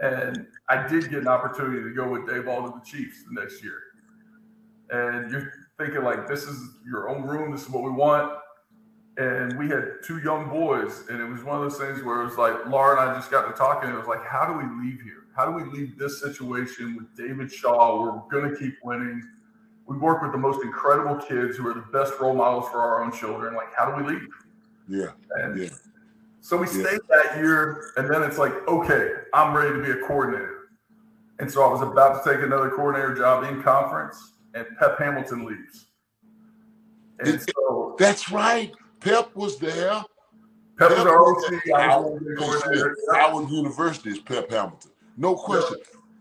And 0.00 0.46
I 0.68 0.86
did 0.86 1.08
get 1.10 1.20
an 1.20 1.28
opportunity 1.28 1.82
to 1.82 1.94
go 1.94 2.10
with 2.10 2.22
Daboll 2.22 2.66
to 2.66 2.78
the 2.78 2.84
Chiefs 2.84 3.24
the 3.24 3.40
next 3.40 3.62
year. 3.62 3.78
And 4.90 5.30
you're 5.30 5.52
thinking 5.78 6.02
like 6.02 6.28
this 6.28 6.44
is 6.44 6.60
your 6.84 7.08
own 7.08 7.22
room, 7.22 7.52
this 7.52 7.62
is 7.62 7.70
what 7.70 7.82
we 7.82 7.90
want. 7.90 8.38
And 9.16 9.58
we 9.58 9.68
had 9.68 10.02
two 10.04 10.18
young 10.18 10.48
boys, 10.48 11.04
and 11.10 11.20
it 11.20 11.26
was 11.26 11.44
one 11.44 11.56
of 11.56 11.62
those 11.62 11.78
things 11.78 12.02
where 12.02 12.22
it 12.22 12.24
was 12.24 12.38
like 12.38 12.66
Laura 12.66 13.00
and 13.00 13.10
I 13.10 13.14
just 13.14 13.30
got 13.30 13.46
to 13.46 13.52
talking. 13.52 13.88
And 13.88 13.96
it 13.96 13.98
was 13.98 14.08
like, 14.08 14.24
how 14.24 14.46
do 14.46 14.52
we 14.54 14.84
leave 14.84 15.00
here? 15.02 15.21
How 15.34 15.46
do 15.46 15.52
we 15.52 15.64
leave 15.70 15.98
this 15.98 16.20
situation 16.20 16.96
with 16.96 17.16
David 17.16 17.50
Shaw? 17.50 18.00
We're 18.00 18.20
going 18.30 18.50
to 18.52 18.56
keep 18.58 18.74
winning. 18.84 19.22
We 19.86 19.96
work 19.96 20.22
with 20.22 20.32
the 20.32 20.38
most 20.38 20.62
incredible 20.62 21.16
kids 21.16 21.56
who 21.56 21.66
are 21.68 21.74
the 21.74 21.86
best 21.92 22.14
role 22.20 22.34
models 22.34 22.68
for 22.70 22.80
our 22.80 23.02
own 23.02 23.12
children. 23.12 23.54
Like, 23.54 23.74
how 23.76 23.90
do 23.90 24.02
we 24.02 24.12
leave? 24.12 24.28
Yeah. 24.88 25.12
And 25.36 25.58
yeah. 25.58 25.70
So 26.40 26.56
we 26.56 26.66
stayed 26.66 27.00
that 27.08 27.36
year, 27.36 27.92
and 27.96 28.10
then 28.12 28.22
it's 28.22 28.36
like, 28.36 28.52
okay, 28.66 29.10
I'm 29.32 29.54
ready 29.56 29.72
to 29.74 29.82
be 29.82 29.90
a 29.92 30.06
coordinator. 30.06 30.70
And 31.38 31.50
so 31.50 31.62
I 31.62 31.68
was 31.68 31.82
about 31.82 32.22
to 32.22 32.32
take 32.32 32.42
another 32.42 32.70
coordinator 32.70 33.14
job 33.14 33.44
in 33.44 33.62
conference, 33.62 34.32
and 34.54 34.66
Pep 34.78 34.98
Hamilton 34.98 35.44
leaves. 35.44 35.86
And 37.20 37.40
so 37.40 37.96
that's 37.98 38.30
right. 38.30 38.72
Pep 39.00 39.34
was 39.34 39.58
there. 39.58 40.04
Pep, 40.78 40.88
Pep 40.88 40.98
was 40.98 41.06
our 41.06 41.22
OC. 41.24 41.52
University 43.50 44.10
is 44.10 44.18
Pep 44.20 44.50
Hamilton. 44.50 44.91
No 45.16 45.34
question. 45.34 45.78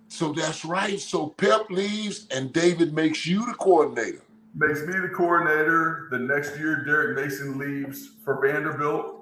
So 0.07 0.33
that's 0.33 0.65
right. 0.65 0.99
So 0.99 1.27
Pep 1.27 1.69
leaves, 1.69 2.27
and 2.31 2.51
David 2.51 2.93
makes 2.93 3.25
you 3.25 3.45
the 3.45 3.53
coordinator. 3.53 4.21
Makes 4.53 4.81
me 4.81 4.99
the 4.99 5.07
coordinator. 5.07 6.09
The 6.11 6.19
next 6.19 6.57
year, 6.57 6.83
Derek 6.83 7.15
Mason 7.15 7.57
leaves 7.57 8.09
for 8.23 8.41
Vanderbilt. 8.41 9.21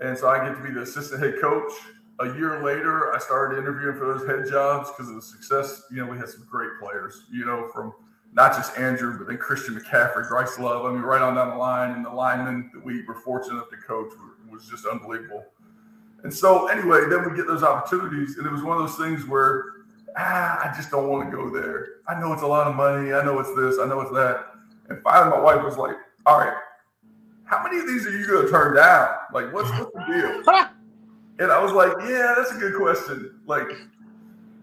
And 0.00 0.18
so 0.18 0.28
I 0.28 0.44
get 0.44 0.56
to 0.56 0.62
be 0.62 0.72
the 0.72 0.82
assistant 0.82 1.22
head 1.22 1.40
coach. 1.40 1.72
A 2.18 2.26
year 2.34 2.62
later, 2.64 3.14
I 3.14 3.18
started 3.18 3.58
interviewing 3.58 3.96
for 3.96 4.12
those 4.12 4.26
head 4.26 4.50
jobs 4.50 4.90
because 4.90 5.08
of 5.08 5.14
the 5.14 5.22
success. 5.22 5.84
You 5.90 6.04
know, 6.04 6.10
we 6.10 6.18
had 6.18 6.28
some 6.28 6.46
great 6.50 6.70
players, 6.80 7.24
you 7.30 7.44
know, 7.44 7.68
from 7.72 7.94
not 8.32 8.54
just 8.54 8.76
Andrew, 8.76 9.16
but 9.16 9.28
then 9.28 9.38
Christian 9.38 9.78
McCaffrey, 9.78 10.28
Bryce 10.28 10.58
Love. 10.58 10.84
I 10.84 10.90
mean, 10.92 11.02
right 11.02 11.22
on 11.22 11.36
down 11.36 11.50
the 11.50 11.56
line. 11.56 11.92
And 11.92 12.04
the 12.04 12.10
linemen 12.10 12.70
that 12.74 12.84
we 12.84 13.04
were 13.06 13.14
fortunate 13.14 13.54
enough 13.54 13.70
to 13.70 13.76
coach 13.76 14.12
was 14.50 14.66
just 14.66 14.86
unbelievable. 14.86 15.44
And 16.26 16.34
so, 16.34 16.66
anyway, 16.66 17.02
then 17.08 17.30
we 17.30 17.36
get 17.36 17.46
those 17.46 17.62
opportunities. 17.62 18.36
And 18.36 18.44
it 18.48 18.50
was 18.50 18.60
one 18.64 18.76
of 18.76 18.82
those 18.82 18.98
things 18.98 19.24
where, 19.28 19.66
ah, 20.18 20.58
I 20.58 20.76
just 20.76 20.90
don't 20.90 21.08
want 21.08 21.30
to 21.30 21.36
go 21.36 21.48
there. 21.50 22.00
I 22.08 22.18
know 22.18 22.32
it's 22.32 22.42
a 22.42 22.46
lot 22.48 22.66
of 22.66 22.74
money. 22.74 23.12
I 23.12 23.24
know 23.24 23.38
it's 23.38 23.54
this. 23.54 23.78
I 23.78 23.86
know 23.86 24.00
it's 24.00 24.10
that. 24.10 24.44
And 24.88 25.00
finally, 25.04 25.36
my 25.36 25.40
wife 25.40 25.64
was 25.64 25.76
like, 25.76 25.94
all 26.26 26.40
right, 26.40 26.52
how 27.44 27.62
many 27.62 27.78
of 27.78 27.86
these 27.86 28.08
are 28.08 28.10
you 28.10 28.26
going 28.26 28.44
to 28.44 28.50
turn 28.50 28.74
down? 28.74 29.08
Like, 29.32 29.52
what's, 29.52 29.70
what's 29.70 29.92
the 29.92 30.04
deal? 30.08 30.42
and 31.38 31.52
I 31.52 31.62
was 31.62 31.70
like, 31.70 31.92
yeah, 32.08 32.34
that's 32.36 32.50
a 32.50 32.58
good 32.58 32.74
question. 32.74 33.38
Like, 33.46 33.68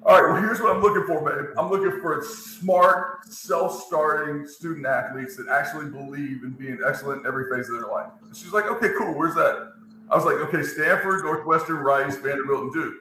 all 0.05 0.21
right, 0.21 0.33
well, 0.33 0.41
here's 0.41 0.59
what 0.59 0.75
I'm 0.75 0.81
looking 0.81 1.05
for, 1.07 1.23
babe. 1.23 1.51
I'm 1.57 1.69
looking 1.69 2.01
for 2.01 2.21
smart, 2.25 3.25
self-starting 3.31 4.47
student 4.47 4.85
athletes 4.85 5.37
that 5.37 5.47
actually 5.47 5.89
believe 5.89 6.43
in 6.43 6.57
being 6.59 6.79
excellent 6.85 7.21
in 7.21 7.25
every 7.25 7.49
phase 7.49 7.69
of 7.69 7.75
their 7.79 7.89
life. 7.89 8.11
And 8.21 8.35
she's 8.35 8.51
like, 8.51 8.65
okay, 8.65 8.89
cool. 8.97 9.13
Where's 9.13 9.35
that? 9.35 9.72
I 10.09 10.15
was 10.15 10.25
like, 10.25 10.35
okay, 10.47 10.63
Stanford, 10.63 11.23
Northwestern, 11.23 11.77
Rice, 11.77 12.17
Vanderbilt, 12.17 12.63
and 12.63 12.73
Duke. 12.73 12.95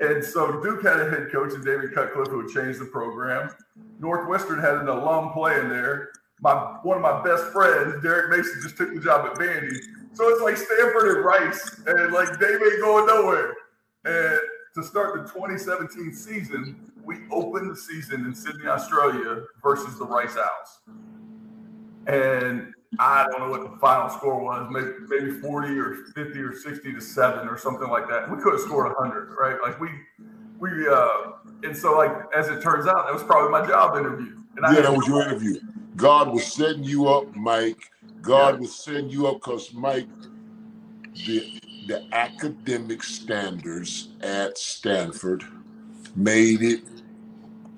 And 0.00 0.24
so 0.24 0.60
Duke 0.62 0.82
had 0.82 1.00
a 1.00 1.10
head 1.10 1.30
coach 1.30 1.52
in 1.54 1.62
David 1.62 1.94
Cutcliffe 1.94 2.28
who 2.28 2.40
had 2.40 2.50
changed 2.50 2.80
the 2.80 2.86
program. 2.86 3.50
Northwestern 4.00 4.60
had 4.60 4.74
an 4.74 4.88
alum 4.88 5.32
playing 5.32 5.68
there 5.68 6.10
my 6.40 6.54
one 6.82 6.96
of 6.96 7.02
my 7.02 7.22
best 7.22 7.52
friends, 7.52 8.02
Derek 8.02 8.30
Mason, 8.30 8.60
just 8.62 8.76
took 8.76 8.94
the 8.94 9.00
job 9.00 9.26
at 9.26 9.34
Vandy. 9.36 9.76
So 10.12 10.28
it's 10.28 10.42
like 10.42 10.56
Stanford 10.56 11.16
and 11.16 11.24
Rice, 11.24 11.80
and 11.86 12.12
like 12.12 12.38
Dave 12.38 12.60
ain't 12.62 12.80
going 12.80 13.06
nowhere. 13.06 13.54
And 14.04 14.38
to 14.74 14.82
start 14.84 15.14
the 15.14 15.32
2017 15.32 16.12
season, 16.12 16.92
we 17.02 17.20
opened 17.30 17.70
the 17.70 17.76
season 17.76 18.26
in 18.26 18.34
Sydney, 18.34 18.66
Australia 18.66 19.44
versus 19.62 19.98
the 19.98 20.04
Rice 20.04 20.36
Owls. 20.36 20.98
And 22.06 22.74
I 22.98 23.26
don't 23.30 23.40
know 23.40 23.50
what 23.50 23.70
the 23.70 23.76
final 23.78 24.08
score 24.08 24.40
was, 24.40 24.68
maybe, 24.70 24.92
maybe 25.08 25.40
40 25.40 25.78
or 25.78 25.94
50 26.14 26.38
or 26.40 26.54
60 26.54 26.92
to 26.92 27.00
7 27.00 27.48
or 27.48 27.58
something 27.58 27.88
like 27.88 28.08
that. 28.08 28.30
We 28.30 28.42
could 28.42 28.52
have 28.52 28.62
scored 28.62 28.86
100, 28.86 29.34
right? 29.38 29.56
Like 29.62 29.80
we, 29.80 29.88
we, 30.58 30.88
uh, 30.88 31.08
and 31.62 31.76
so 31.76 31.96
like 31.96 32.12
as 32.36 32.48
it 32.48 32.62
turns 32.62 32.86
out, 32.86 33.06
that 33.06 33.12
was 33.12 33.22
probably 33.22 33.50
my 33.50 33.66
job 33.66 33.96
interview. 33.96 34.36
And 34.56 34.74
yeah, 34.74 34.82
that 34.82 34.92
was 34.96 35.06
your 35.06 35.22
interview. 35.22 35.60
God 35.96 36.32
was 36.32 36.46
setting 36.46 36.84
you 36.84 37.08
up, 37.08 37.34
Mike. 37.34 37.90
God 38.22 38.60
was 38.60 38.74
setting 38.74 39.10
you 39.10 39.26
up 39.26 39.34
because 39.34 39.72
Mike, 39.74 40.08
the 41.26 41.60
the 41.86 42.02
academic 42.12 43.02
standards 43.02 44.08
at 44.22 44.56
Stanford 44.56 45.44
made 46.16 46.62
it 46.62 46.82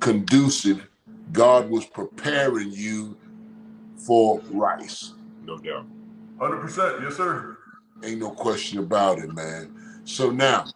conducive. 0.01 0.86
God 1.33 1.69
was 1.69 1.85
preparing 1.86 2.70
you 2.70 3.17
for 4.07 4.41
Rice. 4.51 5.15
No 5.44 5.59
doubt. 5.59 5.86
Hundred 6.39 6.60
percent, 6.60 7.02
yes, 7.02 7.17
sir. 7.17 7.59
Ain't 8.05 8.20
no 8.20 8.31
question 8.31 8.78
about 8.78 9.18
it, 9.18 9.35
man. 9.35 9.75
So 10.05 10.31
now 10.31 10.67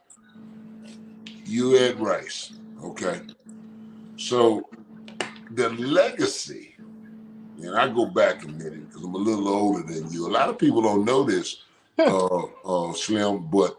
you 1.44 1.76
at 1.76 1.98
Rice, 2.00 2.54
okay? 2.82 3.20
So 4.16 4.68
the 5.52 5.70
legacy, 5.70 6.74
and 7.62 7.76
I 7.76 7.88
go 7.88 8.06
back 8.06 8.44
a 8.44 8.48
minute 8.48 8.88
because 8.88 9.04
I'm 9.04 9.14
a 9.14 9.18
little 9.18 9.48
older 9.48 9.82
than 9.82 10.10
you. 10.10 10.26
A 10.26 10.30
lot 10.30 10.48
of 10.48 10.58
people 10.58 10.82
don't 10.82 11.04
know 11.04 11.22
this, 11.22 11.62
uh, 11.98 12.44
uh, 12.64 12.92
Slim, 12.94 13.48
but 13.50 13.78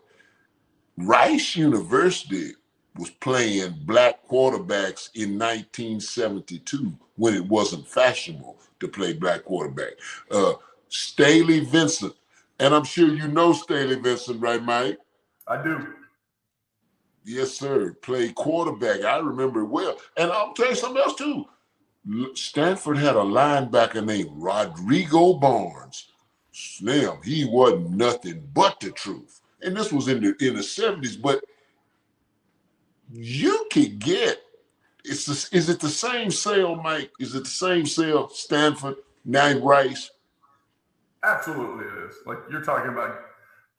Rice 0.97 1.55
University 1.55 2.51
was 2.95 3.09
playing 3.09 3.75
black 3.85 4.25
quarterbacks 4.27 5.09
in 5.15 5.37
1972 5.39 6.93
when 7.15 7.33
it 7.33 7.45
wasn't 7.45 7.87
fashionable 7.87 8.57
to 8.81 8.87
play 8.87 9.13
black 9.13 9.45
quarterback. 9.45 9.93
Uh, 10.29 10.53
Stahle 10.89 11.65
Vincent, 11.65 12.13
and 12.59 12.75
I'm 12.75 12.83
sure 12.83 13.07
you 13.07 13.27
know 13.27 13.53
Stahle 13.53 14.01
Vincent, 14.01 14.41
right, 14.41 14.61
Mike? 14.61 14.99
I 15.47 15.63
do. 15.63 15.87
Yes, 17.23 17.51
sir. 17.51 17.93
Played 18.01 18.35
quarterback. 18.35 19.03
I 19.03 19.19
remember 19.19 19.61
it 19.61 19.67
well. 19.67 19.97
And 20.17 20.31
I'll 20.31 20.53
tell 20.53 20.69
you 20.69 20.75
something 20.75 21.01
else 21.01 21.15
too. 21.15 21.45
Stanford 22.33 22.97
had 22.97 23.15
a 23.15 23.19
linebacker 23.19 24.03
named 24.03 24.29
Rodrigo 24.33 25.33
Barnes. 25.33 26.07
Slim, 26.51 27.17
he 27.23 27.45
wasn't 27.45 27.91
nothing 27.91 28.47
but 28.53 28.79
the 28.79 28.91
truth. 28.91 29.39
And 29.61 29.77
this 29.77 29.93
was 29.93 30.07
in 30.07 30.21
the 30.21 30.35
in 30.45 30.55
the 30.55 30.61
70s, 30.61 31.21
but 31.21 31.43
you 33.11 33.67
could 33.71 33.99
get 33.99 34.41
it's 35.03 35.25
the, 35.25 35.57
is 35.57 35.69
it 35.69 35.79
the 35.79 35.89
same 35.89 36.31
sale, 36.31 36.75
Mike? 36.75 37.11
Is 37.19 37.35
it 37.35 37.43
the 37.43 37.49
same 37.49 37.85
sale, 37.85 38.29
Stanford, 38.29 38.95
now 39.25 39.57
Rice? 39.59 40.09
Absolutely, 41.23 41.85
it 41.85 42.09
is. 42.09 42.15
Like 42.25 42.39
you're 42.49 42.63
talking 42.63 42.91
about 42.91 43.19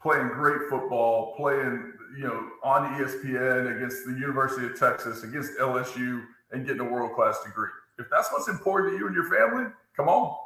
playing 0.01 0.29
great 0.29 0.69
football, 0.69 1.35
playing 1.37 1.93
you 2.17 2.25
know 2.25 2.49
on 2.63 2.95
ESPN 3.01 3.77
against 3.77 4.05
the 4.07 4.13
University 4.13 4.67
of 4.67 4.79
Texas, 4.79 5.25
against 5.25 5.59
LSU, 5.59 6.23
and 6.53 6.67
getting 6.67 6.81
a 6.81 6.91
world 6.91 7.15
class 7.15 7.43
degree. 7.45 7.69
If 7.99 8.07
that's 8.11 8.31
what's 8.33 8.49
important 8.49 8.93
to 8.93 8.99
you 8.99 9.07
and 9.07 9.15
your 9.15 9.29
family, 9.31 9.71
come 9.97 10.09
on. 10.09 10.37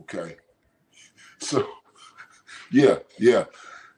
Okay. 0.00 0.36
So, 1.38 1.66
yeah, 2.72 2.98
yeah. 3.18 3.44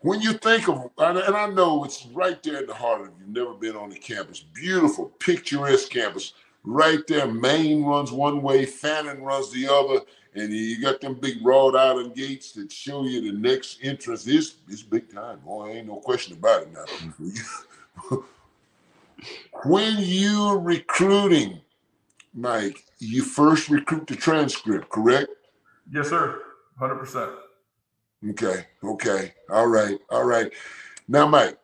When 0.03 0.23
you 0.23 0.33
think 0.33 0.67
of, 0.69 0.91
and 0.97 1.19
I 1.37 1.47
know 1.49 1.85
it's 1.85 2.07
right 2.07 2.43
there 2.43 2.61
in 2.61 2.67
the 2.67 2.75
heart 2.75 3.03
of. 3.03 3.11
You've 3.19 3.29
never 3.29 3.53
been 3.53 3.77
on 3.77 3.91
the 3.91 3.99
campus. 3.99 4.41
Beautiful, 4.41 5.13
picturesque 5.19 5.91
campus. 5.91 6.33
Right 6.65 7.07
there, 7.07 7.27
Main 7.27 7.85
runs 7.85 8.11
one 8.11 8.41
way, 8.41 8.65
Fannin 8.65 9.23
runs 9.23 9.53
the 9.53 9.69
other, 9.69 10.01
and 10.35 10.53
you 10.53 10.81
got 10.81 11.01
them 11.01 11.15
big 11.15 11.45
wrought 11.45 11.77
iron 11.77 12.13
gates 12.13 12.53
that 12.53 12.73
show 12.73 13.05
you 13.05 13.21
the 13.21 13.39
next 13.39 13.79
entrance. 13.83 14.27
Is 14.27 14.57
is 14.69 14.83
big 14.83 15.13
time, 15.13 15.41
boy. 15.41 15.69
Ain't 15.69 15.89
no 15.89 15.97
question 15.97 16.35
about 16.35 16.63
it 16.63 16.69
now. 16.73 16.85
when 19.65 19.97
you're 19.99 20.59
recruiting, 20.59 21.61
Mike, 22.33 22.85
you 22.99 23.23
first 23.23 23.69
recruit 23.69 24.07
the 24.07 24.17
transcript, 24.17 24.89
correct? 24.89 25.29
Yes, 25.93 26.09
sir. 26.09 26.41
Hundred 26.79 26.97
percent. 26.97 27.33
Okay, 28.29 28.67
okay. 28.85 29.35
All 29.51 29.67
right, 29.67 29.99
all 30.11 30.25
right. 30.25 30.53
Now, 31.09 31.27
Mike, 31.27 31.59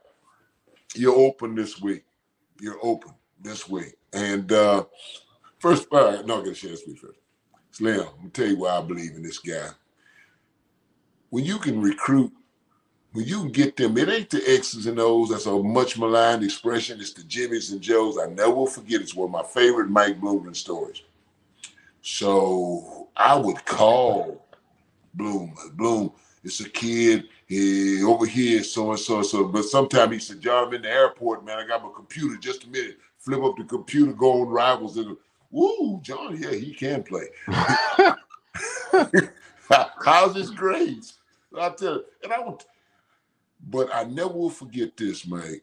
you're 0.94 1.14
open 1.16 1.54
this 1.54 1.80
week. 1.80 2.04
You're 2.60 2.78
open 2.82 3.12
this 3.42 3.68
week. 3.68 3.94
And 4.12 4.50
uh 4.52 4.84
first, 5.58 5.88
right, 5.92 6.24
no, 6.26 6.38
I'm 6.38 6.44
gonna 6.44 6.54
share 6.54 6.70
this 6.70 6.86
week 6.86 6.98
first. 6.98 7.18
Slim, 7.72 8.00
I'm 8.00 8.16
gonna 8.18 8.30
tell 8.30 8.46
you 8.46 8.58
why 8.58 8.78
I 8.78 8.82
believe 8.82 9.12
in 9.12 9.22
this 9.22 9.38
guy. 9.38 9.68
When 11.30 11.44
you 11.44 11.58
can 11.58 11.80
recruit, 11.82 12.32
when 13.12 13.26
you 13.26 13.40
can 13.40 13.52
get 13.52 13.76
them, 13.76 13.98
it 13.98 14.08
ain't 14.08 14.30
the 14.30 14.42
X's 14.46 14.86
and 14.86 14.98
O's, 14.98 15.30
that's 15.30 15.46
a 15.46 15.52
much 15.62 15.98
maligned 15.98 16.44
expression. 16.44 17.00
It's 17.00 17.12
the 17.12 17.22
Jimmys 17.22 17.72
and 17.72 17.80
Joes. 17.80 18.18
I 18.18 18.26
never 18.26 18.52
will 18.52 18.66
forget 18.66 19.00
it's 19.02 19.14
one 19.14 19.26
of 19.26 19.32
my 19.32 19.42
favorite 19.42 19.90
Mike 19.90 20.20
Bloomgren 20.20 20.56
stories. 20.56 21.02
So 22.02 23.08
I 23.16 23.36
would 23.36 23.64
call 23.66 24.46
Bloom. 25.14 25.54
Bloom, 25.74 26.12
it's 26.46 26.60
a 26.60 26.68
kid 26.68 27.28
he, 27.46 28.04
over 28.04 28.24
here, 28.24 28.62
so 28.62 28.90
and 28.90 29.00
so, 29.00 29.20
so. 29.22 29.46
But 29.46 29.64
sometimes 29.64 30.12
he 30.12 30.20
said, 30.20 30.40
John, 30.40 30.68
I'm 30.68 30.74
in 30.74 30.82
the 30.82 30.90
airport, 30.90 31.44
man. 31.44 31.58
I 31.58 31.66
got 31.66 31.82
my 31.82 31.90
computer. 31.94 32.36
Just 32.36 32.64
a 32.64 32.68
minute. 32.68 32.98
Flip 33.18 33.42
up 33.42 33.56
the 33.56 33.64
computer, 33.64 34.12
go 34.12 34.42
on 34.42 34.48
rivals. 34.48 34.96
And 34.96 35.16
woo, 35.50 36.00
John, 36.02 36.40
yeah, 36.40 36.52
he 36.52 36.72
can 36.72 37.02
play. 37.02 37.26
How's 40.04 40.36
his 40.36 40.52
grades? 40.52 41.14
I 41.58 41.70
tell 41.70 41.94
you, 41.94 42.04
and 42.22 42.32
I 42.32 42.38
would, 42.38 42.62
but 43.68 43.92
I 43.92 44.04
never 44.04 44.28
will 44.28 44.50
forget 44.50 44.96
this, 44.96 45.26
mate. 45.26 45.62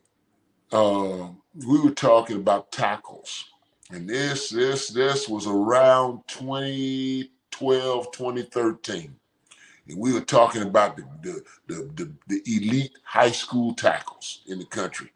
Uh, 0.70 1.30
we 1.66 1.80
were 1.80 1.92
talking 1.92 2.36
about 2.38 2.74
tackles, 2.74 3.45
and 3.90 4.10
this, 4.10 4.50
this, 4.50 4.90
this 4.90 5.30
was 5.30 5.48
around 5.48 6.24
2012, 6.28 8.12
2013 8.12 9.16
and 9.88 9.98
we 9.98 10.14
were 10.14 10.22
talking 10.22 10.62
about 10.62 10.98
the 10.98 11.03
the, 11.22 11.44
the 11.68 11.90
the 11.95 12.12
the 12.28 12.42
elite 12.45 12.94
high 13.03 13.32
school 13.32 13.74
tackles 13.74 14.42
in 14.48 14.60
the 14.60 14.66
country. 14.66 15.12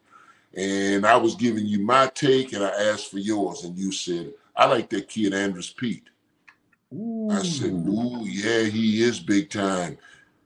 And 0.56 1.06
I 1.06 1.16
was 1.16 1.34
giving 1.34 1.66
you 1.66 1.80
my 1.80 2.06
take, 2.14 2.52
and 2.52 2.64
I 2.64 2.70
asked 2.70 3.10
for 3.10 3.18
yours, 3.18 3.64
and 3.64 3.76
you 3.78 3.92
said, 3.92 4.32
"I 4.56 4.66
like 4.66 4.88
that 4.90 5.08
kid 5.08 5.34
Andrus 5.34 5.70
Peat." 5.70 6.04
Ooh. 6.92 7.28
I 7.30 7.42
said, 7.42 7.72
"Ooh, 7.72 8.24
yeah, 8.24 8.62
he 8.62 9.02
is 9.02 9.20
big 9.20 9.50
time." 9.50 9.98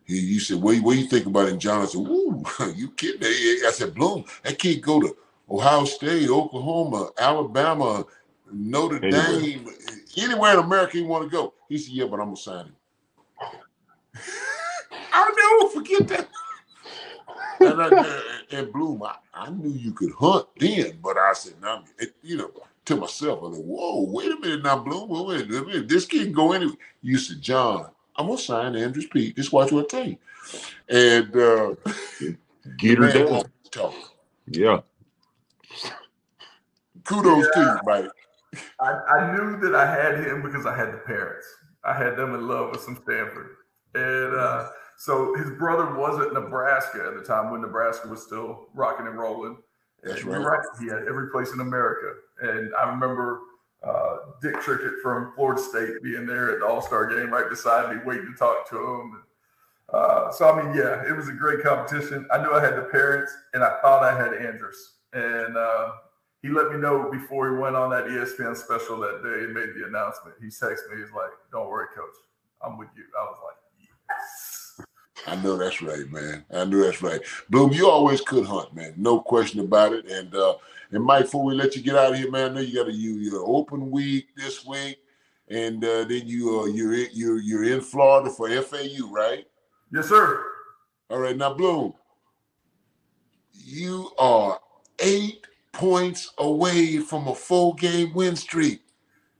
He, 0.05 0.19
you 0.19 0.41
said, 0.41 0.61
"What, 0.61 0.79
what 0.81 0.95
do 0.95 1.01
you 1.01 1.07
think 1.07 1.27
about 1.27 1.49
him, 1.49 1.59
John?" 1.59 1.83
I 1.83 1.87
said, 1.87 1.99
"Ooh, 1.99 2.45
you 2.77 2.91
kidding?" 2.91 3.23
I 3.23 3.71
said, 3.73 3.95
"Bloom, 3.95 4.25
that 4.43 4.59
kid 4.59 4.83
go 4.83 5.01
to 5.01 5.17
Ohio 5.49 5.85
State, 5.85 6.29
Oklahoma, 6.29 7.11
Alabama, 7.19 8.05
Notre 8.51 8.97
Anywhere. 8.97 9.41
Dame, 9.41 9.69
anywhere 10.17 10.53
in 10.55 10.65
America 10.65 10.97
he 10.99 11.05
want 11.05 11.25
to 11.25 11.31
go." 11.31 11.55
He 11.69 11.79
said, 11.79 11.93
"Yeah, 11.93 12.07
but 12.07 12.21
I'm 12.21 12.27
gonna 12.27 12.37
sign 12.37 12.67
him." 12.67 12.77
I'll 15.13 15.61
never 15.61 15.73
forget 15.73 16.09
that. 16.09 16.29
And, 17.61 17.83
I, 17.83 18.23
and 18.51 18.73
Bloom, 18.73 19.03
I, 19.03 19.17
I 19.33 19.51
knew 19.51 19.71
you 19.71 19.93
could 19.93 20.13
hunt 20.19 20.47
then, 20.59 20.99
but 21.03 21.17
I 21.17 21.33
said, 21.35 21.55
now, 21.61 21.85
it, 21.99 22.15
you 22.23 22.37
know, 22.37 22.51
to 22.87 22.97
myself, 22.97 23.41
I 23.45 23.57
said, 23.57 23.65
whoa, 23.65 24.03
wait 24.09 24.33
a 24.33 24.41
minute 24.41 24.63
now, 24.65 24.79
Bloom, 24.79 25.09
wait, 25.09 25.49
wait 25.49 25.57
a 25.57 25.65
minute, 25.65 25.89
this 25.89 26.07
kid 26.07 26.25
can 26.25 26.33
go 26.33 26.53
anywhere. 26.53 26.77
You 27.03 27.19
said, 27.19 27.41
John, 27.41 27.87
I'm 28.17 28.27
gonna 28.27 28.39
sign 28.39 28.77
Andrus 28.77 29.07
Peat. 29.07 29.37
Just 29.37 29.53
watch 29.53 29.71
what 29.73 29.85
I 29.85 29.89
tell 29.89 30.09
you. 30.09 30.17
And 30.89 31.37
uh, 31.37 31.75
Get 32.79 32.99
her 32.99 33.05
man, 33.05 33.27
down. 33.27 33.43
talk. 33.71 33.95
Yeah. 34.47 34.81
Kudos 37.05 37.49
to 37.55 37.61
you, 37.61 37.81
Mike. 37.85 38.11
I, 38.81 38.93
I 38.93 39.33
knew 39.33 39.59
that 39.61 39.75
I 39.75 39.87
had 39.87 40.25
him 40.25 40.43
because 40.43 40.67
I 40.67 40.77
had 40.77 40.93
the 40.93 40.99
parents. 40.99 41.47
I 41.85 41.97
had 41.97 42.17
them 42.17 42.35
in 42.35 42.47
love 42.47 42.71
with 42.71 42.81
some 42.81 42.97
Stanford. 43.03 43.57
And 43.95 44.35
uh, 44.35 44.69
so 44.99 45.35
his 45.37 45.51
brother 45.51 45.95
was 45.97 46.25
at 46.25 46.33
Nebraska 46.33 47.05
at 47.07 47.15
the 47.15 47.23
time 47.23 47.51
when 47.51 47.61
Nebraska 47.61 48.09
was 48.09 48.23
still 48.23 48.69
rocking 48.75 49.07
and 49.07 49.19
rolling. 49.19 49.57
That's 50.03 50.21
And 50.21 50.31
you're 50.31 50.41
right. 50.41 50.59
right. 50.59 50.81
He 50.81 50.89
had 50.89 51.09
every 51.09 51.31
place 51.31 51.53
in 51.53 51.61
America. 51.61 52.15
And 52.41 52.75
I 52.75 52.89
remember 52.89 53.41
uh, 53.85 54.17
Rick 54.43 54.57
Trickett 54.57 55.01
from 55.03 55.33
Florida 55.35 55.61
State 55.61 56.03
being 56.03 56.27
there 56.27 56.53
at 56.53 56.61
the 56.61 56.67
All 56.67 56.83
Star 56.83 57.07
game 57.07 57.31
right 57.31 57.49
beside 57.49 57.95
me, 57.95 58.01
waiting 58.05 58.33
to 58.33 58.39
talk 58.39 58.69
to 58.71 58.77
him. 58.77 59.23
Uh, 59.93 60.31
so, 60.31 60.49
I 60.49 60.63
mean, 60.63 60.75
yeah, 60.75 61.07
it 61.07 61.15
was 61.15 61.29
a 61.29 61.33
great 61.33 61.63
competition. 61.63 62.27
I 62.33 62.43
knew 62.43 62.53
I 62.53 62.61
had 62.61 62.77
the 62.77 62.83
parents, 62.83 63.33
and 63.53 63.63
I 63.63 63.79
thought 63.83 64.03
I 64.03 64.17
had 64.17 64.33
Andrus. 64.35 64.95
And 65.13 65.57
uh, 65.57 65.93
he 66.41 66.49
let 66.49 66.71
me 66.73 66.79
know 66.79 67.11
before 67.11 67.51
he 67.51 67.57
went 67.57 67.77
on 67.77 67.91
that 67.91 68.07
ESPN 68.07 68.57
special 68.57 68.99
that 69.01 69.23
day 69.23 69.45
and 69.45 69.53
made 69.53 69.75
the 69.75 69.87
announcement. 69.87 70.37
He 70.41 70.47
texted 70.47 70.91
me, 70.91 71.03
he's 71.03 71.13
like, 71.15 71.31
Don't 71.51 71.69
worry, 71.69 71.89
coach. 71.95 72.15
I'm 72.65 72.79
with 72.79 72.89
you. 72.97 73.05
I 73.19 73.25
was 73.25 73.39
like, 73.45 73.57
I 75.27 75.37
know 75.37 75.57
that's 75.57 75.81
right, 75.81 76.11
man. 76.11 76.45
I 76.53 76.65
know 76.65 76.83
that's 76.83 77.03
right. 77.03 77.21
Bloom, 77.49 77.73
you 77.73 77.89
always 77.89 78.21
could 78.21 78.45
hunt, 78.45 78.75
man. 78.75 78.95
No 78.97 79.21
question 79.21 79.61
about 79.61 79.93
it. 79.93 80.07
And 80.11 80.35
uh 80.35 80.55
and 80.91 81.05
Mike, 81.05 81.25
before 81.25 81.45
we 81.45 81.55
let 81.55 81.75
you 81.75 81.83
get 81.83 81.97
out 81.97 82.13
of 82.13 82.19
here, 82.19 82.31
man, 82.31 82.51
I 82.51 82.55
know 82.55 82.61
you 82.61 82.75
got 82.75 82.89
a 82.89 82.93
you 82.93 83.15
your 83.15 83.45
open 83.47 83.91
week 83.91 84.29
this 84.37 84.65
week, 84.65 84.99
and 85.49 85.85
uh 85.85 86.05
then 86.05 86.27
you 86.27 86.61
uh 86.61 86.67
you're 86.67 86.95
in, 86.95 87.09
you're 87.13 87.39
you're 87.39 87.65
in 87.65 87.81
Florida 87.81 88.31
for 88.31 88.49
FAU, 88.49 89.11
right? 89.11 89.47
Yes, 89.93 90.09
sir. 90.09 90.45
All 91.11 91.19
right, 91.19 91.37
now 91.37 91.53
Bloom, 91.55 91.95
you 93.53 94.11
are 94.19 94.59
eight 94.99 95.47
points 95.73 96.33
away 96.39 96.99
from 96.99 97.29
a 97.29 97.35
full 97.35 97.75
game 97.75 98.13
win 98.15 98.37
streak 98.37 98.83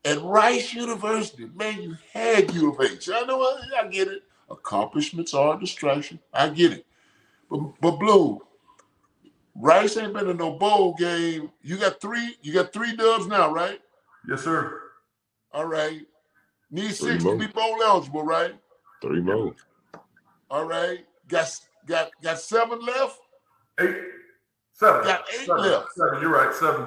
at 0.05 0.21
Rice 0.23 0.75
University. 0.75 1.49
Man, 1.55 1.83
you 1.83 1.97
had 2.13 2.53
U 2.55 2.73
of 2.73 2.81
H. 2.81 3.09
I 3.13 3.23
know 3.23 3.41
I, 3.41 3.81
I 3.81 3.89
get 3.89 4.09
it. 4.09 4.23
Accomplishments 4.53 5.35
are 5.35 5.57
a 5.57 5.61
distraction. 5.61 6.21
I 6.33 6.49
get 6.51 6.73
it. 6.73 6.87
But 7.51 7.59
but 7.81 7.93
Blue, 7.99 8.41
Rice 9.57 9.97
ain't 9.97 10.13
been 10.15 10.29
in 10.29 10.37
no 10.37 10.53
bowl 10.53 10.95
game. 10.95 11.51
You 11.63 11.79
got 11.79 12.01
three, 12.01 12.37
you 12.43 12.53
got 12.53 12.73
three 12.73 12.95
dubs 12.95 13.27
now, 13.27 13.53
right? 13.53 13.81
Yes, 14.29 14.43
sir. 14.43 14.81
All 15.53 15.67
right. 15.67 16.03
Need 16.71 16.95
Three 16.95 17.13
six 17.13 17.25
to 17.25 17.37
be 17.37 17.47
bowl 17.47 17.83
eligible, 17.83 18.23
right? 18.23 18.55
Three 19.03 19.21
more. 19.21 19.55
All 20.51 20.65
right. 20.65 21.01
Got 21.29 21.59
got 21.87 22.11
got 22.23 22.39
seven 22.39 22.81
left? 22.85 23.19
Eight. 23.81 23.97
Seven. 24.73 25.05
Got 25.05 25.25
eight 25.35 25.47
Seven. 25.47 25.63
left. 25.63 25.93
Seven. 25.95 26.21
You're 26.23 26.31
right. 26.31 26.55
Seven. 26.55 26.87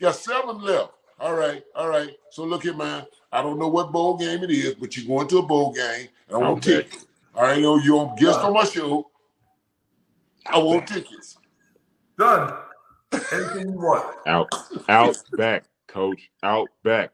Got 0.00 0.14
seven 0.14 0.60
left. 0.60 0.92
All 1.18 1.34
right, 1.34 1.64
all 1.74 1.88
right. 1.88 2.10
So 2.30 2.44
look 2.44 2.66
at 2.66 2.76
man. 2.76 3.06
I 3.36 3.42
don't 3.42 3.58
know 3.58 3.68
what 3.68 3.92
bowl 3.92 4.16
game 4.16 4.42
it 4.44 4.50
is, 4.50 4.72
but 4.76 4.96
you're 4.96 5.06
going 5.06 5.28
to 5.28 5.38
a 5.38 5.42
bowl 5.42 5.70
game, 5.70 6.08
and 6.28 6.36
I 6.36 6.38
want 6.38 6.66
Okay. 6.66 6.84
tickets. 6.84 7.06
All 7.34 7.42
right, 7.42 7.60
you 7.60 7.78
you 7.82 7.98
on 7.98 8.16
guest 8.16 8.38
on 8.40 8.54
my 8.54 8.64
show. 8.64 9.10
I 10.46 10.56
want 10.56 10.86
tickets. 10.86 11.36
Done. 12.18 12.54
Anything 13.12 13.68
you 13.68 13.72
want. 13.72 14.16
Out, 14.26 14.48
out 14.88 15.18
back, 15.36 15.64
coach. 15.86 16.30
Out 16.42 16.68
back. 16.82 17.10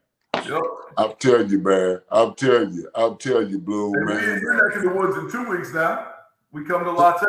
Yep. 0.47 0.61
I'm 0.95 1.13
telling 1.19 1.49
you, 1.49 1.59
man. 1.59 1.99
I'm 2.09 2.35
telling 2.35 2.73
you. 2.73 2.89
I'm 2.95 3.17
telling 3.17 3.49
you, 3.49 3.59
Blue, 3.59 3.93
And 3.93 4.05
man. 4.05 4.17
in 4.23 4.39
your 4.39 4.69
neck 4.69 4.77
in 4.77 4.85
the 4.85 4.95
woods 4.95 5.17
in 5.17 5.29
two 5.29 5.49
weeks 5.49 5.73
now. 5.73 6.07
We 6.53 6.63
come 6.63 6.85
to 6.85 6.91
La 6.91 7.17
Tech. 7.17 7.27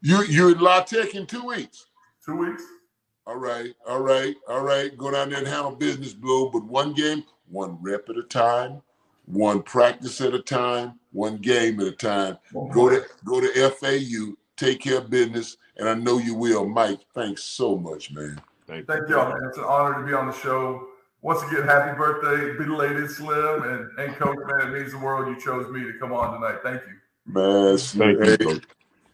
You 0.00 0.22
you're 0.22 0.52
in 0.52 0.60
La 0.60 0.80
Tech 0.80 1.14
in 1.14 1.26
two 1.26 1.44
weeks. 1.44 1.84
Two 2.24 2.36
weeks. 2.36 2.62
All 3.24 3.36
right, 3.36 3.72
all 3.86 4.00
right, 4.00 4.34
all 4.48 4.62
right. 4.62 4.96
Go 4.96 5.12
down 5.12 5.30
there 5.30 5.38
and 5.38 5.46
handle 5.46 5.76
business, 5.76 6.12
Blue. 6.12 6.50
But 6.50 6.64
one 6.64 6.92
game, 6.92 7.22
one 7.48 7.78
rep 7.80 8.08
at 8.08 8.16
a 8.16 8.24
time, 8.24 8.82
one 9.26 9.62
practice 9.62 10.20
at 10.20 10.34
a 10.34 10.42
time, 10.42 10.98
one 11.12 11.36
game 11.36 11.78
at 11.80 11.86
a 11.86 11.92
time. 11.92 12.36
Go 12.72 12.88
to 12.88 13.04
go 13.24 13.40
to 13.40 13.70
FAU, 13.70 14.34
take 14.56 14.80
care 14.80 14.98
of 14.98 15.08
business, 15.08 15.56
and 15.76 15.88
I 15.88 15.94
know 15.94 16.18
you 16.18 16.34
will, 16.34 16.68
Mike. 16.68 16.98
Thanks 17.14 17.44
so 17.44 17.76
much, 17.76 18.12
man. 18.12 18.40
Thank, 18.66 18.88
Thank 18.88 19.08
y'all, 19.08 19.28
man. 19.28 19.40
It's 19.48 19.58
an 19.58 19.64
honor 19.64 20.00
to 20.00 20.06
be 20.06 20.14
on 20.14 20.26
the 20.26 20.32
show. 20.32 20.88
Once 21.20 21.40
again, 21.44 21.62
happy 21.62 21.96
birthday, 21.96 22.56
belated 22.58 23.08
Slim, 23.08 23.62
and, 23.62 23.88
and 24.00 24.16
Coach, 24.16 24.38
man, 24.44 24.68
it 24.68 24.78
means 24.80 24.90
the 24.90 24.98
world 24.98 25.28
you 25.28 25.40
chose 25.40 25.70
me 25.70 25.84
to 25.84 25.92
come 26.00 26.12
on 26.12 26.34
tonight. 26.34 26.58
Thank 26.64 26.82
you. 26.82 26.94
Man, 27.26 27.78
Thank 27.78 28.40
you, 28.40 28.46
coach. 28.54 28.62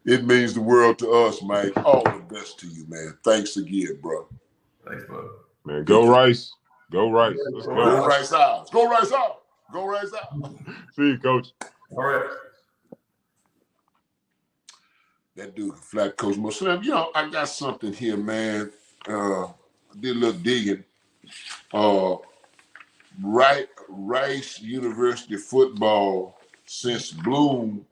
It 0.09 0.25
means 0.25 0.55
the 0.55 0.61
world 0.63 0.99
to 1.01 1.11
us, 1.11 1.43
Mike. 1.43 1.77
All 1.85 2.03
the 2.03 2.25
best 2.31 2.59
to 2.61 2.67
you, 2.67 2.87
man. 2.89 3.17
Thanks 3.25 3.59
again, 3.59 3.99
bro. 4.01 4.27
Thanks, 4.89 5.05
bud. 5.05 5.25
Man, 5.67 5.85
go 5.85 6.09
Rice. 6.09 6.51
Go 6.91 7.11
Rice. 7.11 7.37
Let's 7.53 7.67
Go 7.67 7.75
go. 7.75 8.07
Rice 8.07 8.33
out. 8.33 8.71
Go 8.73 8.89
Rice 8.89 9.13
out. 9.13 9.43
Go 9.71 9.87
Rice 9.87 10.11
out. 10.15 10.55
See 10.97 11.09
you, 11.11 11.19
coach. 11.19 11.49
All 11.91 12.05
right. 12.05 12.25
that 15.37 15.55
dude 15.55 15.77
flat 15.77 16.17
coach 16.17 16.37
Muslim. 16.39 16.83
You 16.83 16.91
know, 16.91 17.11
I 17.15 17.29
got 17.29 17.49
something 17.49 17.93
here, 17.93 18.17
man. 18.17 18.71
Uh 19.07 19.45
I 19.45 20.01
did 20.01 20.17
a 20.17 20.19
little 20.19 20.41
digging. 20.41 20.85
Uh 21.73 22.17
right 23.23 23.69
Rice 23.89 24.59
University 24.61 25.37
football 25.37 26.39
since 26.65 27.11
Bloom 27.11 27.85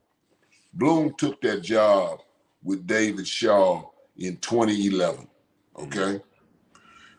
Bloom 0.77 1.15
took 1.17 1.41
that 1.41 1.63
job 1.63 2.21
with 2.63 2.85
David 2.85 3.27
Shaw 3.27 3.89
in 4.15 4.37
2011. 4.37 5.27
Okay. 5.79 6.21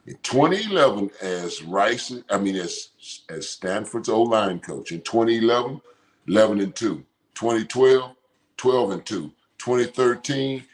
In 0.07 0.17
2011, 0.23 1.11
as 1.21 1.63
Rice, 1.65 2.15
I 2.31 2.39
mean, 2.39 2.57
as 2.57 2.91
as 3.29 3.49
Stanford's 3.49 4.09
O 4.09 4.23
line 4.23 4.61
coach, 4.61 4.93
in 4.93 5.01
2011, 5.03 5.81
11 6.29 6.61
and 6.61 6.75
2. 6.75 7.05
2012, 7.35 8.15
12 8.57 8.91
and 8.91 9.05
2. 9.05 9.33
2013, 9.59 10.65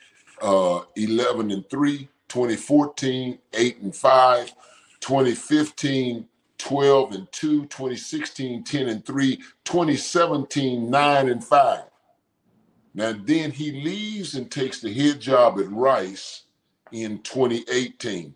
uh, 0.43 0.81
11 0.97 1.51
and 1.53 1.69
3. 1.71 2.09
2014, 2.29 3.39
8 3.55 3.79
and 3.79 3.97
5. 3.97 4.53
2015, 5.01 6.29
12 6.59 7.13
and 7.13 7.33
2. 7.33 7.63
2016, 7.63 8.63
10 8.63 8.89
and 8.89 9.07
3. 9.07 9.37
2017, 9.65 10.91
9 10.91 11.29
and 11.29 11.45
5. 11.45 11.83
Now, 12.95 13.13
then 13.13 13.51
he 13.51 13.73
leaves 13.73 14.35
and 14.37 14.51
takes 14.51 14.81
the 14.81 14.93
head 14.93 15.21
job 15.21 15.59
at 15.59 15.71
Rice 15.71 16.45
in 16.93 17.21
2018. 17.23 18.35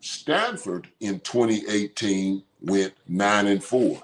Stanford 0.00 0.88
in 1.00 1.20
2018 1.20 2.42
went 2.62 2.94
9 3.08 3.46
and 3.48 3.62
4. 3.62 4.00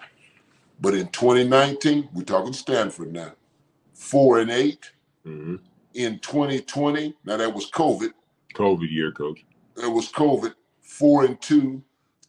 But 0.81 0.94
in 0.94 1.08
2019, 1.08 2.08
we're 2.12 2.24
talking 2.24 2.52
Stanford 2.52 3.12
now, 3.12 3.32
4 3.94 4.40
and 4.40 4.50
8. 4.50 4.90
Mhm. 5.24 5.60
In 5.94 6.18
2020, 6.18 7.15
now 7.24 7.36
that 7.39 7.55
was 7.55 7.70
COVID. 7.70 8.12
COVID 8.55 8.90
year, 8.90 9.12
coach. 9.12 9.44
It 9.76 9.86
was 9.86 10.10
COVID, 10.12 10.55
4 10.82 11.24
and 11.24 11.40
2. 11.40 11.82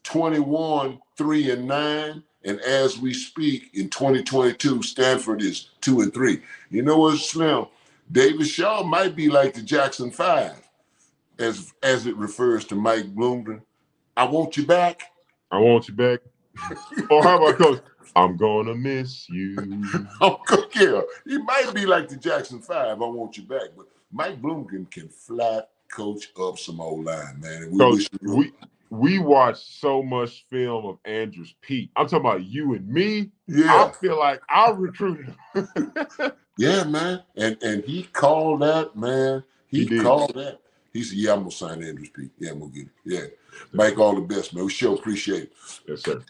21, 0.04 1.02
3 1.18 1.52
and 1.52 1.68
9. 1.68 2.24
And 2.44 2.60
as 2.62 2.98
we 2.98 3.14
speak, 3.14 3.72
in 3.74 3.90
2022, 3.90 4.84
Stanford 4.84 5.42
is 5.42 5.70
2 5.82 6.02
and 6.02 6.14
3. 6.14 6.42
You 6.70 6.82
know 6.82 6.98
what, 6.98 7.20
Slim? 7.20 7.66
David 8.12 8.48
Shaw 8.48 8.84
might 8.84 9.16
be 9.16 9.30
like 9.30 9.54
the 9.54 9.62
Jackson 9.62 10.12
5 10.12 10.68
as 11.40 11.74
as 11.84 12.08
it 12.08 12.16
refers 12.16 12.66
to 12.66 12.76
Mike 12.76 13.14
Bloomgren. 13.14 13.62
I 14.16 14.26
want 14.26 14.58
you 14.58 14.66
back. 14.66 15.12
I 15.52 15.60
want 15.60 15.88
you 15.88 15.94
back. 15.94 16.20
or 16.72 16.78
oh, 17.12 17.22
how 17.22 17.38
about 17.38 17.58
coach? 17.58 17.82
I'm 18.16 18.36
gonna 18.36 18.74
miss 18.74 19.30
you. 19.30 19.56
Oh, 20.22 20.40
yeah. 20.76 21.02
He 21.26 21.38
might 21.38 21.72
be 21.74 21.86
like 21.86 22.08
the 22.08 22.16
Jackson 22.16 22.60
Five. 22.62 23.02
I 23.02 23.06
want 23.06 23.38
you 23.38 23.44
back, 23.44 23.70
but 23.76 23.88
Mike 24.12 24.42
Bloomgren 24.42 24.90
can 24.90 25.10
flat 25.10 25.70
coach 25.92 26.30
up 26.42 26.58
some 26.58 26.82
old 26.82 27.06
line, 27.06 27.40
man. 27.40 27.70
We 27.72 27.78
Coach, 27.78 28.10
we 28.22 28.54
we 28.90 29.20
watched 29.20 29.80
so 29.80 30.02
much 30.02 30.46
film 30.50 30.86
of 30.86 30.98
Andrus 31.06 31.54
Peat. 31.62 31.92
I'm 31.96 32.08
talking 32.08 32.26
about 32.26 32.44
you 32.44 32.74
and 32.76 32.88
me. 32.88 33.32
Yeah. 33.48 33.86
I 33.86 33.92
feel 33.92 34.18
like 34.18 34.42
I 34.50 34.72
recruited 34.72 35.34
him. 35.54 35.70
Yeah, 36.60 36.86
man. 36.86 37.22
And 37.36 37.56
and 37.62 37.84
he 37.84 38.02
called 38.04 38.62
that, 38.62 38.96
man. 38.96 39.44
He, 39.68 39.86
He 39.86 40.00
called 40.00 40.34
that. 40.34 40.60
He 40.92 41.04
said, 41.04 41.18
Yeah, 41.20 41.34
I'm 41.34 41.40
gonna 41.42 41.52
sign 41.52 41.84
Andrus 41.84 42.10
Peat. 42.10 42.32
Yeah, 42.40 42.50
I'm 42.52 42.60
gonna 42.60 42.72
get 42.72 42.88
it. 42.88 42.92
Yeah. 43.06 43.22
Mike, 43.74 44.00
all 44.00 44.16
the 44.16 44.22
best, 44.22 44.56
man. 44.56 44.66
We 44.66 44.72
sure 44.72 44.96
appreciate 44.96 45.44
it. 45.44 45.54
Yes, 45.88 46.02
sir. 46.02 46.24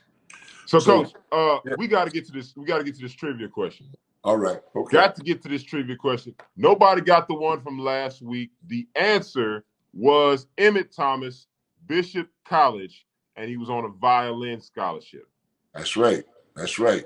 So, 0.66 0.80
So- 0.80 1.04
coach, 1.06 1.14
uh, 1.32 1.60
we 1.78 1.88
got 1.88 2.06
to 2.06 2.12
get 2.12 2.26
to 2.26 2.34
this. 2.34 2.54
We 2.58 2.66
got 2.66 2.80
to 2.80 2.84
get 2.84 2.96
to 2.96 3.02
this 3.02 3.14
trivia 3.14 3.48
question. 3.48 3.88
All 4.26 4.36
right. 4.36 4.60
Okay. 4.76 4.98
Got 4.98 5.16
to 5.16 5.22
get 5.24 5.42
to 5.44 5.48
this 5.48 5.64
trivia 5.64 5.96
question. 5.96 6.36
Nobody 6.58 7.00
got 7.00 7.30
the 7.30 7.34
one 7.36 7.62
from 7.62 7.80
last 7.80 8.22
week. 8.22 8.52
The 8.68 8.86
answer 8.96 9.64
was 9.94 10.48
Emmitt 10.58 10.94
Thomas, 10.94 11.48
Bishop 11.88 12.30
College, 12.46 13.06
and 13.36 13.50
he 13.50 13.58
was 13.58 13.70
on 13.70 13.86
a 13.86 13.90
violin 13.90 14.62
scholarship. 14.62 15.28
That's 15.74 15.96
right. 15.98 16.24
That's 16.56 16.80
right. 16.80 17.06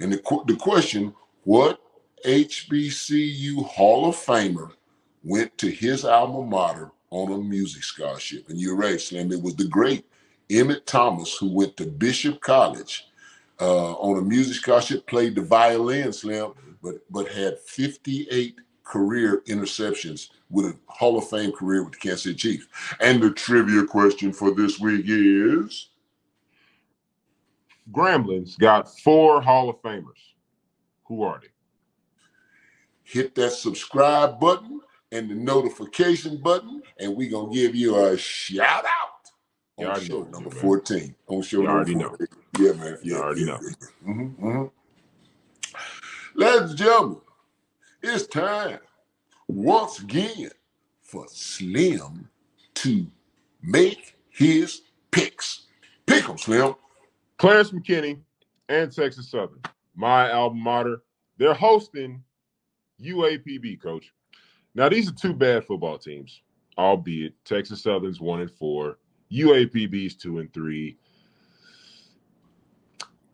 And 0.00 0.12
the 0.12 0.42
the 0.46 0.56
question: 0.56 1.14
What 1.44 1.80
HBCU 2.24 3.64
Hall 3.64 4.08
of 4.08 4.16
Famer 4.16 4.72
went 5.24 5.56
to 5.58 5.68
his 5.68 6.04
alma 6.04 6.42
mater 6.44 6.90
on 7.10 7.32
a 7.32 7.38
music 7.38 7.82
scholarship? 7.82 8.48
And 8.48 8.60
you're 8.60 8.76
right, 8.76 9.00
Slim. 9.00 9.32
It 9.32 9.42
was 9.42 9.56
the 9.56 9.68
great 9.68 10.04
Emmitt 10.48 10.86
Thomas 10.86 11.36
who 11.36 11.50
went 11.50 11.76
to 11.76 11.86
Bishop 11.86 12.40
College 12.40 13.06
uh, 13.60 13.92
on 13.94 14.18
a 14.18 14.22
music 14.22 14.56
scholarship, 14.56 15.06
played 15.06 15.34
the 15.34 15.42
violin, 15.42 16.12
Slim, 16.12 16.52
but 16.82 16.96
but 17.10 17.28
had 17.28 17.58
58 17.60 18.56
career 18.86 19.42
interceptions 19.48 20.30
with 20.50 20.66
a 20.66 20.76
Hall 20.88 21.18
of 21.18 21.28
Fame 21.28 21.52
career 21.52 21.84
with 21.84 21.92
the 21.94 21.98
Kansas 21.98 22.22
City 22.24 22.36
Chiefs. 22.36 22.66
And 23.00 23.22
the 23.22 23.32
trivia 23.32 23.84
question 23.84 24.32
for 24.32 24.52
this 24.52 24.80
week 24.80 25.06
is. 25.08 25.90
Gremlins 27.92 28.58
got 28.58 28.98
four 29.00 29.42
Hall 29.42 29.68
of 29.70 29.82
Famers. 29.82 30.22
Who 31.06 31.22
are 31.22 31.40
they? 31.42 31.48
hit 33.06 33.34
that 33.36 33.52
subscribe 33.52 34.40
button 34.40 34.80
and 35.12 35.30
the 35.30 35.34
notification 35.34 36.38
button, 36.38 36.82
and 36.98 37.16
we're 37.16 37.30
gonna 37.30 37.52
give 37.52 37.74
you 37.74 37.96
a 37.96 38.18
shout 38.18 38.84
out 38.84 39.30
You 39.78 39.86
on 39.86 40.00
show 40.00 40.22
know, 40.24 40.30
number 40.30 40.50
man. 40.50 40.58
14. 40.60 41.14
On 41.28 41.42
show 41.42 41.58
You 41.58 41.68
number 41.68 41.76
already 41.76 41.94
know. 41.94 42.08
14. 42.08 42.28
Yeah, 42.58 42.72
man. 42.72 42.98
You 43.02 43.16
already 43.16 43.40
yeah, 43.42 43.46
know. 43.46 43.60
yeah. 43.62 44.10
Mhm, 44.12 44.36
mhm. 44.40 44.70
Ladies 46.34 46.70
and 46.70 46.78
gentlemen, 46.78 47.20
it's 48.08 48.26
time 48.26 48.78
once 49.48 50.00
again 50.00 50.50
for 51.02 51.26
Slim 51.28 52.28
to 52.74 53.06
make 53.62 54.16
his 54.30 54.82
picks. 55.10 55.66
Pick 56.06 56.28
'em, 56.28 56.38
Slim. 56.38 56.74
Clarence 57.38 57.70
McKinney 57.70 58.20
and 58.68 58.90
Texas 58.92 59.30
Southern, 59.30 59.60
my 59.94 60.32
alma 60.32 60.56
mater. 60.56 61.02
They're 61.38 61.54
hosting 61.54 62.22
UAPB, 63.00 63.80
coach. 63.80 64.12
Now, 64.74 64.88
these 64.88 65.08
are 65.10 65.14
two 65.14 65.34
bad 65.34 65.64
football 65.64 65.98
teams, 65.98 66.42
albeit 66.78 67.34
Texas 67.44 67.82
Southern's 67.82 68.20
one 68.20 68.40
and 68.40 68.50
four, 68.50 68.98
UAPB's 69.30 70.14
two 70.16 70.38
and 70.38 70.52
three. 70.52 70.96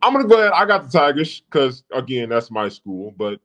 I'm 0.02 0.12
gonna 0.12 0.26
go 0.26 0.41
ahead. 0.41 0.52
I 0.52 0.67
got 0.67 0.91
the 0.91 0.99
Tigers 0.99 1.41
because 1.41 1.84
again, 1.92 2.28
that's 2.28 2.51
my 2.51 2.68
school. 2.68 3.15
But 3.17 3.41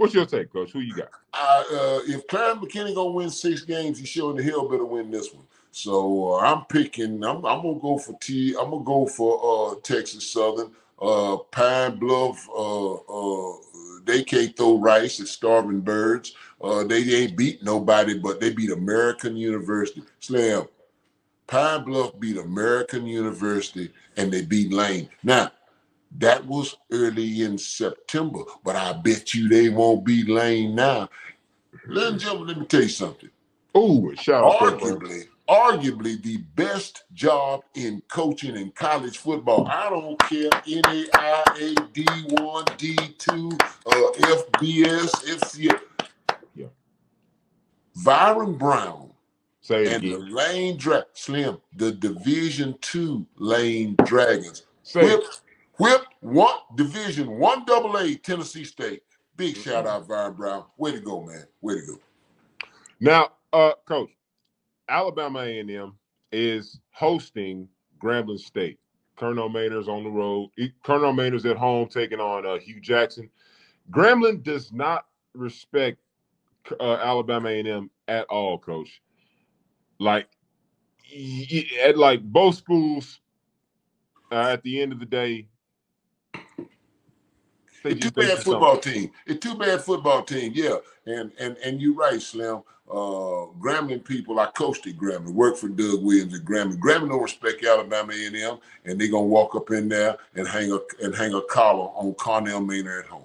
what's 0.00 0.14
your 0.14 0.24
take, 0.24 0.50
Coach? 0.50 0.72
Who 0.72 0.80
you 0.80 0.94
got? 0.94 1.10
Uh, 1.34 1.62
uh, 1.70 2.00
if 2.06 2.26
Clarence 2.26 2.60
McKinney 2.60 2.94
gonna 2.94 3.10
win 3.10 3.28
six 3.28 3.62
games, 3.62 3.98
he 3.98 4.06
sure 4.06 4.30
in 4.30 4.38
the 4.38 4.42
hell 4.42 4.66
better 4.66 4.84
win 4.84 5.10
this 5.10 5.32
one. 5.32 5.44
So 5.72 6.34
uh, 6.34 6.38
I'm 6.38 6.64
picking. 6.64 7.22
I'm, 7.22 7.44
I'm 7.44 7.62
gonna 7.62 7.78
go 7.78 7.98
for 7.98 8.18
T. 8.18 8.56
I'm 8.58 8.70
gonna 8.70 8.82
go 8.82 9.06
for 9.06 9.72
uh, 9.72 9.80
Texas 9.82 10.28
Southern. 10.28 10.72
Uh, 11.00 11.36
Pine 11.50 11.98
Bluff. 11.98 12.48
Uh, 12.48 12.94
uh, 12.94 13.56
they 14.04 14.24
can't 14.24 14.56
throw 14.56 14.78
rice. 14.78 15.20
It's 15.20 15.30
starving 15.32 15.80
birds. 15.80 16.34
Uh, 16.60 16.84
they 16.84 17.02
ain't 17.02 17.36
beat 17.36 17.62
nobody, 17.62 18.18
but 18.18 18.40
they 18.40 18.52
beat 18.52 18.70
American 18.70 19.36
University. 19.36 20.02
Slam. 20.20 20.66
Pine 21.46 21.84
Bluff 21.84 22.18
beat 22.18 22.38
American 22.38 23.06
University, 23.06 23.92
and 24.16 24.32
they 24.32 24.42
beat 24.42 24.72
Lane. 24.72 25.08
Now, 25.22 25.50
that 26.18 26.44
was 26.46 26.76
early 26.90 27.42
in 27.42 27.58
September, 27.58 28.40
but 28.64 28.76
I 28.76 28.92
bet 28.92 29.34
you 29.34 29.48
they 29.48 29.68
won't 29.68 30.04
be 30.04 30.24
Lane 30.24 30.74
now. 30.74 31.08
Ladies 31.86 32.10
and 32.12 32.20
gentlemen, 32.20 32.48
let 32.48 32.58
me 32.58 32.66
tell 32.66 32.82
you 32.82 32.88
something. 32.88 33.30
Oh, 33.74 34.12
shout 34.14 34.44
out 34.44 34.58
to 34.58 34.72
Pittsburgh. 34.72 35.02
Arguably, 35.02 35.28
arguably 35.48 36.22
the 36.22 36.38
best 36.56 37.04
job 37.12 37.62
in 37.74 38.02
coaching 38.08 38.56
in 38.56 38.70
college 38.72 39.18
football. 39.18 39.66
I 39.68 39.88
don't 39.88 40.18
care 40.18 40.50
NAIA, 40.50 41.74
D1, 41.92 42.64
D2, 42.78 43.62
uh, 43.86 44.36
FBS, 44.58 45.10
FCS. 45.26 45.80
Yeah. 46.54 46.66
Byron 48.04 48.56
Brown 48.56 49.10
Say 49.60 49.92
and 49.94 50.02
the. 50.02 50.16
Lane 50.18 50.76
Dra- 50.76 51.06
Slim, 51.12 51.58
the 51.76 51.92
Division 51.92 52.76
Two 52.80 53.26
Lane 53.36 53.94
Dragons. 54.04 54.64
Say 54.82 55.04
whipped, 55.04 55.42
whipped 55.80 56.08
one 56.20 56.54
Division 56.76 57.30
One 57.38 57.64
Double 57.64 57.96
A 57.98 58.14
Tennessee 58.16 58.64
State. 58.64 59.02
Big 59.36 59.56
Mm-hmm. 59.56 59.62
shout 59.62 59.86
out, 59.86 60.08
Byron 60.08 60.34
Brown. 60.34 60.64
Way 60.78 60.92
to 60.92 61.00
go, 61.00 61.22
man. 61.24 61.44
Way 61.62 61.76
to 61.76 61.86
go. 61.86 61.98
Now, 63.00 63.30
uh, 63.52 63.72
Coach, 63.86 64.10
Alabama 64.88 65.40
A&M 65.40 65.94
is 66.32 66.80
hosting 66.92 67.68
Grambling 68.02 68.38
State. 68.38 68.78
Connell 69.16 69.48
Maynard's 69.48 69.88
on 69.88 70.04
the 70.04 70.10
road. 70.10 70.50
He- 70.56 70.72
Connell 70.84 71.12
Maynard's 71.12 71.46
at 71.46 71.56
home 71.56 71.88
taking 71.88 72.20
on 72.20 72.46
uh, 72.46 72.58
Hugh 72.58 72.80
Jackson. 72.80 73.30
Grambling 73.90 74.42
does 74.42 74.72
not 74.72 75.06
respect 75.34 75.98
uh, 76.80 76.96
Alabama 77.02 77.48
A&M 77.50 77.90
at 78.08 78.26
all, 78.26 78.58
Coach. 78.58 79.02
Like, 79.98 80.28
at 81.84 81.98
like 81.98 82.22
both 82.22 82.56
schools, 82.56 83.20
uh, 84.32 84.48
at 84.50 84.62
the 84.62 84.80
end 84.80 84.92
of 84.92 85.00
the 85.00 85.06
day, 85.06 85.48
they 87.82 87.90
It's 87.92 88.00
too 88.00 88.10
bad 88.10 88.28
don't- 88.28 88.42
football 88.42 88.78
team. 88.78 89.10
It's 89.26 89.40
too 89.44 89.54
bad 89.56 89.80
football 89.82 90.22
team. 90.22 90.52
Yeah, 90.54 90.76
and 91.06 91.32
and 91.38 91.56
and 91.58 91.80
you're 91.80 91.94
right, 91.94 92.20
Slim. 92.20 92.62
Uh, 92.88 93.46
Grambling 93.60 94.04
people, 94.04 94.40
I 94.40 94.46
coached 94.46 94.84
at 94.88 94.96
Grambling, 94.96 95.30
worked 95.32 95.58
for 95.58 95.68
Doug 95.68 96.02
Williams 96.02 96.34
at 96.34 96.44
Grambling. 96.44 96.78
Grambling 96.80 97.10
don't 97.10 97.22
respect 97.22 97.64
Alabama 97.64 98.12
A&M, 98.12 98.58
and 98.84 99.00
they're 99.00 99.06
gonna 99.10 99.26
walk 99.26 99.54
up 99.54 99.70
in 99.70 99.88
there 99.88 100.16
and 100.34 100.46
hang 100.48 100.72
a 100.72 100.78
and 101.02 101.14
hang 101.14 101.32
a 101.34 101.40
collar 101.42 101.88
on 101.94 102.14
Connell 102.14 102.60
Maynard 102.60 103.04
at 103.04 103.10
home. 103.10 103.24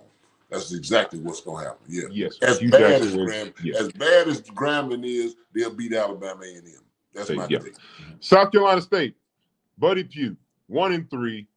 That's 0.51 0.71
exactly 0.71 1.19
what's 1.19 1.41
gonna 1.41 1.63
happen. 1.65 1.79
Yeah. 1.89 2.03
Yes, 2.11 2.37
As 2.43 2.59
Hugh 2.59 2.69
bad 2.69 3.01
Jackson 3.01 3.07
as 3.19 3.25
Graham, 3.25 3.53
yes. 3.63 3.77
as 3.77 3.91
bad 3.93 4.27
as 4.27 4.41
Grambling 4.41 5.03
is, 5.03 5.35
they'll 5.53 5.73
beat 5.73 5.93
Alabama 5.93 6.43
A&M. 6.43 6.63
That's 7.15 7.31
my 7.31 7.47
Yeah. 7.49 7.57
take. 7.59 7.73
South 8.19 8.51
Carolina 8.51 8.81
State, 8.81 9.15
Buddy 9.79 10.03
Pugh, 10.03 10.37
one 10.67 10.93
and 10.93 11.09
three. 11.09 11.47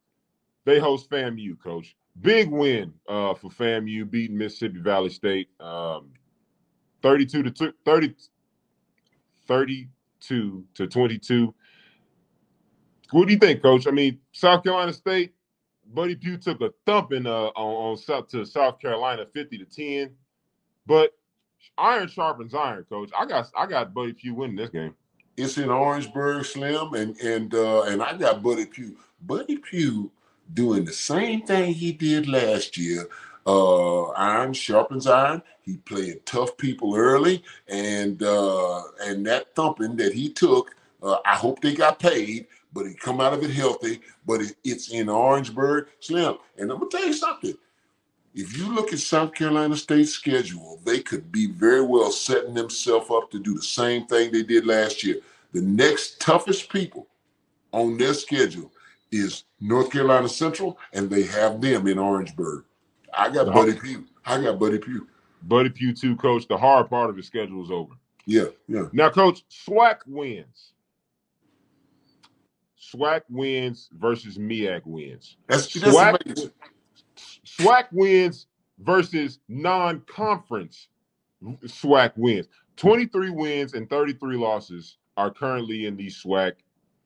They 0.65 0.78
host 0.78 1.10
FAMU, 1.10 1.59
coach. 1.62 1.94
Big 2.20 2.50
win 2.50 2.92
uh, 3.08 3.34
for 3.34 3.50
FAMU, 3.50 4.10
beating 4.10 4.38
Mississippi 4.38 4.80
Valley 4.80 5.10
State 5.10 5.48
um, 5.60 6.10
32 7.02 7.42
to 7.44 7.50
two- 7.50 7.72
30, 7.84 8.14
32 9.47 10.64
to 10.74 10.86
22. 10.86 11.55
What 13.10 13.26
do 13.26 13.32
you 13.32 13.38
think, 13.38 13.62
coach? 13.62 13.86
I 13.86 13.90
mean, 13.90 14.18
South 14.32 14.62
Carolina 14.64 14.92
State, 14.92 15.32
Buddy 15.86 16.14
Pugh 16.16 16.36
took 16.36 16.60
a 16.60 16.70
thumping 16.84 17.26
uh, 17.26 17.47
on, 17.56 17.90
on 17.92 17.97
South 17.97 18.28
to 18.28 18.44
South 18.44 18.78
Carolina 18.80 19.24
50 19.32 19.58
to 19.58 19.64
10. 19.64 20.10
But 20.86 21.12
iron 21.78 22.08
sharpens 22.08 22.55
iron, 22.55 22.84
coach. 22.88 23.10
I 23.18 23.26
got 23.26 23.48
I 23.56 23.66
got 23.66 23.94
Buddy 23.94 24.12
Pugh 24.12 24.34
winning 24.34 24.56
this 24.56 24.70
game. 24.70 24.94
It's 25.36 25.56
in 25.56 25.70
Orangeburg, 25.70 26.44
Slim, 26.44 26.94
and 26.94 27.16
and 27.20 27.55
uh, 27.55 27.82
and 27.82 28.02
I 28.02 28.16
got 28.16 28.42
Buddy 28.42 28.66
Pugh. 28.66 28.97
Buddy 29.22 29.56
Pugh 29.58 30.10
doing 30.55 30.85
the 30.85 30.93
same 30.93 31.43
thing 31.43 31.75
he 31.75 31.93
did 31.93 32.28
last 32.28 32.77
year. 32.77 33.09
Uh, 33.47 34.09
iron 34.10 34.52
sharpens 34.52 35.07
iron. 35.07 35.43
He 35.62 35.78
played 35.78 36.25
tough 36.27 36.57
people 36.57 36.94
early, 36.94 37.43
and 37.67 38.23
uh, 38.23 38.83
and 39.02 39.27
that 39.27 39.55
thumping 39.55 39.97
that 39.97 40.12
he 40.12 40.31
took, 40.31 40.75
uh, 41.02 41.17
I 41.25 41.35
hope 41.35 41.60
they 41.60 41.75
got 41.75 41.99
paid, 41.99 42.47
but 42.73 42.86
he 42.86 42.94
come 42.94 43.20
out 43.20 43.33
of 43.33 43.43
it 43.43 43.51
healthy. 43.51 44.01
But 44.27 44.43
it, 44.43 44.57
it's 44.65 44.91
in 44.91 45.09
Orangeburg, 45.09 45.89
Slim. 46.01 46.36
And 46.59 46.70
I'm 46.70 46.78
gonna 46.78 46.91
tell 46.91 47.07
you 47.07 47.15
something. 47.15 47.55
If 48.35 48.57
you 48.57 48.73
look 48.73 48.93
at 48.93 48.99
South 48.99 49.35
Carolina 49.35 49.77
State's 49.77 50.12
schedule, 50.12 50.78
they 50.85 51.01
could 51.01 51.33
be 51.33 51.47
very 51.47 51.83
well 51.83 52.12
setting 52.12 52.55
themselves 52.55 53.10
up 53.10 53.31
to 53.31 53.39
do 53.41 53.55
the 53.55 53.62
same 53.62 54.07
thing 54.07 54.31
they 54.31 54.43
did 54.43 54.67
last 54.67 55.02
year. 55.02 55.17
The 55.52 55.62
next 55.62 56.20
toughest 56.20 56.70
people 56.70 57.07
on 57.73 57.97
their 57.97 58.15
schedule 58.15 58.70
is 59.11 59.45
North 59.61 59.91
Carolina 59.91 60.28
Central, 60.28 60.78
and 60.93 61.09
they 61.11 61.23
have 61.25 61.61
them 61.61 61.87
in 61.87 61.99
Orangeburg. 61.99 62.65
I 63.17 63.31
got 63.31 63.47
The 63.47 63.53
Buddy. 63.53 63.75
Pugh. 63.75 64.05
I 64.25 64.41
got 64.43 64.59
Buddy 64.59 64.78
Pugh. 64.78 65.07
Buddy 65.43 65.70
Pugh 65.70 65.95
too, 65.95 66.17
coach. 66.17 66.47
The 66.49 66.57
hard 66.57 66.91
part 66.91 67.11
of 67.11 67.17
his 67.17 67.27
schedule 67.27 67.65
is 67.65 67.70
over. 67.70 67.95
Yeah, 68.27 68.47
yeah. 68.67 68.85
Now, 68.93 69.09
coach, 69.11 69.45
SWAC 69.49 69.99
wins. 70.07 70.73
SWAC 72.78 73.23
wins 73.31 73.89
versus 73.93 74.39
MEAC 74.39 74.83
wins. 74.85 75.37
That's, 75.47 75.73
that's 75.73 75.95
SWAC, 75.95 76.20
amazing. 76.25 76.51
SWAC 77.47 77.85
wins 77.93 78.47
versus 78.78 79.39
non-conference 79.49 80.89
SWAC 81.43 82.12
wins. 82.17 82.47
23 82.77 83.31
wins 83.31 83.75
and 83.75 83.89
33 83.89 84.37
losses 84.37 84.99
are 85.17 85.31
currently 85.31 85.87
in 85.87 85.97
the 85.97 86.07
SWAC 86.07 86.55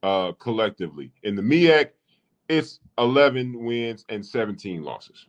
uh, 0.03 0.33
collectively. 0.33 1.13
In 1.23 1.37
the 1.37 1.43
MEAC, 1.43 1.91
it's 2.49 2.81
11 2.99 3.65
wins 3.65 4.05
and 4.09 4.25
17 4.25 4.83
losses. 4.83 5.27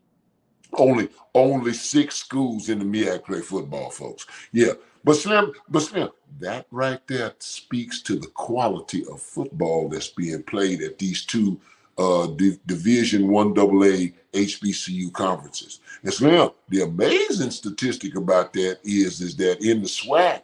Only 0.76 1.10
only 1.36 1.74
six 1.74 2.16
schools 2.16 2.70
in 2.70 2.80
the 2.80 2.86
MEAC 2.86 3.24
play 3.26 3.42
football, 3.42 3.92
folks. 3.92 4.26
Yeah. 4.52 4.74
But 5.04 5.16
Slim, 5.16 5.52
but 5.70 5.82
Slim, 5.82 6.10
that 6.40 6.66
right 6.72 7.06
there 7.08 7.34
speaks 7.40 8.02
to 8.04 8.16
the 8.16 8.28
quality 8.28 9.06
of 9.12 9.22
football 9.22 9.90
that's 9.90 10.08
being 10.08 10.42
played 10.44 10.82
at 10.82 10.98
these 10.98 11.26
two 11.26 11.60
uh, 11.98 12.28
Di- 12.28 12.60
Division 12.66 13.28
One 13.28 13.50
AA 13.50 14.14
HBCU 14.34 15.12
conferences. 15.14 15.82
And 16.04 16.14
Slim, 16.14 16.50
the 16.70 16.82
amazing 16.82 17.52
statistic 17.52 18.16
about 18.16 18.54
that 18.54 18.80
is 18.84 19.22
is 19.22 19.36
that 19.38 19.62
in 19.62 19.82
the 19.82 19.88
SWAC, 19.88 20.42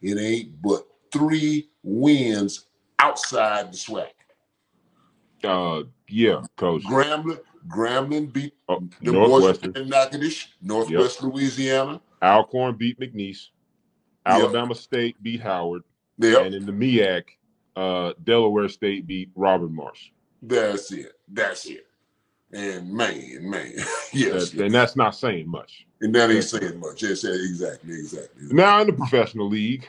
it 0.00 0.18
ain't 0.18 0.62
but 0.62 0.86
three 1.10 1.68
wins 1.82 2.66
outside 3.02 3.72
the 3.72 3.76
SWAC. 3.76 4.08
Uh, 5.44 5.82
yeah, 6.08 6.42
coach. 6.56 6.82
Grambling, 6.84 7.40
Grambling 7.68 8.32
beat 8.32 8.54
the 8.68 8.76
boys 8.76 9.02
Northwestern. 9.12 9.76
in 9.76 9.88
Natchitoches, 9.88 10.48
Northwest 10.62 11.22
Louisiana. 11.22 12.00
Alcorn 12.22 12.76
beat 12.76 13.00
McNeese. 13.00 13.48
Alabama 14.24 14.74
State 14.74 15.20
beat 15.22 15.40
Howard. 15.40 15.82
And 16.20 16.54
in 16.54 16.64
the 16.66 16.72
MEAC, 16.72 17.24
uh, 17.74 18.12
Delaware 18.22 18.68
State 18.68 19.06
beat 19.08 19.30
Robert 19.34 19.70
Morris. 19.72 20.10
That's 20.42 20.92
it. 20.92 21.12
That's 21.26 21.66
it. 21.66 21.86
And 22.52 22.92
man, 22.92 23.48
man, 23.50 23.72
yes, 24.12 24.50
That- 24.50 24.66
and 24.66 24.74
that's 24.74 24.94
not 24.94 25.16
saying 25.16 25.48
much. 25.48 25.86
and 26.02 26.14
that 26.14 26.30
ain't 26.30 26.44
saying 26.44 26.78
much. 26.78 27.02
Yes, 27.02 27.24
yeah, 27.24 27.30
exactly, 27.32 27.94
exactly. 27.94 28.42
Now 28.50 28.80
in 28.82 28.88
the 28.88 28.92
professional 28.92 29.48
league, 29.48 29.88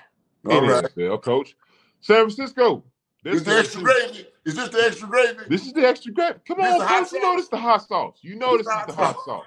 All 0.50 0.64
in 0.64 0.70
right. 0.70 0.86
NFL, 0.96 1.22
coach, 1.22 1.56
San 2.02 2.18
Francisco. 2.30 2.84
This 3.24 3.36
Is 3.36 3.44
the 3.44 3.58
extra 3.58 3.82
gravy? 3.82 4.28
Is 4.46 4.56
this 4.56 4.70
the 4.70 4.84
extra 4.84 5.08
gravy? 5.08 5.40
This 5.48 5.66
is 5.66 5.74
the 5.74 5.88
extra 5.88 6.12
gravy. 6.12 6.40
Come 6.46 6.58
This 6.60 6.82
on, 6.82 6.88
coach. 6.88 7.12
You 7.14 7.22
know 7.22 7.36
this 7.36 7.44
is 7.46 7.50
the 7.50 7.58
hot 7.58 7.88
sauce. 7.88 8.20
You 8.22 8.36
know 8.36 8.58
this 8.58 8.68
is 8.68 8.86
the 8.88 8.94
hot 8.94 9.18
sauce. 9.24 9.46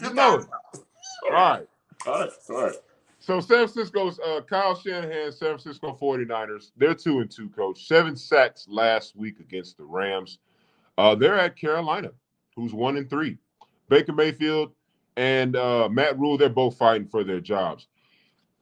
You 0.00 0.14
know 0.14 0.36
it. 0.36 0.46
All 1.24 1.32
right. 1.32 1.66
All 2.06 2.20
right. 2.20 2.30
All 2.48 2.62
right. 2.64 2.74
So 3.20 3.40
San 3.40 3.68
Francisco's 3.68 4.18
uh, 4.20 4.40
Kyle 4.48 4.74
Shanahan, 4.74 5.30
San 5.32 5.58
Francisco 5.58 5.96
49ers, 6.00 6.70
they're 6.78 6.94
two 6.94 7.18
and 7.20 7.30
two, 7.30 7.50
coach. 7.50 7.86
Seven 7.86 8.16
sacks 8.16 8.66
last 8.70 9.14
week 9.16 9.40
against 9.40 9.76
the 9.76 9.84
Rams. 9.84 10.38
Uh, 10.96 11.14
they're 11.14 11.38
at 11.38 11.54
Carolina, 11.54 12.10
who's 12.56 12.72
one 12.72 12.96
and 12.96 13.10
three. 13.10 13.36
Baker 13.90 14.14
Mayfield 14.14 14.72
and 15.16 15.56
uh, 15.56 15.88
Matt 15.90 16.18
Rhule, 16.18 16.38
they're 16.38 16.48
both 16.48 16.78
fighting 16.78 17.06
for 17.06 17.22
their 17.24 17.40
jobs. 17.40 17.88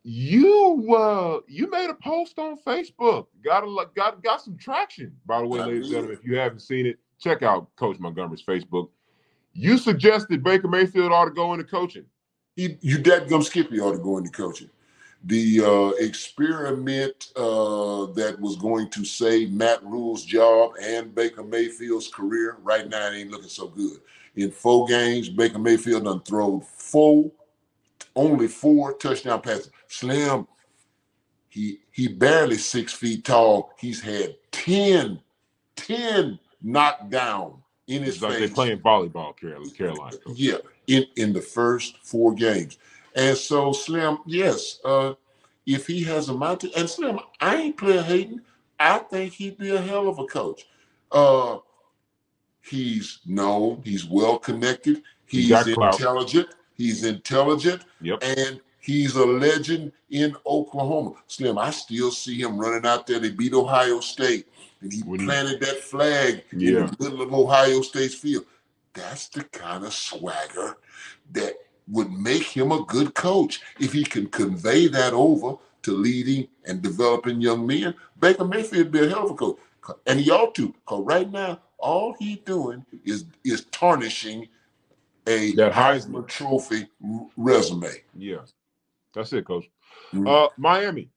You 0.09 0.95
uh, 0.97 1.41
you 1.49 1.69
made 1.69 1.91
a 1.91 1.95
post 1.95 2.39
on 2.39 2.57
Facebook. 2.65 3.27
Got 3.43 3.65
a 3.65 3.87
got 3.97 4.23
got 4.23 4.41
some 4.41 4.57
traction, 4.57 5.13
by 5.27 5.41
the 5.41 5.49
way, 5.49 5.59
ladies 5.59 5.87
and 5.87 5.91
gentlemen. 5.91 6.17
If 6.17 6.25
you 6.25 6.37
haven't 6.37 6.61
seen 6.61 6.87
it, 6.87 7.01
check 7.19 7.43
out 7.43 7.75
Coach 7.75 7.99
Montgomery's 7.99 8.41
Facebook. 8.41 8.91
You 9.53 9.77
suggested 9.77 10.45
Baker 10.45 10.69
Mayfield 10.69 11.11
ought 11.11 11.25
to 11.25 11.33
go 11.33 11.55
into 11.55 11.65
coaching. 11.65 12.05
He, 12.55 12.79
you 12.83 12.99
dead 12.99 13.29
gum 13.29 13.43
Skippy 13.43 13.81
ought 13.81 13.95
to 13.95 13.99
go 13.99 14.19
into 14.19 14.31
coaching. 14.31 14.71
The 15.25 15.65
uh, 15.65 15.89
experiment 15.99 17.33
uh, 17.35 18.07
that 18.13 18.37
was 18.39 18.55
going 18.55 18.91
to 18.91 19.05
save 19.05 19.51
Matt 19.51 19.83
Rhule's 19.83 20.25
job 20.25 20.75
and 20.81 21.17
Baker 21.17 21.43
Mayfield's 21.43 22.07
career 22.07 22.59
right 22.63 22.89
now 22.89 23.09
it 23.09 23.17
ain't 23.17 23.33
looking 23.33 23.49
so 23.49 23.67
good. 23.67 23.99
In 24.37 24.53
four 24.53 24.87
games, 24.87 25.29
Baker 25.29 25.59
Mayfield 25.59 26.05
done 26.05 26.21
thrown 26.21 26.61
four, 26.61 27.33
only 28.17 28.49
four 28.49 28.95
touchdown 28.95 29.43
passes. 29.43 29.71
Slim, 29.89 30.47
he 31.49 31.81
he 31.93 32.09
barely 32.09 32.57
six 32.59 32.93
feet 32.93 33.25
tall. 33.25 33.73
He's 33.79 34.01
had 34.01 34.37
10, 34.53 35.21
10 35.77 36.39
knocked 36.63 37.11
down 37.11 37.63
in 37.87 38.03
his 38.03 38.17
It's 38.17 38.23
like 38.23 38.33
face. 38.33 38.41
they're 38.41 38.49
playing 38.51 38.79
volleyball, 38.81 39.37
Carolina. 39.37 39.71
Carolina. 39.73 40.17
Coach. 40.19 40.37
Yeah, 40.37 40.59
in 40.89 41.05
in 41.17 41.33
the 41.33 41.41
first 41.43 41.99
four 42.05 42.35
games. 42.35 42.79
And 43.15 43.37
so 43.37 43.73
Slim, 43.73 44.19
yes, 44.27 44.81
uh, 44.85 45.15
if 45.67 45.87
he 45.87 46.03
has 46.05 46.29
a 46.29 46.35
mountain, 46.35 46.71
and 46.77 46.89
Slim, 46.91 47.19
I 47.41 47.57
ain't 47.57 47.77
player 47.79 48.03
hating. 48.03 48.41
I 48.79 48.99
think 48.99 49.33
he'd 49.35 49.59
be 49.59 49.71
a 49.75 49.81
hell 49.81 50.09
of 50.09 50.19
a 50.19 50.27
coach. 50.27 50.67
Uh, 51.11 51.59
he's 52.63 53.21
known, 53.27 53.81
he's 53.85 54.05
well 54.05 54.39
connected, 54.39 55.03
He 55.27 55.43
he's 55.43 55.67
intelligent, 55.67 56.49
he's 56.77 57.05
intelligent, 57.05 57.83
Yep. 58.01 58.19
and 58.23 58.61
he's 58.81 59.17
a 59.17 59.25
legend 59.25 59.93
in 60.11 60.37
Oklahoma. 60.47 61.15
Slim, 61.27 61.59
I 61.59 61.71
still 61.71 62.11
see 62.11 62.41
him 62.41 62.59
running 62.59 62.87
out 62.87 63.07
there. 63.07 63.19
They 63.19 63.31
beat 63.31 63.55
Ohio 63.55 64.01
State, 64.01 64.47
and 64.81 64.93
he 64.93 65.03
planted 65.03 65.61
that 65.61 65.81
flag 65.83 66.45
Yeah. 66.53 66.81
in 66.81 66.87
the 66.87 66.97
middle 67.01 67.23
of 67.23 67.33
Ohio 67.35 67.83
State's 67.83 68.15
field. 68.15 68.47
That's 68.95 69.29
the 69.29 69.45
kind 69.45 69.85
of 69.85 69.93
swagger 69.93 70.79
that 71.33 71.55
would 71.89 72.11
make 72.11 72.45
him 72.45 72.73
a 72.73 72.85
good 72.85 73.15
coach. 73.15 73.61
If 73.79 73.93
he 73.93 74.05
can 74.05 74.27
convey 74.27 74.89
that 74.89 75.13
over 75.13 75.57
to 75.83 75.93
leading 75.93 76.49
and 76.65 76.83
developing 76.83 77.41
young 77.41 77.67
men, 77.67 77.95
Baker 78.19 78.45
Mayfield 78.45 78.91
be 78.91 79.01
a 79.01 79.09
hell 79.09 79.27
of 79.27 79.31
a 79.33 79.35
coach. 79.35 79.59
And 80.07 80.19
he 80.19 80.31
ought 80.31 80.55
to, 80.57 80.69
because 80.69 81.05
right 81.05 81.31
now, 81.31 81.61
all 81.79 82.15
he's 82.19 82.39
doing 82.39 82.85
is 83.05 83.25
is 83.45 83.67
tarnishing 83.67 84.49
a 85.27 85.53
That 85.53 85.73
Heisman 85.73 86.27
Trophy 86.27 86.89
resume. 87.37 87.91
Yeah. 88.15 88.39
That's 89.15 89.33
it, 89.33 89.47
coach. 89.47 89.69
Mm-hmm. 90.13 90.27
Uh 90.27 90.49
Miami. 90.57 91.11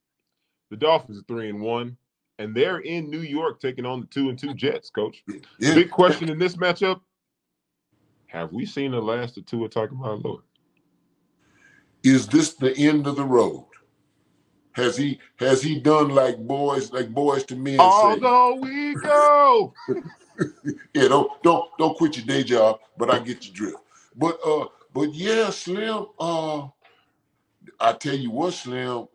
The 0.70 0.78
Dolphins 0.78 1.20
are 1.20 1.24
three 1.28 1.50
and 1.50 1.62
one, 1.62 1.98
and 2.38 2.56
they're 2.56 2.80
in 2.80 3.10
New 3.10 3.22
York 3.22 3.60
taking 3.60 3.86
on 3.86 4.02
the 4.02 4.08
two 4.08 4.30
and 4.30 4.38
two 4.38 4.54
Jets, 4.54 4.90
coach. 4.90 5.24
Yeah. 5.60 5.74
Big 5.74 5.90
question 5.90 6.30
in 6.30 6.38
this 6.38 6.56
matchup. 6.56 7.02
Have 8.28 8.54
we 8.54 8.66
seen 8.66 8.92
the 8.92 9.02
last 9.02 9.38
of 9.38 9.46
Tua 9.48 9.70
Tagovailoa? 9.70 10.42
Is 12.04 12.28
this 12.28 12.54
the 12.54 12.76
end 12.78 13.08
of 13.08 13.16
the 13.16 13.26
road? 13.26 13.66
Has 14.74 14.96
he 14.96 15.20
has 15.38 15.62
he 15.62 15.80
done 15.80 16.10
like 16.10 16.38
boys 16.38 16.92
like 16.94 17.10
Boyz 17.14 17.52
II 17.52 17.58
Men 17.58 17.74
say? 17.74 17.84
Although 17.84 18.56
we 18.62 18.94
go. 18.96 19.74
yeah, 20.94 21.08
don't 21.08 21.44
don't 21.44 21.70
don't 21.78 21.98
quit 21.98 22.16
your 22.16 22.26
day 22.26 22.44
job, 22.44 22.80
but 22.98 23.10
I 23.10 23.20
get 23.20 23.46
your 23.46 23.56
drift. 23.56 23.84
But 24.20 24.40
uh, 24.46 24.66
but 24.94 25.14
yeah, 25.14 25.50
Slim. 25.50 26.08
Uh, 26.20 26.68
I 27.80 27.94
tell 27.94 28.16
you 28.16 28.32
what, 28.32 28.54
Slim. 28.54 29.08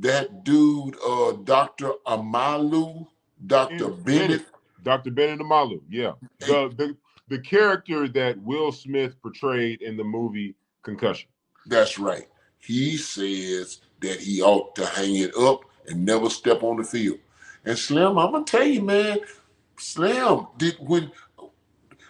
That 0.00 0.44
dude, 0.44 0.96
uh, 1.06 1.32
Doctor 1.44 1.92
Omalu, 2.06 3.06
Doctor 3.46 3.88
Bennet. 3.88 4.44
Dr. 4.82 5.10
Bennet 5.10 5.40
Omalu, 5.40 5.80
yeah. 5.88 6.12
The, 6.40 6.72
the 6.76 6.96
the 7.28 7.38
character 7.38 8.08
that 8.08 8.40
Will 8.42 8.72
Smith 8.72 9.20
portrayed 9.22 9.82
in 9.82 9.96
the 9.96 10.04
movie 10.04 10.54
Concussion. 10.82 11.28
That's 11.66 11.98
right. 11.98 12.26
He 12.58 12.96
says 12.96 13.80
that 14.00 14.20
he 14.20 14.40
ought 14.40 14.74
to 14.76 14.86
hang 14.86 15.16
it 15.16 15.36
up 15.36 15.60
and 15.86 16.04
never 16.04 16.30
step 16.30 16.62
on 16.62 16.78
the 16.78 16.84
field. 16.84 17.18
And 17.64 17.78
Slim, 17.78 18.18
I'm 18.18 18.32
gonna 18.32 18.44
tell 18.44 18.64
you, 18.64 18.82
man, 18.82 19.18
Slim 19.78 20.46
did 20.56 20.76
when 20.80 21.10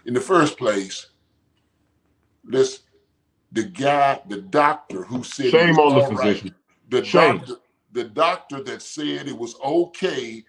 in 0.04 0.14
the 0.14 0.20
first 0.20 0.56
place, 0.56 1.08
this 2.48 2.80
the 3.52 3.64
guy, 3.64 4.20
the 4.28 4.38
doctor 4.42 5.04
who 5.04 5.24
said 5.24 5.46
it 5.54 5.60
Shame 5.60 5.70
was 5.70 5.80
on 5.80 5.94
the 5.94 6.02
all 6.02 6.12
right, 6.12 6.42
physician. 6.42 6.54
the 6.90 7.02
Shame. 7.02 7.42
doctor, 7.42 7.56
the 7.92 8.04
doctor 8.04 8.62
that 8.64 8.82
said 8.82 9.28
it 9.28 9.38
was 9.38 9.56
okay 9.64 10.44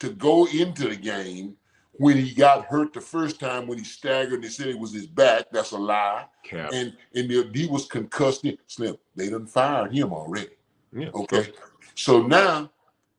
to 0.00 0.10
go 0.10 0.46
into 0.48 0.88
the 0.88 0.96
game 0.96 1.56
when 1.98 2.16
he 2.18 2.34
got 2.34 2.66
hurt 2.66 2.92
the 2.92 3.00
first 3.00 3.40
time 3.40 3.66
when 3.66 3.78
he 3.78 3.84
staggered. 3.84 4.34
and 4.34 4.44
They 4.44 4.48
said 4.48 4.68
it 4.68 4.78
was 4.78 4.92
his 4.94 5.06
back. 5.06 5.46
That's 5.52 5.72
a 5.72 5.78
lie. 5.78 6.26
Cap. 6.44 6.70
And 6.72 6.96
and 7.14 7.30
he- 7.30 7.50
he 7.54 7.66
was 7.68 7.86
concussed. 7.86 8.46
Slim, 8.66 8.96
they 9.16 9.30
done 9.30 9.46
fired 9.46 9.94
him 9.94 10.12
already. 10.12 10.56
Yeah. 10.92 11.10
Okay. 11.14 11.52
So 11.94 12.22
now 12.22 12.72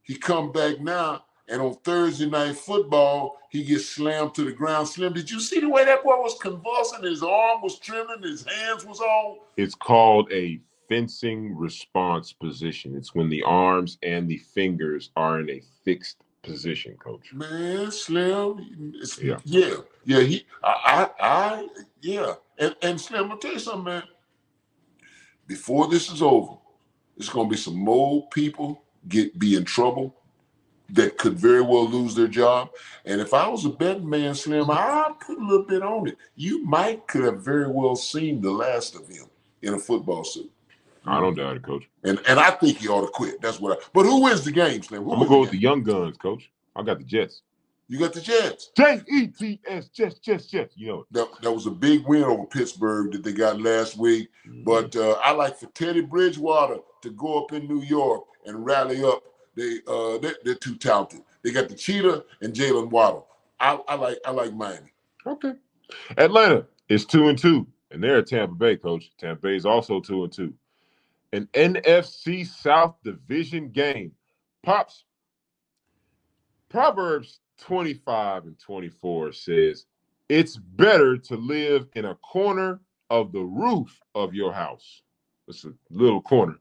he 0.03 0.16
come 0.18 0.52
back 0.52 0.80
now, 0.82 1.26
and 1.48 1.61
on 1.61 1.75
Thursday 1.83 2.25
night 2.27 2.56
football, 2.57 3.38
he 3.49 3.64
gets 3.64 3.85
slammed 3.85 4.33
to 4.35 4.43
the 4.43 4.51
ground. 4.51 4.88
Slim, 4.88 5.14
did 5.14 5.30
you 5.30 5.40
see 5.40 5.59
the 5.59 5.69
way 5.69 5.85
that 5.85 6.03
boy 6.03 6.15
was 6.17 6.38
convulsing? 6.41 7.03
His 7.03 7.24
arm 7.24 7.61
was 7.61 7.80
trembling, 7.80 8.24
his 8.24 8.45
hands 8.45 8.85
was 8.85 8.99
all. 8.99 9.48
It's 9.57 9.75
called 9.75 10.32
a 10.32 10.59
fencing 10.90 11.56
response 11.56 12.33
position. 12.33 12.95
It's 12.95 13.14
when 13.15 13.30
the 13.30 13.43
arms 13.43 13.98
and 14.03 14.27
the 14.27 14.38
fingers 14.38 15.11
are 15.15 15.40
in 15.40 15.49
a 15.49 15.61
fixed 15.83 16.17
position, 16.43 16.95
coach. 16.98 17.33
Man, 17.33 17.91
Slim, 17.91 18.93
it's- 18.95 19.19
Yeah. 19.19 19.38
yeah, 19.45 19.75
yeah. 20.06 20.19
He, 20.22 20.45
I, 20.64 21.09
I, 21.19 21.25
I 21.27 21.67
yeah. 22.01 22.33
And 22.59 22.75
and 22.82 22.99
Slim, 23.01 23.32
I'll 23.32 23.38
tell 23.38 23.53
you 23.53 23.59
something, 23.59 23.83
man. 23.85 24.03
Before 25.48 25.88
this 25.88 26.11
is 26.11 26.22
over, 26.22 26.57
there's 27.17 27.30
gonna 27.30 27.49
be 27.49 27.57
some 27.57 27.75
more 27.77 28.27
people 28.30 28.83
get 29.07 29.38
be 29.38 29.56
in 29.56 29.64
trouble 29.65 30.15
that 30.89 31.17
could 31.17 31.33
very 31.33 31.61
well 31.61 31.88
lose 31.89 32.15
their 32.15 32.27
job. 32.27 32.69
And 33.05 33.19
if 33.19 33.33
I 33.33 33.47
was 33.47 33.65
a 33.65 33.69
betting 33.69 34.09
man, 34.09 34.35
Slim, 34.35 34.69
I'd 34.69 35.19
put 35.19 35.38
a 35.38 35.43
little 35.45 35.65
bit 35.65 35.81
on 35.81 36.07
it. 36.07 36.17
You 36.35 36.64
might 36.65 37.07
could 37.07 37.23
have 37.23 37.41
very 37.41 37.67
well 37.67 37.95
seen 37.95 38.41
the 38.41 38.51
last 38.51 38.95
of 38.95 39.07
him 39.07 39.25
in 39.61 39.73
a 39.73 39.80
football 39.80 40.23
suit. 40.23 40.51
I 41.07 41.19
don't 41.19 41.35
doubt 41.35 41.57
it, 41.57 41.64
coach. 41.64 41.88
And 42.03 42.19
and 42.27 42.39
I 42.39 42.51
think 42.51 42.80
he 42.80 42.88
ought 42.88 43.01
to 43.01 43.07
quit. 43.07 43.41
That's 43.41 43.59
what 43.59 43.77
I. 43.77 43.81
But 43.93 44.05
who 44.05 44.23
wins 44.23 44.43
the 44.43 44.51
game, 44.51 44.81
Slim? 44.81 45.03
Who 45.03 45.11
I'm 45.11 45.19
gonna 45.19 45.30
go 45.30 45.35
the 45.35 45.41
with 45.41 45.51
the 45.51 45.57
young 45.57 45.83
guns, 45.83 46.17
coach. 46.17 46.49
I 46.75 46.83
got 46.83 46.97
the 46.97 47.03
Jets. 47.03 47.41
You 47.88 47.99
got 47.99 48.14
the 48.14 48.22
Jets. 48.22 48.72
J 48.75 49.01
E 49.07 49.27
T 49.27 49.59
S, 49.67 49.89
Jets, 49.89 50.17
Jets, 50.17 50.47
Jets. 50.47 50.73
You 50.75 50.88
know 50.88 50.99
it. 51.01 51.05
That, 51.11 51.27
that 51.43 51.51
was 51.51 51.67
a 51.67 51.72
big 51.72 52.05
win 52.07 52.23
over 52.23 52.45
Pittsburgh 52.45 53.11
that 53.11 53.23
they 53.23 53.31
got 53.31 53.61
last 53.61 53.97
week. 53.97 54.30
Mm-hmm. 54.47 54.64
But 54.64 54.95
uh, 54.95 55.17
I 55.23 55.31
like 55.31 55.57
for 55.59 55.67
Teddy 55.67 56.01
Bridgewater 56.01 56.80
to 57.01 57.09
go 57.11 57.43
up 57.43 57.53
in 57.53 57.67
New 57.67 57.81
York 57.83 58.23
and 58.47 58.65
rally 58.65 59.03
up. 59.03 59.23
They 59.56 59.80
uh, 59.88 60.17
they, 60.17 60.34
they're 60.43 60.56
too 60.56 60.75
talented. 60.75 61.22
They 61.43 61.51
got 61.51 61.69
the 61.69 61.75
Cheetah 61.75 62.25
and 62.42 62.53
Jalen 62.53 62.90
Waddle. 62.90 63.27
I, 63.59 63.80
I 63.88 63.95
like 63.95 64.17
I 64.25 64.32
like 64.32 64.53
Miami. 64.53 64.92
Okay. 65.25 65.53
Atlanta 66.17 66.66
is 66.90 67.06
two 67.06 67.30
and 67.30 67.38
two, 67.38 67.67
and 67.92 68.03
they're 68.03 68.17
at 68.17 68.27
Tampa 68.27 68.56
Bay, 68.56 68.75
coach. 68.75 69.11
Tampa 69.17 69.42
Bay 69.42 69.56
is 69.56 69.66
also 69.66 70.00
two 70.00 70.24
and 70.24 70.34
two. 70.34 70.53
An 71.34 71.48
NFC 71.53 72.45
South 72.45 72.95
division 73.03 73.69
game. 73.69 74.11
Pops. 74.64 75.03
Proverbs 76.69 77.40
25 77.61 78.45
and 78.45 78.59
24 78.59 79.32
says, 79.32 79.85
It's 80.30 80.58
better 80.58 81.17
to 81.17 81.35
live 81.35 81.88
in 81.95 82.06
a 82.06 82.16
corner 82.16 82.82
of 83.09 83.32
the 83.32 83.43
roof 83.43 84.00
of 84.14 84.34
your 84.34 84.51
house. 84.53 85.03
It's 85.48 85.66
a 85.66 85.74
little 85.90 86.22
corner, 86.22 86.56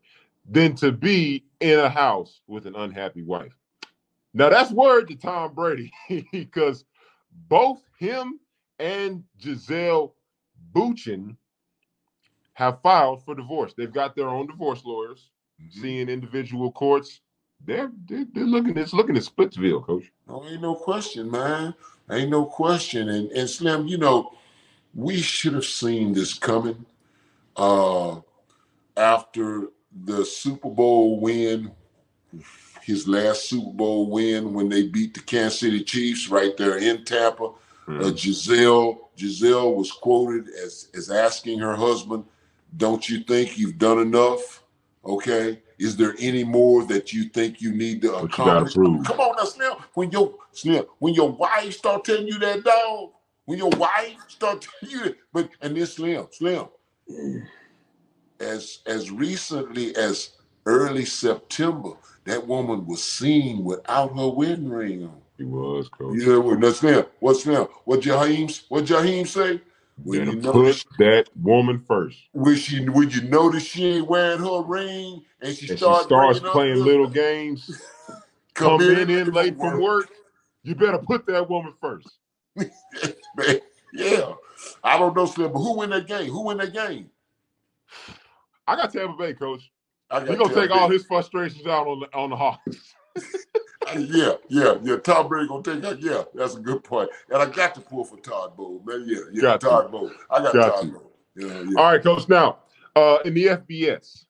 than 0.49 0.75
to 0.77 0.93
be 0.93 1.45
in 1.61 1.79
a 1.79 1.89
house 1.89 2.41
with 2.47 2.67
an 2.67 2.77
unhappy 2.77 3.23
wife. 3.23 3.57
Now 4.35 4.49
that's 4.51 4.71
word 4.71 5.09
to 5.09 5.17
Tom 5.17 5.55
Brady 5.55 5.93
because 6.33 6.85
both 7.49 7.83
him 7.99 8.41
and 8.79 9.25
Gisele 9.39 10.15
Bündchen 10.75 11.37
have 12.55 12.81
filed 12.83 13.25
for 13.25 13.35
divorce. 13.35 13.75
They've 13.77 13.93
got 13.93 14.15
their 14.17 14.29
own 14.29 14.47
divorce 14.47 14.83
lawyers, 14.85 15.31
seeing 15.71 16.09
individual 16.09 16.73
courts. 16.73 17.21
They're, 17.65 17.91
they're 18.07 18.27
they're 18.35 18.45
looking. 18.45 18.77
It's 18.77 18.93
looking 18.93 19.17
at 19.17 19.23
Splitsville, 19.23 19.85
coach. 19.87 20.13
No, 20.29 20.45
ain't 20.47 20.61
no 20.61 20.75
question, 20.75 21.31
man. 21.31 21.75
Ain't 22.11 22.31
no 22.31 22.45
question. 22.45 23.09
And 23.09 23.31
and 23.33 23.49
Slim, 23.49 23.87
you 23.87 23.97
know, 23.97 24.33
we 24.95 25.21
should 25.21 25.55
have 25.55 25.65
seen 25.65 26.13
this 26.13 26.35
coming. 26.35 26.85
Uh 27.57 28.21
after 28.97 29.69
the 30.05 30.25
Super 30.25 30.71
Bowl 30.71 31.21
win, 31.21 31.71
his 32.83 33.07
last 33.07 33.49
Super 33.49 33.71
Bowl 33.73 34.11
win 34.11 34.53
when 34.53 34.69
they 34.69 34.89
beat 34.89 35.15
the 35.15 35.21
Kansas 35.21 35.61
City 35.61 35.83
Chiefs 35.83 36.29
right 36.29 36.57
there 36.57 36.79
in 36.79 37.05
Tampa. 37.05 37.51
Uh, 37.89 38.11
Gisele 38.11 39.11
Gisele 39.17 39.75
was 39.75 39.93
quoted 39.93 40.49
as 40.49 40.89
as 40.95 41.11
asking 41.11 41.59
her 41.61 41.77
husband, 41.77 42.25
"Don't 42.77 43.09
you 43.09 43.21
think 43.21 43.59
you've 43.59 43.79
done 43.79 43.99
enough? 44.01 44.63
Okay, 45.05 45.63
is 45.79 45.97
there 45.97 46.15
any 46.19 46.45
more 46.45 46.85
that 46.87 47.13
you 47.13 47.25
think 47.29 47.61
you 47.61 47.73
need 47.73 48.01
to 48.03 48.13
But 48.13 48.25
accomplish? 48.25 48.75
prove. 48.75 49.05
Come 49.05 49.21
on 49.21 49.37
now, 49.37 49.45
Slim. 49.45 49.75
When 49.95 50.11
your 50.11 50.35
Slim, 50.53 50.85
when 50.99 51.15
your 51.15 51.31
wife 51.31 51.75
start 51.75 52.05
telling 52.05 52.27
you 52.27 52.39
that, 52.41 52.65
dog, 52.65 53.11
When 53.47 53.59
your 53.59 53.71
wife 53.71 54.17
start 54.29 54.67
telling 54.81 54.95
you, 55.07 55.15
but 55.33 55.51
and 55.61 55.77
this 55.77 55.95
Slim, 55.95 56.27
Slim, 56.33 56.67
as 58.41 58.81
as 58.87 59.11
recently 59.11 59.95
as 59.97 60.31
early 60.67 61.05
September, 61.05 61.91
that 62.25 62.47
woman 62.47 62.87
was 62.87 63.03
seen 63.03 63.65
without 63.65 64.17
her 64.17 64.29
wedding 64.29 64.69
ring 64.69 65.05
on. 65.05 65.21
He 65.37 65.45
was, 65.45 65.89
coach. 65.89 66.17
Yeah, 66.19 66.37
well, 66.37 66.59
that's 66.59 66.83
now. 66.83 67.07
What's 67.21 67.45
now? 67.45 67.69
What 67.85 68.01
Jaheim? 68.01 68.63
What 68.69 68.85
Jaheim 68.85 69.27
say? 69.27 69.61
When 70.03 70.27
you 70.27 70.37
notice, 70.37 70.85
that 70.99 71.29
woman 71.41 71.85
first. 71.87 72.19
when 72.33 72.57
she, 72.57 72.85
when 72.89 73.11
you 73.11 73.23
notice 73.23 73.65
she 73.65 73.87
ain't 73.87 74.09
wearing 74.09 74.41
her 74.41 74.63
ring, 74.63 75.23
and 75.41 75.57
she 75.57 75.69
And 75.69 75.79
she 75.79 75.85
starts 75.85 76.09
bringing 76.09 76.45
up 76.45 76.53
playing 76.53 76.85
little 76.85 77.09
games, 77.09 77.81
Come 78.55 78.79
come 78.79 78.91
in 78.91 79.11
in, 79.11 79.33
late 79.33 79.57
from 79.59 79.73
from 79.73 79.83
work. 79.83 80.09
You 80.63 80.75
better 80.75 80.99
put 80.99 81.27
that 81.27 81.49
woman 81.51 81.75
first. 81.81 82.09
Man, 82.57 82.71
yeah, 83.93 84.33
I 84.83 84.99
don't 84.99 85.15
know, 85.15 85.27
Slim, 85.27 85.53
but 85.53 85.59
who 85.59 85.79
win 85.79 85.91
that 85.91 86.07
game? 86.07 86.31
Who 86.31 86.45
win 86.45 86.59
that 86.59 86.73
game? 86.73 87.11
I 88.67 88.77
got 88.77 88.93
Tampa 88.93 89.17
Bay, 89.17 89.35
coach. 89.35 89.71
He's 90.11 90.37
gonna 90.37 90.45
take 90.49 90.55
Tampa 90.55 90.75
all 90.75 90.89
his 90.89 91.05
frustrations 91.05 91.67
out 91.67 91.87
on 91.87 92.01
the 92.01 92.15
on 92.17 92.31
the 92.31 92.37
Hawks. 92.37 92.95
Yeah, 93.97 94.33
yeah, 94.49 94.77
yeah. 94.83 94.97
Todd 94.97 95.29
Brady 95.29 95.47
gonna 95.47 95.63
take 95.63 95.83
that. 95.83 96.01
Yeah, 96.01 96.23
that's 96.35 96.55
a 96.55 96.61
good 96.61 96.83
point. 96.83 97.11
And 97.31 97.43
I 97.43 97.47
got 97.47 97.75
to 97.75 97.83
pull 97.83 98.05
for 98.05 98.17
Todd 98.19 98.57
Bowl, 98.57 98.83
man. 98.85 99.05
Yeah, 99.07 99.19
yeah, 99.33 99.43
Got. 99.43 99.61
Todd 99.61 99.93
Bowl. 99.93 100.11
I 100.31 100.43
got, 100.43 100.55
Got 100.55 100.75
Todd 100.75 100.85
to. 100.87 100.93
Bowl. 100.93 101.13
Yeah, 101.37 101.47
yeah. 101.47 101.79
All 101.79 101.93
right, 101.93 102.03
coach. 102.03 102.29
Now, 102.29 102.59
uh, 102.97 103.19
in 103.25 103.35
the 103.35 103.47
FBS, 103.47 104.25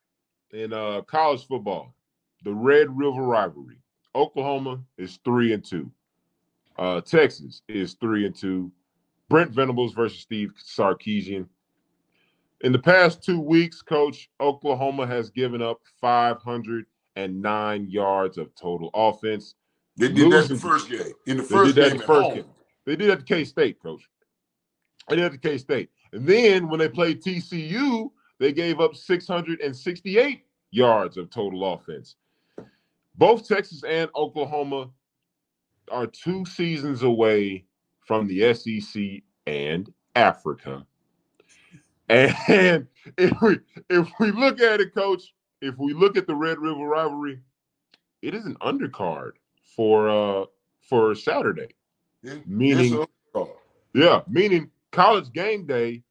in 0.53 0.73
uh, 0.73 1.03
college 1.03 1.47
football, 1.47 1.95
the 2.45 2.53
Red 2.53 2.97
River 2.97 3.23
rivalry. 3.23 3.79
Oklahoma 4.15 4.81
is 4.99 5.19
three 5.25 5.53
and 5.53 5.65
two. 5.65 5.91
Uh, 6.79 7.01
Texas 7.01 7.63
is 7.69 7.95
three 7.95 8.27
and 8.27 8.35
two. 8.35 8.71
Brent 9.29 9.51
Venables 9.51 9.95
versus 9.95 10.21
Steve 10.21 10.53
Sarkisian. 10.63 11.47
In 12.65 12.73
the 12.73 12.79
past 12.79 13.23
two 13.23 13.39
weeks, 13.39 13.83
coach, 13.83 14.31
Oklahoma 14.41 15.07
has 15.07 15.29
given 15.29 15.61
up 15.61 15.83
509 16.01 17.91
yards 17.91 18.39
of 18.39 18.55
total 18.55 18.89
offense. 18.95 19.55
They 19.99 20.09
did 20.09 20.33
that 20.33 20.51
in 20.51 20.57
the 20.57 20.63
first 20.63 20.89
game. 20.89 21.13
In 21.27 21.37
the 21.37 21.43
They 21.43 21.49
first 21.49 21.75
did 21.75 21.85
that 21.85 21.91
game 21.91 21.99
the 21.99 22.07
first 22.07 22.35
game. 22.35 22.47
They 22.87 22.97
did 22.97 23.11
that 23.11 23.19
to 23.19 23.25
K 23.27 23.45
State, 23.45 23.83
coach. 23.83 24.09
They 25.11 25.17
did 25.17 25.25
that 25.25 25.43
to 25.43 25.49
K 25.49 25.59
State. 25.59 25.91
And 26.15 26.27
then 26.27 26.71
when 26.71 26.79
they 26.79 26.89
played 26.89 27.23
TCU, 27.23 28.11
they 28.41 28.51
gave 28.51 28.81
up 28.81 28.97
668 28.97 30.45
yards 30.71 31.19
of 31.19 31.29
total 31.29 31.75
offense. 31.75 32.17
Both 33.15 33.47
Texas 33.47 33.85
and 33.87 34.09
Oklahoma 34.17 34.89
are 35.91 36.07
two 36.07 36.47
seasons 36.47 37.03
away 37.03 37.67
from 38.07 38.27
the 38.27 38.55
SEC 38.55 39.23
and 39.47 39.93
Africa. 40.17 40.87
And 42.09 42.87
if 43.19 43.41
we 43.41 43.59
if 43.91 44.09
we 44.19 44.31
look 44.33 44.61
at 44.61 44.81
it, 44.81 44.95
coach, 44.95 45.35
if 45.61 45.77
we 45.79 45.93
look 45.93 46.17
at 46.17 46.27
the 46.27 46.35
Red 46.35 46.59
River 46.59 46.87
rivalry, 46.87 47.41
it 48.23 48.35
is 48.35 48.45
an 48.45 48.57
undercard 48.57 49.33
for 49.77 50.09
uh 50.09 50.45
for 50.89 51.15
Saturday. 51.15 51.69
Yeah, 52.23 52.37
Meaning 52.47 53.07
yeah, 53.95 54.23
meaning 54.29 54.71
college 54.93 55.33
game 55.33 55.67
day 55.67 56.03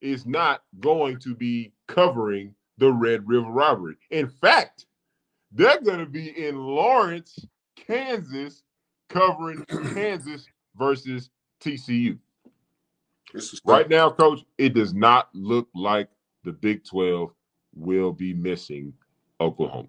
is 0.00 0.26
not 0.26 0.62
going 0.80 1.18
to 1.20 1.34
be 1.34 1.72
covering 1.88 2.54
the 2.78 2.92
Red 2.92 3.26
River 3.28 3.50
rivalry. 3.50 3.96
In 4.10 4.28
fact, 4.28 4.86
they're 5.52 5.80
going 5.80 5.98
to 5.98 6.06
be 6.06 6.46
in 6.46 6.56
Lawrence, 6.56 7.38
Kansas, 7.76 8.62
covering 9.08 9.64
Kansas 9.94 10.46
versus 10.76 11.30
TCU. 11.62 12.18
Right 13.64 13.88
now, 13.88 14.10
coach, 14.10 14.40
it 14.58 14.74
does 14.74 14.94
not 14.94 15.28
look 15.34 15.68
like 15.74 16.08
the 16.44 16.52
Big 16.52 16.84
12 16.84 17.30
will 17.74 18.12
be 18.12 18.34
missing 18.34 18.92
Oklahoma, 19.40 19.88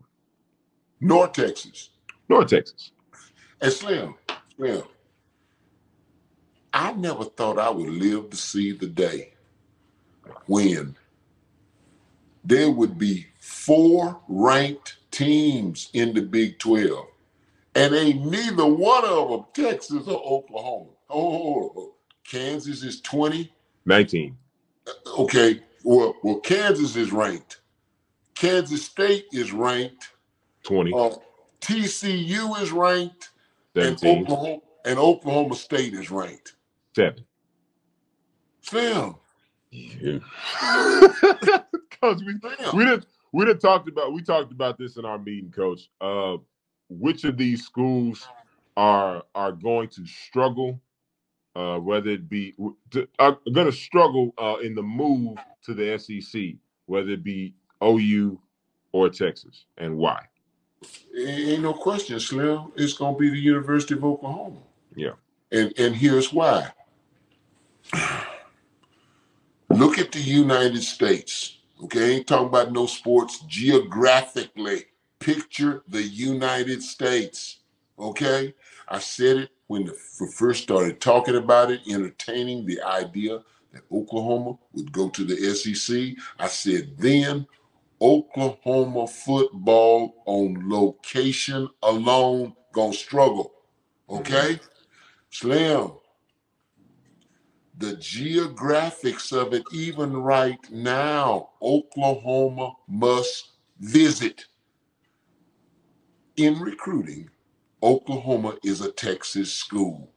North 1.00 1.34
Texas. 1.34 1.90
nor 2.30 2.46
Texas. 2.46 2.92
And 3.62 3.72
Slim, 3.72 4.16
Slim, 4.56 4.84
I 6.74 6.94
never 6.94 7.26
thought 7.26 7.60
I 7.60 7.70
would 7.70 7.90
live 7.90 8.30
to 8.30 8.38
see 8.38 8.72
the 8.72 8.88
day 8.88 9.34
when 10.48 10.96
there 12.44 12.72
would 12.72 12.98
be 12.98 13.28
four 13.40 14.22
ranked 14.28 14.98
teams 15.12 15.90
in 15.94 16.14
the 16.14 16.22
Big 16.22 16.60
12. 16.60 17.08
And 17.76 17.96
ain't 17.96 18.26
neither 18.26 18.66
one 18.66 19.06
of 19.06 19.30
them 19.30 19.46
Texas 19.54 20.08
or 20.08 20.22
Oklahoma. 20.24 20.92
Oh, 21.10 21.96
Kansas 22.30 22.84
is 22.84 23.02
20. 23.02 23.52
19. 23.86 24.38
Okay, 25.18 25.60
well, 25.84 26.16
well, 26.24 26.40
Kansas 26.40 26.96
is 26.96 27.12
ranked. 27.12 27.62
Kansas 28.36 28.86
State 28.86 29.26
is 29.32 29.52
ranked. 29.52 30.12
20. 30.64 30.94
Uh, 30.94 31.16
TCU 31.60 32.62
is 32.62 32.72
ranked. 32.72 33.30
And 33.76 33.96
Oklahoma, 34.04 34.60
and 34.86 35.00
Oklahoma 35.00 35.56
State 35.56 35.94
is 35.94 36.12
ranked. 36.12 36.56
7. 36.96 37.24
Slim. 38.62 39.16
Coach, 42.02 42.20
we, 42.26 42.36
we 42.74 42.86
didn't 42.86 43.06
we 43.32 43.46
didn't 43.46 43.60
talked 43.62 43.88
about 43.88 44.12
we 44.12 44.22
talked 44.22 44.52
about 44.52 44.78
this 44.78 44.98
in 44.98 45.06
our 45.06 45.18
meeting, 45.18 45.52
Coach. 45.52 45.90
Uh, 46.02 46.38
which 46.90 47.24
of 47.24 47.38
these 47.38 47.64
schools 47.64 48.28
are 48.76 49.24
are 49.34 49.54
going 49.54 49.88
to 49.90 50.06
struggle? 50.06 50.82
Uh, 51.54 51.78
whether 51.78 52.12
it 52.12 52.30
be 52.30 52.56
to, 52.92 53.06
are 53.20 53.38
going 53.54 53.66
to 53.66 53.74
struggle 53.74 54.34
uh, 54.38 54.56
in 54.64 54.74
the 54.74 54.82
move 54.82 55.38
to 55.62 55.74
the 55.74 56.00
SEC, 56.00 56.54
whether 56.86 57.10
it 57.10 57.24
be 57.24 57.54
OU 57.84 58.40
or 58.94 59.10
Texas, 59.10 59.66
and 59.78 59.98
why? 59.98 60.26
Ain't 61.18 61.62
no 61.62 61.74
question, 61.74 62.20
Slim. 62.20 62.72
It's 62.76 62.94
gonna 62.94 63.18
be 63.18 63.30
the 63.30 63.38
University 63.38 63.94
of 63.94 64.04
Oklahoma. 64.04 64.60
Yeah. 64.96 65.12
And 65.52 65.74
and 65.78 65.96
here's 65.96 66.34
why. 66.34 66.72
Look 69.70 70.00
at 70.00 70.12
the 70.12 70.20
United 70.20 70.84
States. 70.84 71.58
Okay, 71.84 72.16
ain't 72.16 72.28
talking 72.28 72.48
about 72.48 72.72
no 72.72 72.86
sports 72.86 73.40
geographically. 73.48 74.86
Picture 75.20 75.84
the 75.88 76.02
United 76.02 76.82
States. 76.82 77.60
Okay, 77.98 78.54
I 78.88 79.00
said 79.00 79.38
it 79.38 79.50
when 79.72 79.86
the 79.86 79.94
f- 79.94 80.34
first 80.34 80.64
started 80.64 81.00
talking 81.00 81.38
about 81.38 81.72
it, 81.72 81.80
entertaining 81.88 82.66
the 82.66 82.82
idea 82.82 83.40
that 83.72 83.84
Oklahoma 83.90 84.58
would 84.74 84.92
go 84.92 85.08
to 85.08 85.24
the 85.24 85.38
SEC. 85.56 86.14
I 86.38 86.48
said 86.48 86.98
then 86.98 87.48
Oklahoma 88.02 89.08
football 89.08 90.24
on 90.26 90.70
location 90.70 91.70
alone 91.84 92.54
gonna 92.74 92.92
struggle. 92.92 93.54
Mm-hmm. 94.10 94.20
Okay, 94.20 94.60
Slim. 95.30 95.92
The 97.78 97.94
geographics 97.94 99.32
of 99.32 99.54
it, 99.54 99.64
even 99.72 100.12
right 100.18 100.60
now, 100.70 101.52
Oklahoma 101.62 102.74
must 102.90 103.54
visit. 103.80 104.44
In 106.36 106.60
recruiting, 106.60 107.30
Oklahoma 107.84 108.56
is 108.64 108.82
a 108.82 108.92
Texas 108.92 109.54
school. 109.54 110.12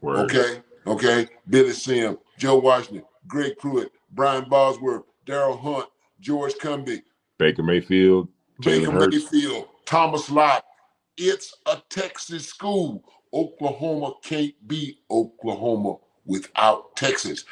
Word. 0.00 0.30
Okay, 0.30 0.62
okay. 0.86 1.28
Billy 1.48 1.72
Sim, 1.72 2.18
Joe 2.38 2.58
Washington, 2.58 3.04
Greg 3.26 3.56
Pruitt, 3.58 3.92
Brian 4.12 4.48
Bosworth, 4.48 5.04
Daryl 5.26 5.58
Hunt, 5.60 5.86
George 6.20 6.54
Cumby, 6.54 7.02
Baker 7.38 7.62
Mayfield, 7.62 8.28
Baker 8.60 8.92
Mayfield, 8.92 9.68
Thomas 9.84 10.30
Lott. 10.30 10.64
It's 11.16 11.54
a 11.66 11.80
Texas 11.88 12.46
school. 12.46 13.02
Oklahoma 13.32 14.14
can't 14.22 14.54
be 14.66 14.98
Oklahoma 15.10 15.96
without 16.24 16.94
Texas. 16.96 17.44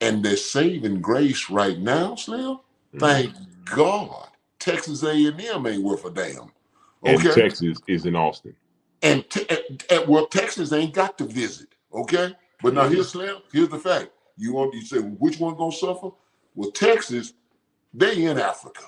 And 0.00 0.24
they're 0.24 0.36
saving 0.36 1.00
grace 1.00 1.48
right 1.48 1.78
now, 1.78 2.16
Slim. 2.16 2.40
Mm-hmm. 2.40 2.98
Thank 2.98 3.34
God. 3.64 4.28
Texas 4.58 5.02
A&M 5.02 5.66
ain't 5.66 5.82
worth 5.82 6.04
a 6.04 6.10
damn. 6.10 6.50
And 7.04 7.18
Okay. 7.18 7.40
Texas 7.40 7.78
is 7.86 8.06
in 8.06 8.16
Austin. 8.16 8.54
And, 9.02 9.24
and- 9.90 10.08
well, 10.08 10.26
Texas 10.26 10.72
ain't 10.72 10.94
got 10.94 11.18
to 11.18 11.24
visit, 11.24 11.68
okay? 11.92 12.34
But 12.62 12.74
now 12.74 12.88
here's 12.88 13.08
mm-hmm. 13.08 13.18
Slim. 13.18 13.36
Here's 13.52 13.68
the 13.68 13.78
fact. 13.78 14.10
You 14.36 14.52
want 14.52 14.74
you 14.74 14.82
say 14.82 14.98
which 14.98 15.38
one 15.38 15.56
gonna 15.56 15.72
suffer? 15.72 16.10
Well, 16.54 16.70
Texas, 16.70 17.34
they 17.92 18.24
in 18.24 18.38
Africa. 18.38 18.84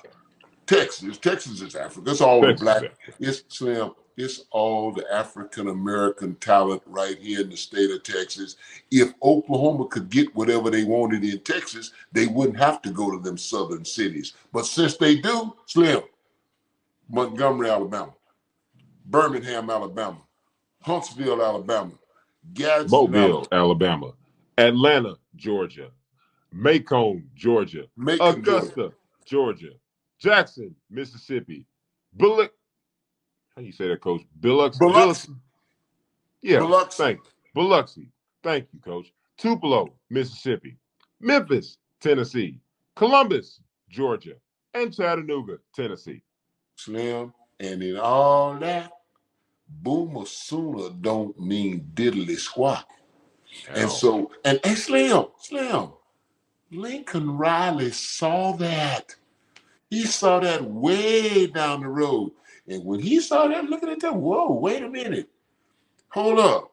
Texas, 0.65 1.17
Texas 1.17 1.61
is 1.61 1.75
Africa. 1.75 2.11
It's 2.11 2.21
all 2.21 2.41
the 2.41 2.47
Texas 2.47 2.63
black. 2.63 2.83
It's 3.19 3.43
Slim. 3.47 3.91
It's 4.17 4.45
all 4.51 4.91
the 4.91 5.11
African 5.13 5.69
American 5.69 6.35
talent 6.35 6.81
right 6.85 7.17
here 7.17 7.39
in 7.41 7.49
the 7.49 7.55
state 7.55 7.89
of 7.89 8.03
Texas. 8.03 8.57
If 8.91 9.13
Oklahoma 9.23 9.87
could 9.87 10.09
get 10.09 10.35
whatever 10.35 10.69
they 10.69 10.83
wanted 10.83 11.23
in 11.23 11.39
Texas, 11.39 11.93
they 12.11 12.27
wouldn't 12.27 12.59
have 12.59 12.81
to 12.81 12.91
go 12.91 13.09
to 13.11 13.19
them 13.19 13.37
southern 13.37 13.85
cities. 13.85 14.33
But 14.51 14.65
since 14.65 14.97
they 14.97 15.15
do, 15.15 15.55
Slim, 15.67 16.01
Montgomery, 17.09 17.69
Alabama, 17.69 18.13
Birmingham, 19.09 19.69
Alabama, 19.69 20.21
Huntsville, 20.81 21.41
Alabama, 21.41 21.91
Gadsden, 22.53 22.91
Mobile, 22.91 23.47
Alabama, 23.51 24.13
Atlanta, 24.57 25.15
Georgia, 25.35 25.89
Macon, 26.51 27.27
Georgia, 27.35 27.85
Macon, 27.97 28.39
Augusta, 28.39 28.91
Georgia, 29.25 29.71
Jackson, 30.19 30.75
Mississippi, 30.89 31.65
Bullock. 32.13 32.53
How 33.55 33.61
do 33.61 33.67
you 33.67 33.73
say 33.73 33.87
that, 33.87 34.01
Coach? 34.01 34.21
Biloxi. 34.39 34.79
Biloxi. 34.79 35.31
Yeah, 36.41 36.59
Biloxi. 36.59 37.03
thank 37.03 37.17
you. 37.17 37.23
Biloxi. 37.55 38.07
Thank 38.43 38.67
you, 38.73 38.79
Coach. 38.79 39.11
Tupelo, 39.37 39.93
Mississippi, 40.09 40.77
Memphis, 41.19 41.77
Tennessee, 41.99 42.59
Columbus, 42.95 43.59
Georgia, 43.89 44.33
and 44.73 44.93
Chattanooga, 44.93 45.57
Tennessee. 45.73 46.21
Slim, 46.75 47.33
and 47.59 47.83
in 47.83 47.97
all 47.97 48.55
that, 48.55 48.91
boomer 49.69 50.25
sooner 50.25 50.89
don't 51.01 51.39
mean 51.39 51.89
diddly 51.93 52.37
squat. 52.37 52.85
And 53.73 53.89
so, 53.89 54.31
and, 54.45 54.59
and 54.63 54.77
Slim, 54.77 55.25
Slim, 55.39 55.89
Lincoln 56.71 57.37
Riley 57.37 57.91
saw 57.91 58.53
that. 58.57 59.15
He 59.89 60.05
saw 60.05 60.39
that 60.39 60.63
way 60.63 61.47
down 61.47 61.81
the 61.81 61.87
road. 61.87 62.31
And 62.67 62.85
when 62.85 62.99
he 62.99 63.19
saw 63.19 63.47
that, 63.47 63.65
looking 63.65 63.89
at 63.89 63.99
that, 64.01 64.15
whoa, 64.15 64.51
wait 64.51 64.83
a 64.83 64.89
minute. 64.89 65.29
Hold 66.09 66.39
up. 66.39 66.71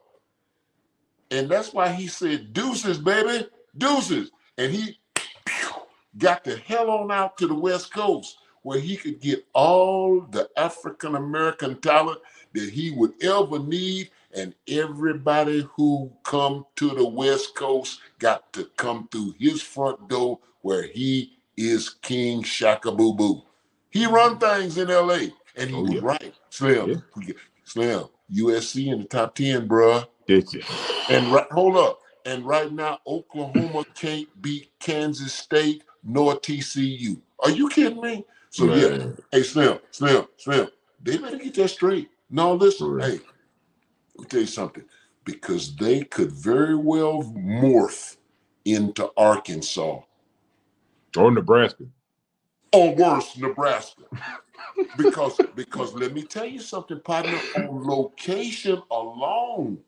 And 1.31 1.49
that's 1.49 1.73
why 1.73 1.91
he 1.91 2.07
said, 2.07 2.52
deuces, 2.52 2.99
baby, 2.99 3.49
deuces. 3.76 4.31
And 4.58 4.73
he 4.73 4.99
got 6.18 6.44
the 6.44 6.57
hell 6.57 6.91
on 6.91 7.10
out 7.10 7.36
to 7.39 7.47
the 7.47 7.55
West 7.55 7.92
Coast 7.92 8.39
where 8.62 8.81
he 8.81 8.97
could 8.97 9.20
get 9.20 9.47
all 9.52 10.20
the 10.31 10.49
African 10.57 11.15
American 11.15 11.81
talent 11.81 12.18
that 12.56 12.70
he 12.72 12.92
would 12.92 13.14
ever 13.24 13.60
need. 13.60 14.10
And 14.36 14.54
everybody 14.68 15.68
who 15.76 16.12
come 16.24 16.66
to 16.76 16.90
the 16.90 17.08
West 17.08 17.56
Coast 17.56 18.00
got 18.20 18.52
to 18.54 18.66
come 18.78 19.08
through 19.12 19.36
his 19.40 19.62
front 19.62 20.08
door 20.08 20.40
where 20.62 20.84
he 20.84 21.38
is 21.56 21.90
King 21.90 22.44
Shaka 22.44 22.92
Boo 22.92 23.14
Boo. 23.14 23.44
He 23.90 24.06
run 24.06 24.38
things 24.38 24.78
in 24.78 24.88
LA. 24.88 25.20
And 25.56 25.70
he 25.70 25.76
Oh, 25.76 25.84
was 25.84 25.94
yeah. 25.96 26.02
right. 26.02 26.34
Slim. 26.50 27.02
Slim. 27.64 28.04
USC 28.34 28.92
in 28.92 29.00
the 29.00 29.06
top 29.06 29.36
10, 29.36 29.68
bruh. 29.68 30.06
Did 30.26 30.52
you? 30.54 30.64
And 31.08 31.32
right, 31.32 31.50
hold 31.52 31.76
up. 31.78 32.00
And 32.26 32.46
right 32.46 32.72
now, 32.72 32.98
Oklahoma 33.06 33.84
can't 33.94 34.28
beat 34.42 34.72
Kansas 34.80 35.34
State 35.34 35.84
nor 36.04 36.36
TCU. 36.40 37.20
Are 37.40 37.50
you 37.50 37.68
kidding 37.70 38.00
me? 38.02 38.26
So 38.50 38.66
yeah, 38.66 38.98
hey 39.32 39.42
Slim, 39.44 39.78
Slim, 39.90 40.26
Slim, 40.38 40.68
they 41.02 41.18
better 41.18 41.38
get 41.38 41.54
that 41.56 41.68
straight. 41.68 42.10
No, 42.30 42.55
listen, 42.55 42.98
hey, 43.00 43.20
let 44.16 44.20
me 44.20 44.26
tell 44.28 44.40
you 44.40 44.46
something. 44.46 44.84
Because 45.24 45.76
they 45.76 46.05
could 46.05 46.32
very 46.32 46.76
well 46.76 47.22
morph 47.24 48.16
into 48.64 49.10
Arkansas 49.16 50.00
Or 51.16 51.30
Nebraska. 51.32 51.84
or 52.72 52.94
worse, 52.94 53.36
Nebraska. 53.38 54.05
because 54.96 55.42
because 55.55 55.94
let 55.94 56.14
me 56.14 56.24
tell 56.24 56.46
you 56.46 56.60
something, 56.60 57.00
partner. 57.00 57.42
On 57.55 57.86
location 57.86 58.82
alone, 58.90 59.78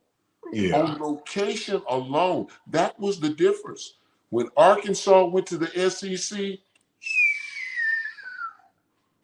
Yeah. 0.52 0.78
on 0.78 0.98
location 0.98 1.82
alone, 1.88 2.48
that 2.68 2.98
was 3.00 3.20
the 3.20 3.30
difference. 3.30 3.94
When 4.30 4.48
Arkansas 4.56 5.26
went 5.26 5.46
to 5.48 5.58
the 5.58 5.90
SEC, 5.90 6.58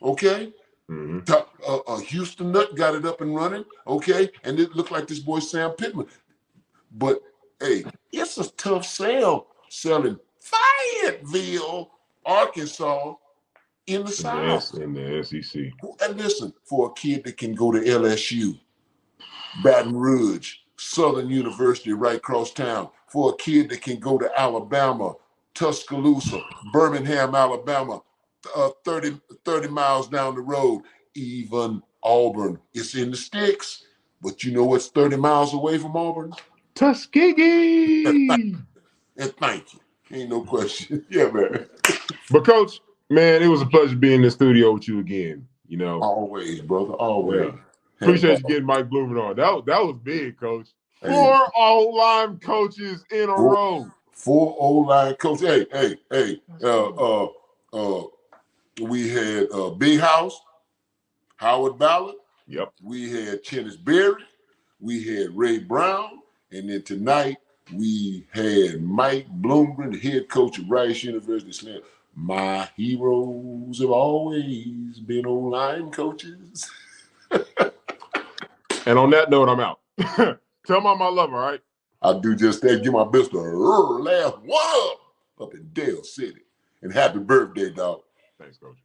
okay, 0.02 0.52
Mm-hmm. 0.91 1.33
Uh, 1.67 1.77
uh, 1.77 1.99
Houston 2.01 2.53
Nutt 2.53 2.77
got 2.77 2.95
it 2.95 3.07
up 3.07 3.21
and 3.23 3.35
running, 3.35 3.65
okay, 3.87 4.29
and 4.45 4.61
it 4.61 4.77
looked 4.77 4.91
like 4.91 5.07
this 5.07 5.19
boy 5.19 5.39
Sam 5.39 5.71
Pittman. 5.71 6.07
But 6.93 7.21
hey, 7.61 7.85
it's 8.13 8.37
a 8.37 8.51
tough 8.53 8.85
sell 8.85 9.47
selling 9.71 10.19
Fayetteville, 10.41 11.91
Arkansas, 12.27 13.15
in 13.87 14.05
the 14.05 14.13
South. 14.13 14.75
In 14.75 14.95
the 14.95 15.25
SEC. 15.25 15.63
And 16.03 16.17
listen, 16.19 16.53
for 16.65 16.91
a 16.91 16.93
kid 16.93 17.25
that 17.25 17.37
can 17.37 17.55
go 17.55 17.73
to 17.73 17.81
LSU, 17.81 18.59
Baton 19.63 19.97
Rouge, 19.97 20.57
Southern 20.77 21.29
University 21.29 21.93
right 21.93 22.17
across 22.17 22.53
town, 22.53 22.89
for 23.09 23.31
a 23.31 23.37
kid 23.37 23.69
that 23.71 23.83
can 23.83 23.99
go 23.99 24.19
to 24.19 24.31
Alabama, 24.37 25.15
Tuscaloosa, 25.55 26.41
Birmingham, 26.73 27.35
Alabama, 27.35 28.03
uh, 28.56 28.70
30, 28.84 29.20
30 29.44 29.68
miles 29.68 30.08
down 30.08 30.34
the 30.34 30.40
road, 30.40 30.82
even 31.14 31.82
Auburn. 32.02 32.58
It's 32.74 32.94
in 32.94 33.10
the 33.10 33.16
sticks, 33.16 33.84
but 34.23 34.44
you 34.44 34.52
know 34.52 34.64
what's 34.64 34.89
30 34.89 35.16
miles 35.16 35.55
away 35.55 35.78
from 35.78 35.97
Auburn? 35.97 36.32
Tuskegee. 36.74 38.56
And 39.16 39.32
thank 39.36 39.73
you. 39.73 39.81
Ain't 40.10 40.28
no 40.31 40.42
question. 40.42 41.06
yeah, 41.10 41.31
man. 41.31 41.66
But 42.32 42.44
coach, 42.44 42.81
man, 43.10 43.44
it 43.44 43.47
was 43.47 43.62
a 43.62 43.66
pleasure 43.66 43.94
being 43.94 44.16
in 44.16 44.23
the 44.23 44.31
studio 44.32 44.73
with 44.73 44.89
you 44.89 44.98
again. 44.98 45.47
You 45.68 45.76
know, 45.76 46.00
Always, 46.02 46.60
brother. 46.62 46.94
Always. 46.94 47.52
Yeah. 47.52 47.60
appreciate 48.00 48.39
you 48.40 48.44
getting 48.48 48.64
Mike 48.64 48.89
Bloomer 48.90 49.20
on. 49.20 49.36
That 49.36 49.52
was- 49.55 49.64
that 49.66 49.78
was 49.81 49.97
big, 50.02 50.36
coach. 50.36 50.66
Hey. 51.00 51.10
Four 51.10 51.48
O 51.56 51.90
line 51.97 52.39
coaches 52.40 53.05
in 53.12 53.31
a 53.31 53.36
Four- 53.36 53.55
row. 53.55 53.90
Four 54.10 54.56
O 54.58 54.73
line 54.78 55.14
coach. 55.14 55.40
Hey, 55.42 55.64
hey, 55.70 55.97
hey. 56.10 56.42
Uh, 56.62 56.89
uh, 56.90 57.28
uh, 57.73 58.05
we 58.81 59.09
had 59.09 59.49
uh, 59.53 59.70
Big 59.70 60.01
House, 60.01 60.41
Howard 61.36 61.78
Ballard. 61.78 62.17
Yep. 62.47 62.73
We 62.83 63.11
had 63.11 63.43
Chennis 63.43 63.83
Berry. 63.83 64.23
We 64.81 65.05
had 65.05 65.36
Ray 65.36 65.59
Brown. 65.59 66.20
And 66.53 66.69
then 66.69 66.83
tonight 66.83 67.39
we 67.73 68.27
had 68.33 68.83
Mike 68.83 69.27
Bloomgren, 69.41 69.93
the 69.93 70.11
head 70.11 70.28
coach 70.28 70.59
of 70.59 70.70
Rice 70.70 71.03
University. 71.03 71.53
Slam. 71.53 71.81
My 72.15 72.69
heroes 72.77 73.81
have 73.81 73.91
always 73.91 75.01
been 75.01 75.27
O 75.27 75.35
line 75.35 75.91
coaches. 75.91 76.70
And 78.86 78.99
on 78.99 79.11
that 79.11 79.31
note, 79.31 79.49
I'm 79.49 79.61
out. 79.61 79.81
Tell 80.67 80.81
my 80.81 80.94
mom 80.94 81.03
I 81.03 81.09
love 81.09 81.31
her, 81.31 81.36
all 81.36 81.51
right? 81.51 81.61
I 82.03 82.19
do 82.19 82.36
just 82.36 82.61
that. 82.62 82.83
Give 82.83 82.93
my 82.93 83.05
best 83.05 83.33
a 83.33 83.36
"Rrr" 83.36 84.05
laugh. 84.05 84.35
What 84.44 84.93
up? 84.93 85.47
Up 85.47 85.55
in 85.55 85.70
Dale 85.73 86.03
City. 86.03 86.43
And 86.83 86.93
happy 86.93 87.19
birthday, 87.19 87.70
dog. 87.70 88.03
Thanks, 88.39 88.59
coach. 88.59 88.79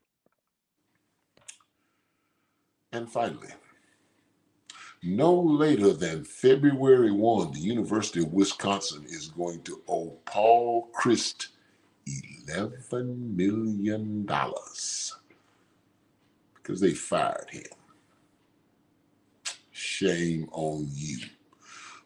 And 2.91 3.09
finally, 3.09 3.49
no 5.03 5.33
later 5.33 5.93
than 5.93 6.23
February 6.23 7.11
1, 7.11 7.53
the 7.53 7.59
University 7.59 8.21
of 8.21 8.33
Wisconsin 8.33 9.05
is 9.05 9.27
going 9.27 9.61
to 9.63 9.81
owe 9.87 10.17
Paul 10.25 10.89
Chryst 10.99 11.47
$11 12.47 13.35
million 13.35 14.25
because 16.55 16.81
they 16.81 16.93
fired 16.93 17.49
him. 17.49 17.63
Shame 19.71 20.49
on 20.51 20.87
you. 20.93 21.19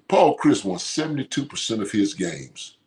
Paul 0.08 0.38
Chryst 0.38 0.66
won 0.66 0.78
72% 0.78 1.82
of 1.82 1.92
his 1.92 2.14
games. 2.14 2.78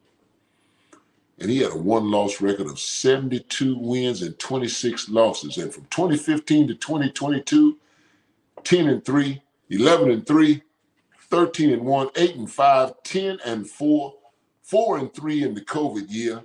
And 1.39 1.51
he 1.51 1.59
had 1.59 1.73
a 1.73 1.77
one 1.77 2.11
loss 2.11 2.41
record 2.41 2.67
of 2.67 2.79
72 2.79 3.77
wins 3.79 4.23
and 4.23 4.39
26 4.39 5.11
losses. 5.11 5.59
And 5.59 5.73
from 5.73 5.85
2015 5.91 6.69
to 6.69 6.75
2022, 6.75 7.77
10 8.65 8.89
and 8.89 9.05
3, 9.05 9.43
11 9.71 10.11
and 10.11 10.27
3, 10.27 10.63
13 11.29 11.73
and 11.73 11.83
1, 11.85 12.09
8 12.17 12.37
and 12.37 12.51
5, 12.51 13.03
10 13.03 13.39
and 13.45 13.69
4, 13.69 14.15
4 14.63 14.99
and 14.99 15.13
3 15.13 15.43
in 15.43 15.55
the 15.55 15.61
COVID 15.61 16.07
year, 16.09 16.43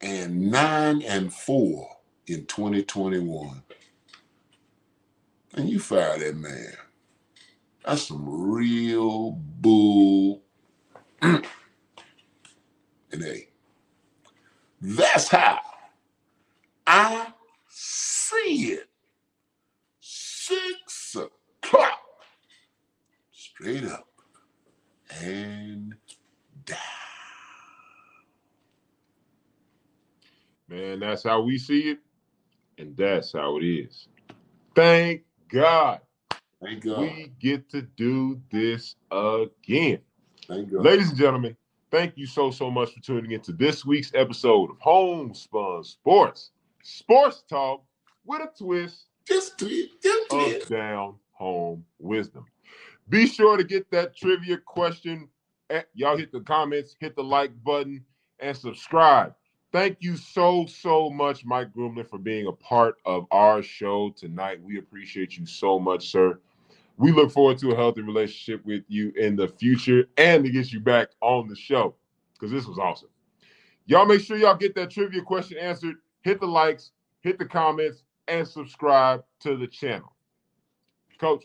and 0.00 0.50
9 0.50 1.02
and 1.02 1.32
4 1.32 1.88
in 2.26 2.44
2021. 2.46 3.62
And 5.54 5.70
you 5.70 5.80
fire 5.80 6.18
that 6.18 6.36
man. 6.36 6.74
That's 7.84 8.08
some 8.08 8.24
real 8.52 9.30
bull. 9.30 10.42
and 11.22 11.44
hey, 13.12 13.48
that's 14.86 15.28
how 15.28 15.58
I 16.86 17.32
see 17.68 18.72
it. 18.72 18.88
Six 20.00 21.16
o'clock. 21.16 22.00
Straight 23.32 23.84
up 23.84 24.06
and 25.22 25.94
down. 26.64 26.78
Man, 30.68 31.00
that's 31.00 31.24
how 31.24 31.42
we 31.42 31.58
see 31.58 31.90
it, 31.90 31.98
and 32.78 32.96
that's 32.96 33.32
how 33.32 33.58
it 33.58 33.64
is. 33.64 34.08
Thank 34.74 35.22
God. 35.48 36.00
Thank 36.62 36.84
God. 36.84 37.00
We 37.00 37.32
get 37.40 37.68
to 37.70 37.82
do 37.82 38.40
this 38.50 38.96
again. 39.10 40.00
Thank 40.48 40.72
God. 40.72 40.84
Ladies 40.84 41.10
and 41.10 41.18
gentlemen, 41.18 41.56
thank 41.96 42.18
you 42.18 42.26
so, 42.26 42.50
so 42.50 42.70
much 42.70 42.92
for 42.92 43.00
tuning 43.00 43.30
into 43.30 43.52
this 43.52 43.86
week's 43.86 44.12
episode 44.14 44.70
of 44.70 44.76
Homespun 44.80 45.82
Sports. 45.82 46.50
Sports 46.82 47.42
talk 47.48 47.82
with 48.26 48.42
a 48.42 48.50
twist 48.62 49.06
Just 49.26 49.58
tweet, 49.58 50.02
just 50.02 50.28
tweet. 50.28 50.62
of 50.62 50.68
down 50.68 51.14
home 51.32 51.82
wisdom. 51.98 52.44
Be 53.08 53.26
sure 53.26 53.56
to 53.56 53.64
get 53.64 53.90
that 53.92 54.14
trivia 54.14 54.58
question 54.58 55.28
Eh, 55.70 55.82
Y'all 55.94 56.18
hit 56.18 56.32
the 56.32 56.40
comments, 56.42 56.94
hit 57.00 57.16
the 57.16 57.24
like 57.24 57.50
button, 57.64 58.04
and 58.40 58.54
subscribe. 58.54 59.34
Thank 59.72 59.96
you 60.00 60.18
so, 60.18 60.66
so 60.66 61.08
much, 61.08 61.46
Mike 61.46 61.72
Grumlin, 61.72 62.08
for 62.08 62.18
being 62.18 62.46
a 62.46 62.52
part 62.52 62.96
of 63.06 63.26
our 63.30 63.62
show 63.62 64.10
tonight. 64.10 64.62
We 64.62 64.78
appreciate 64.78 65.38
you 65.38 65.46
so 65.46 65.78
much, 65.78 66.10
sir. 66.10 66.38
We 66.98 67.12
look 67.12 67.30
forward 67.30 67.58
to 67.58 67.72
a 67.72 67.76
healthy 67.76 68.02
relationship 68.02 68.64
with 68.64 68.84
you 68.88 69.12
in 69.16 69.36
the 69.36 69.48
future 69.48 70.08
and 70.16 70.44
to 70.44 70.50
get 70.50 70.72
you 70.72 70.80
back 70.80 71.08
on 71.20 71.48
the 71.48 71.56
show 71.56 71.94
because 72.32 72.50
this 72.50 72.66
was 72.66 72.78
awesome. 72.78 73.10
Y'all 73.84 74.06
make 74.06 74.20
sure 74.20 74.36
y'all 74.36 74.56
get 74.56 74.74
that 74.74 74.90
trivia 74.90 75.22
question 75.22 75.58
answered. 75.58 75.96
Hit 76.22 76.40
the 76.40 76.46
likes, 76.46 76.90
hit 77.20 77.38
the 77.38 77.44
comments, 77.44 78.02
and 78.28 78.46
subscribe 78.46 79.22
to 79.40 79.56
the 79.56 79.66
channel. 79.66 80.12
Coach. 81.18 81.44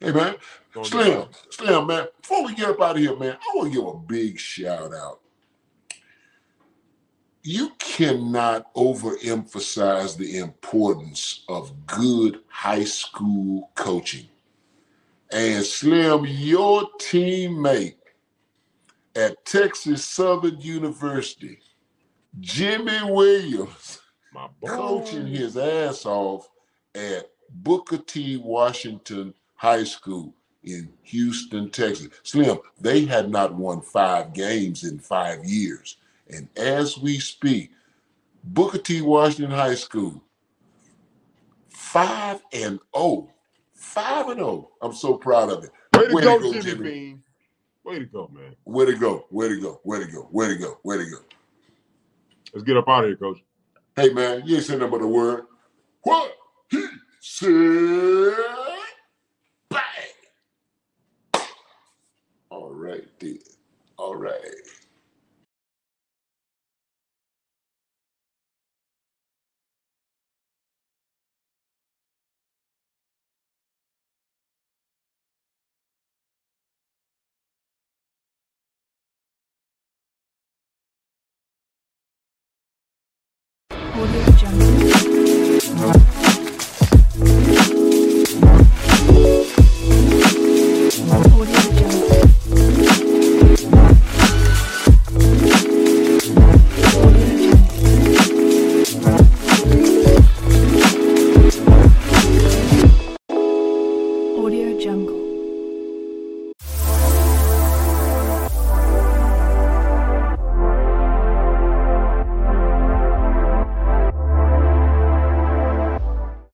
Hey 0.00 0.12
man. 0.12 0.36
Slim, 0.82 1.26
Slim, 1.50 1.86
man. 1.86 2.06
Before 2.20 2.44
we 2.44 2.54
get 2.54 2.70
up 2.70 2.80
out 2.80 2.96
of 2.96 3.02
here, 3.02 3.16
man, 3.16 3.36
I 3.40 3.56
want 3.56 3.72
to 3.72 3.78
give 3.78 3.86
a 3.86 3.96
big 3.98 4.38
shout 4.38 4.94
out. 4.94 5.20
You 7.42 7.70
cannot 7.78 8.72
overemphasize 8.74 10.16
the 10.16 10.38
importance 10.38 11.44
of 11.48 11.86
good 11.86 12.40
high 12.48 12.84
school 12.84 13.70
coaching. 13.74 14.28
And 15.32 15.64
Slim, 15.64 16.26
your 16.26 16.88
teammate 16.98 17.94
at 19.14 19.44
Texas 19.44 20.04
Southern 20.04 20.60
University, 20.60 21.58
Jimmy 22.40 22.98
Williams, 23.04 24.00
My 24.32 24.48
coaching 24.64 25.26
his 25.26 25.56
ass 25.56 26.04
off 26.06 26.48
at 26.94 27.30
Booker 27.50 27.98
T. 27.98 28.38
Washington 28.38 29.34
High 29.54 29.84
School 29.84 30.34
in 30.64 30.92
Houston, 31.02 31.70
Texas. 31.70 32.08
Slim, 32.22 32.58
they 32.80 33.04
had 33.04 33.30
not 33.30 33.54
won 33.54 33.80
five 33.80 34.32
games 34.32 34.84
in 34.84 34.98
five 34.98 35.44
years. 35.44 35.96
And 36.28 36.48
as 36.56 36.98
we 36.98 37.18
speak, 37.18 37.70
Booker 38.44 38.78
T. 38.78 39.00
Washington 39.00 39.50
High 39.50 39.74
School, 39.74 40.22
five 41.68 42.42
and 42.52 42.78
oh, 42.94 43.30
five 43.80 44.28
and 44.28 44.40
oh. 44.40 44.70
I'm 44.82 44.92
so 44.92 45.14
proud 45.16 45.50
of 45.50 45.64
it. 45.64 45.70
Way 45.96 46.08
to 46.08 46.14
Way 46.14 46.22
go, 46.22 46.38
to 46.38 46.42
go, 46.44 46.52
Jimmy, 46.52 46.64
Jimmy. 46.64 46.90
Bean. 46.90 47.22
Way 47.84 47.98
to 47.98 48.04
go, 48.06 48.30
man. 48.32 48.54
Way 48.64 48.86
to 48.86 48.94
go, 48.94 49.26
way 49.30 49.48
to 49.48 49.60
go, 49.60 49.80
way 49.84 49.98
to 49.98 50.06
go, 50.06 50.28
way 50.30 50.48
to 50.48 50.56
go, 50.56 50.78
way 50.84 50.98
to 50.98 51.10
go. 51.10 51.16
Let's 52.52 52.64
get 52.64 52.76
up 52.76 52.88
out 52.88 53.04
of 53.04 53.10
here, 53.10 53.16
coach. 53.16 53.38
Hey 53.96 54.12
man, 54.12 54.42
you 54.44 54.56
ain't 54.56 54.64
saying 54.64 54.80
nothing 54.80 54.98
but 54.98 55.04
a 55.04 55.08
word. 55.08 55.44
What 56.02 56.32
he 56.70 56.86
said. 57.20 58.34
Bang. 59.70 59.82
All 62.50 62.70
right, 62.70 63.04
then. 63.18 63.38
All 63.96 64.14
right. 64.14 64.40